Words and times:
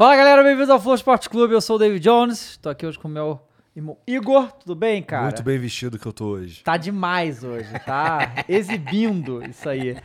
Fala 0.00 0.16
galera, 0.16 0.42
bem-vindos 0.42 0.70
ao 0.70 0.80
Flow 0.80 0.94
Esporte 0.94 1.28
Clube. 1.28 1.52
Eu 1.52 1.60
sou 1.60 1.76
o 1.76 1.78
David 1.78 2.02
Jones. 2.02 2.56
Tô 2.56 2.70
aqui 2.70 2.86
hoje 2.86 2.98
com 2.98 3.06
o 3.06 3.10
meu 3.10 3.38
irmão 3.76 3.98
Igor. 4.06 4.50
Tudo 4.52 4.74
bem, 4.74 5.02
cara? 5.02 5.24
Muito 5.24 5.42
bem 5.42 5.58
vestido 5.58 5.98
que 5.98 6.06
eu 6.06 6.12
tô 6.14 6.24
hoje. 6.24 6.62
Tá 6.64 6.78
demais 6.78 7.44
hoje, 7.44 7.68
tá 7.84 8.32
exibindo 8.48 9.44
isso 9.44 9.68
aí. 9.68 9.98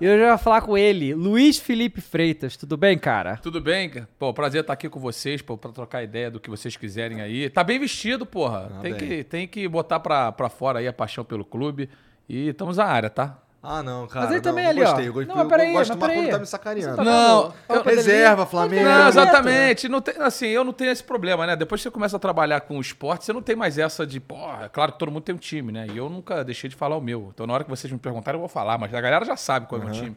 E 0.00 0.06
eu 0.06 0.18
já 0.18 0.28
vou 0.30 0.38
falar 0.38 0.62
com 0.62 0.78
ele, 0.78 1.12
Luiz 1.12 1.58
Felipe 1.58 2.00
Freitas. 2.00 2.56
Tudo 2.56 2.78
bem, 2.78 2.96
cara? 2.96 3.36
Tudo 3.36 3.60
bem? 3.60 3.92
Pô, 4.18 4.32
prazer 4.32 4.62
estar 4.62 4.72
aqui 4.72 4.88
com 4.88 4.98
vocês, 4.98 5.42
pô, 5.42 5.58
pra 5.58 5.70
trocar 5.70 6.02
ideia 6.02 6.30
do 6.30 6.40
que 6.40 6.48
vocês 6.48 6.74
quiserem 6.74 7.20
aí. 7.20 7.50
Tá 7.50 7.62
bem 7.62 7.78
vestido, 7.78 8.24
porra. 8.24 8.72
Ah, 8.78 8.80
tem, 8.80 8.94
bem. 8.94 9.06
que, 9.06 9.24
tem 9.24 9.46
que 9.46 9.68
botar 9.68 10.00
pra, 10.00 10.32
pra 10.32 10.48
fora 10.48 10.78
aí 10.78 10.88
a 10.88 10.94
paixão 10.94 11.26
pelo 11.26 11.44
clube. 11.44 11.90
E 12.26 12.48
estamos 12.48 12.78
na 12.78 12.86
área, 12.86 13.10
tá? 13.10 13.41
Ah, 13.64 13.80
não, 13.80 14.08
cara. 14.08 14.26
Mas 14.26 14.30
ele 14.34 14.40
não, 14.40 14.42
também 14.50 14.64
eu 14.64 14.70
ali, 14.70 14.80
ó. 14.80 14.84
gostei, 14.86 15.08
Eu 15.08 15.12
gostei, 15.12 15.28
Não, 15.28 15.36
mas 15.44 15.48
peraí, 15.48 15.68
eu 15.68 15.72
gosto 15.74 15.90
mas 15.90 15.98
peraí. 16.00 16.16
quando 16.24 16.30
tá 16.32 16.38
me 16.40 16.46
sacaneando. 16.46 16.96
Tá 16.96 17.04
Não, 17.04 17.54
eu- 17.68 17.82
Reserva. 17.82 18.44
Flamengo. 18.44 18.84
Não, 18.88 19.08
exatamente. 19.08 19.88
Não 19.88 20.00
tem, 20.00 20.14
assim, 20.18 20.46
eu 20.48 20.64
não 20.64 20.72
tenho 20.72 20.90
esse 20.90 21.04
problema, 21.04 21.46
né? 21.46 21.54
Depois 21.54 21.80
que 21.80 21.84
você 21.84 21.90
começa 21.92 22.16
a 22.16 22.18
trabalhar 22.18 22.60
com 22.62 22.76
o 22.76 22.80
esporte, 22.80 23.24
você 23.24 23.32
não 23.32 23.40
tem 23.40 23.54
mais 23.54 23.78
essa 23.78 24.04
de, 24.04 24.18
porra, 24.18 24.64
é 24.64 24.68
claro 24.68 24.92
que 24.92 24.98
todo 24.98 25.12
mundo 25.12 25.22
tem 25.22 25.32
um 25.32 25.38
time, 25.38 25.70
né? 25.70 25.86
E 25.92 25.96
eu 25.96 26.10
nunca 26.10 26.42
deixei 26.42 26.68
de 26.68 26.74
falar 26.74 26.96
o 26.96 27.00
meu. 27.00 27.30
Então, 27.32 27.46
na 27.46 27.54
hora 27.54 27.62
que 27.62 27.70
vocês 27.70 27.92
me 27.92 28.00
perguntarem, 28.00 28.36
eu 28.36 28.40
vou 28.40 28.48
falar, 28.48 28.76
mas 28.78 28.92
a 28.92 29.00
galera 29.00 29.24
já 29.24 29.36
sabe 29.36 29.66
qual 29.66 29.80
é 29.80 29.84
o 29.84 29.86
meu 29.88 29.94
time. 29.94 30.16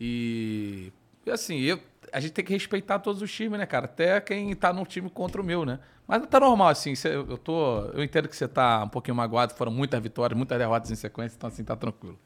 E, 0.00 0.92
e 1.26 1.30
assim, 1.32 1.58
eu, 1.62 1.80
a 2.12 2.20
gente 2.20 2.32
tem 2.32 2.44
que 2.44 2.52
respeitar 2.52 3.00
todos 3.00 3.20
os 3.22 3.32
times, 3.32 3.58
né, 3.58 3.66
cara? 3.66 3.86
Até 3.86 4.20
quem 4.20 4.54
tá 4.54 4.72
num 4.72 4.84
time 4.84 5.10
contra 5.10 5.40
o 5.40 5.44
meu, 5.44 5.64
né? 5.64 5.80
Mas 6.06 6.24
tá 6.26 6.38
normal, 6.38 6.68
assim. 6.68 6.94
cê- 6.94 7.14
eu, 7.16 7.36
tô, 7.38 7.86
eu 7.94 8.04
entendo 8.04 8.28
que 8.28 8.36
você 8.36 8.46
tá 8.46 8.84
um 8.84 8.88
pouquinho 8.88 9.16
magoado, 9.16 9.52
foram 9.54 9.72
muitas 9.72 10.00
vitórias, 10.00 10.36
muitas 10.36 10.56
derrotas 10.58 10.90
em 10.92 10.94
sequência, 10.94 11.34
então, 11.36 11.48
assim, 11.48 11.64
tá 11.64 11.74
tranquilo. 11.74 12.16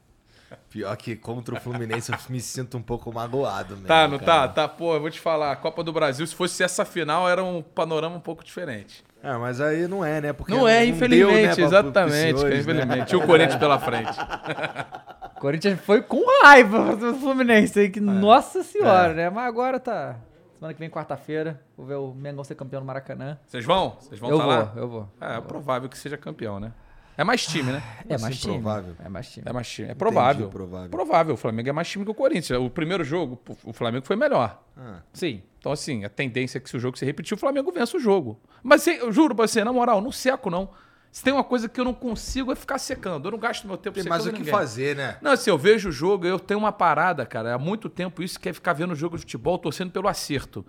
Pior 0.69 0.95
que 0.97 1.15
contra 1.15 1.55
o 1.55 1.59
Fluminense 1.59 2.11
eu 2.11 2.17
me 2.29 2.39
sinto 2.39 2.77
um 2.77 2.81
pouco 2.81 3.11
magoado 3.13 3.73
mesmo. 3.75 3.87
Tá, 3.87 4.07
não 4.07 4.17
tá? 4.19 4.25
cara. 4.25 4.47
Tá, 4.49 4.67
pô, 4.67 4.95
eu 4.95 5.01
vou 5.01 5.09
te 5.09 5.19
falar, 5.19 5.51
a 5.51 5.55
Copa 5.55 5.83
do 5.83 5.91
Brasil, 5.93 6.25
se 6.25 6.35
fosse 6.35 6.63
essa 6.63 6.85
final, 6.85 7.29
era 7.29 7.43
um 7.43 7.61
panorama 7.61 8.15
um 8.15 8.19
pouco 8.21 8.43
diferente. 8.43 9.03
É, 9.21 9.35
mas 9.37 9.59
aí 9.59 9.87
não 9.87 10.03
é, 10.05 10.21
né? 10.21 10.31
Porque 10.33 10.53
Não 10.53 10.65
é, 10.67 10.79
deu, 10.85 10.95
infelizmente, 10.95 11.33
né, 11.35 11.45
pra- 11.47 11.55
pros 11.55 11.65
exatamente, 11.67 12.13
senhores, 12.39 12.43
né? 12.65 12.73
infelizmente. 12.73 13.07
Tinha 13.09 13.19
o 13.21 13.27
Corinthians 13.27 13.59
pela 13.59 13.77
frente. 13.79 14.17
O 15.35 15.41
Corinthians 15.41 15.79
foi 15.79 16.01
com 16.01 16.21
raiva 16.43 16.97
do 16.97 17.13
Fluminense, 17.15 17.79
aí, 17.79 17.89
que 17.89 18.01
nossa 18.01 18.61
senhora, 18.61 19.11
É. 19.13 19.15
né? 19.15 19.29
Mas 19.29 19.47
agora 19.47 19.79
tá. 19.79 20.17
Semana 20.57 20.73
que 20.73 20.79
vem, 20.81 20.89
quarta-feira, 20.89 21.61
vou 21.77 21.85
ver 21.85 21.95
o 21.95 22.13
Mengão 22.13 22.43
ser 22.43 22.55
campeão 22.55 22.81
no 22.81 22.85
Maracanã. 22.85 23.37
Vocês 23.47 23.63
vão? 23.63 23.95
Vocês 24.01 24.19
vão 24.19 24.29
eu 24.31 24.37
tá 24.37 24.43
vou, 24.43 24.53
lá? 24.53 24.73
eu 24.75 24.89
vou. 24.89 25.09
É, 25.21 25.37
é 25.37 25.41
provável 25.41 25.87
que 25.87 25.97
seja 25.97 26.17
campeão, 26.17 26.59
né? 26.59 26.73
É 27.19 27.23
mais 27.25 27.45
time, 27.45 27.69
né? 27.69 27.83
É 28.07 28.15
assim, 28.15 28.23
mais 28.23 28.39
time. 28.39 28.53
provável? 28.53 28.95
É 29.03 29.09
mais 29.09 29.29
time. 29.29 29.45
É 29.45 29.51
mais 29.51 29.67
time. 29.67 29.89
É 29.89 29.93
provável. 29.93 30.47
provável. 30.47 30.89
Provável. 30.89 31.33
O 31.33 31.37
Flamengo 31.37 31.67
é 31.67 31.71
mais 31.73 31.89
time 31.89 32.05
que 32.05 32.11
o 32.11 32.13
Corinthians. 32.13 32.57
O 32.57 32.69
primeiro 32.69 33.03
jogo, 33.03 33.37
o 33.65 33.73
Flamengo 33.73 34.05
foi 34.05 34.15
melhor. 34.15 34.63
Ah, 34.77 35.01
Sim. 35.11 35.43
Então, 35.59 35.69
assim, 35.69 36.05
a 36.05 36.09
tendência 36.09 36.59
é 36.59 36.61
que 36.61 36.69
se 36.69 36.77
o 36.77 36.79
jogo 36.79 36.97
se 36.97 37.03
repetir, 37.03 37.33
o 37.33 37.37
Flamengo 37.37 37.73
vença 37.73 37.97
o 37.97 37.99
jogo. 37.99 38.39
Mas 38.63 38.83
assim, 38.83 38.91
eu 38.91 39.11
juro 39.11 39.35
pra 39.35 39.45
você, 39.45 39.65
na 39.65 39.73
moral, 39.73 39.99
não 39.99 40.13
seco, 40.13 40.49
não. 40.49 40.69
Se 41.11 41.21
tem 41.21 41.33
uma 41.33 41.43
coisa 41.43 41.67
que 41.67 41.77
eu 41.77 41.83
não 41.83 41.93
consigo 41.93 42.53
é 42.53 42.55
ficar 42.55 42.77
secando. 42.77 43.27
Eu 43.27 43.31
não 43.33 43.37
gasto 43.37 43.67
meu 43.67 43.75
tempo 43.75 43.95
tem 43.95 44.03
secando 44.03 44.17
mais 44.17 44.25
o 44.25 44.31
que 44.31 44.39
ninguém. 44.39 44.53
fazer, 44.53 44.95
né? 44.95 45.17
Não, 45.21 45.31
assim, 45.31 45.49
eu 45.49 45.57
vejo 45.57 45.89
o 45.89 45.91
jogo, 45.91 46.25
eu 46.25 46.39
tenho 46.39 46.57
uma 46.57 46.71
parada, 46.71 47.25
cara. 47.25 47.53
Há 47.53 47.59
muito 47.59 47.89
tempo 47.89 48.23
isso 48.23 48.39
que 48.39 48.47
é 48.47 48.53
ficar 48.53 48.71
vendo 48.71 48.95
jogo 48.95 49.17
de 49.17 49.23
futebol, 49.23 49.57
torcendo 49.57 49.91
pelo 49.91 50.07
acerto. 50.07 50.65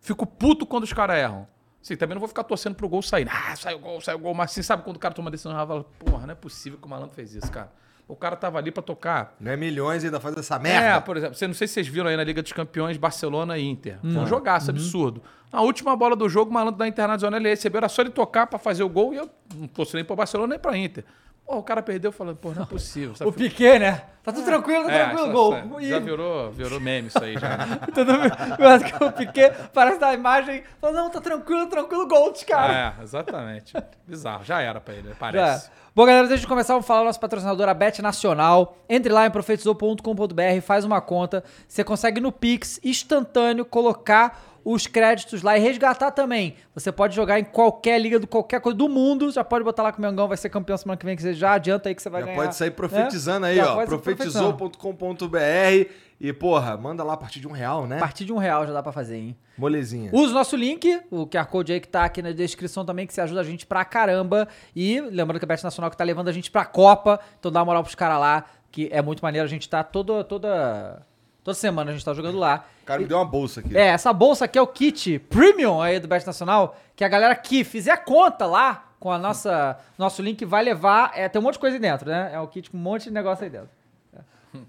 Fico 0.00 0.26
puto 0.26 0.66
quando 0.66 0.82
os 0.82 0.92
caras 0.92 1.16
erram. 1.18 1.46
Sim, 1.82 1.96
também 1.96 2.14
não 2.14 2.20
vou 2.20 2.28
ficar 2.28 2.44
torcendo 2.44 2.74
pro 2.76 2.88
gol 2.88 3.02
sair. 3.02 3.28
Ah, 3.28 3.56
saiu 3.56 3.76
o 3.78 3.80
gol, 3.80 4.00
saiu 4.00 4.16
o 4.16 4.20
gol. 4.20 4.32
Mas 4.34 4.52
assim, 4.52 4.62
sabe 4.62 4.84
quando 4.84 4.96
o 4.96 5.00
cara 5.00 5.12
toma 5.12 5.30
decisão 5.30 5.52
e 5.52 5.66
fala, 5.66 5.84
porra, 5.98 6.26
não 6.26 6.32
é 6.32 6.36
possível 6.36 6.78
que 6.78 6.86
o 6.86 6.88
malandro 6.88 7.14
fez 7.14 7.34
isso, 7.34 7.50
cara. 7.50 7.72
O 8.06 8.14
cara 8.16 8.36
tava 8.36 8.58
ali 8.58 8.70
pra 8.70 8.82
tocar. 8.82 9.34
Não 9.40 9.50
é 9.50 9.56
milhões 9.56 10.02
e 10.02 10.06
ainda 10.06 10.20
faz 10.20 10.36
essa 10.36 10.56
É, 10.56 10.58
merda. 10.58 11.00
por 11.00 11.16
exemplo, 11.16 11.34
você 11.34 11.46
não 11.46 11.54
sei 11.54 11.66
se 11.66 11.74
vocês 11.74 11.88
viram 11.88 12.08
aí 12.08 12.16
na 12.16 12.22
Liga 12.24 12.42
dos 12.42 12.52
Campeões, 12.52 12.96
Barcelona 12.96 13.56
e 13.58 13.64
Inter. 13.64 13.98
Foi 14.00 14.10
um 14.22 14.26
jogaço 14.26 14.70
Uhum. 14.70 14.76
absurdo. 14.76 15.22
Na 15.52 15.60
última 15.60 15.96
bola 15.96 16.14
do 16.14 16.28
jogo, 16.28 16.50
o 16.50 16.54
malandro 16.54 16.78
da 16.78 16.86
Internacional 16.86 17.38
ele 17.40 17.48
recebeu, 17.48 17.78
era 17.78 17.88
só 17.88 18.02
ele 18.02 18.10
tocar 18.10 18.46
pra 18.46 18.58
fazer 18.58 18.82
o 18.82 18.88
gol 18.88 19.12
e 19.14 19.16
eu 19.16 19.28
não 19.56 19.66
torci 19.66 19.94
nem 19.96 20.04
pro 20.04 20.14
Barcelona 20.16 20.50
nem 20.50 20.58
pra 20.58 20.76
Inter. 20.76 21.04
Pô, 21.52 21.58
o 21.58 21.62
cara 21.62 21.82
perdeu 21.82 22.10
falando, 22.10 22.36
pô, 22.38 22.50
não 22.54 22.62
é 22.62 22.66
possível. 22.66 23.14
sabe? 23.14 23.28
O 23.28 23.32
Piquet, 23.32 23.78
né? 23.78 24.04
Tá 24.24 24.32
tudo 24.32 24.42
tranquilo, 24.46 24.86
tá 24.86 24.92
É, 24.92 25.04
tranquilo, 25.04 25.32
gol. 25.32 25.52
Já, 25.82 25.88
já 25.88 25.98
virou, 25.98 26.50
virou 26.50 26.80
meme 26.80 27.08
isso 27.08 27.22
aí 27.22 27.34
já. 27.34 27.58
né? 27.58 27.78
Todo 27.94 28.10
mundo- 28.10 29.06
o 29.06 29.12
Piquet 29.12 29.52
parece 29.74 29.98
da 29.98 30.14
imagem. 30.14 30.62
Falou, 30.80 30.96
não, 30.96 31.10
tá 31.10 31.20
tranquilo, 31.20 31.66
tranquilo, 31.66 32.08
gol 32.08 32.32
dos 32.32 32.42
caras. 32.42 32.74
É, 32.98 33.02
exatamente. 33.02 33.74
Bizarro. 34.06 34.42
Já 34.44 34.62
era 34.62 34.80
pra 34.80 34.94
ele, 34.94 35.10
Já. 35.10 35.14
parece. 35.18 35.70
Bom, 35.94 36.06
galera, 36.06 36.24
antes 36.26 36.40
de 36.40 36.46
começar, 36.46 36.72
vamos 36.72 36.86
falar 36.86 37.00
do 37.00 37.06
nosso 37.06 37.20
patrocinador, 37.20 37.68
a 37.68 37.74
Bet 37.74 38.00
Nacional. 38.00 38.78
Entre 38.88 39.12
lá 39.12 39.26
em 39.26 39.30
profetizou.com.br, 39.30 40.60
faz 40.62 40.86
uma 40.86 41.02
conta. 41.02 41.44
Você 41.68 41.84
consegue 41.84 42.18
no 42.18 42.32
Pix, 42.32 42.80
instantâneo, 42.82 43.66
colocar 43.66 44.40
os 44.64 44.86
créditos 44.86 45.42
lá 45.42 45.56
e 45.56 45.60
resgatar 45.60 46.10
também. 46.10 46.54
Você 46.74 46.92
pode 46.92 47.14
jogar 47.14 47.38
em 47.38 47.44
qualquer 47.44 48.00
liga, 48.00 48.18
do 48.18 48.26
qualquer 48.26 48.60
coisa 48.60 48.76
do 48.76 48.88
mundo. 48.88 49.30
Já 49.30 49.42
pode 49.44 49.64
botar 49.64 49.82
lá 49.82 49.92
que 49.92 49.98
o 49.98 50.02
Mengão 50.02 50.28
vai 50.28 50.36
ser 50.36 50.48
campeão 50.48 50.76
semana 50.76 50.96
que 50.96 51.04
vem, 51.04 51.16
que 51.16 51.22
você 51.22 51.34
já 51.34 51.52
adianta 51.52 51.88
aí 51.88 51.94
que 51.94 52.02
você 52.02 52.10
vai 52.10 52.22
Já 52.22 52.26
ganhar. 52.26 52.38
pode 52.40 52.56
sair 52.56 52.70
profetizando 52.70 53.40
né? 53.40 53.50
aí, 53.50 53.56
Já 53.56 53.74
ó. 53.74 53.84
profetizando. 53.86 54.54
Profetizou.com.br 54.54 55.90
e, 56.20 56.32
porra, 56.32 56.76
manda 56.76 57.02
lá 57.02 57.14
a 57.14 57.16
partir 57.16 57.40
de 57.40 57.48
um 57.48 57.50
real, 57.50 57.84
né? 57.84 57.96
A 57.96 58.00
partir 58.00 58.24
de 58.24 58.32
um 58.32 58.38
real 58.38 58.64
já 58.64 58.72
dá 58.72 58.80
pra 58.80 58.92
fazer, 58.92 59.16
hein? 59.16 59.36
Molezinha. 59.58 60.08
Usa 60.12 60.30
o 60.30 60.34
nosso 60.34 60.54
link, 60.54 61.00
o 61.10 61.26
QR 61.26 61.46
Code 61.46 61.72
aí 61.72 61.80
que 61.80 61.88
tá 61.88 62.04
aqui 62.04 62.22
na 62.22 62.30
descrição 62.30 62.84
também, 62.84 63.08
que 63.08 63.12
você 63.12 63.20
ajuda 63.20 63.40
a 63.40 63.44
gente 63.44 63.66
pra 63.66 63.84
caramba. 63.84 64.46
E 64.74 65.00
lembrando 65.00 65.40
que 65.40 65.44
a 65.44 65.48
Bet 65.48 65.64
Nacional 65.64 65.90
que 65.90 65.96
tá 65.96 66.04
levando 66.04 66.28
a 66.28 66.32
gente 66.32 66.48
pra 66.48 66.64
Copa, 66.64 67.18
então 67.40 67.50
dá 67.50 67.58
uma 67.58 67.66
moral 67.66 67.82
pros 67.82 67.96
caras 67.96 68.20
lá, 68.20 68.44
que 68.70 68.88
é 68.92 69.02
muito 69.02 69.20
maneiro. 69.20 69.44
A 69.44 69.50
gente 69.50 69.68
tá 69.68 69.82
toda, 69.82 70.22
toda, 70.22 71.04
toda 71.42 71.54
semana 71.54 71.90
a 71.90 71.94
gente 71.94 72.04
tá 72.04 72.14
jogando 72.14 72.38
lá. 72.38 72.64
O 72.82 72.86
cara 72.86 73.00
me 73.00 73.06
deu 73.06 73.18
uma 73.18 73.24
bolsa 73.24 73.60
aqui. 73.60 73.76
É, 73.76 73.88
essa 73.88 74.12
bolsa 74.12 74.44
aqui 74.44 74.58
é 74.58 74.62
o 74.62 74.66
kit 74.66 75.18
premium 75.18 75.80
aí 75.80 75.98
do 76.00 76.08
Bet 76.08 76.26
Nacional, 76.26 76.76
que 76.96 77.04
a 77.04 77.08
galera 77.08 77.34
que 77.34 77.64
fizer 77.64 77.96
conta 78.04 78.46
lá 78.46 78.90
com 78.98 79.10
a 79.10 79.18
nossa 79.18 79.78
nosso 79.98 80.22
link 80.22 80.44
vai 80.44 80.62
levar, 80.62 81.12
é, 81.14 81.28
tem 81.28 81.40
um 81.40 81.44
monte 81.44 81.54
de 81.54 81.60
coisa 81.60 81.76
aí 81.76 81.80
dentro, 81.80 82.08
né? 82.08 82.30
É 82.32 82.40
o 82.40 82.46
kit 82.46 82.70
com 82.70 82.76
um 82.76 82.80
monte 82.80 83.04
de 83.04 83.10
negócio 83.10 83.44
aí 83.44 83.50
dentro. 83.50 83.70
É. 84.16 84.20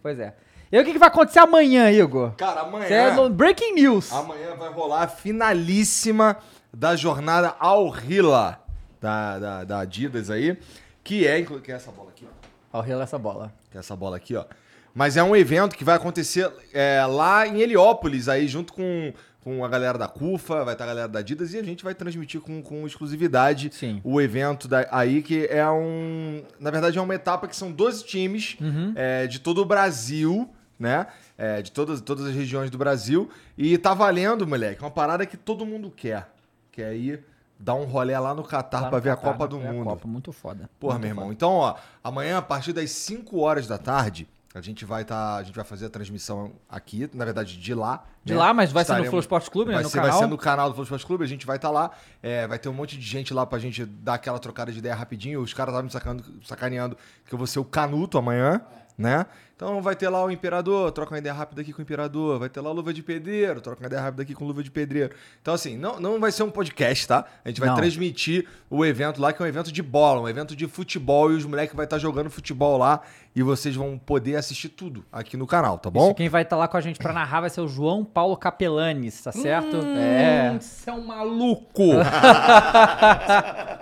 Pois 0.01 0.19
é. 0.19 0.33
E 0.71 0.79
o 0.79 0.83
que, 0.83 0.93
que 0.93 0.97
vai 0.97 1.09
acontecer 1.09 1.37
amanhã, 1.37 1.91
Igor? 1.91 2.31
Cara, 2.31 2.61
amanhã. 2.61 2.87
É 2.87 3.11
no 3.11 3.29
Breaking 3.29 3.75
News. 3.75 4.11
Amanhã 4.11 4.55
vai 4.55 4.71
rolar 4.71 5.03
a 5.03 5.07
finalíssima 5.07 6.37
da 6.73 6.95
jornada 6.95 7.55
Al 7.59 7.93
Hila 7.95 8.59
da, 8.99 9.37
da, 9.37 9.63
da 9.65 9.79
Adidas 9.81 10.31
aí, 10.31 10.57
que 11.03 11.27
é, 11.27 11.43
que 11.43 11.71
é 11.71 11.75
essa 11.75 11.91
bola 11.91 12.09
aqui, 12.09 12.25
ó. 12.73 12.79
Ó, 12.79 12.81
rela 12.81 13.03
essa 13.03 13.19
bola. 13.19 13.53
Que 13.69 13.77
é 13.77 13.79
essa 13.81 13.95
bola 13.95 14.17
aqui, 14.17 14.35
ó. 14.35 14.45
Mas 14.93 15.17
é 15.17 15.23
um 15.23 15.35
evento 15.35 15.75
que 15.75 15.83
vai 15.83 15.95
acontecer 15.95 16.51
é, 16.73 17.03
lá 17.07 17.47
em 17.47 17.61
Heliópolis, 17.61 18.29
aí 18.29 18.47
junto 18.47 18.73
com, 18.73 19.11
com 19.43 19.65
a 19.65 19.67
galera 19.67 19.97
da 19.97 20.07
CUFA, 20.07 20.63
vai 20.63 20.73
estar 20.75 20.83
a 20.83 20.87
galera 20.87 21.07
da 21.07 21.19
Adidas 21.19 21.53
e 21.53 21.57
a 21.57 21.63
gente 21.63 21.83
vai 21.83 21.95
transmitir 21.95 22.39
com, 22.41 22.61
com 22.61 22.85
exclusividade 22.85 23.71
Sim. 23.73 23.99
o 24.03 24.21
evento 24.21 24.67
da- 24.67 24.87
aí, 24.91 25.23
que 25.23 25.47
é 25.47 25.67
um. 25.69 26.43
Na 26.59 26.69
verdade, 26.69 26.97
é 26.97 27.01
uma 27.01 27.15
etapa 27.15 27.47
que 27.47 27.55
são 27.55 27.71
12 27.71 28.05
times 28.05 28.55
Uhum. 28.61 28.93
é, 28.95 29.25
de 29.25 29.39
todo 29.39 29.61
o 29.61 29.65
Brasil, 29.65 30.47
né? 30.79 31.07
É, 31.37 31.61
de 31.63 31.71
todas, 31.71 31.99
todas 31.99 32.27
as 32.27 32.35
regiões 32.35 32.69
do 32.69 32.77
Brasil. 32.77 33.29
E 33.57 33.77
tá 33.79 33.93
valendo, 33.95 34.45
moleque, 34.47 34.81
uma 34.81 34.91
parada 34.91 35.25
que 35.25 35.35
todo 35.37 35.65
mundo 35.65 35.89
quer. 35.95 36.29
Que 36.71 36.81
é 36.83 36.95
ir 36.95 37.23
dar 37.59 37.73
um 37.75 37.85
rolê 37.85 38.17
lá 38.19 38.33
no 38.35 38.43
Catar 38.43 38.91
no 38.91 38.99
ver 39.01 39.09
a 39.11 39.15
Copa 39.15 39.37
pra 39.37 39.47
do 39.47 39.55
a 39.57 39.59
Mundo. 39.59 39.85
Copa, 39.85 40.07
muito 40.07 40.31
foda. 40.31 40.69
Porra, 40.79 40.93
Muito 40.93 41.01
meu 41.01 41.09
irmão. 41.11 41.23
foda. 41.25 41.33
Então, 41.33 41.51
ó, 41.53 41.75
amanhã, 42.03 42.37
a 42.37 42.41
partir 42.41 42.73
das 42.73 42.91
5 42.91 43.39
horas 43.39 43.65
da 43.67 43.77
tarde, 43.79 44.27
a 44.53 44.61
gente 44.61 44.85
vai 44.85 45.03
tá, 45.03 45.37
a 45.37 45.43
gente 45.43 45.55
vai 45.55 45.65
fazer 45.65 45.87
a 45.87 45.89
transmissão 45.89 46.51
aqui, 46.69 47.09
na 47.13 47.25
verdade, 47.25 47.57
de 47.57 47.73
lá. 47.73 48.03
De 48.23 48.33
né? 48.33 48.39
lá, 48.39 48.53
mas 48.53 48.71
vai 48.71 48.83
ser 48.83 48.91
no 48.91 48.93
Estaremos- 48.97 49.09
Flow 49.09 49.19
Esporte 49.19 49.49
Clube, 49.49 49.69
né, 49.69 49.75
vai 49.75 49.83
no 49.83 49.89
ser, 49.89 49.97
canal. 49.97 50.11
Vai 50.11 50.19
ser 50.19 50.27
no 50.27 50.37
canal 50.37 50.69
do 50.69 50.75
Flow 50.75 50.83
Esporte 50.83 51.05
Clube, 51.05 51.23
a 51.23 51.27
gente 51.27 51.45
vai 51.45 51.55
estar 51.55 51.71
lá. 51.71 51.89
É, 52.21 52.45
vai 52.47 52.59
ter 52.59 52.69
um 52.69 52.73
monte 52.73 52.95
de 52.97 53.05
gente 53.05 53.33
lá 53.33 53.45
pra 53.45 53.57
gente 53.57 53.83
dar 53.83 54.13
aquela 54.13 54.37
trocada 54.37 54.71
de 54.71 54.77
ideia 54.77 54.93
rapidinho. 54.93 55.41
Os 55.41 55.53
caras 55.53 55.71
estavam 55.73 55.85
me 55.85 55.91
sacando, 55.91 56.23
sacaneando 56.45 56.95
que 57.27 57.33
eu 57.33 57.37
vou 57.37 57.47
ser 57.47 57.59
o 57.59 57.65
Canuto 57.65 58.17
amanhã. 58.17 58.61
Né? 58.97 59.25
Então 59.55 59.81
vai 59.81 59.95
ter 59.95 60.09
lá 60.09 60.21
o 60.25 60.31
Imperador, 60.31 60.91
troca 60.91 61.13
uma 61.13 61.19
ideia 61.19 61.33
rápida 61.33 61.61
aqui 61.61 61.71
com 61.71 61.79
o 61.79 61.83
Imperador. 61.83 62.37
Vai 62.39 62.49
ter 62.49 62.59
lá 62.59 62.69
o 62.69 62.73
Luva 62.73 62.91
de 62.93 63.01
Pedreiro, 63.01 63.61
troca 63.61 63.81
uma 63.81 63.87
ideia 63.87 64.01
rápida 64.01 64.23
aqui 64.23 64.33
com 64.33 64.43
o 64.43 64.47
Luva 64.47 64.61
de 64.63 64.69
Pedreiro. 64.69 65.15
Então, 65.41 65.53
assim, 65.53 65.77
não, 65.77 65.99
não 65.99 66.19
vai 66.19 66.31
ser 66.31 66.43
um 66.43 66.49
podcast, 66.51 67.07
tá? 67.07 67.23
A 67.45 67.47
gente 67.47 67.59
vai 67.61 67.69
Não. 67.69 67.75
transmitir 67.75 68.45
o 68.69 68.83
evento 68.83 69.21
lá, 69.21 69.31
que 69.31 69.41
é 69.41 69.45
um 69.45 69.47
evento 69.47 69.71
de 69.71 69.81
bola, 69.81 70.19
um 70.21 70.27
evento 70.27 70.53
de 70.55 70.67
futebol, 70.67 71.31
e 71.31 71.35
os 71.35 71.45
moleques 71.45 71.75
vai 71.75 71.85
estar 71.85 71.97
jogando 71.97 72.29
futebol 72.29 72.77
lá. 72.77 73.01
E 73.35 73.41
vocês 73.41 73.75
vão 73.75 73.97
poder 73.97 74.35
assistir 74.35 74.69
tudo 74.69 75.05
aqui 75.11 75.37
no 75.37 75.47
canal, 75.47 75.77
tá 75.79 75.89
bom? 75.89 76.07
Isso, 76.07 76.15
quem 76.15 76.29
vai 76.29 76.41
estar 76.43 76.57
lá 76.57 76.67
com 76.67 76.75
a 76.77 76.81
gente 76.81 76.99
pra 76.99 77.13
narrar 77.13 77.41
vai 77.41 77.49
ser 77.49 77.61
o 77.61 77.67
João 77.67 78.03
Paulo 78.03 78.35
Capelanes, 78.35 79.23
tá 79.23 79.31
certo? 79.31 79.77
é. 79.77 80.57
Você 80.59 80.89
é 80.89 80.93
um 80.93 81.05
maluco. 81.05 81.83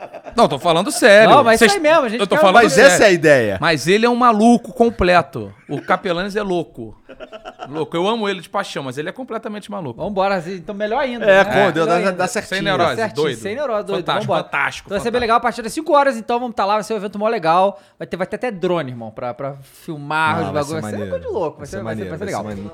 não, 0.41 0.47
tô 0.47 0.59
falando 0.59 0.91
sério. 0.91 1.29
Não, 1.29 1.43
mas 1.43 1.59
Vocês- 1.59 1.71
isso 1.71 1.77
aí 1.79 1.83
mesmo, 1.83 2.05
a 2.05 2.09
gente 2.09 2.19
Eu 2.21 2.27
tô 2.27 2.35
quer- 2.35 2.41
falando 2.41 2.55
Mas 2.63 2.73
sério. 2.73 2.91
essa 2.91 3.03
é 3.03 3.07
a 3.07 3.11
ideia. 3.11 3.57
Mas 3.61 3.87
ele 3.87 4.05
é 4.05 4.09
um 4.09 4.15
maluco 4.15 4.73
completo. 4.73 5.53
O 5.69 5.81
Capelanes 5.81 6.35
é 6.35 6.41
louco. 6.41 6.97
Louco. 7.69 7.95
Eu 7.95 8.07
amo 8.07 8.27
ele 8.27 8.41
de 8.41 8.49
paixão, 8.49 8.83
mas 8.83 8.97
ele 8.97 9.07
é 9.09 9.11
completamente 9.11 9.69
maluco. 9.69 10.01
Vambora, 10.01 10.35
assim, 10.35 10.55
então 10.55 10.73
melhor 10.73 10.99
ainda. 10.99 11.23
É, 11.25 11.43
né? 11.43 11.45
com, 11.45 11.71
deu, 11.71 11.83
Melhor 11.83 11.87
dá, 11.87 11.95
ainda. 11.95 12.11
dá 12.13 12.27
certinho. 12.27 12.49
Sem 12.57 12.61
neurose. 12.63 12.95
Certinho, 12.95 13.23
doido. 13.23 13.37
Sem 13.39 13.55
neurose, 13.55 13.85
doido. 13.85 13.97
Fantástico, 13.99 14.27
Vambora. 14.33 14.43
fantástico, 14.43 14.87
Então 14.87 14.97
vai 14.97 15.03
ser 15.03 15.11
bem 15.11 15.21
legal 15.21 15.37
a 15.37 15.39
partir 15.39 15.61
das 15.61 15.71
5 15.73 15.93
horas, 15.93 16.17
então 16.17 16.39
vamos 16.39 16.53
estar 16.53 16.65
lá, 16.65 16.73
vai 16.75 16.83
ser 16.83 16.93
um 16.93 16.97
evento 16.97 17.19
mó 17.19 17.27
legal. 17.27 17.79
Vai 17.99 18.07
ter, 18.07 18.17
vai 18.17 18.25
ter 18.27 18.37
até 18.37 18.51
drone, 18.51 18.89
irmão, 18.91 19.11
pra, 19.11 19.33
pra 19.33 19.53
filmar 19.61 20.39
Não, 20.41 20.47
os 20.47 20.51
vai 20.51 20.63
ser 20.63 20.69
bagulhos. 20.73 20.81
Vai 20.81 20.91
ser 20.91 21.09
coisa 21.09 21.25
de 21.25 21.31
louco, 21.31 21.57
vai, 21.59 21.65
ser, 21.67 21.75
vai, 21.83 21.95
ser, 21.95 22.01
maneiro, 22.03 22.09
vai 22.09 22.19
ser 22.27 22.33
vai 22.33 22.55
legal. 22.55 22.71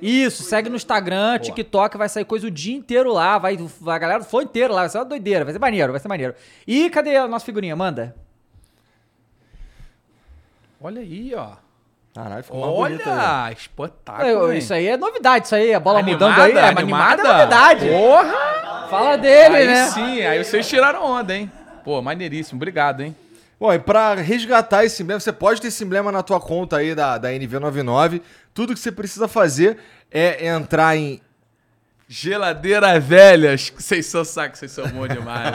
Isso, 0.00 0.42
segue 0.42 0.68
no 0.70 0.76
Instagram, 0.76 1.38
TikTok, 1.38 1.96
vai 1.96 2.08
sair 2.08 2.24
coisa 2.24 2.46
o 2.46 2.50
dia 2.50 2.74
inteiro 2.76 3.12
lá, 3.12 3.38
vai, 3.38 3.56
vai 3.80 3.96
a 3.96 3.98
galera 3.98 4.18
do 4.20 4.24
flow 4.24 4.42
inteiro 4.42 4.72
lá, 4.72 4.80
vai 4.80 4.88
ser 4.88 4.98
uma 4.98 5.04
doideira, 5.04 5.44
vai 5.44 5.52
ser 5.52 5.58
maneiro, 5.58 5.92
vai 5.92 6.00
ser 6.00 6.08
maneiro. 6.08 6.34
E 6.66 6.88
cadê 6.90 7.16
a 7.16 7.28
nossa 7.28 7.44
figurinha? 7.44 7.74
Manda. 7.74 8.14
Olha 10.80 11.00
aí, 11.00 11.34
ó. 11.34 11.52
Caralho, 12.14 12.42
ficou 12.42 12.60
mais 12.60 12.72
bonito 12.74 13.08
aí. 13.08 13.18
Olha, 13.18 13.52
espetáculo. 13.52 14.52
Hein? 14.52 14.58
isso 14.58 14.74
aí 14.74 14.86
é 14.88 14.96
novidade, 14.96 15.46
isso 15.46 15.54
aí, 15.54 15.72
a 15.72 15.78
bola 15.78 16.00
Animada, 16.00 16.28
mudando 16.28 16.40
aí, 16.42 16.52
é 16.52 16.68
animada? 16.68 16.80
animada 16.80 17.22
é 17.22 17.32
novidade. 17.32 17.88
Porra! 17.88 18.88
Fala 18.88 19.16
dele, 19.16 19.56
aí 19.56 19.66
né? 19.66 19.86
sim, 19.86 20.22
aí 20.22 20.42
vocês 20.42 20.68
tiraram 20.68 21.04
onda, 21.04 21.36
hein? 21.36 21.50
Pô, 21.84 22.02
maneiríssimo. 22.02 22.58
Obrigado, 22.58 23.02
hein? 23.02 23.14
Bom, 23.58 23.72
e 23.72 23.78
pra 23.78 24.14
resgatar 24.14 24.84
esse 24.84 25.02
emblema, 25.02 25.20
você 25.20 25.32
pode 25.32 25.60
ter 25.60 25.68
esse 25.68 25.84
emblema 25.84 26.10
na 26.10 26.22
tua 26.22 26.40
conta 26.40 26.78
aí 26.78 26.94
da, 26.94 27.18
da 27.18 27.30
NV99. 27.30 28.22
Tudo 28.52 28.74
que 28.74 28.80
você 28.80 28.90
precisa 28.90 29.28
fazer 29.28 29.76
é 30.10 30.48
entrar 30.48 30.96
em 30.96 31.20
Geladeira 32.12 32.98
velha. 32.98 33.56
Vocês 33.56 34.04
são 34.06 34.24
saco, 34.24 34.58
vocês 34.58 34.72
são 34.72 34.84
bons 34.88 35.06
demais. 35.10 35.54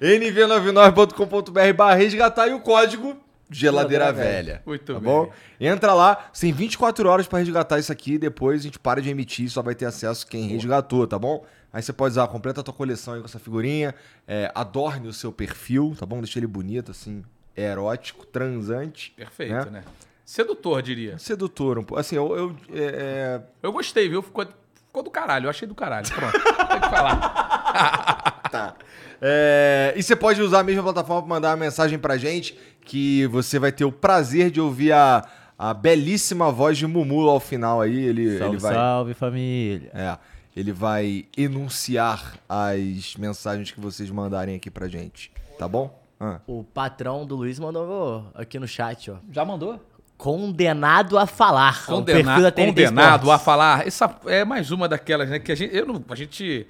viu? 0.00 0.48
nv99.com.br 0.48 1.72
barra 1.76 1.94
resgatar 1.94 2.48
e 2.48 2.52
o 2.52 2.58
código 2.58 3.16
geladeira 3.48 4.06
Geladeira 4.06 4.12
velha. 4.12 4.62
Muito 4.66 4.92
tá 4.92 4.98
bem. 4.98 5.02
bom? 5.02 5.32
Entra 5.60 5.94
lá, 5.94 6.30
você 6.32 6.46
tem 6.46 6.52
24 6.52 7.08
horas 7.08 7.28
pra 7.28 7.38
resgatar 7.38 7.78
isso 7.78 7.92
aqui, 7.92 8.18
depois 8.18 8.58
a 8.58 8.64
gente 8.64 8.80
para 8.80 9.00
de 9.00 9.08
emitir, 9.08 9.48
só 9.48 9.62
vai 9.62 9.76
ter 9.76 9.86
acesso 9.86 10.26
quem 10.26 10.48
resgatou, 10.48 11.06
tá 11.06 11.16
bom? 11.16 11.46
Aí 11.72 11.80
você 11.80 11.92
pode 11.92 12.10
usar, 12.10 12.26
completa 12.26 12.60
a 12.60 12.64
tua 12.64 12.74
coleção 12.74 13.14
aí 13.14 13.20
com 13.20 13.26
essa 13.26 13.38
figurinha, 13.38 13.94
é, 14.26 14.50
adorne 14.52 15.06
o 15.06 15.12
seu 15.12 15.30
perfil, 15.30 15.94
tá 15.96 16.04
bom? 16.04 16.18
Deixa 16.20 16.40
ele 16.40 16.48
bonito, 16.48 16.90
assim, 16.90 17.22
erótico, 17.56 18.26
transante. 18.26 19.12
Perfeito, 19.16 19.70
né? 19.70 19.84
Sedutor, 20.24 20.80
diria. 20.82 21.18
Sedutor, 21.18 21.78
um 21.78 21.84
pouco. 21.84 22.00
Assim, 22.00 22.16
eu... 22.16 22.36
eu 22.36 22.56
é, 22.72 23.40
Eu 23.62 23.72
gostei, 23.72 24.08
viu? 24.08 24.22
Ficou, 24.22 24.46
ficou 24.86 25.02
do 25.02 25.10
caralho. 25.10 25.46
Eu 25.46 25.50
achei 25.50 25.68
do 25.68 25.74
caralho. 25.74 26.08
Pronto. 26.08 26.32
Tem 26.32 26.80
que 26.80 26.88
falar. 26.88 28.30
Tá. 28.54 28.76
É, 29.20 29.92
e 29.96 30.02
você 30.02 30.14
pode 30.14 30.40
usar 30.40 30.60
a 30.60 30.62
mesma 30.62 30.82
plataforma 30.84 31.22
para 31.22 31.28
mandar 31.28 31.48
uma 31.50 31.56
mensagem 31.56 31.98
pra 31.98 32.16
gente, 32.16 32.56
que 32.84 33.26
você 33.26 33.58
vai 33.58 33.72
ter 33.72 33.84
o 33.84 33.90
prazer 33.90 34.48
de 34.48 34.60
ouvir 34.60 34.92
a, 34.92 35.26
a 35.58 35.74
belíssima 35.74 36.52
voz 36.52 36.78
de 36.78 36.86
Mumu 36.86 37.28
ao 37.28 37.40
final 37.40 37.80
aí. 37.80 37.96
Ele, 37.96 38.26
ele 38.26 38.58
vai. 38.58 38.74
salve 38.74 39.12
família. 39.12 39.90
É, 39.92 40.16
ele 40.54 40.70
vai 40.72 41.24
enunciar 41.36 42.38
as 42.48 43.16
mensagens 43.16 43.72
que 43.72 43.80
vocês 43.80 44.08
mandarem 44.08 44.54
aqui 44.54 44.70
pra 44.70 44.86
gente. 44.86 45.32
Tá 45.58 45.66
bom? 45.66 46.00
Ah. 46.20 46.40
O 46.46 46.62
patrão 46.62 47.26
do 47.26 47.34
Luiz 47.34 47.58
mandou 47.58 48.30
aqui 48.34 48.58
no 48.58 48.68
chat, 48.68 49.10
ó. 49.10 49.16
Já 49.32 49.44
mandou? 49.44 49.80
Condenado 50.16 51.18
a 51.18 51.26
falar. 51.26 51.84
O 51.88 52.02
perfil 52.02 52.24
Condena- 52.24 52.40
da 52.42 52.50
TNT 52.50 52.66
condenado 52.86 53.30
a 53.30 53.38
falar. 53.38 53.86
Essa 53.86 54.14
é 54.26 54.44
mais 54.44 54.70
uma 54.70 54.88
daquelas, 54.88 55.28
né? 55.28 55.38
Que 55.38 55.52
a 55.52 55.54
gente. 55.54 55.74
Eu 55.74 55.86
não, 55.86 56.04
a 56.08 56.14
gente. 56.14 56.66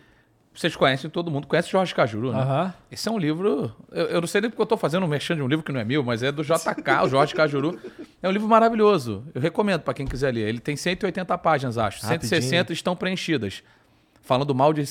Vocês 0.54 0.76
conhecem, 0.76 1.10
todo 1.10 1.32
mundo 1.32 1.48
conhece 1.48 1.68
Jorge 1.68 1.92
Cajuru, 1.92 2.32
né? 2.32 2.38
Aham. 2.40 2.74
Esse 2.90 3.08
é 3.08 3.10
um 3.12 3.18
livro. 3.18 3.74
Eu, 3.90 4.04
eu 4.06 4.20
não 4.20 4.28
sei 4.28 4.40
nem 4.40 4.48
porque 4.48 4.62
eu 4.62 4.66
tô 4.66 4.76
fazendo 4.76 5.04
um 5.04 5.08
merchan 5.08 5.34
de 5.34 5.42
um 5.42 5.48
livro 5.48 5.64
que 5.64 5.72
não 5.72 5.80
é 5.80 5.84
meu, 5.84 6.02
mas 6.04 6.22
é 6.22 6.30
do 6.30 6.44
JK, 6.44 7.02
o 7.04 7.08
Jorge 7.08 7.34
Cajuru. 7.34 7.78
É 8.22 8.28
um 8.28 8.30
livro 8.30 8.46
maravilhoso. 8.48 9.24
Eu 9.34 9.40
recomendo 9.40 9.80
pra 9.80 9.92
quem 9.92 10.06
quiser 10.06 10.32
ler. 10.32 10.48
Ele 10.48 10.60
tem 10.60 10.76
180 10.76 11.36
páginas, 11.38 11.76
acho. 11.76 12.02
Rapidinho. 12.06 12.28
160 12.28 12.72
estão 12.72 12.94
preenchidas. 12.94 13.64
Falando 14.22 14.54
mal 14.54 14.72
de 14.72 14.84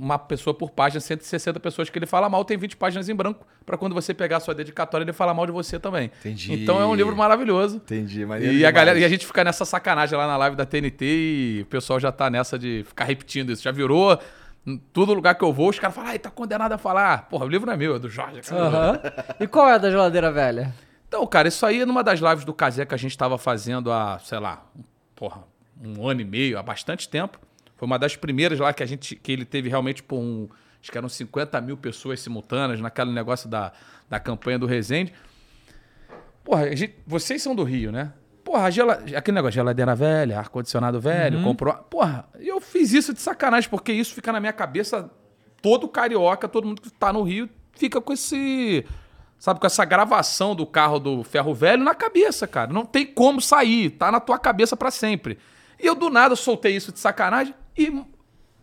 uma 0.00 0.18
pessoa 0.18 0.54
por 0.54 0.70
página, 0.70 0.98
160 0.98 1.60
pessoas 1.60 1.90
que 1.90 1.98
ele 1.98 2.06
fala 2.06 2.28
mal, 2.28 2.42
tem 2.44 2.56
20 2.56 2.76
páginas 2.76 3.08
em 3.08 3.14
branco, 3.14 3.46
pra 3.66 3.76
quando 3.76 3.94
você 3.94 4.14
pegar 4.14 4.38
a 4.38 4.40
sua 4.40 4.54
dedicatória, 4.54 5.04
ele 5.04 5.12
falar 5.12 5.34
mal 5.34 5.44
de 5.44 5.52
você 5.52 5.78
também. 5.78 6.10
Entendi. 6.20 6.54
Então 6.54 6.80
é 6.80 6.86
um 6.86 6.94
livro 6.94 7.14
maravilhoso. 7.14 7.76
Entendi, 7.76 8.22
E 8.22 8.26
maneiro 8.26 8.66
a 8.66 8.70
galera, 8.70 8.98
e 8.98 9.04
a 9.04 9.08
gente 9.08 9.26
fica 9.26 9.44
nessa 9.44 9.66
sacanagem 9.66 10.16
lá 10.16 10.26
na 10.26 10.36
live 10.38 10.56
da 10.56 10.64
TNT 10.64 11.04
e 11.04 11.60
o 11.62 11.66
pessoal 11.66 12.00
já 12.00 12.10
tá 12.10 12.30
nessa 12.30 12.58
de 12.58 12.82
ficar 12.86 13.04
repetindo 13.04 13.52
isso. 13.52 13.62
Já 13.62 13.70
virou 13.70 14.18
em 14.66 14.78
todo 14.78 15.12
lugar 15.12 15.34
que 15.34 15.44
eu 15.44 15.52
vou, 15.52 15.68
os 15.68 15.78
caras 15.78 15.94
falam, 15.94 16.10
ai, 16.10 16.18
tá 16.18 16.30
condenado 16.30 16.72
a 16.72 16.78
falar. 16.78 17.28
Porra, 17.28 17.44
o 17.44 17.48
livro 17.48 17.66
não 17.66 17.74
é 17.74 17.76
meu, 17.76 17.96
é 17.96 17.98
do 17.98 18.08
Jorge. 18.08 18.40
Aham. 18.50 19.00
E 19.38 19.46
qual 19.46 19.68
é 19.68 19.74
a 19.74 19.78
da 19.78 19.90
geladeira 19.90 20.32
velha? 20.32 20.74
Então, 21.06 21.26
cara, 21.26 21.48
isso 21.48 21.66
aí 21.66 21.80
é 21.80 21.86
numa 21.86 22.04
das 22.04 22.20
lives 22.20 22.44
do 22.44 22.54
Casé 22.54 22.86
que 22.86 22.94
a 22.94 22.98
gente 22.98 23.18
tava 23.18 23.36
fazendo 23.36 23.90
há, 23.92 24.18
sei 24.20 24.38
lá, 24.38 24.64
porra, 25.14 25.42
um 25.82 26.08
ano 26.08 26.20
e 26.20 26.24
meio, 26.24 26.58
há 26.58 26.62
bastante 26.62 27.08
tempo. 27.08 27.38
Foi 27.80 27.86
uma 27.86 27.98
das 27.98 28.14
primeiras 28.14 28.58
lá 28.58 28.74
que 28.74 28.82
a 28.82 28.86
gente, 28.86 29.16
que 29.16 29.32
ele 29.32 29.46
teve 29.46 29.70
realmente, 29.70 30.02
por 30.02 30.18
um, 30.18 30.46
acho 30.82 30.92
que 30.92 30.98
eram 30.98 31.08
50 31.08 31.58
mil 31.62 31.78
pessoas 31.78 32.20
simultâneas 32.20 32.78
naquele 32.78 33.10
negócio 33.10 33.48
da, 33.48 33.72
da 34.06 34.20
campanha 34.20 34.58
do 34.58 34.66
Resende. 34.66 35.14
Porra, 36.44 36.64
a 36.64 36.74
gente- 36.74 36.94
vocês 37.06 37.40
são 37.42 37.54
do 37.54 37.62
Rio, 37.64 37.90
né? 37.90 38.12
Porra, 38.44 38.70
gela- 38.70 39.02
aquele 39.16 39.34
negócio, 39.34 39.54
geladeira 39.54 39.94
velha, 39.94 40.38
ar-condicionado 40.38 41.00
velho, 41.00 41.42
comprou. 41.42 41.72
Porra, 41.74 42.28
eu 42.38 42.60
fiz 42.60 42.92
isso 42.92 43.14
de 43.14 43.20
sacanagem, 43.22 43.70
porque 43.70 43.92
isso 43.92 44.14
fica 44.14 44.30
na 44.30 44.40
minha 44.40 44.52
cabeça. 44.52 45.10
Todo 45.62 45.88
carioca, 45.88 46.46
todo 46.48 46.66
mundo 46.66 46.82
que 46.82 46.90
tá 46.90 47.10
no 47.12 47.22
Rio, 47.22 47.48
fica 47.72 47.98
com 47.98 48.12
esse. 48.12 48.84
Sabe, 49.38 49.58
com 49.58 49.66
essa 49.66 49.86
gravação 49.86 50.54
do 50.54 50.66
carro 50.66 50.98
do 50.98 51.24
ferro 51.24 51.54
velho 51.54 51.82
na 51.82 51.94
cabeça, 51.94 52.46
cara. 52.46 52.70
Não 52.70 52.84
tem 52.84 53.06
como 53.06 53.40
sair, 53.40 53.88
tá 53.88 54.12
na 54.12 54.20
tua 54.20 54.38
cabeça 54.38 54.76
pra 54.76 54.90
sempre. 54.90 55.38
E 55.82 55.86
eu 55.86 55.94
do 55.94 56.10
nada 56.10 56.36
soltei 56.36 56.76
isso 56.76 56.92
de 56.92 56.98
sacanagem 56.98 57.54
e 57.76 58.02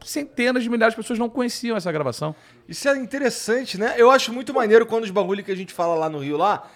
centenas 0.05 0.63
de 0.63 0.69
milhares 0.69 0.93
de 0.95 1.01
pessoas 1.01 1.19
não 1.19 1.29
conheciam 1.29 1.75
essa 1.75 1.91
gravação. 1.91 2.35
Isso 2.67 2.87
é 2.87 2.97
interessante, 2.97 3.77
né? 3.77 3.95
Eu 3.97 4.11
acho 4.11 4.31
muito 4.33 4.53
maneiro 4.53 4.85
quando 4.85 5.03
os 5.03 5.11
bagulho 5.11 5.43
que 5.43 5.51
a 5.51 5.55
gente 5.55 5.73
fala 5.73 5.95
lá 5.95 6.09
no 6.09 6.19
Rio 6.19 6.37
lá, 6.37 6.69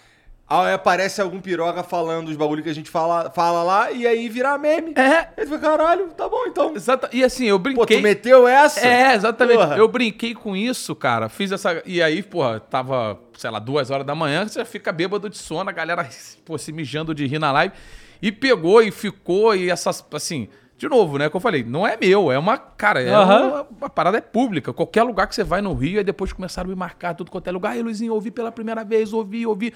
aparece 0.74 1.22
algum 1.22 1.40
piroga 1.40 1.82
falando 1.82 2.28
os 2.28 2.36
bagulho 2.36 2.62
que 2.62 2.70
a 2.70 2.76
gente 2.76 2.90
fala, 2.90 3.30
fala 3.32 3.64
lá 3.64 3.92
e 3.92 4.06
aí 4.06 4.28
vira 4.28 4.58
meme. 4.58 4.94
É, 4.96 5.30
Aí 5.38 5.46
tu 5.46 5.48
fala, 5.48 5.60
caralho, 5.60 6.08
tá 6.10 6.28
bom 6.28 6.46
então. 6.46 6.76
exata. 6.76 7.10
E 7.14 7.24
assim, 7.24 7.46
eu 7.46 7.58
Pô, 7.58 7.64
brinquei. 7.64 7.98
tu 7.98 8.04
meteu 8.04 8.48
essa? 8.48 8.86
É, 8.86 9.14
exatamente. 9.14 9.58
Porra. 9.58 9.78
Eu 9.78 9.88
brinquei 9.88 10.34
com 10.34 10.56
isso, 10.56 10.94
cara. 10.96 11.30
Fiz 11.30 11.52
essa. 11.52 11.82
E 11.86 12.02
aí, 12.02 12.22
porra, 12.22 12.60
tava, 12.60 13.18
sei 13.38 13.50
lá, 13.50 13.60
duas 13.60 13.90
horas 13.90 14.06
da 14.06 14.14
manhã, 14.14 14.46
você 14.48 14.66
fica 14.66 14.92
bêbado 14.92 15.30
de 15.30 15.38
sono, 15.38 15.70
a 15.70 15.74
galera, 15.74 16.08
pô, 16.44 16.58
se 16.58 16.72
mijando 16.74 17.16
de 17.16 17.26
rir 17.26 17.40
na 17.40 17.52
live. 17.52 17.74
E 18.22 18.32
pegou 18.32 18.82
e 18.82 18.92
ficou, 18.92 19.56
e 19.56 19.70
essas, 19.70 20.06
assim. 20.14 20.48
De 20.78 20.90
novo, 20.90 21.20
né? 21.20 21.30
Que 21.30 21.36
eu 21.36 21.40
falei, 21.40 21.64
não 21.64 21.86
é 21.86 21.96
meu, 21.96 22.32
é 22.32 22.40
uma. 22.40 22.58
Cara, 22.58 23.02
é 23.02 23.14
Aham. 23.14 23.48
uma, 23.48 23.68
uma 23.82 23.90
parada 23.90 24.18
é 24.18 24.22
pública. 24.22 24.74
Qualquer 24.74 25.04
lugar 25.04 25.28
que 25.28 25.36
você 25.36 25.44
vai 25.44 25.62
no 25.62 25.74
Rio, 25.76 26.00
aí 26.00 26.04
depois 26.04 26.34
começaram 26.34 26.70
a 26.70 26.74
me 26.74 26.76
marcar 26.76 27.14
tudo 27.14 27.30
quanto 27.30 27.48
é 27.48 27.52
lugar. 27.52 27.74
Aí, 27.74 27.84
Luizinho, 27.84 28.14
ouvi 28.14 28.32
pela 28.32 28.52
primeira 28.52 28.84
vez, 28.84 29.14
ouvi, 29.14 29.46
ouvi. 29.46 29.74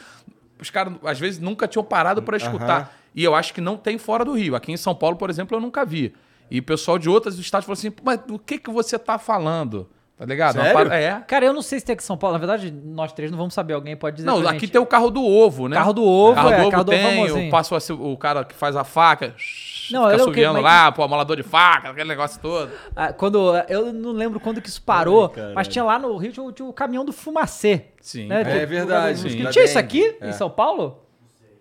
Os 0.59 0.71
caras, 0.71 0.93
às 1.03 1.19
vezes, 1.19 1.39
nunca 1.39 1.67
tinham 1.67 1.83
parado 1.83 2.23
pra 2.23 2.37
escutar. 2.37 2.97
E 3.13 3.23
eu 3.23 3.35
acho 3.35 3.53
que 3.53 3.61
não 3.61 3.77
tem 3.77 3.97
fora 3.99 4.25
do 4.25 4.33
Rio. 4.33 4.55
Aqui 4.55 4.71
em 4.71 4.77
São 4.77 4.95
Paulo, 4.95 5.15
por 5.15 5.29
exemplo, 5.29 5.55
eu 5.55 5.61
nunca 5.61 5.85
vi. 5.85 6.11
E 6.49 6.59
o 6.59 6.63
pessoal 6.63 6.97
de 6.97 7.07
outros 7.07 7.37
estados 7.37 7.65
falou 7.65 7.77
assim: 7.77 7.91
mas 8.03 8.19
do 8.21 8.39
que, 8.39 8.57
que 8.57 8.69
você 8.71 8.97
tá 8.97 9.19
falando? 9.19 9.87
Tá 10.17 10.23
ligado? 10.23 10.53
Sério? 10.53 10.71
parada- 10.73 10.95
É. 10.95 11.19
Cara, 11.27 11.45
eu 11.45 11.51
não 11.51 11.61
sei 11.61 11.77
se 11.77 11.85
tem 11.85 11.91
aqui 11.93 12.01
em 12.01 12.05
São 12.05 12.15
Paulo. 12.17 12.33
Na 12.33 12.39
verdade, 12.39 12.71
nós 12.71 13.11
três 13.11 13.29
não 13.29 13.37
vamos 13.37 13.53
saber. 13.53 13.73
Alguém 13.73 13.97
pode 13.97 14.15
dizer 14.15 14.25
Não, 14.27 14.39
pra 14.39 14.51
aqui 14.51 14.61
gente. 14.61 14.71
tem 14.71 14.79
o 14.79 14.85
carro 14.85 15.11
do 15.11 15.21
ovo, 15.21 15.67
né? 15.67 15.75
Carro 15.75 15.91
do 15.91 16.03
ovo, 16.05 16.35
carro 16.35 16.49
é, 16.51 16.55
do 16.55 16.61
ovo 16.61 16.71
carro 16.71 16.83
do 16.85 16.91
ovo 16.93 16.97
tem, 17.01 17.15
famosinho. 17.27 17.47
o, 17.47 17.51
passo, 17.51 17.75
assim, 17.75 17.91
o 17.91 18.15
cara 18.17 18.45
que 18.45 18.55
faz 18.55 18.77
a 18.77 18.85
faca, 18.85 19.27
Não, 19.27 19.35
fica 19.35 19.97
é 19.97 20.05
o 20.05 20.07
quê? 20.07 20.15
assoviando 20.21 20.53
Mas 20.53 20.63
lá, 20.63 20.91
pô, 20.93 21.03
amolador 21.03 21.35
de 21.35 21.43
faca, 21.43 21.89
aquele 21.89 22.07
negócio 22.07 22.39
todo. 22.41 22.71
Ah, 22.95 23.11
quando, 23.11 23.53
eu 23.67 23.91
não 23.91 24.13
lembro 24.13 24.39
quando 24.39 24.61
que 24.61 24.69
isso 24.69 24.81
parou, 24.81 25.33
mas 25.53 25.67
tinha 25.67 25.83
lá 25.83 25.99
no 25.99 26.15
Rio 26.15 26.31
tinha, 26.31 26.43
o- 26.45 26.51
tinha 26.53 26.65
o 26.67 26.71
caminhão 26.71 27.03
do 27.03 27.11
Fumacê. 27.11 27.87
Sim. 27.99 28.27
né? 28.27 28.39
É 28.39 28.43
Tinha- 28.45 28.67
verdade, 28.67 29.19
Tinha, 29.19 29.45
sim. 29.47 29.49
tinha 29.51 29.65
isso 29.65 29.77
aqui 29.77 30.15
É. 30.21 30.29
em 30.29 30.31
São 30.31 30.49
Paulo? 30.49 31.03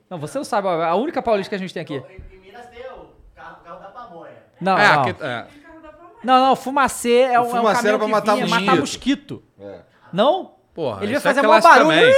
Não, 0.09 0.17
você 0.19 0.39
não 0.39 0.45
sabe. 0.45 0.69
A 0.69 0.95
única 0.95 1.21
paulista 1.21 1.49
que 1.49 1.55
a 1.57 1.59
gente 1.59 1.75
tem 1.75 1.83
aqui. 1.83 1.95
Em 1.95 2.39
Minas 2.39 2.67
tem 2.69 2.83
o 2.83 3.07
carro, 3.35 3.57
carro 3.65 3.81
da 3.81 3.89
pamonha. 3.89 4.31
Não, 4.61 4.79
é, 4.79 4.95
não. 4.95 5.03
aqui- 5.03 5.17
é. 5.25 5.45
Não, 6.25 6.49
não, 6.49 6.57
fumacê 6.57 7.13
é 7.21 7.31
um, 7.33 7.35
é 7.35 7.41
um 7.41 7.51
fumacê 7.51 7.75
caminhão 7.77 7.89
era 7.95 7.99
pra 7.99 8.07
que 8.07 8.13
matar 8.13 8.35
vinha 8.35 8.47
mosquito. 8.47 8.67
matar 8.67 8.81
mosquito. 8.81 9.43
É. 9.61 9.75
Não? 10.13 10.55
Porra, 10.75 10.99
Ele 11.05 11.13
vai 11.13 11.19
isso 11.19 11.29
é 11.29 11.35
fazer 11.35 11.47
maior 11.47 11.61
clássico 11.61 11.85
barulho. 11.87 12.01
também. 12.01 12.15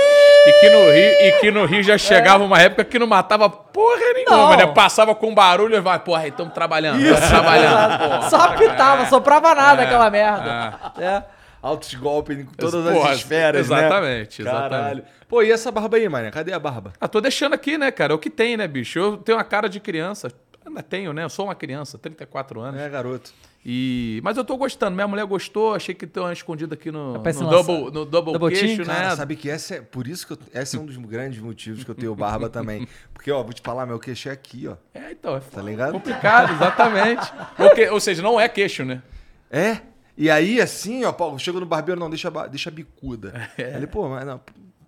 E 0.47 0.53
que, 0.61 0.71
no 0.71 0.79
Rio, 0.79 0.95
e 0.95 1.33
que 1.41 1.51
no 1.51 1.67
Rio 1.67 1.83
já 1.83 1.99
chegava 1.99 2.45
uma 2.45 2.61
época 2.61 2.85
que 2.85 2.99
não 3.01 3.07
matava 3.07 3.51
porra 3.51 4.13
nenhuma, 4.15 4.37
Não. 4.37 4.57
né? 4.57 4.67
Passava 4.69 5.13
com 5.15 5.35
barulho 5.35 5.75
e 5.77 5.81
vai, 5.81 5.99
porra, 5.99 6.23
aí 6.23 6.29
estamos 6.29 6.55
trabalhando, 6.55 7.01
estamos 7.05 7.29
trabalhando. 7.29 7.99
Porra, 7.99 8.31
Só 8.31 8.37
apitava, 8.37 9.03
é. 9.03 9.07
soprava 9.07 9.55
nada 9.57 9.83
É, 9.83 9.87
aquela 9.87 10.09
merda. 10.09 10.79
É. 10.99 11.23
Altos 11.61 11.93
golpes 11.95 12.39
em 12.39 12.45
todas 12.47 12.95
Porra, 12.95 13.11
as 13.11 13.17
esferas, 13.19 13.69
né? 13.69 13.79
exatamente, 13.79 14.43
exatamente. 14.43 14.71
Caralho. 14.71 15.05
Pô, 15.29 15.43
e 15.43 15.51
essa 15.51 15.73
barba 15.73 15.97
aí, 15.97 16.09
mané? 16.09 16.31
Cadê 16.31 16.53
a 16.53 16.59
barba? 16.61 16.93
Ah, 17.01 17.09
tô 17.09 17.21
deixando 17.21 17.55
aqui, 17.55 17.77
né, 17.77 17.91
cara? 17.91 18.13
É 18.13 18.15
o 18.15 18.19
que 18.19 18.31
tem, 18.31 18.57
né, 18.57 18.69
bicho? 18.69 18.99
Eu 19.01 19.17
tenho 19.17 19.37
uma 19.37 19.43
cara 19.45 19.69
de 19.69 19.81
criança. 19.81 20.31
Ainda 20.67 20.83
tenho, 20.83 21.13
né? 21.13 21.25
Eu 21.25 21.29
sou 21.31 21.47
uma 21.47 21.55
criança, 21.55 21.97
34 21.97 22.61
anos. 22.61 22.81
É, 22.81 22.89
garoto. 22.89 23.33
E... 23.65 24.21
Mas 24.23 24.37
eu 24.37 24.45
tô 24.45 24.57
gostando. 24.57 24.95
Minha 24.95 25.09
mulher 25.09 25.25
gostou, 25.27 25.75
achei 25.75 25.95
que 25.95 26.07
tem 26.07 26.23
uma 26.23 26.33
escondida 26.33 26.75
aqui 26.75 26.91
no, 26.91 27.15
no 27.15 27.19
um 27.19 27.51
double, 27.51 27.85
no 27.85 28.05
double, 28.05 28.33
double 28.33 28.51
queixo, 28.51 28.83
né? 28.83 28.95
Cara, 28.95 29.17
sabe 29.17 29.37
que 29.37 29.51
essa 29.51 29.77
é. 29.77 29.81
Por 29.81 30.07
isso 30.07 30.27
que 30.27 30.33
eu, 30.33 30.39
esse 30.55 30.77
é 30.77 30.81
um 30.81 30.87
dos 30.87 30.97
grandes 30.97 31.41
motivos 31.41 31.83
que 31.83 31.91
eu 31.91 31.95
tenho 31.95 32.15
barba 32.15 32.49
também. 32.49 32.87
Porque, 33.13 33.31
ó, 33.31 33.43
vou 33.43 33.53
te 33.53 33.63
falar, 33.63 33.87
meu 33.87 33.99
queixo 33.99 34.29
é 34.29 34.33
aqui, 34.33 34.69
ó. 34.69 34.77
É, 34.95 35.13
então, 35.13 35.37
é 35.37 35.41
Tá 35.41 35.63
ligado? 35.63 35.93
complicado, 35.95 36.53
exatamente. 36.53 37.33
Porque, 37.57 37.89
ou 37.89 37.99
seja, 37.99 38.23
não 38.23 38.39
é 38.39 38.49
queixo, 38.49 38.85
né? 38.85 39.03
É? 39.51 39.79
E 40.17 40.31
aí, 40.31 40.61
assim, 40.61 41.05
ó, 41.05 41.13
pô, 41.13 41.37
chego 41.39 41.61
no 41.61 41.67
barbeiro, 41.67 42.01
não, 42.01 42.09
deixa, 42.09 42.31
deixa 42.49 42.71
a 42.71 42.73
bicuda. 42.73 43.51
É. 43.59 43.77
Ele, 43.77 43.87
pô, 43.87 44.09
mas 44.09 44.25
não, 44.25 44.41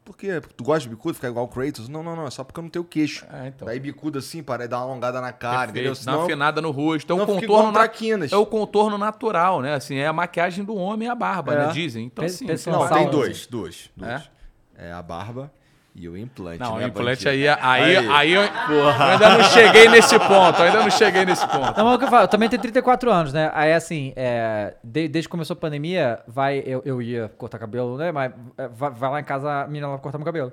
por 0.08 0.16
quê? 0.16 0.40
Tu 0.56 0.64
gosta 0.64 0.80
de 0.80 0.88
bicuda, 0.88 1.12
ficar 1.12 1.28
igual 1.28 1.44
o 1.44 1.48
Kratos? 1.48 1.86
Não, 1.86 2.02
não, 2.02 2.16
não, 2.16 2.26
é 2.26 2.30
só 2.30 2.42
porque 2.42 2.58
eu 2.58 2.62
não 2.62 2.70
tenho 2.70 2.84
queixo. 2.84 3.26
É, 3.30 3.48
então. 3.48 3.66
Daí 3.66 3.78
bicuda 3.78 4.20
assim, 4.20 4.42
para 4.42 4.66
dar 4.66 4.78
uma 4.78 4.86
alongada 4.86 5.20
na 5.20 5.32
cara, 5.32 5.70
entendeu? 5.70 5.90
Perfeito, 5.92 6.06
dá 6.06 6.16
uma 6.16 6.24
afinada 6.24 6.62
no 6.62 6.70
rosto. 6.70 7.12
É 7.12 7.14
um 7.14 7.26
contorno 7.26 7.66
na- 7.66 7.72
traquinas. 7.72 8.32
É 8.32 8.36
o 8.36 8.46
contorno 8.46 8.96
natural, 8.96 9.60
né? 9.60 9.74
Assim, 9.74 9.96
é 9.96 10.06
a 10.06 10.12
maquiagem 10.12 10.64
do 10.64 10.74
homem 10.74 11.06
e 11.08 11.10
a 11.10 11.14
barba, 11.14 11.52
É. 11.52 11.66
né? 11.66 11.72
Dizem. 11.72 12.06
Então, 12.06 12.24
assim, 12.24 12.46
Não, 12.46 12.88
tem 12.88 13.10
dois, 13.10 13.46
dois, 13.46 13.90
dois. 13.94 14.30
É? 14.78 14.92
a 14.92 15.02
barba 15.02 15.52
e 15.94 16.08
o 16.08 16.16
implante, 16.16 16.60
Não, 16.60 16.76
né, 16.76 16.84
o 16.84 16.88
implante 16.88 17.28
aí, 17.28 17.48
aí, 17.48 17.96
Aí. 17.96 18.08
aí, 18.08 18.32
eu, 18.32 18.42
eu 18.42 18.88
ainda 18.88 19.30
não 19.30 19.42
cheguei 19.44 19.88
nesse 19.88 20.16
ponto, 20.18 20.62
ainda 20.62 20.80
não 20.82 20.90
cheguei 20.90 21.24
nesse 21.24 21.44
ponto. 21.48 21.76
Não, 21.76 21.84
mas 21.84 21.92
é 21.92 21.96
o 21.96 21.98
que 21.98 22.04
eu 22.04 22.08
falo, 22.08 22.22
eu 22.24 22.28
também 22.28 22.48
tenho 22.48 22.62
34 22.62 23.10
anos, 23.10 23.32
né? 23.32 23.50
Aí, 23.52 23.72
assim, 23.72 24.12
é, 24.14 24.74
de- 24.84 25.08
desde 25.08 25.28
que 25.28 25.30
começou 25.32 25.54
a 25.54 25.56
pandemia, 25.58 26.20
vai, 26.28 26.62
eu, 26.64 26.82
eu 26.84 27.02
ia 27.02 27.28
cortar 27.36 27.58
cabelo, 27.58 27.96
né? 27.96 28.12
Mas 28.12 28.32
é, 28.56 28.68
vai, 28.68 28.90
vai 28.90 29.10
lá 29.10 29.20
em 29.20 29.24
casa, 29.24 29.62
a 29.62 29.66
menina 29.66 29.88
lá 29.88 29.98
cortar 29.98 30.18
meu 30.18 30.24
cabelo. 30.24 30.52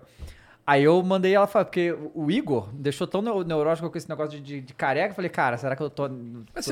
Aí 0.68 0.84
eu 0.84 1.04
mandei 1.04 1.36
ela 1.36 1.46
falar, 1.46 1.66
porque 1.66 1.96
o 2.16 2.32
Igor 2.32 2.70
deixou 2.74 3.06
tão 3.06 3.22
neu- 3.22 3.44
neurótico 3.44 3.88
com 3.88 3.98
esse 4.00 4.10
negócio 4.10 4.32
de, 4.32 4.40
de, 4.42 4.62
de 4.62 4.74
careca. 4.74 5.12
Eu 5.12 5.16
falei, 5.16 5.30
cara, 5.30 5.58
será 5.60 5.76
que 5.76 5.84
eu 5.84 5.92
tô, 5.92 6.10
tô 6.10 6.16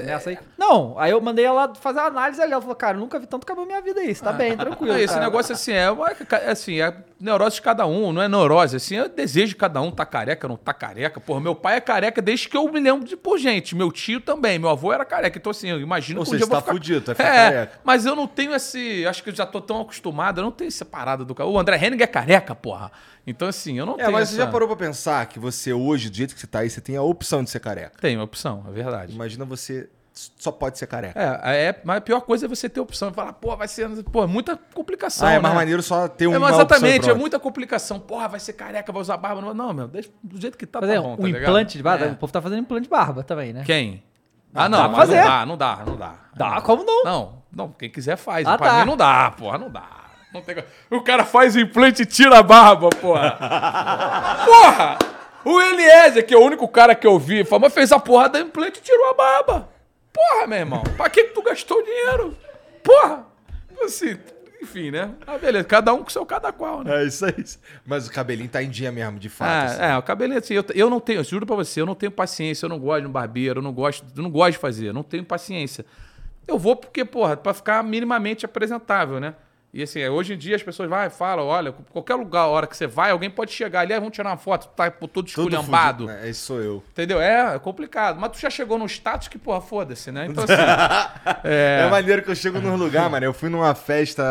nessa 0.03 0.31
aí? 0.31 0.39
Não, 0.57 0.97
aí 0.97 1.12
eu 1.12 1.21
mandei 1.21 1.45
ela 1.45 1.75
fazer 1.75 2.00
a 2.00 2.05
análise 2.05 2.41
ali. 2.41 2.51
Ela 2.53 2.62
falou, 2.62 2.75
cara, 2.75 2.97
eu 2.97 3.01
nunca 3.01 3.19
vi 3.19 3.27
tanto 3.27 3.45
cabelo 3.45 3.67
na 3.67 3.73
minha 3.73 3.81
vida 3.83 4.00
aí, 4.01 4.15
você 4.15 4.23
tá 4.23 4.33
bem, 4.33 4.57
tranquilo. 4.57 4.93
Não, 4.93 5.00
esse 5.00 5.13
cara. 5.13 5.25
negócio 5.25 5.53
assim 5.53 5.73
é, 5.73 5.91
uma- 5.91 6.09
é 6.09 6.50
assim, 6.50 6.81
é 6.81 6.91
neurose 7.19 7.57
de 7.57 7.62
cada 7.62 7.85
um, 7.85 8.12
não 8.12 8.23
é 8.23 8.27
neurose, 8.27 8.75
assim, 8.77 8.97
é 8.97 9.07
desejo 9.07 9.50
de 9.50 9.55
cada 9.57 9.79
um, 9.79 9.91
tá 9.91 10.07
careca, 10.07 10.47
não 10.47 10.57
tá 10.57 10.73
careca. 10.73 11.19
Porra, 11.19 11.39
meu 11.39 11.53
pai 11.53 11.75
é 11.77 11.79
careca 11.79 12.19
desde 12.19 12.50
que 12.50 12.57
eu 12.57 12.67
me 12.71 12.79
lembro 12.79 13.07
de 13.07 13.15
por 13.15 13.38
gente. 13.38 13.75
Meu 13.75 13.91
tio 13.91 14.19
também, 14.19 14.57
meu 14.57 14.69
avô 14.69 14.91
era 14.91 15.05
careca. 15.05 15.38
Então, 15.38 15.51
assim, 15.51 15.69
eu 15.69 15.79
imagino 15.79 16.19
Ou 16.21 16.25
que 16.25 16.31
um 16.31 16.35
dia 16.38 16.45
eu 16.45 16.47
vou 16.50 16.55
tá 16.57 16.62
ficar... 16.62 16.73
fudido, 16.73 17.01
tu 17.01 17.05
vai 17.13 17.15
ficar 17.15 17.29
é, 17.29 17.51
careca. 17.51 17.79
Mas 17.83 18.07
eu 18.07 18.15
não 18.15 18.25
tenho 18.25 18.55
esse. 18.55 19.05
Acho 19.05 19.21
que 19.23 19.29
eu 19.29 19.35
já 19.35 19.45
tô 19.45 19.62
tão 19.62 19.81
acostumado, 19.81 20.39
eu 20.41 20.43
não 20.45 20.51
tenho 20.51 20.67
essa 20.69 20.83
parada 20.83 21.23
do 21.23 21.35
cara. 21.35 21.47
O 21.47 21.59
André 21.59 21.77
Henning 21.77 22.01
é 22.01 22.07
careca, 22.07 22.55
porra. 22.55 22.91
Então, 23.25 23.48
assim, 23.48 23.77
eu 23.80 23.86
não 23.86 23.94
É, 23.94 23.98
tenho. 23.98 24.12
mas 24.12 24.24
essa... 24.24 24.32
você 24.34 24.38
já 24.38 24.48
parou 24.48 24.68
pra 24.68 24.75
pensar 24.77 25.25
que 25.27 25.39
você 25.39 25.72
hoje, 25.72 26.10
do 26.10 26.15
jeito 26.15 26.34
que 26.36 26.39
você 26.42 26.48
tá 26.48 26.60
aí, 26.60 26.70
você 26.70 26.82
tem 26.82 26.96
a 26.98 27.01
opção 27.01 27.44
de 27.44 27.50
ser 27.50 27.60
careca. 27.60 27.98
Tem 28.01 28.20
opção, 28.20 28.65
é 28.68 28.72
verdade. 28.72 29.13
Imagina 29.13 29.46
você 29.46 29.89
só 30.13 30.51
pode 30.51 30.77
ser 30.77 30.86
careca. 30.88 31.20
É, 31.20 31.68
é, 31.70 31.82
mas 31.84 31.98
a 31.98 32.01
pior 32.01 32.22
coisa 32.22 32.46
é 32.46 32.50
você 32.50 32.70
ter 32.70 32.80
opção 32.80 33.10
e 33.10 33.13
falar, 33.13 33.34
pô, 33.34 33.56
vai 33.58 33.68
ser. 33.68 33.89
Pô, 34.03 34.24
é 34.24 34.27
muita 34.27 34.56
complicação. 34.75 35.27
ah, 35.27 35.32
é 35.32 35.36
né? 35.36 35.39
mais 35.39 35.56
maneiro 35.56 35.82
só 35.82 36.08
ter 36.08 36.27
uma 36.27 36.36
É, 36.36 36.39
mas 36.39 36.50
opção 36.51 36.62
e 36.62 36.65
exatamente, 36.68 37.01
é 37.01 37.06
pronto. 37.08 37.20
muita 37.20 37.39
complicação. 37.39 38.00
Porra, 38.00 38.27
vai 38.27 38.39
ser 38.39 38.53
careca, 38.53 38.92
vai 38.92 39.01
usar 39.01 39.18
barba. 39.18 39.42
Não, 39.42 39.53
não 39.53 39.74
meu, 39.74 39.88
deixa 39.88 40.10
do 40.22 40.39
jeito 40.39 40.58
que 40.58 40.65
tá, 40.68 40.80
Fazer 40.82 40.96
tá 40.96 41.01
bom, 41.01 41.13
um 41.13 41.18
tá 41.18 41.24
ligado? 41.24 41.42
implante 41.44 41.77
de 41.77 41.84
barba. 41.84 42.06
É. 42.06 42.12
O 42.12 42.15
povo 42.15 42.32
tá 42.32 42.42
fazendo 42.42 42.60
implante 42.60 42.84
de 42.84 42.89
barba 42.89 43.24
também, 43.24 43.53
né? 43.53 43.63
Quem? 43.65 44.03
Ah, 44.53 44.68
Dá 44.68 44.70
não, 44.70 44.77
pra 44.80 44.88
mas 44.89 44.98
fazer. 45.10 45.15
não 45.22 45.25
dá, 45.27 45.46
não 45.48 45.58
dá, 45.58 45.84
não 45.88 45.96
dá. 45.98 46.15
Dá, 46.36 46.62
como 46.62 46.84
não? 46.84 47.03
Não, 47.03 47.44
não, 47.51 47.70
quem 47.72 47.89
quiser 47.89 48.18
faz. 48.18 48.46
Ah, 48.46 48.56
pra 48.56 48.70
tá. 48.70 48.80
mim 48.82 48.86
não 48.86 48.96
dá, 48.98 49.32
porra, 49.32 49.58
não 49.58 49.72
dá. 49.72 50.02
O 50.90 51.02
cara 51.02 51.24
faz 51.24 51.56
o 51.56 51.60
implante 51.60 52.02
e 52.02 52.06
tira 52.06 52.40
a 52.40 52.44
barba, 52.44 52.90
porra. 52.90 53.38
porra! 54.46 54.98
O 55.46 55.62
Eliezer, 55.62 56.25
que 56.25 56.34
é 56.34 56.38
o 56.38 56.44
único 56.44 56.68
cara 56.68 56.96
que 56.96 57.06
eu 57.06 57.20
vi, 57.20 57.44
falou, 57.44 57.62
mas 57.62 57.74
fez 57.74 57.92
a 57.92 58.00
porra 58.00 58.30
da 58.30 58.40
implante 58.40 58.80
e 58.80 58.82
tirou 58.82 59.10
a 59.10 59.13
barba. 59.13 59.70
Porra, 60.12 60.48
meu 60.48 60.60
irmão, 60.60 60.84
pra 60.96 61.10
que, 61.10 61.25
tu 61.25 61.42
gastou 61.42 61.80
o 61.80 61.84
dinheiro? 61.84 62.38
Porra! 62.84 63.25
Assim, 63.82 64.18
enfim, 64.62 64.92
né? 64.92 65.12
Ah, 65.28 65.38
beleza, 65.38 65.66
cada 65.66 65.94
um 65.94 66.04
com 66.04 66.10
seu 66.10 66.25
cada 66.25 66.52
qual, 66.54 66.84
né? 66.84 67.04
É 67.04 67.06
isso 67.06 67.25
aí. 67.25 67.44
Mas 67.86 68.08
o 68.08 68.12
cabelinho 68.12 68.48
tá 68.48 68.63
em 68.63 68.70
dia 68.70 68.92
mesmo, 68.92 69.20
de 69.20 69.28
fato. 69.28 69.66
assim. 69.66 69.82
É, 69.82 69.92
é, 69.92 69.98
o 69.98 70.02
cabelinho 70.02 70.40
assim, 70.40 70.54
eu, 70.54 70.63
eu 70.74 70.90
não 70.90 71.00
tenho, 71.00 71.20
eu 71.20 71.24
juro 71.24 71.46
pra 71.46 71.56
você, 71.56 71.82
eu 71.82 71.86
não 71.86 71.96
tenho 71.96 72.12
paciência, 72.12 72.66
eu 72.66 72.70
não 72.70 72.80
gosto 72.80 73.02
de 73.02 73.08
um 73.08 73.12
barbeiro, 73.12 73.60
eu 73.60 73.63
não 73.63 73.74
gosto, 73.74 74.06
eu 74.16 74.24
não 74.24 74.32
gosto 74.32 74.54
de 74.54 74.58
fazer, 74.60 74.88
eu 74.88 74.94
não 74.94 75.04
tenho 75.04 75.25
paciência. 75.25 75.86
Eu 76.48 76.58
vou 76.58 76.75
porque, 76.75 77.04
porra, 77.04 77.36
pra 77.36 77.54
ficar 77.54 77.84
minimamente 77.84 78.46
apresentável, 78.46 79.20
né? 79.20 79.36
E 79.74 79.82
assim, 79.82 80.06
hoje 80.08 80.36
em 80.36 80.38
dia 80.38 80.56
as 80.56 80.62
pessoas 80.62 80.88
vai, 80.88 81.10
falam, 81.10 81.48
olha, 81.48 81.72
qualquer 81.72 82.13
lugar, 82.13 82.42
a 82.42 82.48
hora 82.48 82.68
que 82.68 82.77
você 82.77 82.86
vai, 82.86 83.10
alguém 83.10 83.27
pode 83.27 83.51
chegar 83.51 83.80
ali, 83.80 83.92
ah, 83.92 84.00
vamos 84.00 84.13
tirar 84.13 84.30
uma 84.30 84.38
foto, 84.38 84.68
tá 84.75 84.92
todo 84.92 85.27
esculhambado. 85.27 86.08
É, 86.12 86.30
esse 86.30 86.42
sou 86.42 86.62
eu. 86.62 86.84
Entendeu? 86.92 87.20
É, 87.20 87.56
é 87.56 87.60
complicado. 87.60 88.20
Mas 88.20 88.34
tu 88.34 88.39
já 88.39 88.51
chegou 88.51 88.77
num 88.77 88.86
status 88.86 89.27
que, 89.27 89.39
porra, 89.39 89.62
foda-se, 89.62 90.12
né? 90.12 90.27
Então 90.30 90.44
assim. 90.44 90.53
É. 91.44 91.88
maneiro 91.89 92.22
que 92.22 92.30
eu 92.30 92.36
chego 92.36 92.60
num 92.60 92.75
lugar, 92.75 93.10
mano. 93.10 93.25
Eu 93.25 93.34
fui 93.34 93.50
numa 93.50 93.74
festa 93.74 94.24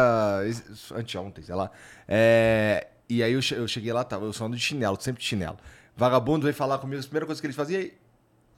isso, 0.46 0.94
anteontem, 0.94 1.42
sei 1.42 1.54
lá. 1.56 1.70
É, 2.06 2.86
e 3.08 3.20
aí 3.22 3.32
eu, 3.32 3.42
che- 3.42 3.56
eu 3.56 3.66
cheguei 3.66 3.92
lá, 3.92 4.04
tava, 4.04 4.24
eu 4.24 4.32
só 4.32 4.44
ando 4.46 4.56
de 4.56 4.62
chinelo, 4.62 4.96
sempre 5.00 5.20
de 5.22 5.28
chinelo. 5.28 5.58
Vagabundo 5.96 6.44
veio 6.44 6.54
falar 6.54 6.78
comigo, 6.78 7.00
a 7.00 7.04
primeira 7.04 7.26
coisa 7.26 7.40
que 7.40 7.46
eles 7.46 7.56
faziam, 7.56 7.82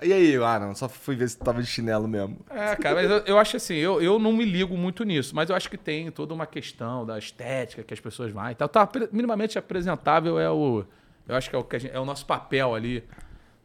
e 0.03 0.13
aí? 0.13 0.37
Ah, 0.37 0.59
não, 0.59 0.75
só 0.75 0.89
fui 0.89 1.15
ver 1.17 1.29
se 1.29 1.37
tu 1.39 1.45
tava 1.45 1.63
de 1.63 1.67
chinelo 1.69 2.07
mesmo. 2.09 2.39
É, 2.51 2.77
cara, 2.77 2.97
mas 2.97 3.11
eu, 3.11 3.19
eu 3.27 3.39
acho 3.39 3.57
assim, 3.57 3.75
eu, 3.75 4.01
eu 4.03 4.19
não 4.19 4.33
me 4.33 4.45
ligo 4.45 4.77
muito 4.77 5.05
nisso, 5.05 5.35
mas 5.35 5.49
eu 5.51 5.57
acho 5.57 5.71
que 5.71 5.77
tem 5.79 6.11
toda 6.11 6.35
uma 6.35 6.47
questão 6.47 7.07
da 7.07 7.19
estética 7.19 7.83
que 7.83 7.95
as 7.95 8.01
pessoas 8.01 8.33
vão 8.33 8.51
e 8.51 8.55
tal. 8.55 8.69
Tá 8.69 8.89
minimamente 9.13 9.59
apresentável 9.59 10.39
é 10.39 10.51
o. 10.51 10.85
Eu 11.27 11.35
acho 11.37 11.49
que 11.49 11.57
é 11.57 11.59
o, 11.59 11.65
que 11.65 11.77
a 11.77 11.79
gente- 11.79 11.95
é 11.95 11.99
o 12.01 12.05
nosso 12.05 12.27
papel 12.27 12.75
ali. 12.75 13.03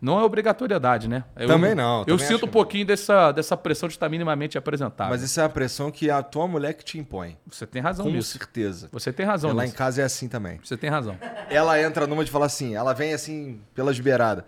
Não 0.01 0.17
é 0.17 0.23
obrigatoriedade, 0.23 1.09
né? 1.09 1.25
Eu- 1.35 1.45
Também 1.47 1.75
não, 1.75 1.99
Eu 2.01 2.05
também 2.15 2.25
sinto 2.25 2.43
um 2.43 2.45
não. 2.45 2.53
pouquinho 2.53 2.85
dessa, 2.85 3.33
dessa 3.33 3.57
pressão 3.57 3.89
de 3.89 3.95
estar 3.95 4.07
minimamente 4.07 4.57
apresentável. 4.57 5.11
Mas 5.11 5.21
isso 5.21 5.41
é 5.41 5.43
a 5.43 5.49
pressão 5.49 5.91
que 5.91 6.09
a 6.09 6.23
tua 6.23 6.47
mulher 6.47 6.73
que 6.73 6.85
te 6.85 6.97
impõe. 6.97 7.35
Você 7.47 7.67
tem 7.67 7.81
razão 7.81 8.05
Com 8.05 8.11
nisso. 8.11 8.31
certeza. 8.37 8.87
Você 8.93 9.11
tem 9.11 9.25
razão 9.25 9.51
Lá 9.51 9.65
em 9.65 9.71
casa 9.71 10.01
é 10.01 10.05
assim 10.05 10.29
também. 10.29 10.57
Você 10.63 10.77
tem 10.77 10.89
razão. 10.89 11.17
Ela 11.49 11.81
entra 11.81 12.07
numa 12.07 12.23
de 12.23 12.31
falar 12.31 12.45
assim, 12.45 12.75
ela 12.75 12.93
vem 12.93 13.13
assim, 13.13 13.59
pelas 13.75 13.99
beiradas. 13.99 14.45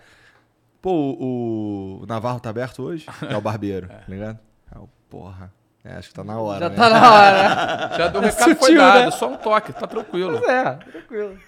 Pô, 0.81 0.91
o, 1.19 1.99
o 2.03 2.05
Navarro 2.07 2.39
tá 2.39 2.49
aberto 2.49 2.81
hoje? 2.83 3.05
É 3.29 3.35
o 3.37 3.41
barbeiro, 3.41 3.87
tá 3.87 4.03
ligado? 4.07 4.39
É 4.73 4.77
o 4.79 4.89
porra. 5.09 5.53
É, 5.83 5.93
acho 5.93 6.09
que 6.09 6.13
tá 6.13 6.23
na 6.23 6.39
hora, 6.39 6.59
Já 6.59 6.69
né? 6.69 6.75
tá 6.75 6.89
na 6.89 7.11
hora. 7.13 7.89
Já 7.97 8.07
deu 8.07 8.21
É 8.21 8.25
recado 8.29 8.55
foi 8.55 8.55
sutil, 8.67 8.77
dado, 8.77 9.05
né? 9.05 9.11
só 9.11 9.29
um 9.31 9.37
toque, 9.37 9.73
tá 9.73 9.87
tranquilo. 9.87 10.39
Pois 10.39 10.49
é, 10.51 10.73
tranquilo. 10.75 11.39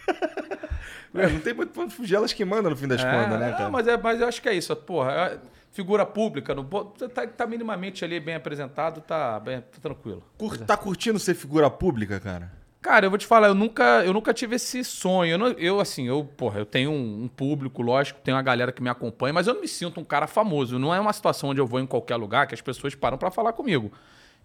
É, 1.16 1.28
não 1.30 1.40
tem 1.40 1.54
muito 1.54 1.72
pra 1.72 1.84
onde 1.84 1.94
fugir, 1.96 2.16
elas 2.16 2.34
que 2.34 2.44
mandam 2.44 2.72
no 2.72 2.75
fim 2.78 2.88
das 2.88 3.04
contas, 3.04 3.40
né, 3.40 3.50
é, 3.50 3.52
cara? 3.52 3.70
mas, 3.70 3.88
é, 3.88 3.96
mas 3.98 4.20
eu 4.22 4.28
acho 4.28 4.42
que 4.42 4.50
é 4.50 4.54
isso. 4.56 4.75
Porra, 4.75 5.12
é- 5.12 5.38
figura 5.72 6.06
pública, 6.06 6.54
no, 6.56 6.63
tá, 6.66 7.25
tá 7.28 7.46
minimamente 7.48 8.04
ali 8.06 8.20
bem 8.20 8.36
apresentado, 8.36 9.02
tá, 9.02 9.40
bem, 9.40 9.62
tá 9.62 9.78
tranquilo. 9.82 10.24
Cur- 10.38 10.58
Tá 10.60 10.75
curtindo 10.78 11.20
ser 11.20 11.34
figura 11.36 11.70
pública, 11.70 12.20
cara? 12.20 12.52
Cara, 12.84 13.06
eu 13.06 13.10
vou 13.10 13.18
te 13.18 13.25
falar, 13.25 13.48
eu 13.48 13.56
nunca, 13.56 14.04
eu 14.06 14.12
nunca 14.13 14.34
tive 14.34 14.58
esse 14.58 14.84
sonho. 14.84 15.32
Eu, 15.32 15.38
não- 15.38 15.48
eu, 15.52 15.80
assim, 15.80 16.06
eu, 16.08 16.24
porra, 16.38 16.60
eu 16.60 16.66
tenho 16.66 16.92
um, 16.92 17.24
um 17.24 17.28
público, 17.30 17.82
lógico, 17.82 18.20
tenho 18.22 18.36
uma 18.38 18.44
galera 18.44 18.72
que 18.74 18.84
me 18.84 18.90
acompanha, 18.90 19.34
mas 19.34 19.48
eu 19.48 19.54
não 19.54 19.62
me 19.62 19.68
sinto 19.70 20.00
um 20.02 20.04
cara 20.04 20.28
famoso. 20.28 20.78
Não 20.78 20.94
é 20.94 21.00
uma 21.00 21.13
situação 21.13 21.50
onde 21.52 21.62
eu 21.62 21.66
vou 21.66 21.80
em 21.80 21.86
qualquer 21.88 22.18
lugar 22.18 22.46
que 22.46 22.54
as 22.54 22.62
pessoas 22.62 22.94
param 22.94 23.18
pra 23.18 23.32
falar 23.32 23.54
comigo. 23.54 23.90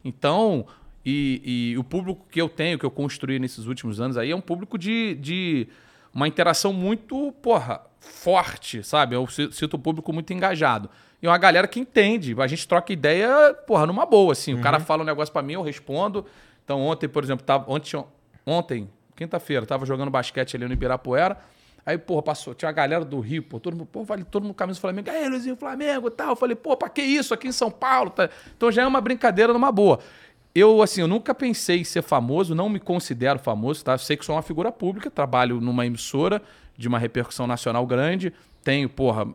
Então, 0.04 0.66
e, 1.04 1.72
e 1.72 1.78
o 1.78 1.82
público 1.84 2.26
que 2.30 2.40
eu 2.40 2.48
tenho, 2.48 2.78
que 2.78 2.86
eu 2.86 2.90
construí 2.90 3.38
nesses 3.40 3.66
últimos 3.66 4.00
anos 4.00 4.16
aí, 4.16 4.30
é 4.30 4.36
um 4.36 4.40
público 4.40 4.78
de, 4.78 5.16
de 5.16 5.66
uma 6.14 6.28
interação 6.28 6.72
muito, 6.72 7.32
porra, 7.42 7.80
forte, 8.00 8.82
sabe? 8.84 9.16
Eu 9.16 9.26
si- 9.26 9.50
sinto 9.52 9.74
o 9.74 9.78
público 9.78 10.12
muito 10.12 10.32
engajado. 10.32 10.88
E 11.20 11.26
uma 11.26 11.36
galera 11.38 11.66
que 11.66 11.80
entende. 11.80 12.36
A 12.40 12.46
gente 12.46 12.68
troca 12.68 12.92
ideia, 12.92 13.52
porra, 13.66 13.84
numa 13.84 14.06
boa, 14.06 14.32
assim. 14.32 14.54
O 14.54 14.60
cara 14.60 14.78
fala 14.78 15.02
um 15.02 15.06
negócio 15.06 15.32
pra 15.32 15.42
mim, 15.42 15.54
eu 15.54 15.62
respondo. 15.62 16.24
Então, 16.64 16.80
ontem, 16.80 17.08
por 17.08 17.24
exemplo, 17.24 17.44
tava, 17.44 17.64
ontem, 17.68 17.96
ontem 18.48 18.88
quinta-feira, 19.14 19.66
tava 19.66 19.84
jogando 19.84 20.10
basquete 20.10 20.56
ali 20.56 20.66
no 20.66 20.72
Ibirapuera. 20.72 21.36
Aí, 21.84 21.96
porra, 21.96 22.22
passou, 22.22 22.54
tinha 22.54 22.68
uma 22.68 22.72
galera 22.72 23.04
do 23.04 23.18
Rio, 23.18 23.42
pô, 23.42 23.58
todo 23.58 23.74
mundo, 23.74 23.86
pô, 23.86 24.04
vale 24.04 24.22
todo 24.22 24.42
mundo 24.42 24.54
camisa 24.54 24.78
do 24.78 24.80
Flamengo. 24.80 25.10
Aí, 25.10 25.28
Luizinho, 25.28 25.56
Flamengo 25.56 26.08
e 26.08 26.10
tal. 26.10 26.30
Eu 26.30 26.36
falei, 26.36 26.54
pô, 26.54 26.76
pra 26.76 26.88
que 26.88 27.02
isso 27.02 27.32
aqui 27.32 27.48
em 27.48 27.52
São 27.52 27.70
Paulo? 27.70 28.10
Tá? 28.10 28.28
Então 28.56 28.70
já 28.70 28.82
é 28.82 28.86
uma 28.86 29.00
brincadeira 29.00 29.52
numa 29.52 29.72
boa. 29.72 29.98
Eu, 30.54 30.82
assim, 30.82 31.00
eu 31.00 31.08
nunca 31.08 31.34
pensei 31.34 31.80
em 31.80 31.84
ser 31.84 32.02
famoso, 32.02 32.54
não 32.54 32.68
me 32.68 32.78
considero 32.80 33.38
famoso, 33.38 33.84
tá? 33.84 33.92
Eu 33.92 33.98
sei 33.98 34.16
que 34.16 34.24
sou 34.24 34.34
uma 34.34 34.42
figura 34.42 34.70
pública, 34.72 35.10
trabalho 35.10 35.60
numa 35.60 35.86
emissora 35.86 36.42
de 36.76 36.88
uma 36.88 36.98
repercussão 36.98 37.46
nacional 37.46 37.86
grande, 37.86 38.32
tenho, 38.62 38.88
porra, 38.88 39.26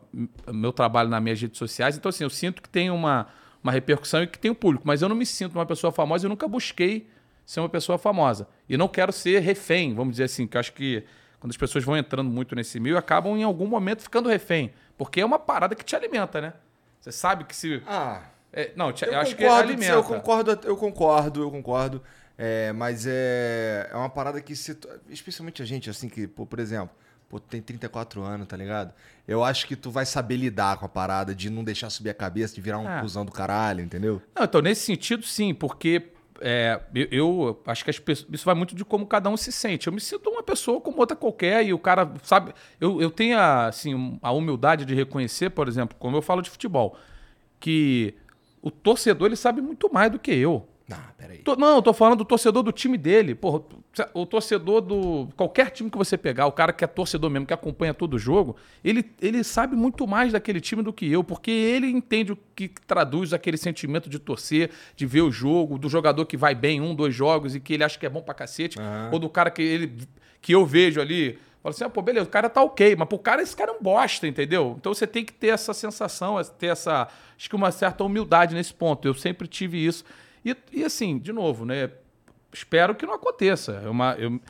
meu 0.52 0.72
trabalho 0.72 1.08
nas 1.08 1.22
minhas 1.22 1.40
redes 1.40 1.58
sociais, 1.58 1.96
então, 1.96 2.08
assim, 2.08 2.24
eu 2.24 2.30
sinto 2.30 2.62
que 2.62 2.68
tem 2.68 2.90
uma, 2.90 3.26
uma 3.62 3.72
repercussão 3.72 4.22
e 4.22 4.26
que 4.26 4.38
tem 4.38 4.50
o 4.50 4.54
público, 4.54 4.86
mas 4.86 5.02
eu 5.02 5.08
não 5.08 5.16
me 5.16 5.26
sinto 5.26 5.54
uma 5.54 5.66
pessoa 5.66 5.90
famosa, 5.92 6.26
eu 6.26 6.28
nunca 6.28 6.48
busquei 6.48 7.06
ser 7.44 7.60
uma 7.60 7.68
pessoa 7.68 7.98
famosa. 7.98 8.48
E 8.68 8.76
não 8.76 8.88
quero 8.88 9.12
ser 9.12 9.40
refém, 9.40 9.94
vamos 9.94 10.12
dizer 10.12 10.24
assim, 10.24 10.46
que 10.46 10.56
eu 10.56 10.60
acho 10.60 10.72
que 10.72 11.04
quando 11.40 11.50
as 11.50 11.56
pessoas 11.56 11.84
vão 11.84 11.96
entrando 11.96 12.30
muito 12.30 12.54
nesse 12.54 12.80
meio, 12.80 12.96
acabam 12.96 13.36
em 13.36 13.42
algum 13.42 13.66
momento 13.66 14.02
ficando 14.02 14.28
refém. 14.28 14.72
Porque 14.96 15.20
é 15.20 15.24
uma 15.24 15.38
parada 15.38 15.74
que 15.74 15.84
te 15.84 15.94
alimenta, 15.94 16.40
né? 16.40 16.52
Você 17.00 17.12
sabe 17.12 17.44
que 17.44 17.54
se. 17.54 17.82
Ah, 17.86 18.22
é, 18.52 18.72
não, 18.76 18.92
te- 18.92 19.04
eu, 19.04 19.18
acho 19.18 19.36
que 19.36 19.44
alimenta. 19.44 19.92
eu 19.92 20.02
concordo, 20.04 20.58
eu 20.64 20.76
concordo, 20.76 21.42
eu 21.42 21.50
concordo. 21.50 22.02
É, 22.38 22.72
mas 22.72 23.04
é, 23.06 23.88
é 23.92 23.96
uma 23.96 24.08
parada 24.08 24.40
que 24.40 24.56
se. 24.56 24.76
Especialmente 25.10 25.60
a 25.62 25.66
gente, 25.66 25.90
assim, 25.90 26.08
que, 26.08 26.26
pô, 26.26 26.46
por 26.46 26.58
exemplo, 26.58 26.90
pô, 27.28 27.38
tu 27.38 27.46
tem 27.48 27.60
34 27.60 28.22
anos, 28.22 28.46
tá 28.48 28.56
ligado? 28.56 28.94
Eu 29.28 29.44
acho 29.44 29.66
que 29.66 29.76
tu 29.76 29.90
vai 29.90 30.06
saber 30.06 30.36
lidar 30.36 30.78
com 30.78 30.86
a 30.86 30.88
parada 30.88 31.34
de 31.34 31.50
não 31.50 31.62
deixar 31.62 31.90
subir 31.90 32.10
a 32.10 32.14
cabeça, 32.14 32.54
de 32.54 32.60
virar 32.60 32.78
um 32.78 32.88
Ah. 32.88 33.00
cuzão 33.00 33.24
do 33.24 33.32
caralho, 33.32 33.82
entendeu? 33.82 34.22
Não, 34.34 34.44
então, 34.44 34.62
nesse 34.62 34.80
sentido, 34.82 35.24
sim, 35.24 35.52
porque 35.52 36.10
é, 36.40 36.80
eu, 36.94 37.08
eu 37.10 37.62
acho 37.66 37.84
que 37.84 37.90
as 37.90 37.98
pessoas, 37.98 38.28
isso 38.32 38.44
vai 38.44 38.54
muito 38.54 38.74
de 38.74 38.84
como 38.84 39.06
cada 39.06 39.28
um 39.28 39.36
se 39.36 39.52
sente. 39.52 39.86
Eu 39.86 39.92
me 39.92 40.00
sinto 40.00 40.30
uma 40.30 40.42
pessoa 40.42 40.80
como 40.80 40.98
outra 40.98 41.16
qualquer 41.16 41.64
e 41.64 41.72
o 41.72 41.78
cara, 41.78 42.12
sabe, 42.22 42.52
eu, 42.80 43.00
eu 43.00 43.10
tenho 43.10 43.38
a, 43.38 43.66
assim, 43.66 44.18
a 44.22 44.32
humildade 44.32 44.84
de 44.84 44.94
reconhecer, 44.94 45.50
por 45.50 45.68
exemplo, 45.68 45.96
como 45.98 46.16
eu 46.16 46.22
falo 46.22 46.42
de 46.42 46.50
futebol, 46.50 46.96
que 47.60 48.14
o 48.60 48.70
torcedor 48.70 49.28
ele 49.28 49.36
sabe 49.36 49.60
muito 49.60 49.92
mais 49.92 50.10
do 50.10 50.18
que 50.18 50.32
eu. 50.32 50.66
Ah, 50.90 51.12
peraí. 51.16 51.38
Tô- 51.38 51.56
não, 51.56 51.76
eu 51.76 51.82
tô 51.82 51.94
falando 51.94 52.18
do 52.18 52.24
torcedor 52.26 52.62
do 52.62 52.70
time 52.70 52.98
dele. 52.98 53.34
Porra, 53.34 53.62
o 54.12 54.26
torcedor 54.26 54.82
do. 54.82 55.28
Qualquer 55.34 55.70
time 55.70 55.90
que 55.90 55.96
você 55.96 56.18
pegar, 56.18 56.46
o 56.46 56.52
cara 56.52 56.74
que 56.74 56.84
é 56.84 56.86
torcedor 56.86 57.30
mesmo, 57.30 57.46
que 57.46 57.54
acompanha 57.54 57.94
todo 57.94 58.14
o 58.14 58.18
jogo, 58.18 58.54
ele, 58.84 59.10
ele 59.20 59.42
sabe 59.42 59.74
muito 59.74 60.06
mais 60.06 60.32
daquele 60.32 60.60
time 60.60 60.82
do 60.82 60.92
que 60.92 61.10
eu, 61.10 61.24
porque 61.24 61.50
ele 61.50 61.86
entende 61.88 62.32
o 62.32 62.38
que 62.54 62.68
traduz 62.86 63.32
aquele 63.32 63.56
sentimento 63.56 64.10
de 64.10 64.18
torcer, 64.18 64.70
de 64.94 65.06
ver 65.06 65.22
o 65.22 65.30
jogo, 65.30 65.78
do 65.78 65.88
jogador 65.88 66.26
que 66.26 66.36
vai 66.36 66.54
bem 66.54 66.76
em 66.76 66.80
um, 66.82 66.94
dois 66.94 67.14
jogos 67.14 67.54
e 67.54 67.60
que 67.60 67.72
ele 67.72 67.84
acha 67.84 67.98
que 67.98 68.04
é 68.04 68.10
bom 68.10 68.20
pra 68.20 68.34
cacete, 68.34 68.76
ou 69.10 69.18
do 69.18 69.30
cara 69.30 69.50
que 69.50 69.62
ele 69.62 70.06
que 70.42 70.54
eu 70.54 70.66
vejo 70.66 71.00
ali. 71.00 71.38
Fala 71.62 71.74
assim, 71.74 71.84
ah, 71.84 71.88
pô, 71.88 72.02
beleza, 72.02 72.26
o 72.26 72.30
cara 72.30 72.50
tá 72.50 72.62
ok, 72.62 72.94
mas 72.94 73.08
pro 73.08 73.18
cara 73.18 73.40
esse 73.40 73.56
cara 73.56 73.72
é 73.72 73.74
um 73.74 73.82
bosta, 73.82 74.26
entendeu? 74.28 74.74
Então 74.78 74.92
você 74.92 75.06
tem 75.06 75.24
que 75.24 75.32
ter 75.32 75.46
essa 75.46 75.72
sensação, 75.72 76.36
ter 76.58 76.66
essa, 76.66 77.08
acho 77.38 77.48
que 77.48 77.56
uma 77.56 77.70
certa 77.72 78.04
humildade 78.04 78.54
nesse 78.54 78.74
ponto. 78.74 79.08
Eu 79.08 79.14
sempre 79.14 79.48
tive 79.48 79.78
isso. 79.82 80.04
E, 80.44 80.56
e 80.72 80.84
assim, 80.84 81.18
de 81.18 81.32
novo, 81.32 81.64
né? 81.64 81.90
Espero 82.52 82.94
que 82.94 83.06
não 83.06 83.14
aconteça. 83.14 83.82
É 83.84 83.88
uma, 83.88 84.14
eu, 84.14 84.40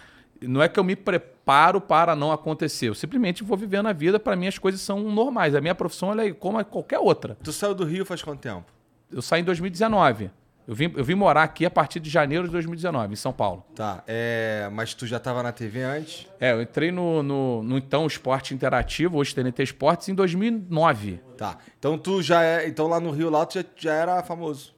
não 0.42 0.62
é 0.62 0.68
que 0.68 0.78
eu 0.78 0.84
me 0.84 0.96
preparo 0.96 1.80
para 1.80 2.14
não 2.14 2.32
acontecer. 2.32 2.88
Eu 2.88 2.94
simplesmente 2.94 3.42
vou 3.42 3.56
vivendo 3.56 3.86
a 3.86 3.92
vida. 3.92 4.18
Para 4.18 4.36
mim, 4.36 4.46
as 4.46 4.58
coisas 4.58 4.80
são 4.80 5.00
normais. 5.00 5.54
A 5.54 5.60
minha 5.60 5.74
profissão 5.74 6.18
é 6.18 6.32
como 6.32 6.62
qualquer 6.64 6.98
outra. 6.98 7.36
Tu 7.42 7.52
saiu 7.52 7.74
do 7.74 7.84
Rio 7.84 8.04
faz 8.04 8.22
quanto 8.22 8.40
tempo? 8.40 8.64
Eu 9.10 9.22
saí 9.22 9.40
em 9.40 9.44
2019. 9.44 10.30
Eu 10.66 10.74
vim, 10.74 10.92
eu 10.96 11.04
vim 11.04 11.14
morar 11.14 11.42
aqui 11.42 11.66
a 11.66 11.70
partir 11.70 12.00
de 12.00 12.08
janeiro 12.08 12.44
de 12.44 12.50
2019, 12.52 13.12
em 13.12 13.16
São 13.16 13.34
Paulo. 13.34 13.62
Tá, 13.74 14.02
é, 14.06 14.66
mas 14.72 14.94
tu 14.94 15.06
já 15.06 15.20
tava 15.20 15.42
na 15.42 15.52
TV 15.52 15.82
antes? 15.82 16.26
É, 16.40 16.52
eu 16.52 16.62
entrei 16.62 16.90
no, 16.90 17.22
no, 17.22 17.62
no 17.62 17.76
então 17.76 18.06
Esporte 18.06 18.54
Interativo, 18.54 19.18
hoje 19.18 19.34
TNT 19.34 19.62
Esportes, 19.62 20.08
em 20.08 20.14
2009. 20.14 21.20
Tá. 21.36 21.58
Então 21.78 21.98
tu 21.98 22.22
já 22.22 22.42
é. 22.42 22.66
Então 22.66 22.86
lá 22.86 22.98
no 22.98 23.10
Rio 23.10 23.28
lá 23.28 23.44
tu 23.44 23.58
já, 23.58 23.64
já 23.76 23.92
era 23.92 24.22
famoso. 24.22 24.73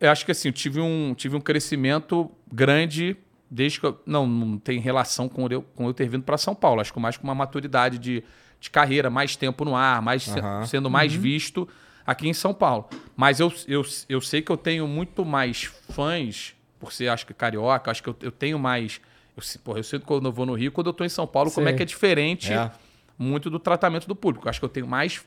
Eu 0.00 0.10
acho 0.10 0.24
que 0.24 0.32
assim, 0.32 0.48
eu 0.48 0.52
tive 0.52 0.80
um, 0.80 1.14
tive 1.14 1.36
um 1.36 1.40
crescimento 1.40 2.30
grande 2.52 3.16
desde 3.50 3.80
que 3.80 3.86
eu, 3.86 4.00
não, 4.06 4.26
não 4.26 4.58
tem 4.58 4.78
relação 4.78 5.28
com 5.28 5.46
eu, 5.48 5.62
com 5.62 5.86
eu 5.86 5.94
ter 5.94 6.08
vindo 6.08 6.22
para 6.22 6.36
São 6.38 6.54
Paulo. 6.54 6.80
Acho 6.80 6.92
que 6.92 7.00
mais 7.00 7.16
com 7.16 7.24
uma 7.24 7.34
maturidade 7.34 7.98
de, 7.98 8.22
de 8.60 8.70
carreira, 8.70 9.08
mais 9.10 9.34
tempo 9.36 9.64
no 9.64 9.74
ar, 9.74 10.00
mais 10.02 10.22
se- 10.24 10.38
Aham. 10.38 10.66
sendo 10.66 10.90
mais 10.90 11.12
visto 11.14 11.66
aqui 12.06 12.28
em 12.28 12.34
São 12.34 12.52
Paulo. 12.54 12.88
Mas 13.16 13.40
eu, 13.40 13.52
eu, 13.66 13.82
eu 14.08 14.20
sei 14.20 14.42
que 14.42 14.52
eu 14.52 14.56
tenho 14.56 14.86
muito 14.86 15.24
mais 15.24 15.64
fãs, 15.64 16.54
por 16.78 16.92
ser, 16.92 17.08
acho 17.08 17.26
que 17.26 17.34
carioca, 17.34 17.90
acho 17.90 18.02
que 18.02 18.08
eu, 18.08 18.16
eu 18.20 18.30
tenho 18.30 18.58
mais. 18.58 19.00
Eu, 19.36 19.42
se- 19.42 19.58
porra, 19.58 19.78
eu 19.78 19.84
sinto 19.84 20.04
quando 20.06 20.26
eu 20.26 20.32
vou 20.32 20.44
no 20.46 20.54
Rio, 20.54 20.70
quando 20.70 20.88
eu 20.88 20.92
tô 20.92 21.04
em 21.04 21.08
São 21.08 21.26
Paulo, 21.26 21.50
como 21.50 21.68
é 21.68 21.72
que 21.72 21.82
é 21.82 21.86
diferente 21.86 22.52
É. 22.52 22.70
muito 23.18 23.48
do 23.50 23.58
tratamento 23.58 24.06
do 24.06 24.14
público. 24.14 24.48
Acho 24.48 24.60
que 24.60 24.64
eu 24.64 24.68
tenho 24.68 24.86
mais, 24.86 25.24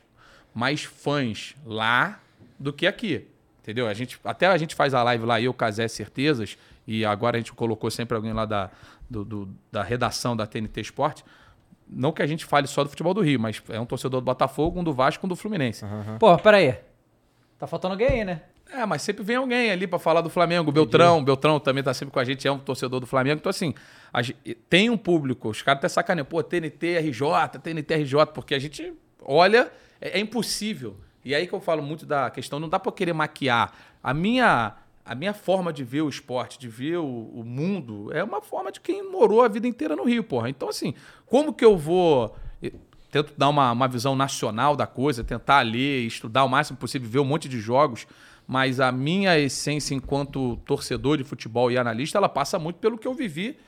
mais 0.54 0.84
fãs 0.84 1.54
lá 1.66 2.20
do 2.58 2.72
que 2.72 2.86
aqui. 2.86 3.26
Entendeu? 3.62 3.86
A 3.86 3.94
gente, 3.94 4.18
até 4.24 4.46
a 4.48 4.56
gente 4.58 4.74
faz 4.74 4.92
a 4.92 5.02
live 5.04 5.24
lá, 5.24 5.40
eu, 5.40 5.54
Casé 5.54 5.86
Certezas, 5.88 6.58
e 6.86 7.04
agora 7.04 7.36
a 7.36 7.40
gente 7.40 7.52
colocou 7.52 7.90
sempre 7.90 8.16
alguém 8.16 8.32
lá 8.32 8.44
da, 8.44 8.70
do- 9.08 9.24
do- 9.24 9.48
da 9.70 9.82
redação 9.84 10.36
da 10.36 10.46
TNT 10.46 10.80
Esporte. 10.80 11.24
Não 11.88 12.10
que 12.10 12.22
a 12.22 12.26
gente 12.26 12.44
fale 12.44 12.66
só 12.66 12.82
do 12.82 12.90
futebol 12.90 13.14
do 13.14 13.20
Rio, 13.20 13.38
mas 13.38 13.62
é 13.68 13.78
um 13.78 13.86
torcedor 13.86 14.20
do 14.20 14.24
Botafogo, 14.24 14.80
um 14.80 14.84
do 14.84 14.92
Vasco, 14.92 15.24
um 15.26 15.28
do 15.28 15.36
Fluminense. 15.36 15.84
Pô, 16.18 16.36
peraí. 16.38 16.74
Tá 17.58 17.66
faltando 17.68 17.92
alguém 17.94 18.08
aí, 18.08 18.24
né? 18.24 18.42
É, 18.74 18.84
mas 18.86 19.02
sempre 19.02 19.22
vem 19.22 19.36
alguém 19.36 19.70
ali 19.70 19.86
pra 19.86 19.98
falar 19.98 20.22
do 20.22 20.30
Flamengo. 20.30 20.70
O 20.70 20.72
Beltrão, 20.72 21.18
o 21.18 21.22
Beltrão 21.22 21.60
também 21.60 21.84
tá 21.84 21.92
sempre 21.94 22.12
com 22.12 22.18
a 22.18 22.24
gente, 22.24 22.48
é 22.48 22.50
um 22.50 22.58
torcedor 22.58 22.98
do 22.98 23.06
Flamengo. 23.06 23.38
Então, 23.38 23.50
assim, 23.50 23.74
a 24.12 24.22
gen- 24.22 24.34
tem 24.68 24.88
um 24.90 24.96
público, 24.96 25.50
os 25.50 25.60
caras 25.62 25.78
até 25.80 25.88
sacaneiam, 25.88 26.24
pô, 26.24 26.42
TNT, 26.42 26.96
RJ, 26.98 27.58
TNT, 27.62 27.94
RJ, 27.94 28.26
porque 28.34 28.54
a 28.54 28.58
gente 28.58 28.92
olha, 29.22 29.70
é, 30.00 30.18
é 30.18 30.20
impossível. 30.20 30.96
E 31.24 31.34
aí 31.34 31.46
que 31.46 31.52
eu 31.52 31.60
falo 31.60 31.82
muito 31.82 32.04
da 32.04 32.30
questão, 32.30 32.58
não 32.58 32.68
dá 32.68 32.80
eu 32.84 32.92
querer 32.92 33.12
maquiar. 33.12 33.72
A 34.02 34.12
minha, 34.12 34.74
a 35.04 35.14
minha 35.14 35.32
forma 35.32 35.72
de 35.72 35.84
ver 35.84 36.02
o 36.02 36.08
esporte, 36.08 36.58
de 36.58 36.68
ver 36.68 36.98
o, 36.98 37.30
o 37.34 37.44
mundo, 37.44 38.12
é 38.12 38.22
uma 38.22 38.40
forma 38.40 38.72
de 38.72 38.80
quem 38.80 39.08
morou 39.10 39.42
a 39.42 39.48
vida 39.48 39.66
inteira 39.66 39.94
no 39.94 40.04
Rio, 40.04 40.24
porra. 40.24 40.48
Então, 40.48 40.68
assim, 40.68 40.94
como 41.26 41.52
que 41.52 41.64
eu 41.64 41.76
vou 41.76 42.36
tento 43.12 43.34
dar 43.36 43.50
uma, 43.50 43.70
uma 43.70 43.86
visão 43.86 44.16
nacional 44.16 44.74
da 44.74 44.86
coisa, 44.86 45.22
tentar 45.22 45.60
ler, 45.60 46.06
estudar 46.06 46.44
o 46.44 46.48
máximo 46.48 46.78
possível, 46.78 47.08
ver 47.08 47.18
um 47.18 47.24
monte 47.24 47.46
de 47.46 47.60
jogos, 47.60 48.06
mas 48.46 48.80
a 48.80 48.90
minha 48.90 49.38
essência 49.38 49.94
enquanto 49.94 50.56
torcedor 50.64 51.18
de 51.18 51.24
futebol 51.24 51.70
e 51.70 51.76
analista, 51.76 52.16
ela 52.16 52.28
passa 52.28 52.58
muito 52.58 52.76
pelo 52.76 52.96
que 52.96 53.06
eu 53.06 53.12
vivi 53.12 53.58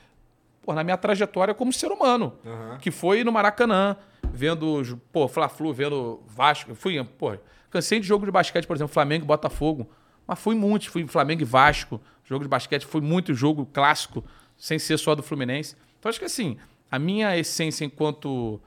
pô, 0.65 0.73
na 0.73 0.83
minha 0.83 0.97
trajetória 0.97 1.53
como 1.53 1.71
ser 1.71 1.91
humano, 1.91 2.33
que 2.79 2.89
foi 2.91 3.23
no 3.23 3.31
Maracanã, 3.31 3.95
vendo, 4.31 4.99
pô, 5.11 5.27
Fla-Flu, 5.27 5.71
vendo 5.73 6.23
Vasco, 6.27 6.73
fui, 6.75 7.01
pô, 7.03 7.33
cansei 7.69 7.99
de 7.99 8.07
jogo 8.07 8.25
de 8.25 8.31
basquete, 8.31 8.65
por 8.65 8.75
exemplo, 8.75 8.93
Flamengo 8.93 9.23
e 9.23 9.27
Botafogo, 9.27 9.89
mas 10.27 10.39
fui 10.39 10.55
muitos, 10.55 10.87
fui 10.87 11.05
Flamengo 11.07 11.41
e 11.43 11.45
Vasco, 11.45 12.01
jogo 12.23 12.43
de 12.43 12.49
basquete, 12.49 12.85
foi 12.85 13.01
muito 13.01 13.33
jogo 13.33 13.65
clássico, 13.67 14.23
sem 14.57 14.79
ser 14.79 14.97
só 14.97 15.13
do 15.13 15.21
Fluminense. 15.21 15.75
Então 15.99 16.09
acho 16.09 16.17
que 16.19 16.25
assim, 16.25 16.57
a 16.89 16.97
minha 16.97 17.37
essência 17.37 17.85
enquanto 17.85 18.59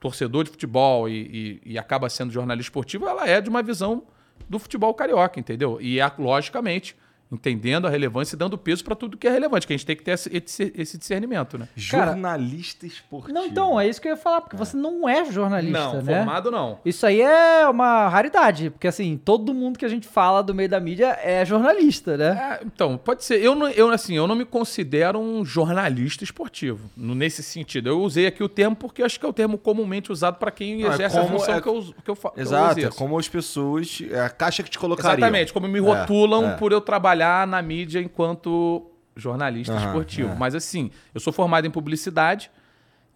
torcedor 0.00 0.44
de 0.44 0.50
futebol 0.50 1.08
e, 1.08 1.60
e- 1.64 1.72
e 1.72 1.78
acaba 1.78 2.08
sendo 2.08 2.32
jornalista 2.32 2.68
esportivo, 2.68 3.06
ela 3.08 3.26
é 3.28 3.40
de 3.40 3.48
uma 3.48 3.62
visão 3.62 4.04
do 4.48 4.58
futebol 4.58 4.92
carioca, 4.94 5.40
entendeu? 5.40 5.78
E 5.80 5.98
é, 6.00 6.12
logicamente, 6.18 6.96
entendendo 7.30 7.86
a 7.86 7.90
relevância 7.90 8.34
e 8.36 8.38
dando 8.38 8.56
peso 8.56 8.84
para 8.84 8.94
tudo 8.94 9.16
que 9.16 9.26
é 9.26 9.30
relevante, 9.30 9.66
que 9.66 9.72
a 9.72 9.76
gente 9.76 9.86
tem 9.86 9.96
que 9.96 10.02
ter 10.04 10.12
esse, 10.12 10.98
discernimento, 10.98 11.58
né? 11.58 11.68
Cara, 11.90 12.06
Jornalista 12.12 12.86
esportivo. 12.86 13.34
Não, 13.34 13.46
então, 13.46 13.80
é 13.80 13.88
isso 13.88 14.00
que 14.00 14.08
eu 14.08 14.12
ia 14.12 14.16
falar, 14.16 14.40
porque 14.40 14.56
você 14.56 14.76
não 14.76 15.08
é 15.08 15.24
jornalista, 15.30 15.78
não, 15.78 16.02
né? 16.02 16.16
formado 16.18 16.50
não. 16.50 16.78
Isso 16.84 17.04
aí 17.06 17.20
é 17.20 17.66
uma 17.68 18.08
raridade, 18.08 18.70
porque 18.70 18.86
assim, 18.86 19.16
todo 19.22 19.52
mundo 19.52 19.78
que 19.78 19.84
a 19.84 19.88
gente 19.88 20.06
fala 20.06 20.42
do 20.42 20.54
meio 20.54 20.68
da 20.68 20.78
mídia 20.78 21.18
é 21.22 21.44
jornalista, 21.44 22.16
né? 22.16 22.58
É, 22.60 22.64
então, 22.64 22.96
pode 22.96 23.24
ser. 23.24 23.42
Eu, 23.42 23.54
não, 23.54 23.68
eu, 23.68 23.90
assim, 23.90 24.16
eu 24.16 24.26
não 24.26 24.34
me 24.36 24.44
considero 24.44 25.18
um 25.18 25.44
jornalista 25.44 26.22
esportivo, 26.22 26.88
nesse 26.96 27.42
sentido. 27.42 27.88
Eu 27.88 28.00
usei 28.00 28.26
aqui 28.26 28.42
o 28.42 28.48
termo 28.48 28.76
porque 28.76 29.02
acho 29.02 29.18
que 29.18 29.26
é 29.26 29.28
o 29.28 29.32
termo 29.32 29.58
comumente 29.58 30.12
usado 30.12 30.36
para 30.38 30.50
quem 30.50 30.82
Não, 30.82 30.90
é 30.90 30.94
exerce 30.94 31.18
a 31.18 31.22
como- 31.22 31.38
função 31.38 31.54
é- 31.56 31.60
que, 31.60 31.68
eu, 31.68 31.94
que 32.04 32.10
eu 32.10 32.14
fa- 32.14 32.30
que 32.30 32.38
eu 32.40 32.42
Exato, 32.42 32.78
é 32.78 32.80
exerço. 32.82 32.98
como 32.98 33.18
as 33.18 33.28
pessoas. 33.28 34.02
É 34.10 34.20
a 34.20 34.30
caixa 34.30 34.62
que 34.62 34.70
te 34.70 34.78
colocaria. 34.78 35.12
Exatamente, 35.18 35.52
como 35.52 35.66
me 35.66 35.80
rotulam 35.80 36.50
é. 36.50 36.54
por 36.56 36.70
eu 36.72 36.80
trabalhar 36.80 37.15
na 37.16 37.62
mídia 37.62 38.00
enquanto 38.00 38.90
jornalista 39.14 39.74
Aham, 39.74 39.86
esportivo. 39.86 40.32
é. 40.32 40.34
Mas 40.34 40.54
assim, 40.54 40.90
eu 41.14 41.20
sou 41.20 41.32
formado 41.32 41.66
em 41.66 41.70
publicidade. 41.70 42.50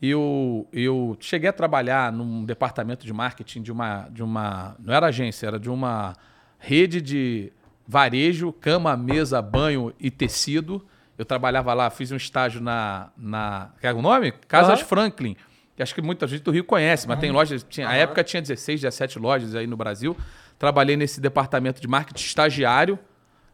Eu, 0.00 0.66
eu 0.72 1.14
cheguei 1.20 1.50
a 1.50 1.52
trabalhar 1.52 2.10
num 2.10 2.44
departamento 2.44 3.04
de 3.04 3.12
marketing 3.12 3.60
de 3.62 3.70
uma, 3.70 4.08
de 4.10 4.22
uma. 4.22 4.74
Não 4.78 4.94
era 4.94 5.08
agência, 5.08 5.46
era 5.46 5.58
de 5.58 5.68
uma 5.68 6.14
rede 6.58 7.02
de 7.02 7.52
varejo, 7.86 8.50
cama, 8.52 8.96
mesa, 8.96 9.42
banho 9.42 9.92
e 10.00 10.10
tecido. 10.10 10.82
Eu 11.18 11.24
trabalhava 11.26 11.74
lá, 11.74 11.90
fiz 11.90 12.10
um 12.12 12.16
estágio 12.16 12.62
na. 12.62 13.10
na 13.14 13.72
quer 13.78 13.92
o 13.94 14.00
nome? 14.00 14.32
Casas 14.48 14.78
Aham. 14.80 14.88
Franklin. 14.88 15.36
Que 15.76 15.82
acho 15.82 15.94
que 15.94 16.00
muita 16.00 16.26
gente 16.26 16.42
do 16.42 16.50
Rio 16.50 16.64
conhece, 16.64 17.06
mas 17.06 17.18
tem 17.20 17.30
lojas. 17.30 17.62
Tinha, 17.68 17.86
A 17.88 17.94
época 17.94 18.24
tinha 18.24 18.40
16, 18.40 18.80
17 18.80 19.18
lojas 19.18 19.54
aí 19.54 19.66
no 19.66 19.76
Brasil. 19.76 20.16
Trabalhei 20.58 20.96
nesse 20.96 21.20
departamento 21.20 21.80
de 21.80 21.88
marketing 21.88 22.24
estagiário, 22.24 22.98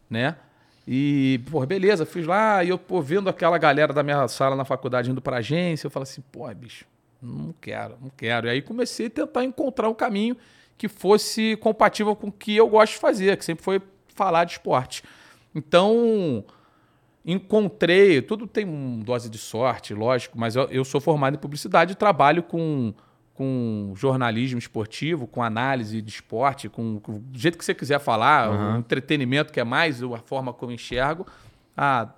né? 0.09 0.35
E, 0.87 1.41
pô, 1.51 1.65
beleza, 1.65 2.05
fiz 2.05 2.25
lá, 2.25 2.63
e 2.63 2.69
eu, 2.69 2.77
pô, 2.77 3.01
vendo 3.01 3.29
aquela 3.29 3.57
galera 3.57 3.91
da 3.91 4.01
minha 4.01 4.25
sala 4.27 4.55
na 4.55 4.63
faculdade 4.63 5.11
indo 5.11 5.21
pra 5.21 5.37
agência, 5.37 5.87
eu 5.87 5.91
falei 5.91 6.03
assim, 6.03 6.21
pô, 6.31 6.47
bicho, 6.55 6.85
não 7.21 7.53
quero, 7.59 7.97
não 8.01 8.09
quero. 8.15 8.47
E 8.47 8.51
aí 8.51 8.61
comecei 8.61 9.07
a 9.07 9.09
tentar 9.09 9.43
encontrar 9.43 9.89
um 9.89 9.93
caminho 9.93 10.37
que 10.77 10.87
fosse 10.87 11.57
compatível 11.57 12.15
com 12.15 12.27
o 12.27 12.31
que 12.31 12.55
eu 12.55 12.69
gosto 12.69 12.93
de 12.93 12.99
fazer, 12.99 13.35
que 13.35 13.43
sempre 13.43 13.63
foi 13.63 13.81
falar 14.15 14.45
de 14.45 14.53
esporte. 14.53 15.03
Então, 15.53 16.45
encontrei, 17.25 18.21
tudo 18.21 18.47
tem 18.47 18.63
uma 18.63 19.03
dose 19.03 19.29
de 19.29 19.37
sorte, 19.37 19.93
lógico, 19.93 20.39
mas 20.39 20.55
eu, 20.55 20.63
eu 20.69 20.85
sou 20.85 21.01
formado 21.01 21.35
em 21.35 21.39
publicidade 21.39 21.91
e 21.91 21.95
trabalho 21.95 22.41
com, 22.43 22.93
com 23.37 23.93
jornalismo 23.95 24.57
esportivo, 24.57 25.27
com 25.27 25.43
análise 25.43 26.01
de 26.01 26.09
esporte, 26.09 26.67
com, 26.67 26.99
com 26.99 27.19
do 27.19 27.37
jeito 27.37 27.55
que 27.57 27.63
você 27.63 27.75
quiser 27.75 27.99
falar, 27.99 28.49
o 28.49 28.77
entretenimento, 28.79 29.53
que 29.53 29.59
é 29.59 29.63
mais 29.63 30.01
a 30.01 30.17
forma 30.17 30.51
como 30.51 30.71
eu 30.71 30.75
enxergo, 30.75 31.25
há 31.77 32.09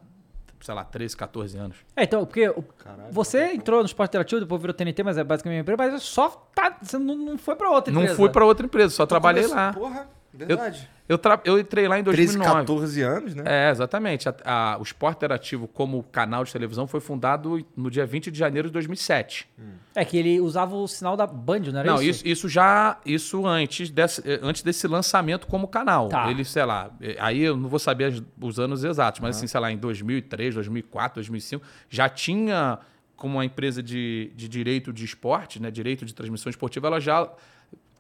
sei 0.62 0.74
lá, 0.76 0.84
13, 0.84 1.16
14 1.16 1.58
anos. 1.58 1.78
É, 1.96 2.04
então, 2.04 2.26
porque 2.26 2.50
o- 2.50 2.64
você 3.12 3.54
entrou 3.54 3.80
no 3.80 3.86
esporte 3.86 4.10
interativo, 4.12 4.42
depois 4.42 4.60
virou 4.62 4.74
TNT, 4.74 5.04
mas 5.04 5.18
é 5.18 5.24
basicamente 5.24 5.58
uma 5.58 5.62
empresa, 5.74 5.92
mas 5.94 6.04
só 6.04 6.30
tá, 6.54 6.78
você 6.82 6.98
não, 6.98 7.16
não 7.18 7.38
foi 7.38 7.56
pra 7.56 7.70
outra 7.70 7.92
empresa. 7.94 8.10
Não 8.10 8.16
fui 8.18 8.30
pra 8.30 8.44
outra 8.46 8.66
empresa, 8.66 8.94
só 8.94 9.06
trabalhei 9.06 9.44
Começou- 9.44 9.58
lá. 9.58 9.74
Porra, 9.74 10.08
verdade. 10.34 10.90
eu, 11.08 11.18
tra- 11.18 11.42
eu 11.44 11.60
entrei 11.60 11.88
lá 11.88 12.00
em 12.00 12.04
13, 12.04 12.38
2009. 12.38 12.60
14 12.62 13.02
anos, 13.02 13.36
né? 13.36 13.44
É, 13.46 13.72
exatamente. 13.72 14.30
A- 14.30 14.36
a- 14.46 14.78
o 14.80 14.84
Esporte 14.84 15.18
Interativo 15.18 15.68
como 15.68 16.04
canal 16.04 16.44
de 16.44 16.52
televisão 16.52 16.88
foi 16.88 17.00
fundado 17.00 17.66
no 17.76 17.90
dia 17.90 18.06
20 18.06 18.30
de 18.32 18.38
janeiro 18.38 18.68
de 18.70 18.74
2007. 18.74 19.48
É 19.96 20.06
que 20.06 20.16
ele 20.18 20.40
usava 20.40 20.76
o 20.76 20.88
sinal 20.88 21.18
da 21.18 21.26
Band, 21.28 21.60
não 21.72 21.80
era 21.80 21.92
Não, 21.92 21.96
isso? 22.02 22.22
isso, 22.22 22.28
isso 22.28 22.50
já 22.50 22.98
isso 23.06 23.46
antes 23.46 23.90
desse, 23.90 24.22
eh, 24.30 24.40
antes 24.42 24.62
desse 24.62 24.88
lançamento 24.88 25.48
como 25.48 25.68
canal. 25.68 26.10
Tá. 26.10 26.30
Ele, 26.30 26.46
sei 26.46 26.64
lá, 26.64 26.92
eh, 27.02 27.18
aí 27.20 27.42
eu 27.42 27.58
não 27.58 27.68
vou 27.68 27.80
saber 27.80 28.24
os 28.40 28.60
anos 28.60 28.84
exatos, 28.84 29.20
mas 29.20 29.36
assim, 29.38 29.48
sei 29.48 29.60
lá, 29.60 29.72
em 29.72 29.78
2003, 29.78 30.54
2004, 30.56 31.16
2005, 31.16 31.66
já 31.90 32.08
tinha 32.08 32.80
como 33.16 33.36
uma 33.38 33.44
empresa 33.44 33.84
de, 33.84 34.32
de 34.34 34.48
direito 34.48 34.94
de 34.94 35.04
esporte, 35.04 35.62
né, 35.62 35.70
direito 35.70 36.06
de 36.06 36.14
transmissão 36.14 36.50
esportiva, 36.50 36.88
ela 36.88 37.02
já 37.02 37.30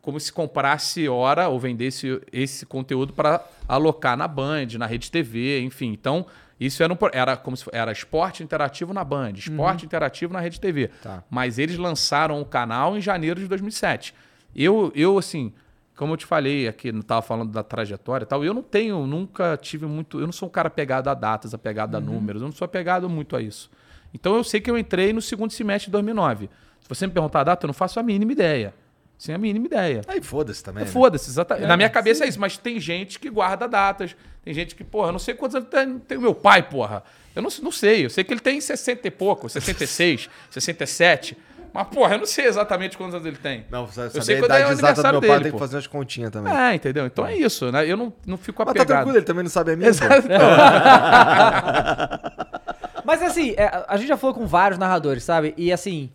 como 0.10 0.20
se 0.20 0.34
comprasse 0.34 1.08
hora 1.08 1.50
ou 1.50 1.60
vendesse 1.60 2.20
esse 2.34 2.66
conteúdo 2.66 3.14
para 3.14 3.46
alocar 3.68 4.18
na 4.18 4.28
Band, 4.28 4.66
na 4.80 4.88
Rede 4.88 5.12
TV, 5.12 5.62
enfim. 5.62 5.92
Então, 5.92 6.26
isso 6.60 6.82
era, 6.82 6.92
um, 6.92 6.98
era 7.14 7.38
como 7.38 7.56
se 7.56 7.66
era 7.72 7.92
esporte 7.92 8.42
interativo 8.42 8.92
na 8.92 9.04
Band, 9.04 9.34
esporte 9.34 9.86
interativo 9.86 10.34
na 10.34 10.40
Rede 10.40 10.60
TV. 10.60 10.90
Tá. 11.04 11.24
Mas 11.30 11.60
eles 11.60 11.78
lançaram 11.78 12.42
o 12.42 12.46
canal 12.46 12.98
em 12.98 13.02
janeiro 13.02 13.40
de 13.40 13.48
2007. 13.48 14.16
Eu, 14.56 14.92
eu 14.96 15.16
assim, 15.16 15.54
como 15.96 16.14
eu 16.14 16.18
te 16.18 16.26
falei 16.26 16.68
aqui, 16.68 16.92
não 16.92 17.02
estava 17.02 17.22
falando 17.22 17.52
da 17.52 17.62
trajetória 17.62 18.24
e 18.24 18.28
tal, 18.28 18.44
eu 18.44 18.54
não 18.54 18.64
tenho, 18.64 19.06
nunca 19.06 19.56
tive 19.58 19.86
muito, 19.86 20.20
eu 20.20 20.26
não 20.26 20.34
sou 20.34 20.50
um 20.50 20.52
cara 20.52 20.70
apegado 20.70 21.08
a 21.08 21.14
datas, 21.14 21.54
apegado 21.54 21.94
a 21.96 22.00
números, 22.00 22.42
eu 22.42 22.48
não 22.48 22.56
sou 22.56 22.66
apegado 22.66 23.08
muito 23.08 23.36
a 23.36 23.42
isso. 23.42 23.70
Então 24.12 24.36
eu 24.36 24.44
sei 24.44 24.60
que 24.60 24.72
eu 24.72 24.78
entrei 24.78 25.14
no 25.14 25.22
segundo 25.22 25.52
semestre 25.52 25.86
de 25.86 25.92
2009. 25.92 26.50
Se 26.82 26.90
você 26.90 27.06
me 27.06 27.14
perguntar 27.14 27.42
a 27.42 27.44
data, 27.44 27.66
eu 27.66 27.68
não 27.68 27.76
faço 27.76 28.00
a 28.00 28.04
mínima 28.04 28.32
ideia. 28.32 28.74
Sem 29.20 29.36
a 29.36 29.38
mínima 29.38 29.66
ideia. 29.66 30.02
Aí 30.08 30.22
foda-se 30.22 30.64
também. 30.64 30.86
né? 30.86 30.90
Foda-se, 30.90 31.30
exatamente. 31.30 31.68
Na 31.68 31.76
minha 31.76 31.90
cabeça 31.90 32.24
é 32.24 32.30
isso, 32.30 32.40
mas 32.40 32.58
tem 32.58 32.80
gente 32.80 33.20
que 33.20 33.30
guarda 33.30 33.68
datas. 33.68 34.16
Tem 34.46 34.54
gente 34.54 34.74
que, 34.74 34.84
porra, 34.84 35.10
eu 35.10 35.12
não 35.12 35.20
sei 35.20 35.34
quantos 35.34 35.56
anos 35.56 35.68
tem, 35.68 36.00
tem 36.00 36.18
o 36.18 36.22
meu 36.22 36.34
pai, 36.34 36.64
porra. 36.64 37.04
Eu 37.36 37.42
não, 37.42 37.50
não 37.62 37.72
sei. 37.72 38.06
Eu 38.06 38.10
sei 38.10 38.24
que 38.24 38.34
ele 38.34 38.40
tem 38.40 38.62
60 38.62 39.06
e 39.06 39.12
pouco, 39.12 39.50
66, 39.50 40.30
67. 40.50 41.38
Mas, 41.74 41.88
porra, 41.88 42.16
eu 42.16 42.20
não 42.20 42.26
sei 42.26 42.46
exatamente 42.46 42.98
quantos 42.98 43.14
anos 43.14 43.28
ele 43.28 43.36
tem. 43.36 43.66
Não, 43.70 43.86
você 43.86 44.02
eu 44.02 44.22
sei 44.22 44.38
a 44.38 44.40
quando 44.40 44.52
é 44.52 44.56
o 44.56 44.60
idade 44.60 44.74
exata 44.74 45.04
do 45.04 45.12
meu 45.12 45.22
pai, 45.22 45.30
dele, 45.32 45.44
tem 45.44 45.52
que 45.52 45.60
fazer 45.60 45.76
umas 45.76 45.88
continhas 45.88 46.32
também. 46.32 46.54
É, 46.54 46.76
entendeu? 46.76 47.06
Então 47.06 47.28
é 47.28 47.36
isso, 47.36 47.70
né? 47.72 47.86
Eu 47.86 47.98
não, 47.98 48.14
não 48.26 48.38
fico 48.38 48.64
Mas 48.66 48.74
tá 48.74 48.82
apegado. 48.82 48.98
tranquilo, 49.00 49.18
ele 49.18 49.26
também 49.26 49.44
não 49.44 49.52
sabe 49.52 49.74
a 49.74 49.76
minha. 49.76 49.90
Exato. 49.90 50.28
Mas 53.06 53.22
assim, 53.22 53.54
é, 53.58 53.84
a 53.88 53.98
gente 53.98 54.08
já 54.08 54.18
falou 54.18 54.34
com 54.34 54.48
vários 54.48 54.80
narradores, 54.80 55.24
sabe? 55.24 55.54
E 55.58 55.72
assim, 55.72 56.10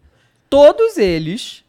todos 0.48 0.96
eles, 0.96 1.63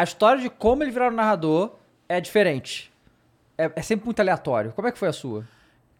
a 0.00 0.04
história 0.04 0.40
de 0.40 0.48
como 0.48 0.82
eles 0.84 0.94
viraram 0.94 1.16
narrador 1.16 1.72
é 2.08 2.20
diferente. 2.20 2.92
É, 3.56 3.70
é 3.74 3.82
sempre 3.82 4.04
muito 4.04 4.20
aleatório. 4.20 4.72
Como 4.72 4.86
é 4.86 4.92
que 4.92 4.98
foi 4.98 5.08
a 5.08 5.12
sua? 5.12 5.44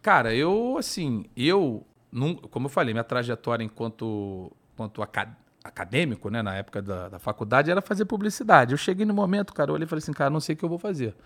Cara, 0.01 0.33
eu, 0.33 0.77
assim, 0.79 1.25
eu, 1.37 1.85
nun- 2.13 2.37
como 2.37 2.67
eu 2.67 2.71
falei, 2.71 2.95
minha 2.95 3.03
trajetória 3.03 3.65
enquanto, 3.65 4.53
enquanto 4.73 5.03
aca- 5.03 5.37
acadêmico, 5.65 6.31
né, 6.31 6.41
na 6.43 6.55
época 6.55 6.81
da, 6.81 7.09
da 7.09 7.19
faculdade, 7.19 7.71
era 7.73 7.83
fazer 7.83 8.05
publicidade. 8.05 8.73
Eu 8.73 8.79
cheguei 8.79 9.05
no 9.05 9.13
momento, 9.13 9.53
cara, 9.53 9.71
eu 9.71 9.75
olhei 9.75 9.85
e 9.85 9.89
falei 9.89 9.99
assim, 10.01 10.13
cara, 10.13 10.31
não 10.31 10.39
sei 10.41 10.55
o 10.55 10.59
que 10.59 10.65
eu 10.65 10.69
vou 10.69 10.79
fazer. 10.79 11.17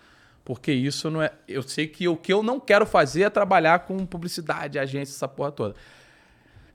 Porque 0.43 0.71
isso 0.71 1.09
não 1.11 1.21
é. 1.21 1.31
Eu 1.47 1.61
sei 1.61 1.87
que 1.87 2.07
o 2.07 2.17
que 2.17 2.33
eu 2.33 2.41
não 2.43 2.59
quero 2.59 2.85
fazer 2.85 3.21
é 3.23 3.29
trabalhar 3.29 3.79
com 3.81 4.03
publicidade, 4.05 4.79
agência, 4.79 5.13
essa 5.13 5.27
porra 5.27 5.51
toda. 5.51 5.75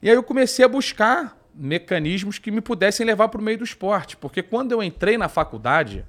E 0.00 0.08
aí 0.08 0.14
eu 0.14 0.22
comecei 0.22 0.64
a 0.64 0.68
buscar 0.68 1.36
mecanismos 1.58 2.38
que 2.38 2.50
me 2.50 2.60
pudessem 2.60 3.04
levar 3.04 3.28
para 3.28 3.40
o 3.40 3.44
meio 3.44 3.58
do 3.58 3.64
esporte. 3.64 4.16
Porque 4.16 4.42
quando 4.42 4.72
eu 4.72 4.82
entrei 4.82 5.18
na 5.18 5.28
faculdade, 5.28 6.04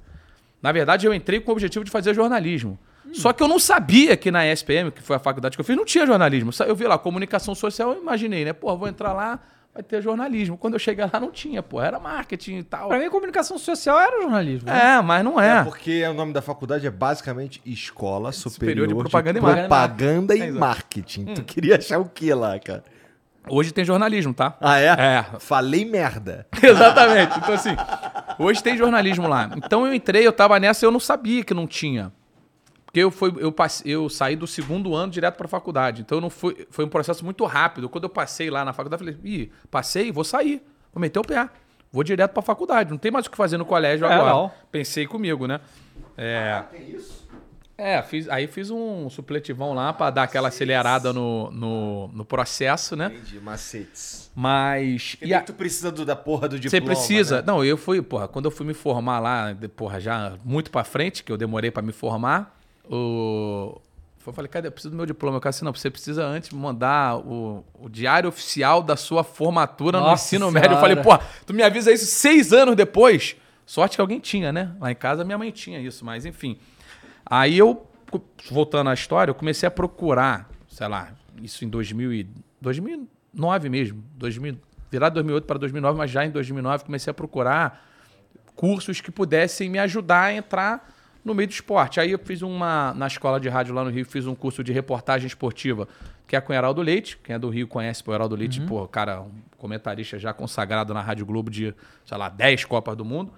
na 0.62 0.70
verdade 0.72 1.06
eu 1.06 1.12
entrei 1.14 1.40
com 1.40 1.50
o 1.50 1.52
objetivo 1.52 1.84
de 1.84 1.90
fazer 1.90 2.14
jornalismo. 2.14 2.78
Só 3.12 3.32
que 3.32 3.42
eu 3.42 3.48
não 3.48 3.58
sabia 3.58 4.16
que 4.16 4.30
na 4.30 4.46
ESPM, 4.46 4.92
que 4.92 5.02
foi 5.02 5.16
a 5.16 5.18
faculdade 5.18 5.56
que 5.56 5.60
eu 5.60 5.64
fiz, 5.64 5.76
não 5.76 5.84
tinha 5.84 6.06
jornalismo. 6.06 6.52
Eu 6.64 6.76
vi 6.76 6.84
lá, 6.86 6.96
comunicação 6.96 7.54
social, 7.56 7.92
eu 7.92 8.00
imaginei, 8.00 8.44
né? 8.44 8.52
Pô, 8.52 8.76
vou 8.76 8.86
entrar 8.86 9.12
lá, 9.12 9.40
vai 9.74 9.82
ter 9.82 10.00
jornalismo. 10.00 10.56
Quando 10.56 10.74
eu 10.74 10.78
cheguei 10.78 11.04
lá, 11.12 11.18
não 11.18 11.32
tinha, 11.32 11.60
pô, 11.60 11.80
era 11.82 11.98
marketing 11.98 12.58
e 12.58 12.62
tal. 12.62 12.86
Pra 12.88 13.00
mim, 13.00 13.10
comunicação 13.10 13.58
social 13.58 13.98
era 13.98 14.22
jornalismo. 14.22 14.68
né? 14.70 14.96
É, 14.98 15.02
mas 15.02 15.24
não 15.24 15.40
é. 15.40 15.58
É 15.58 15.64
porque 15.64 16.04
o 16.06 16.14
nome 16.14 16.32
da 16.32 16.40
faculdade 16.40 16.86
é 16.86 16.90
basicamente 16.90 17.60
Escola 17.66 18.30
Superior, 18.30 18.52
Superior 18.52 18.86
de 18.86 18.94
de 18.94 19.00
Propaganda 19.00 19.38
e 19.38 19.42
Marketing. 19.42 19.66
Propaganda 19.66 20.36
e 20.36 20.40
É, 20.40 20.44
exato. 20.44 20.60
Marketing. 20.60 21.24
Tu 21.34 21.42
queria 21.42 21.76
achar 21.78 21.98
o 21.98 22.04
que 22.04 22.32
lá, 22.32 22.60
cara? 22.60 22.84
Hoje 23.48 23.72
tem 23.72 23.84
jornalismo, 23.84 24.32
tá? 24.34 24.56
Ah, 24.60 24.78
é? 24.78 24.86
É. 24.86 25.26
Falei 25.40 25.84
merda. 25.84 26.46
Exatamente. 26.62 27.38
Então, 27.38 27.54
assim, 27.54 27.76
hoje 28.38 28.62
tem 28.62 28.76
jornalismo 28.76 29.26
lá. 29.26 29.50
Então 29.56 29.86
eu 29.86 29.94
entrei, 29.94 30.26
eu 30.26 30.32
tava 30.32 30.58
nessa, 30.60 30.84
eu 30.84 30.90
não 30.90 31.00
sabia 31.00 31.42
que 31.42 31.54
não 31.54 31.66
tinha. 31.66 32.12
Porque 32.84 33.00
eu, 33.00 33.10
fui, 33.10 33.32
eu, 33.38 33.52
passei, 33.52 33.92
eu 33.94 34.08
saí 34.08 34.34
do 34.36 34.46
segundo 34.46 34.94
ano 34.94 35.12
direto 35.12 35.36
pra 35.36 35.46
faculdade. 35.48 36.02
Então 36.02 36.18
eu 36.18 36.22
não 36.22 36.30
fui, 36.30 36.66
foi 36.70 36.84
um 36.84 36.88
processo 36.88 37.24
muito 37.24 37.44
rápido. 37.44 37.88
Quando 37.88 38.04
eu 38.04 38.10
passei 38.10 38.50
lá 38.50 38.64
na 38.64 38.72
faculdade, 38.72 39.02
eu 39.04 39.12
falei, 39.14 39.20
ih, 39.32 39.50
passei, 39.70 40.10
vou 40.12 40.24
sair. 40.24 40.62
Vou 40.92 41.00
meter 41.00 41.18
o 41.18 41.22
pé. 41.22 41.48
Vou 41.92 42.04
direto 42.04 42.32
pra 42.32 42.42
faculdade. 42.42 42.90
Não 42.90 42.98
tem 42.98 43.10
mais 43.10 43.26
o 43.26 43.30
que 43.30 43.36
fazer 43.36 43.56
no 43.56 43.64
colégio 43.64 44.06
É, 44.06 44.12
agora. 44.12 44.30
não. 44.30 44.52
Pensei 44.70 45.06
comigo, 45.06 45.46
né? 45.46 45.60
É. 46.16 46.62
tem 46.70 46.90
isso? 46.90 47.19
É, 47.82 48.02
fiz, 48.02 48.28
aí 48.28 48.46
fiz 48.46 48.70
um 48.70 49.08
supletivão 49.08 49.72
lá 49.72 49.90
pra 49.92 50.10
dar 50.10 50.24
aquela 50.24 50.48
acelerada 50.48 51.12
no, 51.14 51.50
no, 51.50 52.08
no 52.08 52.24
processo, 52.26 52.94
né? 52.94 53.06
Entendi, 53.14 53.40
macetes. 53.40 54.30
Mas. 54.34 55.16
E 55.22 55.32
a- 55.32 55.40
tu 55.40 55.54
precisa 55.54 55.90
do- 55.90 56.04
da 56.04 56.14
porra 56.14 56.46
do 56.48 56.56
você 56.56 56.60
diploma, 56.78 56.86
precisa. 56.94 57.36
né? 57.38 57.44
Não, 57.46 57.64
eu 57.64 57.78
fui, 57.78 58.02
porra, 58.02 58.28
quando 58.28 58.44
eu 58.44 58.50
fui 58.50 58.66
me 58.66 58.74
formar 58.74 59.18
lá, 59.18 59.56
porra, 59.76 59.98
já 59.98 60.34
muito 60.44 60.70
pra 60.70 60.84
frente, 60.84 61.24
que 61.24 61.32
eu 61.32 61.38
demorei 61.38 61.70
pra 61.70 61.82
me 61.82 61.92
formar, 61.92 62.54
o. 62.88 63.80
Eu 64.26 64.32
falei, 64.34 64.48
cadê? 64.50 64.68
Eu 64.68 64.72
preciso 64.72 64.90
do 64.90 64.96
meu 64.96 65.06
diploma. 65.06 65.38
Eu 65.38 65.40
falei 65.40 65.50
assim, 65.50 65.64
não, 65.64 65.72
você 65.74 65.90
precisa 65.90 66.24
antes 66.24 66.50
mandar 66.50 67.16
o, 67.16 67.64
o 67.80 67.88
diário 67.88 68.28
oficial 68.28 68.82
da 68.82 68.94
sua 68.94 69.24
formatura 69.24 69.98
no 69.98 70.04
Nossa 70.04 70.24
ensino 70.26 70.50
médio. 70.52 70.72
Eu 70.72 70.80
falei, 70.80 70.96
Senhora. 71.02 71.18
pô, 71.18 71.24
tu 71.46 71.54
me 71.54 71.62
avisa 71.62 71.90
isso 71.90 72.04
seis 72.06 72.52
anos 72.52 72.76
depois. 72.76 73.34
Sorte 73.64 73.96
que 73.96 74.00
alguém 74.00 74.20
tinha, 74.20 74.52
né? 74.52 74.72
Lá 74.78 74.92
em 74.92 74.94
casa 74.94 75.24
minha 75.24 75.38
mãe 75.38 75.50
tinha 75.50 75.80
isso, 75.80 76.04
mas 76.04 76.26
enfim. 76.26 76.58
Aí 77.30 77.56
eu, 77.56 77.86
voltando 78.50 78.90
à 78.90 78.94
história, 78.94 79.30
eu 79.30 79.34
comecei 79.36 79.66
a 79.66 79.70
procurar, 79.70 80.50
sei 80.68 80.88
lá, 80.88 81.12
isso 81.40 81.64
em 81.64 81.68
2000 81.68 82.12
e, 82.12 82.28
2009 82.60 83.68
mesmo, 83.68 84.02
2000, 84.16 84.58
virado 84.90 85.14
2008 85.14 85.44
para 85.44 85.58
2009, 85.58 85.96
mas 85.96 86.10
já 86.10 86.26
em 86.26 86.30
2009 86.30 86.84
comecei 86.84 87.10
a 87.10 87.14
procurar 87.14 87.86
cursos 88.56 89.00
que 89.00 89.12
pudessem 89.12 89.70
me 89.70 89.78
ajudar 89.78 90.24
a 90.24 90.34
entrar 90.34 90.92
no 91.24 91.32
meio 91.32 91.46
do 91.46 91.52
esporte. 91.52 92.00
Aí 92.00 92.10
eu 92.10 92.18
fiz 92.18 92.42
uma, 92.42 92.92
na 92.94 93.06
escola 93.06 93.38
de 93.38 93.48
rádio 93.48 93.74
lá 93.74 93.84
no 93.84 93.90
Rio, 93.90 94.04
fiz 94.04 94.26
um 94.26 94.34
curso 94.34 94.64
de 94.64 94.72
reportagem 94.72 95.26
esportiva, 95.26 95.86
que 96.26 96.34
é 96.34 96.40
com 96.40 96.52
o 96.52 96.56
Heraldo 96.56 96.82
Leite. 96.82 97.16
Quem 97.22 97.36
é 97.36 97.38
do 97.38 97.48
Rio 97.48 97.68
conhece 97.68 98.02
o 98.04 98.12
Heraldo 98.12 98.34
Leite, 98.34 98.60
pô, 98.62 98.88
cara, 98.88 99.20
um 99.20 99.30
comentarista 99.56 100.18
já 100.18 100.32
consagrado 100.32 100.92
na 100.92 101.00
Rádio 101.00 101.24
Globo 101.24 101.48
de, 101.48 101.74
sei 102.04 102.18
lá, 102.18 102.28
10 102.28 102.64
Copas 102.64 102.96
do 102.96 103.04
Mundo. 103.04 103.32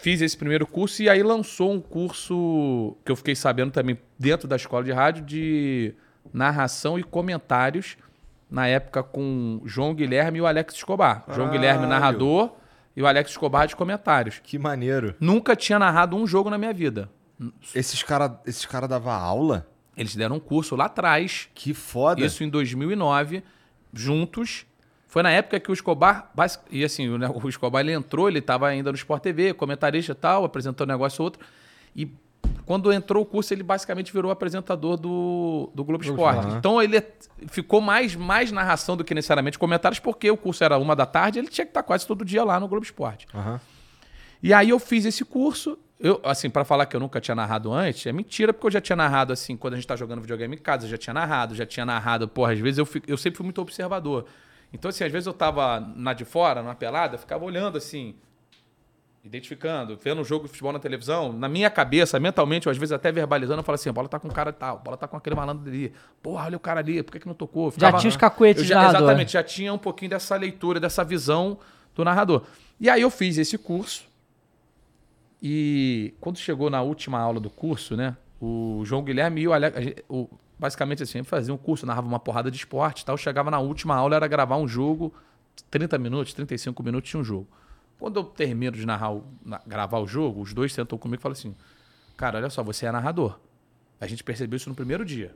Fiz 0.00 0.20
esse 0.20 0.36
primeiro 0.36 0.66
curso 0.66 1.02
e 1.02 1.08
aí 1.08 1.22
lançou 1.22 1.72
um 1.72 1.80
curso 1.80 2.96
que 3.04 3.10
eu 3.10 3.16
fiquei 3.16 3.34
sabendo 3.34 3.70
também 3.70 3.98
dentro 4.18 4.46
da 4.46 4.56
escola 4.56 4.84
de 4.84 4.92
rádio 4.92 5.24
de 5.24 5.94
narração 6.32 6.98
e 6.98 7.02
comentários, 7.02 7.96
na 8.50 8.66
época 8.66 9.02
com 9.02 9.60
João 9.64 9.94
Guilherme 9.94 10.38
e 10.38 10.40
o 10.40 10.46
Alex 10.46 10.74
Escobar. 10.74 11.24
João 11.34 11.50
Guilherme, 11.50 11.86
narrador, 11.86 12.52
e 12.96 13.02
o 13.02 13.06
Alex 13.06 13.30
Escobar 13.30 13.66
de 13.66 13.74
comentários. 13.76 14.40
Que 14.42 14.58
maneiro. 14.58 15.14
Nunca 15.20 15.54
tinha 15.56 15.78
narrado 15.78 16.16
um 16.16 16.26
jogo 16.26 16.48
na 16.50 16.58
minha 16.58 16.72
vida. 16.72 17.10
Esses 17.74 18.02
caras 18.02 18.32
esses 18.46 18.64
cara 18.64 18.86
davam 18.86 19.12
aula? 19.12 19.66
Eles 19.96 20.14
deram 20.14 20.36
um 20.36 20.40
curso 20.40 20.76
lá 20.76 20.86
atrás, 20.86 21.48
Que 21.54 21.72
foda. 21.74 22.24
isso 22.24 22.44
em 22.44 22.48
2009, 22.48 23.42
juntos. 23.92 24.66
Foi 25.16 25.22
na 25.22 25.30
época 25.30 25.58
que 25.58 25.70
o 25.70 25.72
Escobar. 25.72 26.30
E 26.70 26.84
assim, 26.84 27.08
o 27.08 27.16
ne- 27.16 27.26
o 27.26 27.48
Escobar 27.48 27.80
ele 27.80 27.92
entrou, 27.92 28.28
ele 28.28 28.38
estava 28.40 28.68
ainda 28.68 28.92
no 28.92 28.96
Sport 28.98 29.22
TV, 29.22 29.54
comentarista 29.54 30.12
e 30.12 30.14
tal, 30.14 30.44
apresentou 30.44 30.86
um 30.86 30.88
negócio 30.88 31.22
ou 31.22 31.24
outro. 31.24 31.40
E 31.96 32.06
quando 32.66 32.92
entrou 32.92 33.22
o 33.22 33.24
curso, 33.26 33.54
ele 33.54 33.62
basicamente 33.62 34.12
virou 34.12 34.30
apresentador 34.30 34.98
do, 34.98 35.70
do 35.74 35.82
Globo 35.84 36.04
Esporte. 36.04 36.40
Então 36.58 36.82
ele 36.82 37.02
ficou 37.48 37.80
mais, 37.80 38.14
mais 38.14 38.52
narração 38.52 38.94
do 38.94 39.02
que 39.02 39.14
necessariamente 39.14 39.58
comentários, 39.58 39.98
porque 39.98 40.30
o 40.30 40.36
curso 40.36 40.62
era 40.62 40.76
uma 40.76 40.94
da 40.94 41.06
tarde, 41.06 41.38
ele 41.38 41.48
tinha 41.48 41.64
que 41.64 41.70
estar 41.70 41.82
quase 41.82 42.06
todo 42.06 42.22
dia 42.22 42.44
lá 42.44 42.60
no 42.60 42.68
Globo 42.68 42.84
Esporte. 42.84 43.26
Aham. 43.34 43.58
E 44.42 44.52
aí 44.52 44.68
eu 44.68 44.78
fiz 44.78 45.06
esse 45.06 45.24
curso. 45.24 45.78
Eu, 45.98 46.20
assim, 46.24 46.50
para 46.50 46.62
falar 46.62 46.84
que 46.84 46.94
eu 46.94 47.00
nunca 47.00 47.22
tinha 47.22 47.34
narrado 47.34 47.72
antes, 47.72 48.04
é 48.04 48.12
mentira, 48.12 48.52
porque 48.52 48.66
eu 48.66 48.70
já 48.70 48.82
tinha 48.82 48.96
narrado, 48.96 49.32
assim, 49.32 49.56
quando 49.56 49.72
a 49.72 49.76
gente 49.78 49.86
tá 49.86 49.96
jogando 49.96 50.20
videogame 50.20 50.56
em 50.56 50.58
casa, 50.58 50.84
eu 50.84 50.90
já 50.90 50.98
tinha 50.98 51.14
narrado, 51.14 51.54
já 51.54 51.64
tinha 51.64 51.86
narrado, 51.86 52.28
porra, 52.28 52.52
às 52.52 52.58
vezes 52.58 52.76
eu, 52.76 52.84
fico- 52.84 53.10
eu 53.10 53.16
sempre 53.16 53.38
fui 53.38 53.44
muito 53.44 53.62
observador. 53.62 54.26
Então, 54.76 54.88
assim, 54.88 55.04
às 55.04 55.10
vezes 55.12 55.26
eu 55.26 55.32
tava 55.32 55.80
na 55.80 56.12
de 56.12 56.24
fora, 56.24 56.62
na 56.62 56.74
pelada, 56.74 57.14
eu 57.14 57.18
ficava 57.18 57.44
olhando 57.44 57.76
assim. 57.78 58.14
identificando, 59.24 59.96
vendo 60.00 60.20
um 60.20 60.24
jogo 60.24 60.44
de 60.44 60.50
futebol 60.50 60.72
na 60.72 60.78
televisão, 60.78 61.32
na 61.32 61.48
minha 61.48 61.68
cabeça, 61.68 62.20
mentalmente, 62.20 62.68
ou 62.68 62.70
às 62.70 62.78
vezes 62.78 62.92
até 62.92 63.10
verbalizando, 63.10 63.58
eu 63.58 63.64
falo 63.64 63.74
assim, 63.74 63.88
a 63.88 63.92
bola 63.92 64.08
tá 64.08 64.20
com 64.20 64.28
o 64.28 64.32
cara 64.32 64.52
tal, 64.52 64.76
a 64.76 64.78
bola 64.78 64.96
tá 64.96 65.08
com 65.08 65.16
aquele 65.16 65.34
malandro 65.34 65.68
ali. 65.68 65.92
Porra, 66.22 66.44
olha 66.44 66.56
o 66.56 66.60
cara 66.60 66.78
ali, 66.78 67.02
por 67.02 67.10
que, 67.10 67.18
que 67.18 67.26
não 67.26 67.34
tocou? 67.34 67.72
Já 67.76 67.90
tinha 67.98 68.08
os 68.08 68.16
cacuetes 68.16 68.64
já, 68.64 68.76
narrador. 68.76 69.00
Exatamente, 69.00 69.32
já 69.32 69.42
tinha 69.42 69.72
um 69.74 69.78
pouquinho 69.78 70.10
dessa 70.10 70.36
leitura, 70.36 70.78
dessa 70.78 71.02
visão 71.02 71.58
do 71.92 72.04
narrador. 72.04 72.42
E 72.78 72.88
aí 72.88 73.02
eu 73.02 73.10
fiz 73.10 73.36
esse 73.36 73.58
curso, 73.58 74.04
e 75.42 76.14
quando 76.20 76.38
chegou 76.38 76.70
na 76.70 76.80
última 76.82 77.18
aula 77.18 77.40
do 77.40 77.50
curso, 77.50 77.96
né, 77.96 78.16
o 78.40 78.82
João 78.84 79.02
Guilherme 79.02 79.40
e 79.42 79.48
o 79.48 79.52
Alex, 79.52 80.02
o- 80.08 80.28
basicamente 80.58 81.02
assim, 81.02 81.22
fazia 81.22 81.52
um 81.52 81.56
curso, 81.56 81.84
narrava 81.86 82.06
uma 82.06 82.18
porrada 82.18 82.50
de 82.50 82.56
esporte 82.56 83.00
e 83.02 83.04
tal, 83.04 83.16
chegava 83.16 83.50
na 83.50 83.58
última 83.58 83.94
aula, 83.94 84.16
era 84.16 84.26
gravar 84.26 84.56
um 84.56 84.66
jogo, 84.68 85.12
30 85.70 85.98
minutos, 85.98 86.32
35 86.34 86.82
minutos 86.82 87.10
tinha 87.10 87.20
um 87.20 87.24
jogo. 87.24 87.46
Quando 87.98 88.20
eu 88.20 88.24
termino 88.24 88.76
de 88.76 88.84
narrar, 88.84 89.16
na- 89.44 89.60
gravar 89.66 89.98
o 89.98 90.06
jogo, 90.06 90.40
os 90.40 90.52
dois 90.52 90.72
sentam 90.72 90.98
comigo 90.98 91.20
e 91.20 91.22
falam 91.22 91.32
assim, 91.32 91.54
cara, 92.16 92.38
olha 92.38 92.50
só, 92.50 92.62
você 92.62 92.86
é 92.86 92.92
narrador. 92.92 93.38
A 94.00 94.06
gente 94.06 94.22
percebeu 94.22 94.56
isso 94.56 94.68
no 94.68 94.74
primeiro 94.74 95.04
dia. 95.04 95.34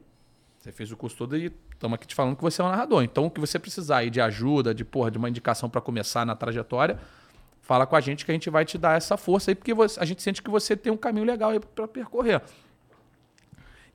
Você 0.59 0.71
fez 0.71 0.93
o 0.93 0.97
curso 0.97 1.17
todo 1.17 1.35
e 1.39 1.51
estamos 1.73 1.95
aqui 1.95 2.07
te 2.07 2.15
falando 2.15 2.37
que 2.37 2.43
você 2.43 2.61
é 2.61 2.65
um 2.65 2.69
narrador. 2.69 3.03
Então, 3.03 3.25
o 3.25 3.31
que 3.31 3.41
você 3.41 3.59
precisar 3.59 3.99
aí 3.99 4.11
de 4.11 4.21
ajuda, 4.21 4.75
de 4.75 4.85
porra, 4.85 5.11
de 5.11 5.17
uma 5.17 5.27
indicação 5.31 5.71
para 5.71 5.81
começar 5.81 6.27
na 6.27 6.37
trajetória, 6.37 6.99
fala 7.63 7.87
com 7.87 7.97
a 7.97 8.01
gente 8.01 8.27
que 8.27 8.31
a 8.31 8.35
gente 8.35 8.51
vai 8.51 8.67
te 8.67 8.77
dar 8.77 8.95
essa 8.99 9.17
força 9.17 9.51
aí, 9.51 9.55
porque 9.55 9.73
você- 9.73 9.99
a 9.99 10.05
gente 10.05 10.23
sente 10.23 10.43
que 10.43 10.51
você 10.51 10.77
tem 10.77 10.93
um 10.93 10.99
caminho 10.99 11.25
legal 11.25 11.51
aí 11.51 11.61
para 11.61 11.89
percorrer. 11.89 12.43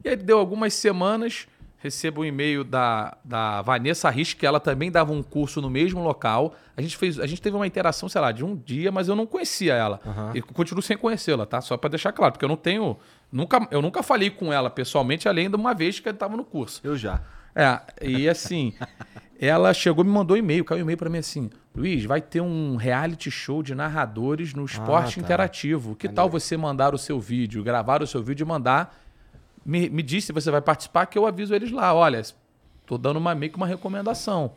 E 0.06 0.10
aí 0.10 0.16
deu 0.16 0.38
algumas 0.38 0.76
semanas, 0.76 1.48
recebo 1.80 2.22
um 2.22 2.26
e-mail 2.26 2.64
da, 2.64 3.18
da 3.26 3.64
Vanessa 3.64 4.08
Rich, 4.08 4.36
que 4.36 4.46
ela 4.46 4.60
também 4.60 4.92
dava 4.92 5.12
um 5.12 5.24
curso 5.24 5.60
no 5.60 5.68
mesmo 5.68 6.00
local. 6.04 6.54
A 6.78 6.82
gente 6.82 6.96
fez, 6.96 7.20
a 7.20 7.26
gente 7.26 7.42
teve 7.42 7.56
uma 7.56 7.66
interação, 7.66 8.08
sei 8.08 8.22
lá, 8.22 8.32
de 8.32 8.46
um 8.46 8.56
dia, 8.56 8.92
mas 8.92 9.08
eu 9.08 9.16
não 9.16 9.26
conhecia 9.26 9.74
ela. 9.74 10.00
E 10.36 10.44
continuo 10.44 10.84
sem 10.84 10.96
conhecê-la, 10.96 11.48
tá? 11.48 11.60
Só 11.60 11.76
para 11.76 11.90
deixar 11.90 12.12
claro, 12.12 12.34
porque 12.34 12.46
eu 12.46 12.50
não 12.50 12.56
tenho, 12.56 12.96
nunca, 13.32 13.68
eu 13.72 13.82
nunca 13.82 14.04
falei 14.04 14.30
com 14.30 14.54
ela 14.54 14.70
pessoalmente, 14.70 15.28
além 15.28 15.50
de 15.50 15.56
uma 15.56 15.74
vez 15.74 16.00
que 16.00 16.08
eu 16.08 16.14
estava 16.14 16.38
no 16.38 16.46
curso. 16.46 16.82
Eu 16.84 16.96
já. 16.96 17.24
É, 17.56 17.82
e 18.00 18.30
assim, 18.30 18.76
ela 19.42 19.74
chegou 19.74 20.04
e 20.04 20.08
me 20.08 20.14
mandou 20.14 20.38
um 20.38 20.40
e-mail, 20.40 20.64
caiu 20.64 20.82
um 20.82 20.82
e-mail 20.82 21.00
pra 21.00 21.10
mim 21.10 21.18
assim: 21.18 21.50
Luiz, 21.76 22.06
vai 22.06 22.22
ter 22.22 22.42
um 22.42 22.76
reality 22.76 23.32
show 23.32 23.64
de 23.64 23.74
narradores 23.74 24.54
no 24.54 24.66
esporte 24.66 25.16
tá. 25.16 25.22
interativo. 25.22 25.96
Que 25.96 26.08
tal 26.08 26.30
você 26.30 26.56
mandar 26.56 26.94
o 26.94 26.98
seu 27.00 27.20
vídeo, 27.20 27.64
gravar 27.64 28.04
o 28.04 28.08
seu 28.08 28.22
vídeo 28.22 28.44
e 28.44 28.48
mandar? 28.48 29.05
Me, 29.66 29.90
me 29.90 30.04
diz 30.04 30.24
se 30.26 30.32
você 30.32 30.52
vai 30.52 30.62
participar, 30.62 31.06
que 31.08 31.18
eu 31.18 31.26
aviso 31.26 31.54
eles 31.56 31.72
lá. 31.72 31.94
Olha, 31.94 32.22
tô 32.86 32.98
dando 32.98 33.18
uma, 33.18 33.34
meio 33.34 33.52
que 33.52 33.58
uma 33.58 33.66
recomendação. 33.68 34.54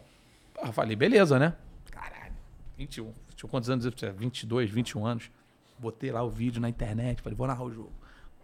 Eu 0.62 0.72
falei, 0.72 0.94
beleza, 0.96 1.38
né? 1.38 1.54
Caralho, 1.90 2.34
21. 2.76 3.12
Tinha 3.34 3.48
quantos 3.50 3.70
anos? 3.70 3.84
Eu 3.84 3.92
tinha 3.92 4.12
22, 4.12 4.70
21 4.70 5.06
anos. 5.06 5.30
Botei 5.78 6.10
lá 6.10 6.22
o 6.22 6.28
vídeo 6.28 6.60
na 6.60 6.68
internet, 6.68 7.22
falei, 7.22 7.36
vou 7.36 7.46
narrar 7.46 7.62
o 7.64 7.70
jogo. 7.72 7.92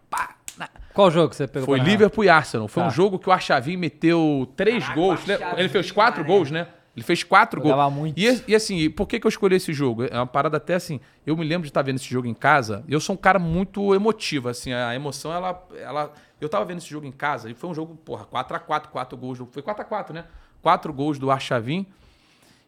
Pá, 0.08 0.36
na- 0.56 0.68
Qual 0.94 1.10
jogo 1.10 1.28
que 1.30 1.36
você 1.36 1.46
pegou? 1.48 1.66
foi? 1.66 1.80
Liverpool 1.80 2.24
e 2.24 2.28
Arsenal. 2.28 2.68
Foi 2.68 2.82
Tá. 2.82 2.88
um 2.88 2.92
jogo 2.92 3.18
que 3.18 3.28
o 3.28 3.32
Archavin 3.32 3.76
meteu 3.76 4.50
três 4.56 4.88
gols. 4.94 5.26
né? 5.26 5.36
Ele 5.56 5.68
fez 5.68 5.90
quatro 5.90 6.24
gols, 6.24 6.50
né? 6.52 6.68
Ele 6.96 7.02
fez 7.04 7.24
quatro 7.24 7.60
gols. 7.60 7.72
Jogava 7.72 7.90
muito. 7.90 8.16
E, 8.20 8.44
e 8.46 8.54
assim, 8.54 8.88
por 8.88 9.08
que, 9.08 9.18
que 9.18 9.26
eu 9.26 9.28
escolhi 9.28 9.56
esse 9.56 9.72
jogo? 9.72 10.04
É 10.04 10.14
uma 10.16 10.28
parada 10.28 10.58
até 10.58 10.76
assim. 10.76 11.00
Eu 11.26 11.36
me 11.36 11.44
lembro 11.44 11.62
de 11.64 11.70
estar 11.70 11.82
vendo 11.82 11.96
esse 11.96 12.08
jogo 12.08 12.28
em 12.28 12.34
casa. 12.34 12.84
Eu 12.88 13.00
sou 13.00 13.14
um 13.14 13.18
cara 13.18 13.40
muito 13.40 13.92
emotivo, 13.96 14.48
assim. 14.48 14.72
A 14.72 14.94
emoção, 14.94 15.32
ela. 15.32 15.66
ela 15.82 16.12
eu 16.40 16.48
tava 16.48 16.64
vendo 16.64 16.78
esse 16.78 16.88
jogo 16.88 17.06
em 17.06 17.12
casa 17.12 17.50
e 17.50 17.54
foi 17.54 17.70
um 17.70 17.74
jogo, 17.74 17.94
porra, 17.96 18.24
4x4, 18.26 18.88
quatro 18.88 19.16
gols. 19.16 19.38
do- 19.38 19.46
Foi 19.46 19.62
4x4, 19.62 20.12
né? 20.12 20.24
Quatro 20.62 20.92
gols 20.92 21.18
do 21.18 21.30
Archavin. 21.30 21.86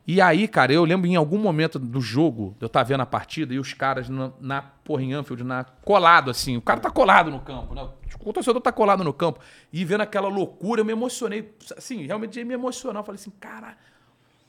E 0.08 0.20
aí, 0.20 0.46
cara, 0.46 0.72
eu 0.72 0.84
lembro 0.84 1.08
em 1.08 1.16
algum 1.16 1.36
momento 1.38 1.80
do 1.80 2.00
jogo, 2.00 2.54
eu 2.60 2.68
tava 2.68 2.84
vendo 2.84 3.00
a 3.00 3.06
partida 3.06 3.52
e 3.52 3.58
os 3.58 3.72
caras 3.72 4.08
na, 4.08 4.30
na 4.40 4.62
porra 4.62 5.02
em 5.02 5.12
Anfield, 5.12 5.42
na, 5.42 5.64
colado 5.64 6.30
assim. 6.30 6.56
O 6.56 6.62
cara 6.62 6.78
tá 6.78 6.90
colado 6.90 7.28
no 7.28 7.40
campo, 7.40 7.74
né? 7.74 7.88
O 8.20 8.32
torcedor 8.32 8.62
tá 8.62 8.70
colado 8.70 9.02
no 9.02 9.12
campo. 9.12 9.40
E 9.72 9.84
vendo 9.84 10.02
aquela 10.02 10.28
loucura, 10.28 10.80
eu 10.80 10.84
me 10.84 10.92
emocionei. 10.92 11.52
Assim, 11.76 12.06
realmente 12.06 12.42
me 12.44 12.54
emocionou. 12.54 13.00
Eu 13.00 13.04
falei 13.04 13.20
assim, 13.20 13.32
cara. 13.40 13.76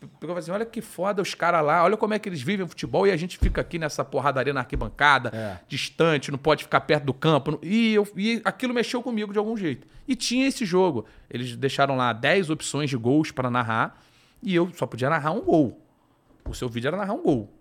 Eu 0.02 0.10
falei 0.28 0.38
assim, 0.38 0.52
olha 0.52 0.66
que 0.66 0.80
foda 0.82 1.22
os 1.24 1.34
caras 1.34 1.66
lá, 1.66 1.84
olha 1.84 1.98
como 1.98 2.14
é 2.14 2.20
que 2.20 2.30
eles 2.30 2.42
vivem 2.42 2.64
o 2.64 2.68
futebol 2.68 3.08
e 3.08 3.12
a 3.12 3.18
gente 3.18 3.38
fica 3.38 3.62
aqui 3.62 3.80
nessa 3.80 4.06
porradaria 4.06 4.54
na 4.54 4.60
arquibancada, 4.60 5.32
distante, 5.68 6.30
não 6.32 6.38
pode 6.38 6.64
ficar 6.64 6.82
perto 6.82 7.04
do 7.06 7.14
campo. 7.14 7.58
E, 7.64 7.96
eu, 7.96 8.08
e 8.16 8.40
aquilo 8.46 8.74
mexeu 8.76 9.02
comigo 9.02 9.34
de 9.34 9.40
algum 9.40 9.58
jeito. 9.58 9.88
E 10.08 10.16
tinha 10.16 10.48
esse 10.48 10.66
jogo. 10.66 11.06
Eles 11.30 11.56
deixaram 11.56 11.96
lá 11.98 12.14
10 12.14 12.50
opções 12.52 12.90
de 12.92 12.96
gols 12.98 13.32
para 13.32 13.50
narrar 13.50 14.00
e 14.44 14.54
eu 14.54 14.72
só 14.76 14.86
podia 14.86 15.10
narrar 15.10 15.32
um 15.32 15.42
gol. 15.42 15.82
O 16.48 16.54
seu 16.54 16.70
vídeo 16.70 16.88
era 16.90 16.98
narrar 16.98 17.14
um 17.14 17.24
gol. 17.24 17.52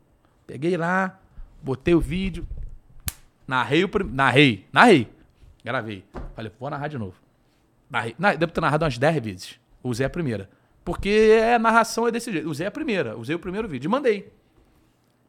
Peguei 0.46 0.76
lá, 0.76 1.18
botei 1.62 1.94
o 1.94 2.00
vídeo, 2.00 2.46
narrei, 3.46 3.82
o 3.84 3.88
prim... 3.88 4.08
narrei, 4.12 4.66
narrei, 4.72 5.08
gravei. 5.64 6.04
Falei, 6.34 6.52
vou 6.60 6.68
narrar 6.70 6.88
de 6.88 6.98
novo. 6.98 7.14
Narrei. 7.90 8.14
Na- 8.18 8.34
Devo 8.34 8.52
ter 8.52 8.60
narrado 8.60 8.84
umas 8.84 8.98
10 8.98 9.24
vezes. 9.24 9.60
Usei 9.82 10.04
a 10.06 10.10
primeira. 10.10 10.50
Porque 10.86 11.40
a 11.52 11.58
narração 11.58 12.06
é 12.06 12.12
desse 12.12 12.30
jeito. 12.30 12.48
Usei 12.48 12.64
a 12.64 12.70
primeira, 12.70 13.16
usei 13.18 13.34
o 13.34 13.40
primeiro 13.40 13.66
vídeo 13.66 13.88
e 13.88 13.90
mandei. 13.90 14.32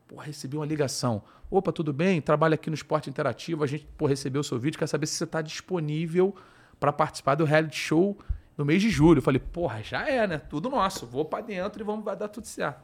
Pô, 0.07 0.17
recebi 0.17 0.55
uma 0.55 0.65
ligação. 0.67 1.23
Opa, 1.49 1.71
tudo 1.71 1.91
bem? 1.91 2.21
Trabalho 2.21 2.53
aqui 2.53 2.69
no 2.69 2.75
Esporte 2.75 3.09
Interativo. 3.09 3.63
A 3.63 3.67
gente, 3.67 3.87
pô, 3.97 4.05
recebeu 4.05 4.41
o 4.41 4.43
seu 4.43 4.59
vídeo. 4.59 4.77
Quer 4.77 4.85
saber 4.87 5.07
se 5.07 5.15
você 5.15 5.23
está 5.23 5.41
disponível 5.41 6.35
para 6.79 6.93
participar 6.93 7.33
do 7.33 7.43
reality 7.43 7.75
show 7.75 8.15
no 8.55 8.63
mês 8.63 8.83
de 8.83 8.89
julho. 8.91 9.17
Eu 9.17 9.21
falei, 9.23 9.39
porra, 9.39 9.81
já 9.81 10.07
é, 10.07 10.27
né? 10.27 10.37
Tudo 10.37 10.69
nosso. 10.69 11.07
Vou 11.07 11.25
para 11.25 11.43
dentro 11.43 11.81
e 11.81 11.83
vamos, 11.83 12.05
vai 12.05 12.15
dar 12.15 12.27
tudo 12.27 12.45
certo. 12.45 12.79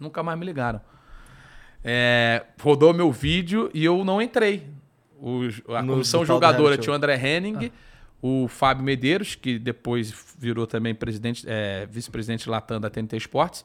Nunca 0.00 0.20
mais 0.20 0.36
me 0.36 0.44
ligaram. 0.44 0.80
É, 1.84 2.44
rodou 2.60 2.92
meu 2.92 3.12
vídeo 3.12 3.70
e 3.72 3.84
eu 3.84 4.04
não 4.04 4.20
entrei. 4.20 4.66
Os- 5.20 5.62
a 5.68 5.80
No- 5.82 5.92
comissão 5.92 6.24
reality 6.24 6.78
tinha 6.82 6.92
o. 6.92 6.96
André 6.96 7.14
Henning, 7.16 7.70
o 8.20 8.48
Fábio 8.48 8.84
Medeiros, 8.84 9.34
que 9.34 9.58
depois 9.58 10.12
virou 10.38 10.66
também 10.66 10.94
presidente, 10.94 11.44
é, 11.46 11.86
vice-presidente 11.86 12.48
Latam 12.48 12.80
da 12.80 12.90
TNT 12.90 13.16
Esportes, 13.16 13.64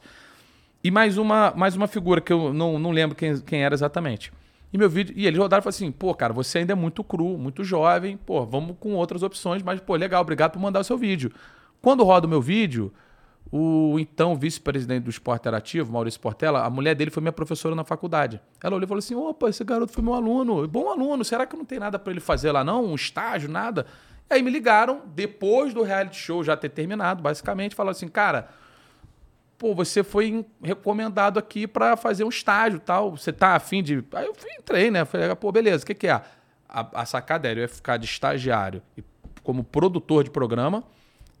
e 0.82 0.90
mais 0.90 1.16
uma, 1.18 1.52
mais 1.56 1.74
uma 1.74 1.86
figura 1.86 2.20
que 2.20 2.32
eu 2.32 2.52
não, 2.52 2.78
não 2.78 2.90
lembro 2.90 3.16
quem, 3.16 3.38
quem 3.40 3.64
era 3.64 3.74
exatamente. 3.74 4.32
E 4.72 4.76
meu 4.76 4.90
vídeo, 4.90 5.14
e 5.16 5.26
eles 5.26 5.38
rodaram 5.38 5.60
e 5.60 5.62
falaram 5.62 5.76
assim: 5.76 5.92
pô, 5.92 6.12
cara, 6.14 6.32
você 6.32 6.58
ainda 6.58 6.72
é 6.72 6.76
muito 6.76 7.02
cru, 7.04 7.38
muito 7.38 7.62
jovem, 7.64 8.16
pô, 8.16 8.44
vamos 8.44 8.76
com 8.78 8.92
outras 8.94 9.22
opções, 9.22 9.62
mas, 9.62 9.80
pô, 9.80 9.94
legal, 9.94 10.20
obrigado 10.20 10.52
por 10.52 10.60
mandar 10.60 10.80
o 10.80 10.84
seu 10.84 10.98
vídeo. 10.98 11.32
Quando 11.80 12.02
roda 12.02 12.26
o 12.26 12.30
meu 12.30 12.42
vídeo, 12.42 12.92
o 13.52 13.98
então 14.00 14.36
vice-presidente 14.36 15.04
do 15.04 15.10
Esporte 15.10 15.42
Interativo, 15.42 15.92
Maurício 15.92 16.18
Portela, 16.20 16.64
a 16.64 16.70
mulher 16.70 16.96
dele 16.96 17.10
foi 17.10 17.20
minha 17.20 17.32
professora 17.32 17.74
na 17.74 17.84
faculdade. 17.84 18.40
Ela 18.62 18.74
olhou 18.74 18.84
e 18.84 18.88
falou 18.88 18.98
assim: 18.98 19.14
opa, 19.14 19.48
esse 19.48 19.62
garoto 19.62 19.92
foi 19.92 20.02
meu 20.02 20.12
aluno, 20.12 20.66
bom 20.66 20.90
aluno, 20.90 21.24
será 21.24 21.46
que 21.46 21.56
não 21.56 21.64
tem 21.64 21.78
nada 21.78 21.98
para 21.98 22.12
ele 22.12 22.20
fazer 22.20 22.50
lá 22.50 22.64
não? 22.64 22.84
Um 22.84 22.96
estágio, 22.96 23.48
nada? 23.48 23.86
Aí 24.28 24.42
me 24.42 24.50
ligaram, 24.50 25.02
depois 25.06 25.74
do 25.74 25.82
reality 25.82 26.16
show 26.16 26.42
já 26.42 26.56
ter 26.56 26.70
terminado, 26.70 27.22
basicamente, 27.22 27.74
falaram 27.74 27.92
assim: 27.92 28.08
cara, 28.08 28.48
pô, 29.58 29.74
você 29.74 30.02
foi 30.02 30.44
recomendado 30.62 31.38
aqui 31.38 31.66
para 31.66 31.96
fazer 31.96 32.24
um 32.24 32.28
estágio 32.28 32.80
tal. 32.80 33.16
Você 33.16 33.32
tá 33.32 33.54
afim 33.54 33.82
de. 33.82 34.04
Aí 34.12 34.26
eu 34.26 34.34
fui, 34.34 34.50
entrei, 34.58 34.90
né? 34.90 35.04
Falei, 35.04 35.34
pô, 35.34 35.52
beleza, 35.52 35.84
o 35.84 35.86
que, 35.86 35.94
que 35.94 36.06
é? 36.06 36.22
A, 36.68 37.02
a 37.02 37.06
sacada 37.06 37.48
era 37.48 37.60
eu 37.60 37.62
ia 37.62 37.68
ficar 37.68 37.96
de 37.96 38.06
estagiário 38.06 38.82
e 38.96 39.04
como 39.42 39.62
produtor 39.62 40.24
de 40.24 40.30
programa 40.30 40.82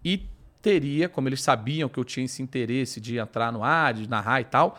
e 0.04 0.28
teria, 0.60 1.08
como 1.08 1.28
eles 1.28 1.42
sabiam 1.42 1.88
que 1.88 1.98
eu 1.98 2.04
tinha 2.04 2.24
esse 2.24 2.42
interesse 2.42 3.00
de 3.00 3.18
entrar 3.18 3.50
no 3.50 3.64
ar, 3.64 3.94
de 3.94 4.08
narrar 4.08 4.40
e 4.40 4.44
tal, 4.44 4.78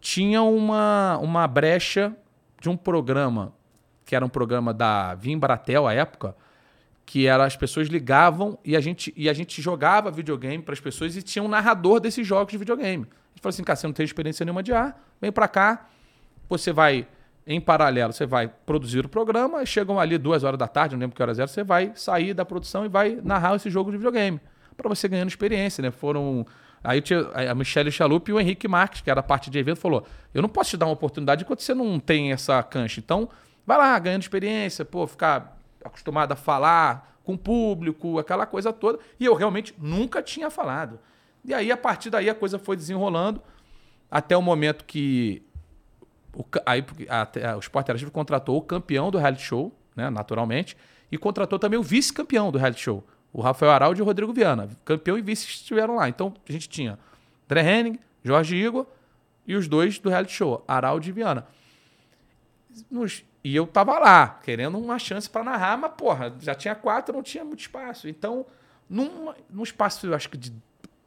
tinha 0.00 0.42
uma, 0.42 1.18
uma 1.18 1.46
brecha 1.46 2.14
de 2.60 2.68
um 2.68 2.76
programa, 2.76 3.52
que 4.04 4.16
era 4.16 4.24
um 4.24 4.28
programa 4.28 4.74
da 4.74 5.14
Vimbratel 5.14 5.86
à 5.86 5.94
época, 5.94 6.34
que 7.08 7.26
era 7.26 7.42
as 7.42 7.56
pessoas 7.56 7.88
ligavam 7.88 8.58
e 8.62 8.76
a 8.76 8.80
gente, 8.82 9.14
e 9.16 9.30
a 9.30 9.32
gente 9.32 9.62
jogava 9.62 10.10
videogame 10.10 10.62
para 10.62 10.74
as 10.74 10.80
pessoas 10.80 11.16
e 11.16 11.22
tinha 11.22 11.42
um 11.42 11.48
narrador 11.48 12.00
desses 12.00 12.26
jogos 12.26 12.52
de 12.52 12.58
videogame. 12.58 13.04
A 13.04 13.30
gente 13.30 13.40
falou 13.40 13.48
assim, 13.48 13.64
cara, 13.64 13.76
você 13.76 13.86
não 13.86 13.94
tem 13.94 14.04
experiência 14.04 14.44
nenhuma 14.44 14.62
de 14.62 14.74
ar, 14.74 15.02
vem 15.18 15.32
para 15.32 15.48
cá, 15.48 15.88
você 16.50 16.70
vai, 16.70 17.08
em 17.46 17.62
paralelo, 17.62 18.12
você 18.12 18.26
vai 18.26 18.46
produzir 18.46 19.06
o 19.06 19.08
programa, 19.08 19.64
chegam 19.64 19.98
ali 19.98 20.18
duas 20.18 20.44
horas 20.44 20.58
da 20.58 20.68
tarde, 20.68 20.96
não 20.96 21.00
lembro 21.00 21.16
que 21.16 21.22
horas 21.22 21.38
era, 21.38 21.48
você 21.48 21.64
vai 21.64 21.92
sair 21.94 22.34
da 22.34 22.44
produção 22.44 22.84
e 22.84 22.90
vai 22.90 23.18
narrar 23.24 23.56
esse 23.56 23.70
jogo 23.70 23.90
de 23.90 23.96
videogame, 23.96 24.38
para 24.76 24.86
você 24.86 25.08
ganhando 25.08 25.28
experiência, 25.28 25.80
né? 25.80 25.90
Foram... 25.90 26.46
Aí 26.84 27.02
a 27.48 27.54
Michelle 27.54 27.90
Chalup 27.90 28.30
e 28.30 28.34
o 28.34 28.38
Henrique 28.38 28.68
Marques, 28.68 29.00
que 29.00 29.10
era 29.10 29.20
a 29.20 29.22
parte 29.22 29.48
de 29.48 29.58
evento, 29.58 29.80
falou, 29.80 30.06
eu 30.34 30.42
não 30.42 30.48
posso 30.48 30.70
te 30.70 30.76
dar 30.76 30.84
uma 30.84 30.92
oportunidade 30.92 31.42
enquanto 31.42 31.62
você 31.62 31.72
não 31.72 31.98
tem 31.98 32.32
essa 32.32 32.62
cancha, 32.62 33.00
então 33.00 33.30
vai 33.66 33.78
lá, 33.78 33.98
ganhando 33.98 34.20
experiência, 34.20 34.84
pô, 34.84 35.06
ficar 35.06 35.57
acostumado 35.84 36.32
a 36.32 36.36
falar 36.36 37.18
com 37.24 37.34
o 37.34 37.38
público, 37.38 38.18
aquela 38.18 38.46
coisa 38.46 38.72
toda. 38.72 38.98
E 39.20 39.24
eu 39.24 39.34
realmente 39.34 39.74
nunca 39.78 40.22
tinha 40.22 40.50
falado. 40.50 40.98
E 41.44 41.52
aí, 41.54 41.70
a 41.70 41.76
partir 41.76 42.10
daí, 42.10 42.28
a 42.28 42.34
coisa 42.34 42.58
foi 42.58 42.76
desenrolando 42.76 43.40
até 44.10 44.36
o 44.36 44.42
momento 44.42 44.84
que 44.84 45.42
o, 46.34 46.44
aí, 46.66 46.84
até- 47.08 47.46
a- 47.46 47.56
o 47.56 47.60
Sport 47.60 47.84
Interativo 47.84 48.10
contratou 48.10 48.56
o 48.56 48.62
campeão 48.62 49.10
do 49.10 49.18
reality 49.18 49.42
show, 49.42 49.72
né, 49.96 50.08
naturalmente, 50.10 50.76
e 51.10 51.18
contratou 51.18 51.58
também 51.58 51.78
o 51.78 51.82
vice-campeão 51.82 52.50
do 52.50 52.58
reality 52.58 52.80
show, 52.82 53.04
o 53.32 53.40
Rafael 53.40 53.72
Araldi 53.72 54.00
e 54.00 54.02
o 54.02 54.04
Rodrigo 54.06 54.32
Viana. 54.32 54.68
Campeão 54.84 55.18
e 55.18 55.22
vice 55.22 55.46
estiveram 55.46 55.96
lá. 55.96 56.08
Então, 56.08 56.34
a 56.48 56.52
gente 56.52 56.68
tinha 56.68 56.98
André 57.46 57.62
Henning, 57.62 57.98
Jorge 58.24 58.56
Igor 58.56 58.86
e 59.46 59.54
os 59.54 59.68
dois 59.68 59.98
do 59.98 60.08
reality 60.08 60.32
show, 60.32 60.64
Araldi 60.66 61.10
e 61.10 61.12
Viana. 61.12 61.46
nos- 62.90 63.24
e 63.48 63.56
eu 63.56 63.66
tava 63.66 63.98
lá, 63.98 64.38
querendo 64.44 64.76
uma 64.76 64.98
chance 64.98 65.28
pra 65.28 65.42
narrar, 65.42 65.78
mas, 65.78 65.92
porra, 65.96 66.34
já 66.38 66.54
tinha 66.54 66.74
quatro, 66.74 67.14
não 67.14 67.22
tinha 67.22 67.42
muito 67.42 67.60
espaço. 67.60 68.06
Então, 68.06 68.44
num, 68.86 69.32
num 69.48 69.62
espaço, 69.62 70.06
eu 70.06 70.14
acho 70.14 70.28
que 70.28 70.36
de 70.36 70.52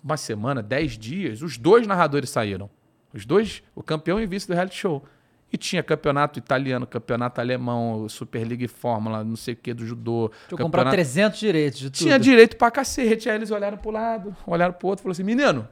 uma 0.03 0.17
semana, 0.17 0.63
dez 0.63 0.97
dias, 0.97 1.43
os 1.43 1.55
dois 1.55 1.85
narradores 1.85 2.31
saíram. 2.31 2.67
Os 3.13 3.27
dois, 3.27 3.61
o 3.75 3.83
campeão 3.83 4.19
e 4.19 4.25
o 4.25 4.27
vice 4.27 4.47
do 4.47 4.55
reality 4.55 4.75
show. 4.75 5.05
E 5.53 5.57
tinha 5.57 5.83
campeonato 5.83 6.39
italiano, 6.39 6.87
campeonato 6.87 7.39
alemão, 7.39 8.09
Superliga 8.09 8.65
e 8.65 8.67
Fórmula, 8.67 9.23
não 9.23 9.35
sei 9.35 9.53
o 9.53 9.57
que, 9.57 9.71
do 9.71 9.85
judô. 9.85 10.29
Deixa 10.29 10.45
eu 10.49 10.57
comprar 10.57 10.89
300 10.89 11.39
direitos 11.39 11.79
de 11.79 11.91
tudo. 11.91 12.01
Tinha 12.01 12.17
direito 12.17 12.57
pra 12.57 12.71
cacete. 12.71 13.29
Aí 13.29 13.35
eles 13.35 13.51
olharam 13.51 13.77
pro 13.77 13.91
lado, 13.91 14.35
olharam 14.47 14.73
pro 14.73 14.87
outro 14.87 15.01
e 15.01 15.03
falaram 15.03 15.11
assim: 15.11 15.23
menino, 15.23 15.67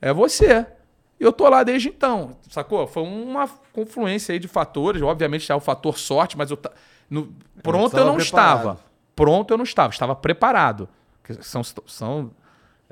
é 0.00 0.10
você. 0.10 0.66
E 1.18 1.24
eu 1.24 1.32
tô 1.32 1.48
lá 1.48 1.62
desde 1.62 1.88
então, 1.88 2.36
sacou? 2.48 2.86
Foi 2.86 3.02
uma 3.02 3.48
confluência 3.72 4.32
aí 4.32 4.38
de 4.38 4.48
fatores. 4.48 5.00
Obviamente 5.02 5.50
é 5.50 5.54
o 5.54 5.60
fator 5.60 5.98
sorte, 5.98 6.36
mas 6.36 6.50
eu 6.50 6.56
ta- 6.56 6.72
no- 7.08 7.32
pronto 7.62 7.96
eu 7.96 8.04
não 8.04 8.14
preparado. 8.16 8.56
estava. 8.58 8.80
Pronto 9.14 9.50
eu 9.54 9.56
não 9.56 9.64
estava, 9.64 9.92
estava 9.92 10.14
preparado. 10.14 10.88
São, 11.40 11.62
são 11.86 12.30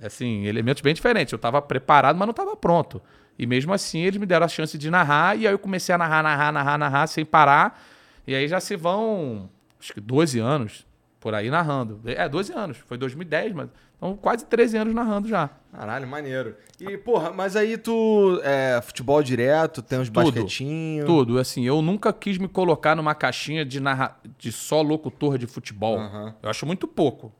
assim, 0.02 0.46
elementos 0.46 0.80
bem 0.82 0.94
diferentes. 0.94 1.32
Eu 1.32 1.36
estava 1.36 1.60
preparado, 1.60 2.16
mas 2.16 2.26
não 2.26 2.30
estava 2.32 2.56
pronto. 2.56 3.00
E 3.38 3.46
mesmo 3.46 3.72
assim 3.74 4.00
eles 4.00 4.18
me 4.18 4.24
deram 4.26 4.46
a 4.46 4.48
chance 4.48 4.78
de 4.78 4.90
narrar, 4.90 5.36
e 5.36 5.46
aí 5.46 5.52
eu 5.52 5.58
comecei 5.58 5.94
a 5.94 5.98
narrar, 5.98 6.22
narrar, 6.22 6.50
narrar, 6.52 6.78
narrar, 6.78 7.06
sem 7.06 7.24
parar. 7.24 7.82
E 8.26 8.34
aí 8.34 8.48
já 8.48 8.58
se 8.58 8.74
vão, 8.74 9.50
acho 9.78 9.92
que 9.92 10.00
12 10.00 10.38
anos 10.38 10.86
por 11.24 11.34
aí 11.34 11.48
narrando. 11.48 12.02
É, 12.04 12.28
12 12.28 12.52
anos. 12.52 12.76
Foi 12.86 12.98
2010, 12.98 13.54
mas 13.54 13.70
então 13.96 14.14
quase 14.14 14.44
13 14.44 14.76
anos 14.76 14.94
narrando 14.94 15.26
já. 15.26 15.48
Caralho, 15.72 16.06
maneiro. 16.06 16.54
E, 16.78 16.98
porra, 16.98 17.32
mas 17.32 17.56
aí 17.56 17.78
tu. 17.78 18.38
É, 18.44 18.78
futebol 18.82 19.22
direto, 19.22 19.80
tem 19.80 19.98
uns 19.98 20.10
Tudo. 20.10 20.22
basquetinhos. 20.22 21.06
Tudo, 21.06 21.38
assim, 21.38 21.64
eu 21.64 21.80
nunca 21.80 22.12
quis 22.12 22.36
me 22.36 22.46
colocar 22.46 22.94
numa 22.94 23.14
caixinha 23.14 23.64
de, 23.64 23.80
narra... 23.80 24.20
de 24.36 24.52
só 24.52 24.82
locutor 24.82 25.38
de 25.38 25.46
futebol. 25.46 25.98
Eu 26.42 26.50
acho 26.50 26.66
muito 26.66 26.86
pouco. 26.86 27.32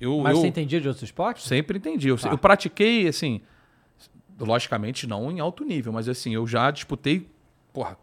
Eu, 0.00 0.20
Mas 0.20 0.36
eu 0.36 0.42
você 0.42 0.46
entendia 0.46 0.80
de 0.80 0.86
outros 0.86 1.02
esportes? 1.02 1.46
sempre 1.46 1.78
entendi. 1.78 2.06
Eu, 2.06 2.18
eu 2.30 2.38
pratiquei, 2.38 3.08
assim, 3.08 3.40
logicamente 4.38 5.04
não 5.04 5.32
em 5.32 5.40
alto 5.40 5.64
nível, 5.64 5.92
mas 5.92 6.08
assim, 6.08 6.32
eu 6.32 6.46
já 6.46 6.70
disputei, 6.70 7.26
porra, 7.72 7.98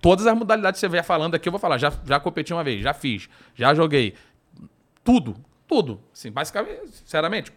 todas 0.00 0.26
as 0.26 0.36
modalidades 0.36 0.80
que 0.80 0.86
você 0.86 0.88
vier 0.90 1.04
falando 1.04 1.34
aqui, 1.36 1.46
eu 1.46 1.52
vou 1.52 1.60
falar, 1.60 1.78
já, 1.78 1.92
já 2.04 2.18
competi 2.18 2.52
uma 2.52 2.64
vez, 2.64 2.82
já 2.82 2.92
fiz, 2.92 3.28
já 3.54 3.72
joguei. 3.72 4.14
Tudo, 5.04 5.36
tudo. 5.68 6.00
Assim, 6.12 6.32
basicamente, 6.32 6.88
sinceramente, 6.88 7.52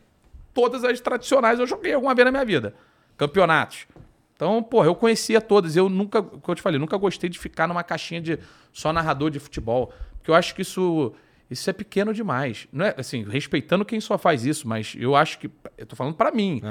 todas 0.53 0.83
as 0.83 0.99
tradicionais 0.99 1.59
eu 1.59 1.65
joguei 1.65 1.93
alguma 1.93 2.13
vez 2.13 2.25
na 2.25 2.31
minha 2.31 2.45
vida. 2.45 2.75
Campeonatos. 3.17 3.87
Então, 4.35 4.61
porra, 4.61 4.85
eu 4.85 4.93
conhecia 4.93 5.41
todas. 5.41 5.75
Eu 5.75 5.89
nunca, 5.89 6.21
como 6.21 6.43
eu 6.49 6.55
te 6.55 6.61
falei, 6.61 6.79
nunca 6.79 6.95
gostei 6.97 7.29
de 7.29 7.39
ficar 7.39 7.67
numa 7.67 7.83
caixinha 7.83 8.21
de 8.21 8.39
só 8.71 8.93
narrador 8.93 9.31
de 9.31 9.39
futebol. 9.39 9.91
Porque 10.17 10.29
eu 10.29 10.35
acho 10.35 10.53
que 10.53 10.61
isso, 10.61 11.13
isso 11.49 11.67
é 11.67 11.73
pequeno 11.73 12.13
demais. 12.13 12.67
Não 12.71 12.85
é 12.85 12.93
assim, 12.97 13.23
respeitando 13.23 13.83
quem 13.83 13.99
só 13.99 14.17
faz 14.17 14.45
isso, 14.45 14.67
mas 14.67 14.93
eu 14.95 15.15
acho 15.15 15.39
que. 15.39 15.49
Eu 15.75 15.87
tô 15.87 15.95
falando 15.95 16.13
pra 16.15 16.31
mim, 16.31 16.61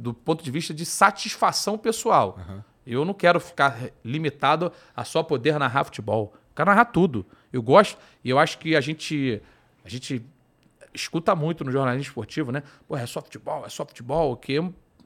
do 0.00 0.12
ponto 0.12 0.42
de 0.42 0.50
vista 0.50 0.74
de 0.74 0.84
satisfação 0.84 1.78
pessoal. 1.78 2.38
Eu 2.84 3.04
não 3.04 3.14
quero 3.14 3.38
ficar 3.38 3.78
limitado 4.04 4.72
a 4.94 5.04
só 5.04 5.22
poder 5.22 5.58
narrar 5.58 5.84
futebol. 5.84 6.32
Eu 6.34 6.56
quero 6.56 6.70
narrar 6.70 6.86
tudo. 6.86 7.24
Eu 7.52 7.62
gosto, 7.62 7.96
e 8.24 8.30
eu 8.30 8.38
acho 8.38 8.58
que 8.58 8.74
a 8.74 8.80
gente. 8.80 9.40
A 9.84 9.88
gente 9.88 10.24
escuta 10.92 11.34
muito 11.34 11.64
no 11.64 11.70
jornalismo 11.72 12.08
esportivo, 12.08 12.50
né? 12.52 12.62
Pô, 12.88 12.96
é 12.96 13.04
só 13.06 13.20
futebol, 13.20 13.64
é 13.66 13.68
só 13.68 13.84
futebol, 13.84 14.32
o 14.32 14.36
que 14.36 14.60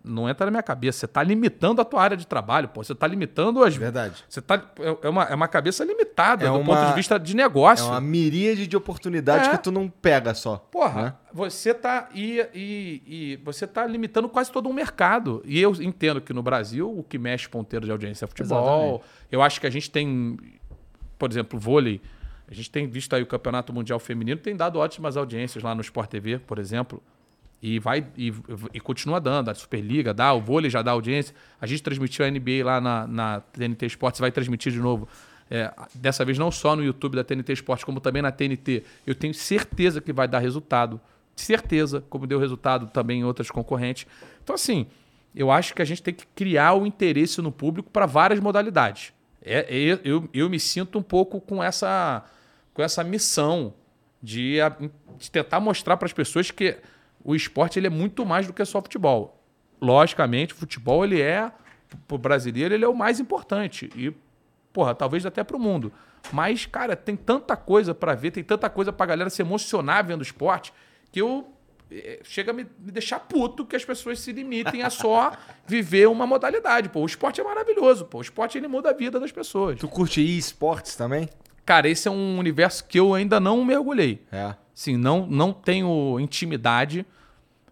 não 0.05 0.29
entra 0.29 0.47
na 0.47 0.51
minha 0.53 0.63
cabeça. 0.63 1.01
Você 1.01 1.07
está 1.07 1.23
limitando 1.23 1.83
a 1.83 1.85
tua 1.85 2.01
área 2.01 2.17
de 2.17 2.27
trabalho, 2.27 2.69
pô. 2.69 2.83
Você 2.85 2.93
está 2.93 3.07
limitando 3.07 3.63
as. 3.65 3.75
Verdade. 3.75 4.25
Você 4.29 4.41
tá, 4.41 4.55
é- 4.79 5.07
é, 5.07 5.09
uma, 5.09 5.25
é 5.25 5.35
uma 5.35 5.49
cabeça 5.49 5.85
limitada 5.85 6.47
É 6.47 6.49
do 6.49 6.55
uma- 6.57 6.65
ponto 6.77 6.89
de 6.89 6.95
vista 6.95 7.19
de 7.19 7.33
É 7.33 7.37
negócio. 7.37 7.87
uma 7.87 8.01
miríade 8.01 8.67
de 8.67 8.77
oportunidades 8.77 9.49
É. 9.49 9.51
que 9.51 9.63
tu 9.63 9.73
não 9.73 9.89
pega 9.89 10.33
só. 10.35 10.57
Porra, 10.71 11.03
né? 11.03 11.15
você 11.33 11.75
tá 11.75 12.09
e, 12.15 12.39
e, 12.55 13.03
e 13.07 13.37
você 13.45 13.67
tá 13.67 13.85
limitando 13.87 14.29
quase 14.29 14.53
todo 14.53 14.69
um 14.69 14.73
mercado. 14.73 15.43
E 15.45 15.61
eu 15.61 15.73
entendo 15.83 16.21
que 16.21 16.33
no 16.33 16.43
Brasil 16.43 16.89
o 16.97 17.03
que 17.03 17.19
mexe 17.19 17.49
ponteiro 17.49 17.85
de 17.85 17.91
audiência 17.93 18.25
é 18.25 18.29
futebol. 18.29 19.03
Eu 19.31 19.43
acho 19.43 19.61
que 19.61 19.67
a 19.67 19.71
gente 19.71 19.91
tem, 19.91 20.39
por 21.19 21.31
exemplo, 21.31 21.59
vôlei. 21.59 22.01
A 22.51 22.55
gente 22.55 22.71
tem 22.71 22.87
visto 22.87 23.15
aí 23.15 23.23
o 23.23 23.27
Campeonato 23.27 23.73
Mundial 23.73 23.99
Feminino, 23.99 24.41
tem 24.41 24.57
dado 24.57 24.79
ótimas 24.79 25.17
audiências 25.17 25.63
lá 25.63 25.75
no 25.75 25.81
Sport 25.83 26.09
TV, 26.09 26.39
por 26.39 26.59
exemplo. 26.59 27.03
E 27.61 27.79
vai 27.79 28.07
e, 28.17 28.33
e 28.73 28.81
continua 28.81 29.21
dando. 29.21 29.51
A 29.51 29.55
Superliga 29.55 30.15
dá, 30.15 30.33
o 30.33 30.41
vôlei 30.41 30.71
já 30.71 30.81
dá 30.81 30.93
audiência. 30.93 31.35
A 31.61 31.67
gente 31.67 31.83
transmitiu 31.83 32.25
a 32.25 32.31
NBA 32.31 32.65
lá 32.65 32.81
na, 32.81 33.07
na 33.07 33.41
TNT 33.41 33.87
Esportes, 33.87 34.21
vai 34.21 34.31
transmitir 34.31 34.73
de 34.73 34.79
novo. 34.79 35.09
É, 35.51 35.73
dessa 35.95 36.25
vez 36.25 36.39
não 36.39 36.51
só 36.51 36.77
no 36.77 36.85
YouTube 36.85 37.17
da 37.17 37.25
TNT 37.25 37.53
Esportes, 37.55 37.85
como 37.85 38.01
também 38.01 38.23
na 38.23 38.31
TNT. 38.31 38.85
Eu 39.07 39.15
tenho 39.15 39.35
certeza 39.35 40.01
que 40.01 40.13
vai 40.13 40.29
dar 40.29 40.39
resultado. 40.39 41.01
Certeza, 41.35 42.05
como 42.09 42.27
deu 42.27 42.39
resultado 42.39 42.87
também 42.89 43.21
em 43.21 43.25
outras 43.25 43.51
concorrentes. 43.51 44.07
Então, 44.43 44.55
assim, 44.55 44.87
eu 45.35 45.51
acho 45.51 45.75
que 45.75 45.83
a 45.83 45.85
gente 45.85 46.03
tem 46.03 46.15
que 46.15 46.27
criar 46.35 46.75
o 46.75 46.87
interesse 46.87 47.41
no 47.41 47.53
público 47.53 47.91
para 47.91 48.07
várias 48.07 48.41
modalidades. 48.41 49.13
É, 49.43 49.61
é- 49.61 50.01
eu, 50.05 50.29
eu 50.33 50.51
me 50.51 50.61
sinto 50.61 50.99
um 50.99 51.03
pouco 51.03 51.41
com 51.41 51.63
essa, 51.63 52.25
com 52.79 52.83
essa 52.85 53.03
missão 53.03 53.75
de, 54.23 54.61
a- 54.61 54.69
de 55.19 55.29
tentar 55.33 55.59
mostrar 55.59 55.97
para 55.97 56.07
as 56.07 56.13
pessoas 56.13 56.53
que 56.53 56.77
o 57.25 57.35
esporte 57.35 57.77
ele 57.77 57.89
é 57.89 57.91
muito 57.91 58.25
mais 58.25 58.47
do 58.47 58.53
que 58.53 58.65
só 58.65 58.81
futebol. 58.81 59.43
Logicamente, 59.83 60.55
o 60.55 60.57
futebol 60.57 61.05
ele 61.05 61.21
é, 61.21 61.51
para 62.07 62.15
o 62.15 62.19
brasileiro, 62.19 62.73
ele 62.73 62.85
é 62.85 62.89
o 62.89 62.95
mais 62.95 63.19
importante. 63.19 63.91
E, 63.97 64.15
porra, 64.73 64.95
talvez 64.95 65.27
até 65.27 65.43
para 65.43 65.57
o 65.57 65.59
mundo. 65.59 65.93
Mas, 66.33 66.67
cara, 66.67 66.95
tem 66.95 67.17
tanta 67.17 67.57
coisa 67.57 67.93
para 67.93 68.15
ver, 68.15 68.31
tem 68.31 68.45
tanta 68.45 68.71
coisa 68.71 68.93
para 68.93 69.07
galera 69.07 69.29
se 69.29 69.43
emocionar 69.43 70.07
vendo 70.07 70.23
esporte, 70.23 70.73
que 71.11 71.21
eu 71.21 71.49
eh, 71.91 72.21
chega 72.23 72.53
a 72.53 72.55
me, 72.55 72.63
me 72.79 72.93
deixar 72.93 73.19
puto 73.19 73.67
que 73.67 73.75
as 73.75 73.85
pessoas 73.85 74.21
se 74.21 74.31
limitem 74.31 74.85
a 74.85 74.91
só 74.91 75.33
viver 75.67 76.07
uma 76.07 76.29
modalidade. 76.29 76.91
Pô, 76.91 77.01
o 77.01 77.07
esporte 77.07 77.41
é 77.41 77.45
maravilhoso, 77.45 78.05
pô. 78.05 78.19
O 78.19 78.23
esporte 78.23 78.57
ele 78.57 78.69
muda 78.69 78.91
a 78.91 78.93
vida 78.93 79.19
das 79.19 79.33
pessoas. 79.33 79.81
Tu 79.81 79.89
curte 79.89 80.21
esportes 80.21 80.95
também? 80.95 81.29
Cara, 81.69 81.87
esse 81.87 82.09
é 82.09 82.11
um 82.11 82.39
universo 82.39 82.83
que 82.87 82.99
eu 82.99 83.13
ainda 83.13 83.39
não 83.39 83.63
mergulhei. 83.63 84.25
É. 84.33 84.55
Sim, 84.75 84.97
não, 84.97 85.27
não 85.27 85.53
tenho 85.53 86.19
intimidade. 86.19 87.05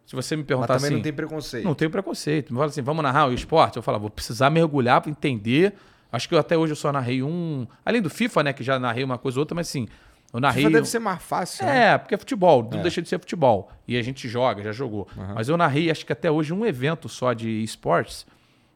Se 0.04 0.14
você 0.14 0.37
me 0.37 0.42
Mas 0.42 0.48
perguntar 0.48 0.74
também 0.74 0.88
assim. 0.88 0.96
não 0.96 1.02
tem 1.02 1.12
preconceito. 1.14 1.64
Não 1.64 1.74
tenho 1.74 1.90
preconceito. 1.90 2.52
Me 2.52 2.59
fala 2.59 2.68
assim, 2.68 2.82
vamos 2.82 3.02
narrar 3.02 3.26
o 3.26 3.32
esporte? 3.32 3.78
Eu 3.78 3.82
falo, 3.82 3.98
vou 3.98 4.11
precisar 4.11 4.50
mergulhar 4.50 5.00
para 5.00 5.11
entender. 5.11 5.72
Acho 6.12 6.28
que 6.28 6.35
eu, 6.35 6.38
até 6.38 6.59
hoje 6.59 6.72
eu 6.72 6.76
só 6.76 6.92
narrei 6.92 7.22
um. 7.22 7.66
Além 7.87 8.02
do 8.02 8.11
FIFA, 8.11 8.42
né? 8.42 8.52
Que 8.52 8.62
já 8.62 8.78
narrei 8.78 9.02
uma 9.02 9.16
coisa 9.16 9.38
ou 9.38 9.40
outra, 9.40 9.54
mas 9.54 9.66
assim, 9.66 9.88
eu 10.30 10.40
narrei. 10.40 10.64
FIFA 10.64 10.74
deve 10.74 10.88
ser 10.88 10.98
mais 10.98 11.22
fácil, 11.22 11.64
né? 11.64 11.94
É, 11.94 11.98
porque 11.98 12.14
é 12.14 12.18
futebol, 12.18 12.68
não 12.70 12.82
deixa 12.82 13.00
de 13.00 13.09
ser 13.09 13.18
futebol. 13.18 13.72
E 13.88 13.96
a 13.96 14.02
gente 14.02 14.28
joga, 14.28 14.62
já 14.62 14.72
jogou. 14.72 15.09
Mas 15.35 15.48
eu 15.48 15.56
narrei, 15.56 15.90
acho 15.90 16.04
que 16.04 16.12
até 16.12 16.30
hoje, 16.30 16.52
um 16.52 16.66
evento 16.66 17.09
só 17.09 17.32
de 17.32 17.62
esportes, 17.62 18.26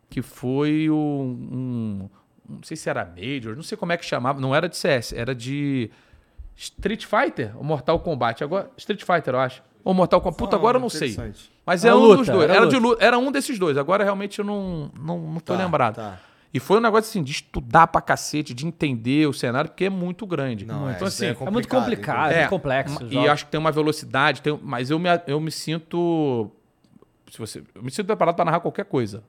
que 0.08 0.22
foi 0.22 0.88
um. 0.88 2.08
Não 2.50 2.62
sei 2.62 2.76
se 2.76 2.88
era 2.90 3.04
Major, 3.04 3.54
não 3.54 3.62
sei 3.62 3.78
como 3.78 3.92
é 3.92 3.96
que 3.96 4.04
chamava. 4.04 4.40
Não 4.40 4.54
era 4.54 4.68
de 4.68 4.76
CS, 4.76 5.12
era 5.12 5.34
de 5.34 5.90
Street 6.56 7.04
Fighter 7.06 7.56
ou 7.56 7.62
Mortal 7.64 7.98
Kombat. 8.00 8.42
Agora, 8.44 8.70
Street 8.76 9.02
Fighter, 9.04 9.34
eu 9.34 9.40
acho. 9.40 9.62
Ou 9.84 9.94
Mortal 9.94 10.20
Kombat. 10.20 10.38
Puta, 10.38 10.56
agora 10.56 10.76
eu 10.76 10.80
não 10.80 10.88
sei. 10.90 11.16
Mas 11.64 11.84
Era 11.84 11.94
é 11.94 11.96
um 11.96 12.00
luta, 12.00 12.16
dos 12.16 12.26
dois. 12.28 12.44
era 12.44 12.54
Era, 12.56 12.66
de 12.66 12.76
luta. 12.76 13.04
Era 13.04 13.18
um 13.18 13.30
desses 13.32 13.58
dois. 13.58 13.76
Agora 13.78 14.02
realmente 14.04 14.38
eu 14.40 14.44
não, 14.44 14.90
não, 14.98 15.18
não 15.18 15.40
tô 15.40 15.54
Tá, 15.56 15.58
lembrado. 15.64 15.94
tá. 15.96 16.18
E 16.52 16.58
foi 16.58 16.78
um 16.78 16.80
negócio 16.80 17.08
assim, 17.08 17.22
de 17.22 17.30
estudar 17.30 17.86
pra 17.86 18.00
cacete, 18.00 18.52
de 18.52 18.66
entender 18.66 19.28
o 19.28 19.32
cenário, 19.32 19.70
porque 19.70 19.84
é 19.84 19.90
muito 19.90 20.26
grande. 20.26 20.66
Não, 20.66 20.88
é, 20.88 20.94
então, 20.94 21.06
aí 21.06 21.08
assim, 21.08 21.26
É 21.26 21.50
muito 21.50 21.68
complicado, 21.68 22.32
é, 22.32 22.38
muito 22.40 22.50
complexo. 22.50 23.06
e 23.08 23.16
acho 23.28 23.44
que 23.44 23.52
tem 23.52 23.60
uma 23.60 23.70
velocidade, 23.70 24.42
tem- 24.42 24.58
mas 24.60 24.90
eu 24.90 24.98
me, 24.98 25.08
eu 25.28 25.40
me 25.40 25.52
sinto. 25.52 26.50
Se 27.30 27.38
você, 27.38 27.62
eu 27.72 27.80
me 27.82 27.90
sinto 27.92 28.06
preparado 28.06 28.34
para 28.34 28.44
narrar 28.46 28.58
qualquer 28.60 28.84
coisa. 28.84 29.22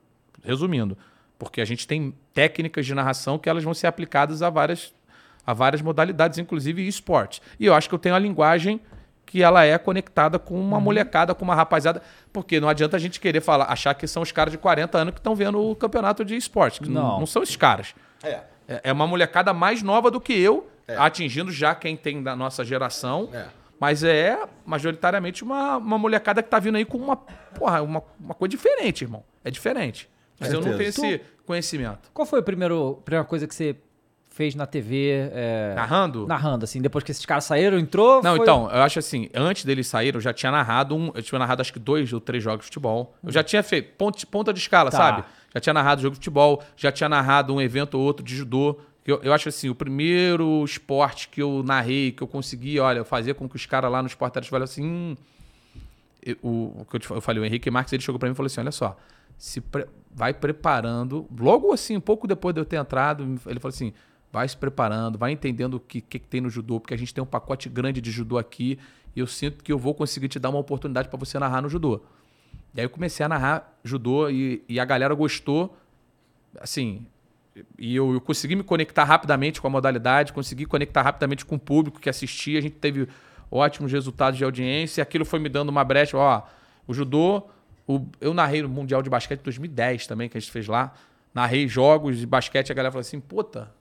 Resumindo. 0.43 0.97
Porque 1.41 1.59
a 1.59 1.65
gente 1.65 1.87
tem 1.87 2.13
técnicas 2.35 2.85
de 2.85 2.93
narração 2.93 3.39
que 3.39 3.49
elas 3.49 3.63
vão 3.63 3.73
ser 3.73 3.87
aplicadas 3.87 4.43
a 4.43 4.49
várias, 4.51 4.93
a 5.43 5.55
várias 5.55 5.81
modalidades, 5.81 6.37
inclusive 6.37 6.87
esportes. 6.87 7.41
E 7.59 7.65
eu 7.65 7.73
acho 7.73 7.89
que 7.89 7.95
eu 7.95 7.97
tenho 7.97 8.13
a 8.13 8.19
linguagem 8.19 8.79
que 9.25 9.41
ela 9.41 9.65
é 9.65 9.75
conectada 9.79 10.37
com 10.37 10.53
uma 10.53 10.79
molecada, 10.79 11.33
com 11.33 11.43
uma 11.43 11.55
rapaziada. 11.55 12.03
Porque 12.31 12.59
não 12.59 12.69
adianta 12.69 12.95
a 12.95 12.99
gente 12.99 13.19
querer 13.19 13.41
falar, 13.41 13.65
achar 13.71 13.95
que 13.95 14.05
são 14.05 14.21
os 14.21 14.31
caras 14.31 14.51
de 14.51 14.59
40 14.59 14.95
anos 14.99 15.13
que 15.15 15.19
estão 15.19 15.33
vendo 15.33 15.59
o 15.59 15.75
campeonato 15.75 16.23
de 16.23 16.35
esporte. 16.35 16.79
que 16.79 16.87
Não. 16.87 17.21
Não. 17.21 17.25
são 17.25 17.41
esses 17.41 17.55
caras. 17.55 17.95
É. 18.21 18.41
É 18.67 18.81
é 18.83 18.93
uma 18.93 19.07
molecada 19.07 19.51
mais 19.51 19.81
nova 19.81 20.11
do 20.11 20.21
que 20.21 20.33
eu, 20.33 20.69
atingindo 20.95 21.51
já 21.51 21.73
quem 21.73 21.97
tem 21.97 22.21
da 22.21 22.35
nossa 22.35 22.63
geração. 22.63 23.29
É. 23.33 23.47
Mas 23.79 24.03
é 24.03 24.37
majoritariamente 24.63 25.43
uma, 25.43 25.77
uma 25.77 25.97
molecada 25.97 26.43
que 26.43 26.49
tá 26.51 26.59
vindo 26.59 26.75
aí 26.75 26.85
com 26.85 26.99
uma, 26.99 27.15
porra, 27.15 27.81
uma, 27.81 28.03
uma 28.19 28.35
coisa 28.35 28.51
diferente, 28.51 29.03
irmão. 29.03 29.23
É 29.43 29.49
diferente. 29.49 30.07
Mas 30.41 30.49
eu 30.53 30.55
não 30.61 30.63
tenho 30.77 30.77
Certeza. 30.91 31.07
esse 31.07 31.21
conhecimento. 31.45 32.09
Qual 32.13 32.25
foi 32.25 32.39
a 32.39 32.43
primeiro, 32.43 32.99
primeira 33.05 33.25
coisa 33.25 33.47
que 33.47 33.53
você 33.55 33.75
fez 34.29 34.55
na 34.55 34.65
TV? 34.65 35.29
é, 35.33 35.73
Narrando? 35.75 36.25
Narrando, 36.27 36.63
assim, 36.65 36.81
depois 36.81 37.03
que 37.03 37.11
esses 37.11 37.25
caras 37.25 37.43
saíram, 37.45 37.77
entrou? 37.77 38.21
Não, 38.23 38.35
foi- 38.35 38.43
então, 38.43 38.63
eu 38.71 38.81
acho 38.81 38.97
assim, 38.99 39.29
antes 39.35 39.63
deles 39.65 39.87
saírem, 39.87 40.17
eu 40.17 40.21
já 40.21 40.33
tinha 40.33 40.51
narrado 40.51 40.95
um. 40.95 41.11
Eu 41.13 41.21
tinha 41.21 41.37
narrado 41.37 41.61
acho 41.61 41.71
que 41.71 41.79
dois 41.79 42.11
ou 42.11 42.19
três 42.19 42.43
jogos 42.43 42.61
de 42.61 42.65
futebol. 42.65 43.13
Eu 43.23 43.31
já 43.31 43.43
tinha 43.43 43.61
feito 43.61 43.93
ponte- 43.97 44.25
ponta 44.25 44.51
de 44.53 44.59
escala, 44.59 44.89
Tá. 44.89 44.97
sabe? 44.97 45.23
Já 45.53 45.59
tinha 45.59 45.73
narrado 45.73 46.01
jogo 46.01 46.13
de 46.13 46.17
futebol, 46.19 46.63
já 46.77 46.91
tinha 46.91 47.07
narrado 47.09 47.53
um 47.53 47.61
evento 47.61 47.95
ou 47.95 48.03
outro 48.03 48.25
de 48.25 48.35
judô. 48.35 48.79
Eu, 49.05 49.19
eu 49.23 49.33
acho 49.33 49.49
assim, 49.49 49.67
o 49.67 49.75
primeiro 49.75 50.63
esporte 50.63 51.27
que 51.27 51.41
eu 51.41 51.63
narrei, 51.63 52.11
que 52.11 52.21
eu 52.21 52.27
consegui, 52.27 52.79
olha, 52.79 53.03
fazer 53.03 53.33
com 53.33 53.49
que 53.49 53.55
os 53.55 53.65
caras 53.65 53.91
lá 53.91 54.01
no 54.01 54.07
Esporte 54.07 54.47
falassem 54.49 54.83
assim. 54.85 54.93
Hum, 54.93 55.15
o, 56.41 56.81
o 56.81 56.85
que 56.85 56.95
eu, 56.95 56.99
te 56.99 57.09
eu 57.09 57.21
falei, 57.21 57.41
o 57.41 57.45
Henrique 57.45 57.69
Marques, 57.71 57.93
ele 57.93 58.03
chegou 58.03 58.19
pra 58.19 58.27
mim 58.29 58.33
e 58.33 58.35
falou 58.35 58.47
assim: 58.47 58.61
olha 58.61 58.71
só, 58.71 58.97
se 59.37 59.61
pre- 59.61 59.87
vai 60.13 60.33
preparando. 60.33 61.27
Logo 61.37 61.73
assim, 61.73 61.97
um 61.97 62.01
pouco 62.01 62.27
depois 62.27 62.53
de 62.53 62.61
eu 62.61 62.65
ter 62.65 62.77
entrado, 62.77 63.23
ele 63.45 63.59
falou 63.59 63.73
assim: 63.73 63.93
vai 64.31 64.47
se 64.47 64.55
preparando, 64.55 65.17
vai 65.17 65.31
entendendo 65.31 65.75
o 65.75 65.79
que, 65.79 65.99
que, 66.01 66.19
que 66.19 66.27
tem 66.27 66.41
no 66.41 66.49
judô, 66.49 66.79
porque 66.79 66.93
a 66.93 66.97
gente 66.97 67.13
tem 67.13 67.23
um 67.23 67.27
pacote 67.27 67.67
grande 67.67 67.99
de 67.99 68.11
judô 68.11 68.37
aqui 68.37 68.79
e 69.15 69.19
eu 69.19 69.27
sinto 69.27 69.63
que 69.63 69.71
eu 69.71 69.77
vou 69.77 69.93
conseguir 69.93 70.27
te 70.29 70.39
dar 70.39 70.49
uma 70.49 70.59
oportunidade 70.59 71.09
pra 71.09 71.17
você 71.19 71.37
narrar 71.37 71.61
no 71.61 71.69
judô. 71.69 72.01
E 72.73 72.79
aí 72.79 72.85
eu 72.85 72.89
comecei 72.89 73.25
a 73.25 73.29
narrar 73.29 73.77
judô 73.83 74.29
e, 74.29 74.63
e 74.69 74.79
a 74.79 74.85
galera 74.85 75.13
gostou, 75.13 75.75
assim, 76.59 77.05
e 77.77 77.93
eu, 77.93 78.13
eu 78.13 78.21
consegui 78.21 78.55
me 78.55 78.63
conectar 78.63 79.03
rapidamente 79.03 79.59
com 79.59 79.67
a 79.67 79.69
modalidade, 79.69 80.31
consegui 80.31 80.65
conectar 80.65 81.01
rapidamente 81.01 81.45
com 81.45 81.55
o 81.55 81.59
público 81.59 81.99
que 81.99 82.09
assistia, 82.09 82.59
a 82.59 82.61
gente 82.61 82.75
teve 82.75 83.09
ótimos 83.51 83.91
resultados 83.91 84.37
de 84.37 84.43
audiência, 84.45 85.01
e 85.01 85.03
aquilo 85.03 85.25
foi 85.25 85.39
me 85.39 85.49
dando 85.49 85.69
uma 85.69 85.83
brecha, 85.83 86.17
ó, 86.17 86.43
o 86.87 86.93
judô, 86.93 87.43
o- 87.87 88.05
eu 88.21 88.33
narrei 88.33 88.61
no 88.61 88.69
Mundial 88.69 89.01
de 89.03 89.09
Basquete 89.09 89.39
de 89.39 89.43
2010 89.43 90.07
também, 90.07 90.29
que 90.29 90.37
a 90.37 90.41
gente 90.41 90.51
fez 90.51 90.67
lá, 90.67 90.93
narrei 91.33 91.67
jogos 91.67 92.17
de 92.17 92.25
basquete, 92.25 92.71
a 92.71 92.75
galera 92.75 92.91
falou 92.91 93.01
assim, 93.01 93.19
puta, 93.19 93.71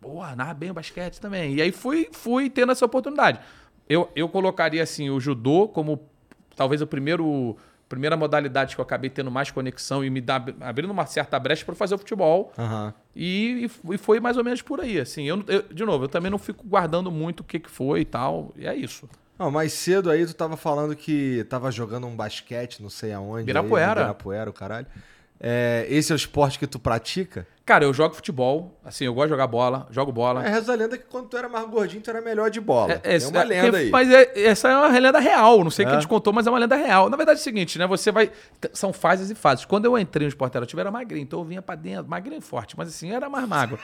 Porra, 0.00 0.36
narra 0.36 0.52
bem 0.52 0.70
o 0.70 0.74
basquete 0.74 1.18
também. 1.18 1.54
E 1.54 1.62
aí 1.62 1.72
fui, 1.72 2.10
fui 2.12 2.50
tendo 2.50 2.70
essa 2.72 2.84
oportunidade. 2.84 3.40
Eu, 3.88 4.10
eu 4.14 4.28
colocaria 4.28 4.82
assim 4.82 5.08
o 5.08 5.18
judô 5.18 5.66
como 5.66 5.98
talvez 6.54 6.82
o 6.82 6.86
primeiro 6.86 7.56
primeira 7.94 8.16
modalidade 8.16 8.74
que 8.74 8.80
eu 8.80 8.82
acabei 8.84 9.08
tendo 9.08 9.30
mais 9.30 9.50
conexão 9.50 10.04
e 10.04 10.10
me 10.10 10.20
dá, 10.20 10.36
abrindo 10.60 10.90
uma 10.90 11.06
certa 11.06 11.38
brecha 11.38 11.64
para 11.64 11.74
fazer 11.74 11.94
o 11.94 11.98
futebol. 11.98 12.52
Aham. 12.58 12.92
E, 13.16 13.70
e 13.92 13.96
foi 13.98 14.20
mais 14.20 14.36
ou 14.36 14.44
menos 14.44 14.60
por 14.62 14.80
aí, 14.80 14.98
assim. 15.00 15.24
Eu, 15.24 15.42
eu- 15.48 15.62
de 15.62 15.84
novo, 15.84 16.04
eu 16.04 16.08
também 16.08 16.30
não 16.30 16.38
fico 16.38 16.64
guardando 16.66 17.10
muito 17.10 17.40
o 17.40 17.44
que, 17.44 17.58
que 17.60 17.70
foi 17.70 18.00
e 18.00 18.04
tal. 18.04 18.52
E 18.56 18.66
é 18.66 18.74
isso. 18.74 19.08
Não, 19.38 19.50
mais 19.50 19.72
cedo 19.72 20.10
aí 20.10 20.24
tu 20.26 20.34
tava 20.34 20.56
falando 20.56 20.94
que 20.94 21.44
tava 21.48 21.70
jogando 21.70 22.06
um 22.06 22.14
basquete, 22.14 22.82
não 22.82 22.90
sei 22.90 23.12
aonde. 23.12 23.38
aí, 23.38 23.42
Ibirapuera. 23.42 23.94
no 23.94 24.00
Ibirapuera, 24.02 24.50
o 24.50 24.52
caralho. 24.52 24.86
É, 25.40 25.86
esse 25.90 26.12
é 26.12 26.14
o 26.14 26.16
esporte 26.16 26.58
que 26.58 26.66
tu 26.66 26.78
pratica? 26.78 27.46
Cara, 27.66 27.82
eu 27.84 27.94
jogo 27.94 28.14
futebol, 28.14 28.78
assim, 28.84 29.06
eu 29.06 29.14
gosto 29.14 29.28
de 29.28 29.30
jogar 29.30 29.46
bola, 29.46 29.86
jogo 29.90 30.12
bola. 30.12 30.44
É, 30.46 30.50
reza 30.50 30.70
a 30.70 30.76
lenda 30.76 30.98
que 30.98 31.04
quando 31.04 31.28
tu 31.28 31.36
era 31.38 31.48
mais 31.48 31.66
gordinho, 31.66 32.02
tu 32.02 32.10
era 32.10 32.20
melhor 32.20 32.50
de 32.50 32.60
bola. 32.60 33.00
É, 33.02 33.16
É, 33.16 33.26
uma 33.26 33.40
é, 33.40 33.44
lenda 33.44 33.70
que- 33.70 33.76
aí. 33.84 33.90
Mas 33.90 34.10
é- 34.10 34.32
essa 34.44 34.68
é 34.68 34.76
uma 34.76 34.88
lenda 34.98 35.18
real. 35.18 35.64
Não 35.64 35.70
sei 35.70 35.86
É? 35.86 35.88
quem 35.88 35.98
te 35.98 36.06
contou, 36.06 36.30
mas 36.30 36.46
é 36.46 36.50
uma 36.50 36.58
lenda 36.58 36.76
real. 36.76 37.08
Na 37.08 37.16
verdade 37.16 37.38
é 37.38 37.40
o 37.40 37.42
seguinte, 37.42 37.78
né? 37.78 37.86
Você 37.86 38.12
vai. 38.12 38.30
São 38.74 38.92
fases 38.92 39.30
e 39.30 39.34
fases. 39.34 39.64
Quando 39.64 39.86
eu 39.86 39.98
entrei 39.98 40.26
no 40.26 40.28
esporte 40.28 40.54
eu 40.74 40.80
era 40.80 40.90
magrinho, 40.90 41.22
então 41.22 41.38
eu 41.38 41.44
vinha 41.46 41.62
pra 41.62 41.74
dentro, 41.74 42.06
magrinho 42.06 42.42
forte, 42.42 42.76
mas 42.76 42.88
assim, 42.88 43.08
eu 43.08 43.16
era 43.16 43.30
mais 43.30 43.48
magro. 43.48 43.78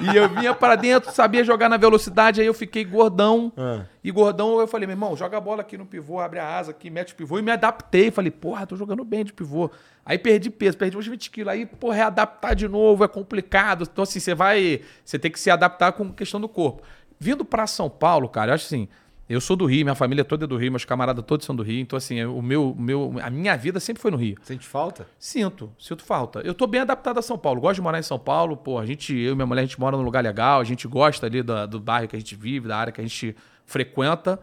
e 0.00 0.16
eu 0.16 0.28
vinha 0.28 0.54
pra 0.54 0.76
dentro, 0.76 1.10
sabia 1.10 1.42
jogar 1.42 1.68
na 1.68 1.76
velocidade, 1.76 2.40
aí 2.40 2.46
eu 2.46 2.54
fiquei 2.54 2.84
gordão. 2.84 3.52
Ah. 3.56 3.80
E 4.04 4.12
gordão, 4.12 4.60
eu 4.60 4.68
falei, 4.68 4.86
meu 4.86 4.94
irmão, 4.94 5.16
joga 5.16 5.38
a 5.38 5.40
bola 5.40 5.62
aqui 5.62 5.76
no 5.76 5.86
pivô, 5.86 6.20
abre 6.20 6.38
a 6.38 6.56
asa 6.56 6.70
aqui, 6.70 6.88
mete 6.88 7.12
o 7.14 7.16
pivô. 7.16 7.38
E 7.38 7.42
me 7.42 7.50
adaptei. 7.50 8.12
Falei, 8.12 8.30
porra, 8.30 8.64
tô 8.64 8.76
jogando 8.76 9.02
bem 9.02 9.24
de 9.24 9.32
pivô. 9.32 9.70
Aí 10.06 10.18
perdi 10.18 10.50
peso, 10.50 10.76
perdi 10.76 10.98
uns 10.98 11.06
20 11.06 11.30
quilos. 11.30 11.50
Aí, 11.50 11.64
porra, 11.64 11.94
readaptar 11.94 12.54
de 12.54 12.68
novo 12.68 13.02
é 13.02 13.08
complicado. 13.24 13.88
Então, 13.90 14.02
assim, 14.02 14.20
você 14.20 14.34
vai. 14.34 14.80
Você 15.04 15.18
tem 15.18 15.30
que 15.30 15.40
se 15.40 15.50
adaptar 15.50 15.92
com 15.92 16.04
a 16.04 16.12
questão 16.12 16.40
do 16.40 16.48
corpo. 16.48 16.82
Vindo 17.18 17.44
pra 17.44 17.66
São 17.66 17.88
Paulo, 17.88 18.28
cara, 18.28 18.50
eu 18.50 18.54
acho 18.54 18.66
assim. 18.66 18.88
Eu 19.26 19.40
sou 19.40 19.56
do 19.56 19.64
Rio, 19.64 19.86
minha 19.86 19.94
família 19.94 20.22
toda 20.22 20.44
é 20.44 20.46
do 20.46 20.54
Rio, 20.54 20.70
meus 20.70 20.84
camaradas 20.84 21.24
todos 21.26 21.46
são 21.46 21.56
do 21.56 21.62
Rio. 21.62 21.80
Então, 21.80 21.96
assim, 21.96 22.22
o 22.26 22.42
meu, 22.42 22.76
meu, 22.78 23.14
a 23.22 23.30
minha 23.30 23.56
vida 23.56 23.80
sempre 23.80 24.02
foi 24.02 24.10
no 24.10 24.18
Rio. 24.18 24.36
Sente 24.42 24.66
falta? 24.66 25.06
Sinto, 25.18 25.72
sinto 25.78 26.04
falta. 26.04 26.40
Eu 26.40 26.52
tô 26.52 26.66
bem 26.66 26.82
adaptado 26.82 27.16
a 27.18 27.22
São 27.22 27.38
Paulo, 27.38 27.58
gosto 27.58 27.76
de 27.76 27.80
morar 27.80 27.98
em 27.98 28.02
São 28.02 28.18
Paulo, 28.18 28.54
pô, 28.54 28.78
a 28.78 28.84
gente, 28.84 29.16
eu 29.16 29.32
e 29.32 29.34
minha 29.34 29.46
mulher, 29.46 29.62
a 29.62 29.64
gente 29.64 29.80
mora 29.80 29.96
num 29.96 30.02
lugar 30.02 30.22
legal, 30.22 30.60
a 30.60 30.64
gente 30.64 30.86
gosta 30.86 31.24
ali 31.24 31.42
da- 31.42 31.64
do 31.64 31.80
bairro 31.80 32.06
que 32.06 32.14
a 32.16 32.18
gente 32.18 32.36
vive, 32.36 32.68
da 32.68 32.76
área 32.76 32.92
que 32.92 33.00
a 33.00 33.04
gente 33.04 33.34
frequenta, 33.64 34.38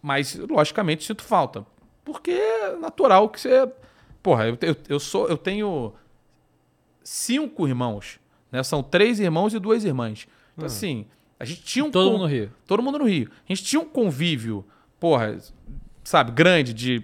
mas, 0.00 0.36
logicamente, 0.36 1.02
sinto 1.02 1.24
falta. 1.24 1.66
Porque 2.04 2.30
é 2.30 2.76
natural 2.76 3.28
que 3.30 3.40
você... 3.40 3.68
Porra, 4.22 4.46
eu, 4.46 4.56
eu, 4.62 4.76
eu 4.90 5.00
sou, 5.00 5.26
eu 5.26 5.36
tenho 5.36 5.92
cinco 7.02 7.66
irmãos, 7.66 8.19
né? 8.50 8.62
São 8.62 8.82
três 8.82 9.20
irmãos 9.20 9.54
e 9.54 9.58
duas 9.58 9.84
irmãs. 9.84 10.26
Então, 10.54 10.66
assim, 10.66 11.06
a 11.38 11.44
gente 11.44 11.62
tinha 11.62 11.84
um... 11.84 11.90
Todo 11.90 12.06
con- 12.06 12.12
mundo 12.12 12.22
no 12.22 12.28
Rio. 12.28 12.52
Todo 12.66 12.82
mundo 12.82 12.98
no 12.98 13.04
Rio. 13.06 13.30
A 13.48 13.52
gente 13.52 13.64
tinha 13.64 13.80
um 13.80 13.84
convívio, 13.84 14.64
porra, 14.98 15.38
sabe, 16.04 16.32
grande 16.32 16.72
de, 16.74 17.02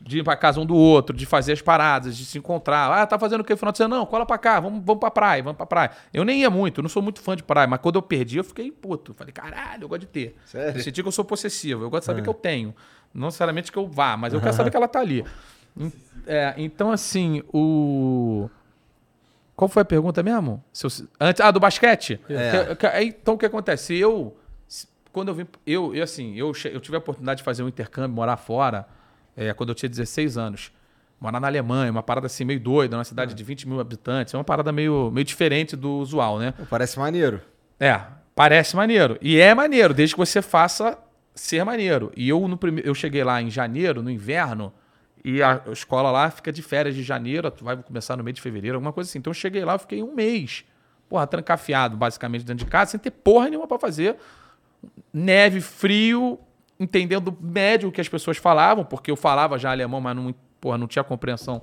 de 0.00 0.18
ir 0.18 0.22
pra 0.24 0.36
casa 0.36 0.60
um 0.60 0.66
do 0.66 0.74
outro, 0.76 1.16
de 1.16 1.26
fazer 1.26 1.52
as 1.52 1.62
paradas, 1.62 2.16
de 2.16 2.24
se 2.24 2.38
encontrar. 2.38 2.92
Ah, 2.92 3.06
tá 3.06 3.18
fazendo 3.18 3.40
o 3.40 3.44
que 3.44 3.52
no 3.52 3.56
final 3.56 3.72
de 3.72 3.78
semana? 3.78 3.96
Não, 3.96 4.06
cola 4.06 4.24
pra 4.26 4.38
cá, 4.38 4.60
vamos, 4.60 4.82
vamos 4.84 5.00
pra 5.00 5.10
praia, 5.10 5.42
vamos 5.42 5.56
pra 5.56 5.66
praia. 5.66 5.90
Eu 6.12 6.24
nem 6.24 6.40
ia 6.42 6.50
muito, 6.50 6.78
eu 6.78 6.82
não 6.82 6.88
sou 6.90 7.02
muito 7.02 7.20
fã 7.20 7.34
de 7.34 7.42
praia, 7.42 7.66
mas 7.66 7.80
quando 7.80 7.96
eu 7.96 8.02
perdi, 8.02 8.36
eu 8.36 8.44
fiquei 8.44 8.70
puto. 8.70 9.14
Falei, 9.14 9.32
caralho, 9.32 9.84
eu 9.84 9.88
gosto 9.88 10.02
de 10.02 10.06
ter. 10.06 10.36
Sério? 10.44 10.78
Eu 10.78 10.82
senti 10.82 11.02
que 11.02 11.08
eu 11.08 11.12
sou 11.12 11.24
possessivo, 11.24 11.82
eu 11.82 11.90
gosto 11.90 12.02
de 12.02 12.06
saber 12.06 12.22
que 12.22 12.28
eu 12.28 12.34
tenho. 12.34 12.74
Não 13.12 13.26
necessariamente 13.26 13.70
que 13.72 13.78
eu 13.78 13.86
vá, 13.88 14.16
mas 14.16 14.32
eu 14.32 14.40
quero 14.40 14.54
saber 14.54 14.70
que 14.70 14.76
ela 14.76 14.88
tá 14.88 15.00
ali. 15.00 15.24
É, 16.26 16.54
então, 16.56 16.90
assim, 16.90 17.42
o. 17.52 18.48
Qual 19.56 19.68
foi 19.68 19.82
a 19.82 19.84
pergunta 19.84 20.22
mesmo? 20.22 20.62
Eu- 20.82 20.90
antes, 21.20 21.40
ah, 21.40 21.50
do 21.50 21.60
basquete? 21.60 22.18
É. 22.28 23.02
Então, 23.04 23.34
o 23.34 23.38
que 23.38 23.46
acontece? 23.46 23.94
Eu, 23.96 24.36
se- 24.66 24.88
quando 25.12 25.28
eu 25.28 25.34
vim, 25.34 25.46
eu, 25.66 25.94
eu 25.94 26.02
assim, 26.02 26.34
eu, 26.36 26.52
eu 26.72 26.80
tive 26.80 26.96
a 26.96 26.98
oportunidade 26.98 27.38
de 27.38 27.44
fazer 27.44 27.62
um 27.62 27.68
intercâmbio, 27.68 28.14
morar 28.16 28.36
fora, 28.36 28.86
é, 29.36 29.52
quando 29.52 29.68
eu 29.70 29.74
tinha 29.74 29.88
16 29.88 30.36
anos. 30.38 30.72
Morar 31.20 31.38
na 31.38 31.46
Alemanha, 31.46 31.90
uma 31.92 32.02
parada 32.02 32.26
assim 32.26 32.44
meio 32.44 32.58
doida, 32.58 32.96
numa 32.96 33.04
cidade 33.04 33.34
de 33.34 33.44
20 33.44 33.68
mil 33.68 33.78
habitantes. 33.78 34.34
É 34.34 34.36
uma 34.36 34.42
parada 34.42 34.72
meio, 34.72 35.08
meio 35.12 35.24
diferente 35.24 35.76
do 35.76 35.98
usual, 35.98 36.38
né? 36.38 36.52
Parece 36.68 36.98
maneiro. 36.98 37.40
É, 37.78 38.00
parece 38.34 38.74
maneiro. 38.74 39.16
E 39.22 39.38
é 39.38 39.54
maneiro, 39.54 39.94
desde 39.94 40.14
que 40.16 40.18
você 40.18 40.42
faça 40.42 40.98
ser 41.34 41.64
maneiro. 41.64 42.10
E 42.16 42.28
eu, 42.28 42.48
no 42.48 42.56
prime... 42.56 42.82
eu 42.84 42.92
cheguei 42.94 43.22
lá 43.22 43.40
em 43.40 43.48
janeiro, 43.50 44.02
no 44.02 44.10
inverno, 44.10 44.72
e 45.24 45.42
a 45.42 45.62
escola 45.70 46.10
lá 46.10 46.30
fica 46.30 46.52
de 46.52 46.62
férias 46.62 46.94
de 46.94 47.02
janeiro, 47.02 47.52
vai 47.60 47.76
começar 47.76 48.16
no 48.16 48.24
mês 48.24 48.34
de 48.34 48.40
fevereiro, 48.40 48.76
alguma 48.76 48.92
coisa 48.92 49.08
assim. 49.08 49.18
Então 49.18 49.30
eu 49.30 49.34
cheguei 49.34 49.64
lá, 49.64 49.74
eu 49.74 49.78
fiquei 49.78 50.02
um 50.02 50.12
mês, 50.12 50.64
porra, 51.08 51.26
trancafiado, 51.26 51.96
basicamente, 51.96 52.44
dentro 52.44 52.64
de 52.64 52.70
casa, 52.70 52.92
sem 52.92 53.00
ter 53.00 53.10
porra 53.10 53.48
nenhuma 53.48 53.68
pra 53.68 53.78
fazer. 53.78 54.16
Neve, 55.12 55.60
frio, 55.60 56.40
entendendo 56.78 57.36
médio 57.40 57.88
o 57.88 57.92
que 57.92 58.00
as 58.00 58.08
pessoas 58.08 58.36
falavam, 58.36 58.84
porque 58.84 59.10
eu 59.10 59.16
falava 59.16 59.58
já 59.58 59.70
alemão, 59.70 60.00
mas 60.00 60.16
não, 60.16 60.34
porra, 60.60 60.76
não 60.76 60.88
tinha 60.88 61.04
compreensão, 61.04 61.62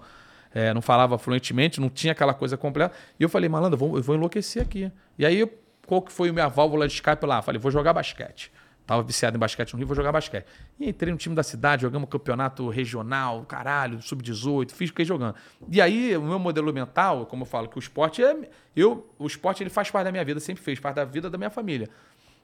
é, 0.53 0.73
não 0.73 0.81
falava 0.81 1.17
fluentemente, 1.17 1.81
não 1.81 1.89
tinha 1.89 2.13
aquela 2.13 2.33
coisa 2.33 2.55
completa. 2.55 2.95
E 3.19 3.23
eu 3.23 3.27
falei, 3.27 3.49
malandro, 3.49 3.75
eu 3.75 3.79
vou, 3.79 3.97
eu 3.97 4.03
vou 4.03 4.15
enlouquecer 4.15 4.61
aqui. 4.61 4.89
E 5.17 5.25
aí, 5.25 5.45
qual 5.85 6.01
que 6.01 6.13
foi 6.13 6.29
a 6.29 6.33
minha 6.33 6.47
válvula 6.47 6.87
de 6.87 6.93
escape 6.93 7.25
lá? 7.25 7.41
Falei, 7.41 7.59
vou 7.59 7.71
jogar 7.71 7.91
basquete. 7.91 8.51
Tava 8.89 9.03
viciado 9.03 9.37
em 9.37 9.39
basquete 9.39 9.73
no 9.73 9.77
Rio, 9.77 9.85
vou 9.85 9.95
jogar 9.95 10.11
basquete. 10.11 10.47
E 10.79 10.89
entrei 10.89 11.11
no 11.11 11.17
time 11.19 11.35
da 11.35 11.43
cidade, 11.43 11.83
jogamos 11.83 12.09
campeonato 12.09 12.67
regional, 12.69 13.45
caralho, 13.45 14.01
sub-18, 14.01 14.71
fiz, 14.71 14.89
fiquei 14.89 15.05
jogando. 15.05 15.35
E 15.71 15.79
aí, 15.79 16.17
o 16.17 16.23
meu 16.23 16.39
modelo 16.39 16.73
mental, 16.73 17.27
como 17.27 17.43
eu 17.43 17.45
falo, 17.45 17.67
que 17.67 17.77
o 17.77 17.79
esporte 17.79 18.23
é. 18.23 18.49
Eu, 18.75 19.07
o 19.19 19.27
esporte 19.27 19.61
ele 19.61 19.69
faz 19.69 19.91
parte 19.91 20.05
da 20.05 20.11
minha 20.11 20.25
vida, 20.25 20.39
sempre 20.39 20.63
fez 20.63 20.79
parte 20.79 20.95
da 20.95 21.05
vida 21.05 21.29
da 21.29 21.37
minha 21.37 21.51
família. 21.51 21.87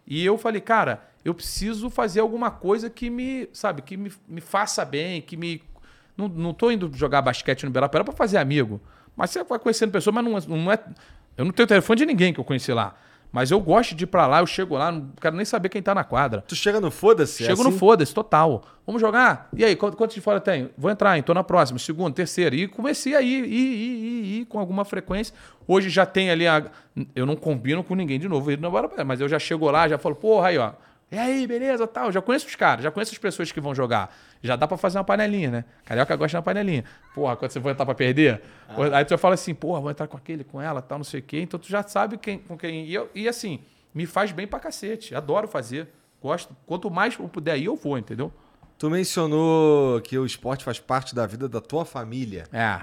E 0.06 0.24
eu 0.24 0.38
falei, 0.38 0.62
cara, 0.62 1.02
eu 1.24 1.34
preciso 1.34 1.90
fazer 1.90 2.20
alguma 2.20 2.52
coisa 2.52 2.92
que 2.92 3.10
me, 3.10 3.50
sabe, 3.52 3.82
que 3.82 3.98
me, 3.98 4.14
me 4.28 4.40
faça 4.40 4.86
bem, 4.86 5.24
que 5.24 5.36
me. 5.36 5.64
Não, 6.16 6.28
não 6.28 6.54
tô 6.54 6.70
indo 6.70 6.92
jogar 6.94 7.24
basquete 7.24 7.64
no 7.64 7.72
Ibirapuera 7.72 8.04
pra 8.06 8.14
fazer 8.14 8.38
amigo. 8.38 8.80
Mas 9.16 9.32
você 9.32 9.44
vai 9.44 9.58
conhecendo 9.58 9.92
pessoas, 9.92 10.14
mas 10.14 10.24
não, 10.24 10.38
é- 10.38 10.42
não 10.48 10.72
é. 10.72 10.78
Eu 11.36 11.44
não 11.44 11.52
tenho 11.52 11.66
telefone 11.66 11.98
de 11.98 12.06
ninguém 12.06 12.32
que 12.32 12.40
eu 12.40 12.44
conheci 12.44 12.72
lá. 12.72 12.96
Mas 13.36 13.52
eu 13.52 13.60
gosto 13.60 13.94
de 13.94 14.06
ir 14.06 14.08
pra 14.08 14.26
lá, 14.28 14.40
eu 14.40 14.48
chego 14.48 14.78
lá, 14.78 14.90
não 14.94 15.10
quero 15.20 15.36
nem 15.36 15.44
saber 15.44 15.68
quem 15.68 15.82
tá 15.82 15.94
na 15.94 16.06
quadra. 16.06 16.42
Tu 16.48 16.56
chega 16.56 16.80
no 16.80 16.90
foda-se? 16.90 17.44
é 17.44 17.48
Chego 17.48 17.64
no 17.64 17.70
assim? 17.70 17.78
foda-se, 17.78 18.14
total. 18.14 18.64
Vamos 18.88 19.02
jogar? 19.02 19.50
E 19.54 19.66
aí, 19.66 19.76
quanto- 19.76 19.98
quantos 19.98 20.16
de 20.16 20.22
fora 20.22 20.40
tem? 20.40 20.70
Vou 20.78 20.90
entrar, 20.90 21.18
hein? 21.18 21.22
Tô 21.22 21.34
na 21.34 21.44
próxima, 21.44 21.78
segundo, 21.78 22.14
terceiro. 22.14 22.56
E 22.56 22.66
comecei 22.66 23.14
a 23.14 23.22
ir, 23.22 23.44
ir, 23.44 23.52
ir, 23.52 23.98
ir, 23.98 24.40
ir 24.42 24.46
com 24.46 24.58
alguma 24.58 24.86
frequência. 24.86 25.36
Hoje 25.68 25.90
já 25.90 26.06
tem 26.06 26.30
ali 26.30 26.48
a. 26.48 26.64
Eu 27.14 27.26
não 27.26 27.36
combino 27.36 27.84
com 27.84 27.94
ninguém 27.94 28.18
de 28.18 28.30
novo, 28.30 28.50
ir 28.54 28.58
no 28.58 28.72
mas 29.06 29.20
eu 29.20 29.28
já 29.28 29.38
chego 29.38 29.70
lá, 29.70 29.86
já 29.90 29.98
falo, 29.98 30.16
porra, 30.16 30.48
aí, 30.48 30.58
ó. 30.58 30.72
E 31.12 31.18
aí, 31.18 31.46
beleza, 31.48 31.86
tal. 31.88 32.12
Já 32.12 32.22
conheço 32.22 32.48
os 32.48 32.56
caras, 32.56 32.84
já 32.84 32.92
conheço 32.92 33.12
as 33.14 33.18
pessoas 33.18 33.52
que 33.52 33.62
vão 33.62 33.74
jogar. 33.76 34.14
Já 34.42 34.56
dá 34.56 34.68
pra 34.68 34.76
fazer 34.78 34.98
uma 34.98 35.04
panelinha, 35.04 35.50
né? 35.52 35.66
Carioca 35.86 36.16
gosta 36.16 36.30
de 36.32 36.36
uma 36.38 36.42
panelinha. 36.44 36.84
Porra, 37.14 37.36
quando 37.36 37.52
você 37.52 37.60
vai 37.60 37.74
entrar 37.74 37.86
pra 37.86 37.96
perder, 37.96 38.42
aí 38.94 39.06
tu 39.06 39.10
já 39.12 39.18
fala 39.18 39.36
assim, 39.36 39.54
porra, 39.54 39.80
vou 39.82 39.92
entrar 39.92 40.08
com 40.08 40.18
aquele, 40.18 40.44
com 40.44 40.62
ela, 40.62 40.82
tal, 40.82 40.98
não 40.98 41.06
sei 41.06 41.20
o 41.20 41.24
quê. 41.24 41.40
Então 41.42 41.60
tu 41.60 41.68
já 41.70 41.84
sabe 41.84 42.18
quem, 42.18 42.40
com 42.40 42.58
quem. 42.58 42.86
E, 42.86 42.94
eu- 42.94 43.10
e 43.16 43.28
assim, 43.28 43.62
me 43.94 44.06
faz 44.06 44.32
bem 44.32 44.46
pra 44.48 44.60
cacete. 44.60 45.14
Adoro 45.16 45.48
fazer. 45.48 45.88
Gosto. 46.22 46.56
Quanto 46.66 46.90
mais 46.90 47.18
eu 47.20 47.28
puder 47.30 47.58
ir, 47.58 47.66
eu 47.66 47.76
vou, 47.76 47.98
entendeu? 47.98 48.34
Tu 48.78 48.90
mencionou 48.90 50.02
que 50.02 50.18
o 50.18 50.26
esporte 50.26 50.64
faz 50.66 50.80
parte 50.80 51.16
da 51.16 51.26
vida 51.26 51.48
da 51.48 51.62
tua 51.62 51.86
família. 51.86 52.46
É. 52.52 52.82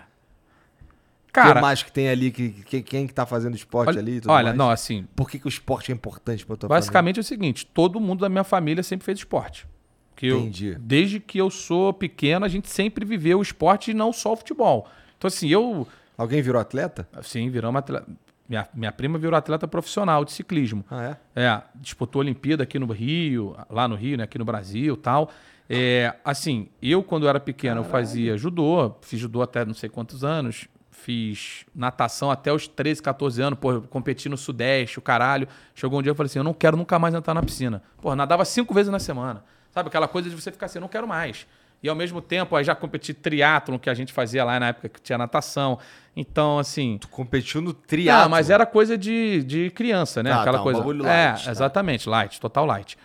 O 1.33 1.35
Cara, 1.35 1.55
que 1.55 1.61
mais 1.63 1.83
que 1.83 1.91
tem 1.91 2.11
ali? 2.11 2.31
Que, 2.31 2.51
que- 2.51 2.83
quem 2.83 3.07
que 3.07 3.15
tá 3.15 3.25
fazendo 3.25 3.55
esporte 3.57 3.89
olha, 3.89 4.01
ali? 4.01 4.21
tudo 4.21 4.31
olha 4.31 4.45
mais? 4.49 4.57
não, 4.59 4.69
assim, 4.71 5.07
Por 5.17 5.31
que, 5.31 5.39
que 5.39 5.47
o 5.47 5.49
esporte 5.49 5.91
é 5.91 5.95
importante 5.95 6.45
pra 6.45 6.57
tua 6.57 6.69
basicamente 6.69 7.17
é 7.17 7.21
o 7.21 7.25
seguinte, 7.25 7.65
todo 7.65 7.99
mundo 7.99 8.21
da 8.21 8.29
minha 8.29 8.45
família 8.45 8.83
sempre 8.83 9.07
fez 9.07 9.19
esporte. 9.21 9.67
Que 10.15 10.27
eu- 10.27 10.41
Entendi. 10.41 10.77
desde 10.79 11.19
que 11.21 11.39
eu 11.39 11.49
sou 11.49 11.91
pequeno, 11.95 12.45
a 12.45 12.49
gente 12.49 12.69
sempre 12.69 13.07
viveu 13.07 13.39
o 13.39 13.43
esporte 13.43 13.93
e 13.93 13.95
não 13.95 14.13
só 14.13 14.35
o 14.35 14.37
futebol. 14.37 14.87
Então, 15.17 15.27
assim, 15.27 15.49
eu, 15.49 15.63
família? 15.73 15.87
Alguém 16.19 16.43
virou 16.43 16.61
atleta? 16.61 17.09
assim, 17.15 17.49
viramos 17.49 17.79
atleta. 17.79 18.07
minha, 18.47 18.69
minha 18.75 18.93
prima 18.93 19.19
virou 19.19 19.35
atleta 19.35 19.67
profissional 19.67 20.27
de 20.27 20.33
ciclismo. 20.33 20.85
Ah, 20.91 21.17
é? 21.35 21.45
É, 21.45 21.63
disputou 21.77 22.21
a 22.21 22.25
Olimpíada 22.25 22.63
aqui 22.63 22.79
no 22.79 22.87
Rio, 22.93 23.57
lá 23.71 23.89
no 23.89 23.95
Rio, 23.95 24.19
né, 24.19 24.25
aqui 24.25 24.37
no 24.39 24.45
Brasil 24.45 24.99
tal. 24.99 25.31
É, 25.71 26.15
assim, 26.23 26.69
eu 26.83 27.03
quando 27.03 27.27
era 27.27 27.41
pequeno 27.41 27.81
eu 27.81 27.85
fazia 27.85 28.37
judô, 28.37 28.95
fiz 29.01 29.19
judô 29.19 29.41
até 29.41 29.65
não 29.65 29.73
sei 29.73 29.89
quantos 29.89 30.23
anos, 30.23 30.69
fiz 31.03 31.65
natação 31.75 32.31
até 32.31 32.53
os 32.53 32.69
13, 32.69 33.03
14 33.03 33.43
anos, 33.43 33.59
pô, 33.59 33.81
competi 33.83 34.29
no 34.29 34.37
Sudeste, 34.37 34.99
o 34.99 35.03
caralho. 35.03 35.49
Chegou 35.75 35.99
um 35.99 36.03
dia 36.03 36.11
eu 36.11 36.15
falei 36.15 36.29
assim, 36.29 36.39
eu 36.39 36.45
não 36.45 36.55
quero 36.55 36.77
nunca 36.77 36.99
mais 36.99 37.15
entrar 37.15 37.35
na 37.35 37.43
piscina. 37.43 37.83
Pô, 38.01 38.15
nadava 38.15 38.45
cinco 38.45 38.73
vezes 38.73 38.91
na 38.91 38.99
semana. 38.99 39.45
Sabe, 39.73 39.89
aquela 39.89 40.07
coisa 40.07 40.31
de 40.31 40.35
você 40.35 40.53
ficar 40.53 40.67
assim, 40.67 40.79
eu 40.79 40.83
não 40.83 40.89
quero 40.89 41.09
mais. 41.09 41.47
E 41.83 41.89
ao 41.89 41.97
mesmo 41.97 42.21
tempo, 42.21 42.55
aí 42.55 42.63
já 42.63 42.77
competi 42.77 43.13
triatlon, 43.13 43.77
que 43.77 43.91
a 43.91 43.95
gente 43.95 44.13
fazia 44.13 44.45
lá 44.45 44.61
na 44.61 44.69
época 44.69 44.89
que 44.89 45.01
tinha 45.01 45.19
natação. 45.19 45.79
Então, 46.15 46.59
assim... 46.59 46.97
Tu 47.01 47.09
competiu 47.09 47.61
no 47.61 47.75
triatlo. 47.75 48.27
Ah, 48.27 48.29
mas 48.29 48.51
era 48.51 48.65
coisa 48.65 48.97
de, 48.97 49.43
de 49.43 49.71
criança, 49.71 50.23
né? 50.23 50.31
Tá, 50.31 50.43
Aquela 50.43 50.59
tá, 50.59 50.61
um 50.61 50.83
coisa. 50.83 51.09
é, 51.09 51.31
light, 51.31 51.45
tá. 51.45 51.51
exatamente, 51.51 52.09
light, 52.09 52.41
total 52.41 52.67
light. 52.67 52.97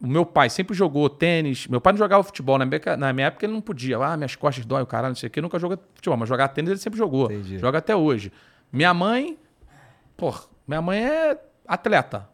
O 0.00 0.06
meu 0.06 0.26
pai 0.26 0.50
sempre 0.50 0.74
jogou 0.74 1.08
tênis. 1.08 1.66
Meu 1.66 1.80
pai 1.80 1.92
não 1.92 1.98
jogava 1.98 2.22
futebol. 2.22 2.58
Na 2.58 2.66
minha, 2.66 2.96
na 2.98 3.12
minha 3.12 3.28
época 3.28 3.46
ele 3.46 3.52
não 3.52 3.60
podia. 3.60 3.96
Ah, 3.98 4.16
minhas 4.16 4.36
costas 4.36 4.64
dói, 4.66 4.82
o 4.82 4.86
caralho, 4.86 5.12
não 5.12 5.16
sei 5.16 5.28
o 5.28 5.30
quê. 5.30 5.40
Nunca 5.40 5.58
jogou 5.58 5.78
futebol, 5.94 6.18
mas 6.18 6.28
jogar 6.28 6.48
tênis 6.48 6.70
ele 6.70 6.80
sempre 6.80 6.98
jogou. 6.98 7.32
Entendi. 7.32 7.58
Joga 7.58 7.78
até 7.78 7.96
hoje. 7.96 8.30
Minha 8.70 8.92
mãe. 8.92 9.38
Pô, 10.16 10.34
minha 10.68 10.82
mãe 10.82 11.02
é 11.02 11.38
atleta. 11.66 12.28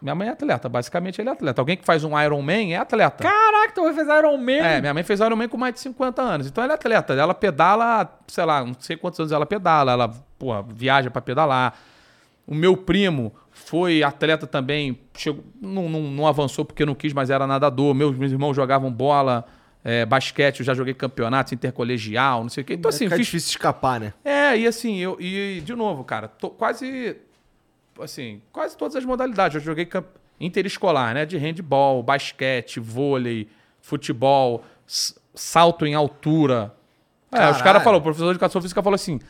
Minha 0.00 0.14
mãe 0.14 0.28
é 0.28 0.30
atleta. 0.32 0.68
Basicamente 0.68 1.20
ele 1.20 1.28
é 1.28 1.32
atleta. 1.32 1.60
Alguém 1.60 1.76
que 1.76 1.84
faz 1.84 2.04
um 2.04 2.18
Ironman 2.18 2.74
é 2.74 2.76
atleta. 2.76 3.22
Caraca, 3.22 3.72
tu 3.74 3.82
vai 3.82 3.94
fazer 3.94 4.18
Iron 4.18 4.36
Man. 4.36 4.52
É, 4.52 4.80
minha 4.80 4.94
mãe 4.94 5.02
fez 5.02 5.20
Ironman 5.20 5.48
com 5.48 5.56
mais 5.56 5.74
de 5.74 5.80
50 5.80 6.22
anos. 6.22 6.46
Então 6.46 6.64
ela 6.64 6.72
é 6.72 6.76
atleta. 6.76 7.14
Ela 7.14 7.34
pedala, 7.34 8.18
sei 8.26 8.44
lá, 8.44 8.64
não 8.64 8.74
sei 8.78 8.96
quantos 8.96 9.20
anos 9.20 9.32
ela 9.32 9.46
pedala. 9.46 9.92
Ela, 9.92 10.08
porra, 10.38 10.62
viaja 10.62 11.10
pra 11.10 11.20
pedalar. 11.20 11.74
O 12.46 12.54
meu 12.54 12.76
primo 12.76 13.32
foi 13.70 14.02
atleta 14.02 14.48
também. 14.48 14.98
Chegou, 15.16 15.44
não, 15.62 15.88
não, 15.88 16.00
não 16.02 16.26
avançou 16.26 16.64
porque 16.64 16.84
não 16.84 16.92
quis, 16.92 17.12
mas 17.12 17.30
era 17.30 17.46
nadador. 17.46 17.94
Meus, 17.94 18.18
meus 18.18 18.32
irmãos 18.32 18.52
jogavam 18.52 18.92
bola, 18.92 19.46
é, 19.84 20.04
basquete. 20.04 20.58
Eu 20.58 20.66
já 20.66 20.74
joguei 20.74 20.92
campeonatos 20.92 21.52
intercolegial, 21.52 22.42
não 22.42 22.48
sei 22.48 22.64
o 22.64 22.66
quê. 22.66 22.74
Então, 22.74 22.88
assim, 22.88 23.04
Fica 23.04 23.14
fiz 23.18 23.26
difícil 23.26 23.50
escapar, 23.50 24.00
né? 24.00 24.12
é, 24.24 24.58
e 24.58 24.66
assim, 24.66 24.96
eu, 24.98 25.16
e 25.20 25.62
de 25.64 25.72
novo, 25.76 26.02
cara, 26.02 26.26
tô 26.26 26.50
quase. 26.50 27.16
Assim, 28.00 28.42
quase 28.50 28.76
todas 28.76 28.96
as 28.96 29.04
modalidades. 29.04 29.54
Eu 29.54 29.60
joguei 29.60 29.86
camp... 29.86 30.06
interescolar, 30.40 31.14
né? 31.14 31.24
De 31.24 31.38
handball, 31.38 32.02
basquete, 32.02 32.80
vôlei, 32.80 33.46
futebol, 33.80 34.64
salto 35.32 35.86
em 35.86 35.94
altura. 35.94 36.74
É, 37.30 37.48
os 37.48 37.62
caras 37.62 37.84
falaram, 37.84 38.00
o 38.00 38.02
professor 38.02 38.24
de 38.24 38.30
educação 38.30 38.60
física 38.60 38.82
falou 38.82 38.96
assim: 38.96 39.20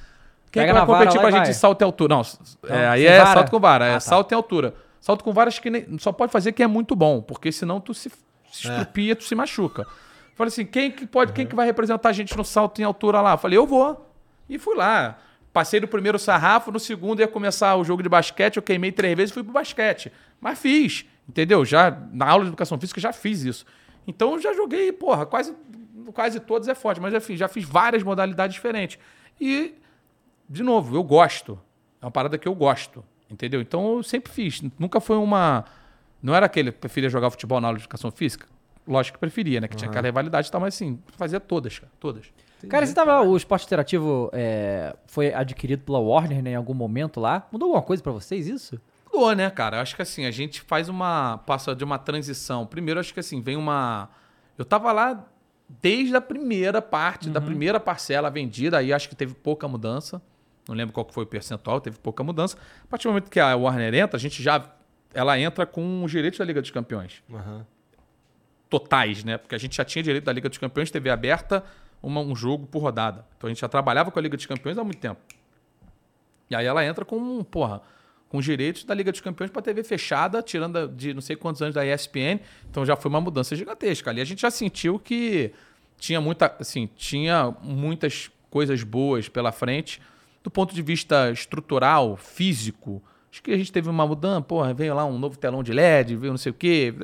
quem 0.50 0.62
é 0.62 0.66
Pega 0.66 0.80
que 0.80 0.86
vai 0.86 0.98
competir 0.98 1.20
pra 1.20 1.28
e 1.28 1.32
gente 1.32 1.42
vai. 1.42 1.50
em 1.50 1.54
salto 1.54 1.82
em 1.82 1.84
altura? 1.84 2.14
Não, 2.14 2.22
é, 2.68 2.88
aí 2.88 3.06
é 3.06 3.18
vara? 3.18 3.34
salto 3.34 3.50
com 3.50 3.60
vara, 3.60 3.84
é 3.86 3.90
Ah, 3.90 3.94
tá. 3.94 4.00
salto 4.00 4.32
em 4.32 4.34
altura. 4.34 4.74
Salto 5.00 5.24
com 5.24 5.32
vara 5.32 5.48
acho 5.48 5.62
que 5.62 5.70
nem- 5.70 5.98
só 5.98 6.12
pode 6.12 6.30
fazer 6.32 6.52
quem 6.52 6.64
é 6.64 6.66
muito 6.66 6.94
bom, 6.96 7.22
porque 7.22 7.50
senão 7.52 7.80
tu 7.80 7.94
se, 7.94 8.10
se 8.52 8.68
É. 8.68 8.70
estrupia, 8.72 9.14
tu 9.16 9.24
se 9.24 9.34
machuca. 9.34 9.86
Falei 10.34 10.48
assim, 10.48 10.64
quem 10.64 10.90
que 10.90 11.06
pode, 11.06 11.30
Uhum. 11.30 11.34
quem 11.36 11.46
que 11.46 11.54
vai 11.54 11.66
representar 11.66 12.08
a 12.08 12.12
gente 12.12 12.36
no 12.36 12.44
salto 12.44 12.80
em 12.80 12.84
altura 12.84 13.20
lá? 13.20 13.36
Falei, 13.36 13.56
eu 13.58 13.66
vou. 13.66 14.10
E 14.48 14.58
fui 14.58 14.74
lá. 14.74 15.18
Passei 15.52 15.80
do 15.80 15.88
primeiro 15.88 16.18
sarrafo, 16.18 16.70
no 16.70 16.78
segundo 16.78 17.20
ia 17.20 17.28
começar 17.28 17.74
o 17.76 17.84
jogo 17.84 18.02
de 18.02 18.08
basquete, 18.08 18.56
eu 18.56 18.62
queimei 18.62 18.92
três 18.92 19.16
vezes 19.16 19.30
e 19.30 19.34
fui 19.34 19.42
pro 19.42 19.52
basquete. 19.52 20.10
Mas 20.40 20.58
fiz, 20.58 21.04
entendeu? 21.28 21.64
Já 21.64 21.96
na 22.12 22.26
aula 22.28 22.44
de 22.44 22.50
educação 22.50 22.78
física 22.78 23.00
já 23.00 23.12
fiz 23.12 23.42
isso. 23.42 23.66
Então 24.06 24.32
eu 24.34 24.40
já 24.40 24.52
joguei, 24.54 24.92
porra, 24.92 25.26
quase 25.26 25.54
quase 26.14 26.40
todos 26.40 26.66
é 26.68 26.74
forte, 26.74 27.00
mas 27.00 27.24
fiz, 27.24 27.38
já 27.38 27.46
fiz 27.48 27.64
várias 27.64 28.02
modalidades 28.02 28.54
diferentes. 28.54 28.98
E 29.40 29.74
de 30.50 30.64
novo, 30.64 30.96
eu 30.96 31.04
gosto. 31.04 31.56
É 32.02 32.04
uma 32.04 32.10
parada 32.10 32.36
que 32.36 32.48
eu 32.48 32.54
gosto, 32.56 33.04
entendeu? 33.30 33.60
Então 33.60 33.98
eu 33.98 34.02
sempre 34.02 34.32
fiz. 34.32 34.60
Nunca 34.76 35.00
foi 35.00 35.16
uma. 35.16 35.64
Não 36.20 36.34
era 36.34 36.46
aquele 36.46 36.72
que 36.72 36.78
preferia 36.78 37.08
jogar 37.08 37.30
futebol 37.30 37.60
na 37.60 37.68
aula 37.68 37.78
de 37.78 37.84
educação 37.84 38.10
física? 38.10 38.46
Lógico 38.86 39.16
que 39.16 39.20
preferia, 39.20 39.60
né? 39.60 39.68
Que 39.68 39.76
tinha 39.76 39.88
aquela 39.88 40.08
rivalidade 40.08 40.48
e 40.48 40.50
tal, 40.50 40.60
mas 40.60 40.74
assim, 40.74 40.98
fazia 41.16 41.38
todas, 41.38 41.78
cara. 41.78 41.92
Todas. 42.00 42.32
Cara, 42.68 42.84
você 42.84 42.92
tava. 42.92 43.22
O 43.22 43.36
esporte 43.36 43.64
interativo 43.64 44.28
é, 44.32 44.94
foi 45.06 45.32
adquirido 45.32 45.82
pela 45.84 46.00
Warner 46.00 46.42
né, 46.42 46.50
em 46.50 46.56
algum 46.56 46.74
momento 46.74 47.20
lá. 47.20 47.46
Mudou 47.52 47.66
alguma 47.66 47.82
coisa 47.82 48.02
pra 48.02 48.10
vocês 48.10 48.48
isso? 48.48 48.80
Mudou, 49.06 49.32
né, 49.34 49.48
cara? 49.50 49.76
Eu 49.76 49.82
acho 49.82 49.94
que 49.94 50.02
assim, 50.02 50.26
a 50.26 50.30
gente 50.32 50.60
faz 50.62 50.88
uma. 50.88 51.38
passa 51.46 51.76
de 51.76 51.84
uma 51.84 51.98
transição. 51.98 52.66
Primeiro, 52.66 52.98
acho 52.98 53.14
que 53.14 53.20
assim, 53.20 53.40
vem 53.40 53.56
uma. 53.56 54.08
Eu 54.58 54.64
tava 54.64 54.90
lá 54.90 55.24
desde 55.80 56.16
a 56.16 56.20
primeira 56.20 56.82
parte, 56.82 57.30
da 57.30 57.40
primeira 57.40 57.78
parcela 57.78 58.28
vendida, 58.28 58.78
aí 58.78 58.92
acho 58.92 59.08
que 59.08 59.14
teve 59.14 59.34
pouca 59.34 59.68
mudança. 59.68 60.20
Não 60.68 60.74
lembro 60.74 60.92
qual 60.92 61.04
que 61.04 61.12
foi 61.14 61.24
o 61.24 61.26
percentual, 61.26 61.80
teve 61.80 61.98
pouca 61.98 62.22
mudança. 62.22 62.56
A 62.84 62.86
partir 62.86 63.04
do 63.04 63.10
momento 63.10 63.30
que 63.30 63.40
a 63.40 63.54
Warner 63.56 63.94
entra, 63.94 64.16
a 64.16 64.20
gente 64.20 64.42
já. 64.42 64.64
Ela 65.12 65.38
entra 65.38 65.66
com 65.66 66.04
os 66.04 66.10
direitos 66.10 66.38
da 66.38 66.44
Liga 66.44 66.60
dos 66.60 66.70
Campeões. 66.70 67.22
Totais, 68.68 69.24
né? 69.24 69.36
Porque 69.36 69.54
a 69.54 69.58
gente 69.58 69.76
já 69.76 69.84
tinha 69.84 70.02
direito 70.02 70.24
da 70.24 70.32
Liga 70.32 70.48
dos 70.48 70.58
Campeões, 70.58 70.90
TV 70.90 71.10
aberta, 71.10 71.64
uma- 72.00 72.20
um 72.20 72.36
jogo 72.36 72.66
por 72.66 72.80
rodada. 72.80 73.26
Então 73.36 73.48
a 73.48 73.50
gente 73.52 73.60
já 73.60 73.68
trabalhava 73.68 74.10
com 74.12 74.18
a 74.18 74.22
Liga 74.22 74.36
dos 74.36 74.46
Campeões 74.46 74.78
há 74.78 74.84
muito 74.84 74.98
tempo. 75.00 75.20
E 76.48 76.54
aí 76.54 76.64
ela 76.66 76.84
entra 76.84 77.04
com, 77.04 77.42
porra, 77.42 77.82
com 78.28 78.38
os 78.38 78.44
direitos 78.44 78.84
da 78.84 78.94
Liga 78.94 79.10
dos 79.10 79.20
Campeões 79.20 79.50
para 79.50 79.60
TV 79.62 79.82
fechada, 79.82 80.40
tirando 80.40 80.86
de 80.88 81.12
não 81.12 81.20
sei 81.20 81.34
quantos 81.34 81.60
anos 81.62 81.74
da 81.74 81.84
ESPN. 81.84 82.38
Então 82.70 82.86
já 82.86 82.94
foi 82.94 83.08
uma 83.08 83.20
mudança 83.20 83.56
gigantesca. 83.56 84.10
Ali 84.10 84.20
a 84.20 84.24
gente 84.24 84.42
já 84.42 84.50
sentiu 84.52 84.98
que 85.00 85.52
tinha 85.98 86.20
muita, 86.20 86.54
assim, 86.60 86.88
tinha 86.96 87.52
muitas 87.62 88.30
coisas 88.48 88.84
boas 88.84 89.28
pela 89.28 89.50
frente 89.50 90.00
do 90.42 90.50
ponto 90.50 90.74
de 90.74 90.82
vista 90.82 91.30
estrutural, 91.30 92.16
físico. 92.16 93.02
Acho 93.30 93.42
que 93.42 93.52
a 93.52 93.56
gente 93.56 93.72
teve 93.72 93.88
uma 93.88 94.06
mudança, 94.06 94.42
porra, 94.42 94.74
veio 94.74 94.94
lá 94.94 95.04
um 95.04 95.18
novo 95.18 95.38
telão 95.38 95.62
de 95.62 95.72
LED, 95.72 96.16
veio 96.16 96.32
não 96.32 96.38
sei 96.38 96.50
o 96.50 96.54
quê. 96.54 96.94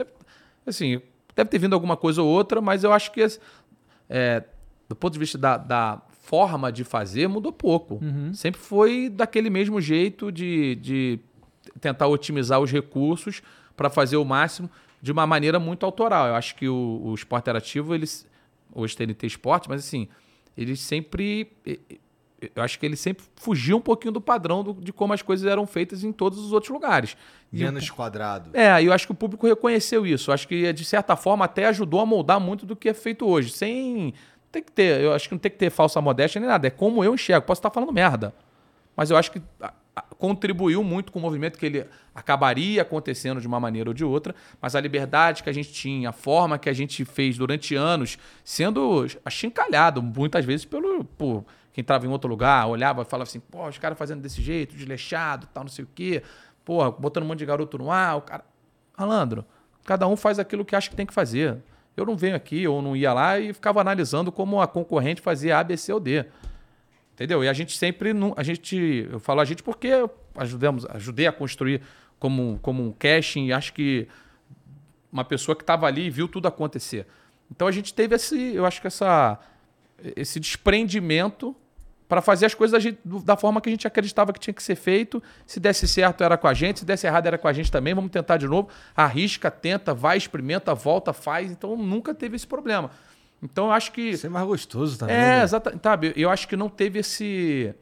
Assim, 0.66 1.00
deve 1.34 1.50
ter 1.50 1.58
vindo 1.58 1.74
alguma 1.74 1.96
coisa 1.96 2.22
ou 2.22 2.28
outra, 2.28 2.60
mas 2.60 2.82
eu 2.82 2.92
acho 2.92 3.12
que 3.12 3.24
é, 4.08 4.42
do 4.88 4.96
ponto 4.96 5.12
de 5.12 5.18
vista 5.18 5.38
da, 5.38 5.56
da 5.56 6.02
forma 6.22 6.72
de 6.72 6.82
fazer, 6.82 7.28
mudou 7.28 7.52
pouco. 7.52 8.00
Sempre 8.34 8.60
foi 8.60 9.08
daquele 9.08 9.48
mesmo 9.48 9.80
jeito 9.80 10.32
de, 10.32 10.74
de 10.76 11.20
tentar 11.80 12.08
otimizar 12.08 12.58
os 12.60 12.72
recursos 12.72 13.42
para 13.76 13.88
fazer 13.88 14.16
o 14.16 14.24
máximo 14.24 14.68
de 15.00 15.12
uma 15.12 15.26
maneira 15.26 15.60
muito 15.60 15.86
autoral. 15.86 16.26
Eu 16.26 16.34
acho 16.34 16.56
que 16.56 16.68
o, 16.68 17.02
o 17.04 17.14
esporte 17.14 17.44
interativo, 17.44 17.94
eles, 17.94 18.26
hoje 18.74 18.96
TNT 18.96 19.26
Esporte, 19.26 19.68
mas 19.68 19.86
assim, 19.86 20.08
eles 20.56 20.80
sempre. 20.80 21.52
Eu 22.54 22.62
acho 22.62 22.78
que 22.78 22.86
ele 22.86 22.96
sempre 22.96 23.24
fugiu 23.36 23.76
um 23.76 23.80
pouquinho 23.80 24.12
do 24.12 24.20
padrão 24.20 24.62
do- 24.62 24.74
de 24.74 24.92
como 24.92 25.12
as 25.12 25.22
coisas 25.22 25.46
eram 25.46 25.66
feitas 25.66 26.04
em 26.04 26.12
todos 26.12 26.38
os 26.38 26.52
outros 26.52 26.70
lugares. 26.70 27.16
E 27.52 27.62
Menos 27.62 27.88
quadrado. 27.90 28.50
é, 28.52 28.82
e 28.82 28.86
eu 28.86 28.92
acho 28.92 29.06
que 29.06 29.12
o 29.12 29.14
público 29.14 29.46
reconheceu 29.46 30.06
isso. 30.06 30.30
Eu 30.30 30.34
acho 30.34 30.46
que, 30.48 30.72
de 30.72 30.84
certa 30.84 31.16
forma, 31.16 31.44
até 31.44 31.66
ajudou 31.66 32.00
a 32.00 32.06
moldar 32.06 32.40
muito 32.40 32.66
do 32.66 32.74
que 32.76 32.88
é 32.88 32.94
feito 32.94 33.26
hoje. 33.26 33.50
Sem. 33.50 34.12
Tem 34.52 34.62
que 34.62 34.72
ter. 34.72 35.00
Eu 35.00 35.12
acho 35.12 35.28
que 35.28 35.34
não 35.34 35.38
tem 35.40 35.50
que 35.50 35.58
ter 35.58 35.70
falsa 35.70 36.00
modéstia 36.00 36.40
nem 36.40 36.48
nada. 36.48 36.66
É 36.66 36.70
como 36.70 37.02
eu 37.04 37.14
enxergo. 37.14 37.46
Posso 37.46 37.58
estar 37.60 37.70
falando 37.70 37.92
merda. 37.92 38.34
Mas 38.96 39.10
eu 39.10 39.16
acho 39.16 39.30
que 39.30 39.40
contribuiu 40.18 40.82
muito 40.84 41.10
com 41.12 41.18
o 41.18 41.22
movimento 41.22 41.58
que 41.58 41.66
ele 41.66 41.86
acabaria 42.14 42.82
acontecendo 42.82 43.40
de 43.40 43.46
uma 43.46 43.58
maneira 43.58 43.90
ou 43.90 43.94
de 43.94 44.04
outra, 44.04 44.34
mas 44.60 44.74
a 44.76 44.80
liberdade 44.80 45.42
que 45.42 45.48
a 45.50 45.52
gente 45.52 45.72
tinha, 45.72 46.10
a 46.10 46.12
forma 46.12 46.58
que 46.58 46.68
a 46.68 46.72
gente 46.72 47.04
fez 47.04 47.36
durante 47.38 47.74
anos, 47.74 48.18
sendo 48.44 49.06
achincalhado 49.24 50.02
muitas 50.02 50.44
vezes 50.44 50.64
pelo 50.66 51.04
por 51.04 51.44
quem 51.76 51.82
estava 51.82 52.06
em 52.06 52.08
outro 52.08 52.26
lugar, 52.30 52.66
olhava 52.68 53.02
e 53.02 53.04
falava 53.04 53.28
assim, 53.28 53.38
pô, 53.38 53.68
os 53.68 53.76
caras 53.76 53.98
fazendo 53.98 54.22
desse 54.22 54.40
jeito, 54.40 54.74
desleixado, 54.74 55.46
tal, 55.52 55.62
não 55.62 55.70
sei 55.70 55.84
o 55.84 55.88
quê, 55.94 56.22
pô, 56.64 56.90
botando 56.92 57.24
um 57.24 57.26
monte 57.26 57.40
de 57.40 57.44
garoto 57.44 57.76
no 57.76 57.92
ar, 57.92 58.16
o 58.16 58.22
cara... 58.22 58.42
Malandro, 58.96 59.44
cada 59.84 60.08
um 60.08 60.16
faz 60.16 60.38
aquilo 60.38 60.64
que 60.64 60.74
acha 60.74 60.88
que 60.88 60.96
tem 60.96 61.04
que 61.04 61.12
fazer. 61.12 61.58
Eu 61.94 62.06
não 62.06 62.16
venho 62.16 62.34
aqui, 62.34 62.66
ou 62.66 62.80
não 62.80 62.96
ia 62.96 63.12
lá 63.12 63.38
e 63.38 63.52
ficava 63.52 63.78
analisando 63.78 64.32
como 64.32 64.58
a 64.58 64.66
concorrente 64.66 65.20
fazia 65.20 65.58
A, 65.58 65.62
B, 65.62 65.76
C 65.76 65.92
ou 65.92 66.00
D. 66.00 66.24
Entendeu? 67.12 67.44
E 67.44 67.48
a 67.48 67.52
gente 67.52 67.76
sempre. 67.76 68.14
não- 68.14 68.32
A 68.38 68.42
gente. 68.42 69.06
Eu 69.12 69.20
falo 69.20 69.40
a 69.40 69.44
gente 69.44 69.62
porque 69.62 69.90
ajudamos, 70.34 70.86
ajudei 70.86 71.26
a 71.26 71.32
construir 71.32 71.82
como, 72.18 72.58
como 72.62 72.82
um 72.82 72.90
casting 72.90 73.48
e 73.48 73.52
acho 73.52 73.74
que 73.74 74.08
uma 75.12 75.26
pessoa 75.26 75.54
que 75.54 75.62
estava 75.62 75.86
ali 75.86 76.08
viu 76.08 76.26
tudo 76.26 76.48
acontecer. 76.48 77.06
Então 77.50 77.68
a 77.68 77.72
gente 77.72 77.92
teve 77.92 78.14
esse. 78.14 78.54
Eu 78.54 78.64
acho 78.64 78.80
que 78.80 78.86
essa, 78.86 79.38
esse 80.16 80.40
desprendimento 80.40 81.54
para 82.08 82.20
fazer 82.22 82.46
as 82.46 82.54
coisas 82.54 82.72
da, 82.72 82.78
gente- 82.78 82.98
do- 83.04 83.22
da 83.22 83.36
forma 83.36 83.60
que 83.60 83.68
a 83.68 83.72
gente 83.72 83.86
acreditava 83.86 84.32
que 84.32 84.38
tinha 84.40 84.54
que 84.54 84.62
ser 84.62 84.76
feito. 84.76 85.22
Se 85.44 85.58
desse 85.58 85.88
certo, 85.88 86.22
era 86.22 86.36
com 86.36 86.46
a 86.46 86.54
gente. 86.54 86.80
Se 86.80 86.84
desse 86.84 87.06
errado, 87.06 87.26
era 87.26 87.36
com 87.38 87.48
a 87.48 87.52
gente 87.52 87.70
também. 87.70 87.94
Vamos 87.94 88.10
tentar 88.10 88.36
de 88.36 88.46
novo. 88.46 88.68
Arrisca, 88.96 89.50
tenta, 89.50 89.92
vai, 89.92 90.16
experimenta, 90.16 90.74
volta, 90.74 91.12
faz. 91.12 91.50
Então 91.50 91.76
nunca 91.76 92.14
teve 92.14 92.36
esse 92.36 92.46
problema. 92.46 92.90
Então 93.42 93.66
eu 93.66 93.72
acho 93.72 93.92
que. 93.92 94.00
Isso 94.02 94.26
é 94.26 94.30
mais 94.30 94.46
gostoso 94.46 94.98
também. 94.98 95.14
É, 95.16 95.18
né? 95.38 95.42
exatamente. 95.42 95.82
Sabe, 95.82 96.12
eu 96.16 96.30
acho 96.30 96.46
que 96.48 96.56
não 96.56 96.68
teve 96.68 97.00
esse. 97.00 97.74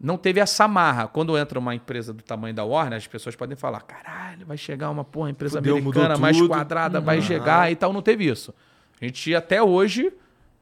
Não 0.00 0.16
teve 0.16 0.40
essa 0.40 0.66
marra. 0.66 1.06
Quando 1.06 1.38
entra 1.38 1.58
uma 1.58 1.74
empresa 1.76 2.12
do 2.12 2.22
tamanho 2.24 2.52
da 2.52 2.64
Warner, 2.64 2.96
as 2.96 3.06
pessoas 3.06 3.36
podem 3.36 3.56
falar: 3.56 3.82
caralho, 3.82 4.44
vai 4.44 4.56
chegar 4.56 4.90
uma 4.90 5.04
porra, 5.04 5.30
empresa 5.30 5.58
Fudeu, 5.58 5.76
americana 5.76 6.16
mais 6.18 6.36
tudo." 6.36 6.48
quadrada, 6.48 7.00
vai 7.00 7.18
Uhum. 7.18 7.22
chegar 7.22 7.70
e 7.70 7.76
tal. 7.76 7.92
Não 7.92 8.02
teve 8.02 8.28
isso. 8.28 8.52
A 9.00 9.04
gente 9.04 9.32
até 9.34 9.62
hoje 9.62 10.12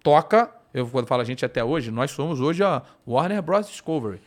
toca. 0.03 0.51
Eu 0.73 0.87
quando 0.87 1.07
falo 1.07 1.23
a 1.23 1.25
gente 1.25 1.45
até 1.45 1.63
hoje, 1.65 1.91
nós 1.91 2.11
somos 2.11 2.41
hoje 2.41 2.63
a 2.63 2.83
Warner 3.07 3.43
Bros. 3.43 3.67
Discovery. 3.69 4.21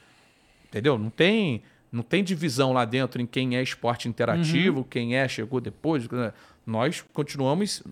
Entendeu? 0.67 0.97
Não 0.97 1.09
tem. 1.09 1.61
Não 1.91 2.01
tem 2.01 2.23
divisão 2.23 2.73
lá 2.73 2.85
dentro 2.85 3.21
em 3.21 3.25
quem 3.27 3.55
é 3.55 3.61
esporte 3.61 4.07
interativo, 4.09 4.83
quem 4.83 5.15
é 5.15 5.27
chegou 5.27 5.61
depois. 5.61 6.09
né? 6.09 6.33
Nós 6.65 7.03
continuamos. 7.13 7.83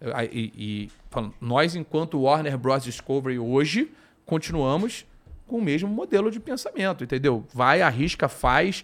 eh, 0.00 0.28
E, 0.32 0.52
e 0.56 0.90
falando, 1.10 1.34
nós, 1.40 1.76
enquanto 1.76 2.18
Warner 2.22 2.56
Bros. 2.56 2.84
Discovery 2.84 3.38
hoje, 3.38 3.92
continuamos 4.24 5.04
com 5.46 5.58
o 5.58 5.62
mesmo 5.62 5.88
modelo 5.88 6.30
de 6.30 6.40
pensamento, 6.40 7.04
entendeu? 7.04 7.44
Vai, 7.52 7.82
arrisca, 7.82 8.28
faz, 8.28 8.82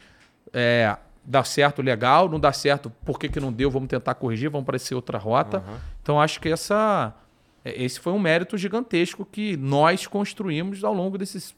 é, 0.53 0.95
dá 1.25 1.43
certo, 1.45 1.81
legal, 1.81 2.29
não 2.29 2.39
dá 2.41 2.53
certo, 2.53 2.91
por 3.05 3.19
que, 3.19 3.29
que 3.29 3.39
não 3.41 3.53
deu? 3.53 3.71
Vamos 3.71 3.89
tentar 3.89 4.15
corrigir, 4.15 4.51
vamos 4.51 4.67
parecer 4.67 4.95
outra 4.95 5.17
rota. 5.17 5.63
Então, 6.03 6.21
acho 6.21 6.39
que 6.41 6.49
essa, 6.51 7.15
esse 7.75 7.99
foi 8.01 8.13
um 8.13 8.19
mérito 8.19 8.57
gigantesco 8.59 9.25
que 9.25 9.57
nós 9.57 10.07
construímos 10.07 10.85
ao 10.85 10.93
longo 10.95 11.17
desses 11.19 11.55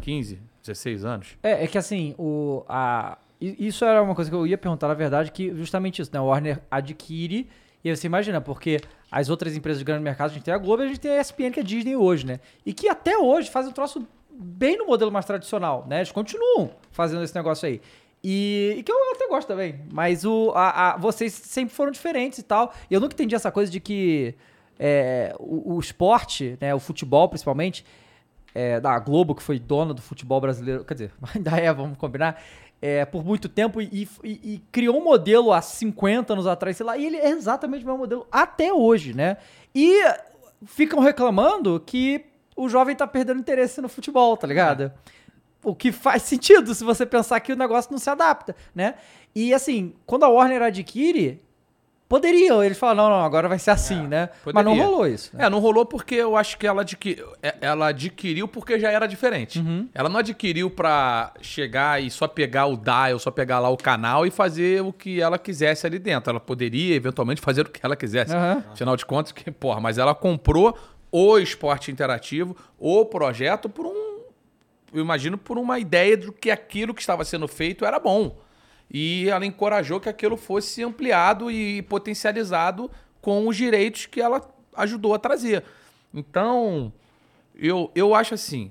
15, 0.00 0.38
16 0.62 1.04
anos. 1.04 1.28
É, 1.42 1.64
é 1.64 1.66
que 1.66 1.76
assim, 1.78 2.14
o, 2.18 2.64
a, 2.68 3.18
isso 3.40 3.84
era 3.84 4.02
uma 4.02 4.14
coisa 4.14 4.30
que 4.30 4.36
eu 4.36 4.46
ia 4.46 4.58
perguntar, 4.58 4.88
na 4.88 4.94
verdade, 4.94 5.30
que 5.32 5.54
justamente 5.54 6.00
isso, 6.02 6.10
né? 6.12 6.20
O 6.20 6.26
Warner 6.26 6.60
adquire, 6.70 7.48
e 7.84 7.94
você 7.94 8.06
imagina, 8.06 8.40
porque 8.40 8.80
as 9.10 9.28
outras 9.28 9.56
empresas 9.56 9.78
de 9.78 9.84
grande 9.84 10.02
mercado, 10.02 10.30
a 10.30 10.34
gente 10.34 10.42
tem 10.44 10.52
a 10.54 10.58
Globo 10.58 10.82
e 10.82 10.86
a 10.86 10.88
gente 10.88 11.00
tem 11.00 11.12
a 11.12 11.20
ESPN, 11.20 11.50
que 11.52 11.60
é 11.60 11.62
a 11.62 11.66
Disney 11.66 11.96
hoje, 11.96 12.26
né? 12.26 12.40
E 12.66 12.72
que 12.72 12.88
até 12.88 13.16
hoje 13.16 13.50
fazem 13.50 13.70
um 13.70 13.74
troço 13.74 14.06
bem 14.30 14.76
no 14.76 14.86
modelo 14.86 15.10
mais 15.10 15.24
tradicional, 15.24 15.86
né? 15.88 15.98
Eles 15.98 16.12
continuam 16.12 16.70
fazendo 16.90 17.22
esse 17.22 17.34
negócio 17.34 17.66
aí. 17.66 17.80
E, 18.22 18.74
e 18.78 18.82
que 18.82 18.90
eu 18.90 18.96
até 19.14 19.28
gosto 19.28 19.46
também. 19.48 19.80
Mas 19.92 20.24
o, 20.24 20.50
a, 20.54 20.94
a- 20.94 20.96
vocês 20.96 21.32
sempre 21.32 21.72
foram 21.74 21.92
diferentes 21.92 22.38
e 22.40 22.42
tal. 22.42 22.74
E 22.90 22.94
eu 22.94 23.00
nunca 23.00 23.14
entendi 23.14 23.34
essa 23.34 23.50
coisa 23.50 23.70
de 23.70 23.78
que 23.80 24.34
é, 24.78 25.34
o, 25.38 25.74
o 25.74 25.80
esporte, 25.80 26.56
né, 26.60 26.74
o 26.74 26.78
futebol 26.78 27.28
principalmente, 27.28 27.84
é, 28.54 28.80
da 28.80 28.98
Globo, 28.98 29.34
que 29.34 29.42
foi 29.42 29.58
dona 29.58 29.92
do 29.92 30.00
futebol 30.02 30.40
brasileiro, 30.40 30.84
quer 30.84 30.94
dizer, 30.94 31.12
ainda 31.34 31.56
é, 31.58 31.72
vamos 31.72 31.96
combinar, 31.98 32.40
é, 32.80 33.04
por 33.04 33.24
muito 33.24 33.48
tempo 33.48 33.80
e, 33.82 34.08
e- 34.22 34.40
e 34.54 34.62
criou 34.70 34.96
um 34.98 35.04
modelo 35.04 35.52
há 35.52 35.60
50 35.60 36.32
anos 36.32 36.46
atrás, 36.46 36.76
sei 36.76 36.86
lá, 36.86 36.96
e 36.96 37.06
ele 37.06 37.16
é 37.16 37.30
exatamente 37.30 37.82
o 37.82 37.86
mesmo 37.86 37.98
modelo 37.98 38.26
até 38.30 38.72
hoje, 38.72 39.12
né? 39.14 39.36
E 39.74 40.00
ficam 40.64 41.00
reclamando 41.00 41.80
que 41.84 42.24
o 42.56 42.68
jovem 42.68 42.94
tá 42.96 43.06
perdendo 43.06 43.40
interesse 43.40 43.80
no 43.80 43.88
futebol, 43.88 44.36
tá 44.36 44.46
ligado? 44.46 44.92
O 45.64 45.74
que 45.74 45.90
faz 45.90 46.22
sentido 46.22 46.72
se 46.74 46.84
você 46.84 47.04
pensar 47.04 47.40
que 47.40 47.52
o 47.52 47.56
negócio 47.56 47.90
não 47.90 47.98
se 47.98 48.08
adapta, 48.10 48.54
né? 48.74 48.94
E 49.34 49.52
assim, 49.52 49.92
quando 50.06 50.24
a 50.24 50.28
Warner 50.28 50.62
adquire, 50.62 51.42
poderiam, 52.08 52.64
eles 52.64 52.78
falam, 52.78 52.96
não, 53.08 53.18
não, 53.18 53.24
agora 53.24 53.48
vai 53.48 53.58
ser 53.58 53.70
assim, 53.70 54.06
né? 54.06 54.30
Mas 54.46 54.54
não 54.64 54.72
Poderia. 54.72 54.84
rolou 54.84 55.06
isso. 55.06 55.36
né? 55.36 55.44
É, 55.44 55.50
não 55.50 55.58
rolou 55.58 55.84
porque 55.84 56.14
eu 56.14 56.36
acho 56.36 56.56
que 56.56 56.66
ela, 56.66 56.80
adqui- 56.82 57.22
é, 57.42 57.54
ela 57.60 57.88
adquiriu 57.88 58.48
porque 58.48 58.78
já 58.80 58.90
era 58.90 59.06
diferente. 59.06 59.58
Uhum. 59.58 59.88
Ela 59.94 60.08
não 60.08 60.18
adquiriu 60.18 60.70
pra 60.70 61.32
chegar 61.40 62.02
e 62.02 62.10
só 62.10 62.26
pegar 62.26 62.66
o 62.66 62.76
dial, 62.76 63.18
só 63.18 63.30
pegar 63.30 63.58
lá 63.60 63.68
o 63.68 63.76
canal 63.76 64.26
e 64.26 64.30
fazer 64.30 64.82
o 64.82 64.92
que 64.92 65.20
ela 65.20 65.38
quisesse 65.38 65.86
ali 65.86 65.98
dentro. 65.98 66.30
Ela 66.30 66.40
poderia, 66.40 66.94
eventualmente, 66.94 67.40
fazer 67.40 67.62
o 67.66 67.70
que 67.70 67.80
ela 67.84 67.94
quisesse. 67.96 68.34
Aham. 68.34 68.64
Afinal 68.72 68.96
de 68.96 69.04
contas, 69.04 69.32
que, 69.32 69.50
porra, 69.50 69.80
mas 69.80 69.98
ela 69.98 70.14
comprou 70.14 70.76
o 71.12 71.38
esporte 71.38 71.90
interativo, 71.90 72.56
o 72.78 73.04
projeto, 73.04 73.68
por 73.68 73.84
um. 73.86 74.18
Eu 74.94 75.02
imagino 75.02 75.36
por 75.36 75.58
uma 75.58 75.78
ideia 75.78 76.16
de 76.16 76.32
que 76.32 76.50
aquilo 76.50 76.94
que 76.94 77.00
estava 77.02 77.22
sendo 77.24 77.46
feito 77.46 77.84
era 77.84 77.98
bom. 77.98 78.38
E 78.90 79.28
ela 79.28 79.44
encorajou 79.44 80.00
que 80.00 80.08
aquilo 80.08 80.36
fosse 80.36 80.82
ampliado 80.82 81.50
e 81.50 81.82
potencializado 81.82 82.90
com 83.20 83.46
os 83.46 83.56
direitos 83.56 84.06
que 84.06 84.20
ela 84.20 84.48
ajudou 84.76 85.14
a 85.14 85.18
trazer. 85.18 85.62
Então, 86.14 86.92
eu, 87.54 87.90
eu 87.94 88.14
acho 88.14 88.34
assim. 88.34 88.70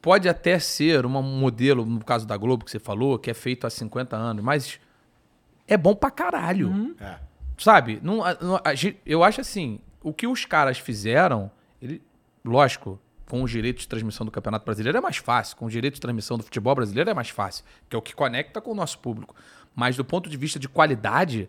Pode 0.00 0.28
até 0.28 0.58
ser 0.58 1.04
um 1.04 1.10
modelo, 1.22 1.84
no 1.84 2.04
caso 2.04 2.26
da 2.26 2.36
Globo 2.36 2.64
que 2.64 2.70
você 2.70 2.78
falou, 2.78 3.18
que 3.18 3.30
é 3.30 3.34
feito 3.34 3.66
há 3.66 3.70
50 3.70 4.16
anos, 4.16 4.44
mas 4.44 4.78
é 5.66 5.76
bom 5.76 5.94
pra 5.94 6.10
caralho. 6.10 6.94
É. 7.00 7.18
Sabe? 7.58 7.98
Não, 8.02 8.18
não- 8.40 8.60
a 8.64 8.74
gente- 8.74 8.98
eu 9.04 9.24
acho 9.24 9.40
assim, 9.40 9.80
o 10.00 10.12
que 10.14 10.26
os 10.26 10.44
caras 10.44 10.78
fizeram, 10.78 11.50
ele, 11.82 12.00
lógico, 12.44 12.98
com 13.28 13.42
os 13.42 13.50
direitos 13.50 13.82
de 13.82 13.88
transmissão 13.88 14.24
do 14.24 14.32
Campeonato 14.32 14.64
Brasileiro 14.64 14.96
é 14.96 15.00
mais 15.00 15.18
fácil, 15.18 15.56
com 15.56 15.66
os 15.66 15.72
direitos 15.72 15.98
de 15.98 16.00
transmissão 16.00 16.38
do 16.38 16.42
futebol 16.42 16.74
brasileiro 16.74 17.10
é 17.10 17.14
mais 17.14 17.28
fácil, 17.28 17.64
que 17.88 17.94
é 17.94 17.98
o 17.98 18.02
que 18.02 18.14
conecta 18.14 18.60
com 18.60 18.72
o 18.72 18.74
nosso 18.74 18.98
público. 18.98 19.36
Mas 19.74 19.96
do 19.96 20.04
ponto 20.04 20.30
de 20.30 20.36
vista 20.36 20.58
de 20.58 20.68
qualidade, 20.68 21.48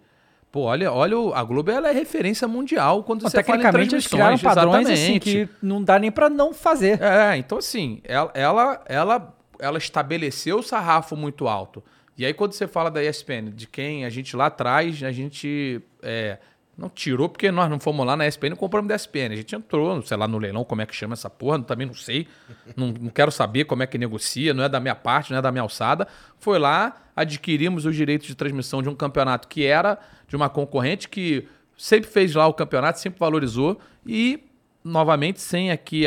pô, 0.52 0.64
olha, 0.64 0.92
olha, 0.92 1.16
a 1.34 1.44
Globo 1.44 1.72
ela 1.72 1.90
é 1.90 1.94
referência 1.94 2.48
mundial 2.48 3.04
quando 3.04 3.24
Não, 3.24 3.30
você 3.30 3.38
tecnicamente 3.38 3.96
eles 3.96 4.08
criaram 4.08 4.38
padrões 4.38 4.90
assim 4.90 5.20
que 5.20 5.48
não 5.62 5.82
dá 5.82 5.98
nem 5.98 6.12
pra 6.12 6.30
não 6.30 6.54
fazer. 6.54 7.02
É, 7.02 7.38
então 7.38 7.58
assim, 7.58 8.02
ela, 8.04 8.32
ela, 8.34 8.84
ela, 8.86 9.38
ela 9.58 9.78
estabeleceu 9.78 10.60
o 10.60 10.64
sarrafo 10.64 11.16
muito 11.16 11.48
alto. 11.48 11.82
E 12.18 12.26
aí 12.26 12.34
quando 12.34 12.52
você 12.52 12.68
fala 12.68 12.92
da 12.92 13.02
ESPN, 13.02 13.52
de 13.56 13.66
quem 13.66 14.04
a 14.04 14.10
gente 14.10 14.36
lá 14.36 14.48
atrás, 14.48 15.02
a 15.02 15.12
gente 15.12 15.82
é, 16.04 16.38
não 16.80 16.90
tirou, 16.90 17.28
porque 17.28 17.52
nós 17.52 17.70
não 17.70 17.80
fomos 17.80 18.06
lá 18.06 18.16
na 18.16 18.28
ESPN 18.28 18.54
e 18.54 18.56
compramos 18.56 18.88
da 18.88 18.96
ESPN. 18.96 19.34
A 19.34 19.36
gente 19.36 19.56
entrou, 19.56 20.02
sei 20.04 20.18
lá, 20.18 20.28
no 20.28 20.38
leilão, 20.38 20.64
como 20.64 20.82
é 20.82 20.86
que 20.86 20.96
chama 20.96 21.14
essa 21.14 21.30
porra, 21.30 21.62
também 21.62 21.86
não 21.86 21.94
sei. 21.94 22.28
não, 22.76 22.88
não 22.88 23.10
quero 23.10 23.32
saber 23.32 23.66
como 23.66 23.84
é 23.84 23.88
que 23.88 23.98
negocia, 23.98 24.54
não 24.54 24.64
é 24.64 24.70
da 24.70 24.80
minha 24.80 24.96
parte, 24.96 25.32
não 25.32 25.40
é 25.40 25.42
da 25.42 25.52
minha 25.52 25.62
alçada. 25.62 26.08
Foi 26.40 26.58
lá, 26.58 26.98
adquirimos 27.16 27.86
os 27.86 27.96
direitos 27.96 28.28
de 28.28 28.36
transmissão 28.36 28.82
de 28.82 28.90
um 28.90 28.96
campeonato 28.96 29.48
que 29.48 29.66
era 29.66 30.00
de 30.28 30.36
uma 30.36 30.50
concorrente 30.50 31.10
que 31.10 31.48
sempre 31.78 32.10
fez 32.10 32.34
lá 32.34 32.48
o 32.48 32.54
campeonato, 32.54 33.00
sempre 33.00 33.20
valorizou 33.20 33.80
e 34.06 34.44
novamente, 34.84 35.42
sem 35.42 35.72
aqui, 35.72 36.04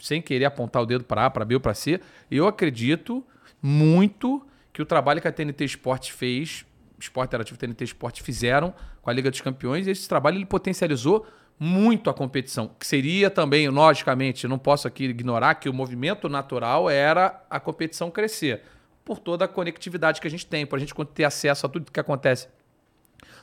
sem 0.00 0.22
querer 0.22 0.44
apontar 0.44 0.82
o 0.82 0.86
dedo 0.86 1.04
para 1.04 1.26
A, 1.26 1.30
para 1.30 1.44
B 1.44 1.54
ou 1.54 1.60
para 1.60 1.74
C, 1.74 2.00
eu 2.30 2.46
acredito 2.46 3.24
muito 3.60 4.46
que 4.72 4.80
o 4.80 4.86
trabalho 4.86 5.20
que 5.20 5.28
a 5.28 5.32
TNT 5.32 5.64
Esportes 5.64 6.10
fez, 6.10 6.64
Esporte 6.98 7.30
Interativo 7.30 7.56
e 7.56 7.58
TNT 7.58 7.84
Esportes 7.84 8.24
fizeram 8.24 8.74
com 9.06 9.10
a 9.10 9.12
Liga 9.12 9.30
dos 9.30 9.40
Campeões, 9.40 9.86
e 9.86 9.92
esse 9.92 10.08
trabalho 10.08 10.36
ele 10.36 10.44
potencializou 10.44 11.24
muito 11.60 12.10
a 12.10 12.14
competição, 12.14 12.72
que 12.76 12.84
seria 12.84 13.30
também, 13.30 13.68
logicamente, 13.68 14.48
não 14.48 14.58
posso 14.58 14.88
aqui 14.88 15.04
ignorar 15.04 15.54
que 15.54 15.68
o 15.68 15.72
movimento 15.72 16.28
natural 16.28 16.90
era 16.90 17.40
a 17.48 17.60
competição 17.60 18.10
crescer, 18.10 18.62
por 19.04 19.20
toda 19.20 19.44
a 19.44 19.48
conectividade 19.48 20.20
que 20.20 20.26
a 20.26 20.30
gente 20.30 20.44
tem, 20.44 20.66
para 20.66 20.78
a 20.78 20.80
gente 20.80 20.92
ter 21.14 21.22
acesso 21.22 21.66
a 21.66 21.68
tudo 21.68 21.92
que 21.92 22.00
acontece 22.00 22.48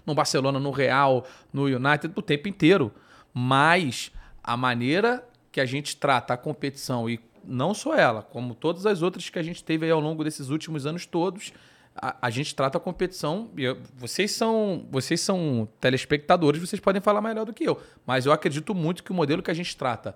no 0.06 0.14
Barcelona, 0.14 0.60
no 0.60 0.70
Real, 0.70 1.26
no 1.54 1.64
United, 1.64 2.12
o 2.14 2.22
tempo 2.22 2.50
inteiro. 2.50 2.92
Mas 3.34 4.12
a 4.44 4.58
maneira 4.58 5.26
que 5.50 5.62
a 5.62 5.66
gente 5.66 5.96
trata 5.96 6.34
a 6.34 6.38
competição, 6.38 7.10
e 7.10 7.22
não 7.42 7.74
só 7.74 7.96
ela, 7.96 8.22
como 8.22 8.54
todas 8.54 8.86
as 8.86 9.02
outras 9.02 9.30
que 9.30 9.40
a 9.40 9.44
gente 9.44 9.64
teve 9.64 9.90
ao 9.90 10.02
longo 10.02 10.26
desses 10.26 10.50
últimos 10.50 10.86
anos 10.86 11.06
todos, 11.06 11.54
a, 11.96 12.16
a 12.22 12.30
gente 12.30 12.56
trata 12.56 12.78
a 12.78 12.82
competição. 12.82 13.50
Eu- 13.58 13.78
vocês 13.96 14.32
são, 14.32 14.86
vocês 14.92 15.22
são 15.22 15.68
telespectadores, 15.80 16.62
vocês 16.62 16.80
podem 16.80 17.02
falar 17.02 17.22
melhor 17.22 17.46
do 17.46 17.54
que 17.54 17.64
eu. 17.64 17.82
Mas 18.06 18.26
eu 18.26 18.32
acredito 18.32 18.74
muito 18.74 19.04
que 19.04 19.12
o 19.12 19.14
modelo 19.16 19.42
que 19.42 19.52
a 19.52 19.54
gente 19.54 19.76
trata 19.76 20.16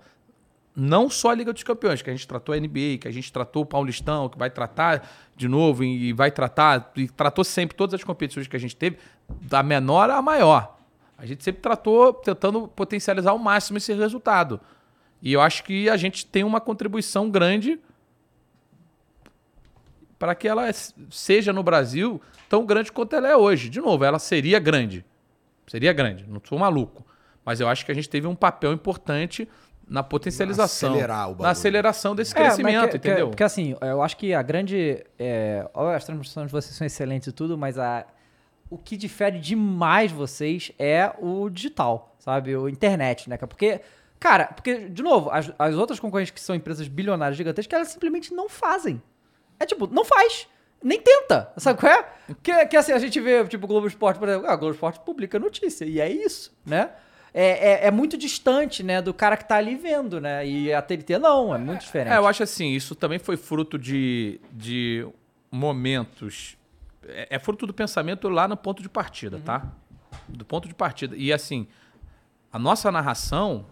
não 0.80 1.10
só 1.10 1.30
a 1.30 1.34
Liga 1.34 1.52
dos 1.52 1.64
Campeões, 1.64 2.02
que 2.02 2.08
a 2.08 2.12
gente 2.12 2.28
tratou 2.28 2.54
a 2.54 2.56
NBA, 2.58 2.98
que 3.00 3.08
a 3.08 3.10
gente 3.10 3.32
tratou 3.32 3.62
o 3.64 3.66
Paulistão, 3.66 4.28
que 4.28 4.38
vai 4.38 4.48
tratar 4.48 5.08
de 5.36 5.48
novo 5.48 5.82
e 5.82 6.12
vai 6.12 6.30
tratar, 6.30 6.92
e 6.94 7.08
tratou 7.08 7.42
sempre 7.42 7.76
todas 7.76 7.94
as 7.94 8.04
competições 8.04 8.46
que 8.46 8.54
a 8.54 8.60
gente 8.60 8.76
teve, 8.76 8.96
da 9.28 9.60
menor 9.60 10.08
à 10.08 10.22
maior. 10.22 10.78
A 11.16 11.26
gente 11.26 11.42
sempre 11.42 11.60
tratou 11.60 12.14
tentando 12.14 12.68
potencializar 12.68 13.32
ao 13.32 13.38
máximo 13.40 13.78
esse 13.78 13.92
resultado. 13.92 14.60
E 15.20 15.32
eu 15.32 15.40
acho 15.40 15.64
que 15.64 15.90
a 15.90 15.96
gente 15.96 16.24
tem 16.24 16.44
uma 16.44 16.60
contribuição 16.60 17.28
grande 17.28 17.80
para 20.18 20.34
que 20.34 20.48
ela 20.48 20.64
seja 21.10 21.52
no 21.52 21.62
Brasil 21.62 22.20
tão 22.48 22.64
grande 22.66 22.90
quanto 22.90 23.14
ela 23.14 23.28
é 23.28 23.36
hoje. 23.36 23.68
De 23.68 23.80
novo, 23.80 24.04
ela 24.04 24.18
seria 24.18 24.58
grande. 24.58 25.04
Seria 25.66 25.92
grande, 25.92 26.24
não 26.28 26.40
sou 26.44 26.58
maluco. 26.58 27.04
Mas 27.44 27.60
eu 27.60 27.68
acho 27.68 27.84
que 27.84 27.92
a 27.92 27.94
gente 27.94 28.08
teve 28.08 28.26
um 28.26 28.34
papel 28.34 28.72
importante 28.72 29.48
na 29.88 30.02
potencialização. 30.02 30.90
acelerar 30.92 31.26
o 31.26 31.30
bagulho. 31.30 31.42
na 31.44 31.50
aceleração 31.50 32.14
desse 32.14 32.32
É, 32.36 32.40
crescimento, 32.42 32.82
que- 32.92 32.98
que- 32.98 33.08
entendeu? 33.08 33.28
Porque 33.28 33.42
assim, 33.44 33.74
eu 33.80 34.02
acho 34.02 34.16
que 34.16 34.34
a 34.34 34.42
grande. 34.42 35.02
É, 35.18 35.66
as 35.94 36.04
transmissões 36.04 36.46
de 36.46 36.52
vocês 36.52 36.74
são 36.74 36.86
excelentes 36.86 37.28
e 37.28 37.32
tudo, 37.32 37.56
mas 37.56 37.78
a, 37.78 38.04
o 38.68 38.76
que 38.76 38.96
difere 38.98 39.38
demais 39.38 40.12
vocês 40.12 40.72
é 40.78 41.10
o 41.18 41.48
digital, 41.48 42.14
sabe? 42.18 42.54
O 42.54 42.68
internet, 42.68 43.30
né? 43.30 43.38
Porque, 43.38 43.80
cara, 44.20 44.46
porque, 44.48 44.88
de 44.90 45.02
novo, 45.02 45.30
as, 45.30 45.50
as 45.58 45.74
outras 45.74 45.98
concorrentes 45.98 46.32
que 46.32 46.40
são 46.40 46.54
empresas 46.54 46.86
bilionárias 46.86 47.36
gigantescas, 47.38 47.72
elas 47.74 47.88
simplesmente 47.88 48.34
não 48.34 48.46
fazem. 48.48 49.00
É 49.58 49.66
tipo, 49.66 49.86
não 49.86 50.04
faz. 50.04 50.46
Nem 50.82 51.00
tenta, 51.00 51.52
sabe 51.56 51.80
qual 51.80 51.92
é? 51.92 52.06
Que, 52.42 52.66
que 52.66 52.76
assim, 52.76 52.92
a 52.92 52.98
gente 52.98 53.18
vê, 53.20 53.44
tipo, 53.46 53.64
o 53.64 53.68
Globo 53.68 53.86
Esporte, 53.86 54.18
por 54.18 54.28
exemplo, 54.28 54.46
ah, 54.48 54.54
o 54.54 54.58
Globo 54.58 54.74
Esporte 54.74 55.00
publica 55.00 55.38
notícia, 55.38 55.84
e 55.84 56.00
é 56.00 56.08
isso, 56.08 56.56
né? 56.64 56.90
É, 57.34 57.84
é, 57.84 57.86
é 57.88 57.90
muito 57.90 58.16
distante, 58.16 58.82
né, 58.82 59.02
do 59.02 59.12
cara 59.12 59.36
que 59.36 59.44
tá 59.46 59.56
ali 59.56 59.74
vendo, 59.74 60.20
né? 60.20 60.46
E 60.46 60.72
a 60.72 60.80
TNT 60.80 61.18
não, 61.18 61.54
é 61.54 61.58
muito 61.58 61.80
diferente. 61.80 62.14
É, 62.14 62.16
eu 62.16 62.26
acho 62.26 62.42
assim, 62.42 62.70
isso 62.70 62.94
também 62.94 63.18
foi 63.18 63.36
fruto 63.36 63.78
de, 63.78 64.40
de 64.52 65.06
momentos. 65.50 66.56
É, 67.06 67.36
é 67.36 67.38
fruto 67.38 67.66
do 67.66 67.74
pensamento 67.74 68.28
lá 68.28 68.46
no 68.46 68.56
ponto 68.56 68.82
de 68.82 68.88
partida, 68.88 69.40
tá? 69.44 69.66
Do 70.28 70.44
ponto 70.44 70.68
de 70.68 70.74
partida. 70.74 71.14
E 71.16 71.32
assim, 71.32 71.66
a 72.52 72.58
nossa 72.58 72.90
narração 72.90 73.66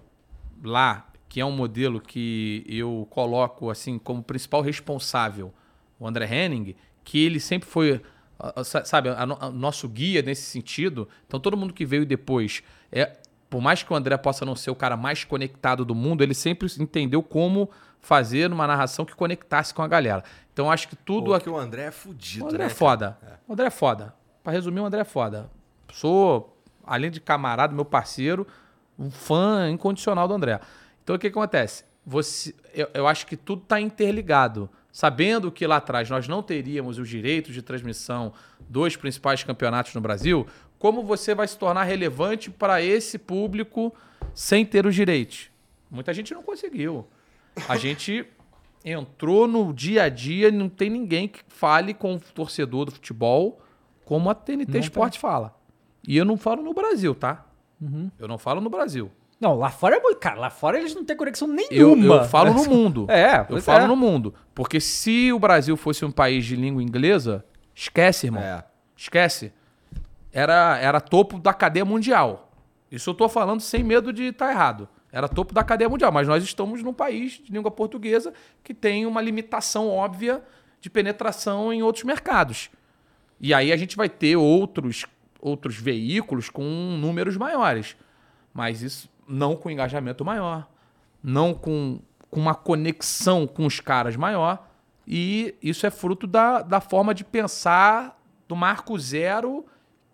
lá, 0.62 1.07
que 1.28 1.41
é 1.41 1.45
um 1.45 1.53
modelo 1.53 2.01
que 2.01 2.64
eu 2.68 3.07
coloco 3.11 3.70
assim 3.70 3.99
como 3.99 4.22
principal 4.22 4.61
responsável, 4.61 5.53
o 5.99 6.07
André 6.07 6.26
Henning, 6.26 6.74
que 7.05 7.24
ele 7.24 7.40
sempre 7.40 7.68
foi, 7.68 8.01
ah, 8.38 8.53
ah, 8.57 8.64
sa- 8.64 8.84
sabe, 8.84 9.09
a 9.09 9.22
a 9.22 9.51
nosso 9.51 9.88
guia 9.88 10.22
nesse 10.22 10.42
sentido. 10.42 11.09
Então 11.26 11.38
todo 11.40 11.57
mundo 11.57 11.72
que 11.72 11.84
veio 11.86 12.05
depois, 12.05 12.62
é, 12.92 13.16
por 13.49 13.61
mais 13.61 13.82
que 13.82 13.92
o 13.92 13.97
André 13.97 14.16
possa 14.16 14.44
não 14.44 14.57
ser 14.57 14.70
o 14.70 14.74
cara 14.74 14.97
mais 14.97 15.24
conectado 15.24 15.84
do 15.84 15.94
mundo, 15.94 16.22
ele 16.22 16.34
sempre 16.34 16.68
entendeu 16.78 17.22
como 17.22 17.70
fazer 18.01 18.53
uma 18.53 18.66
narração 18.66 19.05
que 19.05 19.14
conectasse 19.14 19.72
com 19.72 19.82
a 19.82 19.88
galera. 19.88 20.22
Então 20.53 20.70
acho 20.70 20.88
que 20.88 20.97
tudo 20.97 21.26
Pô, 21.26 21.34
aqui 21.34 21.44
que 21.44 21.51
o 21.51 21.57
André 21.57 21.84
é 21.84 21.90
fudido, 21.90 22.44
o 22.44 22.49
André 22.49 22.59
né? 22.59 22.66
é 22.66 22.68
foda. 22.74 23.18
O 23.49 23.53
André 23.53 23.66
é 23.66 23.70
foda. 23.70 24.14
Pra 24.42 24.53
resumir, 24.53 24.80
o 24.80 24.84
André 24.84 25.01
é 25.01 25.05
foda. 25.05 25.51
Sou, 25.92 26.57
além 26.84 27.11
de 27.11 27.20
camarada, 27.20 27.74
meu 27.74 27.84
parceiro, 27.84 28.47
um 28.99 29.11
fã 29.11 29.68
incondicional 29.70 30.28
do 30.28 30.34
André. 30.34 30.61
Então 31.03 31.16
o 31.16 31.18
que, 31.18 31.30
que 31.30 31.38
acontece? 31.38 31.84
Você, 32.05 32.55
eu, 32.72 32.88
eu 32.94 33.07
acho 33.09 33.26
que 33.26 33.36
tudo 33.36 33.62
tá 33.62 33.80
interligado. 33.80 34.68
Sabendo 34.97 35.53
que 35.53 35.66
lá 35.66 35.76
atrás 35.76 36.09
nós 36.09 36.26
não 36.26 36.42
teríamos 36.42 36.99
os 36.99 37.07
direitos 37.07 37.53
de 37.53 37.61
transmissão 37.61 38.32
dos 38.66 38.97
principais 38.97 39.44
campeonatos 39.44 39.92
no 39.92 40.01
Brasil, 40.01 40.47
como 40.78 41.03
você 41.03 41.34
vai 41.34 41.47
se 41.47 41.59
tornar 41.59 41.84
relevante 41.84 42.51
para 42.51 42.80
esse 42.80 43.18
público 43.18 43.94
sem 44.32 44.64
ter 44.64 44.86
os 44.86 44.94
direitos? 44.94 45.51
Muita 45.90 46.14
gente 46.14 46.32
não 46.32 46.42
conseguiu. 46.42 47.07
A 47.68 47.76
gente 47.76 48.26
entrou 48.82 49.47
no 49.47 49.70
dia 49.74 50.05
a 50.05 50.09
dia, 50.09 50.51
não 50.51 50.70
tem 50.70 50.88
ninguém 50.88 51.28
que 51.28 51.40
fale 51.47 51.92
com 51.92 52.14
o 52.14 52.18
torcedor 52.18 52.86
do 52.86 52.92
futebol 52.92 53.61
como 54.03 54.30
a 54.30 54.34
TNT 54.34 54.78
Esporte 54.78 55.18
fala. 55.18 55.55
E 56.09 56.16
eu 56.16 56.24
não 56.24 56.38
falo 56.38 56.62
no 56.62 56.72
Brasil, 56.72 57.14
tá? 57.14 57.44
Eu 58.18 58.26
não 58.26 58.38
falo 58.38 58.62
no 58.62 58.70
Brasil. 58.70 59.12
Não, 59.41 59.55
lá 59.55 59.70
fora 59.70 59.97
é 59.97 60.01
muito. 60.01 60.18
Cara, 60.18 60.41
lá 60.41 60.51
fora 60.51 60.78
eles 60.78 60.95
não 60.95 61.05
têm 61.05 61.16
conexão 61.16 61.49
Eu, 61.70 61.95
nenhuma. 61.95 62.14
eu 62.16 62.24
falo 62.24 62.55
no 62.55 62.64
mundo. 62.68 63.07
É, 63.11 63.47
eu 63.49 63.61
falo 63.61 63.84
é. 63.84 63.87
no 63.87 63.97
mundo. 63.97 64.34
Porque 64.55 64.80
se 64.80 65.32
o 65.32 65.39
Brasil 65.39 65.76
fosse 65.76 66.05
um 66.05 66.11
país 66.11 66.45
de 66.45 66.57
língua 66.57 66.82
inglesa, 66.82 67.45
esquece, 67.74 68.26
irmão. 68.26 68.43
É. 68.43 68.64
Esquece. 68.97 69.53
Era, 70.32 70.78
era 70.78 71.01
topo 71.01 71.39
da 71.39 71.53
cadeia 71.53 71.84
mundial. 71.84 72.51
Isso 72.91 73.11
eu 73.11 73.14
tô 73.14 73.28
falando 73.28 73.61
sem 73.61 73.82
medo 73.82 74.12
de 74.12 74.24
estar 74.24 74.51
errado. 74.51 74.89
Era 75.12 75.28
topo 75.28 75.53
da 75.53 75.62
cadeia 75.62 75.89
mundial. 75.89 76.11
Mas 76.11 76.26
nós 76.26 76.43
estamos 76.43 76.82
num 76.82 76.95
país 76.95 77.32
de 77.32 77.53
língua 77.53 77.70
portuguesa 77.70 78.32
que 78.64 78.72
tem 78.72 79.05
uma 79.05 79.20
limitação 79.20 79.89
óbvia 79.89 80.43
de 80.80 80.89
penetração 80.89 81.72
em 81.72 81.82
outros 81.82 82.05
mercados. 82.05 82.70
E 83.39 83.53
aí 83.53 83.70
a 83.70 83.76
gente 83.76 83.97
vai 83.97 84.09
ter 84.09 84.37
outros, 84.37 85.05
outros 85.41 85.76
veículos 85.76 86.49
com 86.49 86.64
números 86.99 87.37
maiores. 87.37 87.97
Mas 88.53 88.80
isso 88.80 89.11
não 89.29 89.57
com 89.57 89.70
engajamento 89.70 90.24
maior, 90.24 90.68
não 91.22 91.53
com, 91.55 91.99
com 92.31 92.41
uma 92.41 92.55
conexão 92.55 93.47
com 93.47 93.66
os 93.66 93.81
caras 93.81 94.16
maior. 94.16 94.68
E 95.07 95.55
isso 95.62 95.87
é 95.87 95.91
fruto 95.91 96.27
da, 96.27 96.62
da 96.62 96.81
forma 96.81 97.14
de 97.14 97.24
pensar 97.24 98.20
do 98.49 98.57
Marco 98.57 98.99
Zero 98.99 99.64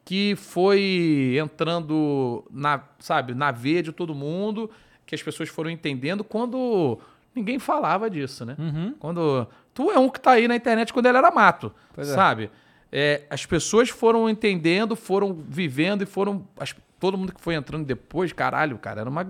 que 0.05 0.35
foi 0.37 1.37
entrando 1.41 2.45
na, 2.51 2.83
sabe, 2.99 3.35
na 3.35 3.51
veia 3.53 3.83
de 3.83 3.93
todo 3.93 4.15
mundo, 4.15 4.69
que 5.07 5.15
as 5.15 5.23
pessoas 5.23 5.49
foram 5.49 5.71
entendendo 5.71 6.25
quando 6.25 6.99
ninguém 7.35 7.59
falava 7.59 8.11
disso, 8.11 8.45
né? 8.45 8.57
Quando 8.99 9.47
tu 9.73 9.91
é 9.91 9.99
um 9.99 10.09
que 10.09 10.21
tá 10.21 10.33
aí 10.33 10.49
na 10.49 10.57
internet 10.57 10.93
quando 10.93 11.07
ele 11.07 11.19
era 11.19 11.31
mato, 11.31 11.73
sabe? 12.15 12.51
É, 12.91 13.23
as 13.31 13.47
pessoas 13.47 13.89
foram 13.89 14.29
entendendo, 14.29 14.95
foram 14.97 15.33
vivendo 15.49 16.03
e 16.03 16.07
foram 16.07 16.47
as- 16.59 16.75
todo 17.03 17.19
mundo 17.19 17.35
que 17.35 17.41
foi 17.41 17.57
entrando 17.57 17.85
depois, 17.85 18.33
caralho, 18.33 18.79
cara, 18.79 19.01
era 19.01 19.11
uma 19.11 19.27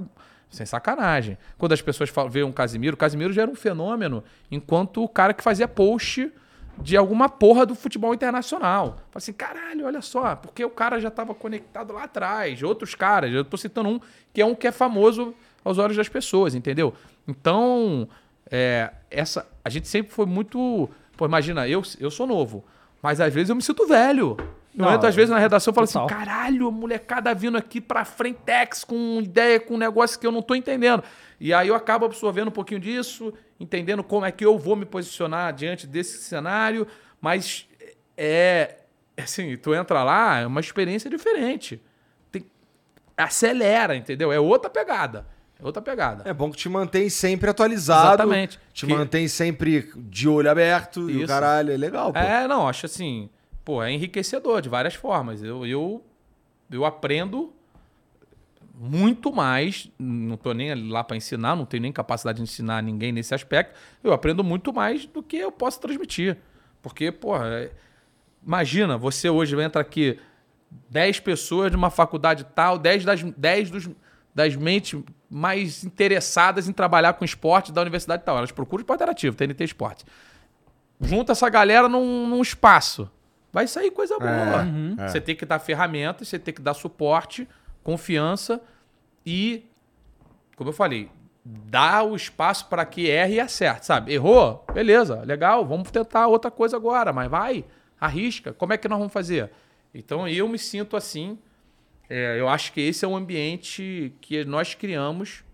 sem 0.50 0.66
sacanagem. 0.66 1.38
Quando 1.56 1.72
as 1.72 1.80
pessoas 1.80 2.12
veem 2.28 2.44
um 2.44 2.52
Casimiro, 2.52 2.92
o 2.92 2.98
Casimiro 2.98 3.32
já 3.32 3.40
era 3.40 3.50
um 3.50 3.54
fenômeno, 3.54 4.22
enquanto 4.50 5.02
o 5.02 5.08
cara 5.08 5.32
que 5.32 5.42
fazia 5.42 5.66
post 5.66 6.30
de 6.76 6.98
alguma 6.98 7.30
porra 7.30 7.64
do 7.64 7.74
futebol 7.74 8.12
internacional. 8.12 8.98
Fala 9.10 9.16
assim, 9.16 9.32
caralho, 9.32 9.86
olha 9.86 10.02
só, 10.02 10.36
porque 10.36 10.62
o 10.62 10.68
cara 10.68 11.00
já 11.00 11.08
estava 11.08 11.34
conectado 11.34 11.94
lá 11.94 12.04
atrás, 12.04 12.62
outros 12.62 12.94
caras, 12.94 13.32
eu 13.32 13.42
tô 13.42 13.56
citando 13.56 13.88
um 13.88 14.00
que 14.34 14.42
é 14.42 14.44
um 14.44 14.54
que 14.54 14.66
é 14.66 14.72
famoso 14.72 15.34
aos 15.64 15.78
olhos 15.78 15.96
das 15.96 16.10
pessoas, 16.10 16.54
entendeu? 16.54 16.92
Então, 17.26 18.06
é, 18.50 18.92
essa, 19.10 19.48
a 19.64 19.70
gente 19.70 19.88
sempre 19.88 20.12
foi 20.12 20.26
muito. 20.26 20.90
Pô, 21.16 21.24
imagina, 21.24 21.66
eu, 21.66 21.82
eu 21.98 22.10
sou 22.10 22.26
novo, 22.26 22.62
mas 23.02 23.18
às 23.18 23.32
vezes 23.32 23.48
eu 23.48 23.56
me 23.56 23.62
sinto 23.62 23.86
velho. 23.86 24.36
No 24.74 24.84
Não, 24.84 24.90
momento, 24.90 25.06
às 25.06 25.14
vezes, 25.14 25.28
na 25.30 25.38
redação, 25.38 25.70
eu 25.70 25.74
falo 25.74 25.86
total. 25.86 26.06
assim, 26.06 26.14
caralho, 26.14 26.66
a 26.68 26.70
molecada 26.70 27.34
vindo 27.34 27.58
aqui 27.58 27.78
pra 27.80 28.04
Frentex 28.06 28.84
com 28.84 29.20
ideia, 29.22 29.60
com 29.60 29.74
um 29.74 29.78
negócio 29.78 30.18
que 30.18 30.26
eu 30.26 30.32
não 30.32 30.40
tô 30.40 30.54
entendendo. 30.54 31.02
E 31.38 31.52
aí 31.52 31.68
eu 31.68 31.74
acabo 31.74 32.06
absorvendo 32.06 32.48
um 32.48 32.52
pouquinho 32.52 32.80
disso, 32.80 33.34
entendendo 33.60 34.02
como 34.02 34.24
é 34.24 34.32
que 34.32 34.44
eu 34.44 34.58
vou 34.58 34.74
me 34.74 34.86
posicionar 34.86 35.52
diante 35.52 35.86
desse 35.86 36.18
cenário, 36.22 36.86
mas 37.20 37.66
é 38.16 38.76
assim, 39.16 39.56
tu 39.58 39.74
entra 39.74 40.02
lá, 40.02 40.38
é 40.38 40.46
uma 40.46 40.60
experiência 40.60 41.10
diferente. 41.10 41.80
Tem- 42.30 42.46
acelera, 43.16 43.94
entendeu? 43.94 44.32
É 44.32 44.40
outra 44.40 44.70
pegada. 44.70 45.26
É 45.60 45.64
outra 45.64 45.82
pegada. 45.82 46.22
É 46.28 46.32
bom 46.32 46.50
que 46.50 46.56
te 46.56 46.68
mantém 46.68 47.08
sempre 47.10 47.48
atualizado. 47.50 48.08
Exatamente. 48.22 48.58
Te 48.72 48.86
Que- 48.86 48.92
mantém 48.94 49.28
sempre 49.28 49.92
de 49.96 50.28
olho 50.28 50.50
aberto. 50.50 51.10
E 51.10 51.16
o 51.16 51.18
Isso. 51.18 51.26
caralho, 51.26 51.72
é 51.72 51.76
legal, 51.76 52.12
pô. 52.12 52.18
É, 52.18 52.48
não, 52.48 52.66
acho 52.68 52.86
assim, 52.86 53.28
pô, 53.64 53.82
é 53.82 53.92
enriquecedor 53.92 54.60
de 54.60 54.68
várias 54.68 54.94
formas. 54.94 55.42
Eu, 55.42 55.66
eu, 55.66 56.04
eu 56.70 56.84
aprendo 56.84 57.52
muito 58.74 59.32
mais, 59.32 59.90
não 59.98 60.36
tô 60.36 60.52
nem 60.52 60.90
lá 60.90 61.04
para 61.04 61.16
ensinar, 61.16 61.54
não 61.54 61.64
tenho 61.64 61.82
nem 61.82 61.92
capacidade 61.92 62.36
de 62.36 62.42
ensinar 62.42 62.82
ninguém 62.82 63.12
nesse 63.12 63.34
aspecto. 63.34 63.78
Eu 64.02 64.12
aprendo 64.12 64.42
muito 64.42 64.72
mais 64.72 65.06
do 65.06 65.22
que 65.22 65.36
eu 65.36 65.52
posso 65.52 65.80
transmitir. 65.80 66.38
Porque, 66.80 67.12
porra, 67.12 67.46
é- 67.48 67.72
imagina, 68.44 68.98
você 68.98 69.28
hoje 69.30 69.60
entra 69.60 69.80
aqui 69.80 70.18
10 70.90 71.20
pessoas 71.20 71.70
de 71.70 71.76
uma 71.76 71.90
faculdade 71.90 72.44
tal, 72.54 72.78
10 72.78 73.04
das, 73.04 73.22
10 73.22 73.70
dos, 73.70 73.90
das 74.34 74.56
mentes 74.56 75.00
mais 75.30 75.84
interessadas 75.84 76.68
em 76.68 76.72
trabalhar 76.72 77.12
com 77.14 77.24
esporte 77.24 77.72
da 77.72 77.80
universidade 77.80 78.24
tal. 78.24 78.38
Elas 78.38 78.50
procuram 78.50 78.80
esporte 78.82 79.02
interativo, 79.02 79.36
TNT 79.36 79.64
Esporte 79.64 80.04
junta 81.02 81.32
essa 81.32 81.48
galera 81.48 81.88
num, 81.88 82.26
num 82.28 82.40
espaço. 82.40 83.10
Vai 83.52 83.66
sair 83.66 83.90
coisa 83.90 84.18
boa. 84.18 84.62
Uhum. 84.62 84.96
Você 84.96 85.20
tem 85.20 85.36
que 85.36 85.44
dar 85.44 85.58
ferramentas, 85.58 86.28
você 86.28 86.38
tem 86.38 86.54
que 86.54 86.62
dar 86.62 86.74
suporte, 86.74 87.46
confiança 87.82 88.62
e, 89.26 89.64
como 90.56 90.70
eu 90.70 90.74
falei, 90.74 91.10
dar 91.44 92.04
o 92.04 92.16
espaço 92.16 92.66
para 92.66 92.84
que 92.86 93.08
erre 93.08 93.34
e 93.34 93.40
acerte, 93.40 93.84
sabe? 93.84 94.12
Errou? 94.12 94.64
Beleza, 94.72 95.22
legal, 95.22 95.66
vamos 95.66 95.90
tentar 95.90 96.28
outra 96.28 96.50
coisa 96.50 96.76
agora, 96.76 97.12
mas 97.12 97.30
vai, 97.30 97.64
arrisca. 98.00 98.52
Como 98.52 98.72
é 98.72 98.78
que 98.78 98.88
nós 98.88 98.98
vamos 98.98 99.12
fazer? 99.12 99.50
Então 99.92 100.26
eu 100.26 100.48
me 100.48 100.58
sinto 100.58 100.96
assim. 100.96 101.38
é, 102.08 102.38
eu 102.38 102.48
acho 102.48 102.72
que 102.72 102.80
esse 102.80 103.04
é 103.04 103.08
um 103.08 103.16
ambiente 103.16 104.14
que 104.20 104.44
nós 104.44 104.74
criamos, 104.74 105.44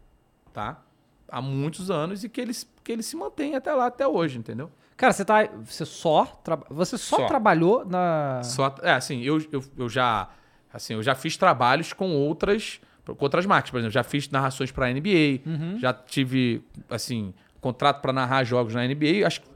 tá? 0.53 0.83
Há 1.29 1.41
muitos 1.41 1.91
anos 1.91 2.25
e 2.25 2.29
que 2.29 2.41
ele, 2.41 2.53
que 2.83 2.93
ele 2.93 3.03
se 3.03 3.17
mantém 3.17 3.55
até 3.55 3.73
lá, 3.73 3.87
até 3.87 4.07
hoje, 4.07 4.39
entendeu? 4.39 4.71
Cara, 4.99 5.13
você 5.13 5.25
tá. 5.25 5.49
Você 5.65 5.87
só. 5.87 6.25
tra- 6.27 6.59
Você 6.69 6.99
só, 6.99 7.17
Só. 7.19 7.27
trabalhou 7.27 7.85
na. 7.87 8.43
Só, 8.43 8.75
é, 8.83 8.91
assim, 8.93 9.23
eu, 9.23 9.39
eu, 9.51 9.65
eu 9.79 9.89
já 9.89 10.29
assim, 10.71 10.93
eu 10.95 11.03
já 11.03 11.15
fiz 11.15 11.37
trabalhos 11.37 11.93
com 11.95 12.11
outras 12.15 12.81
com 13.07 13.17
outras 13.25 13.47
marcas, 13.47 13.71
por 13.71 13.79
exemplo, 13.79 13.93
já 13.95 14.03
fiz 14.03 14.29
narrações 14.29 14.71
para 14.71 14.91
NBA, 14.91 15.41
já 15.79 15.95
tive 15.95 16.63
assim, 16.91 17.33
contrato 17.59 18.03
para 18.03 18.13
narrar 18.13 18.45
jogos 18.45 18.75
na 18.75 18.85
NBA, 18.85 19.27
acho 19.27 19.41
que 19.41 19.49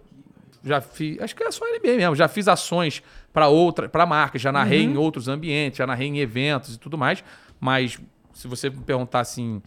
já 0.64 0.80
fiz, 0.80 1.20
acho 1.20 1.36
que 1.36 1.42
é 1.44 1.50
só 1.50 1.66
NBA 1.66 1.96
mesmo, 1.98 2.16
já 2.16 2.28
fiz 2.28 2.48
ações 2.48 3.02
para 3.30 3.48
outra, 3.48 3.90
para 3.90 4.06
marcas, 4.06 4.40
já 4.40 4.50
narrei 4.50 4.84
em 4.84 4.96
outros 4.96 5.28
ambientes, 5.28 5.76
já 5.76 5.86
narrei 5.86 6.08
em 6.08 6.18
eventos 6.20 6.76
e 6.76 6.78
tudo 6.78 6.96
mais, 6.96 7.22
mas 7.60 8.00
se 8.32 8.48
você 8.48 8.70
me 8.70 8.78
perguntar 8.78 9.20
assim, 9.20 9.60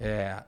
é, 0.00 0.42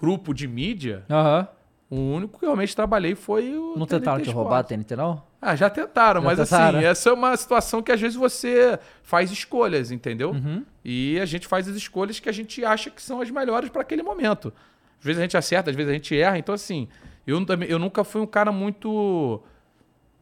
grupo 0.00 0.34
de 0.34 0.48
mídia, 0.48 1.04
Aham. 1.08 1.46
O 1.90 1.96
único 1.96 2.38
que 2.38 2.44
eu 2.44 2.48
realmente 2.50 2.74
trabalhei 2.76 3.14
foi 3.14 3.56
o 3.56 3.74
Não 3.76 3.86
TNT 3.86 3.88
tentaram 4.00 4.22
te 4.22 4.30
roubar 4.30 4.58
a. 4.58 4.62
TNT, 4.64 4.94
não? 4.96 5.22
Ah, 5.40 5.54
já 5.56 5.70
tentaram, 5.70 6.20
Já 6.20 6.26
mas 6.26 6.38
tentaram? 6.38 6.78
assim, 6.78 6.86
essa 6.86 7.08
é 7.10 7.12
uma 7.12 7.36
situação 7.36 7.80
que 7.82 7.92
às 7.92 8.00
vezes 8.00 8.16
você 8.16 8.78
faz 9.02 9.30
escolhas, 9.30 9.90
entendeu? 9.90 10.30
Uhum. 10.32 10.64
E 10.84 11.18
a 11.20 11.24
gente 11.24 11.46
faz 11.46 11.68
as 11.68 11.76
escolhas 11.76 12.18
que 12.20 12.28
a 12.28 12.32
gente 12.32 12.64
acha 12.64 12.90
que 12.90 13.00
são 13.00 13.20
as 13.20 13.30
melhores 13.30 13.70
para 13.70 13.82
aquele 13.82 14.02
momento. 14.02 14.52
Às 14.98 15.04
vezes 15.04 15.18
a 15.20 15.22
gente 15.22 15.36
acerta, 15.36 15.70
às 15.70 15.76
vezes 15.76 15.90
a 15.90 15.94
gente 15.94 16.18
erra. 16.18 16.38
Então, 16.38 16.54
assim, 16.54 16.88
eu, 17.26 17.40
eu 17.68 17.78
nunca 17.78 18.02
fui 18.02 18.20
um 18.20 18.26
cara 18.26 18.50
muito 18.50 19.40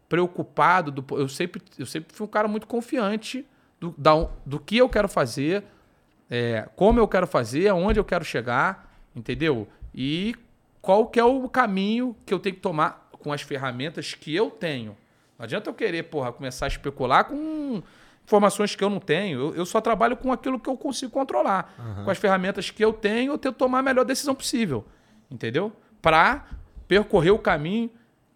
preocupado. 0.09 0.91
Do, 0.91 1.05
eu, 1.19 1.29
sempre, 1.29 1.63
eu 1.79 1.87
sempre 1.87 2.15
fui 2.15 2.27
um 2.27 2.31
cara 2.31 2.47
muito 2.47 2.67
confiante 2.67 3.45
do, 3.81 3.95
da- 3.97 4.29
do 4.45 4.59
que 4.61 4.77
eu 4.77 4.89
quero 4.89 5.09
fazer, 5.09 5.65
é, 6.31 6.69
como 6.77 6.99
eu 7.01 7.09
quero 7.09 7.27
fazer, 7.27 7.69
aonde 7.69 7.99
eu 7.99 8.05
quero 8.05 8.25
chegar, 8.25 8.93
entendeu? 9.15 9.67
E 9.95 10.35
qual 10.87 11.05
que 11.09 11.19
é 11.19 11.25
o 11.25 11.49
caminho 11.49 12.17
que 12.25 12.33
eu 12.33 12.39
tenho 12.39 12.55
que 12.55 12.63
tomar 12.63 13.09
com 13.19 13.33
as 13.33 13.43
ferramentas 13.43 14.15
que 14.15 14.33
eu 14.33 14.53
tenho. 14.53 14.97
Não 15.37 15.43
adianta 15.43 15.69
eu 15.69 15.75
querer, 15.75 16.05
porra, 16.05 16.33
começar 16.33 16.67
a 16.67 16.69
especular 16.69 17.25
com 17.25 17.83
informações 18.25 18.77
que 18.77 18.85
eu 18.85 18.89
não 18.89 19.01
tenho. 19.01 19.41
Eu, 19.41 19.55
eu 19.57 19.67
só 19.67 19.81
trabalho 19.81 20.17
com 20.17 20.31
aquilo 20.31 20.61
que 20.61 20.71
eu 20.71 20.77
consigo 20.77 21.11
controlar. 21.11 21.75
Com 22.05 22.11
as 22.11 22.19
ferramentas 22.19 22.71
que 22.71 22.85
eu 22.85 22.93
tenho, 22.93 23.33
eu 23.33 23.39
tento 23.39 23.57
tomar 23.57 23.81
a 23.81 23.83
melhor 23.83 24.05
decisão 24.05 24.33
possível. 24.33 24.85
Entendeu? 25.29 25.73
Para 26.01 26.47
percorrer 26.87 27.33
o 27.33 27.39
caminho 27.39 27.91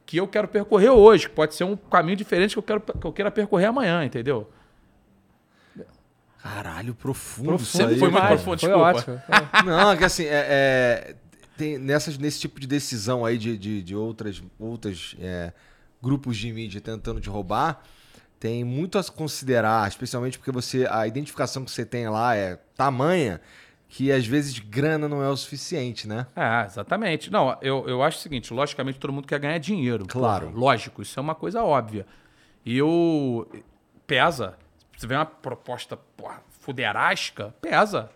que 0.05 0.17
eu 0.17 0.27
quero 0.27 0.49
percorrer 0.49 0.91
hoje, 0.91 1.29
que 1.29 1.35
pode 1.37 1.55
ser 1.55 1.63
um 1.63 1.77
caminho 1.77 2.17
diferente 2.17 2.55
que 2.55 2.59
eu, 2.59 2.65
quero, 2.65 2.81
que 2.81 3.07
eu 3.07 3.13
queira 3.13 3.31
percorrer 3.31 3.67
amanhã, 3.67 4.05
entendeu? 4.05 4.51
Caralho, 6.43 6.95
profundo, 6.95 7.49
Profundo 7.49 7.63
isso 7.63 7.83
aí. 7.83 7.99
Foi 7.99 8.11
muito 8.11 8.23
demais, 8.23 8.43
profundo, 8.43 8.61
Foi 8.61 8.69
desculpa. 8.71 9.21
ótimo. 9.29 9.71
Não, 9.71 9.93
é 9.93 9.97
que 9.97 10.05
assim, 10.05 10.25
é, 10.25 10.47
é, 10.49 11.17
tem 11.61 11.77
nessas, 11.77 12.17
nesse 12.17 12.41
tipo 12.41 12.59
de 12.59 12.67
decisão 12.67 13.23
aí 13.23 13.37
de, 13.37 13.59
de, 13.59 13.83
de 13.83 13.95
outras, 13.95 14.43
outras 14.59 15.15
é, 15.21 15.53
grupos 16.03 16.39
de 16.39 16.51
mídia 16.51 16.81
tentando 16.81 17.21
te 17.21 17.29
roubar, 17.29 17.83
tem 18.39 18.65
muito 18.65 18.99
a 18.99 19.05
considerar, 19.05 19.87
especialmente 19.87 20.39
porque 20.39 20.51
você 20.51 20.87
a 20.91 21.07
identificação 21.07 21.63
que 21.63 21.71
você 21.71 21.85
tem 21.85 22.09
lá 22.09 22.35
é 22.35 22.57
tamanha 22.75 23.43
que 23.87 24.11
às 24.11 24.25
vezes 24.27 24.59
grana 24.59 25.07
não 25.07 25.23
é 25.23 25.29
o 25.29 25.37
suficiente, 25.37 26.09
né? 26.09 26.27
É, 26.35 26.65
exatamente. 26.65 27.31
Não, 27.31 27.59
eu, 27.61 27.87
eu 27.87 28.03
acho 28.03 28.19
o 28.19 28.21
seguinte, 28.21 28.55
logicamente 28.55 28.99
todo 28.99 29.13
mundo 29.13 29.27
quer 29.27 29.39
ganhar 29.39 29.59
dinheiro. 29.59 30.07
Claro. 30.07 30.47
Porra, 30.47 30.59
lógico, 30.59 31.03
isso 31.03 31.19
é 31.19 31.23
uma 31.23 31.35
coisa 31.35 31.63
óbvia. 31.63 32.07
E 32.65 32.79
eu... 32.79 33.51
Pesa. 34.07 34.57
Se 34.97 35.07
vem 35.07 35.19
uma 35.19 35.27
proposta, 35.27 35.97
porra, 36.17 36.41
fuderasca, 36.61 37.53
pesa. 37.61 38.09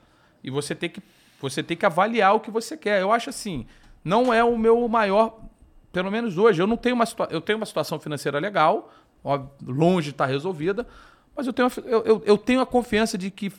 E 0.45 0.51
você 0.51 0.77
tem 0.77 0.89
que 0.89 1.03
você 1.51 1.63
tem 1.63 1.77
que 1.77 1.87
avaliar 1.87 2.35
o 2.35 2.41
que 2.41 2.51
você 2.51 2.77
quer. 2.77 3.01
Eu 3.01 3.13
acho 3.13 3.31
assim, 3.31 3.67
não 4.05 4.33
é 4.33 4.43
o 4.43 4.57
meu 4.59 4.87
maior, 4.89 5.39
pelo 5.93 6.11
menos 6.11 6.37
hoje, 6.39 6.61
eu 6.61 6.67
não 6.67 6.77
tenho 6.77 6.95
uma 6.95 7.05
eu 7.31 7.41
tenho 7.41 7.59
uma 7.59 7.67
situação 7.67 7.99
financeira 8.01 8.39
legal, 8.39 8.93
longe 9.63 10.07
de 10.09 10.11
estar 10.15 10.27
resolvida, 10.27 10.87
mas 11.37 11.47
eu 11.47 11.53
tenho, 11.53 11.69
eu, 11.85 12.03
eu, 12.05 12.23
eu 12.25 12.39
tenho 12.39 12.61
a 12.61 12.67
confiança 12.67 13.17
de 13.17 13.31
que 13.31 13.53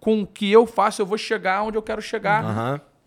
com 0.00 0.22
o 0.22 0.26
que 0.26 0.50
eu 0.50 0.66
faço 0.66 1.00
eu 1.02 1.06
vou 1.06 1.18
chegar 1.18 1.62
onde 1.62 1.76
eu 1.76 1.82
quero 1.82 2.00
chegar 2.02 2.44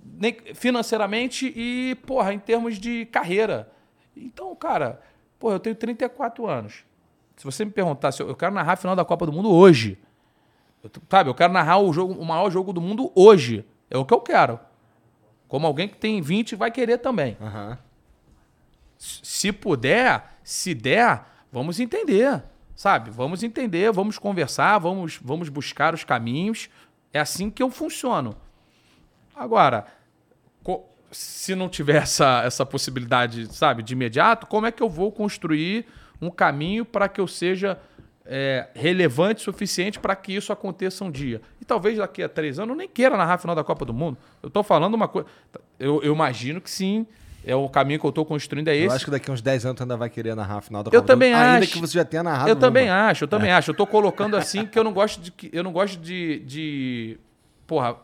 nem- 0.04 0.38
financeiramente 0.54 1.52
e, 1.56 1.96
porra, 2.06 2.34
em 2.34 2.40
termos 2.40 2.78
de 2.78 3.06
carreira. 3.08 3.72
Então, 4.16 4.56
cara, 4.56 5.02
porra, 5.40 5.56
eu 5.56 5.60
tenho 5.60 5.76
34 5.76 6.46
anos. 6.48 6.84
Se 7.38 7.46
você 7.46 7.64
me 7.64 7.72
perguntar 7.72 8.12
se 8.12 8.22
eu, 8.22 8.28
eu 8.28 8.36
quero 8.36 8.54
narrar 8.54 8.74
a 8.74 8.76
final 8.76 8.96
da 8.96 9.06
Copa 9.06 9.26
do 9.26 9.32
Mundo 9.32 9.50
hoje, 9.50 9.98
eu 10.84 10.90
sabe, 11.10 11.30
eu 11.30 11.34
quero 11.36 11.54
narrar 11.54 11.78
o, 11.80 11.92
jogo, 11.94 12.14
o 12.14 12.26
maior 12.26 12.50
jogo 12.50 12.72
do 12.74 12.82
mundo 12.82 13.12
hoje. 13.16 13.66
É 13.90 13.98
o 13.98 14.06
que 14.06 14.14
eu 14.14 14.22
quero. 14.22 14.60
Como 15.48 15.66
alguém 15.66 15.88
que 15.88 15.98
tem 15.98 16.22
20 16.22 16.56
vai 16.56 16.70
querer 16.72 17.00
também. 17.00 17.36
S- 19.00 19.20
Se 19.24 19.52
puder, 19.52 20.24
se 20.44 20.74
der, 20.74 21.24
vamos 21.52 21.80
entender, 21.80 22.44
sabe? 22.76 23.10
Vamos 23.10 23.42
entender, 23.44 23.92
vamos 23.92 24.18
conversar, 24.20 24.78
vamos, 24.78 25.18
vamos 25.22 25.50
buscar 25.50 25.94
os 25.94 26.04
caminhos. 26.04 26.70
É 27.12 27.20
assim 27.20 27.50
que 27.50 27.64
eu 27.64 27.70
funciono. 27.72 28.36
Agora, 29.36 29.86
se 31.12 31.56
não 31.56 31.68
tiver 31.68 32.04
essa, 32.04 32.44
essa 32.44 32.64
possibilidade, 32.66 33.52
sabe, 33.56 33.82
de 33.82 33.94
imediato, 33.94 34.46
como 34.46 34.68
é 34.68 34.72
que 34.72 34.84
eu 34.84 34.90
vou 34.90 35.12
construir 35.12 35.88
um 36.22 36.30
caminho 36.30 36.86
para 36.86 37.10
que 37.10 37.20
eu 37.20 37.28
seja 37.28 37.80
é, 38.26 38.68
relevante 38.76 39.42
o 39.42 39.44
suficiente 39.46 40.00
para 40.00 40.16
que 40.16 40.34
isso 40.36 40.52
aconteça 40.54 41.04
um 41.04 41.12
dia? 41.12 41.42
E 41.62 41.66
talvez 41.66 41.98
daqui 41.98 42.22
a 42.24 42.30
três 42.30 42.60
anos 42.60 42.70
eu 42.72 42.76
nem 42.78 42.88
queira 42.88 43.18
narrar 43.18 43.36
a 43.36 43.38
final 43.38 43.56
da 43.56 43.64
Copa 43.64 43.86
do 43.86 43.94
Mundo. 43.94 44.18
Eu 44.44 44.50
tô 44.50 44.62
falando 44.64 44.94
uma 44.94 45.08
coisa. 45.08 45.28
Eu, 45.80 46.02
eu 46.04 46.14
imagino 46.14 46.60
que 46.62 46.70
sim. 46.70 47.06
É 47.46 47.56
o 47.56 47.70
caminho 47.70 47.98
que 48.00 48.06
eu 48.06 48.12
tô 48.12 48.26
construindo 48.26 48.68
é 48.68 48.76
esse. 48.76 48.86
Eu 48.88 48.92
acho 48.92 49.06
que 49.06 49.12
daqui 49.12 49.32
uns 49.32 49.42
10 49.42 49.66
anos 49.66 49.78
tu 49.78 49.82
ainda 49.84 49.96
vai 49.96 50.10
querer 50.10 50.36
narrar 50.36 50.58
a 50.58 50.62
final 50.62 50.84
da 50.84 50.90
Eu 50.90 50.92
Copa 50.92 51.04
do 51.04 51.08
também 51.08 51.32
Mundo, 51.34 51.42
Ainda 51.42 51.64
acho. 51.64 51.72
que 51.74 51.80
você 51.80 51.94
já 51.94 52.04
tenha 52.04 52.22
narrado 52.22 52.50
Eu 52.50 52.56
também 52.58 52.90
uma. 52.90 53.08
acho, 53.10 53.24
eu 53.24 53.28
também 53.30 53.50
acho. 53.52 53.72
Eu 53.72 53.76
tô 53.76 53.88
colocando 53.88 54.36
assim 54.36 54.66
que 54.66 54.78
eu 54.78 54.84
não 54.84 54.92
gosto 54.92 55.22
de. 55.22 55.32
que- 55.32 55.50
Eu 55.54 55.64
não 55.64 55.72
gosto 55.72 55.98
de. 56.00 56.40
de 56.40 57.18
porra, 57.66 57.96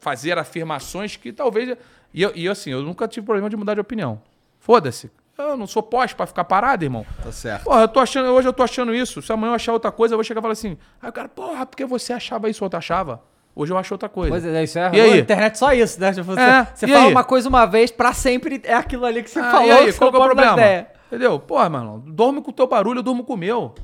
fazer 0.00 0.38
afirmações 0.38 1.16
que 1.16 1.32
talvez. 1.32 1.76
E, 2.14 2.22
eu, 2.22 2.32
e 2.36 2.48
assim, 2.48 2.70
eu 2.70 2.82
nunca 2.82 3.08
tive 3.08 3.26
problema 3.26 3.50
de 3.50 3.56
mudar 3.56 3.74
de 3.74 3.80
opinião. 3.80 4.22
Foda-se. 4.60 5.10
Eu 5.38 5.56
não 5.56 5.66
sou 5.66 5.82
pós 5.82 6.12
pra 6.12 6.26
ficar 6.26 6.44
parado, 6.44 6.84
irmão. 6.84 7.06
Tá 7.22 7.32
certo. 7.32 7.64
Porra, 7.64 7.80
eu 7.82 7.88
tô 7.88 8.00
achando, 8.00 8.28
hoje 8.30 8.46
eu 8.48 8.52
tô 8.52 8.62
achando 8.62 8.94
isso. 8.94 9.20
Se 9.22 9.32
amanhã 9.32 9.50
eu 9.52 9.54
achar 9.54 9.72
outra 9.72 9.90
coisa, 9.90 10.14
eu 10.14 10.18
vou 10.18 10.24
chegar 10.24 10.40
e 10.40 10.42
falar 10.42 10.52
assim. 10.52 10.76
Aí 11.00 11.08
o 11.08 11.12
cara, 11.12 11.28
porra, 11.28 11.64
porque 11.66 11.84
você 11.84 12.12
achava 12.12 12.48
isso 12.50 12.62
ou 12.62 12.66
outro 12.66 12.78
achava? 12.78 13.22
Hoje 13.54 13.72
eu 13.72 13.76
acho 13.78 13.92
outra 13.94 14.08
coisa. 14.08 14.30
Pois 14.30 14.44
é, 14.44 14.62
isso 14.62 14.78
é. 14.78 14.90
E 14.94 15.00
aí? 15.00 15.12
A 15.14 15.16
internet 15.18 15.52
é 15.52 15.56
só 15.56 15.72
isso, 15.72 16.00
né? 16.00 16.12
Tipo, 16.12 16.24
você 16.24 16.40
É, 16.40 16.66
você 16.74 16.86
fala 16.86 17.04
aí? 17.06 17.10
uma 17.12 17.24
coisa 17.24 17.48
uma 17.48 17.66
vez, 17.66 17.90
pra 17.90 18.12
sempre 18.12 18.60
é 18.64 18.74
aquilo 18.74 19.04
ali 19.04 19.22
que 19.22 19.30
você 19.30 19.40
Ah, 19.40 19.50
falou. 19.50 19.66
e 19.66 19.70
aí, 19.70 19.92
qual 19.92 20.10
que 20.10 20.16
é 20.16 20.20
o 20.20 20.22
problema? 20.24 20.52
ideia. 20.52 20.86
Entendeu? 21.06 21.38
Porra, 21.38 21.68
mano, 21.68 22.02
dorme 22.06 22.40
com 22.40 22.50
o 22.50 22.54
teu 22.54 22.66
barulho, 22.66 22.98
eu 23.00 23.02
durmo 23.02 23.24
com 23.24 23.34
o 23.34 23.36
meu. 23.36 23.74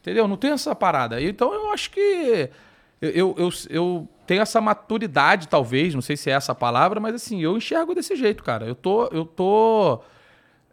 Entendeu? 0.00 0.26
Não 0.28 0.36
tem 0.36 0.52
essa 0.52 0.74
parada. 0.74 1.20
Então 1.20 1.52
eu 1.52 1.70
acho 1.72 1.90
que 1.90 2.48
eu, 3.02 3.10
eu, 3.10 3.34
eu, 3.36 3.48
eu 3.68 4.08
tenho 4.26 4.40
essa 4.40 4.60
maturidade, 4.60 5.48
talvez, 5.48 5.94
não 5.94 6.00
sei 6.00 6.16
se 6.16 6.30
é 6.30 6.34
essa 6.34 6.52
a 6.52 6.54
palavra, 6.54 6.98
mas 7.00 7.14
assim, 7.14 7.42
eu 7.42 7.56
enxergo 7.56 7.94
desse 7.94 8.14
jeito, 8.16 8.42
cara. 8.42 8.66
Eu 8.66 8.74
tô. 8.74 9.06
Eu 9.08 9.24
tô. 9.26 10.00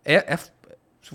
É. 0.06 0.34
é 0.34 0.40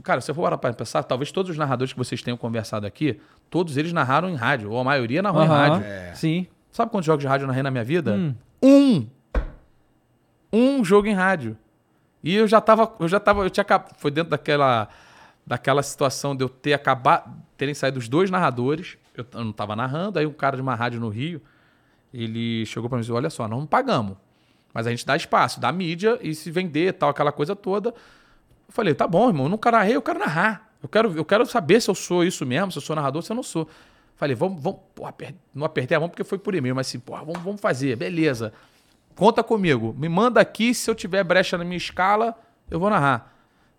cara, 0.02 0.20
se 0.20 0.30
eu 0.30 0.34
for 0.34 0.42
parar 0.42 0.58
pra 0.58 0.72
pensar, 0.72 1.02
talvez 1.02 1.32
todos 1.32 1.50
os 1.50 1.56
narradores 1.56 1.92
que 1.92 1.98
vocês 1.98 2.22
tenham 2.22 2.36
conversado 2.36 2.86
aqui, 2.86 3.20
todos 3.48 3.76
eles 3.76 3.92
narraram 3.92 4.28
em 4.28 4.34
rádio, 4.34 4.70
ou 4.70 4.78
a 4.78 4.84
maioria 4.84 5.22
narrou 5.22 5.42
em 5.42 5.46
Aham, 5.46 5.56
rádio. 5.56 6.16
Sim. 6.16 6.46
Sabe 6.70 6.90
quantos 6.90 7.06
jogos 7.06 7.22
de 7.22 7.26
rádio 7.26 7.44
eu 7.44 7.48
narrei 7.48 7.62
na 7.62 7.70
minha 7.70 7.84
vida? 7.84 8.16
Um. 8.62 9.06
Um 10.52 10.84
jogo 10.84 11.06
em 11.06 11.14
rádio. 11.14 11.56
E 12.22 12.34
eu 12.34 12.46
já 12.46 12.60
tava, 12.60 12.92
eu 13.00 13.08
já 13.08 13.18
tava, 13.18 13.42
eu 13.42 13.50
tinha 13.50 13.64
foi 13.96 14.10
dentro 14.10 14.30
daquela 14.30 14.88
daquela 15.46 15.82
situação 15.82 16.36
de 16.36 16.44
eu 16.44 16.48
ter 16.48 16.74
acabado, 16.74 17.32
terem 17.56 17.74
saído 17.74 17.98
os 17.98 18.08
dois 18.08 18.30
narradores, 18.30 18.96
eu, 19.16 19.26
eu 19.32 19.44
não 19.44 19.52
tava 19.52 19.74
narrando, 19.74 20.18
aí 20.18 20.24
um 20.24 20.32
cara 20.32 20.54
de 20.54 20.62
uma 20.62 20.76
rádio 20.76 21.00
no 21.00 21.08
Rio, 21.08 21.42
ele 22.14 22.64
chegou 22.66 22.88
pra 22.88 22.96
mim 22.96 23.00
e 23.00 23.02
disse, 23.02 23.12
olha 23.12 23.28
só, 23.30 23.48
não 23.48 23.66
pagamos, 23.66 24.16
mas 24.72 24.86
a 24.86 24.90
gente 24.90 25.04
dá 25.04 25.16
espaço, 25.16 25.58
dá 25.58 25.72
mídia 25.72 26.20
e 26.22 26.36
se 26.36 26.52
vender 26.52 26.92
tal, 26.92 27.10
aquela 27.10 27.32
coisa 27.32 27.56
toda. 27.56 27.92
Eu 28.70 28.72
falei, 28.72 28.94
tá 28.94 29.04
bom, 29.04 29.26
irmão, 29.26 29.46
eu 29.46 29.50
nunca 29.50 29.68
narrei, 29.68 29.96
eu 29.96 30.02
quero 30.02 30.20
narrar. 30.20 30.70
Eu 30.80 30.88
quero, 30.88 31.12
eu 31.16 31.24
quero 31.24 31.44
saber 31.44 31.82
se 31.82 31.90
eu 31.90 31.94
sou 31.94 32.22
isso 32.24 32.46
mesmo, 32.46 32.70
se 32.70 32.78
eu 32.78 32.82
sou 32.82 32.94
narrador, 32.94 33.20
se 33.20 33.32
eu 33.32 33.34
não 33.34 33.42
sou. 33.42 33.68
Falei, 34.14 34.36
vamos, 34.36 34.62
vamos, 34.62 34.78
porra, 34.94 35.12
não 35.52 35.66
apertei 35.66 35.96
a 35.96 36.00
mão 36.00 36.08
porque 36.08 36.22
foi 36.22 36.38
por 36.38 36.54
e-mail, 36.54 36.76
mas 36.76 36.86
assim, 36.86 37.00
porra, 37.00 37.24
vamos, 37.24 37.42
vamos 37.42 37.60
fazer, 37.60 37.96
beleza. 37.96 38.52
Conta 39.16 39.42
comigo, 39.42 39.92
me 39.98 40.08
manda 40.08 40.40
aqui, 40.40 40.72
se 40.72 40.88
eu 40.88 40.94
tiver 40.94 41.24
brecha 41.24 41.58
na 41.58 41.64
minha 41.64 41.76
escala, 41.76 42.38
eu 42.70 42.78
vou 42.78 42.88
narrar. 42.88 43.34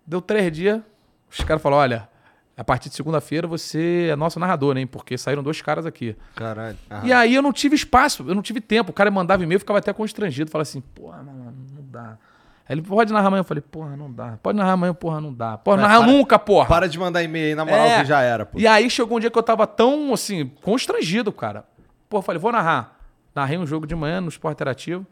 Deu 0.06 0.20
três 0.20 0.52
dias, 0.52 0.82
os 1.30 1.42
caras 1.42 1.62
falaram, 1.62 1.80
olha, 1.80 2.08
a 2.54 2.62
partir 2.62 2.90
de 2.90 2.94
segunda-feira 2.94 3.46
você 3.46 4.08
é 4.10 4.16
nosso 4.16 4.38
narrador, 4.38 4.76
hein? 4.76 4.86
Porque 4.86 5.16
saíram 5.16 5.42
dois 5.42 5.62
caras 5.62 5.86
aqui. 5.86 6.14
Caralho. 6.36 6.76
Aham. 6.90 7.06
E 7.06 7.12
aí 7.14 7.34
eu 7.34 7.40
não 7.40 7.52
tive 7.52 7.74
espaço, 7.74 8.26
eu 8.28 8.34
não 8.34 8.42
tive 8.42 8.60
tempo. 8.60 8.90
O 8.90 8.92
cara 8.92 9.10
mandava 9.10 9.42
e-mail, 9.42 9.58
ficava 9.58 9.78
até 9.78 9.90
constrangido. 9.90 10.50
Falava 10.50 10.68
assim, 10.68 10.82
porra, 10.82 11.22
mano, 11.22 11.54
não 11.74 11.84
dá. 11.90 12.18
Aí 12.68 12.74
ele, 12.74 12.82
pode 12.82 13.12
narrar 13.12 13.26
amanhã? 13.28 13.40
Eu 13.40 13.44
falei, 13.44 13.60
porra, 13.60 13.96
não 13.96 14.10
dá. 14.12 14.38
Pode 14.42 14.56
narrar 14.56 14.72
amanhã? 14.72 14.94
Porra, 14.94 15.20
não 15.20 15.32
dá. 15.34 15.58
Pode 15.58 15.80
É, 15.80 15.82
narrar 15.86 15.98
para- 15.98 16.06
nunca, 16.12 16.38
porra. 16.38 16.68
Para 16.68 16.88
de 16.88 16.98
mandar 16.98 17.22
e-mail 17.22 17.48
aí, 17.48 17.54
na 17.54 17.64
moral, 17.64 17.84
É. 17.86 18.00
que 18.00 18.06
já 18.06 18.20
era, 18.22 18.46
pô. 18.46 18.58
E 18.58 18.66
aí 18.66 18.88
chegou 18.88 19.16
um 19.16 19.20
dia 19.20 19.30
que 19.30 19.38
eu 19.38 19.42
tava 19.42 19.66
tão, 19.66 20.12
assim, 20.14 20.46
constrangido, 20.62 21.32
cara. 21.32 21.64
Pô, 22.08 22.18
eu 22.18 22.22
falei, 22.22 22.38
vou 22.40 22.52
narrar. 22.52 22.98
Narrei 23.34 23.58
um 23.58 23.66
jogo 23.66 23.86
de 23.86 23.94
manhã 23.94 24.20
no 24.20 24.28
Esporte 24.28 24.56
Interativo. 24.56 25.06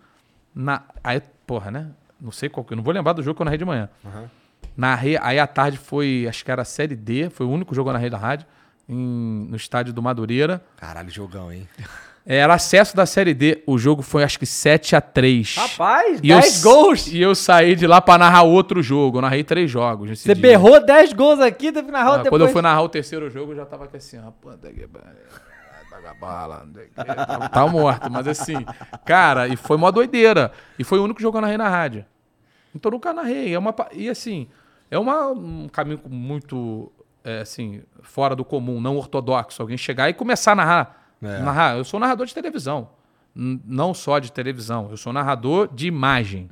Na... 0.54 0.82
Aí, 1.02 1.20
porra, 1.46 1.70
né? 1.70 1.88
Não 2.20 2.30
sei 2.30 2.48
qual 2.48 2.64
que. 2.64 2.72
eu 2.72 2.76
Não 2.76 2.84
vou 2.84 2.92
lembrar 2.92 3.12
do 3.14 3.22
jogo 3.22 3.34
que 3.36 3.42
eu 3.42 3.44
narrei 3.44 3.58
de 3.58 3.64
manhã. 3.64 3.88
Narrei. 4.76 5.18
Aí 5.20 5.38
à 5.38 5.46
tarde 5.46 5.76
foi, 5.78 6.26
acho 6.28 6.44
que 6.44 6.50
era 6.50 6.62
a 6.62 6.64
Série 6.64 6.94
D. 6.94 7.30
Foi 7.30 7.46
o 7.46 7.50
único 7.50 7.74
jogo 7.74 7.86
que 7.86 7.90
eu 7.90 7.94
narrei 7.94 8.10
da 8.10 8.18
rádio. 8.18 8.46
em- 8.92 9.46
no 9.48 9.54
estádio 9.56 9.92
do 9.92 10.02
Madureira. 10.02 10.60
Caralho, 10.76 11.08
jogão, 11.10 11.52
hein? 11.52 11.68
Era 12.24 12.54
acesso 12.54 12.94
da 12.94 13.06
Série 13.06 13.32
D. 13.34 13.62
O 13.66 13.78
jogo 13.78 14.02
foi, 14.02 14.22
acho 14.22 14.38
que 14.38 14.46
7 14.46 14.94
a 14.94 15.00
3 15.00 15.56
Rapaz, 15.56 16.20
E 16.22 16.30
eu 16.30 16.38
10 16.38 16.46
s- 16.56 16.62
gols. 16.62 17.06
E 17.08 17.20
eu 17.20 17.34
saí 17.34 17.74
de 17.74 17.86
lá 17.86 18.00
pra 18.00 18.18
narrar 18.18 18.42
outro 18.42 18.82
jogo. 18.82 19.18
Eu 19.18 19.22
narrei 19.22 19.42
três 19.42 19.70
jogos. 19.70 20.10
Você 20.18 20.34
dia. 20.34 20.40
berrou 20.42 20.84
10 20.84 21.12
gols 21.14 21.40
aqui, 21.40 21.72
teve 21.72 21.86
que 21.86 21.92
narrar 21.92 22.14
Ah, 22.14 22.16
depois. 22.18 22.30
Quando 22.30 22.42
eu 22.42 22.48
fui 22.52 22.62
narrar 22.62 22.82
o 22.82 22.88
terceiro 22.88 23.28
jogo, 23.30 23.52
eu 23.52 23.56
já 23.56 23.64
tava 23.66 23.84
aqui 23.84 23.96
assim, 23.96 24.18
Paga 25.90 26.14
bala, 26.14 26.66
Tava 27.52 27.68
morto, 27.70 28.10
mas 28.10 28.26
assim, 28.28 28.64
cara, 29.04 29.48
e 29.48 29.56
foi 29.56 29.76
mó 29.76 29.90
doideira. 29.90 30.52
E 30.78 30.84
foi 30.84 30.98
o 30.98 31.04
único 31.04 31.20
jogo 31.20 31.32
que 31.32 31.38
eu 31.38 31.42
narrei 31.42 31.56
na 31.58 31.68
rádio. 31.68 32.04
Então 32.74 32.90
eu 32.90 32.92
nunca 32.94 33.12
narrei. 33.12 33.52
É 33.52 33.58
uma, 33.58 33.74
e 33.92 34.08
assim, 34.08 34.46
é 34.90 34.98
uma, 34.98 35.28
um 35.28 35.68
caminho 35.68 36.00
muito, 36.08 36.92
é, 37.24 37.40
assim, 37.40 37.82
fora 38.02 38.36
do 38.36 38.44
comum, 38.44 38.80
não 38.80 38.96
ortodoxo. 38.96 39.60
Alguém 39.60 39.76
chegar 39.76 40.08
e 40.08 40.14
começar 40.14 40.52
a 40.52 40.54
narrar. 40.54 40.99
É. 41.22 41.38
narrar. 41.40 41.76
Eu 41.76 41.84
sou 41.84 41.98
narrador 42.00 42.26
de 42.26 42.34
televisão. 42.34 42.88
N- 43.34 43.60
Não 43.64 43.94
só 43.94 44.18
de 44.18 44.32
televisão, 44.32 44.88
eu 44.90 44.96
sou 44.96 45.12
narrador 45.12 45.68
de 45.72 45.86
imagem. 45.86 46.48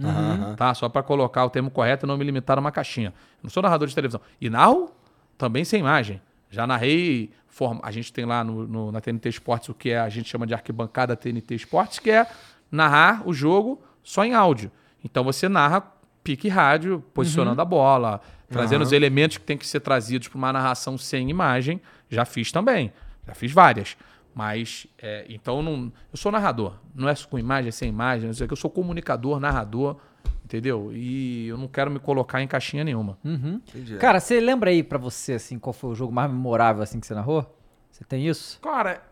Tá? 0.56 0.74
Só 0.74 0.88
para 0.88 1.02
colocar 1.02 1.44
o 1.44 1.50
termo 1.50 1.70
correto 1.70 2.06
e 2.06 2.08
não 2.08 2.16
me 2.16 2.24
limitar 2.24 2.56
a 2.56 2.60
uma 2.60 2.70
caixinha. 2.70 3.08
Eu 3.08 3.40
não 3.44 3.50
sou 3.50 3.62
narrador 3.62 3.88
de 3.88 3.94
televisão. 3.94 4.20
E 4.40 4.48
narro 4.50 4.92
também 5.36 5.64
sem 5.64 5.80
imagem. 5.80 6.20
Já 6.50 6.66
narrei. 6.66 7.32
Forma, 7.48 7.80
a 7.82 7.90
gente 7.90 8.12
tem 8.12 8.24
lá 8.24 8.44
no, 8.44 8.66
no- 8.68 8.92
na 8.92 9.00
TNT 9.00 9.28
Esportes 9.30 9.68
o 9.70 9.74
que 9.74 9.90
é, 9.90 9.98
a 9.98 10.08
gente 10.08 10.28
chama 10.28 10.46
de 10.46 10.54
arquibancada 10.54 11.16
TNT 11.16 11.54
Esportes, 11.56 11.98
que 11.98 12.10
é 12.10 12.26
narrar 12.70 13.22
o 13.26 13.32
jogo 13.32 13.82
só 14.02 14.24
em 14.24 14.34
áudio. 14.34 14.70
Então 15.04 15.24
você 15.24 15.48
narra 15.48 15.82
pique 16.22 16.48
rádio, 16.48 17.02
posicionando 17.14 17.60
a 17.60 17.64
bola, 17.64 18.20
trazendo 18.48 18.82
os 18.82 18.92
elementos 18.92 19.38
que 19.38 19.44
tem 19.44 19.56
que 19.56 19.66
ser 19.66 19.80
trazidos 19.80 20.28
para 20.28 20.36
uma 20.38 20.52
narração 20.52 20.96
sem 20.98 21.28
imagem. 21.30 21.80
Já 22.08 22.24
fiz 22.24 22.52
também. 22.52 22.92
Já 23.26 23.34
fiz 23.34 23.50
várias. 23.50 23.96
Mas, 24.38 24.86
é, 25.02 25.26
então, 25.28 25.60
não, 25.64 25.92
eu 26.12 26.16
sou 26.16 26.30
narrador. 26.30 26.74
Não 26.94 27.08
é 27.08 27.14
com 27.28 27.36
imagem, 27.40 27.70
é 27.70 27.72
sem 27.72 27.88
imagem. 27.88 28.28
Não 28.28 28.34
sei. 28.34 28.46
Eu 28.48 28.54
sou 28.54 28.70
comunicador, 28.70 29.40
narrador 29.40 29.96
Entendeu? 30.44 30.92
E 30.94 31.48
eu 31.48 31.58
não 31.58 31.66
quero 31.66 31.90
me 31.90 31.98
colocar 31.98 32.40
em 32.40 32.46
caixinha 32.46 32.84
nenhuma. 32.84 33.18
Entendi. 33.24 33.96
Cara, 33.96 34.20
você 34.20 34.38
lembra 34.40 34.70
aí 34.70 34.84
pra 34.84 34.96
você, 34.96 35.32
assim, 35.32 35.58
qual 35.58 35.72
foi 35.72 35.90
o 35.90 35.94
jogo 35.94 36.12
mais 36.12 36.30
memorável, 36.30 36.82
assim, 36.84 37.00
que 37.00 37.06
você 37.06 37.14
narrou? 37.14 37.44
Você 37.90 38.04
tem 38.04 38.28
isso? 38.28 38.60
Cara, 38.62 39.02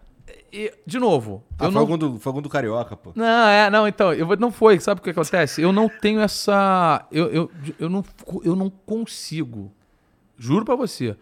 e- 0.53 0.73
de 0.87 0.99
novo, 1.01 1.43
Ah, 1.59 1.65
eu 1.65 1.67
foi, 1.67 1.75
não 1.75 1.81
algum 1.81 1.99
do, 1.99 2.19
foi 2.21 2.31
algum 2.31 2.41
do 2.41 2.49
Carioca, 2.49 2.97
pô. 2.97 3.11
Não, 3.17 3.49
é, 3.49 3.69
não, 3.69 3.89
então, 3.89 4.15
eu 4.15 4.35
não 4.37 4.53
foi, 4.53 4.79
sabe 4.79 5.01
o 5.01 5.05
que 5.05 5.11
acontece? 5.11 5.61
Eu 5.61 5.73
não 5.73 5.89
tenho 5.89 6.21
essa. 6.21 7.05
Eu, 7.11 7.27
eu, 7.27 7.51
eu, 7.81 7.89
não, 7.91 8.05
eu 8.45 8.55
não 8.55 8.71
consigo. 8.71 9.73
Juro 10.39 10.65
pra 10.65 10.77
você. 10.77 11.17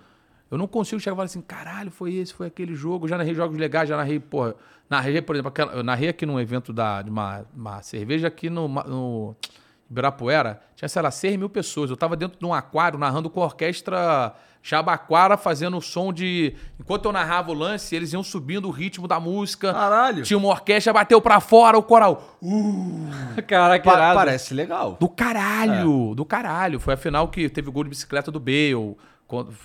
Eu 0.55 0.59
não 0.59 0.67
consigo 0.69 1.01
chegar 1.01 1.15
e 1.15 1.17
falar 1.17 1.25
assim, 1.27 1.41
caralho, 1.41 1.91
foi 1.91 2.15
esse, 2.15 2.33
foi 2.33 2.47
aquele 2.47 2.75
jogo. 2.75 3.05
Eu 3.05 3.09
já 3.09 3.19
narrei 3.19 3.35
jogos 3.35 3.57
legais, 3.59 3.89
já 3.89 3.97
narrei, 3.97 4.21
porra. 4.21 4.55
Narrei, 4.89 5.21
por 5.21 5.35
exemplo, 5.35 5.49
aquela, 5.49 5.73
eu 5.73 5.83
narrei 5.83 6.09
aqui 6.09 6.25
num 6.25 6.39
evento 6.39 6.73
da, 6.73 7.03
de 7.03 7.11
uma, 7.11 7.45
uma 7.55 7.83
cerveja 7.83 8.29
aqui 8.29 8.49
no, 8.49 8.69
no 8.69 9.37
Ibirapuera. 9.91 10.61
Tinha, 10.77 10.89
sei 10.89 11.03
lá, 11.03 11.11
6 11.11 11.37
mil 11.37 11.49
pessoas. 11.49 11.91
Eu 11.91 11.97
tava 11.97 12.17
dentro 12.17 12.39
de 12.39 12.45
um 12.47 12.55
aquário 12.55 12.99
narrando 12.99 13.29
com 13.29 13.43
a 13.43 13.47
orquestra 13.47 14.35
Jabaquara, 14.63 15.37
fazendo 15.37 15.77
o 15.77 15.81
som 15.83 16.11
de. 16.13 16.55
Enquanto 16.81 17.05
eu 17.05 17.13
narrava 17.13 17.51
o 17.51 17.55
lance, 17.55 17.95
eles 17.95 18.13
iam 18.13 18.23
subindo 18.23 18.67
o 18.67 18.71
ritmo 18.71 19.07
da 19.07 19.21
música. 19.21 19.73
Caralho. 19.73 20.23
Tinha 20.23 20.39
uma 20.39 20.49
orquestra, 20.49 20.91
bateu 20.93 21.21
pra 21.21 21.39
fora 21.39 21.77
o 21.77 21.83
coral. 21.83 22.39
Caraca, 23.47 23.85
Pa- 23.85 23.97
irado. 23.97 24.15
parece 24.19 24.55
legal. 24.55 24.97
Do 24.99 25.09
caralho, 25.09 26.15
do 26.15 26.25
caralho. 26.25 26.81
Foi 26.81 26.95
a 26.95 26.97
final 26.97 27.29
que 27.29 27.49
teve 27.51 27.69
o 27.69 27.73
gol 27.73 27.85
de 27.85 27.91
bicicleta 27.91 28.31
do 28.31 28.41
Bale, 28.41 28.97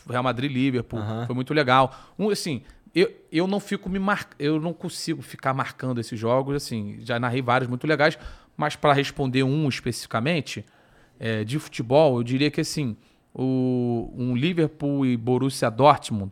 Real 0.09 0.23
Madrid 0.23 0.51
Liverpool. 0.51 0.99
Foi 1.25 1.35
muito 1.35 1.53
legal. 1.53 1.95
Um, 2.17 2.29
assim, 2.29 2.63
eu, 2.93 3.11
eu 3.31 3.47
não 3.47 3.59
fico 3.59 3.89
me 3.89 3.99
mar... 3.99 4.27
eu 4.39 4.59
não 4.59 4.73
consigo 4.73 5.21
ficar 5.21 5.53
marcando 5.53 5.99
esses 5.99 6.19
jogos, 6.19 6.55
assim, 6.55 6.97
já 7.01 7.19
narrei 7.19 7.41
vários 7.41 7.69
muito 7.69 7.85
legais, 7.85 8.17
mas 8.57 8.75
para 8.75 8.93
responder 8.93 9.43
um 9.43 9.69
especificamente, 9.69 10.65
é, 11.19 11.43
de 11.43 11.59
futebol, 11.59 12.17
eu 12.17 12.23
diria 12.23 12.49
que 12.49 12.61
assim, 12.61 12.95
o, 13.33 14.11
um 14.15 14.35
Liverpool 14.35 15.05
e 15.05 15.17
Borussia 15.17 15.69
Dortmund, 15.69 16.31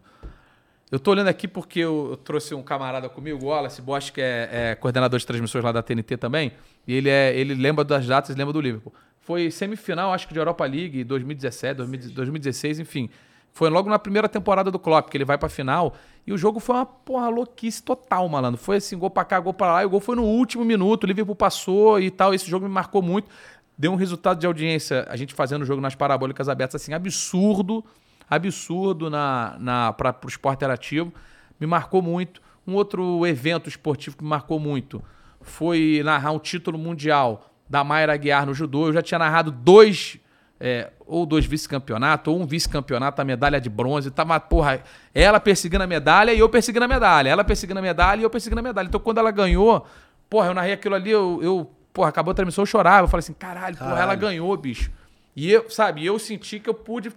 eu 0.90 1.00
tô 1.00 1.12
olhando 1.12 1.28
aqui 1.28 1.48
porque 1.48 1.82
eu, 1.82 2.08
eu 2.12 2.18
trouxe 2.18 2.56
um 2.56 2.64
camarada 2.64 3.10
comigo, 3.10 3.46
o 3.46 3.50
Wallace 3.50 3.82
Bosch, 3.82 4.10
que 4.10 4.22
é, 4.22 4.50
é 4.52 4.76
coordenador 4.76 5.20
de 5.20 5.26
transmissões 5.26 5.64
lá 5.64 5.72
da 5.72 5.84
TNT 5.84 6.16
também, 6.16 6.54
e 6.88 6.94
ele, 6.94 7.10
é, 7.10 7.38
ele 7.38 7.54
lembra 7.54 7.84
das 7.84 8.08
datas, 8.08 8.36
lembra 8.36 8.54
do 8.54 8.62
Liverpool. 8.62 8.94
Foi 9.20 9.52
semifinal, 9.52 10.14
acho 10.14 10.26
que 10.26 10.34
de 10.34 10.40
Europa 10.40 10.66
League, 10.66 11.04
2017, 11.04 11.76
2000 11.76 12.12
2016, 12.12 12.80
enfim. 12.80 13.10
Foi 13.58 13.72
logo 13.72 13.90
na 13.90 13.98
primeira 13.98 14.30
temporada 14.30 14.70
do 14.70 14.78
Klopp, 14.78 15.10
que 15.10 15.18
ele 15.18 15.26
vai 15.26 15.36
pra 15.36 15.50
final, 15.50 15.96
e 16.28 16.32
o 16.32 16.38
jogo 16.38 16.60
foi 16.60 16.76
uma 16.76 16.86
porra 16.86 17.28
louquice 17.28 17.82
total, 17.82 18.30
malandro. 18.30 18.62
Foi 18.62 18.76
assim, 18.76 18.96
gol 18.96 19.10
pra 19.10 19.26
cá, 19.26 19.40
gol 19.40 19.52
pra 19.52 19.74
lá, 19.74 19.82
e 19.82 19.86
o 19.88 19.90
gol 19.90 20.00
foi 20.00 20.16
no 20.16 20.22
último 20.22 20.64
minuto, 20.64 21.06
o 21.06 21.08
Liverpool 21.08 21.36
passou 21.36 22.00
e 22.00 22.12
tal, 22.12 22.36
esse 22.36 22.48
jogo 22.48 22.68
me 22.68 22.72
marcou 22.72 23.02
muito. 23.02 23.28
Deu 23.76 23.92
um 23.92 23.96
resultado 23.96 24.40
de 24.40 24.46
audiência, 24.46 25.08
a 25.10 25.16
gente 25.16 25.34
fazendo 25.34 25.64
o 25.64 25.66
jogo 25.66 25.82
nas 25.82 25.96
parabólicas 25.96 26.48
abertas, 26.48 26.80
assim, 26.80 26.94
absurdo, 26.94 27.84
absurdo 28.30 29.10
na, 29.10 29.56
na, 29.60 29.92
para 29.92 30.16
o 30.24 30.28
esporte 30.28 30.58
interativo. 30.58 31.12
Me 31.60 31.66
marcou 31.66 32.00
muito. 32.00 32.40
Um 32.68 32.76
outro 32.76 33.26
evento 33.26 33.68
esportivo 33.68 34.18
que 34.18 34.24
me 34.24 34.30
marcou 34.30 34.60
muito 34.60 35.02
foi 35.42 36.04
narrar 36.06 36.32
um 36.32 36.38
título 36.38 36.78
mundial 36.78 37.50
da 37.68 37.84
Mayra 37.84 38.14
Aguiar 38.14 38.46
no 38.46 38.54
judô. 38.54 38.86
Eu 38.86 38.94
já 38.94 39.02
tinha 39.02 39.18
narrado 39.18 39.50
dois, 39.50 40.20
é, 40.60 40.90
ou 41.06 41.26
dois 41.26 41.46
vice-campeonatos, 41.46 42.34
ou 42.34 42.40
um 42.40 42.46
vice-campeonato, 42.46 43.22
a 43.22 43.26
medalha 43.26 43.62
de 43.62 43.70
bronze. 43.70 44.10
Tava, 44.12 44.40
porra, 44.40 44.82
ela 45.14 45.40
perseguindo 45.40 45.84
a 45.84 45.88
medalha 45.88 46.34
e 46.34 46.40
eu 46.40 46.50
perseguindo 46.50 46.86
a 46.86 46.88
medalha. 46.88 47.30
Ela 47.30 47.44
perseguindo 47.44 47.80
a 47.80 47.82
medalha 47.84 48.22
e 48.22 48.24
eu 48.24 48.30
perseguindo 48.30 48.60
a 48.60 48.64
medalha. 48.64 48.88
Então, 48.88 49.00
quando 49.00 49.20
ela 49.20 49.32
ganhou, 49.32 49.86
porra, 50.30 50.48
eu 50.48 50.54
narrei 50.54 50.74
aquilo 50.74 50.96
ali, 50.96 51.12
eu, 51.12 51.40
eu 51.42 51.72
porra, 51.94 52.10
acabou 52.10 52.32
a 52.32 52.36
transmissão, 52.36 52.62
eu 52.64 52.66
chorava. 52.68 53.04
Eu 53.06 53.08
falei 53.08 53.20
assim, 53.20 53.34
caralho, 53.34 53.78
porra, 53.78 54.02
ela 54.02 54.16
ganhou, 54.16 54.56
bicho. 54.58 54.92
E 55.36 55.52
eu, 55.52 55.70
sabe, 55.70 56.04
eu 56.06 56.18
senti 56.18 56.60
que 56.60 56.70
eu 56.70 56.74
pude. 56.74 57.12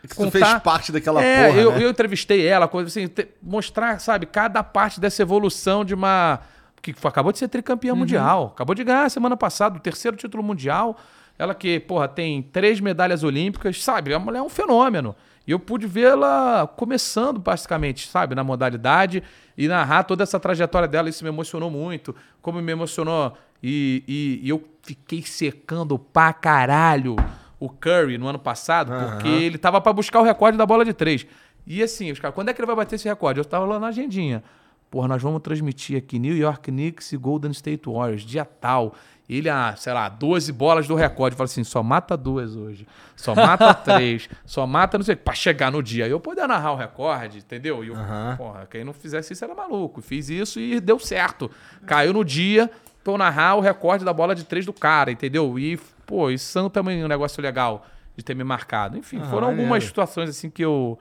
Que 0.00 0.14
tu 0.14 0.30
fez 0.30 0.54
parte 0.62 0.92
daquela 0.92 1.20
é, 1.22 1.48
porra, 1.48 1.60
eu, 1.60 1.72
né? 1.72 1.84
eu 1.84 1.90
entrevistei 1.90 2.46
ela, 2.46 2.68
coisa 2.68 2.86
assim, 2.88 3.08
te- 3.08 3.28
mostrar, 3.42 3.98
sabe, 4.00 4.26
cada 4.26 4.62
parte 4.62 5.00
dessa 5.00 5.20
evolução 5.22 5.84
de 5.84 5.92
uma. 5.92 6.38
Que 6.80 6.94
acabou 7.02 7.32
de 7.32 7.38
ser 7.40 7.48
tricampeã 7.48 7.92
Uhum. 7.92 7.98
mundial. 7.98 8.52
Acabou 8.54 8.76
de 8.76 8.84
ganhar 8.84 9.10
semana 9.10 9.36
passada 9.36 9.76
o 9.76 9.80
terceiro 9.80 10.16
título 10.16 10.42
mundial. 10.44 10.96
Ela 11.38 11.54
que, 11.54 11.78
porra, 11.80 12.08
tem 12.08 12.42
três 12.42 12.80
medalhas 12.80 13.22
olímpicas, 13.22 13.82
sabe? 13.82 14.12
A 14.12 14.18
mulher 14.18 14.38
é 14.40 14.42
um 14.42 14.48
fenômeno. 14.48 15.14
E 15.46 15.50
eu 15.52 15.58
pude 15.58 15.86
vê-la 15.86 16.66
começando, 16.76 17.38
basicamente, 17.38 18.06
sabe, 18.08 18.34
na 18.34 18.42
modalidade 18.44 19.22
e 19.56 19.66
narrar 19.68 20.02
toda 20.02 20.22
essa 20.22 20.38
trajetória 20.38 20.86
dela. 20.88 21.08
Isso 21.08 21.24
me 21.24 21.30
emocionou 21.30 21.70
muito. 21.70 22.14
Como 22.42 22.60
me 22.60 22.72
emocionou. 22.72 23.32
E, 23.62 24.02
e- 24.06 24.40
e 24.42 24.48
eu 24.48 24.62
fiquei 24.82 25.22
secando 25.22 25.98
pra 25.98 26.32
caralho 26.32 27.16
o 27.58 27.68
Curry 27.68 28.18
no 28.18 28.28
ano 28.28 28.38
passado, 28.38 28.92
porque 29.10 29.28
ele 29.28 29.58
tava 29.58 29.80
pra 29.80 29.92
buscar 29.92 30.20
o 30.20 30.24
recorde 30.24 30.58
da 30.58 30.66
bola 30.66 30.84
de 30.84 30.92
três. 30.92 31.26
E 31.66 31.82
assim, 31.82 32.10
os 32.12 32.18
caras, 32.20 32.34
quando 32.34 32.48
é 32.50 32.52
que 32.54 32.60
ele 32.60 32.66
vai 32.66 32.76
bater 32.76 32.94
esse 32.96 33.08
recorde? 33.08 33.40
Eu 33.40 33.44
tava 33.44 33.64
lá 33.64 33.78
na 33.78 33.88
agendinha. 33.88 34.42
Porra, 34.90 35.06
nós 35.08 35.22
vamos 35.22 35.40
transmitir 35.42 35.98
aqui 35.98 36.18
New 36.18 36.36
York 36.36 36.70
Knicks 36.70 37.12
e 37.12 37.16
Golden 37.16 37.50
State 37.50 37.88
Warriors, 37.88 38.22
dia 38.22 38.44
tal. 38.44 38.94
Ele, 39.28 39.50
ah, 39.50 39.74
sei 39.76 39.92
lá, 39.92 40.08
12 40.08 40.50
bolas 40.52 40.88
do 40.88 40.94
recorde. 40.94 41.36
Fala 41.36 41.44
assim, 41.44 41.62
só 41.62 41.82
mata 41.82 42.16
duas 42.16 42.56
hoje. 42.56 42.86
Só 43.14 43.34
mata 43.34 43.74
três. 43.74 44.26
Só 44.46 44.66
mata, 44.66 44.96
não 44.96 45.04
sei, 45.04 45.16
pra 45.16 45.34
chegar 45.34 45.70
no 45.70 45.82
dia. 45.82 46.08
Eu 46.08 46.18
poder 46.18 46.46
narrar 46.46 46.72
o 46.72 46.76
recorde, 46.76 47.38
entendeu? 47.38 47.84
E 47.84 47.88
eu, 47.88 47.94
porra, 48.38 48.66
quem 48.70 48.84
não 48.84 48.94
fizesse 48.94 49.34
isso 49.34 49.44
era 49.44 49.54
maluco. 49.54 50.00
Fiz 50.00 50.30
isso 50.30 50.58
e 50.58 50.80
deu 50.80 50.98
certo. 50.98 51.50
Caiu 51.86 52.14
no 52.14 52.24
dia 52.24 52.70
pra 53.04 53.12
eu 53.12 53.18
narrar 53.18 53.56
o 53.56 53.60
recorde 53.60 54.02
da 54.04 54.12
bola 54.14 54.34
de 54.34 54.44
três 54.44 54.64
do 54.64 54.72
cara, 54.72 55.10
entendeu? 55.12 55.58
E, 55.58 55.76
pô, 56.06 56.30
isso 56.30 56.70
também 56.70 57.02
é 57.02 57.04
um 57.04 57.08
negócio 57.08 57.42
legal 57.42 57.84
de 58.16 58.24
ter 58.24 58.34
me 58.34 58.44
marcado. 58.44 58.96
Enfim, 58.96 59.20
foram 59.24 59.48
algumas 59.48 59.84
situações 59.84 60.30
assim 60.30 60.48
que 60.48 60.64
eu, 60.64 60.98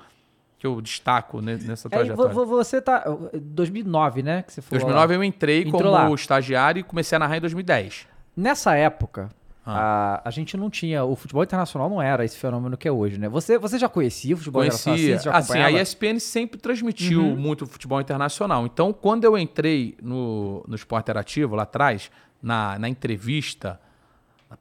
que 0.60 0.68
eu 0.68 0.82
destaco 0.82 1.40
ne- 1.42 1.56
nessa 1.56 1.88
Aí, 1.88 2.00
vo- 2.10 2.16
trajetória. 2.16 2.34
vo- 2.34 2.46
você 2.46 2.82
tá. 2.82 3.06
2009, 3.42 4.22
né? 4.22 4.44
Que 4.44 4.52
você 4.54 4.62
falou. 4.62 4.80
2009 4.82 5.14
lá. 5.14 5.20
eu 5.20 5.24
entrei 5.24 5.62
Entrou 5.62 5.80
como 5.82 5.92
lá. 5.94 6.12
estagiário 6.12 6.82
e 6.82 6.84
comecei 6.84 7.16
a 7.16 7.20
narrar 7.20 7.38
em 7.38 7.42
2010. 7.42 8.06
Nessa 8.38 8.76
época, 8.76 9.30
Ah. 9.66 10.22
a, 10.24 10.30
a 10.30 10.32
gente 10.32 10.56
não 10.56 10.70
tinha. 10.70 11.04
O 11.04 11.16
futebol 11.16 11.44
internacional 11.44 11.90
não 11.90 12.00
era 12.02 12.24
esse 12.24 12.38
fenômeno 12.38 12.78
que 12.78 12.88
é 12.88 12.92
hoje, 12.92 13.18
né? 13.20 13.28
Você, 13.28 13.58
você 13.58 13.78
já 13.80 13.90
conhecia 13.90 14.36
o 14.36 14.38
futebol 14.38 14.64
internacional? 14.64 14.96
Conhecia. 14.98 15.16
Assim, 15.16 15.24
você 15.24 15.30
já 15.32 15.38
Assim, 15.66 15.76
a? 15.78 15.82
ESPN 15.82 16.20
sempre 16.20 16.60
transmitiu 16.60 17.20
Uhum. 17.22 17.36
muito 17.36 17.66
futebol 17.66 18.00
internacional. 18.00 18.66
Então, 18.66 18.94
quando 18.94 19.24
eu 19.26 19.38
entrei 19.38 19.98
no, 20.02 20.64
no 20.68 20.76
Esporte 20.76 21.06
Interativo, 21.06 21.56
lá 21.56 21.64
atrás, 21.64 22.10
na, 22.42 22.78
na 22.80 22.88
entrevista, 22.88 23.80
na 24.50 24.56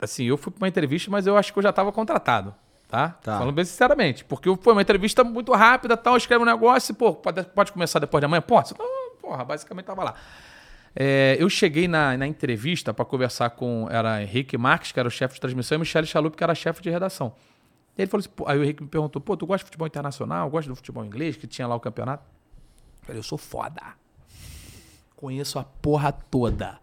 assim, 0.00 0.24
eu 0.24 0.36
fui 0.36 0.50
para 0.52 0.62
uma 0.64 0.68
entrevista, 0.68 1.10
mas 1.10 1.26
eu 1.26 1.36
acho 1.36 1.52
que 1.52 1.58
eu 1.58 1.62
já 1.62 1.70
estava 1.70 1.92
contratado. 1.92 2.54
Tá? 2.88 3.10
Tá. 3.22 3.38
Falando 3.38 3.54
bem 3.54 3.64
sinceramente. 3.64 4.24
Porque 4.24 4.54
foi 4.60 4.72
uma 4.72 4.82
entrevista 4.82 5.22
muito 5.24 5.52
rápida, 5.52 5.96
tal, 5.96 6.16
escreve 6.16 6.42
um 6.42 6.46
negócio 6.46 6.92
e, 6.92 6.94
pô, 6.94 7.12
pode, 7.14 7.42
pode 7.44 7.72
começar 7.72 7.98
depois 7.98 8.20
de 8.20 8.26
amanhã? 8.26 8.42
Pô, 8.42 8.60
você 8.60 8.74
tá, 8.74 8.84
porra, 9.20 9.44
basicamente 9.44 9.84
tava 9.86 10.04
lá. 10.04 10.14
É, 10.94 11.36
eu 11.38 11.48
cheguei 11.48 11.88
na, 11.88 12.16
na 12.16 12.26
entrevista 12.26 12.92
para 12.92 13.04
conversar 13.04 13.50
com. 13.50 13.88
Era 13.90 14.22
Henrique 14.22 14.58
Marques, 14.58 14.92
que 14.92 15.00
era 15.00 15.08
o 15.08 15.10
chefe 15.10 15.34
de 15.34 15.40
transmissão, 15.40 15.76
e 15.76 15.78
Michele 15.78 16.06
Chalup, 16.06 16.36
que 16.36 16.44
era 16.44 16.54
chefe 16.54 16.82
de 16.82 16.90
redação. 16.90 17.34
Ele 17.96 18.06
falou 18.06 18.20
assim: 18.20 18.30
aí 18.46 18.58
o 18.58 18.62
Henrique 18.62 18.82
me 18.82 18.88
perguntou: 18.88 19.20
pô, 19.20 19.36
tu 19.36 19.46
gosta 19.46 19.64
de 19.64 19.64
futebol 19.66 19.86
internacional? 19.86 20.48
Gosta 20.50 20.68
do 20.70 20.76
futebol 20.76 21.04
inglês, 21.04 21.36
que 21.36 21.46
tinha 21.46 21.66
lá 21.66 21.74
o 21.74 21.80
campeonato? 21.80 22.24
Eu 23.00 23.06
falei: 23.06 23.18
eu 23.18 23.22
sou 23.22 23.38
foda. 23.38 23.82
Conheço 25.16 25.58
a 25.58 25.64
porra 25.64 26.12
toda. 26.12 26.78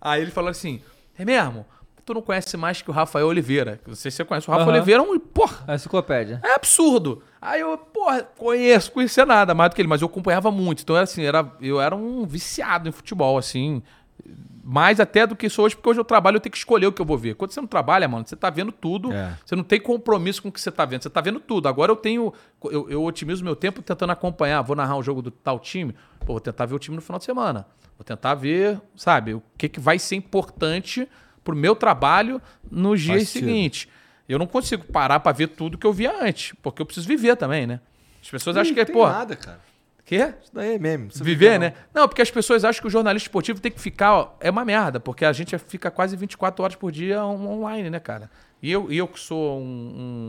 Aí 0.00 0.22
ele 0.22 0.30
falou 0.30 0.50
assim: 0.50 0.82
é 1.16 1.24
mesmo? 1.24 1.64
Tu 2.04 2.12
não 2.12 2.20
conhece 2.20 2.56
mais 2.56 2.82
que 2.82 2.90
o 2.90 2.92
Rafael 2.92 3.26
Oliveira. 3.26 3.80
Não 3.86 3.94
sei 3.94 4.10
se 4.10 4.18
você 4.18 4.24
conhece. 4.24 4.46
O 4.46 4.50
Rafael 4.50 4.68
Aham. 4.68 4.76
Oliveira 4.76 5.02
é 5.02 5.06
um. 5.06 5.18
Porra! 5.18 5.64
A 5.66 5.74
enciclopédia. 5.74 6.40
É 6.44 6.54
absurdo. 6.54 7.22
Aí 7.40 7.60
eu, 7.60 7.78
porra, 7.78 8.22
conheço, 8.36 8.92
conhecia 8.92 9.24
nada 9.24 9.54
mais 9.54 9.70
do 9.70 9.74
que 9.74 9.80
ele, 9.80 9.88
mas 9.88 10.02
eu 10.02 10.06
acompanhava 10.06 10.50
muito. 10.50 10.82
Então 10.82 10.94
era 10.94 11.04
assim, 11.04 11.24
era, 11.24 11.50
eu 11.60 11.80
era 11.80 11.96
um 11.96 12.26
viciado 12.26 12.88
em 12.88 12.92
futebol, 12.92 13.38
assim. 13.38 13.82
Mais 14.62 15.00
até 15.00 15.26
do 15.26 15.34
que 15.34 15.48
sou 15.48 15.64
hoje, 15.64 15.76
porque 15.76 15.88
hoje 15.90 16.00
eu 16.00 16.04
trabalho, 16.04 16.36
eu 16.36 16.40
tenho 16.40 16.52
que 16.52 16.58
escolher 16.58 16.86
o 16.86 16.92
que 16.92 17.00
eu 17.00 17.06
vou 17.06 17.18
ver. 17.18 17.34
Quando 17.34 17.50
você 17.52 17.60
não 17.60 17.68
trabalha, 17.68 18.06
mano, 18.06 18.26
você 18.26 18.36
tá 18.36 18.50
vendo 18.50 18.72
tudo. 18.72 19.12
É. 19.12 19.36
Você 19.44 19.56
não 19.56 19.64
tem 19.64 19.80
compromisso 19.80 20.42
com 20.42 20.48
o 20.48 20.52
que 20.52 20.60
você 20.60 20.70
tá 20.70 20.84
vendo. 20.84 21.02
Você 21.02 21.10
tá 21.10 21.20
vendo 21.20 21.40
tudo. 21.40 21.68
Agora 21.68 21.90
eu 21.90 21.96
tenho. 21.96 22.32
Eu, 22.64 22.88
eu 22.90 23.02
otimizo 23.02 23.42
meu 23.42 23.56
tempo 23.56 23.80
tentando 23.80 24.10
acompanhar. 24.10 24.60
Vou 24.62 24.76
narrar 24.76 24.96
um 24.96 25.02
jogo 25.02 25.22
do 25.22 25.30
tal 25.30 25.58
time. 25.58 25.94
Pô, 26.20 26.34
vou 26.34 26.40
tentar 26.40 26.66
ver 26.66 26.74
o 26.74 26.78
time 26.78 26.96
no 26.96 27.02
final 27.02 27.18
de 27.18 27.24
semana. 27.24 27.66
Vou 27.96 28.04
tentar 28.04 28.34
ver, 28.34 28.80
sabe, 28.96 29.34
o 29.34 29.42
que, 29.56 29.68
que 29.68 29.78
vai 29.78 29.98
ser 29.98 30.16
importante 30.16 31.08
pro 31.44 31.54
meu 31.54 31.76
trabalho 31.76 32.40
nos 32.70 33.00
dias 33.02 33.28
seguintes. 33.28 33.86
Eu 34.28 34.38
não 34.38 34.46
consigo 34.46 34.84
parar 34.86 35.20
pra 35.20 35.30
ver 35.32 35.48
tudo 35.48 35.76
que 35.76 35.86
eu 35.86 35.92
via 35.92 36.12
antes, 36.22 36.54
porque 36.62 36.80
eu 36.80 36.86
preciso 36.86 37.06
viver 37.06 37.36
também, 37.36 37.66
né? 37.66 37.78
As 38.22 38.30
pessoas 38.30 38.56
acham 38.56 38.72
que 38.72 38.80
é, 38.80 38.84
pô. 38.86 39.06
nada, 39.06 39.36
cara. 39.36 39.60
Quê? 40.06 40.34
Isso 40.42 40.50
daí 40.52 40.74
é 40.74 40.78
mesmo. 40.78 41.10
Você 41.10 41.22
Viver, 41.24 41.52
não. 41.52 41.60
né? 41.66 41.74
Não, 41.94 42.08
porque 42.08 42.20
as 42.22 42.30
pessoas 42.30 42.62
acham 42.64 42.80
que 42.80 42.86
o 42.86 42.90
jornalista 42.90 43.26
esportivo 43.28 43.60
tem 43.60 43.70
que 43.72 43.80
ficar. 43.80 44.14
ó, 44.14 44.34
é 44.40 44.50
uma 44.50 44.64
merda, 44.64 44.98
porque 45.00 45.24
a 45.24 45.32
gente 45.32 45.56
fica 45.58 45.90
quase 45.90 46.14
24 46.16 46.62
horas 46.62 46.76
por 46.76 46.90
dia 46.92 47.24
on- 47.24 47.46
online, 47.46 47.88
né, 47.90 47.98
cara? 48.00 48.30
E 48.62 48.70
eu, 48.70 48.90
eu 48.92 49.06
que 49.08 49.18
sou 49.20 49.58
um, 49.60 49.62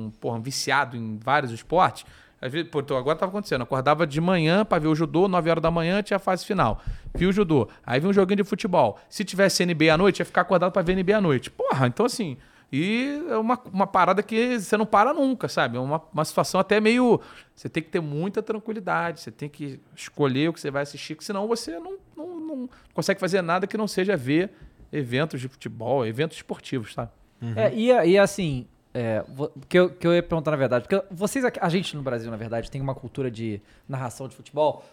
um, 0.08 0.12
porra, 0.20 0.38
um 0.38 0.42
viciado 0.42 0.96
em 0.98 1.18
vários 1.22 1.52
esportes, 1.52 2.06
Às 2.42 2.52
vezes, 2.52 2.70
pô, 2.70 2.80
então 2.80 2.98
agora 2.98 3.18
tava 3.18 3.30
acontecendo. 3.32 3.62
Acordava 3.62 4.06
de 4.06 4.20
manhã 4.20 4.66
pra 4.66 4.78
ver 4.78 4.88
o 4.88 4.96
judô, 4.96 5.28
9 5.28 5.50
horas 5.50 5.62
da 5.62 5.72
manhã 5.72 6.02
tinha 6.04 6.18
a 6.18 6.20
fase 6.20 6.46
final. 6.46 6.82
Vi 7.14 7.26
o 7.26 7.32
judô. 7.32 7.68
Aí 7.86 8.00
vi 8.00 8.08
um 8.08 8.14
joguinho 8.14 8.38
de 8.38 8.44
futebol. 8.44 9.00
Se 9.10 9.24
tivesse 9.24 9.66
NBA 9.66 9.94
à 9.94 9.98
noite, 9.98 10.20
ia 10.20 10.26
ficar 10.26 10.42
acordado 10.42 10.72
pra 10.72 10.82
ver 10.82 10.96
NBA 10.96 11.18
à 11.18 11.22
noite. 11.22 11.50
Porra, 11.50 11.88
então 11.88 12.06
assim. 12.06 12.38
E 12.72 13.24
é 13.30 13.38
uma, 13.38 13.60
uma 13.72 13.88
parada 13.88 14.22
que 14.22 14.60
você 14.60 14.76
não 14.76 14.86
para 14.86 15.14
nunca, 15.14 15.48
sabe? 15.48 15.78
É 15.78 15.80
uma, 15.80 16.02
uma 16.12 16.26
situação 16.26 16.60
até 16.60 16.80
meio. 16.80 17.22
Você 17.56 17.70
tem 17.70 17.82
que 17.82 17.90
ter 17.90 18.02
muita 18.02 18.44
tranquilidade, 18.44 19.22
você 19.22 19.32
tem 19.32 19.48
que 19.48 19.80
escolher 19.96 20.50
o 20.50 20.54
que 20.54 20.60
você 20.60 20.72
vai 20.72 20.84
assistir, 20.84 21.16
porque 21.16 21.26
senão 21.26 21.48
você 21.48 21.80
não, 21.80 21.98
não, 22.18 22.40
não 22.40 22.70
consegue 22.94 23.20
fazer 23.20 23.42
nada 23.42 23.68
que 23.68 23.78
não 23.78 23.88
seja 23.88 24.18
ver 24.18 24.52
eventos 24.92 25.40
de 25.40 25.48
futebol, 25.48 26.06
eventos 26.06 26.38
esportivos, 26.38 26.94
sabe? 26.94 27.12
É, 27.56 27.74
e, 27.74 27.88
e 28.12 28.18
assim, 28.18 28.68
é, 28.98 29.24
que, 29.68 29.78
eu, 29.78 29.90
que 29.90 30.08
eu 30.08 30.14
ia 30.16 30.24
perguntar 30.24 30.52
na 30.52 30.58
verdade, 30.58 30.88
porque 30.88 31.06
vocês, 31.12 31.44
aqui- 31.44 31.60
a 31.62 31.68
gente 31.70 31.96
no 31.98 32.02
Brasil, 32.02 32.32
na 32.32 32.38
verdade, 32.38 32.72
tem 32.72 32.80
uma 32.82 32.96
cultura 32.96 33.30
de 33.30 33.62
narração 33.90 34.28
de 34.30 34.36
futebol 34.36 34.84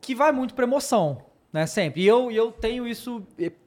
que 0.00 0.14
vai 0.14 0.32
muito 0.32 0.54
pra 0.54 0.64
emoção, 0.64 1.18
né? 1.52 1.66
Sempre. 1.66 2.02
E 2.02 2.06
eu, 2.06 2.30
e 2.30 2.36
eu 2.36 2.50
tenho 2.50 2.86
isso 2.86 3.22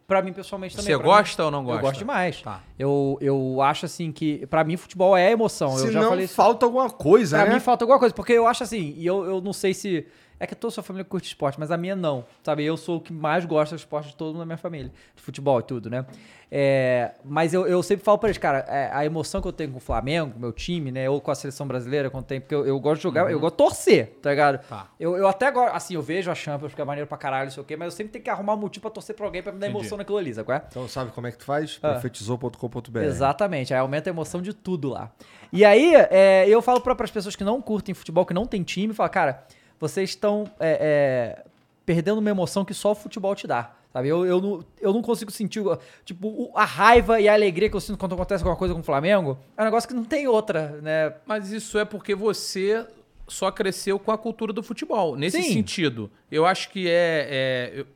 pra 0.08 0.22
mim 0.22 0.34
pessoalmente 0.34 0.76
também. 0.76 0.92
Você 0.94 0.98
Pra 0.98 1.06
gosta 1.08 1.42
mim- 1.44 1.46
ou 1.46 1.52
não 1.52 1.64
gosta? 1.64 1.78
Eu 1.80 1.82
gosto 1.84 2.00
demais. 2.00 2.42
Tá. 2.42 2.62
Eu, 2.80 3.18
eu 3.22 3.62
acho 3.62 3.86
assim 3.86 4.12
que, 4.12 4.46
pra 4.48 4.64
mim, 4.64 4.76
futebol 4.78 5.16
é 5.16 5.32
emoção. 5.32 5.78
Se 5.78 5.88
eu 5.88 5.92
já 5.92 6.02
não, 6.02 6.10
falei 6.10 6.26
isso. 6.26 6.34
falta 6.36 6.66
alguma 6.66 6.90
coisa, 6.90 7.38
Pra 7.38 7.46
né? 7.48 7.54
mim 7.54 7.60
falta 7.60 7.84
alguma 7.86 8.00
coisa, 8.00 8.14
porque 8.16 8.34
eu 8.34 8.48
acho 8.48 8.64
assim, 8.64 8.94
e 8.98 9.06
eu, 9.06 9.24
eu 9.26 9.42
não 9.42 9.54
sei 9.54 9.74
se. 9.74 10.06
É 10.42 10.48
que 10.48 10.56
toda 10.56 10.72
a 10.72 10.74
sua 10.74 10.82
família 10.82 11.06
curte 11.06 11.28
esporte, 11.28 11.60
mas 11.60 11.70
a 11.70 11.78
minha 11.78 11.96
não. 11.96 12.26
Sabe? 12.42 12.66
Eu 12.66 12.76
sou 12.76 12.98
o 12.98 13.00
que 13.00 13.14
mais 13.14 13.46
gosta 13.46 13.76
do 13.76 13.78
esporte 13.78 14.10
de 14.10 14.16
todo 14.16 14.30
mundo 14.30 14.40
na 14.40 14.46
minha 14.48 14.58
família. 14.58 14.92
De 15.16 15.22
futebol 15.22 15.60
e 15.60 15.62
tudo, 15.64 15.88
né? 15.88 16.04
É, 16.50 17.12
mas 17.24 17.54
eu, 17.54 17.68
eu 17.68 17.84
sempre 17.84 18.04
falo 18.04 18.18
pra 18.18 18.28
eles, 18.28 18.40
cara, 18.40 18.66
é, 18.68 18.90
a 18.92 19.06
emoção 19.06 19.40
que 19.40 19.48
eu 19.48 19.54
tenho 19.54 19.70
com 19.70 19.78
o 19.78 19.80
Flamengo, 19.80 20.32
com 20.32 20.38
o 20.40 20.42
meu 20.42 20.52
time, 20.52 20.92
né? 20.92 21.08
Ou 21.08 21.22
com 21.22 21.30
a 21.30 21.36
seleção 21.36 21.68
brasileira, 21.68 22.10
quando 22.10 22.26
tem, 22.26 22.42
porque 22.42 22.56
eu, 22.56 22.66
eu 22.66 22.80
gosto 22.80 22.98
de 22.98 23.04
jogar, 23.04 23.32
eu 23.32 23.40
gosto 23.40 23.54
de 23.54 23.58
torcer, 23.58 24.18
tá 24.20 24.32
ligado? 24.32 24.68
Tá. 24.68 24.88
Eu, 25.00 25.16
eu 25.16 25.28
até 25.28 25.46
agora, 25.46 25.74
assim, 25.74 25.94
eu 25.94 26.02
vejo 26.02 26.32
a 26.32 26.34
Champions, 26.34 26.72
porque 26.72 26.82
é 26.82 26.86
maneiro 26.86 27.08
pra 27.08 27.20
caralho, 27.20 27.46
não 27.46 27.52
sei 27.52 27.62
o 27.62 27.66
quê, 27.66 27.78
mas 27.78 27.86
eu 27.86 27.92
sempre 27.92 28.14
tenho 28.14 28.24
que 28.24 28.30
arrumar 28.32 28.56
um 28.56 28.58
motivo 28.58 28.82
pra 28.82 28.90
torcer 28.90 29.16
pra 29.16 29.28
alguém 29.28 29.44
pra 29.44 29.52
me 29.52 29.60
dar 29.60 29.68
Entendi. 29.68 29.82
emoção 29.82 29.98
naquilo 29.98 30.18
ali, 30.18 30.34
sabe 30.34 30.52
é? 30.54 30.64
Então 30.68 30.88
sabe 30.88 31.12
como 31.12 31.28
é 31.28 31.32
que 31.32 31.38
tu 31.38 31.46
faz? 31.46 31.80
Ah. 31.84 31.92
Profetizou.com.br. 31.92 33.00
Exatamente, 33.00 33.76
aí 33.76 33.80
aumenta 33.80 34.10
a 34.10 34.12
emoção 34.12 34.42
de 34.42 34.54
tudo 34.54 34.90
lá. 34.90 35.12
E 35.54 35.64
aí, 35.64 35.94
é, 36.10 36.50
eu 36.50 36.64
falo 36.64 36.82
para 36.82 36.96
as 37.04 37.12
pessoas 37.12 37.36
que 37.36 37.44
não 37.44 37.62
curtem 37.62 37.94
futebol, 37.94 38.26
que 38.26 38.34
não 38.34 38.48
tem 38.48 38.64
time, 38.64 38.94
falo, 38.94 39.10
cara, 39.10 39.46
vocês 39.82 40.12
estão 40.12 40.46
é, 40.60 41.42
é, 41.42 41.46
perdendo 41.86 42.20
uma 42.20 42.30
emoção 42.30 42.64
que 42.64 42.74
só 42.74 42.92
o 42.92 42.96
futebol 42.96 43.36
te 43.36 43.48
dá. 43.48 43.72
Sabe? 43.92 44.08
Eu, 44.08 44.26
eu, 44.26 44.40
não, 44.40 44.64
eu 44.80 44.94
não 44.94 45.02
consigo 45.02 45.30
sentir, 45.32 45.62
tipo, 46.06 46.50
a 46.56 46.64
raiva 46.64 47.20
e 47.20 47.28
a 47.28 47.34
alegria 47.34 47.70
que 47.70 47.76
eu 47.76 47.82
sinto 47.82 47.98
quando 47.98 48.14
acontece 48.16 48.42
alguma 48.42 48.56
coisa 48.56 48.74
com 48.74 48.80
o 48.80 48.84
Flamengo. 48.84 49.38
É 49.58 49.62
um 49.62 49.66
negócio 49.66 49.90
que 49.90 49.94
não 49.94 50.06
tem 50.06 50.28
outra, 50.30 50.80
né? 50.82 51.14
Mas 51.26 51.52
isso 51.52 51.78
é 51.78 51.84
porque 51.84 52.16
você 52.16 52.88
só 53.28 53.52
cresceu 53.52 54.00
com 54.00 54.12
a 54.12 54.18
cultura 54.18 54.54
do 54.54 54.64
futebol. 54.64 55.18
Nesse 55.18 55.42
Sim. 55.44 55.52
sentido, 55.54 56.10
eu 56.32 56.46
acho 56.46 56.70
que 56.70 56.88
é. 56.88 57.28
é- 57.30 57.80
eu- 57.82 57.88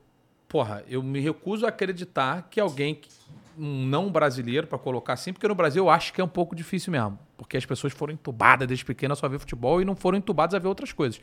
porra, 0.49 0.83
eu 0.89 1.01
me 1.01 1.19
recuso 1.21 1.65
a 1.65 1.69
acreditar 1.69 2.47
que 2.49 2.59
alguém, 2.59 2.95
que- 2.95 3.09
um 3.57 3.85
não 3.85 4.11
brasileiro, 4.11 4.67
pra 4.67 4.77
colocar 4.77 5.13
assim, 5.13 5.31
porque 5.31 5.47
no 5.47 5.55
Brasil 5.55 5.85
eu 5.85 5.89
acho 5.89 6.11
que 6.13 6.19
é 6.19 6.23
um 6.23 6.27
pouco 6.27 6.53
difícil 6.55 6.91
mesmo. 6.91 7.17
Porque 7.37 7.55
as 7.55 7.65
pessoas 7.65 7.93
foram 7.93 8.13
entubadas 8.13 8.67
desde 8.67 8.83
pequena 8.83 9.15
só 9.15 9.27
a 9.27 9.29
ver 9.29 9.39
futebol 9.39 9.81
e 9.81 9.85
não 9.85 9.95
foram 9.95 10.17
entubadas 10.17 10.53
a 10.55 10.59
ver 10.59 10.67
outras 10.67 10.91
coisas. 10.91 11.21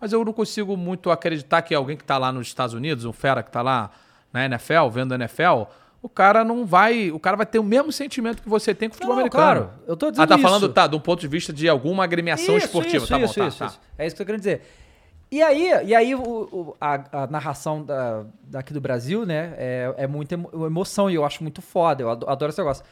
Mas 0.00 0.12
eu 0.12 0.24
não 0.24 0.32
consigo 0.32 0.76
muito 0.76 1.10
acreditar 1.10 1.62
que 1.62 1.74
alguém 1.74 1.96
que 1.96 2.04
tá 2.04 2.18
lá 2.18 2.30
nos 2.32 2.46
Estados 2.48 2.74
Unidos, 2.74 3.04
um 3.04 3.12
fera 3.12 3.42
que 3.42 3.50
tá 3.50 3.62
lá 3.62 3.90
na 4.32 4.44
NFL, 4.44 4.88
vendo 4.90 5.12
a 5.12 5.14
NFL. 5.16 5.62
O 6.02 6.08
cara 6.08 6.44
não 6.44 6.64
vai. 6.66 7.10
O 7.10 7.18
cara 7.18 7.36
vai 7.36 7.46
ter 7.46 7.58
o 7.58 7.64
mesmo 7.64 7.90
sentimento 7.90 8.42
que 8.42 8.48
você 8.48 8.74
tem 8.74 8.88
com 8.88 8.92
o 8.92 8.96
futebol 8.96 9.14
Não, 9.16 9.22
americano. 9.22 9.42
claro, 9.44 9.70
eu 9.88 9.96
tô 9.96 10.10
dizendo 10.10 10.24
Ah, 10.24 10.28
tá 10.28 10.34
isso. 10.36 10.42
falando, 10.42 10.68
tá, 10.68 10.86
de 10.86 10.94
um 10.94 11.00
ponto 11.00 11.20
de 11.20 11.26
vista 11.26 11.52
de 11.52 11.68
alguma 11.68 12.04
agremiação 12.04 12.56
esportiva. 12.56 12.98
Isso, 13.04 13.08
tá 13.08 13.18
isso, 13.18 13.34
bom, 13.34 13.40
tá, 13.42 13.48
isso, 13.48 13.58
tá. 13.58 13.66
isso. 13.66 13.80
É 13.98 14.06
isso 14.06 14.14
que 14.14 14.22
eu 14.22 14.26
tô 14.26 14.28
querendo 14.28 14.40
dizer. 14.40 14.62
E 15.32 15.42
aí, 15.42 15.70
e 15.86 15.94
aí 15.94 16.14
o- 16.14 16.20
o- 16.22 16.76
a, 16.80 17.22
a 17.24 17.26
narração 17.26 17.82
da, 17.82 18.24
daqui 18.44 18.72
do 18.72 18.80
Brasil, 18.80 19.26
né, 19.26 19.54
é, 19.56 19.94
é 19.98 20.06
muita 20.06 20.34
emo- 20.34 20.50
emoção 20.66 21.10
e 21.10 21.16
eu 21.16 21.24
acho 21.24 21.42
muito 21.42 21.60
foda, 21.60 22.02
eu 22.02 22.10
ado- 22.10 22.28
adoro 22.28 22.50
esse 22.50 22.58
negócio. 22.60 22.84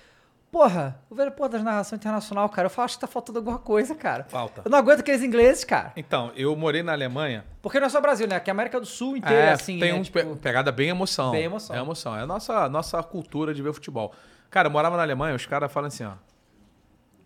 Porra, 0.55 1.01
o 1.11 1.17
velho, 1.17 1.33
porra, 1.33 1.49
das 1.49 1.65
narração 1.65 1.97
internacional, 1.97 2.49
cara, 2.49 2.67
eu 2.67 2.71
falo, 2.71 2.85
acho 2.85 2.95
que 2.95 3.01
tá 3.01 3.09
faltando 3.09 3.41
alguma 3.41 3.59
coisa, 3.59 3.93
cara. 3.93 4.23
Falta. 4.29 4.63
Eu 4.65 4.71
não 4.71 4.79
aguento 4.79 5.01
aqueles 5.01 5.21
ingleses, 5.21 5.65
cara. 5.65 5.93
Então, 5.97 6.31
eu 6.37 6.55
morei 6.55 6.81
na 6.81 6.93
Alemanha. 6.93 7.45
Porque 7.61 7.81
não 7.81 7.89
é 7.89 7.91
só 7.91 8.01
Brasil, 8.01 8.29
né? 8.29 8.37
Aqui 8.37 8.51
a 8.51 8.53
América 8.53 8.79
do 8.79 8.87
Sul 8.87 9.17
inteira 9.17 9.47
é, 9.47 9.53
assim, 9.53 9.81
tem 9.81 9.93
né? 9.93 9.99
um 9.99 10.03
tipo, 10.05 10.17
pe- 10.17 10.37
pegada 10.37 10.71
bem 10.71 10.91
emoção. 10.91 11.33
Bem 11.33 11.43
emoção. 11.43 11.75
É 11.75 11.81
emoção. 11.81 12.17
É 12.17 12.21
a 12.21 12.27
nossa, 12.27 12.69
nossa 12.69 13.03
cultura 13.03 13.53
de 13.53 13.61
ver 13.65 13.73
futebol. 13.73 14.13
Cara, 14.49 14.69
eu 14.69 14.71
morava 14.71 14.97
na 14.97 15.03
Alemanha, 15.03 15.35
os 15.35 15.45
caras 15.45 15.73
falam 15.73 15.89
assim, 15.89 16.05
ó. 16.05 16.13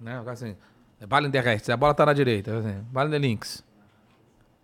Né? 0.01 0.19
o 0.19 0.25
cara 0.25 0.33
Assim, 0.33 0.57
Balen 1.07 1.29
der 1.29 1.45
rechts, 1.45 1.69
a 1.69 1.77
bola 1.77 1.93
tá 1.93 2.07
na 2.07 2.15
direita. 2.15 2.57
Assim, 2.61 2.83
Balen 2.91 3.11
der 3.11 3.21
links. 3.21 3.63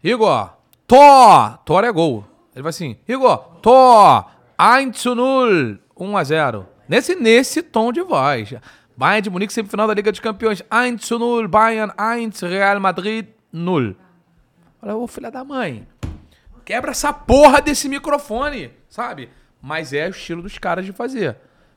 Igor, 0.03 0.55
Thor! 0.87 1.59
Thor 1.67 1.85
é 1.85 1.93
gol. 1.93 2.25
Ele 2.55 2.62
vai 2.62 2.71
assim, 2.71 2.97
Igor, 3.07 3.37
Thor! 3.61 4.25
1 4.59 4.93
zu 4.95 5.15
0. 5.15 5.79
1 5.95 6.17
a 6.17 6.25
0. 6.25 6.74
Nesse, 6.89 7.14
nesse 7.14 7.62
tom 7.62 7.93
de 7.93 8.03
voz. 8.03 8.55
Bayern 8.97 9.22
de 9.22 9.30
Munique, 9.30 9.53
semifinal 9.53 9.87
da 9.89 9.95
Liga 9.95 10.12
dos 10.12 10.20
Campeões. 10.20 10.62
1 10.62 10.99
zu 10.99 11.18
0, 11.18 11.49
Bayern 11.49 11.93
1, 11.99 12.49
Real 12.49 12.78
Madrid 12.80 13.26
0. 13.55 13.97
Olha, 14.80 14.97
ô 14.97 15.07
filha 15.07 15.30
da 15.30 15.45
mãe. 15.45 15.87
Quebra 16.64 16.93
essa 16.93 17.12
porra 17.12 17.61
desse 17.61 17.89
microfone, 17.89 18.70
sabe? 18.89 19.28
Mas 19.61 19.93
é 19.93 20.07
o 20.07 20.11
estilo 20.11 20.43
dos 20.43 20.59
caras 20.59 20.85
de 20.85 20.93
fazer. 20.93 21.37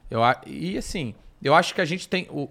Eu, 0.10 0.22
e 0.45 0.78
assim, 0.78 1.16
eu 1.41 1.53
acho 1.53 1.74
que 1.74 1.82
a 1.82 1.86
gente 1.86 2.08
tem. 2.08 2.28
O, 2.30 2.49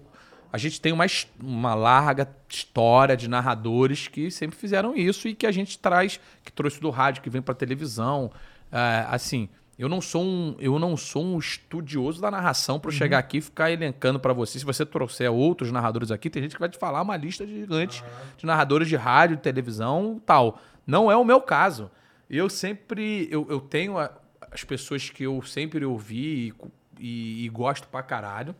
a 0.51 0.57
gente 0.57 0.79
tem 0.79 0.91
uma, 0.91 1.05
uma 1.41 1.75
larga 1.75 2.27
história 2.49 3.15
de 3.17 3.27
narradores 3.27 4.07
que 4.07 4.31
sempre 4.31 4.57
fizeram 4.57 4.95
isso 4.95 5.27
e 5.27 5.35
que 5.35 5.45
a 5.45 5.51
gente 5.51 5.77
traz, 5.77 6.19
que 6.43 6.51
trouxe 6.51 6.79
do 6.79 6.89
rádio, 6.89 7.21
que 7.21 7.29
vem 7.29 7.41
pra 7.41 7.53
televisão. 7.53 8.31
É, 8.71 9.05
assim, 9.09 9.49
eu 9.77 9.87
não 9.87 10.01
sou 10.01 10.23
um, 10.23 10.55
eu 10.59 10.79
não 10.79 10.97
sou 10.97 11.23
um 11.23 11.37
estudioso 11.37 12.19
da 12.21 12.31
narração 12.31 12.79
pra 12.79 12.89
eu 12.89 12.93
chegar 12.93 13.19
aqui 13.19 13.37
e 13.37 13.41
ficar 13.41 13.71
elencando 13.71 14.19
pra 14.19 14.33
você. 14.33 14.57
Se 14.57 14.65
você 14.65 14.85
trouxer 14.85 15.31
outros 15.31 15.71
narradores 15.71 16.09
aqui, 16.11 16.29
tem 16.29 16.41
gente 16.43 16.53
que 16.55 16.59
vai 16.59 16.69
te 16.69 16.77
falar 16.77 17.01
uma 17.01 17.15
lista 17.15 17.45
gigante 17.45 18.03
de 18.37 18.45
narradores 18.45 18.87
de 18.87 18.95
rádio, 18.95 19.35
de 19.35 19.41
televisão, 19.43 20.21
tal. 20.25 20.59
Não 20.85 21.11
é 21.11 21.15
o 21.15 21.23
meu 21.23 21.39
caso. 21.41 21.91
Eu 22.29 22.49
sempre, 22.49 23.27
eu, 23.31 23.45
eu 23.49 23.59
tenho 23.61 23.97
a- 23.97 24.11
as 24.51 24.63
pessoas 24.63 25.09
que 25.09 25.23
eu 25.23 25.41
sempre 25.43 25.85
ouvi 25.85 26.53
e, 26.99 27.03
e- 27.05 27.45
e 27.45 27.49
gosto 27.49 27.87
pra 27.87 28.01
caralho. 28.01 28.55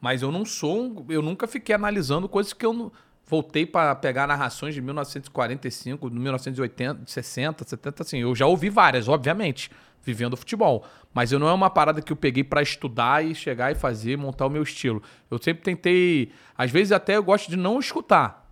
Mas 0.00 0.22
eu 0.22 0.32
não 0.32 0.44
sou, 0.44 0.80
um- 0.82 1.04
eu 1.08 1.22
nunca 1.22 1.46
fiquei 1.46 1.74
analisando 1.74 2.28
coisas 2.28 2.52
que 2.52 2.64
eu 2.66 2.72
não 2.72 2.92
voltei 3.26 3.64
pra 3.66 3.94
pegar 3.94 4.26
narrações 4.26 4.74
de 4.74 4.80
1945, 4.80 6.10
de 6.10 6.18
1980, 6.18 7.02
60, 7.06 7.64
70, 7.66 8.02
assim. 8.02 8.18
Eu 8.18 8.34
já 8.34 8.46
ouvi 8.46 8.68
várias, 8.68 9.08
obviamente, 9.08 9.70
vivendo 10.02 10.36
futebol, 10.36 10.84
mas 11.14 11.32
eu 11.32 11.38
não 11.38 11.48
é 11.48 11.52
uma 11.52 11.70
parada 11.70 12.02
que 12.02 12.12
eu 12.12 12.16
peguei 12.16 12.42
pra 12.44 12.60
estudar 12.62 13.24
e 13.24 13.34
chegar 13.34 13.70
e 13.70 13.74
fazer, 13.74 14.16
montar 14.18 14.46
o 14.46 14.50
meu 14.50 14.62
estilo. 14.62 15.02
Eu 15.30 15.38
sempre 15.40 15.62
tentei, 15.62 16.32
às 16.56 16.70
vezes 16.70 16.92
até 16.92 17.16
eu 17.16 17.22
gosto 17.22 17.48
de 17.50 17.56
não 17.56 17.78
escutar. 17.78 18.50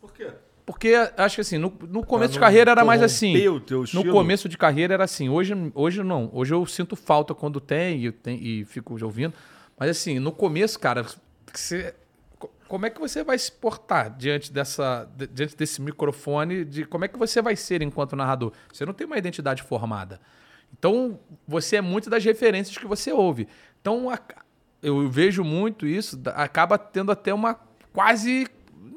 Por 0.00 0.12
quê? 0.12 0.30
Porque 0.66 0.94
acho 1.16 1.36
que 1.36 1.40
assim, 1.42 1.58
no, 1.58 1.72
no 1.88 2.04
começo 2.04 2.32
de 2.32 2.40
carreira 2.40 2.72
era 2.72 2.84
mais 2.84 3.00
assim. 3.00 3.30
o 3.48 3.60
teu 3.60 3.84
No 3.94 4.12
começo 4.12 4.48
de 4.48 4.58
carreira 4.58 4.94
era 4.94 5.04
assim. 5.04 5.28
Hoje, 5.28 5.54
hoje 5.74 6.02
não. 6.02 6.28
Hoje 6.32 6.52
eu 6.52 6.66
sinto 6.66 6.96
falta 6.96 7.32
quando 7.36 7.60
tem 7.60 8.04
e, 8.04 8.10
tem, 8.10 8.36
e 8.44 8.64
fico 8.64 9.02
ouvindo. 9.04 9.32
Mas 9.78 9.90
assim, 9.90 10.18
no 10.18 10.32
começo, 10.32 10.78
cara, 10.80 11.06
você- 11.54 11.94
como 12.68 12.86
é 12.86 12.90
que 12.90 13.00
você 13.00 13.24
vai 13.24 13.38
se 13.38 13.50
portar 13.50 14.14
diante, 14.16 14.52
dessa, 14.52 15.08
di- 15.16 15.26
diante 15.26 15.56
desse 15.56 15.80
microfone? 15.80 16.64
De 16.64 16.84
como 16.84 17.04
é 17.04 17.08
que 17.08 17.18
você 17.18 17.40
vai 17.40 17.56
ser 17.56 17.82
enquanto 17.82 18.16
narrador? 18.16 18.52
Você 18.72 18.84
não 18.84 18.92
tem 18.92 19.06
uma 19.06 19.18
identidade 19.18 19.62
formada. 19.62 20.20
Então, 20.78 21.18
você 21.46 21.76
é 21.76 21.80
muito 21.80 22.10
das 22.10 22.24
referências 22.24 22.76
que 22.76 22.86
você 22.86 23.12
ouve. 23.12 23.48
Então, 23.80 24.12
eu 24.82 25.08
vejo 25.08 25.42
muito 25.42 25.86
isso, 25.86 26.20
acaba 26.34 26.76
tendo 26.76 27.10
até 27.12 27.32
uma 27.32 27.58
quase, 27.92 28.46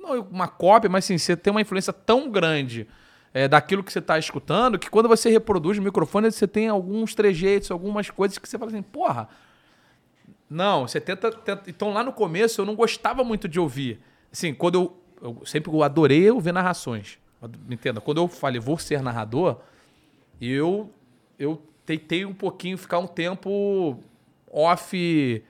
não 0.01 0.19
uma 0.21 0.47
cópia, 0.47 0.89
mas 0.89 1.05
assim, 1.05 1.17
você 1.17 1.37
tem 1.37 1.51
uma 1.51 1.61
influência 1.61 1.93
tão 1.93 2.29
grande 2.29 2.87
é, 3.33 3.47
daquilo 3.47 3.83
que 3.83 3.93
você 3.93 3.99
está 3.99 4.17
escutando, 4.17 4.77
que 4.77 4.89
quando 4.89 5.07
você 5.07 5.29
reproduz 5.29 5.77
o 5.77 5.81
microfone, 5.81 6.31
você 6.31 6.47
tem 6.47 6.67
alguns 6.67 7.15
trejeitos, 7.15 7.71
algumas 7.71 8.09
coisas 8.09 8.37
que 8.37 8.49
você 8.49 8.57
fala 8.57 8.71
assim, 8.71 8.81
porra, 8.81 9.29
não, 10.49 10.87
você 10.87 10.99
tenta, 10.99 11.31
tenta- 11.31 11.69
Então, 11.69 11.91
lá 11.93 12.03
no 12.03 12.11
começo, 12.11 12.61
eu 12.61 12.65
não 12.65 12.75
gostava 12.75 13.23
muito 13.23 13.47
de 13.47 13.59
ouvir. 13.59 13.99
Assim, 14.31 14.53
quando 14.53 14.75
eu. 14.75 14.97
eu 15.21 15.45
sempre 15.45 15.71
eu 15.71 15.83
adorei 15.83 16.29
ouvir 16.31 16.51
narrações. 16.51 17.17
Me 17.67 17.75
entenda? 17.75 18.01
Quando 18.01 18.17
eu 18.19 18.27
falei, 18.27 18.59
vou 18.59 18.77
ser 18.77 19.01
narrador, 19.01 19.59
eu, 20.41 20.89
eu 21.37 21.61
tentei 21.85 22.25
um 22.25 22.33
pouquinho 22.33 22.77
ficar 22.77 22.99
um 22.99 23.07
tempo 23.07 23.97
off, 24.51 25.43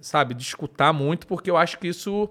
sabe, 0.00 0.34
de 0.34 0.42
escutar 0.42 0.92
muito, 0.92 1.26
porque 1.26 1.50
eu 1.50 1.56
acho 1.56 1.78
que 1.78 1.88
isso 1.88 2.28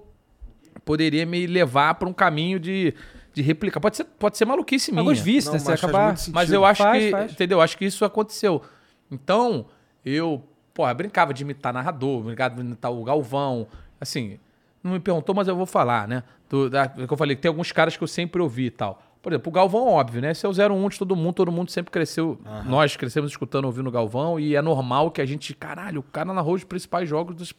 poderia 0.86 1.26
me 1.26 1.46
levar 1.48 1.96
para 1.96 2.08
um 2.08 2.14
caminho 2.14 2.60
de, 2.60 2.94
de 3.34 3.42
replicar. 3.42 3.80
Pode 3.80 3.98
ser, 3.98 4.06
pode 4.06 4.38
ser 4.38 4.46
maluquice 4.46 4.92
minha. 4.92 5.02
Alguns 5.02 5.20
vícios, 5.20 5.54
né? 5.54 5.60
Você 5.60 5.70
mas 5.72 5.84
acabar... 5.84 6.16
Mas 6.32 6.52
eu 6.52 6.64
acho 6.66 6.84
Faz, 6.84 7.04
que, 7.04 7.12
faz. 7.12 7.32
entendeu? 7.32 7.60
Acho 7.62 7.78
que 7.78 7.86
isso 7.86 8.06
aconteceu. 8.06 8.62
Então, 9.12 9.66
eu, 10.06 10.44
porra, 10.74 10.94
brincava 10.94 11.34
de 11.34 11.44
imitar 11.44 11.74
narrador, 11.74 12.22
brincava 12.24 12.56
de 12.56 12.62
imitar 12.62 12.92
o 12.92 13.04
Galvão, 13.04 13.68
assim, 14.00 14.40
não 14.84 14.92
me 14.94 15.00
perguntou, 15.00 15.34
mas 15.34 15.48
eu 15.48 15.56
vou 15.56 15.66
falar, 15.66 16.08
né? 16.08 16.24
Do, 16.50 16.70
da, 16.70 16.88
que 16.88 17.12
eu 17.12 17.18
falei 17.18 17.36
que 17.36 17.42
tem 17.42 17.50
alguns 17.50 17.72
caras 17.72 17.96
que 17.96 18.04
eu 18.04 18.08
sempre 18.08 18.42
ouvi 18.42 18.66
e 18.66 18.72
tal. 18.72 19.02
Por 19.22 19.32
exemplo, 19.32 19.50
o 19.50 19.54
Galvão, 19.54 19.88
óbvio, 19.88 20.22
né? 20.22 20.32
Esse 20.32 20.46
é 20.46 20.50
o 20.50 20.52
01 20.52 20.90
de 20.90 21.00
todo 21.00 21.16
mundo, 21.16 21.34
todo 21.34 21.50
mundo 21.52 21.72
sempre 21.72 21.90
cresceu. 21.90 22.38
Nós 22.66 22.98
crescemos 22.98 23.32
escutando, 23.32 23.64
ouvindo 23.64 23.88
o 23.88 23.92
Galvão, 23.92 24.38
e 24.38 24.54
é 24.54 24.62
normal 24.62 25.10
que 25.12 25.22
a 25.22 25.26
gente, 25.26 25.54
caralho, 25.56 26.02
o 26.02 26.04
cara 26.04 26.34
narrou 26.34 26.56
os 26.56 26.66
principais 26.66 27.08
jogos 27.08 27.34
dos- 27.34 27.54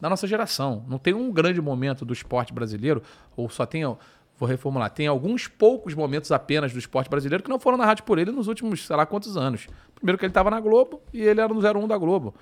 da 0.00 0.08
nossa 0.08 0.26
geração. 0.26 0.82
Não 0.88 0.96
tem 0.98 1.12
um 1.12 1.30
grande 1.30 1.60
momento 1.60 2.06
do 2.06 2.14
esporte 2.14 2.54
brasileiro, 2.54 3.02
ou 3.36 3.50
só 3.50 3.66
tem. 3.66 3.82
Vou 3.84 4.48
reformular. 4.48 4.88
Tem 4.88 5.06
alguns 5.06 5.46
poucos 5.46 5.92
momentos 5.92 6.32
apenas 6.32 6.72
do 6.72 6.78
esporte 6.78 7.10
brasileiro 7.10 7.44
que 7.44 7.50
não 7.50 7.60
foram 7.60 7.76
narrados 7.76 8.00
por 8.00 8.18
ele 8.18 8.30
nos 8.32 8.48
últimos, 8.48 8.86
sei 8.86 8.96
lá 8.96 9.04
quantos 9.04 9.36
anos. 9.36 9.66
Primeiro 9.94 10.16
que 10.16 10.24
ele 10.24 10.30
estava 10.30 10.50
na 10.50 10.58
Globo 10.58 11.02
e 11.12 11.20
ele 11.20 11.38
era 11.42 11.52
no 11.52 11.60
01 11.60 11.86
da 11.86 11.98
Globo. 11.98 12.34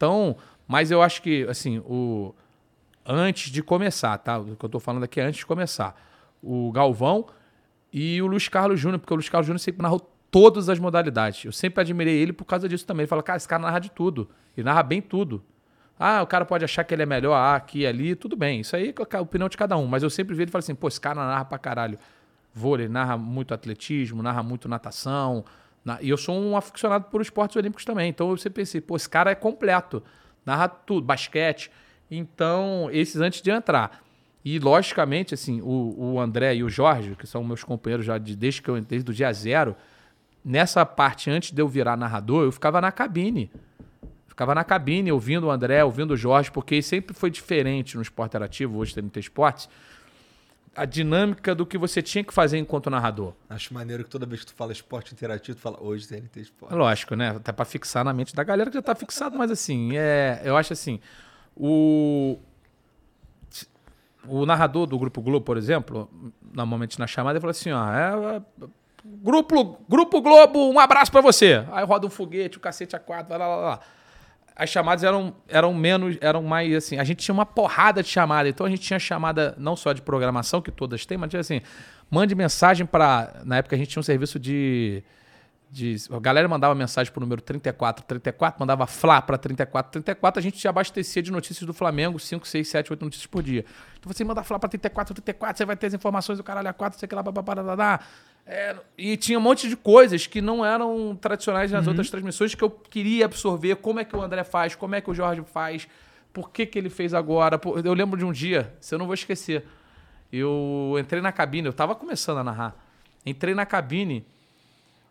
Então, 0.00 0.34
mas 0.66 0.90
eu 0.90 1.02
acho 1.02 1.20
que, 1.20 1.46
assim, 1.46 1.78
o 1.80 2.34
antes 3.04 3.52
de 3.52 3.62
começar, 3.62 4.16
tá? 4.16 4.38
O 4.38 4.56
que 4.56 4.64
eu 4.64 4.68
tô 4.68 4.80
falando 4.80 5.02
aqui 5.04 5.20
é 5.20 5.24
antes 5.24 5.40
de 5.40 5.46
começar. 5.46 5.94
O 6.42 6.72
Galvão 6.72 7.26
e 7.92 8.22
o 8.22 8.26
Luiz 8.26 8.48
Carlos 8.48 8.80
Júnior, 8.80 8.98
porque 8.98 9.12
o 9.12 9.16
Luiz 9.16 9.28
Carlos 9.28 9.46
Júnior 9.46 9.60
sempre 9.60 9.82
narrou 9.82 10.00
todas 10.30 10.70
as 10.70 10.78
modalidades. 10.78 11.44
Eu 11.44 11.52
sempre 11.52 11.82
admirei 11.82 12.16
ele 12.16 12.32
por 12.32 12.46
causa 12.46 12.66
disso 12.66 12.86
também. 12.86 13.02
Ele 13.02 13.08
fala, 13.08 13.22
cara, 13.22 13.36
esse 13.36 13.46
cara 13.46 13.62
narra 13.62 13.78
de 13.78 13.90
tudo. 13.90 14.30
E 14.56 14.62
narra 14.62 14.82
bem 14.82 15.02
tudo. 15.02 15.44
Ah, 15.98 16.22
o 16.22 16.26
cara 16.26 16.46
pode 16.46 16.64
achar 16.64 16.82
que 16.82 16.94
ele 16.94 17.02
é 17.02 17.06
melhor 17.06 17.36
aqui 17.54 17.80
e 17.80 17.86
ali, 17.86 18.14
tudo 18.14 18.34
bem. 18.36 18.60
Isso 18.60 18.74
aí 18.74 18.94
é 18.98 19.16
a 19.16 19.20
opinião 19.20 19.50
de 19.50 19.58
cada 19.58 19.76
um. 19.76 19.86
Mas 19.86 20.02
eu 20.02 20.08
sempre 20.08 20.34
vi 20.34 20.44
ele 20.44 20.50
falo 20.50 20.60
assim, 20.60 20.74
pô, 20.74 20.88
esse 20.88 21.00
cara 21.00 21.16
narra 21.16 21.44
pra 21.44 21.58
caralho. 21.58 21.98
Vôlei, 22.54 22.88
narra 22.88 23.18
muito 23.18 23.52
atletismo, 23.52 24.22
narra 24.22 24.42
muito 24.42 24.66
natação. 24.66 25.44
E 26.00 26.10
eu 26.10 26.16
sou 26.16 26.36
um 26.38 26.56
aficionado 26.56 27.06
por 27.06 27.20
esportes 27.20 27.56
olímpicos 27.56 27.84
também. 27.84 28.08
Então 28.08 28.30
eu 28.30 28.36
sempre 28.36 28.62
pensei, 28.62 28.80
pô, 28.80 28.96
esse 28.96 29.08
cara 29.08 29.30
é 29.30 29.34
completo. 29.34 30.02
Narra 30.44 30.68
tudo, 30.68 31.06
basquete. 31.06 31.70
Então, 32.10 32.88
esses 32.92 33.16
antes 33.20 33.40
de 33.40 33.50
entrar. 33.50 34.02
E, 34.44 34.58
logicamente, 34.58 35.34
assim, 35.34 35.60
o, 35.60 36.14
o 36.14 36.20
André 36.20 36.56
e 36.56 36.64
o 36.64 36.68
Jorge, 36.68 37.14
que 37.14 37.26
são 37.26 37.44
meus 37.44 37.62
companheiros 37.62 38.06
já 38.06 38.16
de, 38.16 38.34
desde 38.34 38.62
que 38.62 38.70
eu 38.70 38.76
entrei, 38.76 39.02
do 39.02 39.12
dia 39.12 39.32
zero, 39.32 39.76
nessa 40.44 40.84
parte, 40.86 41.30
antes 41.30 41.52
de 41.52 41.60
eu 41.60 41.68
virar 41.68 41.96
narrador, 41.96 42.44
eu 42.44 42.52
ficava 42.52 42.80
na 42.80 42.90
cabine. 42.90 43.50
Ficava 44.26 44.54
na 44.54 44.64
cabine 44.64 45.12
ouvindo 45.12 45.46
o 45.46 45.50
André, 45.50 45.84
ouvindo 45.84 46.12
o 46.12 46.16
Jorge, 46.16 46.50
porque 46.50 46.80
sempre 46.80 47.14
foi 47.14 47.30
diferente 47.30 47.96
no 47.96 48.02
esporte 48.02 48.30
interativo, 48.30 48.78
hoje 48.78 48.94
tem 48.94 49.04
TNT 49.04 49.20
Esportes, 49.20 49.68
a 50.74 50.84
dinâmica 50.84 51.54
do 51.54 51.66
que 51.66 51.76
você 51.76 52.00
tinha 52.00 52.22
que 52.22 52.32
fazer 52.32 52.58
enquanto 52.58 52.88
narrador. 52.88 53.34
Acho 53.48 53.74
maneiro 53.74 54.04
que 54.04 54.10
toda 54.10 54.24
vez 54.24 54.40
que 54.40 54.46
tu 54.46 54.54
fala 54.54 54.72
esporte 54.72 55.12
interativo, 55.12 55.56
tu 55.56 55.60
fala 55.60 55.82
hoje 55.82 56.06
TNT 56.06 56.40
Esporte. 56.40 56.74
Lógico, 56.74 57.14
né? 57.14 57.30
Até 57.30 57.52
pra 57.52 57.64
fixar 57.64 58.04
na 58.04 58.12
mente 58.12 58.34
da 58.34 58.44
galera 58.44 58.70
que 58.70 58.76
já 58.76 58.82
tá 58.82 58.94
fixado, 58.94 59.36
mas 59.36 59.50
assim, 59.50 59.96
é, 59.96 60.40
eu 60.44 60.56
acho 60.56 60.72
assim, 60.72 61.00
o 61.56 62.38
o 64.28 64.44
narrador 64.44 64.86
do 64.86 64.98
Grupo 64.98 65.22
Globo, 65.22 65.44
por 65.44 65.56
exemplo, 65.56 66.08
normalmente 66.52 66.98
na 66.98 67.06
chamada, 67.06 67.36
ele 67.36 67.40
fala 67.40 67.50
assim, 67.52 67.72
ó, 67.72 67.92
é, 67.92 68.36
é, 68.36 68.42
Grupo, 69.04 69.80
Grupo 69.88 70.20
Globo, 70.20 70.70
um 70.70 70.78
abraço 70.78 71.10
pra 71.10 71.20
você. 71.20 71.64
Aí 71.72 71.84
roda 71.84 72.06
um 72.06 72.10
foguete, 72.10 72.58
o 72.58 72.60
cacete 72.60 72.94
a 72.94 72.98
quatro, 72.98 73.32
lá, 73.32 73.38
lá, 73.38 73.56
lá, 73.56 73.56
lá. 73.56 73.80
As 74.54 74.68
chamadas 74.68 75.04
eram, 75.04 75.34
eram 75.48 75.72
menos, 75.72 76.16
eram 76.20 76.42
mais 76.42 76.74
assim, 76.74 76.98
a 76.98 77.04
gente 77.04 77.24
tinha 77.24 77.32
uma 77.32 77.46
porrada 77.46 78.02
de 78.02 78.08
chamada, 78.08 78.48
então 78.48 78.66
a 78.66 78.70
gente 78.70 78.82
tinha 78.82 78.98
chamada 78.98 79.54
não 79.58 79.74
só 79.74 79.92
de 79.92 80.02
programação, 80.02 80.60
que 80.60 80.70
todas 80.70 81.06
têm, 81.06 81.16
mas 81.16 81.30
tinha 81.30 81.40
assim, 81.40 81.62
mande 82.10 82.34
mensagem 82.34 82.84
para 82.84 83.40
na 83.44 83.58
época 83.58 83.76
a 83.76 83.78
gente 83.78 83.88
tinha 83.88 84.00
um 84.00 84.04
serviço 84.04 84.38
de 84.38 85.02
de, 85.70 85.96
a 86.10 86.18
galera 86.18 86.48
mandava 86.48 86.74
mensagem 86.74 87.12
pro 87.12 87.20
número 87.20 87.40
34, 87.40 88.04
34, 88.04 88.58
mandava 88.58 88.86
Flá 88.86 89.22
para 89.22 89.38
34, 89.38 89.92
34, 89.92 90.40
a 90.40 90.42
gente 90.42 90.58
se 90.58 90.66
abastecia 90.66 91.22
de 91.22 91.30
notícias 91.30 91.64
do 91.64 91.72
Flamengo, 91.72 92.18
5, 92.18 92.46
6, 92.46 92.68
7, 92.68 92.92
8 92.92 93.04
notícias 93.04 93.26
por 93.26 93.42
dia. 93.42 93.64
Então 93.98 94.12
você 94.12 94.24
manda 94.24 94.42
Flá 94.42 94.58
para 94.58 94.68
34, 94.68 95.14
34, 95.14 95.58
você 95.58 95.64
vai 95.64 95.76
ter 95.76 95.86
as 95.86 95.94
informações 95.94 96.38
do 96.38 96.44
caralho 96.44 96.68
a 96.68 96.72
4, 96.72 96.98
sei 96.98 97.08
que 97.08 97.14
lá, 97.14 97.22
babá, 97.22 98.00
é, 98.46 98.76
e 98.98 99.16
tinha 99.16 99.38
um 99.38 99.42
monte 99.42 99.68
de 99.68 99.76
coisas 99.76 100.26
que 100.26 100.40
não 100.40 100.64
eram 100.64 101.16
tradicionais 101.16 101.70
nas 101.70 101.86
outras 101.86 102.10
transmissões 102.10 102.54
que 102.54 102.64
eu 102.64 102.70
queria 102.70 103.26
absorver, 103.26 103.76
como 103.76 104.00
é 104.00 104.04
que 104.04 104.16
o 104.16 104.20
André 104.20 104.42
faz, 104.44 104.74
como 104.74 104.94
é 104.94 105.00
que 105.00 105.10
o 105.10 105.14
Jorge 105.14 105.42
faz, 105.44 105.86
por 106.32 106.50
que 106.50 106.66
que 106.66 106.78
ele 106.78 106.90
fez 106.90 107.14
agora. 107.14 107.60
Eu 107.84 107.94
lembro 107.94 108.18
de 108.18 108.24
um 108.24 108.32
dia, 108.32 108.74
se 108.80 108.94
eu 108.94 108.98
não 108.98 109.06
vou 109.06 109.14
esquecer, 109.14 109.64
eu 110.32 110.96
entrei 110.98 111.20
na 111.20 111.32
cabine, 111.32 111.68
eu 111.68 111.72
tava 111.72 111.94
começando 111.94 112.38
a 112.38 112.44
narrar, 112.44 112.74
entrei 113.24 113.54
na 113.54 113.66
cabine 113.66 114.26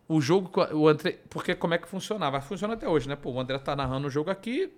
o 0.08 0.20
jogo, 0.20 0.52
o 0.74 0.88
André, 0.88 1.20
porque 1.30 1.54
como 1.54 1.74
é 1.76 1.78
que 1.78 1.88
funcionava? 1.88 2.42
Funciona 2.42 2.74
até 2.74 2.88
hoje, 2.88 3.08
né? 3.08 3.16
Pô, 3.16 3.32
o 3.32 3.40
André 3.40 3.58
tá 3.60 3.76
narrando 3.76 4.08
o 4.08 4.10
jogo 4.10 4.30
aqui, 4.30 4.74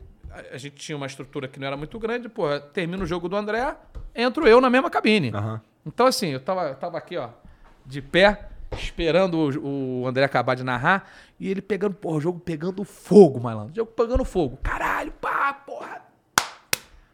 a, 0.51 0.57
gente 0.57 0.75
tinha 0.75 0.95
uma 0.95 1.07
estrutura 1.07 1.47
que 1.47 1.59
não 1.59 1.67
era 1.67 1.77
muito 1.77 1.97
grande, 1.97 2.29
pô, 2.29 2.59
termina 2.59 3.03
o 3.03 3.07
jogo 3.07 3.27
do 3.27 3.35
André, 3.35 3.75
entro 4.13 4.47
eu 4.47 4.61
na 4.61 4.69
mesma 4.69 4.89
cabine. 4.89 5.31
Então, 5.85 6.05
assim, 6.05 6.27
eu 6.27 6.39
tava, 6.39 6.69
eu 6.69 6.75
tava 6.75 6.97
aqui, 6.97 7.17
ó, 7.17 7.29
de 7.91 8.01
pé, 8.01 8.49
esperando 8.77 9.37
o, 9.37 10.01
o 10.01 10.07
André 10.07 10.23
acabar 10.23 10.55
de 10.55 10.63
narrar, 10.63 11.09
e 11.39 11.49
ele 11.49 11.61
pegando, 11.61 11.93
porra, 11.93 12.17
o 12.17 12.21
jogo 12.21 12.39
pegando 12.39 12.83
fogo, 12.83 13.39
malandro. 13.39 13.73
O 13.73 13.75
jogo 13.75 13.91
pegando 13.91 14.23
fogo. 14.23 14.57
Caralho, 14.63 15.11
pá, 15.13 15.53
porra. 15.53 16.01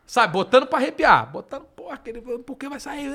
Sabe, 0.05 0.33
botando 0.33 0.67
pra 0.67 0.77
arrepiar. 0.79 1.31
Botando, 1.31 1.63
porra, 1.75 1.95
aquele, 1.95 2.21
porque 2.21 2.69
vai 2.69 2.79
sair. 2.79 3.11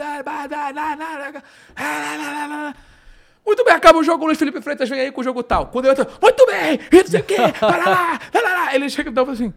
Muito 3.44 3.64
bem, 3.64 3.74
acaba 3.74 3.98
o 3.98 4.04
jogo, 4.04 4.24
o 4.24 4.26
Luiz 4.26 4.38
Felipe 4.38 4.60
Freitas 4.60 4.88
vem 4.88 5.00
aí 5.00 5.12
com 5.12 5.20
o 5.20 5.24
jogo 5.24 5.42
tal. 5.42 5.68
Quando 5.68 5.86
eu 5.86 5.92
entro, 5.92 6.06
muito 6.20 6.46
bem, 6.46 6.80
e 6.90 6.96
não 6.96 7.06
sei 7.06 7.20
o 7.20 7.24
quê, 7.24 7.36
lá, 7.38 8.18
para 8.30 8.40
lá. 8.42 8.74
Ele 8.74 8.88
chega 8.88 9.10
e 9.10 9.14
fala 9.14 9.32
assim, 9.32 9.52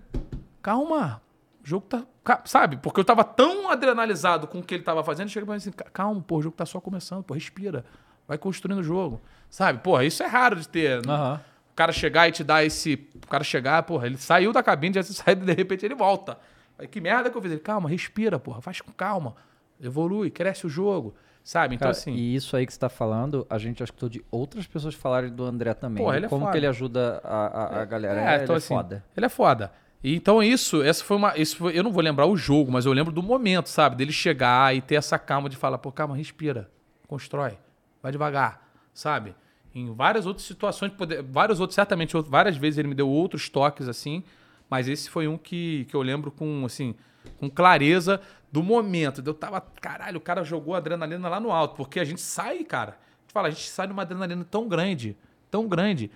calma, 0.62 1.22
o 1.66 1.68
jogo 1.68 1.86
tá... 1.88 2.04
Sabe, 2.46 2.78
porque 2.78 3.00
eu 3.00 3.04
tava 3.06 3.24
tão 3.24 3.70
adrenalizado 3.70 4.48
com 4.48 4.60
o 4.60 4.64
que 4.64 4.74
ele 4.76 4.84
tava 4.84 5.04
fazendo, 5.04 5.30
chega 5.30 5.44
e 5.44 5.48
fala 5.48 5.58
assim, 5.58 5.72
"Ca- 5.72 5.90
calma, 5.92 6.22
pô, 6.26 6.38
o 6.38 6.42
jogo 6.42 6.56
tá 6.56 6.66
só 6.66 6.80
começando, 6.80 7.24
pô, 7.24 7.34
respira, 7.34 7.84
vai 8.28 8.38
construindo 8.38 8.80
o 8.80 8.84
jogo. 8.84 9.22
Sabe, 9.50 9.80
porra, 9.80 10.06
isso 10.06 10.24
é 10.24 10.28
raro 10.28 10.56
de 10.56 10.68
ter. 10.68 11.08
Aham. 11.08 11.40
O 11.72 11.76
cara 11.76 11.92
chegar 11.92 12.30
e 12.30 12.32
te 12.32 12.44
dar 12.44 12.64
esse... 12.64 13.08
O 13.24 13.28
cara 13.28 13.44
chegar, 13.44 13.84
porra, 13.84 14.06
ele 14.08 14.18
saiu 14.18 14.54
da 14.54 14.64
cabine, 14.64 14.96
já 14.96 15.04
sai, 15.04 15.36
de 15.36 15.54
repente 15.54 15.86
ele 15.86 15.94
volta. 15.96 16.38
Aí, 16.80 16.88
que 16.88 17.02
merda 17.02 17.30
que 17.30 17.38
eu 17.38 17.42
fiz? 17.42 17.52
Ele, 17.52 17.60
calma, 17.60 17.90
respira, 17.90 18.40
porra, 18.40 18.62
faz 18.62 18.80
com 18.82 18.92
calma, 18.92 19.36
evolui, 19.82 20.30
cresce 20.32 20.66
o 20.66 20.70
jogo. 20.70 21.14
Sabe, 21.44 21.76
então 21.76 21.86
Cara, 21.86 21.92
assim... 21.92 22.12
E 22.14 22.34
isso 22.36 22.56
aí 22.58 22.66
que 22.66 22.74
você 22.74 22.80
tá 22.80 22.90
falando, 22.90 23.46
a 23.50 23.58
gente 23.60 23.84
escutou 23.84 24.10
de 24.10 24.24
outras 24.32 24.66
pessoas 24.66 24.96
falarem 24.96 25.30
do 25.32 25.44
André 25.44 25.74
também. 25.76 26.04
De 26.04 26.16
ele 26.16 26.26
é 26.26 26.30
como 26.30 26.42
foda. 26.42 26.52
que 26.54 26.58
ele 26.58 26.66
ajuda 26.68 27.22
a, 27.24 27.46
a, 27.46 27.82
a 27.82 27.86
galera. 27.86 28.20
É, 28.22 28.34
ele 28.36 28.44
então 28.44 28.56
é 28.56 28.58
assim, 28.58 28.74
foda. 28.74 29.04
ele 29.16 29.26
é 29.26 29.30
foda. 29.30 29.72
Então 30.08 30.44
isso, 30.44 30.84
essa 30.84 31.04
foi 31.04 31.18
uma, 31.18 31.36
isso 31.36 31.58
foi- 31.58 31.76
eu 31.76 31.84
não 31.84 31.92
vou 31.92 32.04
lembrar 32.04 32.28
o 32.28 32.38
jogo, 32.38 32.72
mas 32.72 32.86
eu 32.86 32.94
lembro 32.94 33.12
do 33.12 33.24
momento, 33.24 33.68
sabe, 33.70 33.96
dele 33.96 34.12
chegar 34.12 34.76
e 34.76 34.80
ter 34.80 34.94
essa 34.96 35.18
calma 35.18 35.50
de 35.50 35.56
falar, 35.58 35.80
pô, 35.80 35.92
calma, 35.92 36.16
respira, 36.16 36.70
constrói, 37.08 37.58
vai 38.04 38.12
devagar, 38.12 38.70
sabe? 38.94 39.34
Em 39.74 39.92
várias 39.92 40.28
outras 40.28 40.46
situações, 40.46 40.92
poder, 40.94 41.24
vários 41.24 41.60
outros, 41.60 41.74
certamente, 41.74 42.16
várias 42.28 42.56
vezes 42.56 42.78
ele 42.78 42.88
me 42.88 42.94
deu 42.94 43.10
outros 43.10 43.50
toques 43.50 43.88
assim, 43.90 44.24
mas 44.70 44.88
esse 44.88 45.10
foi 45.10 45.28
um 45.28 45.40
que, 45.40 45.86
que 45.90 45.96
eu 45.96 46.04
lembro 46.04 46.30
com, 46.30 46.64
assim, 46.66 46.94
com 47.40 47.50
clareza 47.50 48.22
do 48.52 48.62
momento. 48.62 49.24
Eu 49.26 49.34
tava, 49.34 49.60
caralho, 49.60 50.18
o 50.18 50.22
cara 50.22 50.44
jogou 50.44 50.76
adrenalina 50.76 51.28
lá 51.28 51.40
no 51.40 51.52
alto, 51.52 51.76
porque 51.76 52.00
a 52.00 52.06
gente 52.06 52.22
sai, 52.22 52.64
cara, 52.64 53.00
fala, 53.34 53.48
a 53.48 53.52
gente 53.52 53.68
sai 53.68 53.88
numa 53.88 54.04
adrenalina 54.04 54.46
tão 54.50 54.68
grande, 54.68 55.18
tão 55.50 55.68
grande, 55.68 56.12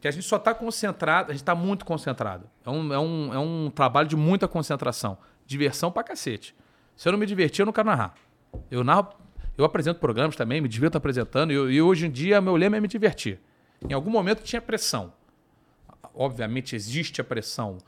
que 0.00 0.08
a 0.08 0.10
gente 0.10 0.24
só 0.24 0.38
tá 0.38 0.54
concentrado, 0.54 1.30
a 1.30 1.34
gente 1.34 1.44
tá 1.44 1.54
muito 1.54 1.84
concentrado. 1.84 2.48
É 2.64 2.70
um, 2.70 2.92
é 2.92 2.98
um, 2.98 3.34
é 3.34 3.38
um 3.38 3.70
trabalho 3.74 4.08
de 4.08 4.16
muita 4.16 4.46
concentração. 4.46 5.18
Diversão 5.46 5.90
pra 5.90 6.02
cacete. 6.02 6.54
Se 6.96 7.08
eu 7.08 7.12
não 7.12 7.18
me 7.18 7.26
divertir, 7.26 7.62
eu 7.62 7.66
não 7.66 7.72
quero 7.72 7.88
narrar. 7.88 8.14
Eu 8.70 8.84
narro, 8.84 9.08
eu 9.56 9.64
apresento 9.64 9.98
programas 9.98 10.36
também, 10.36 10.60
me 10.60 10.68
divirto 10.68 10.96
apresentando, 10.96 11.52
e, 11.52 11.74
e 11.74 11.82
hoje 11.82 12.06
em 12.06 12.10
dia 12.10 12.40
meu 12.40 12.56
lema 12.56 12.76
é 12.76 12.80
me 12.80 12.88
divertir. 12.88 13.40
Em 13.88 13.92
algum 13.92 14.10
momento 14.10 14.42
tinha 14.42 14.60
pressão. 14.60 15.12
Obviamente 16.14 16.74
existe 16.74 17.20
a 17.20 17.24
pressão, 17.24 17.78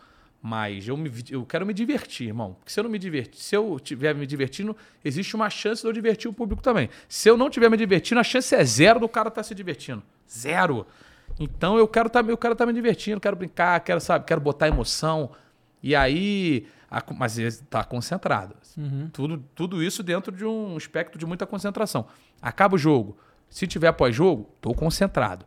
mas 0.42 0.88
eu, 0.88 0.96
me, 0.96 1.12
eu 1.30 1.44
quero 1.44 1.66
me 1.66 1.74
divertir, 1.74 2.28
irmão. 2.28 2.54
Porque 2.54 2.72
se 2.72 2.80
eu 2.80 2.84
não 2.84 2.90
me 2.90 2.98
divertir, 2.98 3.40
se 3.40 3.54
eu 3.54 3.76
estiver 3.76 4.14
me 4.14 4.26
divertindo, 4.26 4.76
existe 5.04 5.36
uma 5.36 5.50
chance 5.50 5.82
de 5.82 5.88
eu 5.88 5.92
divertir 5.92 6.28
o 6.28 6.32
público 6.32 6.62
também. 6.62 6.88
Se 7.08 7.28
eu 7.28 7.36
não 7.36 7.48
estiver 7.48 7.68
me 7.70 7.76
divertindo, 7.76 8.20
a 8.20 8.24
chance 8.24 8.54
é 8.54 8.64
zero 8.64 8.98
do 8.98 9.08
cara 9.08 9.28
estar 9.28 9.42
se 9.42 9.54
divertindo. 9.54 10.02
Zero. 10.28 10.86
Então 11.40 11.78
eu 11.78 11.88
quero 11.88 12.06
estar 12.08 12.22
eu 12.28 12.36
quero 12.36 12.54
tá 12.54 12.66
me 12.66 12.72
divertindo, 12.72 13.18
quero 13.20 13.34
brincar, 13.34 13.80
quero, 13.80 14.00
sabe, 14.00 14.26
quero 14.26 14.40
botar 14.40 14.68
emoção. 14.68 15.30
E 15.82 15.96
aí. 15.96 16.66
a- 16.90 17.02
mas 17.16 17.38
ele 17.38 17.50
tá 17.70 17.82
concentrado. 17.82 18.54
Tudo, 19.12 19.42
tudo 19.54 19.82
isso 19.82 20.02
dentro 20.02 20.30
de 20.34 20.44
um 20.44 20.76
espectro 20.76 21.18
de 21.18 21.24
muita 21.24 21.46
concentração. 21.46 22.06
Acaba 22.42 22.74
o 22.74 22.78
jogo. 22.78 23.16
Se 23.48 23.66
tiver 23.66 23.90
pós-jogo, 23.92 24.50
tô 24.60 24.74
concentrado. 24.74 25.46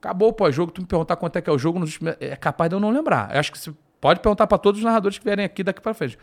Acabou 0.00 0.28
o 0.28 0.32
pós-jogo, 0.32 0.70
tu 0.70 0.80
me 0.82 0.86
perguntar 0.86 1.16
quanto 1.16 1.36
é 1.36 1.40
que 1.40 1.48
é 1.50 1.52
o 1.52 1.58
jogo, 1.58 1.80
é 2.20 2.36
capaz 2.36 2.68
de 2.70 2.76
eu 2.76 2.80
não 2.80 2.90
lembrar. 2.90 3.32
Eu 3.34 3.40
acho 3.40 3.50
que 3.50 3.58
você 3.58 3.72
pode 4.00 4.20
perguntar 4.20 4.46
para 4.46 4.58
todos 4.58 4.78
os 4.80 4.84
narradores 4.84 5.18
que 5.18 5.24
vierem 5.24 5.44
aqui 5.44 5.64
daqui 5.64 5.80
para 5.80 5.94
frente. 5.94 6.16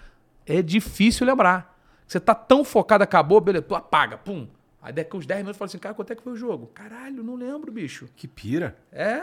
É 0.46 0.62
difícil 0.62 1.26
lembrar. 1.28 1.78
Você 2.08 2.20
tá 2.20 2.34
tão 2.36 2.64
focado, 2.64 3.04
acabou, 3.04 3.42
beleza, 3.42 3.66
tu 3.68 3.76
apaga, 3.76 4.18
pum. 4.18 4.48
Aí 4.86 4.94
daqui 4.94 5.18
uns 5.18 5.26
10 5.26 5.40
minutos 5.40 5.58
fala 5.58 5.68
assim, 5.68 5.80
cara, 5.80 5.96
quanto 5.96 6.14
é 6.14 6.16
que 6.16 6.22
foi 6.22 6.34
o 6.34 6.38
jogo? 6.38 6.68
Caralho, 6.68 7.24
não 7.24 7.36
lembro, 7.36 7.72
bicho. 7.72 8.08
Que 8.16 8.28
pira. 8.28 8.78
É, 8.92 9.20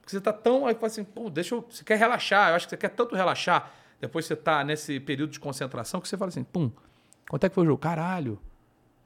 porque 0.00 0.10
você 0.10 0.20
tá 0.20 0.32
tão. 0.32 0.66
Aí 0.66 0.74
fala 0.74 0.88
assim, 0.88 1.04
pô, 1.04 1.30
deixa 1.30 1.54
eu. 1.54 1.64
Você 1.70 1.84
quer 1.84 1.96
relaxar, 1.96 2.50
eu 2.50 2.56
acho 2.56 2.66
que 2.66 2.70
você 2.70 2.76
quer 2.76 2.88
tanto 2.88 3.14
relaxar. 3.14 3.70
Depois 4.00 4.26
você 4.26 4.34
tá 4.34 4.64
nesse 4.64 4.98
período 4.98 5.30
de 5.30 5.38
concentração 5.38 6.00
que 6.00 6.08
você 6.08 6.16
fala 6.16 6.30
assim, 6.30 6.42
pum, 6.42 6.70
Quanto 7.28 7.44
é 7.44 7.48
que 7.48 7.54
foi 7.54 7.64
o 7.64 7.66
jogo? 7.66 7.78
Caralho. 7.78 8.38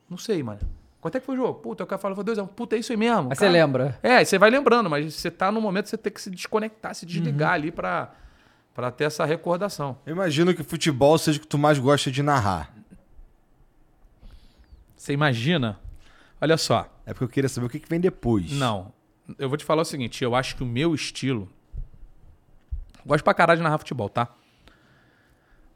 Não 0.09 0.17
sei, 0.19 0.43
mano. 0.43 0.61
Quanto 1.01 1.17
é 1.17 1.21
que 1.21 1.27
foi 1.27 1.37
o 1.37 1.39
jogo? 1.39 1.61
Puta, 1.61 1.85
o 1.85 1.87
cara 1.87 2.01
fala, 2.01 2.15
foi 2.15 2.25
2x1. 2.25 2.49
Puta, 2.49 2.75
é 2.75 2.79
isso 2.79 2.93
aí 2.93 2.97
mesmo. 2.97 3.29
Aí 3.31 3.37
você 3.37 3.49
lembra. 3.49 3.99
É, 4.03 4.17
aí 4.17 4.27
você 4.27 4.39
vai 4.39 4.51
lembrando, 4.51 4.91
mas 4.91 5.15
você 5.15 5.31
tá 5.31 5.53
no 5.53 5.61
momento 5.61 5.85
que 5.85 5.91
você 5.91 5.99
tem 5.99 6.13
que 6.13 6.21
se 6.21 6.31
desconectar, 6.31 6.95
se 6.95 7.07
desligar 7.07 7.53
ali 7.53 7.71
pra, 7.71 8.13
pra 8.75 8.91
ter 8.91 9.05
essa 9.05 9.25
recordação. 9.25 9.99
Eu 10.05 10.13
imagino 10.13 10.53
que 10.55 10.65
futebol 10.65 11.17
seja 11.17 11.39
o 11.39 11.41
que 11.41 11.47
tu 11.47 11.59
mais 11.59 11.79
gosta 11.79 12.11
de 12.11 12.23
narrar. 12.23 12.75
Você 14.97 15.13
imagina? 15.13 15.79
Olha 16.41 16.57
só. 16.57 16.89
É 17.05 17.13
porque 17.13 17.25
eu 17.25 17.29
queria 17.29 17.49
saber 17.49 17.67
o 17.67 17.71
que, 17.71 17.79
que 17.81 17.89
vem 17.89 18.01
depois. 18.01 18.53
Não. 18.53 18.93
Eu 19.39 19.49
vou 19.49 19.59
te 19.59 19.65
falar 19.65 19.83
o 19.83 19.85
seguinte, 19.85 20.23
eu 20.23 20.35
acho 20.35 20.57
que 20.57 20.63
o 20.63 20.67
meu 20.67 20.95
estilo. 20.95 21.49
Gosto 23.05 23.25
pra 23.25 23.35
caralho 23.35 23.59
de 23.59 23.63
narrar 23.65 23.79
futebol, 23.79 24.09
tá? 24.09 24.29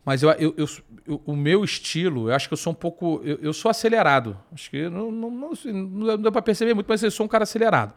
Mas 0.05 0.23
eu, 0.23 0.31
eu, 0.33 0.55
eu- 0.57 0.67
eu- 1.07 1.23
o 1.25 1.37
meu 1.37 1.63
estilo, 1.65 2.29
eu 2.29 2.35
acho 2.35 2.49
que 2.49 2.53
eu 2.55 2.59
sou 2.59 2.73
um 2.73 2.77
pouco. 2.77 3.21
Eu, 3.25 3.37
eu 3.41 3.53
sou 3.53 3.71
acelerado. 3.71 4.37
Acho 4.53 4.69
que 4.71 4.89
não, 4.89 5.11
não, 5.13 5.31
não, 5.31 5.53
assim, 5.53 5.73
não 5.73 6.19
deu 6.19 6.33
pra 6.33 6.43
perceber 6.43 6.75
muito, 6.75 6.87
mas 6.89 7.03
eu 7.03 7.11
sou 7.11 7.25
um 7.27 7.29
cara 7.29 7.45
acelerado. 7.45 7.95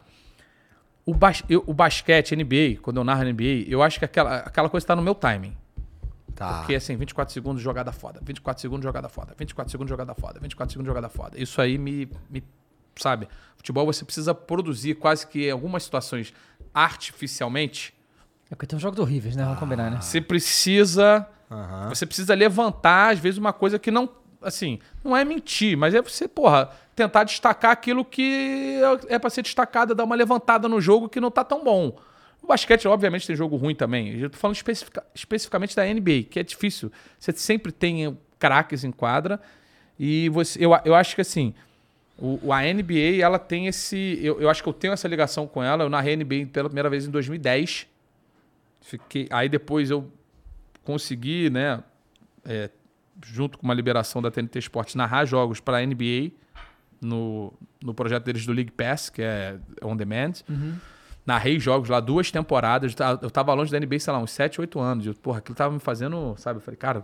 O, 1.06 1.14
bas, 1.14 1.44
o 1.68 1.74
basquete, 1.74 2.36
NBA, 2.36 2.80
quando 2.82 2.98
eu 2.98 3.04
narro 3.04 3.24
NBA, 3.24 3.66
eu 3.68 3.82
acho 3.84 4.00
que 4.00 4.06
aquela, 4.06 4.38
aquela 4.38 4.70
coisa 4.70 4.86
tá 4.88 4.96
no 4.96 5.02
meu 5.02 5.14
timing. 5.16 5.56
Tá. 6.36 6.60
Porque 6.60 6.76
assim, 6.76 6.98
24 6.98 7.34
segundos 7.34 7.62
jogada 7.62 7.92
foda, 7.94 8.20
24 8.22 8.62
segundos 8.62 8.84
jogada 8.84 9.08
foda, 9.08 9.34
24 9.38 9.72
segundos 9.72 9.90
jogada 9.90 10.14
foda, 10.14 10.40
24 10.40 10.74
segundos 10.74 10.88
jogada 10.88 11.10
foda. 11.10 11.42
Isso 11.42 11.62
aí 11.62 11.78
me, 11.78 12.10
me 12.30 12.44
sabe? 12.98 13.28
Futebol 13.56 13.86
você 13.86 14.04
precisa 14.04 14.36
produzir 14.36 14.96
quase 14.96 15.26
que 15.26 15.48
em 15.48 15.52
algumas 15.52 15.84
situações 15.84 16.34
artificialmente. 16.74 17.94
É 18.52 18.56
porque 18.56 18.68
tem 18.68 18.76
uns 18.76 18.82
jogos 18.82 19.00
horríveis, 19.00 19.36
né? 19.36 19.44
Vamos 19.44 19.60
combinar, 19.60 19.90
né? 19.90 20.02
Você 20.02 20.20
precisa 20.20 21.26
Aham. 21.50 21.90
você 21.90 22.06
precisa 22.06 22.34
levantar 22.36 23.14
às 23.14 23.20
vezes 23.20 23.38
uma 23.38 23.54
coisa 23.54 23.80
que 23.80 23.90
não 23.90 24.10
assim, 24.42 24.80
não 25.04 25.18
é 25.18 25.26
mentir, 25.26 25.76
mas 25.76 25.96
é 25.96 26.02
você, 26.02 26.28
porra, 26.28 26.70
tentar 26.96 27.24
destacar 27.24 27.72
aquilo 27.72 28.06
que 28.06 28.80
é 29.08 29.18
pra 29.18 29.30
ser 29.30 29.42
destacado, 29.42 29.96
dar 29.96 30.04
uma 30.04 30.16
levantada 30.16 30.70
no 30.70 30.80
jogo 30.80 31.10
que 31.10 31.20
não 31.20 31.32
tá 31.32 31.44
tão 31.44 31.64
bom. 31.64 31.98
O 32.46 32.48
basquete, 32.48 32.88
obviamente, 32.88 33.26
tem 33.26 33.36
jogo 33.36 33.56
ruim 33.56 33.74
também. 33.74 34.20
Eu 34.20 34.30
tô 34.30 34.38
falando 34.38 34.56
especifica- 34.56 35.04
especificamente 35.16 35.76
da 35.76 35.84
NBA, 35.84 36.24
que 36.30 36.40
é 36.40 36.44
difícil. 36.44 36.92
Você 37.18 37.32
sempre 37.32 37.72
tem 37.72 38.16
craques 38.38 38.84
em 38.84 38.92
quadra. 38.92 39.42
E 40.00 40.30
você, 40.30 40.64
eu, 40.64 40.72
eu 40.86 40.94
acho 40.94 41.16
que 41.16 41.22
assim, 41.22 41.56
o, 42.20 42.54
a 42.54 42.62
NBA, 42.62 43.18
ela 43.20 43.40
tem 43.40 43.66
esse. 43.66 44.20
Eu, 44.22 44.40
eu 44.40 44.48
acho 44.48 44.62
que 44.62 44.70
eu 44.70 44.74
tenho 44.74 44.94
essa 44.94 45.08
ligação 45.08 45.48
com 45.48 45.64
ela. 45.64 45.84
Eu 45.84 45.90
narrei 45.90 46.16
NBA 46.16 46.46
pela 46.54 46.70
primeira 46.70 46.88
vez 46.88 47.08
em 47.08 47.10
2010. 47.10 47.88
Fiquei, 48.82 49.28
aí 49.32 49.50
depois 49.50 49.90
eu 49.90 50.12
consegui, 50.84 51.50
né, 51.50 51.84
é, 52.46 52.70
junto 53.26 53.58
com 53.58 53.64
uma 53.66 53.74
liberação 53.74 54.22
da 54.22 54.30
TNT 54.30 54.60
Esportes, 54.60 54.94
narrar 54.94 55.26
jogos 55.26 55.60
para 55.60 55.78
a 55.78 55.86
NBA 55.86 56.30
no, 57.02 57.52
no 57.84 57.92
projeto 57.96 58.24
deles 58.26 58.46
do 58.46 58.54
League 58.54 58.70
Pass, 58.72 59.10
que 59.10 59.24
é 59.24 59.58
on 59.82 59.96
demand. 59.98 60.34
Narrei 61.26 61.60
jogos 61.60 61.90
lá 61.90 62.00
duas 62.00 62.30
temporadas. 62.32 62.92
Eu 62.92 62.98
tava- 62.98 63.20
Eu 63.24 63.32
tava 63.32 63.54
longe 63.54 63.72
da 63.72 63.78
NBA, 63.80 64.00
sei 64.00 64.14
lá, 64.14 64.20
uns 64.20 64.32
7, 64.32 64.62
8 64.62 64.80
anos. 64.80 65.06
Eu, 65.08 65.16
porra, 65.16 65.40
aquilo 65.40 65.56
tava 65.56 65.74
me 65.74 65.80
fazendo, 65.80 66.36
sabe? 66.38 66.58
Eu 66.60 66.62
falei, 66.62 66.78
cara, 66.78 67.00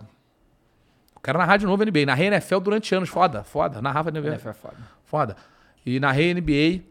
eu 1.16 1.22
quero 1.24 1.38
narrar 1.40 1.58
de 1.58 1.66
novo 1.66 1.84
NBA. 1.84 2.06
Narrei 2.06 2.28
NFL 2.28 2.60
durante 2.60 2.94
anos. 2.94 3.10
Foda, 3.10 3.44
foda. 3.44 3.82
Narrava 3.82 4.12
NBA. 4.12 4.28
NFL 4.30 4.50
é 4.50 4.54
foda. 4.54 4.78
Foda. 5.06 5.36
E 5.86 6.00
narrei 6.00 6.32
NBA. 6.34 6.84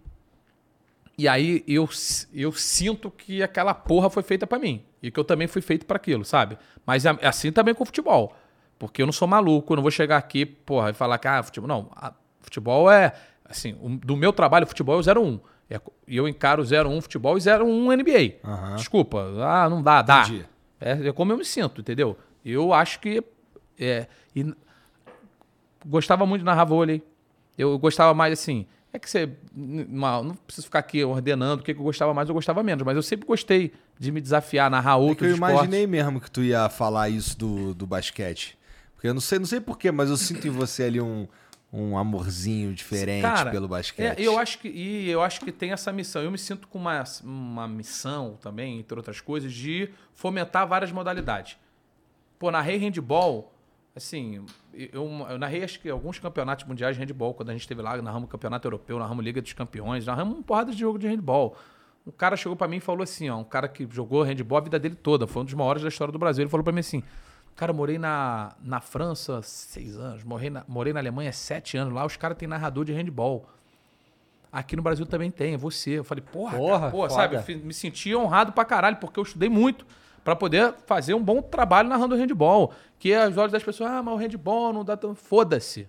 E 1.17 1.29
aí 1.29 1.63
eu, 1.69 1.89
eu 2.33 2.51
sinto 2.53 3.11
que 3.11 3.43
aquela 3.43 3.75
porra 3.75 4.09
foi 4.11 4.23
feita 4.23 4.47
pra 4.47 4.59
mim. 4.59 4.83
E 5.03 5.11
que 5.11 5.21
eu 5.21 5.25
também 5.25 5.47
fui 5.47 5.61
feito 5.63 5.87
pra 5.87 5.97
aquilo, 5.97 6.25
sabe? 6.25 6.59
Mas 6.87 7.05
é 7.05 7.11
assim 7.23 7.53
também 7.53 7.75
com 7.75 7.83
o 7.83 7.87
futebol. 7.87 8.35
Porque 8.79 9.03
eu 9.03 9.07
não 9.07 9.13
sou 9.13 9.29
maluco, 9.29 9.73
eu 9.73 9.77
não 9.77 9.83
vou 9.83 9.91
chegar 9.91 10.17
aqui, 10.17 10.45
porra, 10.47 10.91
e 10.91 10.95
falar 10.95 11.19
que, 11.19 11.29
ah, 11.29 11.43
futebol. 11.43 11.69
Não, 11.69 11.91
a- 11.95 12.13
futebol 12.41 12.91
é. 12.91 13.13
Assim, 13.45 13.77
o- 13.83 13.91
do 13.91 14.17
meu 14.17 14.33
trabalho, 14.33 14.67
futebol 14.67 14.95
é 14.97 14.99
o 14.99 15.03
01. 15.03 15.41
É 15.71 15.81
E 16.09 16.17
eu 16.17 16.27
encaro 16.27 16.63
01 16.65 17.01
futebol 17.01 17.39
e 17.39 17.41
01 17.41 17.93
NBA. 17.93 18.35
Aham. 18.45 18.77
Desculpa, 18.77 19.25
ah, 19.41 19.71
não 19.71 19.81
dá, 19.83 20.03
dá. 20.03 20.23
Entendi. 20.23 20.45
É, 20.81 21.09
é 21.09 21.13
como 21.13 21.33
eu 21.33 21.39
me 21.39 21.45
sinto, 21.45 21.81
entendeu? 21.81 22.19
Eu 22.45 22.73
acho 22.73 22.99
que. 23.01 23.23
É, 23.79 24.07
e 24.35 24.53
gostava 25.87 26.27
muito 26.27 26.41
de 26.41 26.47
narrar 26.47 26.65
vôlei. 26.65 27.03
Eu 27.57 27.79
gostava 27.79 28.13
mais 28.15 28.33
assim. 28.33 28.67
É 28.93 28.99
que 28.99 29.09
você. 29.09 29.31
Não, 29.55 30.25
não 30.25 30.35
preciso 30.35 30.67
ficar 30.67 30.81
aqui 30.81 31.05
ordenando 31.05 31.63
o 31.63 31.65
que 31.65 31.71
eu 31.73 31.77
gostava 31.77 32.13
mais 32.13 32.29
ou 32.29 32.35
gostava 32.35 32.63
menos, 32.63 32.83
mas 32.85 32.97
eu 32.97 33.03
sempre 33.03 33.27
gostei 33.27 33.73
de 33.99 34.11
me 34.11 34.21
desafiar, 34.21 34.69
narrar 34.71 34.95
É 34.95 34.97
que 34.97 35.09
outros 35.09 35.29
eu 35.29 35.35
esportes. 35.35 35.57
imaginei 35.59 35.87
mesmo 35.87 36.21
que 36.21 36.31
tu 36.31 36.43
ia 36.43 36.69
falar 36.69 37.09
isso 37.09 37.39
do, 37.39 37.75
do 37.75 37.87
basquete. 37.87 38.59
Porque 38.95 39.07
eu 39.09 39.15
não 39.15 39.21
sei, 39.21 39.39
não 39.39 39.47
sei 39.47 39.61
porquê, 39.61 39.91
mas 39.93 40.11
eu 40.11 40.17
sinto 40.17 40.47
em 40.47 40.51
você 40.51 40.85
ali 40.85 41.01
um, 41.01 41.27
um 41.73 41.97
amorzinho 41.97 42.75
diferente 42.75 43.23
Cara, 43.23 43.51
pelo 43.51 43.69
basquete. 43.69 44.19
É, 44.19 44.23
eu 44.23 44.39
acho 44.39 44.59
que 44.59 44.69
e 44.69 45.09
eu 45.09 45.23
acho 45.23 45.41
que 45.41 45.53
tem 45.53 45.73
essa 45.73 45.93
missão. 45.93 46.23
Eu 46.23 46.31
me 46.31 46.39
sinto 46.39 46.67
com 46.67 46.79
uma, 46.79 47.05
uma 47.23 47.69
missão 47.69 48.37
também, 48.41 48.81
entre 48.81 48.97
outras 48.97 49.21
coisas, 49.21 49.53
de 49.53 49.89
fomentar 50.15 50.67
várias 50.67 50.91
modalidades. 50.91 51.57
Pô, 52.39 52.51
narrei 52.51 52.77
handball, 52.77 53.53
assim, 53.95 54.45
eu, 54.73 55.05
eu 55.29 55.39
narrei 55.39 55.63
acho 55.63 55.79
que 55.79 55.89
alguns 55.89 56.19
campeonatos 56.19 56.65
mundiais 56.65 56.97
de 56.97 57.03
handball, 57.03 57.35
quando 57.35 57.51
a 57.51 57.53
gente 57.53 57.63
esteve 57.63 57.83
lá, 57.83 58.01
narramos 58.01 58.29
campeonato 58.29 58.67
europeu, 58.67 58.99
narramos 58.99 59.25
Liga 59.25 59.41
dos 59.41 59.53
Campeões, 59.53 60.07
narramos 60.07 60.35
uma 60.35 60.43
porrada 60.43 60.73
de 60.73 60.79
jogo 60.79 60.99
de 60.99 61.07
handball. 61.07 61.57
Um 62.07 62.11
cara 62.11 62.37
chegou 62.37 62.57
pra 62.57 62.67
mim 62.67 62.79
e 62.79 62.81
falou 62.81 63.03
assim, 63.03 63.29
ó, 63.29 63.37
um 63.37 63.45
cara 63.45 63.69
que 63.69 63.87
jogou 63.91 64.23
handball 64.23 64.59
a 64.59 64.63
vida 64.63 64.79
dele 64.79 64.95
toda, 64.95 65.27
foi 65.27 65.43
um 65.43 65.45
dos 65.45 65.55
maiores 65.55 65.83
da 65.83 65.89
história 65.89 66.11
do 66.11 66.19
Brasil, 66.19 66.43
ele 66.43 66.51
falou 66.51 66.65
pra 66.65 66.73
mim 66.73 66.81
assim, 66.81 67.03
cara, 67.61 67.73
morei 67.75 67.99
na, 67.99 68.53
na 68.63 68.81
França 68.81 69.43
seis 69.43 69.97
anos, 69.99 70.25
morei 70.25 70.49
na, 70.49 70.65
morei 70.67 70.93
na 70.95 71.01
Alemanha 71.01 71.31
sete 71.33 71.77
anos, 71.77 71.93
lá 71.93 72.07
os 72.07 72.17
caras 72.17 72.39
têm 72.39 72.49
narrador 72.49 72.85
de 72.87 72.93
handball. 72.93 73.47
Aqui 74.51 74.75
no 74.75 74.83
Brasil 74.83 75.05
também 75.07 75.31
tem, 75.31 75.55
é 75.55 75.57
você. 75.57 75.91
Eu 75.99 76.05
falei, 76.05 76.25
porra, 76.25 76.57
Porra, 76.57 76.79
cara, 76.81 76.91
porra, 76.91 77.11
sabe? 77.11 77.55
Me 77.57 77.73
senti 77.73 78.15
honrado 78.17 78.53
pra 78.53 78.65
caralho, 78.65 78.97
porque 78.97 79.21
eu 79.21 79.23
estudei 79.23 79.49
muito 79.49 79.87
pra 80.25 80.35
poder 80.35 80.75
fazer 80.87 81.15
um 81.15 81.23
bom 81.23 81.41
trabalho 81.41 81.89
narrando 81.89 82.17
handball. 82.17 82.73
Que 82.99 83.13
é 83.13 83.29
os 83.29 83.37
olhos 83.37 83.53
das 83.53 83.63
pessoas, 83.63 83.91
ah, 83.91 84.03
mas 84.03 84.15
o 84.15 84.17
handball 84.17 84.73
não 84.73 84.85
dá 84.85 84.97
tão. 84.97 85.15
Foda-se. 85.15 85.83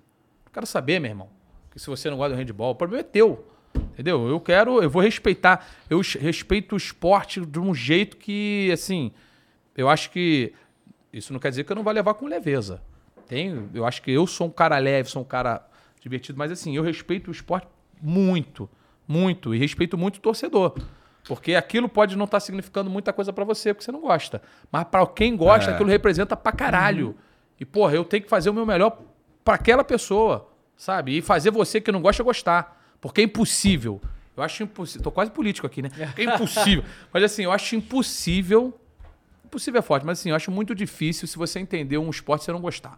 Não 0.46 0.52
quero 0.54 0.68
saber, 0.68 1.00
meu 1.00 1.10
irmão. 1.10 1.30
Que 1.72 1.80
se 1.80 1.88
você 1.88 2.10
não 2.10 2.18
gosta 2.18 2.36
do 2.36 2.40
handball, 2.40 2.72
o 2.72 2.76
problema 2.76 3.00
é 3.02 3.04
teu. 3.04 3.48
Entendeu? 3.74 4.28
Eu 4.28 4.40
quero, 4.40 4.84
eu 4.84 4.90
vou 4.90 5.02
respeitar. 5.02 5.66
Eu 5.90 6.00
es- 6.02 6.14
respeito 6.16 6.74
o 6.74 6.78
esporte 6.78 7.44
de 7.44 7.60
um 7.60 7.74
jeito 7.74 8.18
que, 8.18 8.70
assim, 8.74 9.12
eu 9.76 9.90
acho 9.90 10.12
que. 10.12 10.54
Isso 11.14 11.34
não 11.34 11.40
quer 11.40 11.50
dizer 11.50 11.64
que 11.64 11.72
eu 11.72 11.76
não 11.76 11.84
vou 11.84 11.92
levar 11.94 12.14
com 12.14 12.26
leveza. 12.26 12.82
Tem, 13.28 13.70
eu 13.74 13.86
acho 13.86 14.02
que 14.02 14.12
eu 14.12 14.26
sou 14.28 14.48
um 14.48 14.52
cara 14.52 14.78
leve, 14.78 15.10
sou 15.10 15.22
um 15.22 15.26
cara 15.26 15.66
divertido, 16.02 16.38
mas 16.38 16.52
assim, 16.52 16.76
eu 16.76 16.84
respeito 16.84 17.30
o 17.30 17.32
esporte 17.32 17.68
muito, 18.02 18.70
muito. 19.08 19.54
E 19.54 19.58
respeito 19.58 19.98
muito 19.98 20.18
o 20.18 20.20
torcedor. 20.22 20.76
Porque 21.26 21.54
aquilo 21.56 21.88
pode 21.88 22.16
não 22.18 22.26
estar 22.26 22.40
significando 22.40 22.90
muita 22.90 23.14
coisa 23.14 23.32
pra 23.32 23.46
você, 23.46 23.74
porque 23.74 23.86
você 23.86 23.92
não 23.92 24.02
gosta. 24.02 24.42
Mas 24.72 24.86
pra 24.86 25.06
quem 25.06 25.36
gosta, 25.38 25.72
É. 25.72 25.74
aquilo 25.76 25.90
representa 25.90 26.36
pra 26.36 26.52
caralho. 26.52 27.16
E, 27.60 27.66
porra, 27.66 27.94
eu 27.94 28.04
tenho 28.04 28.24
que 28.24 28.30
fazer 28.30 28.50
o 28.50 28.54
meu 28.54 28.66
melhor 28.66 28.98
pra 29.46 29.54
aquela 29.54 29.84
pessoa, 29.84 30.50
sabe? 30.76 31.16
E 31.18 31.22
fazer 31.22 31.52
você 31.52 31.80
que 31.80 31.92
não 31.92 32.02
gosta 32.02 32.24
gostar. 32.24 32.82
Porque 33.00 33.22
é 33.22 33.24
impossível. 33.24 34.02
Eu 34.36 34.42
acho 34.44 34.64
impossível. 34.64 35.04
Tô 35.04 35.12
quase 35.12 35.30
político 35.30 35.68
aqui, 35.68 35.82
né? 35.84 35.90
É 36.18 36.24
impossível. 36.24 36.84
mas 37.14 37.24
assim, 37.24 37.44
eu 37.44 37.52
acho 37.52 37.76
impossível. 37.76 38.78
Impossível 39.52 39.80
é 39.80 39.82
forte, 39.82 40.06
mas 40.06 40.18
assim, 40.18 40.30
eu 40.30 40.36
acho 40.36 40.50
muito 40.50 40.74
difícil 40.74 41.28
se 41.28 41.38
você 41.38 41.60
entender 41.60 41.98
um 41.98 42.10
esporte 42.10 42.44
e 42.44 42.46
você 42.46 42.54
não 42.54 42.62
gostar. 42.62 42.98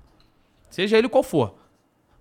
Seja 0.70 1.00
ele 1.00 1.10
qual 1.10 1.24
for. 1.24 1.56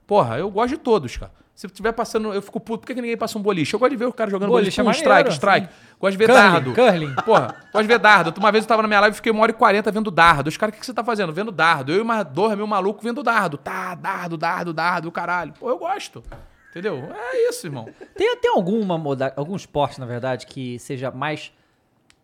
Porra, 0.07 0.39
eu 0.39 0.51
gosto 0.51 0.71
de 0.71 0.79
todos, 0.79 1.19
cara. 1.19 1.31
Se 1.55 1.69
tiver 1.69 1.93
passando, 1.93 2.33
eu 2.33 2.41
fico 2.41 2.59
puto. 2.59 2.81
Por 2.81 2.87
que, 2.87 2.95
que 2.95 3.03
ninguém 3.03 3.17
passa 3.17 3.39
um 3.39 3.43
boliche? 3.43 3.75
Eu 3.75 3.79
gosto 3.79 3.91
de 3.91 3.97
ver 3.99 4.07
o 4.07 4.13
cara 4.13 4.31
jogando 4.31 4.49
boliche. 4.49 4.81
Boliche 4.83 5.03
é 5.03 5.05
Pum, 5.05 5.13
maneiro, 5.13 5.31
strike, 5.31 5.67
strike. 5.67 5.75
Gosto 6.01 6.13
de 6.13 6.17
ver 6.17 6.27
Curling, 6.29 6.43
dardo. 6.43 6.73
curling. 6.75 7.15
Porra, 7.27 7.55
gosto 7.71 7.83
de 7.83 7.89
ver 7.89 7.99
dardo. 7.99 8.41
Uma 8.41 8.51
vez 8.51 8.65
eu 8.65 8.69
tava 8.69 8.81
na 8.81 8.89
minha 8.89 9.01
live 9.01 9.13
e 9.13 9.17
fiquei 9.17 9.31
uma 9.31 9.43
hora 9.43 9.51
e 9.53 9.55
quarenta 9.55 9.91
vendo 9.93 10.11
dardo. 10.11 10.49
Os 10.49 10.57
caras, 10.57 10.73
o 10.73 10.75
que, 10.75 10.81
que 10.81 10.87
você 10.87 10.95
tá 10.95 11.05
fazendo? 11.05 11.31
Vendo 11.31 11.53
dardo. 11.53 11.93
Eu 11.93 11.99
e 11.99 12.01
uma 12.01 12.23
dor, 12.23 12.57
meu 12.57 12.67
maluco, 12.67 13.03
vendo 13.03 13.23
dardo. 13.23 13.59
Tá, 13.59 13.95
dardo, 13.95 14.39
dardo, 14.39 14.73
dardo, 14.73 15.13
caralho. 15.13 15.53
Pô, 15.61 15.69
eu 15.69 15.79
gosto. 15.79 16.23
Entendeu? 16.71 17.13
É 17.15 17.51
isso, 17.51 17.67
irmão. 17.67 17.87
Tem, 18.17 18.35
tem 18.39 18.51
alguma 18.51 18.97
moda, 18.97 19.31
algum 19.37 19.55
esporte, 19.55 20.01
na 20.01 20.07
verdade, 20.07 20.47
que 20.47 20.79
seja 20.79 21.11
mais 21.11 21.53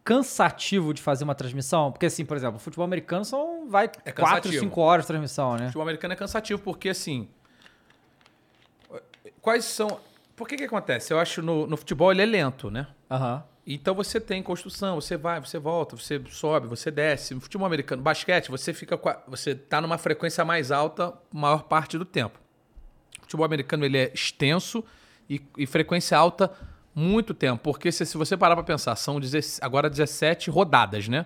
cansativo 0.09 0.95
de 0.95 1.03
fazer 1.03 1.25
uma 1.25 1.35
transmissão? 1.35 1.93
Porque, 1.93 2.07
assim, 2.07 2.25
por 2.25 2.35
exemplo, 2.35 2.57
o 2.57 2.59
futebol 2.59 2.87
americano 2.87 3.27
são, 3.27 3.69
vai 3.69 3.91
É 4.07 4.11
4, 4.11 4.15
cansativo. 4.15 4.65
5 4.65 4.81
horas 4.81 5.05
de 5.05 5.09
transmissão, 5.09 5.55
né? 5.57 5.65
O 5.65 5.67
futebol 5.67 5.83
americano 5.83 6.15
é 6.15 6.17
cansativo, 6.17 6.63
porque 6.63 6.89
assim. 6.89 7.29
Quais 9.43 9.67
são. 9.67 10.01
Por 10.35 10.49
que 10.49 10.57
que 10.57 10.65
acontece? 10.65 11.13
Eu 11.13 11.19
acho 11.19 11.43
no, 11.43 11.67
no 11.67 11.77
futebol 11.77 12.11
ele 12.11 12.23
é 12.23 12.25
lento, 12.25 12.71
né? 12.71 12.87
Aham. 13.11 13.45
Então 13.67 13.95
você 13.95 14.19
tem 14.19 14.43
construção, 14.43 14.95
você 14.95 15.15
vai, 15.15 15.41
você 15.41 15.59
volta, 15.59 15.95
você 15.95 16.19
sobe, 16.31 16.67
você 16.67 16.91
desce. 16.91 17.35
No 17.35 17.41
futebol 17.43 17.67
americano, 17.67 18.01
basquete, 18.01 18.49
você 18.49 18.73
fica 18.73 18.99
você 19.29 19.55
tá 19.55 19.79
numa 19.79 19.99
frequência 19.99 20.43
mais 20.43 20.71
alta 20.73 21.13
maior 21.31 21.65
parte 21.65 21.99
do 21.99 22.07
tempo. 22.07 22.41
O 23.19 23.23
futebol 23.25 23.45
americano 23.45 23.85
ele 23.85 23.99
é 23.99 24.11
extenso 24.15 24.83
e, 25.29 25.43
e 25.59 25.67
frequência 25.67 26.17
alta 26.17 26.51
muito 26.99 27.33
tempo, 27.33 27.63
porque 27.63 27.93
se, 27.93 28.05
se 28.05 28.17
você 28.19 28.37
parar 28.37 28.55
para 28.57 28.65
pensar, 28.65 28.97
são 28.97 29.21
17 29.21 29.61
agora 29.65 29.89
17 29.89 30.51
rodadas, 30.51 31.09
né? 31.09 31.25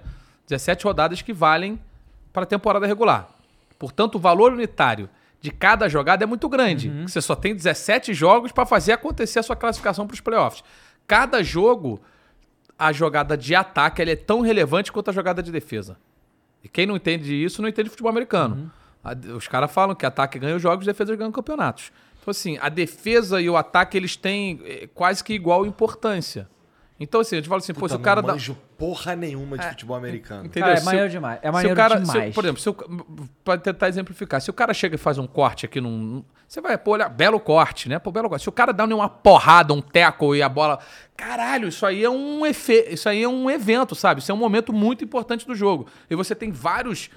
17 0.48 0.84
rodadas 0.84 1.22
que 1.22 1.32
valem 1.32 1.80
para 2.32 2.42
a 2.42 2.46
temporada 2.46 2.86
regular. 2.86 3.28
Portanto, 3.78 4.16
o 4.16 4.18
valor 4.18 4.52
unitário 4.52 5.08
de 5.40 5.50
cada 5.50 5.88
jogada 5.88 6.22
é 6.22 6.26
muito 6.26 6.48
grande. 6.48 6.88
Você 7.08 7.20
só 7.20 7.34
tem 7.34 7.54
17 7.54 8.12
jogos 8.14 8.52
pra 8.52 8.64
fazer 8.66 8.92
acontecer 8.92 9.38
a 9.38 9.42
sua 9.42 9.56
classificação 9.56 10.06
pros 10.06 10.20
playoffs. 10.20 10.62
Cada 11.06 11.42
jogo, 11.42 12.00
a 12.78 12.92
jogada 12.92 13.36
de 13.36 13.54
ataque 13.54 14.00
ela 14.02 14.10
é 14.12 14.16
tão 14.16 14.40
relevante 14.40 14.92
quanto 14.92 15.10
a 15.10 15.12
jogada 15.12 15.42
de 15.42 15.50
defesa. 15.50 15.96
E 16.62 16.68
quem 16.68 16.86
não 16.86 16.94
entende 16.96 17.34
isso 17.34 17.60
não 17.60 17.68
entende 17.68 17.90
futebol 17.90 18.10
americano. 18.10 18.70
A- 19.02 19.16
os 19.36 19.48
caras 19.48 19.72
falam 19.72 19.96
que 19.96 20.06
ataque 20.06 20.38
ganha 20.38 20.54
os 20.54 20.62
jogos, 20.62 20.86
defesa 20.86 21.16
ganha 21.16 21.32
campeonatos. 21.32 21.90
Então, 22.22 22.30
assim, 22.30 22.56
a 22.62 22.68
defesa 22.68 23.40
e 23.40 23.50
o 23.50 23.56
ataque 23.56 23.96
eles 23.96 24.14
têm 24.16 24.60
eh, 24.64 24.88
quase 24.94 25.24
que 25.24 25.32
igual 25.34 25.66
importância. 25.66 26.48
Então, 27.00 27.20
assim, 27.20 27.34
a 27.34 27.38
gente 27.40 27.48
fala 27.48 27.58
assim, 27.58 27.74
pô, 27.74 27.80
Puta, 27.80 27.94
se 27.94 28.00
o 28.00 28.02
cara 28.02 28.22
não 28.22 28.28
dá. 28.28 28.32
manjo 28.34 28.56
porra 28.78 29.16
nenhuma 29.16 29.58
de 29.58 29.66
futebol 29.70 29.96
americano. 29.96 30.46
Entendeu? 30.46 30.68
Cara, 30.68 30.74
é 30.74 30.80
Se 30.80 30.84
maneiro 30.84 31.06
o- 31.08 31.10
demais. 31.10 31.38
É 31.42 31.46
se 31.46 31.48
o 31.48 31.52
maneiro 31.52 31.76
cara, 31.76 31.98
se 31.98 32.12
demais. 32.12 32.34
por 32.34 32.44
exemplo, 32.44 32.60
se 32.62 32.68
o, 32.68 32.74
pra 33.42 33.58
tentar 33.58 33.88
exemplificar, 33.88 34.40
se 34.40 34.50
o 34.50 34.52
cara 34.52 34.72
chega 34.72 34.94
e 34.94 34.98
faz 34.98 35.18
um 35.18 35.26
corte 35.26 35.66
aqui 35.66 35.80
num. 35.80 36.22
Você 36.46 36.60
vai, 36.60 36.78
pô, 36.78 36.92
olha, 36.92 37.08
belo 37.08 37.40
corte, 37.40 37.88
né? 37.88 37.98
Pô, 37.98 38.12
belo 38.12 38.28
corte. 38.28 38.42
Se 38.42 38.48
o 38.48 38.52
cara 38.52 38.72
dá 38.72 38.84
uma 38.84 39.08
porrada, 39.08 39.74
um 39.74 39.80
teco 39.80 40.32
e 40.36 40.42
a 40.42 40.48
bola. 40.48 40.78
Caralho, 41.16 41.68
isso 41.68 41.84
aí 41.84 42.04
é 42.04 42.10
um 42.10 42.46
efe... 42.46 42.86
Isso 42.90 43.08
aí 43.08 43.22
é 43.24 43.28
um 43.28 43.50
evento, 43.50 43.96
sabe? 43.96 44.20
Isso 44.20 44.30
é 44.30 44.34
um 44.34 44.38
momento 44.38 44.72
muito 44.72 45.02
importante 45.02 45.44
do 45.44 45.56
jogo. 45.56 45.88
E 46.08 46.14
você 46.14 46.36
tem 46.36 46.52
vários 46.52 47.10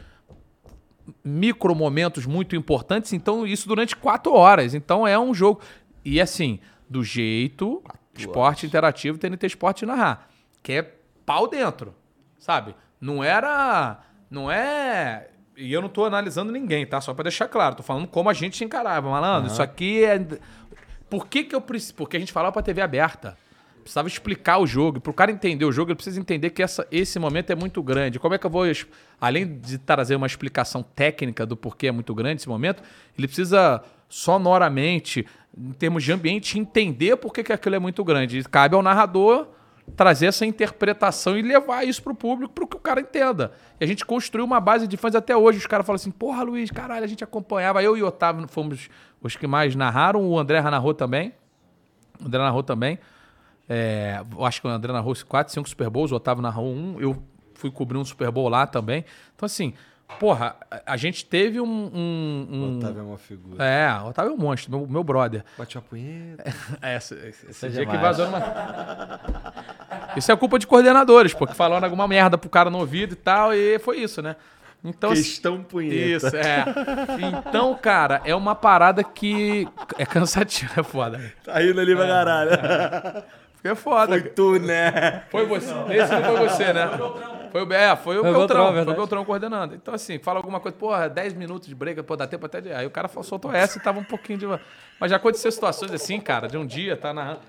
micro 1.23 1.75
momentos 1.75 2.25
muito 2.25 2.55
importantes, 2.55 3.13
então 3.13 3.45
isso 3.45 3.67
durante 3.67 3.95
quatro 3.95 4.33
horas. 4.33 4.73
Então 4.73 5.07
é 5.07 5.17
um 5.17 5.33
jogo. 5.33 5.61
E 6.03 6.21
assim, 6.21 6.59
do 6.89 7.03
jeito 7.03 7.83
esporte 8.17 8.65
interativo, 8.65 9.17
TNT 9.17 9.47
Esporte 9.47 9.85
narrar. 9.85 10.29
Que 10.63 10.73
é 10.73 10.93
pau 11.25 11.47
dentro, 11.47 11.93
sabe? 12.37 12.75
Não 12.99 13.23
era. 13.23 13.99
Não 14.29 14.49
é. 14.49 15.29
E 15.57 15.71
eu 15.71 15.81
não 15.81 15.89
tô 15.89 16.05
analisando 16.05 16.51
ninguém, 16.51 16.85
tá? 16.85 16.99
Só 16.99 17.13
pra 17.13 17.23
deixar 17.23 17.47
claro. 17.47 17.75
Tô 17.75 17.83
falando 17.83 18.07
como 18.07 18.29
a 18.29 18.33
gente 18.33 18.63
encarava, 18.63 19.09
malandro. 19.09 19.51
Isso 19.51 19.61
aqui 19.61 20.03
é. 20.03 20.25
Por 21.09 21.27
que 21.27 21.43
que 21.43 21.55
eu 21.55 21.61
preciso. 21.61 21.95
Porque 21.95 22.17
a 22.17 22.19
gente 22.19 22.31
falava 22.31 22.53
pra 22.53 22.61
TV 22.61 22.81
aberta. 22.81 23.37
Precisava 23.85 24.07
explicar 24.07 24.57
o 24.57 24.65
jogo. 24.65 24.99
Pro 24.99 25.13
cara 25.13 25.31
entender 25.31 25.63
o 25.63 25.71
jogo, 25.71 25.91
ele 25.91 25.95
precisa 25.95 26.19
entender 26.19 26.49
que 26.49 26.63
essa, 26.63 26.87
esse 26.91 27.19
momento 27.19 27.51
é 27.51 27.55
muito 27.55 27.83
grande. 27.83 28.17
Como 28.17 28.33
é 28.33 28.37
que 28.39 28.43
eu 28.43 28.49
vou. 28.49 28.65
Além 29.21 29.59
de 29.59 29.77
trazer 29.77 30.15
uma 30.15 30.25
explicação 30.25 30.81
técnica 30.81 31.45
do 31.45 31.55
porquê 31.55 31.85
é 31.85 31.91
muito 31.91 32.11
grande 32.15 32.41
esse 32.41 32.49
momento, 32.49 32.81
ele 33.15 33.27
precisa 33.27 33.83
sonoramente, 34.09 35.27
em 35.55 35.71
termos 35.73 36.03
de 36.03 36.11
ambiente, 36.11 36.57
entender 36.57 37.15
por 37.17 37.31
que, 37.31 37.53
aquilo 37.53 37.75
é 37.75 37.79
muito 37.79 38.03
grande. 38.03 38.39
E 38.39 38.43
cabe 38.43 38.73
ao 38.73 38.81
narrador 38.81 39.49
trazer 39.95 40.25
essa 40.25 40.47
interpretação 40.47 41.37
e 41.37 41.43
levar 41.43 41.85
isso 41.85 42.01
pro 42.01 42.15
público 42.15 42.55
para 42.55 42.65
que 42.65 42.77
o 42.77 42.79
cara 42.79 43.01
entenda. 43.01 43.51
E 43.79 43.83
a 43.83 43.87
gente 43.87 44.03
construiu 44.03 44.45
uma 44.45 44.59
base 44.59 44.87
de 44.87 44.97
fãs 44.97 45.13
até 45.13 45.37
hoje. 45.37 45.59
Os 45.59 45.67
caras 45.67 45.85
falam 45.85 45.97
assim, 45.97 46.09
porra, 46.09 46.41
Luiz, 46.41 46.71
caralho, 46.71 47.03
a 47.03 47.07
gente 47.07 47.23
acompanhava. 47.23 47.83
Eu 47.83 47.95
e 47.95 48.01
o 48.01 48.07
Otávio 48.07 48.47
fomos 48.47 48.89
os 49.21 49.35
que 49.35 49.45
mais 49.45 49.75
narraram, 49.75 50.27
o 50.27 50.39
André 50.39 50.59
narrou 50.59 50.95
também. 50.95 51.33
O 52.19 52.25
André 52.25 52.41
narrou 52.41 52.63
também. 52.63 52.97
É, 53.67 54.21
eu 54.37 54.45
acho 54.45 54.61
que 54.61 54.67
o 54.67 54.69
André 54.69 54.91
narrou 54.93 55.13
4, 55.27 55.53
5 55.53 55.67
Super 55.69 55.89
Bowls, 55.89 56.11
o 56.11 56.15
Otávio 56.15 56.41
narrou 56.41 56.67
um. 56.73 56.99
Eu 56.99 57.21
fui 57.55 57.71
cobrir 57.71 57.97
um 57.97 58.05
Super 58.05 58.29
Bowl 58.31 58.47
lá 58.49 58.67
também. 58.67 59.03
Então, 59.35 59.45
assim, 59.45 59.73
porra, 60.19 60.55
a, 60.85 60.95
gente 60.97 61.25
teve 61.25 61.59
um. 61.59 61.65
um, 61.65 62.47
um- 62.51 62.73
O 62.73 62.77
Otávio 62.77 62.99
é 62.99 63.03
uma 63.03 63.17
figura. 63.17 63.63
É, 63.63 63.91
o 64.03 64.09
Otávio 64.09 64.31
é 64.31 64.35
um 64.35 64.37
monstro, 64.37 64.71
meu, 64.77 64.87
meu 64.87 65.03
brother. 65.03 65.43
Bate 65.57 65.77
uma 65.77 65.83
punheta. 65.83 66.43
É, 66.81 66.95
esse, 66.97 67.15
esse- 67.15 67.49
esse 67.49 67.65
é 67.65 67.69
dia 67.69 67.85
que 67.85 67.91
demais. 67.91 68.17
vazou 68.17 68.25
numa. 68.27 69.19
Isso 70.15 70.31
é 70.31 70.35
culpa 70.35 70.59
de 70.59 70.67
coordenadores, 70.67 71.33
porque 71.33 71.53
falaram 71.53 71.83
alguma 71.85 72.07
merda 72.07 72.37
pro 72.37 72.49
cara 72.49 72.69
no 72.69 72.77
ouvido 72.79 73.13
e 73.13 73.15
tal, 73.17 73.53
e 73.53 73.79
foi 73.79 73.97
isso, 73.99 74.21
né? 74.21 74.35
Então, 74.83 75.09
assim, 75.11 75.23
Questão 75.23 75.63
punheta. 75.63 76.27
Isso, 76.27 76.35
é. 76.35 76.63
Então, 77.47 77.73
cara, 77.75 78.21
é 78.23 78.35
uma 78.35 78.53
parada 78.53 79.03
que 79.03 79.67
é 79.97 80.05
cansativa, 80.05 80.81
é 80.81 80.83
foda. 80.83 81.33
Tá 81.43 81.57
rindo 81.59 81.79
ali 81.81 81.95
pra 81.95 82.05
caralho. 82.07 82.51
Porque 82.51 83.23
é 83.67 83.75
foda. 83.75 84.19
Foi 84.19 84.29
tu, 84.29 84.59
né? 84.59 85.23
Foi 85.29 85.45
você. 85.45 85.71
Esse 85.89 86.11
não 86.13 86.23
foi 86.23 86.49
você, 86.49 86.73
né? 86.73 86.87
Foi 87.51 87.65
o, 87.65 87.73
é, 87.73 87.95
foi 87.95 88.17
o 88.17 88.21
Foi 88.21 88.31
o 88.31 88.33
Beltrão. 88.33 88.37
Beltrão, 88.37 88.83
foi 88.83 88.93
o. 88.93 88.95
Beltrão 88.97 89.25
coordenando. 89.25 89.75
Então, 89.75 89.93
assim, 89.93 90.19
fala 90.19 90.39
alguma 90.39 90.59
coisa, 90.59 90.77
porra, 90.77 91.07
10 91.07 91.33
minutos 91.33 91.67
de 91.67 91.73
break, 91.73 92.03
pô, 92.03 92.15
dá 92.17 92.27
tempo 92.27 92.45
até 92.45 92.59
de. 92.59 92.73
Aí 92.73 92.85
o 92.85 92.91
cara 92.91 93.07
soltou 93.23 93.53
essa 93.53 93.77
e 93.77 93.81
tava 93.81 93.99
um 93.99 94.03
pouquinho 94.03 94.37
de. 94.37 94.45
Mas 94.99 95.09
já 95.09 95.17
aconteceu 95.17 95.51
situações 95.51 95.91
assim, 95.93 96.19
cara, 96.19 96.47
de 96.47 96.57
um 96.57 96.65
dia, 96.65 96.97
tá 96.97 97.13
narrando. 97.13 97.39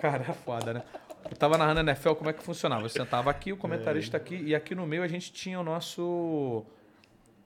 Cara, 0.00 0.24
é 0.28 0.32
foda, 0.32 0.72
né? 0.72 0.82
Eu 1.30 1.36
tava 1.36 1.56
narrando 1.56 1.80
a 1.80 1.82
NFL, 1.82 2.14
como 2.14 2.30
é 2.30 2.32
que 2.32 2.42
funcionava? 2.42 2.84
Eu 2.84 2.88
sentava 2.88 3.30
aqui, 3.30 3.52
o 3.52 3.56
comentarista 3.56 4.16
aqui, 4.16 4.36
e 4.36 4.54
aqui 4.54 4.74
no 4.74 4.86
meio 4.86 5.02
a 5.02 5.08
gente 5.08 5.32
tinha 5.32 5.60
o 5.60 5.62
nosso. 5.62 6.64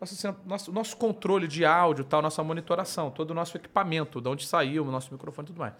Nosso, 0.00 0.36
nosso, 0.44 0.72
nosso 0.72 0.96
controle 0.96 1.48
de 1.48 1.64
áudio, 1.64 2.04
tal, 2.04 2.20
nossa 2.20 2.44
monitoração, 2.44 3.10
todo 3.10 3.30
o 3.30 3.34
nosso 3.34 3.56
equipamento, 3.56 4.20
de 4.20 4.28
onde 4.28 4.46
saiu, 4.46 4.84
o 4.84 4.90
nosso 4.90 5.12
microfone 5.12 5.46
e 5.46 5.48
tudo 5.48 5.58
mais. 5.58 5.72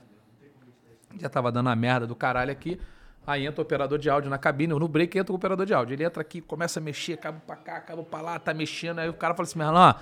Já 1.19 1.29
tava 1.29 1.51
dando 1.51 1.69
a 1.69 1.77
merda 1.77 2.07
do 2.07 2.15
caralho 2.15 2.51
aqui. 2.51 2.81
Aí 3.27 3.45
entra 3.45 3.61
o 3.61 3.65
operador 3.65 3.99
de 3.99 4.09
áudio 4.09 4.31
na 4.31 4.39
cabine. 4.39 4.73
No 4.73 4.89
break 4.89 5.19
entra 5.19 5.33
o 5.33 5.37
operador 5.37 5.67
de 5.67 5.75
áudio. 5.75 5.95
Ele 5.95 6.05
entra 6.05 6.21
aqui, 6.21 6.41
começa 6.41 6.79
a 6.79 6.83
mexer, 6.83 7.17
cabo 7.17 7.41
pra 7.45 7.57
cá, 7.57 7.81
cabo 7.81 8.05
pra 8.05 8.21
lá, 8.21 8.39
tá 8.39 8.55
mexendo. 8.55 9.01
Aí 9.01 9.09
o 9.09 9.15
cara 9.15 9.35
fala 9.35 9.49
assim, 9.49 9.59
Merlão, 9.59 9.83
ó, 9.83 9.95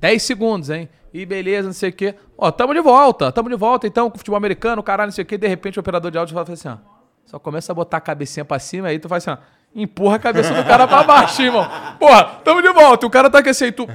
10 0.00 0.22
segundos, 0.22 0.70
hein? 0.70 0.88
E 1.12 1.24
beleza, 1.24 1.68
não 1.68 1.72
sei 1.72 1.90
o 1.90 1.92
quê. 1.92 2.14
Ó, 2.36 2.50
tamo 2.50 2.74
de 2.74 2.80
volta, 2.80 3.30
tamo 3.30 3.48
de 3.48 3.56
volta 3.56 3.86
então 3.86 4.10
com 4.10 4.16
o 4.16 4.18
futebol 4.18 4.36
americano, 4.36 4.82
caralho, 4.82 5.08
não 5.08 5.12
sei 5.12 5.22
o 5.22 5.26
quê. 5.26 5.38
De 5.38 5.46
repente 5.46 5.78
o 5.78 5.80
operador 5.80 6.10
de 6.10 6.18
áudio 6.18 6.34
fala 6.34 6.52
assim, 6.52 6.68
ó. 6.68 6.76
Só 7.24 7.38
começa 7.38 7.70
a 7.70 7.74
botar 7.74 7.98
a 7.98 8.00
cabecinha 8.00 8.44
pra 8.44 8.58
cima, 8.58 8.88
aí 8.88 8.98
tu 8.98 9.08
faz 9.08 9.26
assim, 9.26 9.40
ó. 9.40 9.44
Empurra 9.74 10.16
a 10.16 10.18
cabeça 10.18 10.54
do 10.54 10.64
cara 10.66 10.88
pra 10.88 11.04
baixo, 11.04 11.42
irmão. 11.42 11.68
Porra, 11.98 12.40
tamo 12.42 12.62
de 12.62 12.72
volta. 12.72 13.06
O 13.06 13.10
cara 13.10 13.28
tá 13.28 13.38
aqui 13.38 13.50
assim, 13.50 13.70
tu. 13.70 13.86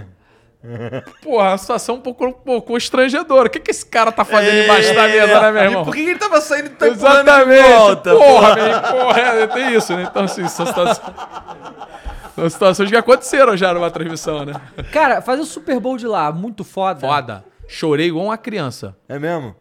Porra, 1.21 1.49
uma 1.49 1.57
situação 1.57 1.95
um 1.95 1.99
pouco, 2.01 2.25
um 2.25 2.31
pouco 2.31 2.67
constrangedora. 2.67 3.47
O 3.47 3.51
que, 3.51 3.59
que 3.59 3.71
esse 3.71 3.85
cara 3.85 4.11
tá 4.11 4.23
fazendo 4.23 4.63
embaixo 4.63 4.93
da 4.95 5.07
mesa, 5.07 5.41
né, 5.41 5.51
meu 5.51 5.61
E 5.61 5.65
irmão? 5.65 5.83
por 5.85 5.93
que 5.93 5.99
ele 6.01 6.17
tava 6.17 6.39
saindo 6.39 6.67
e 6.67 6.69
tá 6.69 6.87
empurrando 6.87 7.15
de 7.25 7.29
Exatamente. 7.29 7.69
volta? 7.69 8.15
Porra, 8.15 8.55
meu, 8.55 8.81
porra, 8.81 9.19
é, 9.21 9.47
tem 9.47 9.75
isso, 9.75 9.95
né? 9.95 10.03
Então, 10.09 10.23
assim, 10.23 10.47
são 10.47 10.65
situações, 10.65 11.01
são 12.35 12.49
situações 12.49 12.89
que 12.89 12.95
aconteceram 12.95 13.57
já 13.57 13.73
numa 13.73 13.91
transmissão, 13.91 14.45
né? 14.45 14.53
Cara, 14.91 15.21
fazer 15.21 15.41
o 15.41 15.45
Super 15.45 15.79
Bowl 15.81 15.97
de 15.97 16.07
lá, 16.07 16.31
muito 16.31 16.63
foda. 16.63 17.01
Foda. 17.01 17.43
Chorei 17.67 18.07
igual 18.07 18.25
uma 18.25 18.37
criança. 18.37 18.95
É 19.09 19.19
mesmo? 19.19 19.55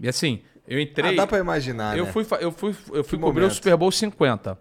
E 0.00 0.08
assim, 0.08 0.42
eu 0.66 0.78
Ah, 0.78 0.82
entrei. 0.82 1.14
dá 1.16 1.26
pra 1.26 1.38
imaginar, 1.38 1.96
eu 1.96 2.06
né? 2.06 2.12
fui, 2.12 2.26
eu 2.40 2.50
fui, 2.50 2.70
eu 2.92 3.04
fui 3.04 3.16
Que 3.18 3.24
cobrir 3.24 3.42
o 3.42 3.44
momento. 3.44 3.54
Super 3.54 3.76
Bowl 3.76 3.92
50. 3.92 4.58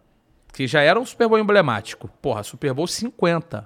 Que 0.53 0.67
já 0.67 0.81
era 0.81 0.99
um 0.99 1.05
Super 1.05 1.27
Bowl 1.27 1.39
emblemático. 1.39 2.07
Porra, 2.21 2.43
Super 2.43 2.71
Bowl 2.73 2.85
50. 2.85 3.65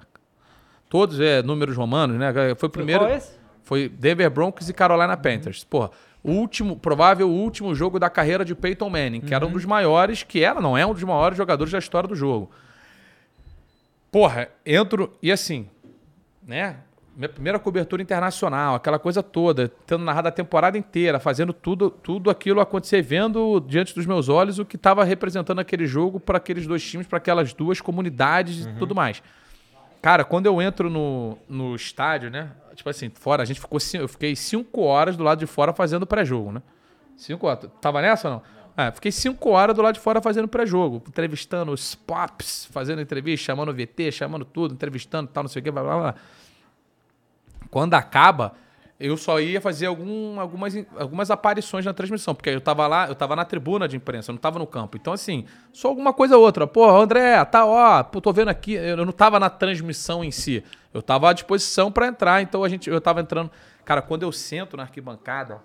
Todos 0.88 1.20
é 1.20 1.42
números 1.42 1.76
romanos, 1.76 2.16
né? 2.16 2.32
Foi 2.56 2.68
o 2.68 2.70
primeiro. 2.70 3.02
Qual 3.02 3.10
é 3.10 3.16
esse? 3.16 3.38
Foi 3.62 3.88
Denver 3.88 4.30
Broncos 4.30 4.68
e 4.68 4.72
Carolina 4.72 5.16
Panthers. 5.16 5.62
Porra, 5.62 5.90
o 6.22 6.32
último, 6.32 6.76
provável 6.76 7.28
último 7.28 7.74
jogo 7.74 7.98
da 7.98 8.08
carreira 8.08 8.44
de 8.44 8.54
Peyton 8.54 8.88
Manning, 8.88 9.20
que 9.20 9.34
era 9.34 9.46
um 9.46 9.52
dos 9.52 9.64
maiores, 9.64 10.22
que 10.22 10.42
era, 10.42 10.60
não 10.60 10.76
é 10.76 10.86
um 10.86 10.94
dos 10.94 11.02
maiores 11.02 11.36
jogadores 11.36 11.70
da 11.70 11.78
história 11.78 12.08
do 12.08 12.16
jogo. 12.16 12.50
Porra, 14.10 14.48
entro 14.64 15.12
e 15.22 15.30
assim, 15.30 15.68
né? 16.42 16.76
Minha 17.14 17.28
primeira 17.28 17.58
cobertura 17.58 18.00
internacional, 18.00 18.76
aquela 18.76 18.98
coisa 18.98 19.22
toda, 19.24 19.68
tendo 19.84 20.04
narrado 20.04 20.28
a 20.28 20.30
temporada 20.30 20.78
inteira, 20.78 21.18
fazendo 21.18 21.52
tudo, 21.52 21.90
tudo 21.90 22.30
aquilo 22.30 22.60
acontecer, 22.60 23.02
vendo 23.02 23.58
diante 23.60 23.92
dos 23.92 24.06
meus 24.06 24.28
olhos 24.28 24.60
o 24.60 24.64
que 24.64 24.76
estava 24.76 25.02
representando 25.02 25.58
aquele 25.58 25.84
jogo 25.84 26.20
para 26.20 26.38
aqueles 26.38 26.64
dois 26.64 26.82
times, 26.82 27.08
para 27.08 27.18
aquelas 27.18 27.52
duas 27.52 27.80
comunidades 27.80 28.66
e 28.66 28.72
tudo 28.74 28.94
mais. 28.94 29.20
Cara, 30.00 30.24
quando 30.24 30.46
eu 30.46 30.62
entro 30.62 30.88
no, 30.88 31.36
no 31.48 31.74
estádio, 31.74 32.30
né? 32.30 32.50
Tipo 32.74 32.88
assim, 32.88 33.10
fora, 33.10 33.42
a 33.42 33.46
gente 33.46 33.60
ficou. 33.60 33.78
Eu 33.94 34.08
fiquei 34.08 34.36
cinco 34.36 34.82
horas 34.82 35.16
do 35.16 35.24
lado 35.24 35.38
de 35.38 35.46
fora 35.46 35.72
fazendo 35.72 36.06
pré-jogo, 36.06 36.52
né? 36.52 36.62
Cinco 37.16 37.46
horas. 37.46 37.68
Tava 37.80 38.00
nessa 38.00 38.28
ou 38.28 38.34
não? 38.34 38.42
É, 38.76 38.92
fiquei 38.92 39.10
cinco 39.10 39.50
horas 39.50 39.74
do 39.74 39.82
lado 39.82 39.94
de 39.94 40.00
fora 40.00 40.22
fazendo 40.22 40.46
pré-jogo, 40.46 41.02
entrevistando 41.08 41.72
os 41.72 41.96
pops, 41.96 42.68
fazendo 42.70 43.00
entrevista, 43.00 43.46
chamando 43.46 43.70
o 43.70 43.74
VT, 43.74 44.12
chamando 44.12 44.44
tudo, 44.44 44.72
entrevistando 44.72 45.28
tal, 45.28 45.42
não 45.42 45.48
sei 45.48 45.58
o 45.58 45.64
que, 45.64 45.70
blá 45.72 45.82
blá 45.82 45.98
blá. 45.98 46.14
Quando 47.68 47.94
acaba, 47.94 48.54
eu 49.00 49.16
só 49.16 49.38
ia 49.38 49.60
fazer 49.60 49.86
algum, 49.86 50.40
algumas, 50.40 50.74
algumas 50.96 51.30
aparições 51.30 51.84
na 51.84 51.94
transmissão, 51.94 52.34
porque 52.34 52.50
eu 52.50 52.60
tava 52.60 52.86
lá, 52.86 53.06
eu 53.08 53.14
tava 53.14 53.36
na 53.36 53.44
tribuna 53.44 53.86
de 53.86 53.96
imprensa, 53.96 54.30
eu 54.30 54.34
não 54.34 54.40
tava 54.40 54.58
no 54.58 54.66
campo. 54.66 54.96
Então, 54.96 55.12
assim, 55.12 55.44
só 55.72 55.88
alguma 55.88 56.12
coisa 56.12 56.36
ou 56.36 56.42
outra. 56.44 56.66
Pô, 56.66 56.88
André, 56.90 57.44
tá, 57.44 57.64
ó, 57.64 58.02
pô, 58.02 58.20
tô 58.20 58.32
vendo 58.32 58.48
aqui. 58.48 58.72
Eu 58.72 59.04
não 59.06 59.12
tava 59.12 59.38
na 59.38 59.48
transmissão 59.48 60.24
em 60.24 60.30
si. 60.32 60.64
Eu 60.92 61.00
tava 61.00 61.30
à 61.30 61.32
disposição 61.32 61.92
pra 61.92 62.08
entrar, 62.08 62.42
então 62.42 62.64
a 62.64 62.68
gente, 62.68 62.90
eu 62.90 63.00
tava 63.00 63.20
entrando. 63.20 63.50
Cara, 63.84 64.02
quando 64.02 64.24
eu 64.24 64.32
sento 64.32 64.76
na 64.76 64.82
arquibancada, 64.82 65.60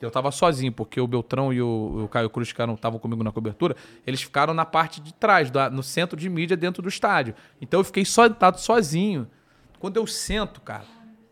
eu 0.00 0.10
tava 0.10 0.30
sozinho, 0.30 0.72
porque 0.72 1.00
o 1.00 1.06
Beltrão 1.06 1.52
e 1.52 1.60
o, 1.62 2.04
o 2.04 2.08
Caio 2.08 2.28
Cruz 2.30 2.52
que 2.52 2.66
não 2.66 2.74
estavam 2.74 2.98
comigo 2.98 3.22
na 3.22 3.30
cobertura, 3.32 3.76
eles 4.06 4.22
ficaram 4.22 4.52
na 4.54 4.64
parte 4.64 5.00
de 5.00 5.12
trás, 5.14 5.50
da- 5.50 5.68
no 5.70 5.82
centro 5.82 6.16
de 6.18 6.28
mídia 6.28 6.56
dentro 6.56 6.82
do 6.82 6.88
estádio. 6.88 7.34
Então 7.60 7.80
eu 7.80 7.84
fiquei 7.84 8.04
sentado 8.04 8.58
sozinho. 8.58 9.26
Quando 9.78 9.96
eu 9.98 10.06
sento, 10.06 10.60
cara, 10.60 10.84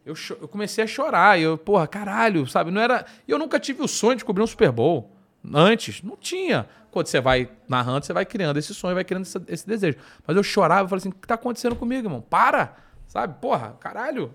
eu, 0.05 0.15
eu 0.41 0.49
comecei 0.49 0.85
a 0.85 0.87
chorar. 0.87 1.39
E 1.39 1.43
eu, 1.43 1.57
porra, 1.57 1.87
caralho, 1.87 2.47
sabe? 2.47 2.71
Não 2.71 2.81
era. 2.81 3.07
e 3.27 3.31
Eu 3.31 3.39
nunca 3.39 3.59
tive 3.59 3.83
o 3.83 3.89
sonho 3.89 4.17
de 4.17 4.25
cobrir 4.25 4.43
um 4.43 4.47
Super 4.47 4.73
Bowl. 4.73 5.11
Antes, 5.53 6.03
não 6.03 6.17
tinha. 6.17 6.67
Quando 6.91 7.07
você 7.07 7.21
vai 7.21 7.49
narrando, 7.69 8.05
você 8.05 8.13
vai 8.13 8.25
criando 8.25 8.59
esse 8.59 8.75
sonho, 8.75 8.95
vai 8.95 9.05
criando 9.05 9.23
esse, 9.23 9.41
esse 9.49 9.67
desejo. 9.67 9.99
Mas 10.27 10.37
eu 10.37 10.43
chorava, 10.43 10.83
eu 10.85 10.89
falei 10.89 11.01
assim: 11.01 11.09
o 11.09 11.13
que 11.13 11.27
tá 11.27 11.35
acontecendo 11.35 11.75
comigo, 11.75 12.07
irmão? 12.07 12.21
Para! 12.21 12.77
Sabe? 13.07 13.41
Porra, 13.41 13.77
caralho. 13.81 14.33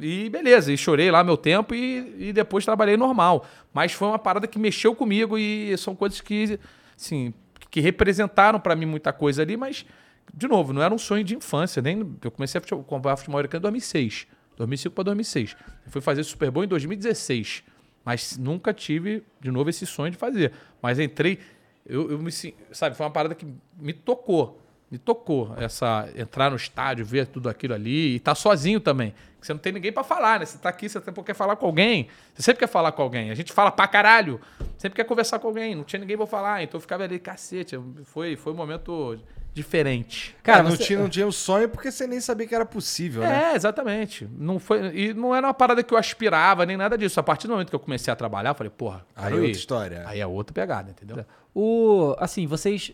E 0.00 0.30
beleza, 0.30 0.72
e 0.72 0.78
chorei 0.78 1.10
lá 1.10 1.22
meu 1.22 1.36
tempo 1.36 1.74
e, 1.74 2.28
e 2.28 2.32
depois 2.32 2.64
trabalhei 2.64 2.96
normal. 2.96 3.44
Mas 3.72 3.92
foi 3.92 4.08
uma 4.08 4.18
parada 4.18 4.46
que 4.46 4.58
mexeu 4.58 4.94
comigo 4.94 5.36
e 5.36 5.76
são 5.76 5.94
coisas 5.94 6.20
que, 6.20 6.58
assim, 6.96 7.34
que 7.70 7.80
representaram 7.80 8.58
pra 8.58 8.74
mim 8.74 8.86
muita 8.86 9.12
coisa 9.12 9.42
ali, 9.42 9.56
mas, 9.56 9.84
de 10.32 10.48
novo, 10.48 10.72
não 10.72 10.80
era 10.80 10.94
um 10.94 10.98
sonho 10.98 11.22
de 11.22 11.36
infância. 11.36 11.82
Nem, 11.82 12.16
eu 12.22 12.30
comecei 12.30 12.60
a 12.60 12.74
acompanhar 12.74 13.16
futebol 13.16 13.38
americano 13.38 13.60
em 13.60 13.62
2006. 13.62 14.26
2005 14.56 14.94
para 14.94 15.04
2006. 15.04 15.56
Eu 15.86 15.92
fui 15.92 16.00
fazer 16.00 16.24
Super 16.24 16.50
Bowl 16.50 16.64
em 16.64 16.68
2016. 16.68 17.64
Mas 18.04 18.36
nunca 18.36 18.72
tive, 18.74 19.22
de 19.40 19.50
novo, 19.50 19.70
esse 19.70 19.86
sonho 19.86 20.10
de 20.10 20.18
fazer. 20.18 20.52
Mas 20.82 20.98
entrei, 20.98 21.38
eu, 21.86 22.10
eu 22.10 22.18
me 22.18 22.30
sabe, 22.70 22.96
foi 22.96 23.06
uma 23.06 23.12
parada 23.12 23.34
que 23.34 23.46
me 23.78 23.92
tocou. 23.92 24.60
Me 24.90 24.98
tocou 24.98 25.54
essa 25.56 26.08
entrar 26.14 26.50
no 26.50 26.56
estádio, 26.56 27.04
ver 27.04 27.26
tudo 27.26 27.48
aquilo 27.48 27.74
ali 27.74 28.16
e 28.16 28.20
tá 28.20 28.34
sozinho 28.34 28.78
também. 28.78 29.14
Você 29.40 29.52
não 29.52 29.58
tem 29.58 29.72
ninguém 29.72 29.92
pra 29.92 30.04
falar, 30.04 30.38
né? 30.38 30.46
Você 30.46 30.56
tá 30.56 30.68
aqui, 30.68 30.88
você 30.88 31.00
sempre 31.00 31.22
quer 31.22 31.34
falar 31.34 31.56
com 31.56 31.66
alguém. 31.66 32.08
Você 32.34 32.42
sempre 32.42 32.60
quer 32.60 32.68
falar 32.68 32.92
com 32.92 33.02
alguém. 33.02 33.30
A 33.30 33.34
gente 33.34 33.52
fala 33.52 33.70
pra 33.70 33.88
caralho. 33.88 34.40
Sempre 34.78 34.96
quer 34.96 35.04
conversar 35.04 35.38
com 35.38 35.48
alguém. 35.48 35.74
Não 35.74 35.84
tinha 35.84 35.98
ninguém 35.98 36.16
pra 36.16 36.26
falar. 36.26 36.62
Então 36.62 36.78
eu 36.78 36.80
ficava 36.80 37.04
ali, 37.04 37.18
cacete. 37.18 37.78
Foi, 38.04 38.36
foi 38.36 38.52
um 38.52 38.56
momento 38.56 39.18
diferente. 39.54 40.34
Cara, 40.42 40.58
Cara, 40.58 40.68
não, 40.70 40.76
você- 40.76 40.84
tinha, 40.84 40.98
não 40.98 41.08
tinha 41.08 41.26
um 41.26 41.32
sonho 41.32 41.68
porque 41.68 41.90
você 41.90 42.06
nem 42.06 42.20
sabia 42.20 42.46
que 42.46 42.54
era 42.54 42.66
possível, 42.66 43.22
né? 43.22 43.52
É, 43.52 43.56
exatamente. 43.56 44.28
Não 44.36 44.58
foi, 44.58 44.94
e 44.94 45.14
não 45.14 45.34
era 45.34 45.46
uma 45.46 45.54
parada 45.54 45.82
que 45.82 45.94
eu 45.94 45.98
aspirava, 45.98 46.66
nem 46.66 46.76
nada 46.76 46.98
disso. 46.98 47.18
A 47.20 47.22
partir 47.22 47.46
do 47.46 47.52
momento 47.52 47.70
que 47.70 47.74
eu 47.76 47.80
comecei 47.80 48.12
a 48.12 48.16
trabalhar, 48.16 48.50
eu 48.50 48.54
falei, 48.54 48.70
porra, 48.70 49.06
Aí 49.14 49.32
é 49.32 49.36
outra 49.36 49.50
história. 49.50 50.02
Aí 50.06 50.20
é 50.20 50.26
outra 50.26 50.52
pegada, 50.52 50.90
entendeu? 50.90 51.24
O, 51.54 52.14
assim, 52.18 52.46
vocês. 52.46 52.92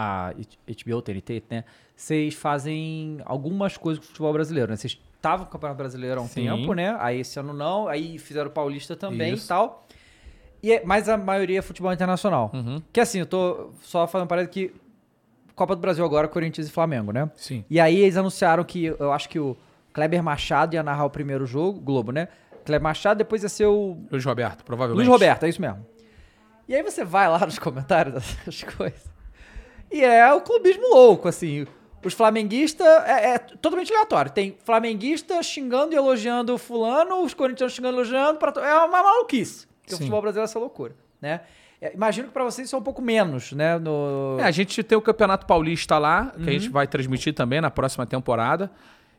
A 0.00 0.32
HBO, 0.86 1.02
TNT, 1.02 1.42
né? 1.50 1.64
Vocês 1.96 2.32
fazem 2.34 3.18
algumas 3.24 3.76
coisas 3.76 3.98
com 3.98 4.04
o 4.04 4.08
futebol 4.08 4.32
brasileiro, 4.32 4.70
né? 4.70 4.76
Vocês 4.76 4.96
estavam 5.16 5.46
no 5.46 5.50
Campeonato 5.50 5.76
Brasileiro 5.78 6.20
há 6.20 6.22
um 6.22 6.28
Sim. 6.28 6.44
tempo, 6.44 6.72
né? 6.72 6.96
Aí 7.00 7.18
esse 7.20 7.36
ano 7.40 7.52
não, 7.52 7.88
aí 7.88 8.16
fizeram 8.20 8.48
o 8.48 8.52
Paulista 8.52 8.94
também 8.94 9.34
Isso. 9.34 9.46
e 9.46 9.48
tal. 9.48 9.84
E 10.62 10.72
é- 10.72 10.84
mas 10.84 11.08
a 11.08 11.16
maioria 11.16 11.58
é 11.58 11.62
futebol 11.62 11.92
internacional. 11.92 12.52
Uhum. 12.54 12.80
Que 12.92 13.00
assim, 13.00 13.18
eu 13.18 13.26
tô 13.26 13.70
só 13.82 14.06
falando 14.06 14.28
para 14.28 14.46
que 14.46 14.72
Copa 15.58 15.74
do 15.74 15.80
Brasil 15.80 16.04
agora, 16.04 16.28
Corinthians 16.28 16.68
e 16.68 16.70
Flamengo, 16.70 17.12
né? 17.12 17.28
Sim. 17.34 17.64
E 17.68 17.80
aí 17.80 17.98
eles 17.98 18.16
anunciaram 18.16 18.62
que 18.62 18.86
eu 18.86 19.12
acho 19.12 19.28
que 19.28 19.40
o 19.40 19.56
Kleber 19.92 20.22
Machado 20.22 20.74
ia 20.74 20.84
narrar 20.84 21.04
o 21.04 21.10
primeiro 21.10 21.44
jogo, 21.44 21.80
Globo, 21.80 22.12
né? 22.12 22.28
Kleber 22.64 22.80
Machado, 22.80 23.18
depois 23.18 23.42
ia 23.42 23.48
ser 23.48 23.66
o 23.66 23.98
Luiz 24.08 24.24
Roberto, 24.24 24.64
provavelmente. 24.64 25.04
Luiz 25.04 25.08
Roberto, 25.08 25.42
é 25.42 25.48
isso 25.48 25.60
mesmo. 25.60 25.84
E 26.68 26.76
aí 26.76 26.82
você 26.82 27.04
vai 27.04 27.28
lá 27.28 27.40
nos 27.44 27.58
comentários 27.58 28.14
dessas 28.14 28.62
coisas. 28.62 29.10
E 29.90 30.04
é 30.04 30.32
o 30.32 30.40
clubismo 30.42 30.94
louco, 30.94 31.26
assim. 31.26 31.66
Os 32.04 32.14
flamenguistas 32.14 32.86
é, 32.86 33.30
é 33.30 33.38
totalmente 33.38 33.92
aleatório. 33.92 34.30
Tem 34.30 34.56
flamenguista 34.64 35.42
xingando 35.42 35.92
e 35.92 35.96
elogiando 35.96 36.54
o 36.54 36.58
fulano, 36.58 37.22
os 37.24 37.34
corintianos 37.34 37.74
xingando 37.74 37.96
e 37.96 37.98
elogiando. 37.98 38.38
Pra, 38.38 38.52
é 38.64 38.74
uma 38.74 39.02
maluquice. 39.02 39.66
Porque 39.80 39.94
o 39.94 39.96
Sim. 39.96 40.04
futebol 40.04 40.22
brasileiro 40.22 40.44
é 40.44 40.50
essa 40.50 40.58
loucura, 40.60 40.94
né? 41.20 41.40
É, 41.80 41.94
imagino 41.94 42.28
que 42.28 42.34
pra 42.34 42.44
vocês 42.44 42.66
isso 42.66 42.74
é 42.74 42.78
um 42.78 42.82
pouco 42.82 43.00
menos, 43.00 43.52
né? 43.52 43.78
No... 43.78 44.36
É, 44.40 44.44
a 44.44 44.50
gente 44.50 44.82
tem 44.82 44.98
o 44.98 45.02
Campeonato 45.02 45.46
Paulista 45.46 45.96
lá, 45.98 46.32
que 46.34 46.40
a 46.40 46.44
Uhum. 46.44 46.50
gente 46.50 46.68
vai 46.70 46.86
transmitir 46.86 47.32
também 47.34 47.60
na 47.60 47.70
próxima 47.70 48.04
temporada. 48.04 48.70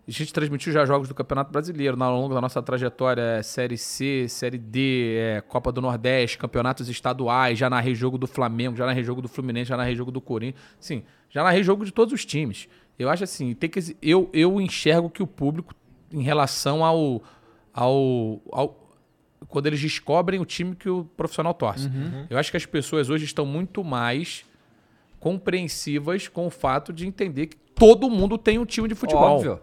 A 0.08 0.12
gente 0.12 0.34
transmitiu 0.34 0.74
já 0.74 0.84
jogos 0.86 1.08
do 1.08 1.14
Campeonato 1.14 1.52
Brasileiro 1.52 1.96
na- 1.96 2.06
ao 2.06 2.20
longo 2.20 2.34
da 2.34 2.42
nossa 2.42 2.62
trajetória, 2.64 3.22
é 3.22 3.44
Série 3.44 3.78
C, 3.78 4.26
Série 4.28 4.58
D, 4.58 5.16
é, 5.18 5.42
Copa 5.42 5.72
do 5.72 5.80
Nordeste, 5.82 6.38
campeonatos 6.38 6.90
estaduais, 6.90 7.60
já 7.60 7.70
narrei 7.70 7.94
jogo 7.94 8.18
do 8.18 8.26
Flamengo, 8.26 8.76
já 8.76 8.86
narrei 8.88 9.04
jogo 9.04 9.22
do 9.22 9.28
Fluminense, 9.28 9.70
já 9.70 9.78
narrei 9.78 9.96
jogo 9.96 10.12
do 10.12 10.20
Corinthians. 10.20 10.62
Sim, 10.80 11.04
já 11.30 11.44
narrei 11.44 11.62
jogo 11.64 11.86
de 11.86 11.92
todos 11.94 12.12
os 12.14 12.26
times. 12.26 12.68
Eu 12.98 13.08
acho 13.08 13.24
assim, 13.24 13.54
tem 13.54 13.70
que, 13.70 13.80
eu, 14.02 14.30
eu 14.34 14.60
enxergo 14.60 15.10
que 15.12 15.22
o 15.22 15.28
público, 15.28 15.74
em 16.12 16.24
relação 16.24 16.84
ao, 16.84 17.22
ao, 17.72 18.42
ao- 18.52 18.79
Quando 19.48 19.68
eles 19.68 19.80
descobrem 19.80 20.40
o 20.40 20.46
time 20.46 20.76
que 20.76 20.90
o 20.90 21.06
profissional 21.18 21.54
torce. 21.54 21.88
Uhum. 21.88 22.28
Eu 22.30 22.38
acho 22.38 22.52
que 22.52 22.58
as 22.58 22.66
pessoas 22.66 23.10
hoje 23.10 23.26
estão 23.26 23.46
muito 23.46 23.84
mais 23.84 24.46
compreensivas 25.20 26.28
com 26.28 26.48
o 26.48 26.50
fato 26.50 26.94
de 26.94 27.08
entender 27.08 27.48
que 27.48 27.58
todo 27.76 28.10
mundo 28.10 28.38
tem 28.38 28.58
um 28.58 28.66
time 28.66 28.88
de 28.88 28.96
futebol. 28.96 29.36
Óbvio. 29.38 29.60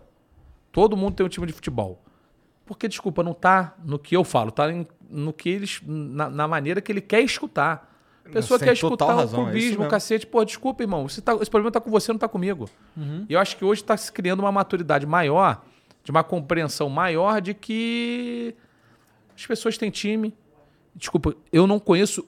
Todo 0.72 0.96
mundo 0.96 1.14
tem 1.14 1.24
um 1.24 1.28
time 1.28 1.46
de 1.46 1.52
futebol. 1.52 2.02
Porque, 2.64 2.88
desculpa, 2.88 3.22
não 3.22 3.32
tá 3.32 3.74
no 3.84 3.98
que 3.98 4.16
eu 4.16 4.24
falo, 4.24 4.50
tá 4.50 4.70
em- 4.72 4.86
no 5.08 5.32
que 5.32 5.48
eles. 5.48 5.80
Na, 5.86 6.28
na 6.28 6.48
maneira 6.48 6.80
que 6.80 6.90
ele 6.90 7.00
quer 7.00 7.20
escutar. 7.20 7.92
A 8.24 8.28
pessoa 8.28 8.58
quer 8.58 8.72
escutar 8.72 9.04
o 9.04 9.08
razão, 9.08 9.40
é 9.40 9.42
isso 9.44 9.50
clubismo, 9.52 9.84
o 9.84 9.88
cacete. 9.88 10.26
Pô, 10.26 10.44
desculpa, 10.44 10.82
irmão. 10.82 11.08
Você 11.08 11.20
tá, 11.22 11.32
esse 11.36 11.48
problema 11.50 11.70
tá 11.70 11.80
com 11.80 11.90
você, 11.90 12.10
não 12.12 12.18
tá 12.18 12.26
comigo. 12.26 12.68
E 13.28 13.32
eu 13.32 13.38
acho 13.38 13.56
que 13.56 13.64
hoje 13.64 13.84
tá 13.84 13.96
se 13.96 14.10
criando 14.10 14.40
uma 14.40 14.50
maturidade 14.50 15.06
maior, 15.06 15.64
de 16.02 16.10
uma 16.10 16.24
compreensão 16.24 16.88
maior 16.88 17.40
de 17.40 17.54
que 17.54 18.56
as 19.36 19.46
pessoas 19.46 19.76
têm 19.78 19.90
time. 19.90 20.34
Desculpa, 20.94 21.34
eu 21.52 21.66
não 21.66 21.78
conheço 21.78 22.26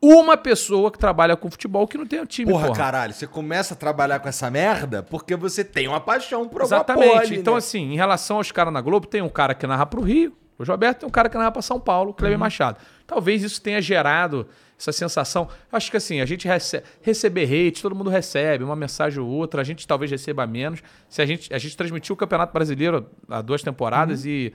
uma 0.00 0.36
pessoa 0.36 0.90
que 0.92 0.98
trabalha 0.98 1.36
com 1.36 1.50
futebol 1.50 1.86
que 1.86 1.98
não 1.98 2.06
tenha 2.06 2.24
time, 2.24 2.50
Porra, 2.52 2.66
porra. 2.68 2.78
caralho, 2.78 3.12
você 3.12 3.26
começa 3.26 3.74
a 3.74 3.76
trabalhar 3.76 4.20
com 4.20 4.28
essa 4.28 4.48
merda 4.50 5.02
porque 5.02 5.34
você 5.34 5.64
tem 5.64 5.88
uma 5.88 6.00
paixão 6.00 6.48
por 6.48 6.62
Exatamente. 6.62 7.16
ali, 7.16 7.36
então, 7.36 7.54
né? 7.54 7.58
assim, 7.58 7.92
em 7.92 7.96
relação 7.96 8.36
aos 8.36 8.52
caras 8.52 8.72
na 8.72 8.80
Globo, 8.80 9.06
tem 9.06 9.22
um 9.22 9.28
cara 9.28 9.54
que 9.54 9.66
narra 9.66 9.86
pro 9.86 10.00
Rio, 10.02 10.36
o 10.56 10.64
Roberto, 10.64 11.00
tem 11.00 11.08
um 11.08 11.10
cara 11.12 11.28
que 11.28 11.36
narra 11.36 11.50
pra 11.52 11.62
São 11.62 11.80
Paulo, 11.80 12.10
o 12.10 12.14
Cleber 12.14 12.36
Uhum. 12.36 12.40
Machado. 12.40 12.78
Talvez 13.06 13.42
isso 13.42 13.60
tenha 13.62 13.80
gerado 13.80 14.46
essa 14.78 14.92
sensação. 14.92 15.48
Acho 15.72 15.90
que 15.90 15.96
assim, 15.96 16.20
a 16.20 16.26
gente 16.26 16.46
recebe, 16.46 16.84
receber 17.02 17.44
hate, 17.44 17.82
todo 17.82 17.94
mundo 17.94 18.10
recebe, 18.10 18.62
uma 18.64 18.76
mensagem 18.76 19.20
ou 19.20 19.28
outra, 19.28 19.60
a 19.60 19.64
gente 19.64 19.86
talvez 19.86 20.10
receba 20.10 20.46
menos. 20.46 20.80
Se 21.08 21.20
a 21.22 21.26
gente, 21.26 21.52
a 21.52 21.58
gente 21.58 21.76
transmitiu 21.76 22.12
o 22.14 22.16
Campeonato 22.16 22.52
Brasileiro 22.52 23.08
há 23.28 23.40
duas 23.42 23.62
temporadas 23.62 24.24
Uhum. 24.24 24.30
e 24.30 24.54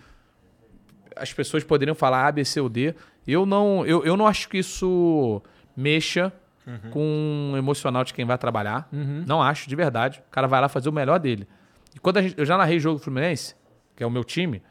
as 1.15 1.33
pessoas 1.33 1.63
poderiam 1.63 1.95
falar 1.95 2.27
A, 2.27 2.31
B, 2.31 2.43
C 2.45 2.59
ou 2.61 2.69
D. 2.69 2.93
Eu 3.27 3.45
não, 3.45 3.85
eu, 3.85 4.03
eu 4.05 4.15
não 4.17 4.27
acho 4.27 4.47
que 4.49 4.57
isso 4.57 5.41
mexa 5.75 6.31
Uhum. 6.65 6.91
com 6.91 7.51
o 7.55 7.57
emocional 7.57 8.05
de 8.05 8.13
quem 8.13 8.23
vai 8.23 8.37
trabalhar. 8.37 8.87
Não 9.27 9.41
acho, 9.41 9.67
de 9.67 9.75
verdade. 9.75 10.23
O 10.25 10.31
cara 10.31 10.47
vai 10.47 10.61
lá 10.61 10.69
fazer 10.69 10.87
o 10.87 10.93
melhor 10.93 11.19
dele. 11.19 11.45
E 11.93 11.99
quando 11.99 12.19
a 12.19 12.21
gente, 12.21 12.35
eu 12.37 12.45
já 12.45 12.57
narrei 12.57 12.79
jogo 12.79 12.99
do 12.99 13.03
Fluminense, 13.03 13.53
que 13.97 14.01
é 14.01 14.07
o 14.07 14.09
meu 14.09 14.23
time, 14.23 14.63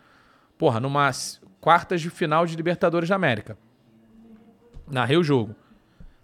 porra, 0.56 0.80
numa 0.80 1.10
quartas 1.60 2.00
de 2.00 2.08
final 2.08 2.46
de 2.46 2.56
Libertadores 2.56 3.10
da 3.10 3.14
América. 3.14 3.58
Narrei 4.90 5.18
o 5.18 5.22
jogo. 5.22 5.54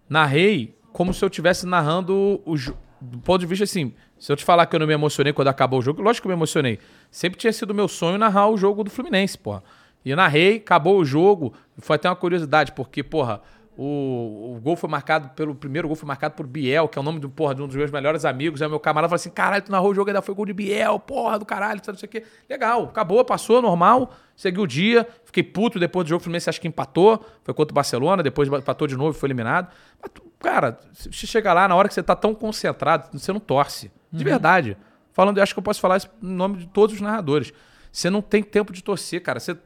Narrei 0.08 0.74
como 0.92 1.12
se 1.12 1.22
eu 1.22 1.28
estivesse 1.28 1.66
narrando 1.66 2.40
o 2.46 2.56
jogo. 2.56 2.78
Do 3.00 3.18
ponto 3.18 3.38
de 3.40 3.46
vista 3.46 3.64
assim, 3.64 3.92
se 4.18 4.32
eu 4.32 4.36
te 4.36 4.44
falar 4.44 4.64
que 4.66 4.74
eu 4.74 4.80
não 4.80 4.86
me 4.86 4.94
emocionei 4.94 5.32
quando 5.34 5.48
acabou 5.48 5.78
o 5.78 5.82
jogo, 5.82 6.02
lógico 6.02 6.22
que 6.22 6.28
eu 6.28 6.30
me 6.30 6.38
emocionei. 6.38 6.78
Sempre 7.10 7.38
tinha 7.38 7.52
sido 7.52 7.74
meu 7.74 7.86
sonho 7.88 8.18
narrar 8.18 8.48
o 8.48 8.56
jogo 8.56 8.82
do 8.82 8.90
Fluminense, 8.90 9.36
porra. 9.38 9.62
E 10.04 10.10
eu 10.10 10.16
narrei, 10.16 10.56
acabou 10.56 10.98
o 10.98 11.04
jogo. 11.04 11.52
Foi 11.78 11.96
até 11.96 12.08
uma 12.08 12.16
curiosidade, 12.16 12.72
porque, 12.72 13.02
porra, 13.02 13.42
o, 13.80 14.56
o 14.56 14.60
gol 14.60 14.74
foi 14.74 14.90
marcado 14.90 15.28
pelo. 15.36 15.54
Primeiro 15.54 15.86
gol 15.86 15.96
foi 15.96 16.06
marcado 16.06 16.34
por 16.34 16.44
Biel, 16.44 16.88
que 16.88 16.98
é 16.98 17.00
o 17.00 17.04
nome 17.04 17.20
do, 17.20 17.30
porra, 17.30 17.54
de 17.54 17.62
um 17.62 17.66
dos 17.68 17.76
meus 17.76 17.92
melhores 17.92 18.24
amigos. 18.24 18.60
Aí 18.60 18.66
o 18.66 18.70
meu 18.70 18.80
camarada 18.80 19.08
falou 19.08 19.20
assim: 19.20 19.30
caralho, 19.30 19.62
tu 19.62 19.70
narrou 19.70 19.92
o 19.92 19.94
jogo, 19.94 20.10
ainda 20.10 20.20
foi 20.20 20.34
gol 20.34 20.44
de 20.44 20.52
Biel, 20.52 20.98
porra 20.98 21.38
do 21.38 21.46
caralho, 21.46 21.80
não 21.86 21.94
sei 21.94 22.08
o 22.08 22.10
quê. 22.10 22.24
Legal, 22.50 22.86
acabou, 22.86 23.24
passou, 23.24 23.62
normal, 23.62 24.12
seguiu 24.34 24.64
o 24.64 24.66
dia. 24.66 25.06
Fiquei 25.24 25.44
puto 25.44 25.78
depois 25.78 26.04
do 26.04 26.08
jogo, 26.08 26.20
o 26.20 26.24
Fluminense 26.24 26.50
acho 26.50 26.60
que 26.60 26.66
empatou. 26.66 27.24
Foi 27.44 27.54
contra 27.54 27.72
o 27.72 27.74
Barcelona, 27.74 28.20
depois 28.20 28.48
empatou 28.48 28.88
de 28.88 28.96
novo 28.96 29.16
e 29.16 29.20
foi 29.20 29.28
eliminado. 29.28 29.68
Mas, 30.02 30.10
cara, 30.40 30.80
se 30.92 31.12
você 31.12 31.26
chegar 31.28 31.54
lá 31.54 31.68
na 31.68 31.76
hora 31.76 31.86
que 31.86 31.94
você 31.94 32.02
tá 32.02 32.16
tão 32.16 32.34
concentrado, 32.34 33.16
você 33.16 33.32
não 33.32 33.40
torce. 33.40 33.92
De 34.10 34.24
verdade. 34.24 34.76
Falando, 35.12 35.36
eu 35.36 35.42
acho 35.42 35.54
que 35.54 35.58
eu 35.58 35.62
posso 35.62 35.80
falar 35.80 35.98
isso 35.98 36.10
em 36.20 36.26
nome 36.26 36.56
de 36.58 36.66
todos 36.66 36.96
os 36.96 37.00
narradores. 37.00 37.52
Você 37.92 38.10
não 38.10 38.20
tem 38.22 38.42
tempo 38.42 38.72
de 38.72 38.82
torcer, 38.82 39.22
cara. 39.22 39.40
Você- 39.40 39.56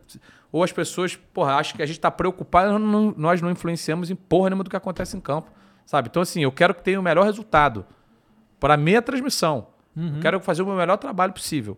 ou 0.50 0.62
as 0.62 0.70
pessoas, 0.72 1.16
porra, 1.16 1.54
acham 1.54 1.76
que 1.76 1.82
a 1.82 1.86
gente 1.86 1.98
tá 1.98 2.10
preocupado, 2.10 2.78
não- 2.78 3.14
nós 3.16 3.40
não 3.40 3.50
influenciamos 3.50 4.10
em 4.10 4.14
porra 4.14 4.50
nenhuma 4.50 4.64
do 4.64 4.70
que 4.70 4.76
acontece 4.76 5.16
em 5.16 5.20
campo. 5.20 5.50
Sabe? 5.86 6.08
Então, 6.10 6.22
assim, 6.22 6.42
eu 6.42 6.52
quero 6.52 6.74
que 6.74 6.82
tenha 6.82 7.00
o 7.00 7.02
melhor 7.02 7.24
resultado 7.24 7.84
para 8.60 8.74
a 8.74 8.76
minha 8.76 9.02
transmissão. 9.02 9.66
Eu 10.16 10.20
quero 10.20 10.40
fazer 10.40 10.62
o 10.62 10.66
meu 10.66 10.76
melhor 10.76 10.96
trabalho 10.96 11.32
possível. 11.32 11.76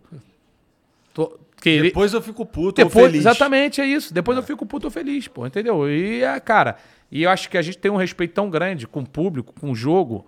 Tô, 1.13 1.37
Depois 1.83 2.13
eu 2.13 2.21
fico 2.21 2.45
puto 2.45 2.81
ou 2.81 2.87
depois, 2.87 3.05
feliz. 3.07 3.25
Exatamente, 3.25 3.81
é 3.81 3.85
isso. 3.85 4.13
Depois 4.13 4.37
eu 4.37 4.43
fico 4.43 4.65
puto 4.65 4.87
ou 4.87 4.91
feliz, 4.91 5.27
pô, 5.27 5.45
entendeu? 5.47 5.89
E, 5.89 6.21
é, 6.23 6.39
cara, 6.39 6.75
e 7.11 7.23
eu 7.23 7.29
acho 7.29 7.49
que 7.49 7.57
a 7.57 7.61
gente 7.61 7.77
tem 7.77 7.89
um 7.91 7.95
respeito 7.95 8.33
tão 8.33 8.49
grande 8.49 8.85
com 8.87 8.99
o 9.01 9.09
público, 9.09 9.53
com 9.59 9.71
o 9.71 9.75
jogo, 9.75 10.25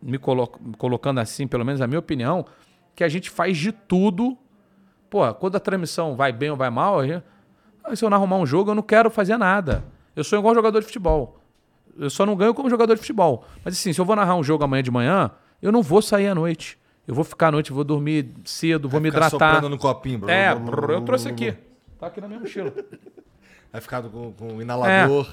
me 0.00 0.18
colo- 0.18 0.46
colocando 0.78 1.18
assim, 1.20 1.46
pelo 1.46 1.64
menos 1.64 1.80
a 1.80 1.86
minha 1.86 1.98
opinião, 1.98 2.44
que 2.94 3.02
a 3.02 3.08
gente 3.08 3.30
faz 3.30 3.56
de 3.56 3.72
tudo. 3.72 4.36
Pô, 5.14 5.32
quando 5.34 5.54
a 5.54 5.60
transmissão 5.60 6.16
vai 6.16 6.32
bem 6.32 6.50
ou 6.50 6.56
vai 6.56 6.68
mal, 6.70 6.98
a 6.98 7.06
gente- 7.06 7.22
ah, 7.84 7.94
se 7.94 8.04
eu 8.04 8.10
não 8.10 8.16
arrumar 8.16 8.36
um 8.36 8.44
jogo, 8.44 8.72
eu 8.72 8.74
não 8.74 8.82
quero 8.82 9.08
fazer 9.08 9.36
nada. 9.36 9.84
Eu 10.16 10.24
sou 10.24 10.36
igual 10.36 10.52
jogador 10.56 10.80
de 10.80 10.86
futebol. 10.86 11.38
Eu 11.96 12.10
só 12.10 12.26
não 12.26 12.34
ganho 12.34 12.52
como 12.52 12.68
jogador 12.68 12.94
de 12.96 13.00
futebol. 13.00 13.44
Mas 13.64 13.74
assim, 13.74 13.92
se 13.92 14.00
eu 14.00 14.04
vou 14.04 14.16
narrar 14.16 14.34
um 14.34 14.42
jogo 14.42 14.64
amanhã 14.64 14.82
de 14.82 14.90
manhã, 14.90 15.30
eu 15.62 15.70
não 15.70 15.82
vou 15.82 16.02
sair 16.02 16.26
à 16.26 16.34
noite. 16.34 16.76
Eu 17.06 17.14
vou 17.14 17.22
ficar 17.22 17.46
à 17.46 17.52
noite, 17.52 17.72
vou 17.72 17.84
dormir 17.84 18.28
cedo, 18.44 18.88
vou 18.88 19.00
me 19.00 19.08
ficar 19.08 19.26
hidratar. 19.28 19.54
soprando 19.54 19.70
no 19.70 19.78
copinho. 19.78 20.18
blá, 20.18 20.32
É, 20.32 20.52
brrr, 20.52 20.90
eu 20.90 21.02
trouxe 21.02 21.28
aqui. 21.28 21.54
Tá 21.96 22.08
aqui 22.08 22.20
na 22.20 22.26
minha 22.26 22.40
mochila. 22.40 22.72
Vai 23.70 23.80
ficar 23.80 24.02
com, 24.02 24.32
com 24.32 24.60
inalador. 24.60 25.28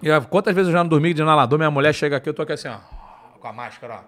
Ó, 0.00 0.20
quantas 0.30 0.54
vezes 0.54 0.68
eu 0.68 0.72
já 0.74 0.84
não 0.84 0.88
dormi 0.88 1.12
de 1.12 1.22
inalador, 1.22 1.58
minha 1.58 1.72
mulher 1.72 1.92
chega 1.92 2.18
aqui, 2.18 2.28
eu 2.28 2.34
tô 2.34 2.42
aqui 2.42 2.52
assim, 2.52 2.68
ó, 2.68 2.78
com 3.40 3.48
a 3.48 3.52
máscara, 3.52 3.96
ó. 3.96 4.00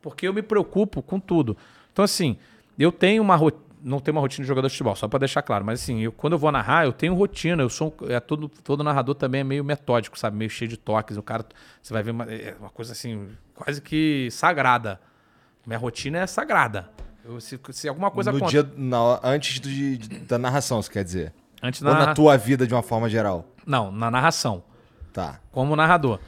Porque 0.00 0.28
eu 0.28 0.32
me 0.32 0.42
preocupo 0.42 1.02
com 1.02 1.18
tudo. 1.18 1.56
Então, 1.92 2.04
assim, 2.04 2.36
eu 2.78 2.92
tenho 2.92 3.20
uma 3.20 3.34
rotina. 3.34 3.71
Não 3.82 3.98
tenho 4.00 4.14
uma 4.16 4.20
rotina 4.20 4.44
de 4.44 4.48
jogador 4.48 4.68
de 4.68 4.72
futebol, 4.74 4.94
só 4.96 5.08
pra 5.08 5.18
deixar 5.18 5.42
claro. 5.42 5.64
Mas 5.64 5.82
assim, 5.82 6.00
eu, 6.00 6.12
quando 6.12 6.34
eu 6.34 6.38
vou 6.38 6.50
narrar, 6.52 6.84
eu 6.84 6.92
tenho 6.92 7.14
rotina. 7.14 7.62
Eu 7.62 7.68
sou 7.68 7.94
é 8.08 8.20
todo, 8.20 8.48
todo 8.48 8.82
narrador 8.84 9.14
também 9.14 9.40
é 9.40 9.44
meio 9.44 9.64
metódico, 9.64 10.18
sabe? 10.18 10.36
Meio 10.36 10.50
cheio 10.50 10.68
de 10.68 10.76
toques. 10.76 11.16
O 11.16 11.22
cara, 11.22 11.44
você 11.82 11.92
vai 11.92 12.02
ver 12.02 12.10
uma, 12.12 12.24
é 12.32 12.54
uma 12.58 12.70
coisa 12.70 12.92
assim, 12.92 13.28
quase 13.54 13.80
que 13.80 14.28
sagrada. 14.30 15.00
Minha 15.66 15.78
rotina 15.78 16.18
é 16.18 16.26
sagrada. 16.26 16.88
Eu- 17.24 17.40
se, 17.40 17.58
se 17.70 17.88
alguma 17.88 18.10
coisa 18.10 18.32
no 18.32 18.40
dia, 18.46 18.68
na- 18.76 19.20
antes 19.22 19.60
do- 19.60 19.68
de- 19.68 19.98
da 20.20 20.38
narração, 20.38 20.82
você 20.82 20.90
quer 20.90 21.04
dizer? 21.04 21.32
Antes 21.62 21.80
Ou 21.82 21.86
da 21.88 21.92
na 21.94 22.00
narra- 22.00 22.14
tua 22.14 22.36
vida 22.36 22.66
de 22.66 22.74
uma 22.74 22.82
forma 22.82 23.08
geral? 23.08 23.46
Não, 23.64 23.92
na 23.92 24.10
narração. 24.10 24.64
Tá. 25.12 25.38
Como 25.52 25.76
narrador. 25.76 26.18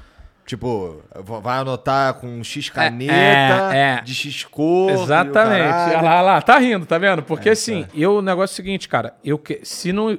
Tipo, 0.47 1.03
vai 1.43 1.59
anotar 1.59 2.15
com 2.15 2.45
X 2.45 2.69
caneta, 2.69 3.75
é, 3.75 3.99
é. 3.99 4.01
de 4.03 4.15
X 4.15 4.45
cor. 4.45 4.91
Exatamente. 4.91 5.63
Olha 5.63 6.03
lá, 6.03 6.13
olha 6.17 6.21
lá, 6.23 6.43
tá 6.43 6.59
rindo, 6.59 6.85
tá 6.85 6.99
vendo? 6.99 7.23
Porque 7.23 7.49
assim, 7.49 7.87
eu, 7.95 8.17
o 8.17 8.23
negócio 8.23 8.53
é 8.53 8.55
o 8.55 8.57
seguinte, 8.57 8.87
cara, 8.89 9.15
eu 9.25 9.39
que, 9.39 9.61
se 9.65 9.93
não. 9.93 10.19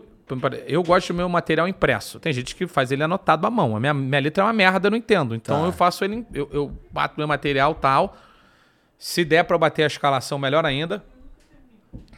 Eu 0.65 0.81
gosto 0.81 1.10
do 1.14 1.18
meu 1.18 1.30
material 1.30 1.68
impresso. 1.68 2.19
Tem 2.19 2.34
gente 2.34 2.56
que 2.56 2.65
faz 2.65 2.91
ele 2.91 3.03
anotado 3.03 3.45
à 3.45 3.52
mão. 3.52 3.76
A 3.76 3.80
minha, 3.80 3.93
minha 3.93 4.19
letra 4.19 4.43
é 4.43 4.47
uma 4.47 4.53
merda, 4.53 4.88
eu 4.88 4.91
não 4.91 4.97
entendo. 4.97 5.35
Então 5.35 5.61
Tá. 5.61 5.68
eu 5.68 5.72
faço 5.72 6.03
ele. 6.03 6.26
Eu, 6.34 6.49
eu 6.52 6.72
bato 6.89 7.14
meu 7.15 7.27
material 7.27 7.76
tal. 7.76 8.18
Se 8.97 9.23
der 9.23 9.43
pra 9.43 9.53
eu 9.53 9.60
bater 9.60 9.84
a 9.84 9.88
escalação, 9.88 10.39
melhor 10.39 10.65
ainda. 10.65 11.03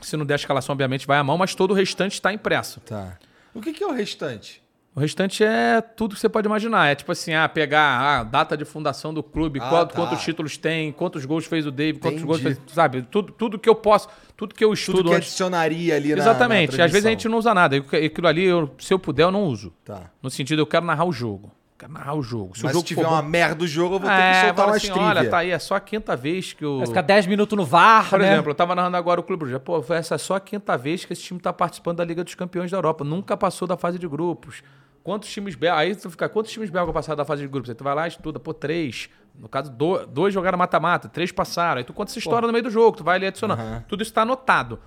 Se 0.01 0.15
não 0.15 0.25
der 0.25 0.35
a 0.35 0.38
escalação, 0.38 0.71
obviamente 0.71 1.05
vai 1.05 1.17
à 1.17 1.23
mão, 1.25 1.38
mas 1.38 1.53
todo 1.53 1.71
o 1.71 1.73
restante 1.73 2.13
está 2.13 2.31
impresso. 2.31 2.79
Tá. 2.79 3.17
O 3.53 3.59
que, 3.59 3.73
que 3.73 3.84
é 3.84 3.88
o 3.88 3.91
restante? 3.91 4.61
O 4.98 4.99
restante 4.99 5.44
é 5.44 5.80
tudo 5.80 6.15
que 6.15 6.19
você 6.22 6.28
pode 6.28 6.48
imaginar. 6.48 6.88
É 6.88 6.95
tipo 6.95 7.11
assim, 7.11 7.32
ah, 7.32 7.48
pegar 7.48 7.99
a 7.99 8.24
data 8.24 8.57
de 8.57 8.65
fundação 8.65 9.14
do 9.14 9.22
clube, 9.22 9.60
Ah, 9.61 9.69
qual- 9.69 9.86
tá. 9.86 9.94
quantos 9.94 10.24
títulos 10.24 10.57
tem, 10.57 10.91
quantos 10.91 11.24
gols 11.24 11.45
fez 11.45 11.68
o 11.68 11.72
David, 11.72 11.99
quantos 11.99 12.24
Entendi. 12.24 12.26
gols 12.28 12.41
fez, 12.41 12.60
sabe? 12.74 13.03
Tudo, 13.03 13.32
tudo 13.32 13.60
que 13.60 13.69
eu 13.69 13.76
posso, 13.76 14.10
tudo 14.36 14.56
que 14.56 14.65
eu 14.65 14.74
estudo 14.74 14.98
Tudo 14.98 15.10
que 15.11 15.15
antes. 15.15 15.28
adicionaria 15.30 15.95
ali 15.95 16.15
na 16.15 16.18
Exatamente. 16.18 16.76
na 16.76 16.86
Às 16.86 16.91
vezes 16.91 17.06
a 17.06 17.10
gente 17.11 17.30
não 17.30 17.38
usa 17.38 17.53
nada. 17.53 17.76
Eu- 17.78 17.84
Aquilo 18.07 18.28
ali, 18.28 18.44
eu- 18.45 18.74
se 18.80 18.91
eu 18.91 18.98
puder, 18.98 19.22
eu 19.26 19.32
não 19.32 19.44
uso. 19.44 19.72
Tá. 19.86 20.02
No 20.19 20.32
sentido, 20.32 20.64
eu 20.64 20.65
quero 20.65 20.84
narrar 20.84 21.06
o 21.06 21.11
jogo. 21.14 21.52
Quero 21.78 21.94
narrar 21.94 22.15
o 22.15 22.24
jogo. 22.24 22.53
Mas 22.56 22.64
o 22.64 22.68
jogo 22.69 22.80
se 22.80 22.86
tiver 22.86 23.03
for 23.03 23.11
uma 23.11 23.22
bom- 23.22 23.30
merda 23.30 23.53
do 23.53 23.68
jogo, 23.68 23.98
eu 23.98 23.99
vou 23.99 24.10
ter 24.10 24.15
que 24.15 24.22
é, 24.24 24.45
soltar 24.45 24.65
uma 24.65 24.76
assim, 24.78 24.88
trivia. 24.88 25.03
olha, 25.10 25.30
tá 25.30 25.38
aí, 25.38 25.52
é 25.52 25.60
só 25.60 25.76
a 25.76 25.80
quinta 25.80 26.15
vez 26.15 26.53
que 26.53 26.65
o... 26.65 26.80
Vai 26.80 26.88
ficar 26.88 27.03
10 27.03 27.28
minutos 27.28 27.56
no 27.56 27.64
VAR, 27.64 28.10
Por 28.10 28.18
né? 28.18 28.34
exemplo, 28.34 28.49
eu 28.49 28.56
tava 28.56 28.74
narrando 28.74 28.98
agora 28.98 29.19
o 29.19 29.24
Clube 29.24 29.41
Bruges. 29.41 29.60
Pô, 29.64 29.78
essa 29.94 30.15
é 30.15 30.18
só 30.18 30.38
a 30.38 30.40
quinta 30.40 30.76
vez 30.76 31.06
que 31.06 31.14
esse 31.14 31.22
time 31.22 31.40
tá 31.40 31.53
participando 31.53 31.98
da 31.98 32.03
Liga 32.03 32.24
dos 32.24 32.34
Campeões 32.34 32.72
da 32.72 32.78
Europa. 32.78 33.03
Nunca 33.03 33.38
passou 33.38 33.68
da 33.68 33.78
fase 33.78 33.99
de 33.99 34.07
grupos. 34.07 34.64
Quantos 35.07 35.29
times 35.29 35.55
belgas... 35.55 35.79
Aí 35.79 35.95
tu 35.95 36.09
fica, 36.11 36.27
quantos 36.27 36.51
times 36.51 36.69
belgas 36.69 36.93
passaram 36.93 37.15
da 37.15 37.23
fase 37.23 37.41
de 37.41 37.47
grupos? 37.47 37.69
Aí 37.69 37.75
tu 37.77 37.81
vai 37.81 37.95
lá 37.95 38.07
e 38.07 38.09
estuda, 38.09 38.41
pô, 38.41 38.53
três. 38.53 39.07
No 39.39 39.47
caso, 39.47 39.71
do- 39.71 40.05
dois 40.05 40.34
jogaram 40.34 40.57
mata-mata, 40.57 41.07
três 41.07 41.31
passaram. 41.31 41.77
Aí 41.77 41.85
tu 41.85 41.93
conta 41.93 42.11
essa 42.11 42.19
história 42.19 42.45
no 42.45 42.51
meio 42.51 42.65
do 42.65 42.69
jogo, 42.69 42.97
tu 42.97 43.05
vai 43.05 43.15
ali 43.15 43.25
adicionando. 43.25 43.85
Tudo 43.88 44.03
isso 44.03 44.11
tá 44.11 44.23
anotado. 44.23 44.81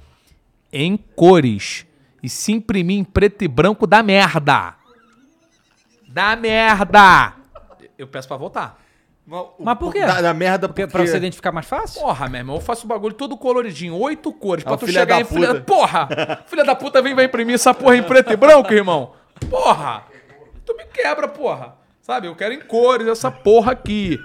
Em 0.70 0.94
cores. 0.98 1.86
E 2.22 2.28
se 2.28 2.52
imprimir 2.52 2.98
em 2.98 3.02
preto 3.02 3.42
e 3.44 3.48
branco, 3.48 3.86
dá 3.86 4.02
merda. 4.02 4.74
Dá 6.06 6.36
merda. 6.36 7.32
Eu 7.96 8.06
peço 8.06 8.28
pra 8.28 8.36
voltar. 8.36 8.78
Mas 9.58 9.78
por 9.78 9.90
quê? 9.90 10.00
Da, 10.00 10.20
da 10.20 10.34
merda 10.34 10.68
Porque, 10.68 10.82
porque... 10.82 10.98
pra 10.98 11.06
você 11.06 11.16
identificar 11.16 11.50
mais 11.50 11.64
fácil? 11.64 11.98
Porra, 12.02 12.28
meu 12.28 12.40
irmão, 12.40 12.56
eu 12.56 12.60
faço 12.60 12.84
o 12.84 12.88
bagulho 12.88 13.14
todo 13.14 13.38
coloridinho, 13.38 13.96
oito 13.96 14.34
cores, 14.34 14.64
pra 14.64 14.74
É 14.74 14.74
o 14.74 14.78
tu 14.78 14.84
filho 14.84 14.98
chegar 14.98 15.14
da 15.14 15.20
em 15.22 15.24
filha... 15.24 15.60
Porra! 15.62 16.44
filha 16.46 16.64
da 16.64 16.74
puta 16.74 17.00
vem 17.00 17.14
vai 17.14 17.24
imprimir 17.24 17.54
essa 17.54 17.72
porra 17.72 17.96
em 17.96 18.02
preto 18.02 18.30
e 18.30 18.36
branco, 18.36 18.70
irmão. 18.74 19.14
Porra! 19.48 20.09
Tu 20.70 20.76
me 20.76 20.84
quebra, 20.84 21.26
porra. 21.26 21.74
Sabe, 22.00 22.28
eu 22.28 22.36
quero 22.36 22.54
em 22.54 22.60
cores 22.60 23.08
essa 23.08 23.30
porra 23.30 23.72
aqui. 23.72 24.18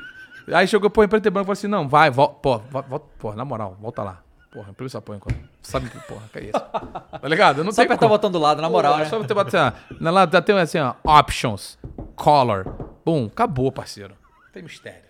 Aí 0.53 0.67
chegou, 0.67 0.91
pô, 0.91 1.03
em 1.03 1.07
preto 1.07 1.25
e 1.25 1.29
branco, 1.31 1.47
falei 1.47 1.53
assim, 1.53 1.67
não, 1.67 1.89
vai, 1.89 2.11
volta, 2.11 2.35
porra, 2.35 2.63
volta, 2.69 3.05
porra, 3.17 3.35
na 3.35 3.43
moral, 3.43 3.75
volta 3.81 4.03
lá. 4.03 4.21
Porra, 4.51 4.69
imprime 4.69 4.85
essa 4.85 5.01
porra 5.01 5.17
enquanto. 5.17 5.37
Sabe 5.63 5.89
que 5.89 5.99
porra 6.07 6.29
que 6.31 6.37
é 6.37 6.43
isso? 6.43 6.51
Tá 6.51 7.27
ligado? 7.27 7.57
Eu 7.59 7.63
não 7.63 7.71
Só 7.71 7.77
sei 7.77 7.85
apertar 7.85 8.05
o 8.05 8.09
botão 8.09 8.29
do 8.31 8.37
lado, 8.37 8.61
na 8.61 8.69
moral, 8.69 8.97
né? 8.97 9.05
Só 9.05 9.17
você 9.17 9.33
bater 9.33 9.57
assim, 9.57 9.75
ó. 9.91 9.95
Na 9.99 10.11
lá 10.11 10.27
tem 10.27 10.57
assim, 10.59 10.77
ó, 10.77 10.93
options, 11.03 11.79
color. 12.15 12.63
Bum, 13.03 13.25
acabou, 13.25 13.71
parceiro. 13.71 14.15
Não 14.45 14.51
tem 14.53 14.61
mistério. 14.61 15.01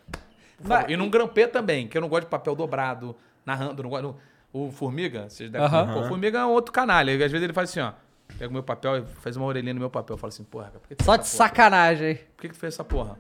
Favor. 0.62 0.90
E 0.90 0.96
num 0.96 1.10
grampê 1.10 1.48
também, 1.48 1.88
que 1.88 1.98
eu 1.98 2.02
não 2.02 2.08
gosto 2.08 2.24
de 2.24 2.30
papel 2.30 2.56
dobrado, 2.56 3.16
narrando, 3.46 3.84
não 3.84 3.90
gosto. 3.90 4.16
O 4.54 4.72
Formiga, 4.72 5.30
vocês 5.30 5.50
devem 5.50 5.68
Aham. 5.68 5.94
Pô, 5.94 6.00
O 6.00 6.08
Formiga 6.08 6.40
é 6.40 6.46
um 6.46 6.52
outro 6.52 6.72
canalha. 6.72 7.12
Às 7.12 7.32
vezes 7.32 7.44
ele 7.44 7.52
faz 7.52 7.70
assim, 7.70 7.82
ó. 7.82 7.92
Pega 8.38 8.50
o 8.50 8.54
meu 8.54 8.64
papel 8.64 8.98
e 8.98 9.06
faz 9.06 9.38
uma 9.38 9.46
orelhinha 9.46 9.74
no 9.74 9.80
meu 9.80 9.90
papel. 9.90 10.16
Eu 10.16 10.18
falo 10.18 10.30
assim, 10.30 10.44
porra, 10.44 10.68
por 10.72 10.88
que 10.88 10.96
tu 10.96 11.04
Só 11.04 11.14
fez 11.14 11.22
de 11.24 11.28
essa 11.28 11.38
porra? 11.38 11.50
sacanagem. 11.50 12.16
Por 12.36 12.42
que 12.42 12.48
que 12.50 12.54
tu 12.54 12.60
fez 12.60 12.74
essa 12.74 12.84
porra? 12.84 13.18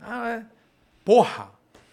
Ah, 0.00 0.28
é. 0.30 0.46
Porra! 1.04 1.50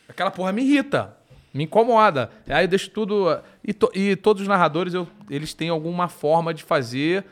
Aquela 0.10 0.32
porra 0.32 0.52
me 0.52 0.62
irrita. 0.64 1.16
Me 1.53 1.66
incomoda. 1.66 2.32
Aí 2.48 2.64
eu 2.64 2.68
deixo 2.68 2.90
tudo. 2.90 3.28
E, 3.64 3.74
to- 3.74 3.91
e 3.94 4.16
todos 4.16 4.41
os 4.41 4.48
narradores, 4.48 4.94
eu- 4.94 5.08
eles 5.30 5.53
têm 5.53 5.70
alguma 5.70 6.08
forma 6.08 6.53
de 6.53 6.64
fazer 6.64 7.26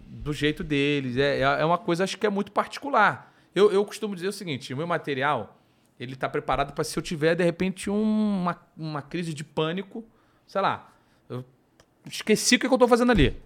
do 0.00 0.32
jeito 0.32 0.62
deles. 0.64 1.16
É, 1.16 1.40
é 1.40 1.64
uma 1.64 1.78
coisa, 1.78 2.04
acho 2.04 2.18
que 2.18 2.26
é 2.26 2.30
muito 2.30 2.50
particular. 2.52 3.32
Eu, 3.54 3.70
eu 3.72 3.84
costumo 3.84 4.14
dizer 4.14 4.28
o 4.28 4.32
seguinte: 4.32 4.74
o 4.74 4.76
meu 4.76 4.86
material, 4.86 5.56
ele 5.98 6.16
tá 6.16 6.28
preparado 6.28 6.72
para 6.74 6.82
se 6.84 6.98
eu 6.98 7.02
tiver, 7.02 7.34
de 7.36 7.44
repente, 7.44 7.88
um- 7.88 8.40
uma, 8.42 8.58
uma 8.76 9.02
crise 9.02 9.32
de 9.32 9.44
pânico, 9.44 10.04
sei 10.46 10.60
lá. 10.60 10.92
Eu 11.28 11.44
esqueci 12.06 12.56
o 12.56 12.58
que, 12.58 12.68
que 12.68 12.74
eu 12.74 12.78
tô 12.78 12.88
fazendo 12.88 13.10
ali. 13.12 13.40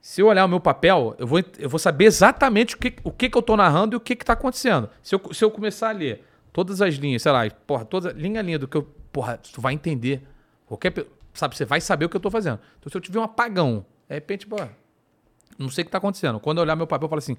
Se 0.00 0.20
eu 0.20 0.28
olhar 0.28 0.44
o 0.44 0.48
meu 0.48 0.60
papel, 0.60 1.14
eu 1.18 1.26
vou, 1.26 1.42
eu 1.58 1.68
vou 1.68 1.78
saber 1.78 2.04
exatamente 2.04 2.74
o 2.74 2.78
que, 2.78 2.94
o 3.02 3.10
que, 3.10 3.28
que 3.28 3.36
eu 3.36 3.42
tô 3.42 3.56
narrando 3.56 3.94
e 3.94 3.98
o 3.98 4.00
que, 4.00 4.14
que 4.14 4.24
tá 4.24 4.32
acontecendo. 4.32 4.88
Se 5.02 5.14
eu, 5.14 5.20
se 5.32 5.44
eu 5.44 5.50
começar 5.50 5.90
a 5.90 5.92
ler 5.92 6.24
todas 6.52 6.80
as 6.80 6.94
linhas, 6.94 7.22
sei 7.22 7.32
lá, 7.32 7.48
porra, 7.66 7.84
toda 7.84 8.12
linha 8.12 8.40
a 8.40 8.42
linha 8.42 8.58
do 8.58 8.68
que 8.68 8.76
eu. 8.76 8.82
Porra, 9.12 9.38
tu 9.38 9.60
vai 9.60 9.74
entender. 9.74 10.22
Qualquer. 10.66 10.92
Sabe, 11.34 11.56
você 11.56 11.64
vai 11.64 11.80
saber 11.80 12.04
o 12.04 12.08
que 12.08 12.16
eu 12.16 12.20
tô 12.20 12.30
fazendo. 12.30 12.58
Então, 12.78 12.90
se 12.90 12.96
eu 12.96 13.00
tiver 13.00 13.18
um 13.18 13.22
apagão, 13.22 13.84
de 14.08 14.14
repente, 14.14 14.46
porra, 14.46 14.70
não 15.58 15.68
sei 15.68 15.82
o 15.82 15.84
que 15.84 15.90
tá 15.90 15.98
acontecendo. 15.98 16.40
Quando 16.40 16.58
eu 16.58 16.62
olhar 16.62 16.76
meu 16.76 16.86
papel, 16.86 17.06
eu 17.06 17.10
falo 17.10 17.18
assim: 17.18 17.36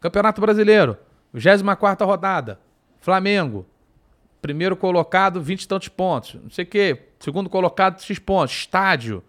Campeonato 0.00 0.40
Brasileiro, 0.40 0.96
24 1.32 2.06
rodada, 2.06 2.60
Flamengo, 3.00 3.66
primeiro 4.40 4.76
colocado, 4.76 5.40
20 5.40 5.62
e 5.62 5.68
tantos 5.68 5.88
pontos, 5.88 6.34
não 6.34 6.50
sei 6.50 6.64
o 6.64 6.68
quê, 6.68 7.08
segundo 7.18 7.48
colocado, 7.48 8.00
X 8.00 8.18
pontos, 8.18 8.54
estádio, 8.54 9.22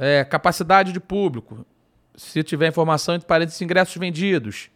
é, 0.00 0.24
capacidade 0.24 0.94
de 0.94 0.98
público, 0.98 1.66
se 2.14 2.42
tiver 2.42 2.66
informação 2.68 3.14
entre 3.14 3.28
parênteses, 3.28 3.60
ingressos 3.60 3.94
vendidos, 3.96 4.70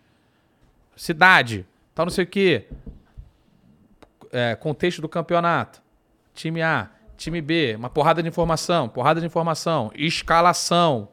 cidade, 0.94 1.66
tal, 1.94 2.05
não 2.05 2.10
sei 2.10 2.24
o 2.24 2.26
quê, 2.26 2.66
é, 4.30 4.55
contexto 4.55 5.01
do 5.01 5.09
campeonato, 5.09 5.82
time 6.34 6.60
A, 6.60 6.90
time 7.16 7.40
B, 7.40 7.74
uma 7.74 7.88
porrada 7.88 8.22
de 8.22 8.28
informação, 8.28 8.86
porrada 8.86 9.18
de 9.18 9.24
informação, 9.24 9.90
escalação, 9.94 11.09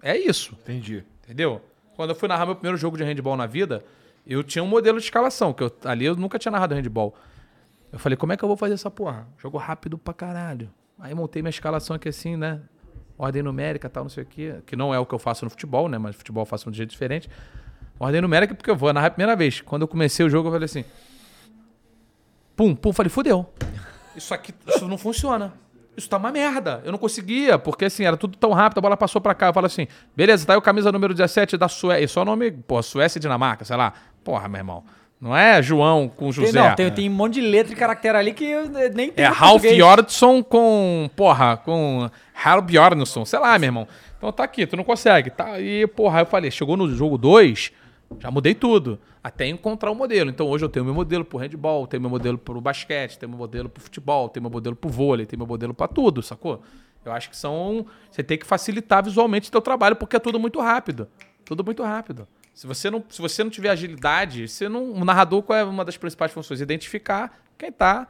é 0.00 0.16
isso. 0.16 0.56
Entendi. 0.62 1.04
Entendeu? 1.22 1.60
Quando 1.94 2.10
eu 2.10 2.16
fui 2.16 2.28
narrar 2.28 2.46
meu 2.46 2.54
primeiro 2.54 2.78
jogo 2.78 2.96
de 2.96 3.04
handball 3.04 3.36
na 3.36 3.46
vida, 3.46 3.84
eu 4.26 4.42
tinha 4.42 4.64
um 4.64 4.66
modelo 4.66 4.98
de 4.98 5.04
escalação, 5.04 5.52
que 5.52 5.62
eu, 5.62 5.70
ali 5.84 6.06
eu 6.06 6.16
nunca 6.16 6.38
tinha 6.38 6.50
narrado 6.50 6.74
handball. 6.74 7.14
Eu 7.92 7.98
falei, 7.98 8.16
como 8.16 8.32
é 8.32 8.36
que 8.38 8.42
eu 8.42 8.48
vou 8.48 8.56
fazer 8.56 8.74
essa 8.74 8.90
porra? 8.90 9.28
Jogo 9.36 9.58
rápido 9.58 9.98
pra 9.98 10.14
caralho. 10.14 10.72
Aí 10.98 11.14
montei 11.14 11.42
minha 11.42 11.50
escalação 11.50 11.96
aqui 11.96 12.08
assim, 12.08 12.34
né? 12.34 12.62
Ordem 13.22 13.40
numérica, 13.40 13.88
tal, 13.88 14.02
não 14.02 14.10
sei 14.10 14.24
o 14.24 14.26
quê. 14.26 14.56
Que 14.66 14.74
não 14.74 14.92
é 14.92 14.98
o 14.98 15.06
que 15.06 15.14
eu 15.14 15.18
faço 15.18 15.44
no 15.44 15.50
futebol, 15.50 15.88
né? 15.88 15.96
Mas 15.96 16.16
futebol 16.16 16.42
eu 16.42 16.46
faço 16.46 16.64
de 16.64 16.70
um 16.70 16.74
jeito 16.74 16.90
diferente. 16.90 17.30
Ordem 17.96 18.20
numérica 18.20 18.52
porque 18.52 18.68
eu 18.68 18.74
vou 18.74 18.92
narrar 18.92 19.06
a 19.06 19.10
primeira 19.10 19.36
vez. 19.36 19.60
Quando 19.60 19.82
eu 19.82 19.88
comecei 19.88 20.26
o 20.26 20.28
jogo, 20.28 20.48
eu 20.48 20.52
falei 20.52 20.64
assim... 20.64 20.84
Pum, 22.56 22.74
pum, 22.74 22.92
falei, 22.92 23.08
fudeu. 23.08 23.48
Isso 24.16 24.34
aqui, 24.34 24.52
isso 24.66 24.88
não 24.88 24.98
funciona. 24.98 25.54
Isso 25.96 26.10
tá 26.10 26.16
uma 26.16 26.32
merda. 26.32 26.82
Eu 26.84 26.90
não 26.90 26.98
conseguia, 26.98 27.60
porque 27.60 27.84
assim, 27.84 28.04
era 28.04 28.16
tudo 28.16 28.36
tão 28.36 28.50
rápido, 28.50 28.78
a 28.78 28.80
bola 28.80 28.96
passou 28.96 29.20
pra 29.20 29.36
cá. 29.36 29.46
Eu 29.46 29.54
falo 29.54 29.66
assim, 29.66 29.86
beleza, 30.16 30.44
tá 30.44 30.54
aí 30.54 30.58
o 30.58 30.62
camisa 30.62 30.90
número 30.90 31.14
17 31.14 31.56
da 31.56 31.68
Suécia. 31.68 32.04
E 32.04 32.08
só 32.08 32.24
nome, 32.24 32.50
pô, 32.50 32.82
Suécia 32.82 33.20
e 33.20 33.20
Dinamarca, 33.20 33.64
sei 33.64 33.76
lá. 33.76 33.92
Porra, 34.24 34.48
meu 34.48 34.58
irmão. 34.58 34.84
Não 35.22 35.36
é 35.36 35.62
João 35.62 36.08
com 36.08 36.24
Tem, 36.24 36.32
José. 36.32 36.60
não, 36.60 36.74
tem, 36.74 36.90
tem 36.90 37.08
um 37.08 37.12
monte 37.12 37.34
de 37.34 37.42
letra 37.42 37.72
e 37.72 37.76
caractere 37.76 38.18
ali 38.18 38.34
que 38.34 38.44
nem 38.92 39.08
tem 39.08 39.24
É 39.24 39.28
Ralph. 39.28 39.62
Jordsson 39.62 40.42
com, 40.42 41.08
porra, 41.14 41.56
com 41.58 42.10
Hal 42.34 42.60
Bjornsson, 42.60 43.24
sei 43.24 43.38
lá, 43.38 43.56
meu 43.56 43.68
irmão. 43.68 43.86
Então 44.18 44.32
tá 44.32 44.42
aqui, 44.42 44.66
tu 44.66 44.76
não 44.76 44.82
consegue. 44.82 45.30
Tá, 45.30 45.60
e, 45.60 45.86
porra, 45.86 46.22
eu 46.22 46.26
falei, 46.26 46.50
chegou 46.50 46.76
no 46.76 46.92
jogo 46.92 47.16
2, 47.16 47.70
já 48.18 48.32
mudei 48.32 48.52
tudo. 48.52 48.98
Até 49.22 49.46
encontrar 49.46 49.92
um 49.92 49.94
modelo. 49.94 50.28
Então 50.28 50.48
hoje 50.48 50.64
eu 50.64 50.68
tenho 50.68 50.84
meu 50.84 50.94
modelo 50.94 51.24
pro 51.24 51.38
handball, 51.38 51.86
tenho 51.86 52.00
meu 52.00 52.10
modelo 52.10 52.36
pro 52.36 52.60
basquete, 52.60 53.16
tenho 53.16 53.30
meu 53.30 53.38
modelo 53.38 53.68
pro 53.68 53.80
futebol, 53.80 54.28
tenho 54.28 54.42
meu 54.42 54.50
modelo 54.50 54.74
pro 54.74 54.90
vôlei, 54.90 55.24
tenho 55.24 55.38
meu 55.38 55.46
modelo 55.46 55.72
pra 55.72 55.86
tudo, 55.86 56.20
sacou? 56.20 56.60
Eu 57.04 57.12
acho 57.12 57.30
que 57.30 57.36
são. 57.36 57.86
Você 58.10 58.24
tem 58.24 58.36
que 58.36 58.44
facilitar 58.44 59.04
visualmente 59.04 59.48
o 59.48 59.52
teu 59.52 59.60
trabalho, 59.60 59.94
porque 59.94 60.16
é 60.16 60.18
tudo 60.18 60.40
muito 60.40 60.60
rápido. 60.60 61.06
Tudo 61.44 61.64
muito 61.64 61.84
rápido. 61.84 62.26
Se 62.54 62.66
você 62.66 62.90
não, 62.90 63.02
se 63.08 63.20
você 63.20 63.42
não 63.42 63.50
tiver 63.50 63.70
agilidade, 63.70 64.46
você 64.48 64.68
não. 64.68 64.92
O 64.92 65.04
narrador, 65.04 65.42
qual 65.42 65.58
é 65.58 65.64
uma 65.64 65.84
das 65.84 65.96
principais 65.96 66.30
funções? 66.32 66.60
Identificar 66.60 67.42
quem 67.56 67.72
tá 67.72 68.06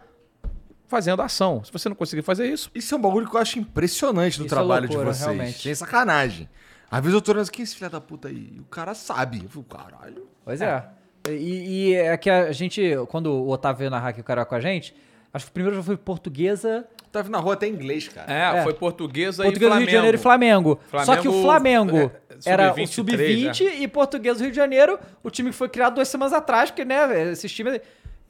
fazendo 0.89 1.23
a 1.23 1.27
ação. 1.27 1.65
Se 1.65 1.73
você 1.73 1.89
não 1.89 1.97
conseguir 1.97 2.23
fazer 2.23 2.47
isso, 2.53 2.71
Isso 2.75 2.95
é 2.95 2.99
um 2.99 3.01
bagulho 3.01 3.29
que 3.29 3.35
eu 3.35 3.41
acho 3.41 3.59
impressionante 3.59 4.39
no 4.39 4.47
Isso 4.47 4.55
é 4.55 4.59
trabalho 4.59 4.87
loucura, 4.87 5.11
de 5.11 5.17
vocês. 5.19 5.27
realmente. 5.27 5.63
Sem 5.63 5.75
sacanagem. 5.75 6.49
Às 6.91 7.01
vezes 7.01 7.15
eu 7.15 7.23
tô 7.23 7.31
olhando 7.33 7.43
assim, 7.43 7.53
quem 7.53 7.63
é 7.63 7.65
esse 7.65 7.75
filho 7.77 7.89
da 7.91 8.01
puta 8.01 8.29
aí? 8.29 8.53
E 8.57 8.61
o 8.61 8.65
cara 8.65 8.95
sabe. 8.95 9.43
Eu 9.43 9.49
fico, 9.49 9.63
caralho. 9.65 10.29
Pois 10.45 10.61
é. 10.61 10.85
E, 11.31 11.91
e 11.91 11.95
é 11.95 12.15
que 12.19 12.29
a 12.29 12.53
gente, 12.53 12.83
quando 13.09 13.27
o 13.33 13.49
Otávio 13.49 13.79
veio 13.79 13.91
narrar 13.91 14.09
aqui 14.09 14.21
o 14.21 14.25
cara 14.25 14.45
com 14.45 14.55
a 14.55 14.61
gente, 14.61 14.95
acho 15.33 15.47
que 15.47 15.51
o 15.51 15.55
primeiro 15.55 15.77
jogo 15.77 15.87
foi 15.87 15.97
portuguesa. 15.97 16.87
Tava 17.13 17.29
na 17.29 17.39
rua 17.39 17.53
até 17.53 17.67
em 17.67 17.75
inglês, 17.75 18.09
cara. 18.09 18.33
É, 18.33 18.61
É. 18.61 18.63
foi 18.63 18.73
portuguesa 18.73 19.43
Português 19.43 19.71
e 19.71 19.75
do 19.75 19.79
Rio 19.79 19.87
de 19.87 19.93
Janeiro 19.93 20.17
e 20.17 20.21
Flamengo. 20.21 20.81
Só 21.05 21.17
que 21.17 21.29
o 21.29 21.43
Flamengo, 21.43 21.91
Flamengo 21.91 22.13
é, 22.47 22.51
era 22.51 22.73
o 22.73 22.87
sub-23, 22.87 23.55
sub-20 23.55 23.67
é. 23.67 23.75
e 23.83 23.89
Português 23.89 24.39
do 24.39 24.45
Rio 24.45 24.51
de 24.51 24.57
Janeiro, 24.57 24.99
o 25.23 25.31
time 25.31 25.51
que 25.51 25.57
foi 25.57 25.69
criado 25.69 25.97
duas 25.97 26.09
semanas 26.09 26.33
atrás, 26.33 26.71
porque, 26.71 26.85
né, 26.85 27.31
esses 27.31 27.53
times. 27.53 27.81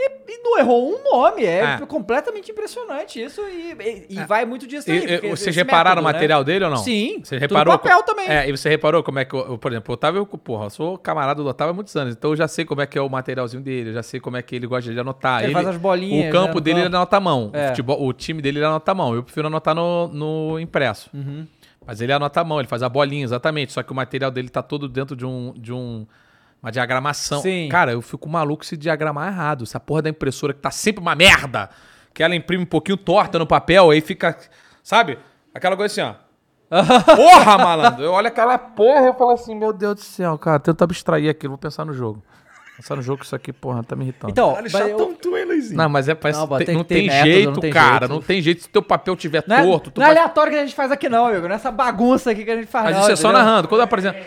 E, 0.05 0.33
e 0.33 0.39
não 0.43 0.59
errou 0.59 0.91
um 0.91 1.03
nome. 1.05 1.45
É, 1.45 1.61
É. 1.81 1.87
completamente 1.87 2.51
impressionante 2.51 3.23
isso 3.23 3.41
e, 3.43 3.73
e- 3.73 4.07
e 4.11 4.24
vai 4.24 4.45
muito 4.45 4.66
disso 4.66 4.91
aí. 4.91 5.05
e 5.23 5.29
vocês 5.31 5.55
repararam 5.55 6.03
o 6.03 6.05
método, 6.05 6.07
né? 6.07 6.12
material 6.12 6.43
dele 6.45 6.65
ou 6.65 6.70
não? 6.73 6.79
Sim. 6.79 7.20
Você 7.23 7.39
reparou? 7.39 7.79
papel 7.79 7.99
co- 7.99 8.03
também. 8.05 8.29
É, 8.29 8.49
e 8.49 8.51
você 8.57 8.69
reparou 8.69 9.03
como 9.03 9.19
é 9.19 9.24
que, 9.24 9.35
eu- 9.35 9.57
por 9.59 9.70
exemplo, 9.70 9.93
o 9.93 9.95
Otávio, 9.95 10.27
porra, 10.27 10.66
eu 10.66 10.70
sou 10.70 10.99
camarada 10.99 11.43
do 11.43 11.49
Otávio 11.49 11.70
há 11.70 11.74
muitos 11.74 11.95
anos, 11.95 12.15
então 12.15 12.31
eu 12.33 12.37
já 12.37 12.49
sei 12.49 12.65
como 12.65 12.81
é 12.81 12.87
que 12.87 12.99
é 12.99 13.01
o 13.03 13.09
materialzinho 13.09 13.62
dele, 13.62 13.91
eu 13.91 13.95
já 13.95 14.03
sei 14.03 14.19
como 14.19 14.37
é 14.37 14.43
que 14.43 14.57
ele 14.57 14.66
gosta 14.66 14.93
de 14.93 14.99
anotar. 14.99 15.45
Ele 15.45 15.53
faz 15.53 15.66
as 15.69 15.77
bolinhas, 15.77 16.29
O 16.29 16.33
campo 16.33 16.55
né, 16.57 16.61
dele 16.61 16.81
ele 16.81 16.87
anota 16.89 17.16
à 17.16 17.20
mão. 17.20 17.51
É. 17.53 17.66
O, 17.66 17.69
futebol- 17.69 18.05
o 18.05 18.12
time 18.12 18.43
dele 18.43 18.59
ele 18.59 18.66
anota 18.66 18.91
à 18.91 18.95
mão. 18.95 19.15
Eu 19.15 19.23
prefiro 19.23 19.47
anotar 19.47 19.74
no, 19.74 20.09
no 20.09 20.59
impresso. 20.59 21.09
Uhum. 21.15 21.47
Mas 21.87 22.01
ele 22.01 22.12
anota 22.12 22.41
à 22.41 22.45
mão, 22.45 22.59
ele 22.61 22.69
faz 22.69 22.83
a 22.83 22.89
bolinha, 22.89 23.24
exatamente. 23.24 23.73
Só 23.73 23.83
que 23.83 23.91
o 23.93 23.95
material 23.95 24.31
dele 24.31 24.49
tá 24.49 24.62
todo 24.62 24.89
dentro 24.89 25.15
de 25.16 25.27
um. 25.27 25.53
De 25.57 25.73
um 25.73 26.07
uma 26.62 26.70
diagramação. 26.70 27.40
Sim. 27.43 27.68
Cara, 27.70 27.93
eu 27.93 28.01
fico 28.01 28.28
maluco 28.28 28.64
se 28.64 28.76
diagramar 28.76 29.28
errado. 29.28 29.64
Essa 29.64 29.80
porra 29.80 30.02
da 30.02 30.09
impressora 30.10 30.52
que 30.55 30.60
tá 30.60 30.70
sempre 30.70 31.01
uma 31.02 31.14
merda. 31.14 31.68
Que 32.14 32.22
ela 32.22 32.34
imprime 32.36 32.62
um 32.62 32.66
pouquinho 32.66 32.97
torta 32.97 33.39
no 33.39 33.47
papel, 33.47 33.90
aí 33.90 34.01
fica. 34.01 34.36
Sabe? 34.82 35.18
Aquela 35.55 35.76
coisa 35.76 35.93
assim, 36.02 36.16
ó. 36.16 36.22
Porra, 37.16 37.59
malandro! 37.59 38.02
Eu 38.02 38.12
olho 38.12 38.28
aquela 38.28 38.56
porra 38.56 39.02
e 39.02 39.06
eu 39.09 39.14
falo 39.14 39.32
assim, 39.32 39.55
meu 39.55 39.72
Deus 39.74 39.94
do 39.97 40.01
céu, 40.01 40.39
cara, 40.39 40.59
tenta 40.59 40.84
abstrair 40.84 41.28
aquilo, 41.28 41.51
vou 41.51 41.59
pensar 41.59 41.84
no 41.84 41.93
jogo. 41.93 42.22
Pensar 42.78 42.97
no 42.97 43.02
jogo 43.02 43.18
que 43.18 43.26
isso 43.26 43.36
aqui, 43.36 43.52
porra, 43.52 43.84
tá 43.84 43.94
me 43.94 44.05
irritando. 44.05 44.30
Então, 44.30 44.55
Caralho, 44.55 44.70
mas 44.72 44.80
eu- 44.80 44.89
chatão 44.89 45.14
tu, 45.14 45.36
hein, 45.36 45.44
Luizinho? 45.44 45.76
não, 45.76 45.89
mas 45.90 46.09
é 46.09 46.14
parece, 46.14 46.40
Não, 46.40 46.47
não, 46.47 46.59
tem 46.59 46.74
não 46.74 46.84
tem 46.84 47.06
método, 47.06 47.30
jeito, 47.30 47.51
não 47.52 47.60
tem 47.60 47.70
cara. 47.72 47.98
jeito. 47.98 48.09
Não 48.14 48.22
tem 48.22 48.40
jeito. 48.40 48.62
Se 48.62 48.68
teu 48.70 48.82
papel 48.82 49.14
tiver 49.16 49.44
não 49.47 49.56
é, 49.56 49.62
torto, 49.62 49.90
tu 49.90 49.98
não 50.01 50.06
é 50.06 50.09
vai- 50.09 50.16
aleatório 50.18 50.51
que 50.52 50.59
a 50.59 50.62
gente 50.62 50.74
faz 50.74 50.90
aqui, 50.90 51.09
não, 51.10 51.26
amigo. 51.26 51.47
Nessa 51.47 51.70
bagunça 51.70 52.30
aqui 52.30 52.43
que 52.43 52.51
a 52.51 52.56
gente 52.56 52.68
faz. 52.68 52.86
Mas 52.86 52.94
não, 52.94 53.02
isso 53.02 53.10
é 53.12 53.16
só 53.16 53.28
entendeu? 53.28 53.44
narrando. 53.47 53.68
Quando 53.68 53.80
eu 53.80 53.84
apresento. 53.84 54.18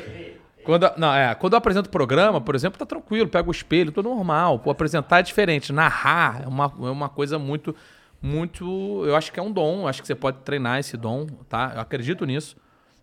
Quando, 0.66 0.92
não, 0.98 1.14
é, 1.14 1.36
quando 1.36 1.54
eu 1.54 1.58
apresento 1.58 1.88
o 1.88 1.92
programa, 1.92 2.42
por 2.42 2.56
exemplo, 2.56 2.80
tá 2.80 2.86
tranquilo, 2.86 3.30
pego 3.30 3.50
o 3.50 3.52
espelho, 3.52 3.92
tudo 3.92 4.10
normal. 4.10 4.58
Pô, 4.58 4.72
apresentar 4.72 5.20
é 5.20 5.24
diferente. 5.24 5.72
Narrar 5.72 6.42
é 6.44 6.48
uma, 6.48 6.66
é 6.66 6.90
uma 6.90 7.08
coisa 7.08 7.38
muito, 7.38 7.76
muito. 8.20 9.04
Eu 9.06 9.16
acho 9.16 9.32
que 9.32 9.40
é 9.40 9.44
um 9.44 9.52
dom. 9.52 9.82
eu 9.82 9.88
Acho 9.88 10.02
que 10.02 10.08
você 10.08 10.16
pode 10.16 10.40
treinar 10.40 10.80
esse 10.80 10.98
dom, 10.98 11.28
tá? 11.48 11.72
Eu 11.76 11.82
acredito 11.82 12.26
nisso. 12.26 12.58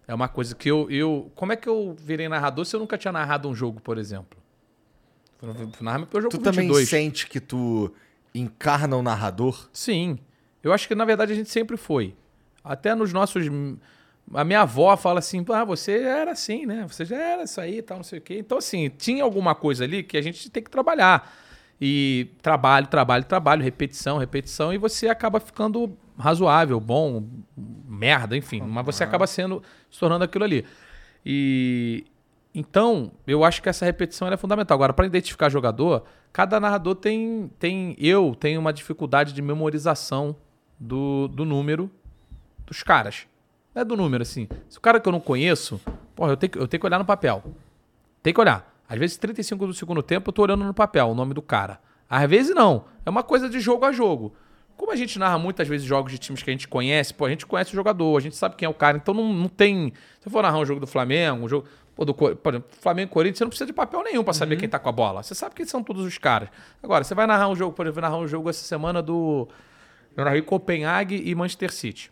É 0.08 0.14
uma 0.14 0.26
coisa 0.26 0.56
que 0.56 0.68
eu. 0.68 0.90
eu 0.90 1.30
como 1.36 1.52
é 1.52 1.56
que 1.56 1.68
eu 1.68 1.94
virei 1.98 2.28
narrador 2.28 2.64
se 2.64 2.74
eu 2.74 2.80
nunca 2.80 2.98
tinha 2.98 3.12
narrado 3.12 3.48
um 3.48 3.54
jogo, 3.54 3.80
por 3.80 3.96
exemplo? 3.96 4.42
Narrar 5.80 5.98
meu 5.98 6.08
jogo 6.20 6.30
Tu 6.30 6.38
com 6.38 6.42
também 6.42 6.66
22. 6.66 6.88
sente 6.88 7.28
que 7.28 7.38
tu 7.40 7.92
encarna 8.34 8.96
o 8.96 9.02
narrador? 9.02 9.68
Sim. 9.72 10.18
Eu 10.62 10.72
acho 10.72 10.86
que, 10.86 10.94
na 10.94 11.04
verdade, 11.04 11.32
a 11.32 11.34
gente 11.34 11.50
sempre 11.50 11.76
foi. 11.76 12.14
Até 12.64 12.94
nos 12.94 13.12
nossos. 13.12 13.46
A 14.34 14.44
minha 14.44 14.62
avó 14.62 14.96
fala 14.96 15.18
assim: 15.18 15.44
ah, 15.50 15.64
você 15.64 16.02
já 16.02 16.18
era 16.18 16.32
assim, 16.32 16.66
né? 16.66 16.86
Você 16.88 17.04
já 17.04 17.16
era 17.16 17.42
isso 17.44 17.60
aí 17.60 17.78
e 17.78 17.82
tal, 17.82 17.98
não 17.98 18.04
sei 18.04 18.18
o 18.18 18.22
quê. 18.22 18.38
Então, 18.38 18.58
assim, 18.58 18.88
tinha 18.88 19.22
alguma 19.24 19.54
coisa 19.54 19.84
ali 19.84 20.02
que 20.02 20.16
a 20.16 20.22
gente 20.22 20.50
tem 20.50 20.62
que 20.62 20.70
trabalhar. 20.70 21.30
E 21.80 22.28
trabalho, 22.40 22.86
trabalho, 22.86 23.24
trabalho, 23.24 23.62
repetição, 23.62 24.16
repetição, 24.16 24.72
e 24.72 24.78
você 24.78 25.08
acaba 25.08 25.40
ficando 25.40 25.98
razoável, 26.16 26.78
bom, 26.78 27.26
merda, 27.56 28.36
enfim. 28.36 28.60
Mas 28.60 28.86
você 28.86 29.02
acaba 29.02 29.26
sendo, 29.26 29.62
se 29.90 29.98
tornando 29.98 30.24
aquilo 30.24 30.44
ali. 30.44 30.64
E. 31.24 32.06
Então, 32.54 33.10
eu 33.26 33.44
acho 33.44 33.62
que 33.62 33.68
essa 33.68 33.84
repetição 33.84 34.28
é 34.28 34.36
fundamental. 34.36 34.74
Agora, 34.76 34.92
para 34.92 35.06
identificar 35.06 35.48
jogador, 35.48 36.04
cada 36.32 36.60
narrador 36.60 36.94
tem, 36.94 37.50
tem. 37.58 37.96
Eu 37.98 38.36
tenho 38.38 38.60
uma 38.60 38.72
dificuldade 38.72 39.32
de 39.32 39.42
memorização 39.42 40.36
do, 40.78 41.28
do 41.28 41.44
número 41.44 41.90
dos 42.66 42.82
caras. 42.82 43.26
Não 43.74 43.82
é 43.82 43.84
do 43.84 43.96
número, 43.96 44.22
assim. 44.22 44.48
Se 44.68 44.78
o 44.78 44.80
cara 44.80 45.00
que 45.00 45.08
eu 45.08 45.12
não 45.12 45.20
conheço, 45.20 45.80
porra, 46.14 46.32
eu 46.32 46.36
tenho, 46.36 46.50
que- 46.52 46.58
eu 46.58 46.68
tenho 46.68 46.80
que 46.80 46.86
olhar 46.86 46.98
no 46.98 47.04
papel. 47.04 47.42
Tem 48.22 48.32
que 48.32 48.40
olhar. 48.40 48.70
Às 48.88 48.98
vezes, 48.98 49.16
35 49.16 49.66
do 49.66 49.72
segundo 49.74 50.02
tempo, 50.02 50.28
eu 50.28 50.32
tô 50.32 50.42
olhando 50.42 50.64
no 50.64 50.74
papel 50.74 51.08
o 51.08 51.14
nome 51.14 51.32
do 51.32 51.40
cara. 51.42 51.80
Às 52.08 52.28
vezes, 52.28 52.54
não. 52.54 52.84
É 53.06 53.10
uma 53.10 53.22
coisa 53.22 53.48
de 53.48 53.58
jogo 53.60 53.84
a 53.86 53.92
jogo. 53.92 54.34
Como 54.76 54.92
a 54.92 54.96
gente 54.96 55.18
narra 55.18 55.38
muitas 55.38 55.66
vezes 55.68 55.86
jogos 55.86 56.12
de 56.12 56.18
times 56.18 56.42
que 56.42 56.50
a 56.50 56.52
gente 56.52 56.68
conhece, 56.68 57.14
pô, 57.14 57.24
a 57.24 57.30
gente 57.30 57.46
conhece 57.46 57.70
o 57.72 57.74
jogador, 57.74 58.16
a 58.16 58.20
gente 58.20 58.36
sabe 58.36 58.56
quem 58.56 58.66
é 58.66 58.68
o 58.68 58.74
cara, 58.74 58.96
então 58.98 59.14
não, 59.14 59.32
não 59.32 59.48
tem. 59.48 59.92
Se 60.20 60.26
eu 60.26 60.32
for 60.32 60.42
narrar 60.42 60.58
um 60.58 60.64
jogo 60.66 60.80
do 60.80 60.86
Flamengo, 60.86 61.44
um 61.44 61.48
jogo. 61.48 61.66
Pô, 61.94 62.04
do, 62.06 62.14
por 62.14 62.32
exemplo, 62.54 62.70
Flamengo 62.80 63.10
e 63.10 63.12
Corinthians, 63.12 63.38
você 63.38 63.44
não 63.44 63.50
precisa 63.50 63.66
de 63.66 63.72
papel 63.72 64.02
nenhum 64.02 64.24
pra 64.24 64.32
saber 64.32 64.56
quem 64.56 64.66
tá 64.68 64.78
com 64.78 64.88
a 64.88 64.92
bola. 64.92 65.22
Você 65.22 65.34
sabe 65.34 65.54
quem 65.54 65.66
são 65.66 65.82
todos 65.82 66.04
os 66.06 66.16
caras. 66.16 66.48
Agora, 66.82 67.04
você 67.04 67.14
vai 67.14 67.26
narrar 67.26 67.48
um 67.48 67.54
jogo, 67.54 67.74
por 67.76 67.86
exemplo, 67.86 68.00
narrar 68.00 68.16
um 68.16 68.26
jogo 68.26 68.48
essa 68.48 68.64
semana 68.64 69.02
do. 69.02 69.46
Eu 70.16 70.24
narrei 70.24 70.40
Copenhague 70.42 71.22
e 71.24 71.34
Manchester 71.34 71.70
City. 71.72 72.10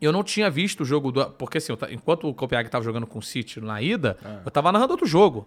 Eu 0.00 0.12
não 0.12 0.22
tinha 0.22 0.48
visto 0.48 0.82
o 0.82 0.84
jogo 0.84 1.10
do. 1.10 1.28
Porque 1.30 1.58
assim, 1.58 1.72
eu 1.72 1.78
enquanto 1.90 2.28
o 2.28 2.34
Copenhague 2.34 2.68
tava 2.70 2.84
jogando 2.84 3.06
com 3.06 3.18
o 3.18 3.22
City 3.22 3.60
na 3.60 3.82
ida, 3.82 4.16
eu 4.44 4.50
tava 4.50 4.70
narrando 4.70 4.92
outro 4.92 5.06
jogo. 5.06 5.46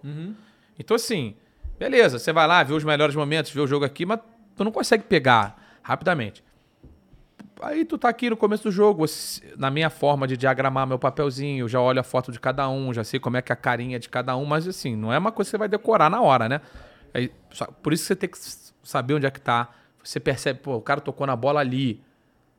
Então, 0.77 0.95
assim, 0.95 1.35
beleza, 1.79 2.19
você 2.19 2.33
vai 2.33 2.47
lá, 2.47 2.63
vê 2.63 2.73
os 2.73 2.83
melhores 2.83 3.15
momentos, 3.15 3.51
vê 3.51 3.61
o 3.61 3.67
jogo 3.67 3.85
aqui, 3.85 4.05
mas 4.05 4.19
tu 4.55 4.63
não 4.63 4.71
consegue 4.71 5.03
pegar 5.03 5.79
rapidamente. 5.81 6.43
Aí 7.61 7.85
tu 7.85 7.97
tá 7.97 8.09
aqui 8.09 8.29
no 8.29 8.35
começo 8.35 8.63
do 8.63 8.71
jogo, 8.71 9.05
na 9.55 9.69
minha 9.69 9.89
forma 9.89 10.27
de 10.27 10.35
diagramar 10.35 10.87
meu 10.87 10.97
papelzinho, 10.97 11.63
eu 11.63 11.67
já 11.67 11.79
olho 11.79 11.99
a 11.99 12.03
foto 12.03 12.31
de 12.31 12.39
cada 12.39 12.67
um, 12.67 12.91
já 12.91 13.03
sei 13.03 13.19
como 13.19 13.37
é 13.37 13.41
que 13.41 13.51
é 13.51 13.53
a 13.53 13.55
carinha 13.55 13.99
de 13.99 14.09
cada 14.09 14.35
um, 14.35 14.45
mas 14.45 14.67
assim, 14.67 14.95
não 14.95 15.13
é 15.13 15.17
uma 15.19 15.31
coisa 15.31 15.47
que 15.47 15.51
você 15.51 15.57
vai 15.59 15.69
decorar 15.69 16.09
na 16.09 16.19
hora, 16.21 16.49
né? 16.49 16.61
Aí, 17.13 17.31
por 17.83 17.93
isso 17.93 18.03
que 18.03 18.07
você 18.07 18.15
tem 18.15 18.29
que 18.29 18.37
saber 18.83 19.13
onde 19.13 19.27
é 19.27 19.31
que 19.31 19.39
tá. 19.39 19.69
Você 20.03 20.19
percebe, 20.19 20.59
pô, 20.59 20.75
o 20.75 20.81
cara 20.81 20.99
tocou 20.99 21.27
na 21.27 21.35
bola 21.35 21.59
ali. 21.59 22.01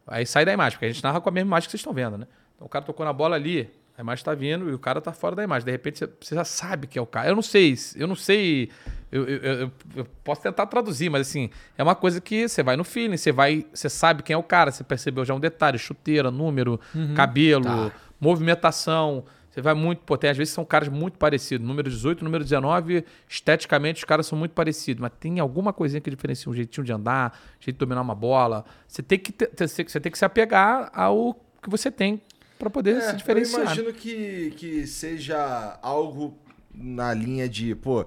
Aí 0.07 0.27
sai 0.27 0.45
da 0.45 0.53
imagem, 0.53 0.73
porque 0.73 0.87
a 0.87 0.93
gente 0.93 1.03
narra 1.03 1.21
com 1.21 1.29
a 1.29 1.33
mesma 1.33 1.49
imagem 1.49 1.67
que 1.67 1.71
vocês 1.71 1.81
estão 1.81 1.93
vendo, 1.93 2.19
né? 2.19 2.27
Então 2.57 2.67
o 2.67 2.69
cara 2.71 2.85
tocou 2.85 3.05
na 3.07 3.13
bola 3.13 3.37
ali, 3.37 3.71
a 3.97 4.01
imagem 4.01 4.25
tá 4.25 4.35
vindo 4.35 4.69
e 4.71 4.75
o 4.75 4.79
cara 4.79 5.01
tá 5.01 5.13
fora 5.13 5.37
da 5.37 5.45
imagem. 5.45 5.65
De 5.67 5.71
repente 5.71 5.99
você, 5.99 6.09
você 6.21 6.35
já 6.35 6.45
sabe 6.45 6.87
que 6.87 6.99
é 6.99 7.03
o 7.03 7.07
cara. 7.07 7.29
Eu 7.29 7.35
não 7.37 7.43
sei, 7.43 7.77
eu 7.97 8.07
não 8.07 8.17
sei. 8.17 8.71
Eu, 9.13 9.29
eu- 9.29 9.39
eu- 9.61 9.73
eu 9.97 10.07
posso 10.25 10.41
tentar 10.43 10.67
traduzir, 10.67 11.11
mas 11.11 11.29
assim, 11.29 11.51
é 11.77 11.83
uma 11.83 11.95
coisa 11.95 12.21
que 12.21 12.49
você 12.49 12.63
vai 12.63 12.77
no 12.77 12.85
feeling, 12.85 13.17
você 13.17 13.31
vai. 13.31 13.67
Você 13.73 13.89
sabe 13.91 14.23
quem 14.23 14.33
é 14.35 14.37
o 14.37 14.43
cara, 14.43 14.71
você 14.71 14.83
percebeu 14.83 15.25
já 15.25 15.35
um 15.35 15.41
detalhe, 15.41 15.79
chuteira, 15.79 16.31
número, 16.31 16.81
cabelo, 17.15 17.93
movimentação. 18.21 19.25
Você 19.53 19.61
vai 19.61 19.75
muito, 19.75 20.01
pô, 20.01 20.17
tem, 20.17 20.31
às 20.31 20.37
vezes 20.37 20.55
são 20.55 20.65
caras 20.65 20.89
muito 20.89 21.19
parecidos. 21.19 21.67
Número 21.67 21.91
18, 21.91 22.25
número 22.25 22.43
19, 22.43 23.05
esteticamente 23.29 23.99
os 23.99 24.05
caras 24.05 24.27
são 24.27 24.39
muito 24.39 24.53
parecidos, 24.53 25.01
mas 25.03 25.13
tem 25.21 25.39
alguma 25.41 25.75
coisinha 25.75 26.01
que 26.01 26.09
diferencia 26.09 26.51
um 26.51 26.55
jeitinho 26.55 26.85
de 26.87 26.93
andar, 26.93 27.39
jeito 27.61 27.77
de 27.77 27.79
dominar 27.79 28.01
uma 28.01 28.15
bola. 28.15 28.65
Você 28.89 29.03
tem 29.03 29.19
que, 29.19 29.31
ter- 29.31 29.51
você 29.69 30.01
tem 30.01 30.11
que 30.11 30.17
se 30.19 30.25
apegar 30.25 30.91
ao 30.95 31.35
que 31.63 31.69
você 31.69 31.91
tem 31.91 32.21
pra 32.59 32.71
poder 32.71 33.03
se 33.03 33.15
diferenciar. 33.17 33.61
É, 33.61 33.65
Eu 33.65 33.67
imagino 33.67 33.93
que, 33.93 34.53
que 34.57 34.87
seja 34.87 35.79
algo 35.83 36.39
na 36.75 37.13
linha 37.13 37.47
de, 37.47 37.75
pô, 37.75 38.07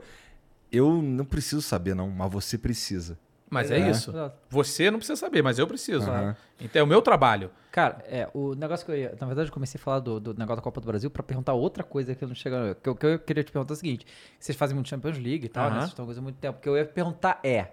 eu 0.72 1.00
não 1.00 1.26
preciso 1.26 1.62
saber, 1.62 1.94
não, 1.94 2.10
mas 2.10 2.32
você 2.32 2.58
precisa. 2.58 3.20
Mas 3.50 3.70
é, 3.70 3.78
É. 3.80 3.90
isso. 3.90 4.10
Exato. 4.12 4.36
Você 4.50 4.90
não 4.90 4.98
precisa 4.98 5.16
saber, 5.18 5.42
mas 5.44 5.60
eu 5.60 5.68
preciso. 5.68 6.10
Aham. 6.10 6.36
Então 6.60 6.80
é 6.80 6.84
o 6.84 6.88
meu 6.88 7.02
trabalho. 7.02 7.52
Cara, 7.72 8.04
é, 8.08 8.28
o 8.34 8.56
negócio 8.56 8.86
que 8.86 8.92
eu 8.92 8.98
ia. 8.98 9.16
Na 9.20 9.28
verdade, 9.28 9.50
eu 9.50 9.54
comecei 9.54 9.80
a 9.80 9.84
falar 9.84 10.00
do, 10.00 10.20
do 10.20 10.34
negócio 10.34 10.56
da 10.58 10.62
Copa 10.62 10.82
do 10.82 10.88
Brasil 10.88 11.10
pra 11.12 11.22
perguntar 11.22 11.54
outra 11.54 11.84
coisa 11.84 12.16
que 12.16 12.24
eu 12.24 12.28
não 12.28 12.36
chega. 12.36 12.76
Que 12.82 12.90
eu, 12.90 12.96
que 12.96 13.06
eu 13.06 13.20
queria 13.20 13.44
te 13.44 13.52
perguntar 13.52 13.74
é 13.74 13.76
o 13.76 13.78
seguinte: 13.78 14.06
vocês 14.40 14.58
fazem 14.58 14.74
muito 14.74 14.90
Champions 14.90 15.18
League 15.18 15.46
e 15.46 15.50
tal, 15.50 15.66
né? 15.66 15.70
Aham. 15.72 15.80
Vocês 15.82 15.90
estão 15.92 16.06
coisa 16.06 16.20
há 16.20 16.24
muito 16.24 16.38
tempo. 16.38 16.58
O 16.58 16.62
que 16.62 16.68
eu 16.70 16.76
ia 16.76 16.86
perguntar 16.86 17.40
é: 17.44 17.68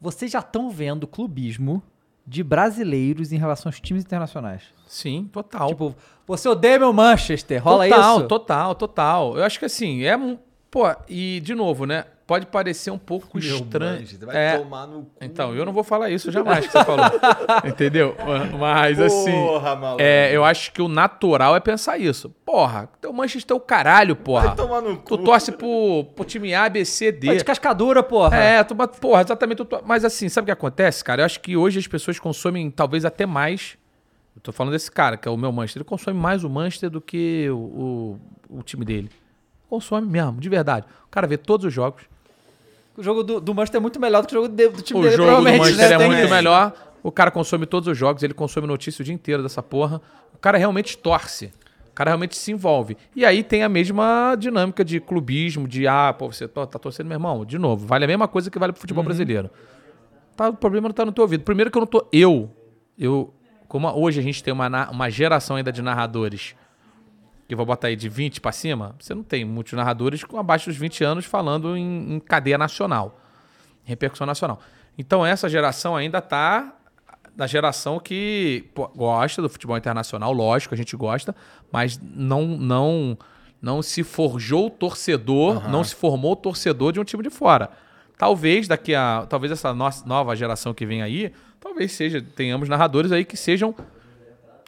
vocês 0.00 0.30
já 0.30 0.40
estão 0.40 0.70
vendo 0.70 1.06
clubismo 1.06 1.82
de 2.26 2.42
brasileiros 2.42 3.32
em 3.32 3.36
relação 3.36 3.68
aos 3.68 3.80
times 3.80 4.02
internacionais? 4.04 4.62
Sim, 4.86 5.28
total. 5.32 5.68
Tipo, 5.68 5.94
você 6.26 6.48
odeia 6.48 6.78
meu 6.78 6.92
Manchester, 6.92 7.62
rola 7.62 7.88
total, 7.88 8.18
isso? 8.18 8.28
Total, 8.28 8.74
total. 8.74 9.36
Eu 9.38 9.44
acho 9.44 9.58
que 9.58 9.64
assim, 9.64 10.02
é. 10.04 10.16
um- 10.16 10.38
Pô, 10.70 10.84
e 11.08 11.40
de 11.40 11.54
novo, 11.54 11.84
né? 11.84 12.04
Pode 12.26 12.46
parecer 12.46 12.92
um 12.92 12.98
pouco 12.98 13.36
Meu 13.36 13.56
estranho. 13.56 14.06
Vai 14.22 14.36
É, 14.36 14.58
tomar 14.58 14.86
no 14.86 15.02
cu. 15.02 15.10
Então, 15.20 15.52
eu 15.52 15.66
não 15.66 15.72
vou 15.72 15.82
falar 15.82 16.10
isso 16.10 16.30
jamais 16.30 16.64
que 16.64 16.70
você 16.70 16.84
falou. 16.84 17.06
Entendeu? 17.66 18.14
Mas 18.56 19.00
assim. 19.00 19.32
Porra, 19.32 19.74
maluco. 19.74 20.00
É, 20.00 20.30
eu 20.32 20.44
acho 20.44 20.72
que 20.72 20.80
o 20.80 20.86
natural 20.86 21.56
é 21.56 21.60
pensar 21.60 21.98
isso. 21.98 22.30
Porra, 22.46 22.88
teu 23.00 23.12
Manchester 23.12 23.52
é 23.52 23.58
o 23.58 23.60
caralho, 23.60 24.14
porra. 24.14 24.46
Vai 24.48 24.54
tomar 24.56 24.80
no 24.80 24.94
Tu 24.98 25.18
cu. 25.18 25.24
torce 25.24 25.50
pro, 25.50 26.04
pro 26.14 26.24
time 26.24 26.54
A, 26.54 26.68
B, 26.68 26.84
C, 26.84 27.10
D. 27.10 27.26
Pô, 27.26 27.34
de 27.34 27.44
cascadura, 27.44 28.00
porra. 28.00 28.36
É, 28.36 28.62
tu, 28.62 28.76
bate- 28.76 29.00
porra, 29.00 29.22
exatamente. 29.22 29.64
tu 29.64 29.82
Mas 29.84 30.04
assim, 30.04 30.28
sabe 30.28 30.44
o 30.44 30.46
que 30.46 30.52
acontece, 30.52 31.02
cara? 31.02 31.22
Eu 31.22 31.26
acho 31.26 31.40
que 31.40 31.56
hoje 31.56 31.80
as 31.80 31.88
pessoas 31.88 32.20
consomem 32.20 32.70
talvez 32.70 33.04
até 33.04 33.26
mais. 33.26 33.76
Eu 34.36 34.40
tô 34.40 34.52
falando 34.52 34.72
desse 34.72 34.88
cara, 34.92 35.16
que 35.16 35.26
é 35.26 35.30
o 35.32 35.36
meu 35.36 35.50
Manchester. 35.50 35.80
Ele 35.82 35.88
consome 35.88 36.16
mais 36.16 36.44
o 36.44 36.48
Manchester 36.48 36.88
do 36.90 37.00
que 37.00 37.48
o, 37.50 37.56
o, 38.50 38.58
o 38.58 38.62
time 38.62 38.84
dele. 38.84 39.10
Consome 39.70 40.06
mesmo, 40.08 40.40
de 40.40 40.48
verdade. 40.48 40.84
O 41.06 41.10
cara 41.10 41.26
vê 41.26 41.36
todos 41.38 41.64
os 41.64 41.72
jogos. 41.72 42.02
O 42.96 43.02
jogo 43.02 43.22
do, 43.22 43.40
do 43.40 43.54
Manchester 43.54 43.78
é 43.78 43.80
muito 43.82 44.00
melhor 44.00 44.20
do 44.22 44.26
que 44.28 44.36
o 44.36 44.42
jogo 44.42 44.48
de- 44.54 44.68
do 44.68 44.82
time 44.82 44.98
O 45.00 45.02
dele, 45.04 45.16
jogo 45.16 45.36
do 45.36 45.42
Manchester 45.42 45.98
né? 45.98 46.04
é 46.04 46.08
muito 46.08 46.28
melhor. 46.28 46.72
O 47.02 47.10
cara 47.10 47.30
consome 47.30 47.64
todos 47.64 47.88
os 47.88 47.96
jogos, 47.96 48.22
ele 48.22 48.34
consome 48.34 48.66
notícia 48.66 49.00
o 49.00 49.04
dia 49.04 49.14
inteiro 49.14 49.42
dessa 49.42 49.62
porra. 49.62 50.02
O 50.34 50.38
cara 50.38 50.58
realmente 50.58 50.98
torce. 50.98 51.52
O 51.88 51.92
cara 51.94 52.10
realmente 52.10 52.36
se 52.36 52.50
envolve. 52.52 52.96
E 53.14 53.24
aí 53.24 53.42
tem 53.42 53.62
a 53.62 53.68
mesma 53.68 54.34
dinâmica 54.38 54.84
de 54.84 55.00
clubismo, 55.00 55.66
de 55.68 55.86
ah, 55.86 56.12
pô, 56.18 56.30
você 56.32 56.46
to- 56.48 56.66
tá 56.66 56.78
torcendo, 56.78 57.06
meu 57.06 57.14
irmão. 57.16 57.44
De 57.44 57.58
novo, 57.58 57.86
vale 57.86 58.04
a 58.04 58.08
mesma 58.08 58.26
coisa 58.28 58.50
que 58.50 58.58
vale 58.58 58.72
pro 58.72 58.78
Uhum. 58.78 58.82
futebol 58.82 59.04
brasileiro. 59.04 59.48
Tá, 60.36 60.48
o 60.48 60.54
problema 60.54 60.88
não 60.88 60.94
tá 60.94 61.04
no 61.06 61.12
teu 61.12 61.22
ouvido. 61.22 61.42
Primeiro 61.44 61.70
que 61.70 61.78
eu 61.78 61.80
não 61.80 61.86
tô. 61.86 62.06
Eu. 62.12 62.50
eu, 62.98 63.32
como 63.68 63.88
hoje 63.88 64.18
a 64.18 64.22
gente 64.22 64.42
tem 64.42 64.52
uma, 64.52 64.90
uma 64.90 65.08
geração 65.10 65.56
ainda 65.56 65.70
de 65.72 65.80
narradores, 65.80 66.54
que 67.50 67.54
eu 67.54 67.56
vou 67.56 67.66
botar 67.66 67.88
aí 67.88 67.96
de 67.96 68.08
20 68.08 68.40
pra 68.40 68.52
cima, 68.52 68.94
você 68.96 69.12
não 69.12 69.24
tem 69.24 69.44
muitos 69.44 69.72
narradores 69.72 70.22
com 70.22 70.38
abaixo 70.38 70.70
dos 70.70 70.78
20 70.78 71.02
anos 71.02 71.24
falando 71.24 71.76
em, 71.76 72.14
em 72.14 72.20
cadeia 72.20 72.56
nacional, 72.56 73.20
repercussão 73.82 74.24
nacional. 74.24 74.60
Então 74.96 75.26
essa 75.26 75.48
geração 75.48 75.96
ainda 75.96 76.20
tá 76.20 76.76
da 77.34 77.48
geração 77.48 77.98
que 77.98 78.70
pô, 78.72 78.86
gosta 78.86 79.42
do 79.42 79.48
futebol 79.48 79.76
internacional, 79.76 80.32
lógico, 80.32 80.74
a 80.74 80.76
gente 80.76 80.94
gosta, 80.94 81.34
mas 81.72 82.00
não 82.00 82.46
não 82.46 83.18
não 83.60 83.82
se 83.82 84.04
forjou 84.04 84.70
torcedor, 84.70 85.68
não 85.68 85.82
se 85.82 85.96
formou 85.96 86.36
torcedor 86.36 86.92
de 86.92 87.00
um 87.00 87.04
time 87.04 87.24
de 87.24 87.30
fora. 87.30 87.68
Talvez 88.16 88.68
daqui 88.68 88.94
a 88.94 89.26
talvez 89.28 89.50
essa 89.50 89.74
nossa 89.74 90.06
nova 90.06 90.36
geração 90.36 90.72
que 90.72 90.86
vem 90.86 91.02
aí, 91.02 91.32
talvez 91.58 91.90
seja 91.90 92.22
tenhamos 92.22 92.68
narradores 92.68 93.10
aí 93.10 93.24
que 93.24 93.36
sejam 93.36 93.74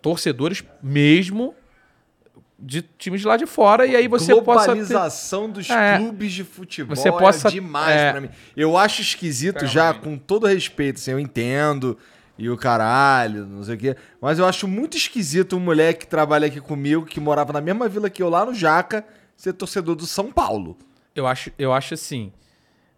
torcedores 0.02 0.64
mesmo 0.82 1.54
de 2.64 2.80
times 2.82 3.20
de 3.22 3.26
lá 3.26 3.36
de 3.36 3.44
fora 3.44 3.84
e 3.84 3.96
aí 3.96 4.06
você 4.06 4.32
possa 4.40 4.66
ter... 4.66 4.76
Globalização 4.76 5.50
dos 5.50 5.68
É. 5.68 5.96
clubes 5.98 6.32
de 6.32 6.44
futebol 6.44 6.94
Você 6.94 7.10
possa- 7.10 7.48
é 7.48 7.50
demais 7.50 7.96
é. 8.00 8.10
pra 8.12 8.20
mim. 8.20 8.28
Eu 8.56 8.76
acho 8.76 9.02
esquisito 9.02 9.66
já, 9.66 9.92
com 9.92 10.16
todo 10.16 10.46
respeito, 10.46 10.96
assim, 10.96 11.10
eu 11.10 11.18
entendo 11.18 11.98
e 12.38 12.48
o 12.48 12.56
caralho, 12.56 13.44
não 13.46 13.64
sei 13.64 13.74
o 13.74 13.78
quê, 13.78 13.96
mas 14.20 14.38
eu 14.38 14.46
acho 14.46 14.66
muito 14.68 14.96
esquisito 14.96 15.56
um 15.56 15.60
moleque 15.60 16.00
que 16.00 16.06
trabalha 16.06 16.46
aqui 16.46 16.60
comigo, 16.60 17.04
que 17.04 17.18
morava 17.20 17.52
na 17.52 17.60
mesma 17.60 17.88
vila 17.88 18.08
que 18.08 18.22
eu, 18.22 18.28
lá 18.28 18.46
no 18.46 18.54
Jaca, 18.54 19.04
ser 19.36 19.52
torcedor 19.52 19.94
do 19.96 20.06
São 20.06 20.30
Paulo. 20.30 20.76
Eu 21.14 21.26
acho 21.26 21.50
eu 21.58 21.72
acho 21.72 21.94
assim, 21.94 22.32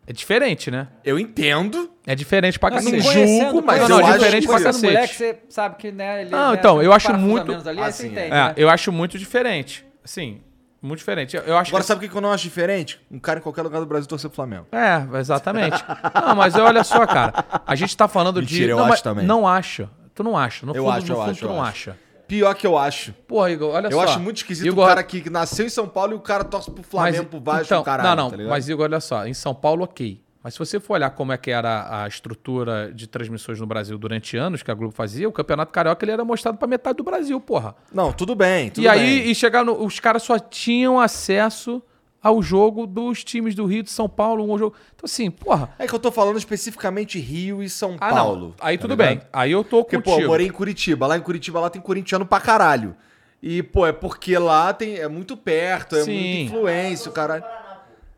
é 0.07 0.13
diferente, 0.13 0.71
né? 0.71 0.89
Eu 1.05 1.19
entendo, 1.19 1.91
É 2.07 2.15
diferente 2.15 2.59
pra 2.59 2.71
cacete. 2.71 3.01
julgo, 3.01 3.63
mas 3.65 3.89
não, 3.89 3.97
eu 3.99 4.03
não, 4.03 4.07
acho 4.09 4.19
diferente 4.19 4.47
pra 4.47 4.57
que- 4.57 4.63
Conhecendo 4.63 4.83
cacete. 4.83 4.93
moleque, 4.95 5.15
você 5.15 5.39
sabe 5.49 5.77
que, 5.77 5.91
né, 5.93 6.21
ele... 6.23 6.31
Não, 6.31 6.53
né, 6.53 6.57
então, 6.59 6.83
eu 6.83 6.91
um 6.91 6.95
acho 6.95 7.13
muito- 7.15 7.47
menos 7.49 7.67
Ali, 7.67 7.81
assim, 7.81 8.07
entende, 8.09 8.27
É, 8.27 8.31
né? 8.31 8.55
eu 8.57 8.69
acho 8.69 8.93
muito 8.93 9.19
diferente. 9.19 9.85
Assim, 10.05 10.41
muito 10.83 10.99
diferente. 10.99 11.35
Eu, 11.37 11.43
eu 11.45 11.57
acho 11.57 11.71
Agora, 11.71 11.83
que... 11.83 11.89
sabe 11.89 12.05
o 12.05 12.09
que 12.11 12.15
eu 12.17 12.21
não 12.21 12.31
acho 12.33 12.45
diferente? 12.45 13.01
Um 13.11 13.19
cara 13.19 13.39
em 13.39 13.43
qualquer 13.43 13.63
lugar 13.63 13.81
do 13.81 13.87
Brasil 13.87 14.07
torcer 14.07 14.29
pro 14.29 14.37
Flamengo. 14.37 14.67
É, 14.71 15.19
exatamente. 15.19 15.83
não, 16.27 16.35
mas 16.37 16.55
olha 16.57 16.85
só, 16.85 17.07
cara. 17.07 17.33
A 17.67 17.75
gente 17.75 17.97
tá 17.97 18.07
falando 18.07 18.43
de. 18.43 18.53
Mentira, 18.53 18.73
eu 18.73 18.77
não, 18.77 18.85
acho 18.85 18.91
mas 18.93 19.01
também. 19.03 19.25
Não 19.25 19.49
acha. 19.49 19.89
Tu 20.15 20.23
não 20.23 20.37
acha. 20.37 20.67
No 20.67 20.75
Eu 20.77 20.85
fundo, 20.85 20.95
acho, 20.97 21.07
no 21.07 21.13
eu 21.13 21.17
fundo, 21.17 21.31
acho, 21.31 21.41
tu 21.41 21.45
eu 21.47 21.49
não 21.49 21.63
acho. 21.63 21.91
acha. 21.91 21.99
Pior 22.27 22.55
que 22.55 22.67
eu 22.67 22.77
acho. 22.79 23.13
Porra, 23.27 23.51
Igor, 23.51 23.75
olha 23.75 23.87
Eu 23.89 23.93
só. 23.93 24.05
acho 24.05 24.21
muito 24.21 24.39
esquisito 24.39 24.67
Igor, 24.67 24.85
o 24.85 24.89
cara 24.89 25.03
que 25.03 25.29
nasceu 25.29 25.67
em 25.67 25.69
São 25.69 25.87
Paulo 25.89 26.13
e 26.13 26.17
o 26.17 26.21
cara 26.21 26.45
torce 26.45 26.71
pro 26.71 26.83
Flamengo, 26.83 27.27
pro 27.27 27.41
Vasco, 27.41 27.65
então, 27.67 27.83
caralho, 27.83 28.17
Não, 28.17 28.31
não, 28.31 28.39
tá 28.39 28.45
mas 28.45 28.69
Igor, 28.69 28.85
olha 28.85 29.01
só. 29.01 29.27
Em 29.27 29.35
São 29.35 29.55
Paulo, 29.55 29.85
ok. 29.85 30.23
Mas 30.43 30.53
se 30.53 30.59
você 30.59 30.79
for 30.79 30.95
olhar 30.95 31.09
como 31.11 31.33
é 31.33 31.39
que 31.39 31.51
era 31.51 32.03
a 32.05 32.07
estrutura 32.07 32.93
de 32.95 33.07
transmissões 33.07 33.59
no 33.59 33.67
Brasil 33.67 33.97
durante 33.97 34.37
anos 34.37 34.63
que 34.63 34.71
a 34.71 34.75
Globo 34.75 34.93
fazia, 34.93 35.27
o 35.27 35.33
Campeonato 35.33 35.73
Carioca 35.73 36.05
ele 36.05 36.13
era 36.13 36.23
mostrado 36.23 36.59
pra 36.59 36.69
metade 36.69 36.99
do 36.99 37.03
Brasil, 37.03 37.41
porra. 37.41 37.75
Não, 37.91 38.13
tudo 38.13 38.35
bem, 38.35 38.69
tudo 38.69 38.85
e 38.85 38.89
aí, 38.89 39.21
bem. 39.21 39.31
e 39.31 39.35
chegar 39.35 39.65
no, 39.65 39.83
os 39.83 39.99
caras 39.99 40.23
só 40.23 40.39
tinham 40.39 41.01
acesso 41.01 41.83
ao 42.25 42.43
jogo 42.43 42.87
dos 42.87 43.23
times 43.23 43.55
do 43.55 43.67
Rio 43.67 43.83
de 43.83 43.91
São 43.91 44.09
Paulo, 44.09 44.51
um 44.51 44.59
jogo. 44.59 44.75
Então 44.97 45.05
assim, 45.05 45.31
porra. 45.31 45.69
É 45.79 45.87
que 45.87 45.95
eu 45.95 45.99
tô 45.99 46.11
falando 46.11 46.39
especificamente 46.39 47.19
Rio 47.21 47.63
e 47.63 47.69
São 47.69 47.97
Ah, 48.01 48.09
Paulo. 48.11 48.41
não. 48.49 48.55
Aí 48.59 48.79
tá 48.79 48.83
tudo 48.83 48.93
ligado? 48.93 49.09
bem. 49.19 49.21
Aí 49.31 49.53
eu 49.53 49.63
tô 49.63 49.85
Porque, 49.85 49.97
contigo. 49.99 50.17
pô, 50.17 50.23
eu 50.23 50.29
morei 50.29 50.47
em 50.47 50.51
Curitiba. 50.51 51.07
Lá 51.07 51.17
em 51.19 51.21
Curitiba 51.21 51.61
lá 51.61 51.69
tem 51.69 51.83
corintiano 51.83 52.25
pra 52.25 52.41
caralho. 52.41 52.97
E, 53.43 53.63
pô, 53.63 53.87
é 53.87 53.93
porque 53.93 54.39
lá 54.39 54.73
tem, 54.73 54.97
é 54.97 55.07
muito 55.07 55.37
perto, 55.37 55.95
é 55.97 56.03
Sim. 56.03 56.15
muita 56.15 56.39
influência, 56.55 57.11
o 57.11 57.13
caralho. 57.13 57.45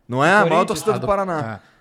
Não 0.09 0.25
é? 0.25 0.33
A 0.33 0.47
maior 0.47 0.65
torcida 0.65 0.97
do 1.01 1.05
Paraná. 1.07 1.61
é. 1.63 1.77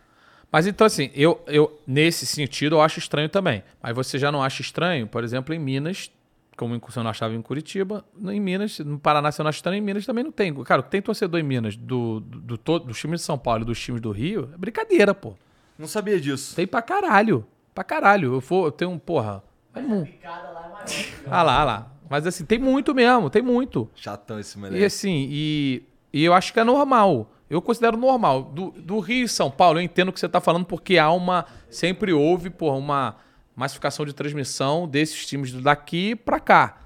Mas 0.52 0.66
então, 0.66 0.88
assim, 0.88 1.12
eu, 1.14 1.40
eu, 1.48 1.80
nesse 1.86 2.26
sentido, 2.26 2.78
eu 2.78 2.82
acho 2.82 2.98
estranho 2.98 3.28
também. 3.30 3.62
Mas 3.84 3.94
você 3.96 4.18
já 4.18 4.32
não 4.32 4.42
acha 4.42 4.62
estranho, 4.62 5.06
por 5.06 5.24
exemplo, 5.24 5.54
em 5.54 5.60
Minas, 5.60 6.10
como 6.56 6.80
você 6.80 7.00
não 7.02 7.10
achava 7.10 7.34
em 7.34 7.42
Curitiba, 7.42 8.04
em 8.28 8.40
Minas, 8.40 8.80
no 8.80 8.98
Paraná 9.00 9.32
você 9.32 9.42
não 9.44 9.50
acha 9.50 9.58
estranho, 9.58 9.78
em 9.78 9.82
Minas 9.82 10.06
também 10.06 10.24
não 10.24 10.32
tem. 10.32 10.54
Cara, 10.64 10.82
tem 10.82 11.02
torcedor 11.02 11.40
em 11.40 11.44
Minas 11.44 11.76
do, 11.76 12.20
do, 12.22 12.58
do, 12.58 12.80
dos 12.80 13.00
times 13.00 13.20
de 13.22 13.26
São 13.26 13.38
Paulo 13.38 13.64
e 13.64 13.66
dos 13.66 13.80
times 13.80 14.02
do 14.02 14.12
Rio, 14.12 14.50
é 14.54 14.58
brincadeira, 14.58 15.14
pô. 15.14 15.34
Não 15.78 15.88
sabia 15.88 16.20
disso. 16.20 16.56
Tem 16.56 16.66
pra 16.66 16.82
caralho. 16.82 17.46
Pra 17.74 17.84
caralho. 17.84 18.34
Eu, 18.36 18.40
vou, 18.40 18.66
eu 18.66 18.72
tenho 18.72 18.92
um, 18.92 18.98
porra. 18.98 19.44
é 19.74 19.82
mu- 19.82 20.08
Ah 21.30 21.44
lá, 21.44 21.60
ah 21.60 21.64
lá. 21.64 21.92
Mas 22.10 22.26
assim, 22.28 22.46
tem 22.46 22.60
muito 22.60 22.94
mesmo, 22.96 23.30
tem 23.30 23.42
muito. 23.42 23.90
Chatão 23.96 24.40
esse 24.40 24.58
E 24.58 24.62
moleque. 24.62 24.86
assim, 24.86 25.28
e, 25.30 25.84
e 26.14 26.24
eu 26.24 26.34
acho 26.34 26.54
que 26.54 26.60
é 26.60 26.64
normal. 26.64 27.30
Eu 27.50 27.62
considero 27.62 27.98
normal. 27.98 28.44
Do, 28.44 28.72
do 28.72 29.00
Rio 29.00 29.26
e 29.26 29.28
São 29.30 29.52
Paulo, 29.52 29.80
eu 29.80 29.84
entendo 29.84 30.10
o 30.10 30.14
que 30.14 30.20
você 30.20 30.26
está 30.28 30.40
falando, 30.40 30.66
porque 30.66 30.98
há 30.98 31.12
uma. 31.12 31.46
Sempre 31.70 32.14
houve, 32.14 32.50
porra, 32.50 32.78
uma 32.78 33.16
massificação 33.56 34.06
de 34.06 34.14
transmissão 34.14 34.88
desses 34.88 35.26
times 35.26 35.52
daqui 35.54 36.16
pra 36.16 36.40
cá. 36.40 36.78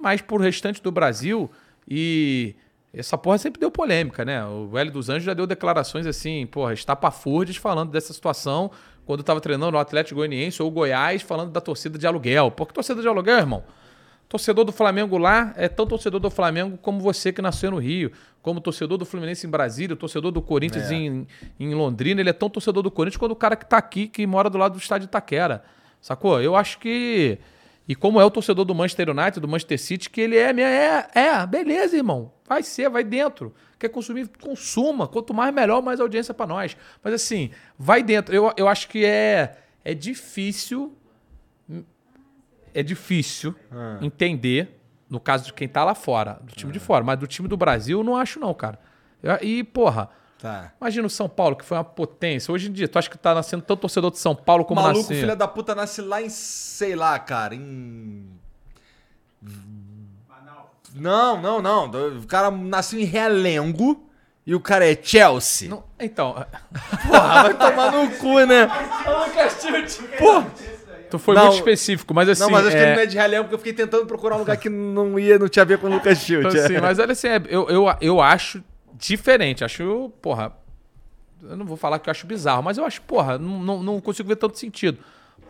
Mas 0.00 0.20
pro 0.20 0.36
restante 0.36 0.82
do 0.82 0.90
Brasil, 0.90 1.50
e 1.88 2.54
essa 2.92 3.18
porra 3.18 3.38
sempre 3.38 3.60
deu 3.60 3.70
polêmica, 3.70 4.24
né? 4.24 4.44
O 4.44 4.76
Hélio 4.78 4.92
dos 4.92 5.08
Anjos 5.08 5.24
já 5.24 5.34
deu 5.34 5.46
declarações 5.46 6.06
assim, 6.06 6.46
porra, 6.46 6.72
estapafúrdias 6.72 7.56
falando 7.56 7.90
dessa 7.90 8.12
situação 8.12 8.70
quando 9.04 9.20
estava 9.20 9.40
treinando 9.40 9.76
o 9.76 9.80
Atlético 9.80 10.16
Goianiense 10.16 10.62
ou 10.62 10.68
o 10.68 10.70
Goiás, 10.70 11.22
falando 11.22 11.50
da 11.50 11.60
torcida 11.60 11.98
de 11.98 12.06
aluguel. 12.06 12.50
Por 12.50 12.66
que 12.66 12.74
torcida 12.74 13.02
de 13.02 13.08
aluguel, 13.08 13.38
irmão? 13.38 13.64
Torcedor 14.28 14.64
do 14.64 14.72
Flamengo 14.72 15.18
lá 15.18 15.52
é 15.56 15.68
tão 15.68 15.86
torcedor 15.86 16.18
do 16.18 16.30
Flamengo 16.30 16.78
como 16.78 16.98
você 17.00 17.32
que 17.32 17.42
nasceu 17.42 17.70
no 17.70 17.78
Rio, 17.78 18.10
como 18.42 18.60
torcedor 18.60 18.96
do 18.96 19.04
Fluminense 19.04 19.46
em 19.46 19.50
Brasília, 19.50 19.94
torcedor 19.94 20.32
do 20.32 20.40
Corinthians 20.40 20.90
em, 20.90 21.26
em 21.60 21.74
Londrina, 21.74 22.20
ele 22.20 22.30
é 22.30 22.32
tão 22.32 22.48
torcedor 22.48 22.82
do 22.82 22.90
Corinthians 22.90 23.18
quanto 23.18 23.32
o 23.32 23.36
cara 23.36 23.54
que 23.54 23.66
tá 23.66 23.76
aqui, 23.76 24.08
que 24.08 24.26
mora 24.26 24.48
do 24.48 24.58
lado 24.58 24.72
do 24.72 24.78
estádio 24.78 25.06
Itaquera. 25.06 25.62
Sacou? 26.04 26.38
Eu 26.42 26.54
acho 26.54 26.78
que. 26.80 27.38
E 27.88 27.94
como 27.94 28.20
é 28.20 28.24
o 28.26 28.30
torcedor 28.30 28.66
do 28.66 28.74
Manchester 28.74 29.08
United, 29.08 29.40
do 29.40 29.48
Manchester 29.48 29.80
City, 29.80 30.10
que 30.10 30.20
ele 30.20 30.36
é, 30.36 30.50
é, 30.50 31.08
é, 31.14 31.46
beleza, 31.46 31.96
irmão. 31.96 32.30
Vai 32.46 32.62
ser, 32.62 32.90
vai 32.90 33.02
dentro. 33.02 33.54
Quer 33.78 33.88
consumir, 33.88 34.28
consuma. 34.38 35.08
Quanto 35.08 35.32
mais 35.32 35.54
melhor, 35.54 35.82
mais 35.82 36.00
audiência 36.00 36.34
pra 36.34 36.46
nós. 36.46 36.76
Mas 37.02 37.14
assim, 37.14 37.52
vai 37.78 38.02
dentro. 38.02 38.34
Eu, 38.34 38.52
eu 38.54 38.68
acho 38.68 38.86
que 38.86 39.02
é, 39.02 39.56
é 39.82 39.94
difícil 39.94 40.94
é 42.74 42.82
difícil 42.82 43.54
entender, 44.02 44.78
no 45.08 45.18
caso 45.18 45.46
de 45.46 45.54
quem 45.54 45.66
tá 45.66 45.84
lá 45.84 45.94
fora, 45.94 46.38
do 46.42 46.52
time 46.52 46.70
de 46.70 46.80
fora, 46.80 47.02
mas 47.02 47.18
do 47.18 47.26
time 47.26 47.48
do 47.48 47.56
Brasil, 47.56 48.00
eu 48.00 48.04
não 48.04 48.14
acho 48.14 48.38
não, 48.38 48.52
cara. 48.52 48.78
E, 49.40 49.64
porra, 49.64 50.10
Tá. 50.38 50.72
imagina 50.80 51.06
o 51.06 51.10
São 51.10 51.28
Paulo, 51.28 51.56
que 51.56 51.64
foi 51.64 51.76
uma 51.78 51.84
potência. 51.84 52.52
Hoje 52.52 52.68
em 52.68 52.72
dia, 52.72 52.86
tu 52.86 52.98
acha 52.98 53.08
que 53.08 53.16
tá 53.16 53.34
nascendo 53.34 53.62
tanto 53.62 53.80
torcedor 53.80 54.10
de 54.10 54.18
São 54.18 54.34
Paulo 54.34 54.64
como 54.64 54.80
Maluco, 54.82 55.00
nascia? 55.00 55.16
filha 55.20 55.34
da 55.36 55.48
puta, 55.48 55.74
nasce 55.74 56.02
lá 56.02 56.20
em, 56.20 56.28
sei 56.28 56.94
lá, 56.94 57.18
cara, 57.18 57.54
em... 57.54 58.28
Não, 60.94 61.40
não, 61.40 61.60
não. 61.60 61.86
O 62.18 62.26
cara 62.26 62.50
nasceu 62.50 63.00
em 63.00 63.04
Realengo 63.04 64.08
e 64.46 64.54
o 64.54 64.60
cara 64.60 64.86
é 64.90 64.96
Chelsea. 65.00 65.68
Não- 65.68 65.82
então, 65.98 66.34
Porra, 67.08 67.42
vai 67.44 67.54
tomar 67.54 67.90
no 67.92 68.10
cu, 68.18 68.40
né? 68.46 68.68
tu 71.10 71.18
foi 71.18 71.34
Não. 71.34 71.44
muito 71.46 71.56
específico, 71.56 72.12
mas 72.14 72.28
assim... 72.28 72.42
não, 72.42 72.50
mas 72.50 72.66
acho 72.66 72.76
que 72.76 72.82
é- 72.82 72.86
ele 72.86 72.94
não 72.96 73.02
é 73.02 73.06
de 73.06 73.16
Realengo 73.16 73.44
porque 73.44 73.54
eu 73.54 73.58
fiquei 73.58 73.72
tentando 73.72 74.06
procurar 74.06 74.36
um 74.36 74.40
lugar 74.40 74.56
que 74.56 74.68
não 74.68 75.18
ia, 75.18 75.38
não 75.38 75.48
tinha 75.48 75.62
a 75.62 75.66
ver 75.66 75.78
com 75.78 75.86
o 75.86 75.90
Lucas 75.90 76.18
Schilt. 76.18 76.44
Então, 76.46 76.64
assim, 76.64 76.78
mas 76.78 76.98
olha 76.98 77.12
assim, 77.12 77.28
é- 77.28 77.42
eu, 77.48 77.68
eu, 77.68 77.86
eu 78.00 78.20
acho 78.20 78.62
diferente. 79.08 79.64
Acho, 79.64 80.10
porra. 80.20 80.52
Eu 81.42 81.56
não 81.56 81.66
vou 81.66 81.76
falar 81.76 81.98
que 81.98 82.08
eu 82.08 82.10
acho 82.10 82.26
bizarro, 82.26 82.62
mas 82.62 82.78
eu 82.78 82.86
acho, 82.86 83.02
porra, 83.02 83.36
não, 83.36 83.82
não, 83.82 84.00
consigo 84.00 84.28
ver 84.28 84.36
tanto 84.36 84.58
sentido. 84.58 84.98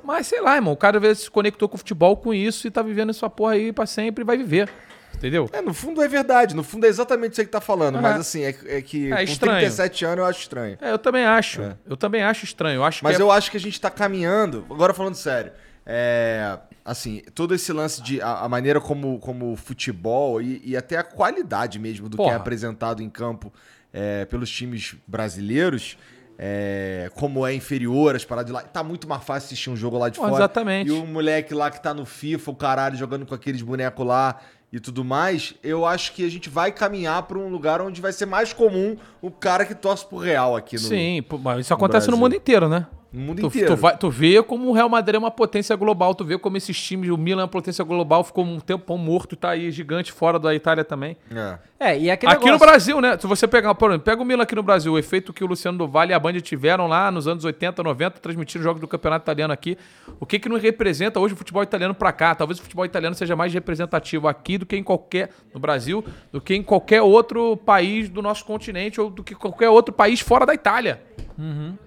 Mas 0.02 0.26
sei 0.26 0.40
lá, 0.40 0.56
irmão, 0.56 0.72
o 0.72 0.76
cara 0.76 0.96
às 0.96 1.02
vezes 1.02 1.22
se 1.24 1.30
conectou 1.30 1.68
com 1.68 1.76
o 1.76 1.78
futebol 1.78 2.16
com 2.16 2.34
isso 2.34 2.66
e 2.66 2.70
tá 2.70 2.82
vivendo 2.82 3.10
essa 3.10 3.30
porra 3.30 3.52
aí 3.52 3.72
pra 3.72 3.86
sempre 3.86 4.22
e 4.22 4.24
vai 4.26 4.36
viver. 4.36 4.68
Entendeu? 5.14 5.48
É, 5.52 5.62
no 5.62 5.72
fundo 5.72 6.02
é 6.02 6.08
verdade. 6.08 6.54
No 6.54 6.64
fundo 6.64 6.84
é 6.84 6.88
exatamente 6.88 7.32
isso 7.32 7.40
aí 7.40 7.46
que 7.46 7.52
tá 7.52 7.60
falando. 7.60 7.98
É. 7.98 8.00
Mas 8.00 8.20
assim, 8.20 8.42
é, 8.42 8.54
é 8.66 8.82
que 8.82 9.12
É 9.12 9.16
com 9.16 9.22
estranho. 9.22 9.58
37 9.60 10.04
anos 10.04 10.18
eu 10.18 10.24
acho 10.26 10.40
estranho. 10.40 10.76
É, 10.80 10.90
eu 10.90 10.98
também 10.98 11.24
acho. 11.24 11.62
Eu 11.86 11.96
também 11.96 12.22
acho 12.22 12.44
estranho. 12.44 12.76
Eu 12.76 12.84
acho 12.84 13.04
Mas 13.04 13.18
é- 13.18 13.22
eu 13.22 13.30
acho 13.30 13.50
que 13.50 13.56
a 13.56 13.60
gente 13.60 13.80
tá 13.80 13.88
caminhando. 13.88 14.66
Agora 14.68 14.92
falando 14.92 15.14
sério. 15.14 15.52
É. 15.86 16.58
Assim, 16.84 17.22
todo 17.34 17.54
esse 17.54 17.72
lance 17.72 18.02
de. 18.02 18.20
A, 18.20 18.40
a 18.40 18.48
maneira 18.48 18.80
como, 18.80 19.18
como 19.18 19.52
o 19.52 19.56
futebol 19.56 20.42
e, 20.42 20.60
e 20.64 20.76
até 20.76 20.98
a 20.98 21.02
qualidade 21.02 21.78
mesmo 21.78 22.08
do 22.08 22.16
que 22.16 22.22
é 22.22 22.26
Porra. 22.26 22.36
apresentado 22.36 23.02
em 23.02 23.08
campo 23.08 23.52
é, 23.92 24.24
pelos 24.26 24.50
times 24.50 24.94
brasileiros. 25.06 25.96
é, 26.38 27.10
como 27.14 27.46
é 27.46 27.54
inferior 27.54 28.14
às 28.16 28.24
paradas 28.24 28.48
de 28.48 28.52
lá. 28.52 28.62
Tá 28.62 28.82
muito 28.82 29.08
mais 29.08 29.22
fácil 29.22 29.46
assistir 29.46 29.70
um 29.70 29.76
jogo 29.76 29.98
lá 29.98 30.08
de 30.08 30.18
fora. 30.18 30.34
exatamente. 30.34 30.88
E 30.88 30.92
o 30.92 31.06
moleque 31.06 31.54
lá 31.54 31.70
que 31.70 31.82
tá 31.82 31.94
no 31.94 32.04
FIFA, 32.04 32.50
o 32.50 32.54
caralho, 32.54 32.96
jogando 32.96 33.24
com 33.24 33.34
aqueles 33.34 33.62
bonecos 33.62 34.04
lá 34.06 34.40
e 34.72 34.80
tudo 34.80 35.04
mais, 35.04 35.54
eu 35.62 35.86
acho 35.86 36.12
que 36.12 36.24
a 36.24 36.28
gente 36.28 36.48
vai 36.50 36.72
caminhar 36.72 37.22
pra 37.22 37.38
um 37.38 37.48
lugar 37.48 37.80
onde 37.80 38.00
vai 38.00 38.12
ser 38.12 38.26
mais 38.26 38.52
comum 38.52 38.96
o 39.22 39.30
cara 39.30 39.64
que 39.64 39.74
torce 39.74 40.04
pro 40.04 40.18
Real 40.18 40.56
aqui 40.56 40.74
no. 40.74 40.82
Sim, 40.82 41.24
mas 41.40 41.60
isso 41.60 41.72
acontece 41.72 42.08
no 42.08 42.16
Brasil. 42.16 42.20
mundo 42.20 42.34
inteiro, 42.34 42.68
né? 42.68 42.86
No 43.14 43.20
mundo 43.20 43.40
Tu, 43.42 43.46
inteiro. 43.46 43.68
tu, 43.68 43.76
vai- 43.80 43.96
tu 43.96 44.10
vê 44.10 44.42
como 44.42 44.68
o 44.68 44.72
Real 44.72 44.88
Madrid 44.88 45.14
é 45.14 45.18
uma 45.18 45.30
potência 45.30 45.76
global, 45.76 46.14
tu 46.16 46.24
vê 46.24 46.36
como 46.36 46.56
esses 46.56 46.76
times, 46.80 47.08
o 47.10 47.16
Milan 47.16 47.42
é 47.42 47.44
uma 47.44 47.48
potência 47.48 47.84
global, 47.84 48.24
ficou 48.24 48.44
um 48.44 48.58
tempão 48.58 48.98
morto 48.98 49.34
e 49.34 49.36
tá 49.36 49.50
aí 49.50 49.70
gigante 49.70 50.10
fora 50.10 50.36
da 50.38 50.52
Itália 50.52 50.84
também. 50.84 51.16
É. 51.30 51.58
É, 51.78 51.98
e 51.98 52.10
aquele 52.10 52.32
aqui 52.32 52.40
no 52.46 52.52
negócio- 52.52 52.66
Brasil, 52.66 53.00
né? 53.00 53.16
Se 53.18 53.26
você 53.26 53.46
pegar, 53.46 53.74
por 53.76 53.90
exemplo, 53.90 54.04
pega 54.04 54.20
o 54.20 54.24
Milan 54.24 54.42
aqui 54.42 54.54
no 54.56 54.62
Brasil, 54.62 54.92
o 54.94 54.98
efeito 54.98 55.32
que 55.32 55.44
o 55.44 55.46
Luciano 55.46 55.78
do 55.78 55.86
Vale 55.86 56.10
e 56.10 56.14
a 56.14 56.18
Band 56.18 56.32
tiveram 56.40 56.86
lá 56.88 57.10
nos 57.10 57.28
anos 57.28 57.44
80, 57.44 57.82
90, 57.84 58.18
transmitindo 58.18 58.64
jogos 58.64 58.80
do 58.80 58.88
Campeonato 58.88 59.24
Italiano 59.24 59.52
aqui. 59.52 59.78
O 60.18 60.26
que 60.26 60.38
que 60.40 60.48
não 60.48 60.58
representa 60.58 61.20
hoje 61.20 61.34
o 61.34 61.36
futebol 61.36 61.62
italiano 61.62 61.94
pra 61.94 62.10
cá? 62.10 62.34
Talvez 62.34 62.58
o 62.58 62.62
futebol 62.62 62.84
italiano 62.84 63.14
seja 63.14 63.36
mais 63.36 63.52
representativo 63.54 64.26
aqui 64.26 64.58
do 64.58 64.66
que 64.66 64.76
em 64.76 64.82
qualquer 64.82 65.30
no 65.52 65.60
Brasil, 65.60 66.04
do 66.32 66.40
que 66.40 66.54
em 66.54 66.62
qualquer 66.64 67.02
outro 67.02 67.56
país 67.58 68.08
do 68.08 68.20
nosso 68.22 68.44
continente 68.44 69.00
ou 69.00 69.08
do 69.10 69.22
que 69.22 69.34
qualquer 69.36 69.68
outro 69.68 69.94
país 69.94 70.18
fora 70.20 70.44
da 70.46 70.54
Itália. 70.54 71.00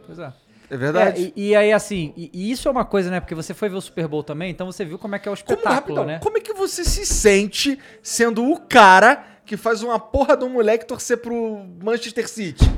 Pois 0.06 0.20
é. 0.20 0.32
É 0.70 0.76
verdade. 0.78 1.34
É, 1.36 1.40
e, 1.40 1.50
e 1.50 1.56
aí, 1.56 1.72
assim, 1.72 2.14
e, 2.18 2.30
e 2.34 2.52
isso 2.52 2.68
é 2.68 2.72
uma 2.72 2.84
coisa, 2.86 3.10
né? 3.10 3.20
Porque 3.20 3.34
você 3.36 3.54
foi 3.54 3.70
ver 3.70 3.76
o 3.78 3.82
Super 3.82 4.08
Bowl 4.08 4.24
também, 4.24 4.52
então 4.52 4.66
você 4.66 4.84
viu 4.84 4.98
como 5.00 5.16
é 5.16 5.20
que 5.20 5.28
é 5.30 5.32
o 5.32 5.36
Como, 5.38 5.58
espetáculo, 5.58 5.74
rapidão, 6.00 6.06
né? 6.06 6.20
como 6.22 6.38
é 6.38 6.42
que 6.42 6.54
você 6.54 6.84
se 6.84 7.06
sente 7.06 7.80
sendo 8.04 8.44
o 8.50 8.60
cara 8.60 9.24
que 9.46 9.56
faz 9.56 9.82
uma 9.82 9.98
porra 10.00 10.36
de 10.36 10.44
um 10.44 10.50
moleque 10.50 10.86
torcer 10.86 11.18
pro 11.18 11.62
Manchester 11.82 12.28
City? 12.28 12.70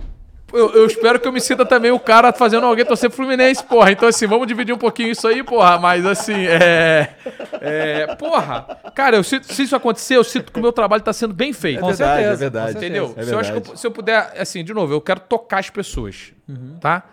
Eu, 0.52 0.72
eu 0.74 0.86
espero 0.88 1.20
que 1.20 1.28
eu 1.28 1.32
me 1.32 1.40
sinta 1.40 1.64
também 1.64 1.92
o 1.92 2.00
cara 2.00 2.34
fazendo 2.34 2.66
alguém 2.66 2.84
torcer 2.84 3.08
pro 3.10 3.18
Fluminense, 3.18 3.64
porra. 3.64 3.92
Então, 3.92 4.10
assim, 4.10 4.26
vamos 4.26 4.48
dividir 4.48 4.74
um 4.74 4.80
pouquinho 4.80 5.12
isso 5.12 5.28
aí, 5.28 5.44
porra. 5.44 5.78
Mas, 5.78 6.04
assim, 6.08 6.34
é. 6.48 7.14
é 7.62 8.16
porra. 8.16 8.66
Cara, 8.96 9.16
eu 9.18 9.24
sinto, 9.24 9.52
se 9.54 9.62
isso 9.62 9.76
acontecer, 9.76 10.16
eu 10.18 10.24
sinto 10.24 10.52
que 10.52 10.58
o 10.58 10.62
meu 10.62 10.72
trabalho 10.72 11.04
tá 11.04 11.14
sendo 11.14 11.36
bem 11.36 11.54
feito. 11.54 11.82
Com 11.82 11.88
verdade, 11.88 12.14
certeza, 12.24 12.34
é 12.34 12.50
verdade. 12.50 12.78
Entendeu? 12.78 13.14
É 13.16 13.24
se, 13.26 13.32
eu 13.32 13.40
acho 13.40 13.52
que 13.52 13.58
eu- 13.58 13.62
verdade. 13.62 13.80
se 13.80 13.86
eu 13.88 13.92
puder, 13.92 14.34
assim, 14.40 14.64
de 14.64 14.74
novo, 14.74 14.92
eu 14.92 15.00
quero 15.02 15.20
tocar 15.20 15.60
as 15.60 15.70
pessoas, 15.70 16.34
Uhum. 16.48 16.78
tá? 16.82 17.04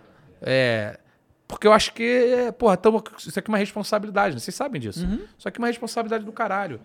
É, 0.49 0.99
porque 1.49 1.67
eu 1.67 1.73
acho 1.73 1.93
que, 1.93 2.53
porra, 2.59 2.77
tamo, 2.77 3.03
isso 3.19 3.37
aqui 3.39 3.51
é 3.51 3.53
uma 3.53 3.59
responsabilidade, 3.59 4.35
né? 4.35 4.41
Vocês 4.41 4.55
sabem 4.55 4.81
disso. 4.81 5.05
Uhum. 5.05 5.21
Isso 5.37 5.49
aqui 5.49 5.59
é 5.59 5.61
uma 5.61 5.67
responsabilidade 5.69 6.25
do 6.25 6.33
caralho. 6.33 6.81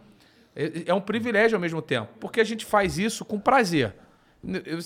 É, 0.56 0.84
é 0.88 0.94
um 0.94 1.00
privilégio 1.00 1.56
ao 1.56 1.62
mesmo 1.62 1.82
tempo, 1.82 2.10
porque 2.20 2.42
a 2.42 2.44
gente 2.44 2.66
faz 2.66 2.98
isso 2.98 3.24
com 3.24 3.40
prazer. 3.40 3.94
Eu- 4.44 4.80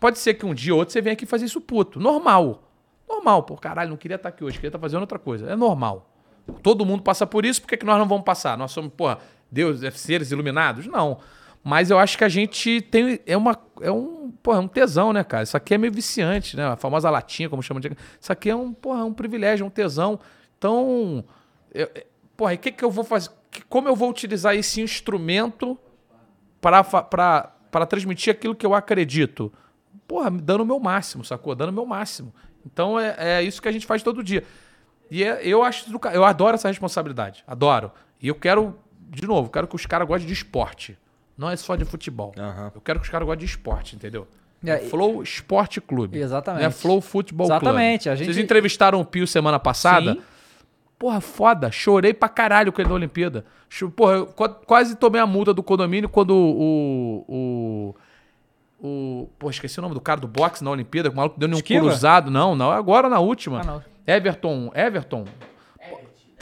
pode 0.00 0.18
ser 0.18 0.34
que 0.34 0.44
um 0.44 0.52
dia 0.52 0.74
ou 0.74 0.80
outro 0.80 0.92
você 0.92 1.00
venha 1.00 1.12
aqui 1.14 1.24
fazer 1.24 1.44
isso 1.46 1.60
puto. 1.60 1.98
Normal. 2.00 2.62
Normal. 3.08 3.44
Pô, 3.44 3.56
caralho, 3.56 3.90
não 3.90 3.96
queria 3.96 4.16
estar 4.16 4.28
aqui 4.28 4.42
hoje, 4.44 4.56
queria 4.58 4.68
estar 4.68 4.78
fazendo 4.78 5.00
outra 5.00 5.18
coisa. 5.18 5.48
É 5.50 5.56
normal. 5.56 6.10
Todo 6.62 6.84
mundo 6.84 7.02
passa 7.02 7.26
por 7.26 7.44
isso, 7.46 7.60
por 7.62 7.68
que, 7.68 7.76
que 7.76 7.86
nós 7.86 7.98
não 7.98 8.06
vamos 8.06 8.24
passar? 8.24 8.58
Nós 8.58 8.72
somos, 8.72 8.92
porra, 8.92 9.18
Deus, 9.50 9.82
é 9.82 9.90
seres 9.90 10.30
iluminados? 10.30 10.86
Não. 10.86 11.18
Mas 11.68 11.90
eu 11.90 11.98
acho 11.98 12.16
que 12.16 12.22
a 12.22 12.28
gente 12.28 12.80
tem. 12.80 13.18
É, 13.26 13.36
uma, 13.36 13.58
é 13.80 13.90
um, 13.90 14.30
porra, 14.40 14.58
é 14.58 14.60
um 14.60 14.68
tesão, 14.68 15.12
né, 15.12 15.24
cara? 15.24 15.42
Isso 15.42 15.56
aqui 15.56 15.74
é 15.74 15.78
meio 15.78 15.92
viciante, 15.92 16.56
né? 16.56 16.64
A 16.64 16.76
famosa 16.76 17.10
latinha, 17.10 17.48
como 17.48 17.60
chamam 17.60 17.80
de. 17.80 17.90
Isso 18.20 18.30
aqui 18.30 18.48
é 18.48 18.54
um, 18.54 18.72
porra, 18.72 19.04
um 19.04 19.12
privilégio, 19.12 19.66
um 19.66 19.70
tesão. 19.70 20.20
Então. 20.56 21.24
Eu, 21.74 21.90
é- 21.92 22.06
porra, 22.36 22.52
e 22.52 22.56
o 22.56 22.58
que, 22.60 22.70
que 22.70 22.84
eu 22.84 22.90
vou 22.92 23.02
fazer? 23.02 23.30
Como 23.68 23.88
eu 23.88 23.96
vou 23.96 24.08
utilizar 24.08 24.54
esse 24.54 24.80
instrumento 24.80 25.76
para 26.60 27.84
transmitir 27.88 28.32
aquilo 28.32 28.54
que 28.54 28.64
eu 28.64 28.72
acredito? 28.72 29.52
Porra, 30.06 30.30
dando 30.30 30.60
o 30.60 30.66
meu 30.66 30.78
máximo, 30.78 31.24
sacou? 31.24 31.52
Dando 31.56 31.70
o 31.70 31.72
meu 31.72 31.84
máximo. 31.84 32.32
Então 32.64 32.96
é, 32.96 33.16
é 33.18 33.42
isso 33.42 33.60
que 33.60 33.66
a 33.66 33.72
gente 33.72 33.86
faz 33.86 34.04
todo 34.04 34.22
dia. 34.22 34.44
E 35.10 35.24
é- 35.24 35.40
eu 35.44 35.64
acho 35.64 35.86
eu 36.12 36.24
adoro 36.24 36.54
essa 36.54 36.68
responsabilidade. 36.68 37.42
Adoro. 37.44 37.90
E 38.22 38.28
eu 38.28 38.36
quero, 38.36 38.78
de 39.10 39.26
novo, 39.26 39.50
quero 39.50 39.66
que 39.66 39.74
os 39.74 39.84
caras 39.84 40.06
gostem 40.06 40.28
de 40.28 40.32
esporte. 40.32 40.96
Não 41.36 41.50
é 41.50 41.56
só 41.56 41.76
de 41.76 41.84
futebol. 41.84 42.32
Aham. 42.38 42.72
Eu 42.74 42.80
quero 42.80 42.98
que 42.98 43.04
os 43.04 43.10
caras 43.10 43.26
gostem 43.26 43.46
de 43.46 43.52
esporte, 43.52 43.94
entendeu? 43.96 44.26
É, 44.64 44.78
Flow 44.78 45.22
Esporte 45.22 45.80
Clube. 45.80 46.18
Exatamente. 46.18 46.62
Não 46.62 46.68
é 46.68 46.72
Flow 46.72 47.00
Futebol 47.00 47.46
Clube. 47.46 47.62
Exatamente, 47.66 48.08
a 48.08 48.16
gente- 48.16 48.26
Vocês 48.26 48.38
entrevistaram 48.38 49.00
o 49.00 49.04
Pio 49.04 49.26
semana 49.26 49.58
passada? 49.60 50.14
Sim. 50.14 50.22
Porra, 50.98 51.20
foda. 51.20 51.70
Chorei 51.70 52.14
pra 52.14 52.26
caralho 52.28 52.72
com 52.72 52.80
ele 52.80 52.88
na 52.88 52.94
Olimpíada. 52.94 53.44
Porra, 53.94 54.14
eu 54.14 54.26
qua- 54.26 54.48
quase 54.48 54.96
tomei 54.96 55.20
a 55.20 55.26
multa 55.26 55.52
do 55.52 55.62
condomínio 55.62 56.08
quando 56.08 56.30
o. 56.34 57.24
o, 57.28 57.94
o 58.80 59.28
pô, 59.38 59.50
esqueci 59.50 59.78
o 59.78 59.82
nome 59.82 59.94
do 59.94 60.00
cara 60.00 60.18
do 60.20 60.26
boxe 60.26 60.64
na 60.64 60.70
Olimpíada. 60.70 61.10
O 61.10 61.14
maluco 61.14 61.38
deu 61.38 61.48
um 61.50 61.52
Esquiva? 61.52 61.80
cruzado. 61.84 62.30
Não, 62.30 62.56
não, 62.56 62.70
agora 62.72 63.10
na 63.10 63.20
última. 63.20 63.60
Ah, 63.60 63.64
não. 63.64 63.84
Everton. 64.06 64.72
Everton. 64.74 65.26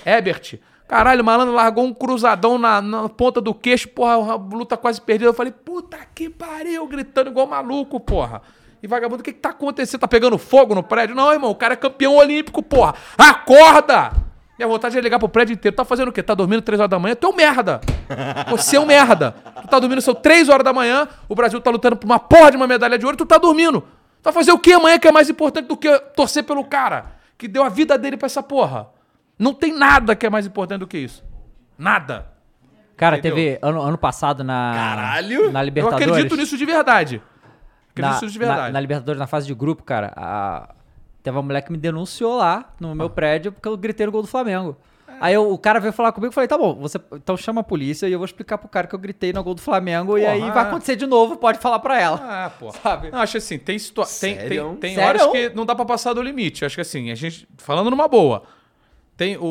Ebert. 0.06 0.54
Caralho, 0.86 1.24
malandro 1.24 1.54
largou 1.54 1.84
um 1.84 1.94
cruzadão 1.94 2.58
na, 2.58 2.80
na 2.82 3.08
ponta 3.08 3.40
do 3.40 3.54
queixo, 3.54 3.88
porra, 3.88 4.32
a 4.32 4.36
luta 4.36 4.76
quase 4.76 5.00
perdida. 5.00 5.30
Eu 5.30 5.34
falei, 5.34 5.52
puta 5.52 5.98
que 6.14 6.28
pariu, 6.28 6.86
gritando 6.86 7.30
igual 7.30 7.46
maluco, 7.46 7.98
porra. 7.98 8.42
E 8.82 8.86
vagabundo, 8.86 9.22
o 9.22 9.24
que 9.24 9.32
que 9.32 9.40
tá 9.40 9.48
acontecendo? 9.48 10.00
Tá 10.00 10.08
pegando 10.08 10.36
fogo 10.36 10.74
no 10.74 10.82
prédio? 10.82 11.16
Não, 11.16 11.32
irmão, 11.32 11.50
o 11.50 11.54
cara 11.54 11.72
é 11.72 11.76
campeão 11.76 12.16
olímpico, 12.16 12.62
porra. 12.62 12.94
Acorda! 13.16 14.12
Minha 14.58 14.68
vontade 14.68 14.96
é 14.96 15.00
ligar 15.00 15.18
pro 15.18 15.28
prédio 15.28 15.54
inteiro. 15.54 15.74
Tá 15.74 15.84
fazendo 15.84 16.08
o 16.08 16.12
quê? 16.12 16.22
Tá 16.22 16.34
dormindo 16.34 16.62
3 16.62 16.80
horas 16.80 16.90
da 16.90 16.98
manhã? 16.98 17.14
Tu 17.16 17.26
é 17.26 17.30
um 17.30 17.34
merda. 17.34 17.80
Você 18.50 18.76
é 18.76 18.80
um 18.80 18.86
merda. 18.86 19.34
Tu 19.62 19.68
tá 19.68 19.78
dormindo, 19.78 20.00
são 20.00 20.14
3 20.14 20.48
horas 20.48 20.62
da 20.62 20.72
manhã, 20.72 21.08
o 21.28 21.34
Brasil 21.34 21.60
tá 21.60 21.70
lutando 21.70 21.96
por 21.96 22.04
uma 22.04 22.18
porra 22.18 22.50
de 22.50 22.56
uma 22.56 22.66
medalha 22.66 22.98
de 22.98 23.04
ouro, 23.04 23.16
tu 23.16 23.26
tá 23.26 23.38
dormindo. 23.38 23.80
Tu 23.80 24.24
vai 24.24 24.32
fazer 24.32 24.52
o 24.52 24.58
quê 24.58 24.74
amanhã 24.74 24.98
que 24.98 25.08
é 25.08 25.12
mais 25.12 25.28
importante 25.28 25.66
do 25.66 25.76
que 25.76 25.98
torcer 26.14 26.44
pelo 26.44 26.62
cara 26.64 27.06
que 27.36 27.48
deu 27.48 27.64
a 27.64 27.68
vida 27.68 27.98
dele 27.98 28.16
pra 28.16 28.26
essa 28.26 28.42
porra? 28.42 28.88
Não 29.38 29.52
tem 29.54 29.72
nada 29.76 30.14
que 30.14 30.24
é 30.26 30.30
mais 30.30 30.46
importante 30.46 30.80
do 30.80 30.86
que 30.86 30.98
isso. 30.98 31.24
Nada. 31.78 32.26
Cara, 32.96 33.18
Entendeu? 33.18 33.36
teve 33.36 33.58
ano, 33.60 33.80
ano 33.82 33.98
passado 33.98 34.44
na. 34.44 34.72
Caralho! 34.74 35.50
Na 35.50 35.60
Eu 35.60 35.64
Libertadores. 35.64 36.08
acredito 36.08 36.36
nisso 36.36 36.56
de 36.56 36.64
verdade. 36.64 37.20
Acredito 37.90 38.10
na, 38.14 38.20
nisso 38.20 38.32
de 38.32 38.38
verdade. 38.38 38.60
na, 38.62 38.70
na 38.70 38.80
Libertadores, 38.80 39.18
na 39.18 39.26
fase 39.26 39.46
de 39.46 39.54
grupo, 39.54 39.82
cara, 39.82 40.12
a- 40.16 40.74
teve 41.22 41.36
uma 41.36 41.42
mulher 41.42 41.62
que 41.62 41.72
me 41.72 41.78
denunciou 41.78 42.36
lá 42.36 42.72
no 42.78 42.92
Ah. 42.92 42.94
meu 42.94 43.10
prédio 43.10 43.50
porque 43.50 43.68
eu 43.68 43.76
gritei 43.76 44.06
no 44.06 44.12
gol 44.12 44.22
do 44.22 44.28
Flamengo. 44.28 44.76
Aí 45.20 45.32
eu- 45.34 45.50
o 45.52 45.56
cara 45.58 45.78
veio 45.80 45.92
falar 45.92 46.10
comigo 46.12 46.32
e 46.32 46.34
falei, 46.34 46.48
tá 46.48 46.58
bom, 46.58 46.74
você 46.74 47.00
então 47.14 47.36
chama 47.36 47.60
a 47.60 47.64
polícia 47.64 48.08
e 48.08 48.12
eu 48.12 48.18
vou 48.18 48.26
explicar 48.26 48.58
pro 48.58 48.68
cara 48.68 48.86
que 48.88 48.94
eu 48.94 48.98
gritei 48.98 49.32
no 49.32 49.42
gol 49.44 49.54
do 49.54 49.60
Flamengo 49.60 50.18
e 50.18 50.26
aí 50.26 50.40
Porra. 50.40 50.52
vai 50.52 50.62
acontecer 50.64 50.96
de 50.96 51.06
novo, 51.06 51.36
pode 51.36 51.58
falar 51.58 51.78
pra 51.78 52.00
ela. 52.00 52.20
Ah, 52.22 52.50
pô. 52.58 52.70
Sabe? 52.72 53.10
Não, 53.12 53.20
acho 53.20 53.36
assim, 53.36 53.56
tem, 53.58 53.78
situa 53.78 54.06
tem, 54.06 54.36
tem, 54.36 54.74
tem 54.76 54.94
Sério? 54.96 55.20
horas 55.22 55.26
que 55.32 55.50
não 55.54 55.64
dá 55.64 55.74
pra 55.74 55.84
passar 55.84 56.12
do 56.14 56.22
limite. 56.22 56.64
Acho 56.64 56.74
que 56.76 56.80
assim, 56.80 57.10
a 57.12 57.14
gente, 57.14 57.48
falando 57.58 57.90
numa 57.90 58.08
boa, 58.08 58.42
tem 59.16 59.36
o, 59.36 59.42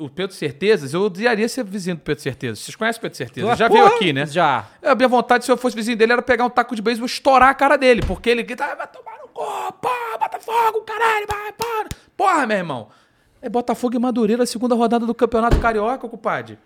o, 0.00 0.04
o 0.06 0.10
Pedro 0.10 0.34
Certezas, 0.34 0.92
eu 0.92 1.02
odiaria 1.02 1.48
ser 1.48 1.64
vizinho 1.64 1.96
do 1.96 2.02
Pedro 2.02 2.22
Certezas. 2.22 2.58
Vocês 2.60 2.74
conhecem 2.74 2.98
o 2.98 3.02
Pedro 3.02 3.16
Certezas? 3.16 3.58
Já 3.58 3.68
veio 3.68 3.84
Porra, 3.84 3.94
aqui, 3.96 4.12
né? 4.12 4.26
Já. 4.26 4.66
A 4.82 4.94
minha 4.94 5.08
vontade, 5.08 5.44
se 5.44 5.52
eu 5.52 5.56
fosse 5.56 5.76
vizinho 5.76 5.96
dele, 5.96 6.12
era 6.12 6.22
pegar 6.22 6.44
um 6.44 6.50
taco 6.50 6.74
de 6.74 6.82
beisebol 6.82 7.06
e 7.06 7.10
estourar 7.10 7.48
a 7.48 7.54
cara 7.54 7.76
dele. 7.76 8.02
Porque 8.06 8.28
ele 8.30 8.42
grita, 8.42 8.64
"Ah, 8.64 8.74
vai 8.74 8.86
tomar 8.88 9.16
no 9.22 9.28
cu, 9.28 9.72
porra, 9.80 10.18
Botafogo, 10.18 10.80
caralho, 10.82 11.26
vai, 11.28 11.52
para. 11.52 11.88
Porra, 12.16 12.46
meu 12.46 12.56
irmão. 12.56 12.88
É 13.40 13.48
Botafogo 13.48 13.94
e 13.94 13.98
Madureira, 13.98 14.44
segunda 14.46 14.74
rodada 14.74 15.06
do 15.06 15.14
Campeonato 15.14 15.58
Carioca, 15.58 16.08
compadre. 16.08 16.58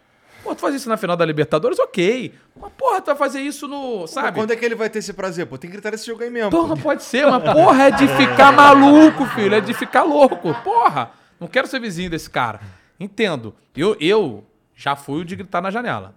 Pô, 0.42 0.54
tu 0.54 0.60
faz 0.60 0.74
isso 0.74 0.88
na 0.88 0.96
final 0.96 1.16
da 1.16 1.26
Libertadores, 1.26 1.78
ok. 1.78 2.32
Mas, 2.58 2.72
porra, 2.78 3.00
tu 3.02 3.06
vai 3.06 3.16
fazer 3.16 3.40
isso 3.40 3.66
no, 3.66 4.06
sabe? 4.06 4.38
Quando 4.38 4.52
é 4.52 4.56
que 4.56 4.64
ele 4.64 4.76
vai 4.76 4.88
ter 4.88 5.00
esse 5.00 5.12
prazer? 5.12 5.46
Pô, 5.46 5.58
tem 5.58 5.68
que 5.68 5.76
gritar 5.76 5.92
esse 5.92 6.06
jogo 6.06 6.22
aí 6.22 6.30
mesmo. 6.30 6.50
Porra, 6.50 6.76
pode 6.76 7.02
ser, 7.02 7.26
mas 7.26 7.42
porra, 7.52 7.88
é 7.88 7.90
de 7.90 8.06
ficar 8.08 8.52
maluco, 8.52 9.26
filho. 9.34 9.54
É 9.56 9.60
de 9.60 9.74
ficar 9.74 10.04
louco. 10.04 10.54
Porra, 10.62 11.10
não 11.40 11.48
quero 11.48 11.66
ser 11.66 11.80
vizinho 11.80 12.10
desse 12.10 12.28
cara. 12.28 12.60
Entendo. 12.98 13.54
Eu, 13.76 13.96
eu 14.00 14.44
já 14.74 14.96
fui 14.96 15.20
o 15.20 15.24
de 15.24 15.36
gritar 15.36 15.60
na 15.60 15.70
janela. 15.70 16.14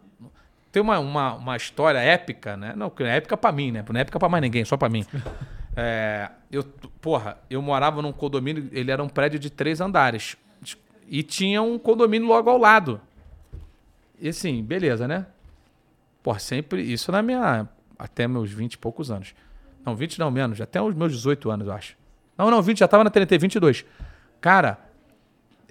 Tem 0.72 0.82
uma, 0.82 1.00
uma, 1.00 1.34
uma 1.34 1.58
história 1.58 2.00
épica, 2.00 2.56
né? 2.56 2.74
Não, 2.76 2.92
é 3.00 3.18
épica 3.18 3.36
pra 3.36 3.52
mim, 3.52 3.72
né? 3.72 3.84
Não 3.88 3.98
é 3.98 4.02
épica 4.02 4.18
pra 4.18 4.30
mais 4.30 4.42
ninguém, 4.42 4.64
só 4.64 4.78
pra 4.78 4.90
mim. 4.90 5.06
É, 5.74 6.30
eu, 6.52 6.66
porra, 7.00 7.38
eu 7.50 7.62
morava 7.62 8.02
num 8.02 8.12
condomínio, 8.12 8.68
ele 8.74 8.92
era 8.92 9.02
um 9.02 9.08
prédio 9.08 9.40
de 9.40 9.50
três 9.50 9.80
andares. 9.80 10.36
E 11.08 11.24
tinha 11.24 11.62
um 11.62 11.80
condomínio 11.80 12.28
logo 12.28 12.50
ao 12.50 12.58
lado. 12.58 13.00
E 14.20 14.28
assim, 14.28 14.62
beleza, 14.62 15.08
né? 15.08 15.26
Porra, 16.22 16.40
sempre. 16.40 16.82
Isso 16.82 17.12
na 17.12 17.22
minha. 17.22 17.68
Até 17.98 18.28
meus 18.28 18.52
20 18.52 18.74
e 18.74 18.78
poucos 18.78 19.10
anos. 19.12 19.34
Não, 19.86 19.96
20 19.96 20.20
não, 20.20 20.30
menos. 20.30 20.60
Até 20.62 20.82
os 20.82 20.94
meus 20.94 21.14
18 21.14 21.50
anos, 21.50 21.68
eu 21.68 21.74
acho. 21.74 21.96
Não, 22.38 22.52
não, 22.52 22.62
20, 22.62 22.80
já 22.80 22.88
tava 22.88 23.04
na 23.04 23.10
TNT, 23.10 23.38
22. 23.38 23.86
Cara, 24.40 24.78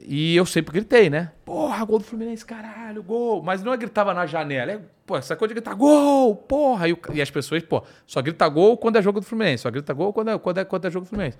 e 0.02 0.34
eu 0.36 0.46
sempre 0.46 0.72
gritei, 0.72 1.08
né? 1.10 1.32
Porra, 1.44 1.84
gol 1.84 1.98
do 1.98 2.04
Fluminense, 2.04 2.44
caralho, 2.44 3.02
gol. 3.02 3.42
Mas 3.42 3.62
não 3.62 3.72
é 3.72 3.76
gritava 3.76 4.12
na 4.14 4.26
janela. 4.26 4.72
É, 4.72 4.80
pô, 5.06 5.16
essa 5.16 5.36
coisa 5.36 5.54
de 5.54 5.60
gritar 5.60 5.74
gol, 5.74 6.34
porra. 6.36 6.88
E, 6.88 6.92
o- 6.92 6.98
e 7.12 7.20
as 7.20 7.30
pessoas, 7.30 7.62
pô, 7.62 7.82
só 8.06 8.20
grita 8.22 8.48
gol 8.48 8.76
quando 8.76 8.96
é 8.96 9.02
jogo 9.02 9.20
do 9.20 9.26
Fluminense. 9.26 9.62
Só 9.62 9.70
grita 9.70 9.92
gol 9.92 10.12
quando 10.12 10.30
é, 10.30 10.38
quando 10.38 10.58
é, 10.58 10.64
quando 10.64 10.84
é 10.86 10.90
jogo 10.90 11.04
do 11.06 11.08
Fluminense. 11.08 11.38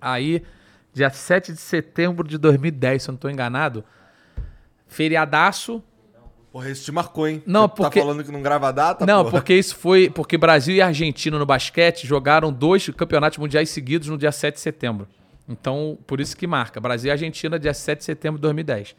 Aí, 0.00 0.42
dia 0.92 1.10
7 1.10 1.52
de 1.52 1.58
setembro 1.60 2.26
de 2.26 2.36
2010, 2.38 3.02
se 3.02 3.08
eu 3.08 3.12
não 3.12 3.18
tô 3.18 3.28
enganado, 3.28 3.84
feriadaço, 4.86 5.82
Porra, 6.52 6.70
isso 6.70 6.84
te 6.86 6.92
marcou, 6.92 7.28
hein? 7.28 7.42
Não, 7.46 7.62
Você 7.68 7.74
porque- 7.76 8.00
Tá 8.00 8.06
falando 8.06 8.24
que 8.24 8.32
não 8.32 8.40
grava 8.40 8.72
data, 8.72 9.04
não, 9.04 9.18
porra. 9.24 9.30
porque 9.30 9.52
isso 9.54 9.76
foi. 9.76 10.08
Porque 10.08 10.38
Brasil 10.38 10.74
e 10.74 10.80
Argentina 10.80 11.38
no 11.38 11.44
basquete 11.44 12.06
jogaram 12.06 12.50
dois 12.50 12.88
campeonatos 12.88 13.36
mundiais 13.36 13.68
seguidos 13.68 14.08
no 14.08 14.16
dia 14.16 14.32
7 14.32 14.54
de 14.54 14.60
setembro. 14.60 15.06
Então, 15.48 15.98
por 16.06 16.20
isso 16.20 16.36
que 16.36 16.46
marca. 16.46 16.80
Brasil 16.80 17.08
e 17.08 17.12
Argentina, 17.12 17.58
dia 17.58 17.72
7 17.72 17.98
de 17.98 18.04
setembro 18.04 18.38
de 18.38 18.42
2010. 18.42 18.96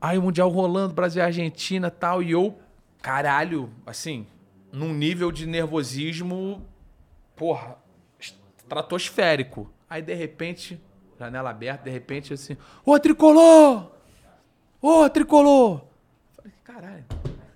Aí 0.00 0.18
o 0.18 0.22
Mundial 0.22 0.50
rolando, 0.50 0.92
Brasil 0.92 1.22
e 1.22 1.24
Argentina 1.24 1.90
tal. 1.90 2.22
E 2.22 2.32
eu, 2.32 2.58
caralho, 3.00 3.70
assim, 3.86 4.26
num 4.70 4.92
nível 4.92 5.32
de 5.32 5.46
nervosismo, 5.46 6.66
porra, 7.34 7.78
estratosférico. 8.18 9.70
Aí, 9.88 10.02
de 10.02 10.12
repente, 10.12 10.78
janela 11.18 11.50
aberta, 11.50 11.84
de 11.84 11.90
repente 11.90 12.34
assim, 12.34 12.56
ô 12.84 12.98
tricolor! 12.98 13.92
Ô 14.80 15.08
tricolor! 15.08 15.86
Falei, 16.36 16.52
caralho, 16.62 17.04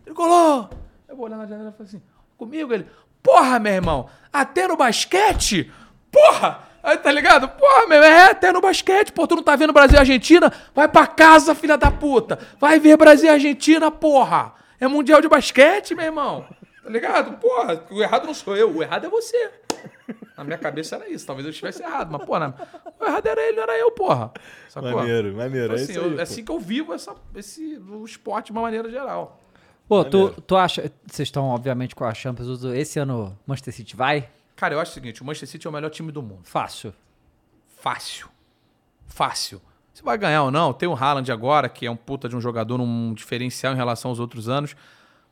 tricolor! 0.05 0.70
Eu 1.06 1.16
vou 1.16 1.26
olhar 1.26 1.36
na 1.36 1.46
janela 1.46 1.70
e 1.70 1.72
falei 1.72 1.88
assim, 1.88 2.02
comigo 2.36 2.72
ele, 2.72 2.86
porra, 3.22 3.59
meu 3.59 3.72
irmão, 3.72 4.09
até 4.32 4.66
no 4.66 4.76
basquete? 4.76 5.70
Porra! 6.10 6.68
Aí, 6.89 6.97
tá 6.98 7.12
ligado? 7.12 7.48
Porra, 7.48 7.86
meu, 7.86 8.02
é 8.02 8.31
até 8.31 8.51
no 8.52 8.60
basquete, 8.60 9.12
pô, 9.12 9.27
tu 9.27 9.36
não 9.36 9.43
tá 9.43 9.55
vendo 9.56 9.73
Brasil 9.73 9.97
e 9.97 9.98
Argentina? 9.98 10.52
Vai 10.74 10.89
pra 10.89 11.06
casa, 11.06 11.55
filha 11.55 11.77
da 11.77 11.90
puta! 11.90 12.39
Vai 12.59 12.78
ver 12.81 12.97
Brasil 12.97 13.27
e 13.27 13.32
Argentina, 13.32 13.90
porra! 13.90 14.55
É 14.81 14.89
mundial 14.89 15.20
de 15.20 15.28
basquete, 15.28 15.94
meu 15.94 16.06
irmão! 16.06 16.47
Tá 16.82 16.89
ligado? 16.90 17.32
Porra, 17.39 17.85
o 17.90 18.02
errado 18.02 18.27
não 18.27 18.32
sou 18.32 18.56
eu, 18.56 18.74
o 18.74 18.82
errado 18.82 19.05
é 19.06 19.10
você. 19.10 19.51
Na 20.36 20.44
minha 20.44 20.56
cabeça 20.56 20.97
era 20.97 21.09
isso, 21.10 21.27
talvez 21.27 21.44
eu 21.44 21.51
estivesse 21.51 21.82
errado, 21.82 22.10
mas, 22.10 22.24
porra, 22.24 22.55
o 22.98 23.05
errado 23.05 23.27
era 23.27 23.43
ele, 23.43 23.56
não 23.56 23.62
era 23.65 23.77
eu, 23.78 23.90
porra. 23.90 24.32
Sacou? 24.69 24.90
Maneiro, 24.93 25.35
maneiro, 25.36 25.73
é 25.73 25.77
assim, 25.77 25.93
isso 25.93 26.01
aí, 26.01 26.12
eu- 26.12 26.19
é 26.19 26.23
assim 26.23 26.43
que 26.44 26.51
eu 26.51 26.59
vivo 26.59 26.94
essa, 26.94 27.15
esse, 27.35 27.77
o 27.90 28.05
esporte 28.05 28.47
de 28.47 28.52
uma 28.52 28.62
maneira 28.62 28.89
geral. 28.90 29.39
Pô, 29.86 30.05
tu, 30.05 30.31
tu 30.47 30.56
acha. 30.56 30.90
Vocês 31.06 31.27
estão, 31.28 31.47
obviamente, 31.47 31.94
com 31.94 32.05
a 32.05 32.12
Champions. 32.15 32.62
Esse 32.65 32.98
ano 32.98 33.36
Manchester 33.47 33.74
City 33.74 33.97
vai? 33.97 34.28
Cara, 34.59 34.74
eu 34.74 34.80
acho 34.80 34.90
o 34.90 34.94
seguinte, 34.94 35.22
o 35.22 35.24
Manchester 35.24 35.48
City 35.48 35.68
é 35.68 35.70
o 35.70 35.72
melhor 35.72 35.89
time 35.89 36.10
do 36.10 36.20
mundo. 36.20 36.40
Fácil. 36.43 36.93
Fácil. 37.76 38.26
Fácil. 39.06 39.62
Se 39.94 40.02
vai 40.02 40.18
ganhar 40.18 40.43
ou 40.43 40.51
não, 40.51 40.72
tem 40.72 40.89
o 40.89 40.94
Haaland 40.94 41.30
agora, 41.30 41.68
que 41.68 41.86
é 41.86 41.90
um 41.90 41.94
puta 41.94 42.28
de 42.28 42.35
um 42.35 42.40
jogador, 42.40 42.80
um 42.80 43.14
diferencial 43.14 43.72
em 43.72 43.76
relação 43.76 44.10
aos 44.10 44.18
outros 44.18 44.48
anos. 44.48 44.74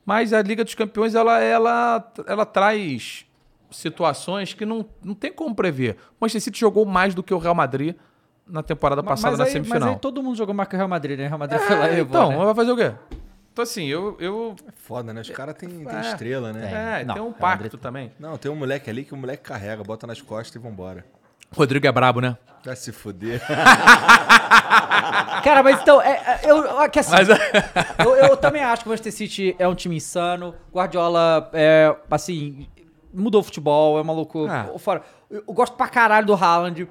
Mas 0.05 0.33
a 0.33 0.41
Liga 0.41 0.63
dos 0.63 0.77
Campeões, 0.77 1.17
ela, 1.17 1.41
ela, 1.41 2.13
ela 2.25 2.47
traz 2.47 3.27
situações 3.69 4.55
que 4.55 4.65
não, 4.65 4.87
não 5.03 5.13
tem 5.15 5.33
como 5.33 5.57
prever. 5.57 5.97
O 6.13 6.25
Manchester 6.25 6.43
City 6.43 6.61
jogou 6.61 6.87
mais 6.87 7.13
do 7.13 7.21
que 7.21 7.35
o 7.35 7.39
Real 7.39 7.55
Madrid 7.55 7.97
na 8.47 8.63
temporada 8.63 9.03
passada 9.03 9.33
mas, 9.33 9.39
na 9.41 9.45
aí, 9.47 9.51
semifinal. 9.51 9.81
mas 9.81 9.89
aí 9.91 9.99
todo 9.99 10.23
mundo 10.23 10.37
jogou 10.37 10.55
mais 10.55 10.69
que 10.69 10.77
o 10.77 10.79
Real 10.79 10.89
Madrid, 10.89 11.19
né? 11.19 11.25
O 11.25 11.29
Real 11.31 11.39
Madrid 11.41 11.61
foi 11.61 11.77
lá 11.77 11.87
e 11.87 11.89
É, 11.89 11.97
levou, 11.97 12.09
então, 12.09 12.31
né? 12.31 12.45
vai 12.45 12.55
fazer 12.55 12.71
o 12.71 12.77
quê? 12.77 12.95
Então, 13.57 13.63
assim, 13.63 13.87
eu. 13.87 14.19
eu 14.21 14.55
Foda, 14.75 15.15
né? 15.15 15.23
Os 15.23 15.31
caras 15.31 15.55
têm 15.55 15.71
tem 15.71 15.97
É. 15.97 16.01
estrela, 16.03 16.53
né? 16.53 17.01
é, 17.01 17.05
Não, 17.07 17.15
tem 17.15 17.23
um 17.23 17.35
Madrid 17.41 17.41
pacto 17.71 17.79
também. 17.79 18.13
Não, 18.21 18.37
tem 18.37 18.51
um 18.51 18.55
moleque 18.55 18.91
ali 18.91 19.03
que 19.03 19.15
o 19.15 19.17
moleque 19.17 19.45
carrega, 19.45 19.83
bota 19.83 20.07
nas 20.07 20.21
costas 20.21 20.55
e 20.55 20.59
vambora. 20.59 21.07
Rodrigo 21.51 21.87
é 21.87 21.91
brabo, 21.93 22.21
né? 22.21 22.37
Vai 22.63 22.77
se 22.77 22.93
fuder. 22.93 23.41
Cara, 25.43 25.63
mas 25.63 25.81
então, 25.81 26.03
é, 26.03 26.41
é, 26.45 26.51
eu, 26.51 26.83
é 26.83 26.89
que 26.91 26.99
assim, 26.99 27.13
Mas- 27.13 27.29
eu, 28.05 28.15
eu 28.17 28.37
também 28.37 28.63
acho 28.63 28.83
que 28.83 28.89
o 28.89 28.91
Manchester 28.91 29.13
City 29.15 29.57
é 29.59 29.67
um 29.67 29.75
time 29.75 29.97
insano. 29.97 30.55
Guardiola, 30.71 31.49
é, 31.55 31.97
assim, 32.11 32.69
mudou 33.11 33.41
o 33.41 33.45
futebol, 33.45 33.99
é 33.99 34.03
maluco. 34.03 34.47
Ah. 34.51 34.67
Fora. 34.79 35.01
Eu, 35.31 35.45
eu 35.49 35.55
gosto 35.55 35.75
pra 35.79 35.89
caralho 35.89 36.27
do 36.27 36.35
Haaland. 36.35 36.87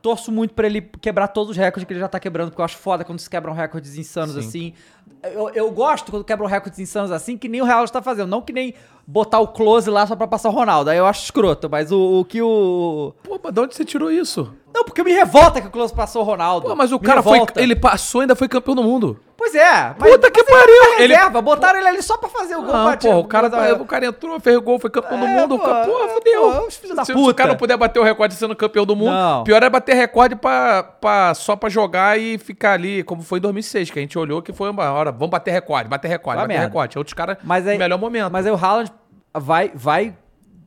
Torço 0.00 0.32
muito 0.32 0.54
pra 0.54 0.66
ele 0.66 0.80
quebrar 0.80 1.28
todos 1.28 1.50
os 1.50 1.56
recordes 1.56 1.84
que 1.84 1.92
ele 1.92 2.00
já 2.00 2.08
tá 2.08 2.20
quebrando, 2.20 2.50
porque 2.50 2.60
eu 2.60 2.64
acho 2.64 2.76
foda 2.78 3.04
quando 3.04 3.18
se 3.18 3.28
quebram 3.28 3.52
recordes 3.52 3.98
insanos 3.98 4.34
Sim. 4.34 4.40
assim. 4.40 4.74
Eu, 5.22 5.50
eu 5.50 5.70
gosto 5.70 6.10
quando 6.10 6.24
quebram 6.24 6.46
recordes 6.46 6.78
insanos 6.78 7.10
assim, 7.10 7.36
que 7.36 7.48
nem 7.48 7.60
o 7.60 7.64
Real 7.64 7.84
está 7.84 8.00
fazendo. 8.00 8.28
Não 8.28 8.40
que 8.42 8.52
nem 8.52 8.74
botar 9.06 9.38
o 9.40 9.48
close 9.48 9.88
lá 9.90 10.06
só 10.06 10.14
pra 10.14 10.26
passar 10.26 10.48
o 10.50 10.52
Ronaldo. 10.52 10.90
Aí 10.90 10.98
eu 10.98 11.06
acho 11.06 11.24
escroto, 11.24 11.68
mas 11.70 11.90
o, 11.90 12.20
o 12.20 12.24
que 12.24 12.40
o. 12.40 13.12
Pô, 13.24 13.40
mas 13.42 13.52
de 13.52 13.60
onde 13.60 13.74
você 13.74 13.84
tirou 13.84 14.10
isso? 14.10 14.52
Não, 14.74 14.84
porque 14.84 15.02
me 15.02 15.12
revolta 15.12 15.60
que 15.60 15.66
o 15.66 15.70
close 15.70 15.92
passou 15.94 16.22
o 16.22 16.24
Ronaldo. 16.24 16.68
Pô, 16.68 16.76
mas 16.76 16.92
o 16.92 16.96
Me 16.98 17.06
cara 17.06 17.22
foi. 17.22 17.32
revolta. 17.38 17.60
Ele 17.62 17.74
passou 17.74 18.20
e 18.20 18.24
ainda 18.24 18.36
foi 18.36 18.46
campeão 18.46 18.74
do 18.74 18.82
mundo. 18.82 19.18
Pois 19.36 19.54
é. 19.54 19.94
Puta 19.98 20.30
que 20.30 20.42
mas 20.42 20.50
pariu! 20.50 20.82
Ele... 20.94 21.04
Ele- 21.04 21.14
Reserva, 21.14 21.42
botaram 21.42 21.78
ele 21.78 21.88
ali 21.88 22.02
só 22.02 22.16
pra 22.16 22.28
fazer 22.28 22.56
o 22.56 22.62
gol. 22.62 22.70
Pra 22.70 22.96
pô, 22.96 23.16
o 23.18 23.24
cara, 23.24 23.74
o 23.80 23.84
cara 23.84 24.06
entrou, 24.06 24.40
fez 24.40 24.58
gol, 24.58 24.78
foi 24.78 24.88
campeão 24.90 25.18
do 25.20 25.26
É, 25.26 25.28
mundo. 25.40 25.58
pô, 25.58 25.64
Pô, 25.64 25.70
é, 26.04 26.08
fudeu. 26.08 26.52
pô, 26.52 26.66
os 26.66 26.76
filhos 26.76 26.96
da 26.96 27.04
se, 27.04 27.12
se 27.12 27.18
o 27.18 27.34
cara 27.34 27.50
não 27.50 27.56
puder 27.56 27.76
bater 27.76 28.00
o 28.00 28.02
recorde 28.02 28.34
sendo 28.34 28.56
campeão 28.56 28.84
do 28.86 28.96
mundo, 28.96 29.12
Não. 29.12 29.44
pior 29.44 29.62
é 29.62 29.68
bater 29.70 29.94
recorde 29.94 30.36
pra, 30.36 30.82
pra, 30.82 31.34
só 31.34 31.54
pra 31.54 31.68
jogar 31.68 32.18
e 32.18 32.38
ficar 32.38 32.72
ali, 32.72 33.02
como 33.04 33.22
foi 33.22 33.38
em 33.38 33.42
2006, 33.42 33.90
que 33.90 33.98
a 33.98 34.02
gente 34.02 34.18
olhou 34.18 34.40
que 34.42 34.52
foi 34.54 34.70
uma 34.70 34.90
hora, 34.96 35.12
vamos 35.12 35.30
bater 35.30 35.50
recorde, 35.52 35.88
bater 35.88 36.08
recorde, 36.08 36.36
Vai 36.38 36.44
bater 36.46 36.54
merda. 36.54 36.66
recorde. 36.68 36.98
Outros 36.98 37.14
caras, 37.14 37.38
Mas 37.42 37.66
aí, 37.66 37.78
melhor 37.78 37.98
momento. 37.98 38.30
Mas 38.32 38.46
aí 38.46 38.52
o 38.52 38.56
Haaland 38.56 38.90
vai, 39.34 39.70
vai... 39.74 40.16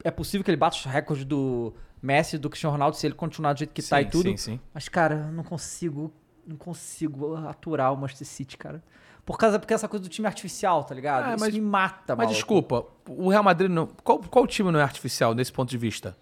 É 0.03 0.11
possível 0.11 0.43
que 0.43 0.49
ele 0.51 0.57
bata 0.57 0.75
os 0.77 0.85
recordes 0.85 1.25
do 1.25 1.73
Messi 2.01 2.37
do 2.37 2.49
Cristiano 2.49 2.71
Ronaldo 2.71 2.95
se 2.95 3.05
ele 3.05 3.13
continuar 3.15 3.53
do 3.53 3.59
jeito 3.59 3.73
que 3.73 3.81
tá 3.81 3.97
Sim, 3.97 4.03
e 4.03 4.05
tudo. 4.09 4.29
sim, 4.29 4.37
sim. 4.37 4.59
Mas, 4.73 4.87
cara, 4.87 5.25
eu 5.27 5.31
não 5.33 5.43
consigo... 5.43 6.13
Não 6.47 6.55
consigo 6.55 7.35
aturar 7.47 7.93
o 7.93 7.97
Manchester 7.97 8.25
City, 8.27 8.57
cara. 8.57 8.81
Por 9.23 9.37
causa 9.37 9.59
porque 9.59 9.71
essa 9.73 9.87
coisa 9.87 10.01
do 10.01 10.09
time 10.09 10.25
artificial, 10.25 10.83
tá 10.83 10.95
ligado? 10.95 11.25
Ah, 11.25 11.35
Isso 11.35 11.45
mas- 11.45 11.53
me 11.53 11.61
mata, 11.61 12.15
Mas 12.15 12.17
maluco. 12.25 12.33
desculpa, 12.33 12.85
o 13.07 13.29
Real 13.29 13.43
Madrid 13.43 13.69
não. 13.69 13.85
Qual, 14.03 14.17
qual 14.19 14.47
time 14.47 14.71
não 14.71 14.79
é 14.79 14.83
artificial 14.83 15.35
nesse 15.35 15.51
ponto 15.53 15.69
de 15.69 15.77
vista? 15.77 16.17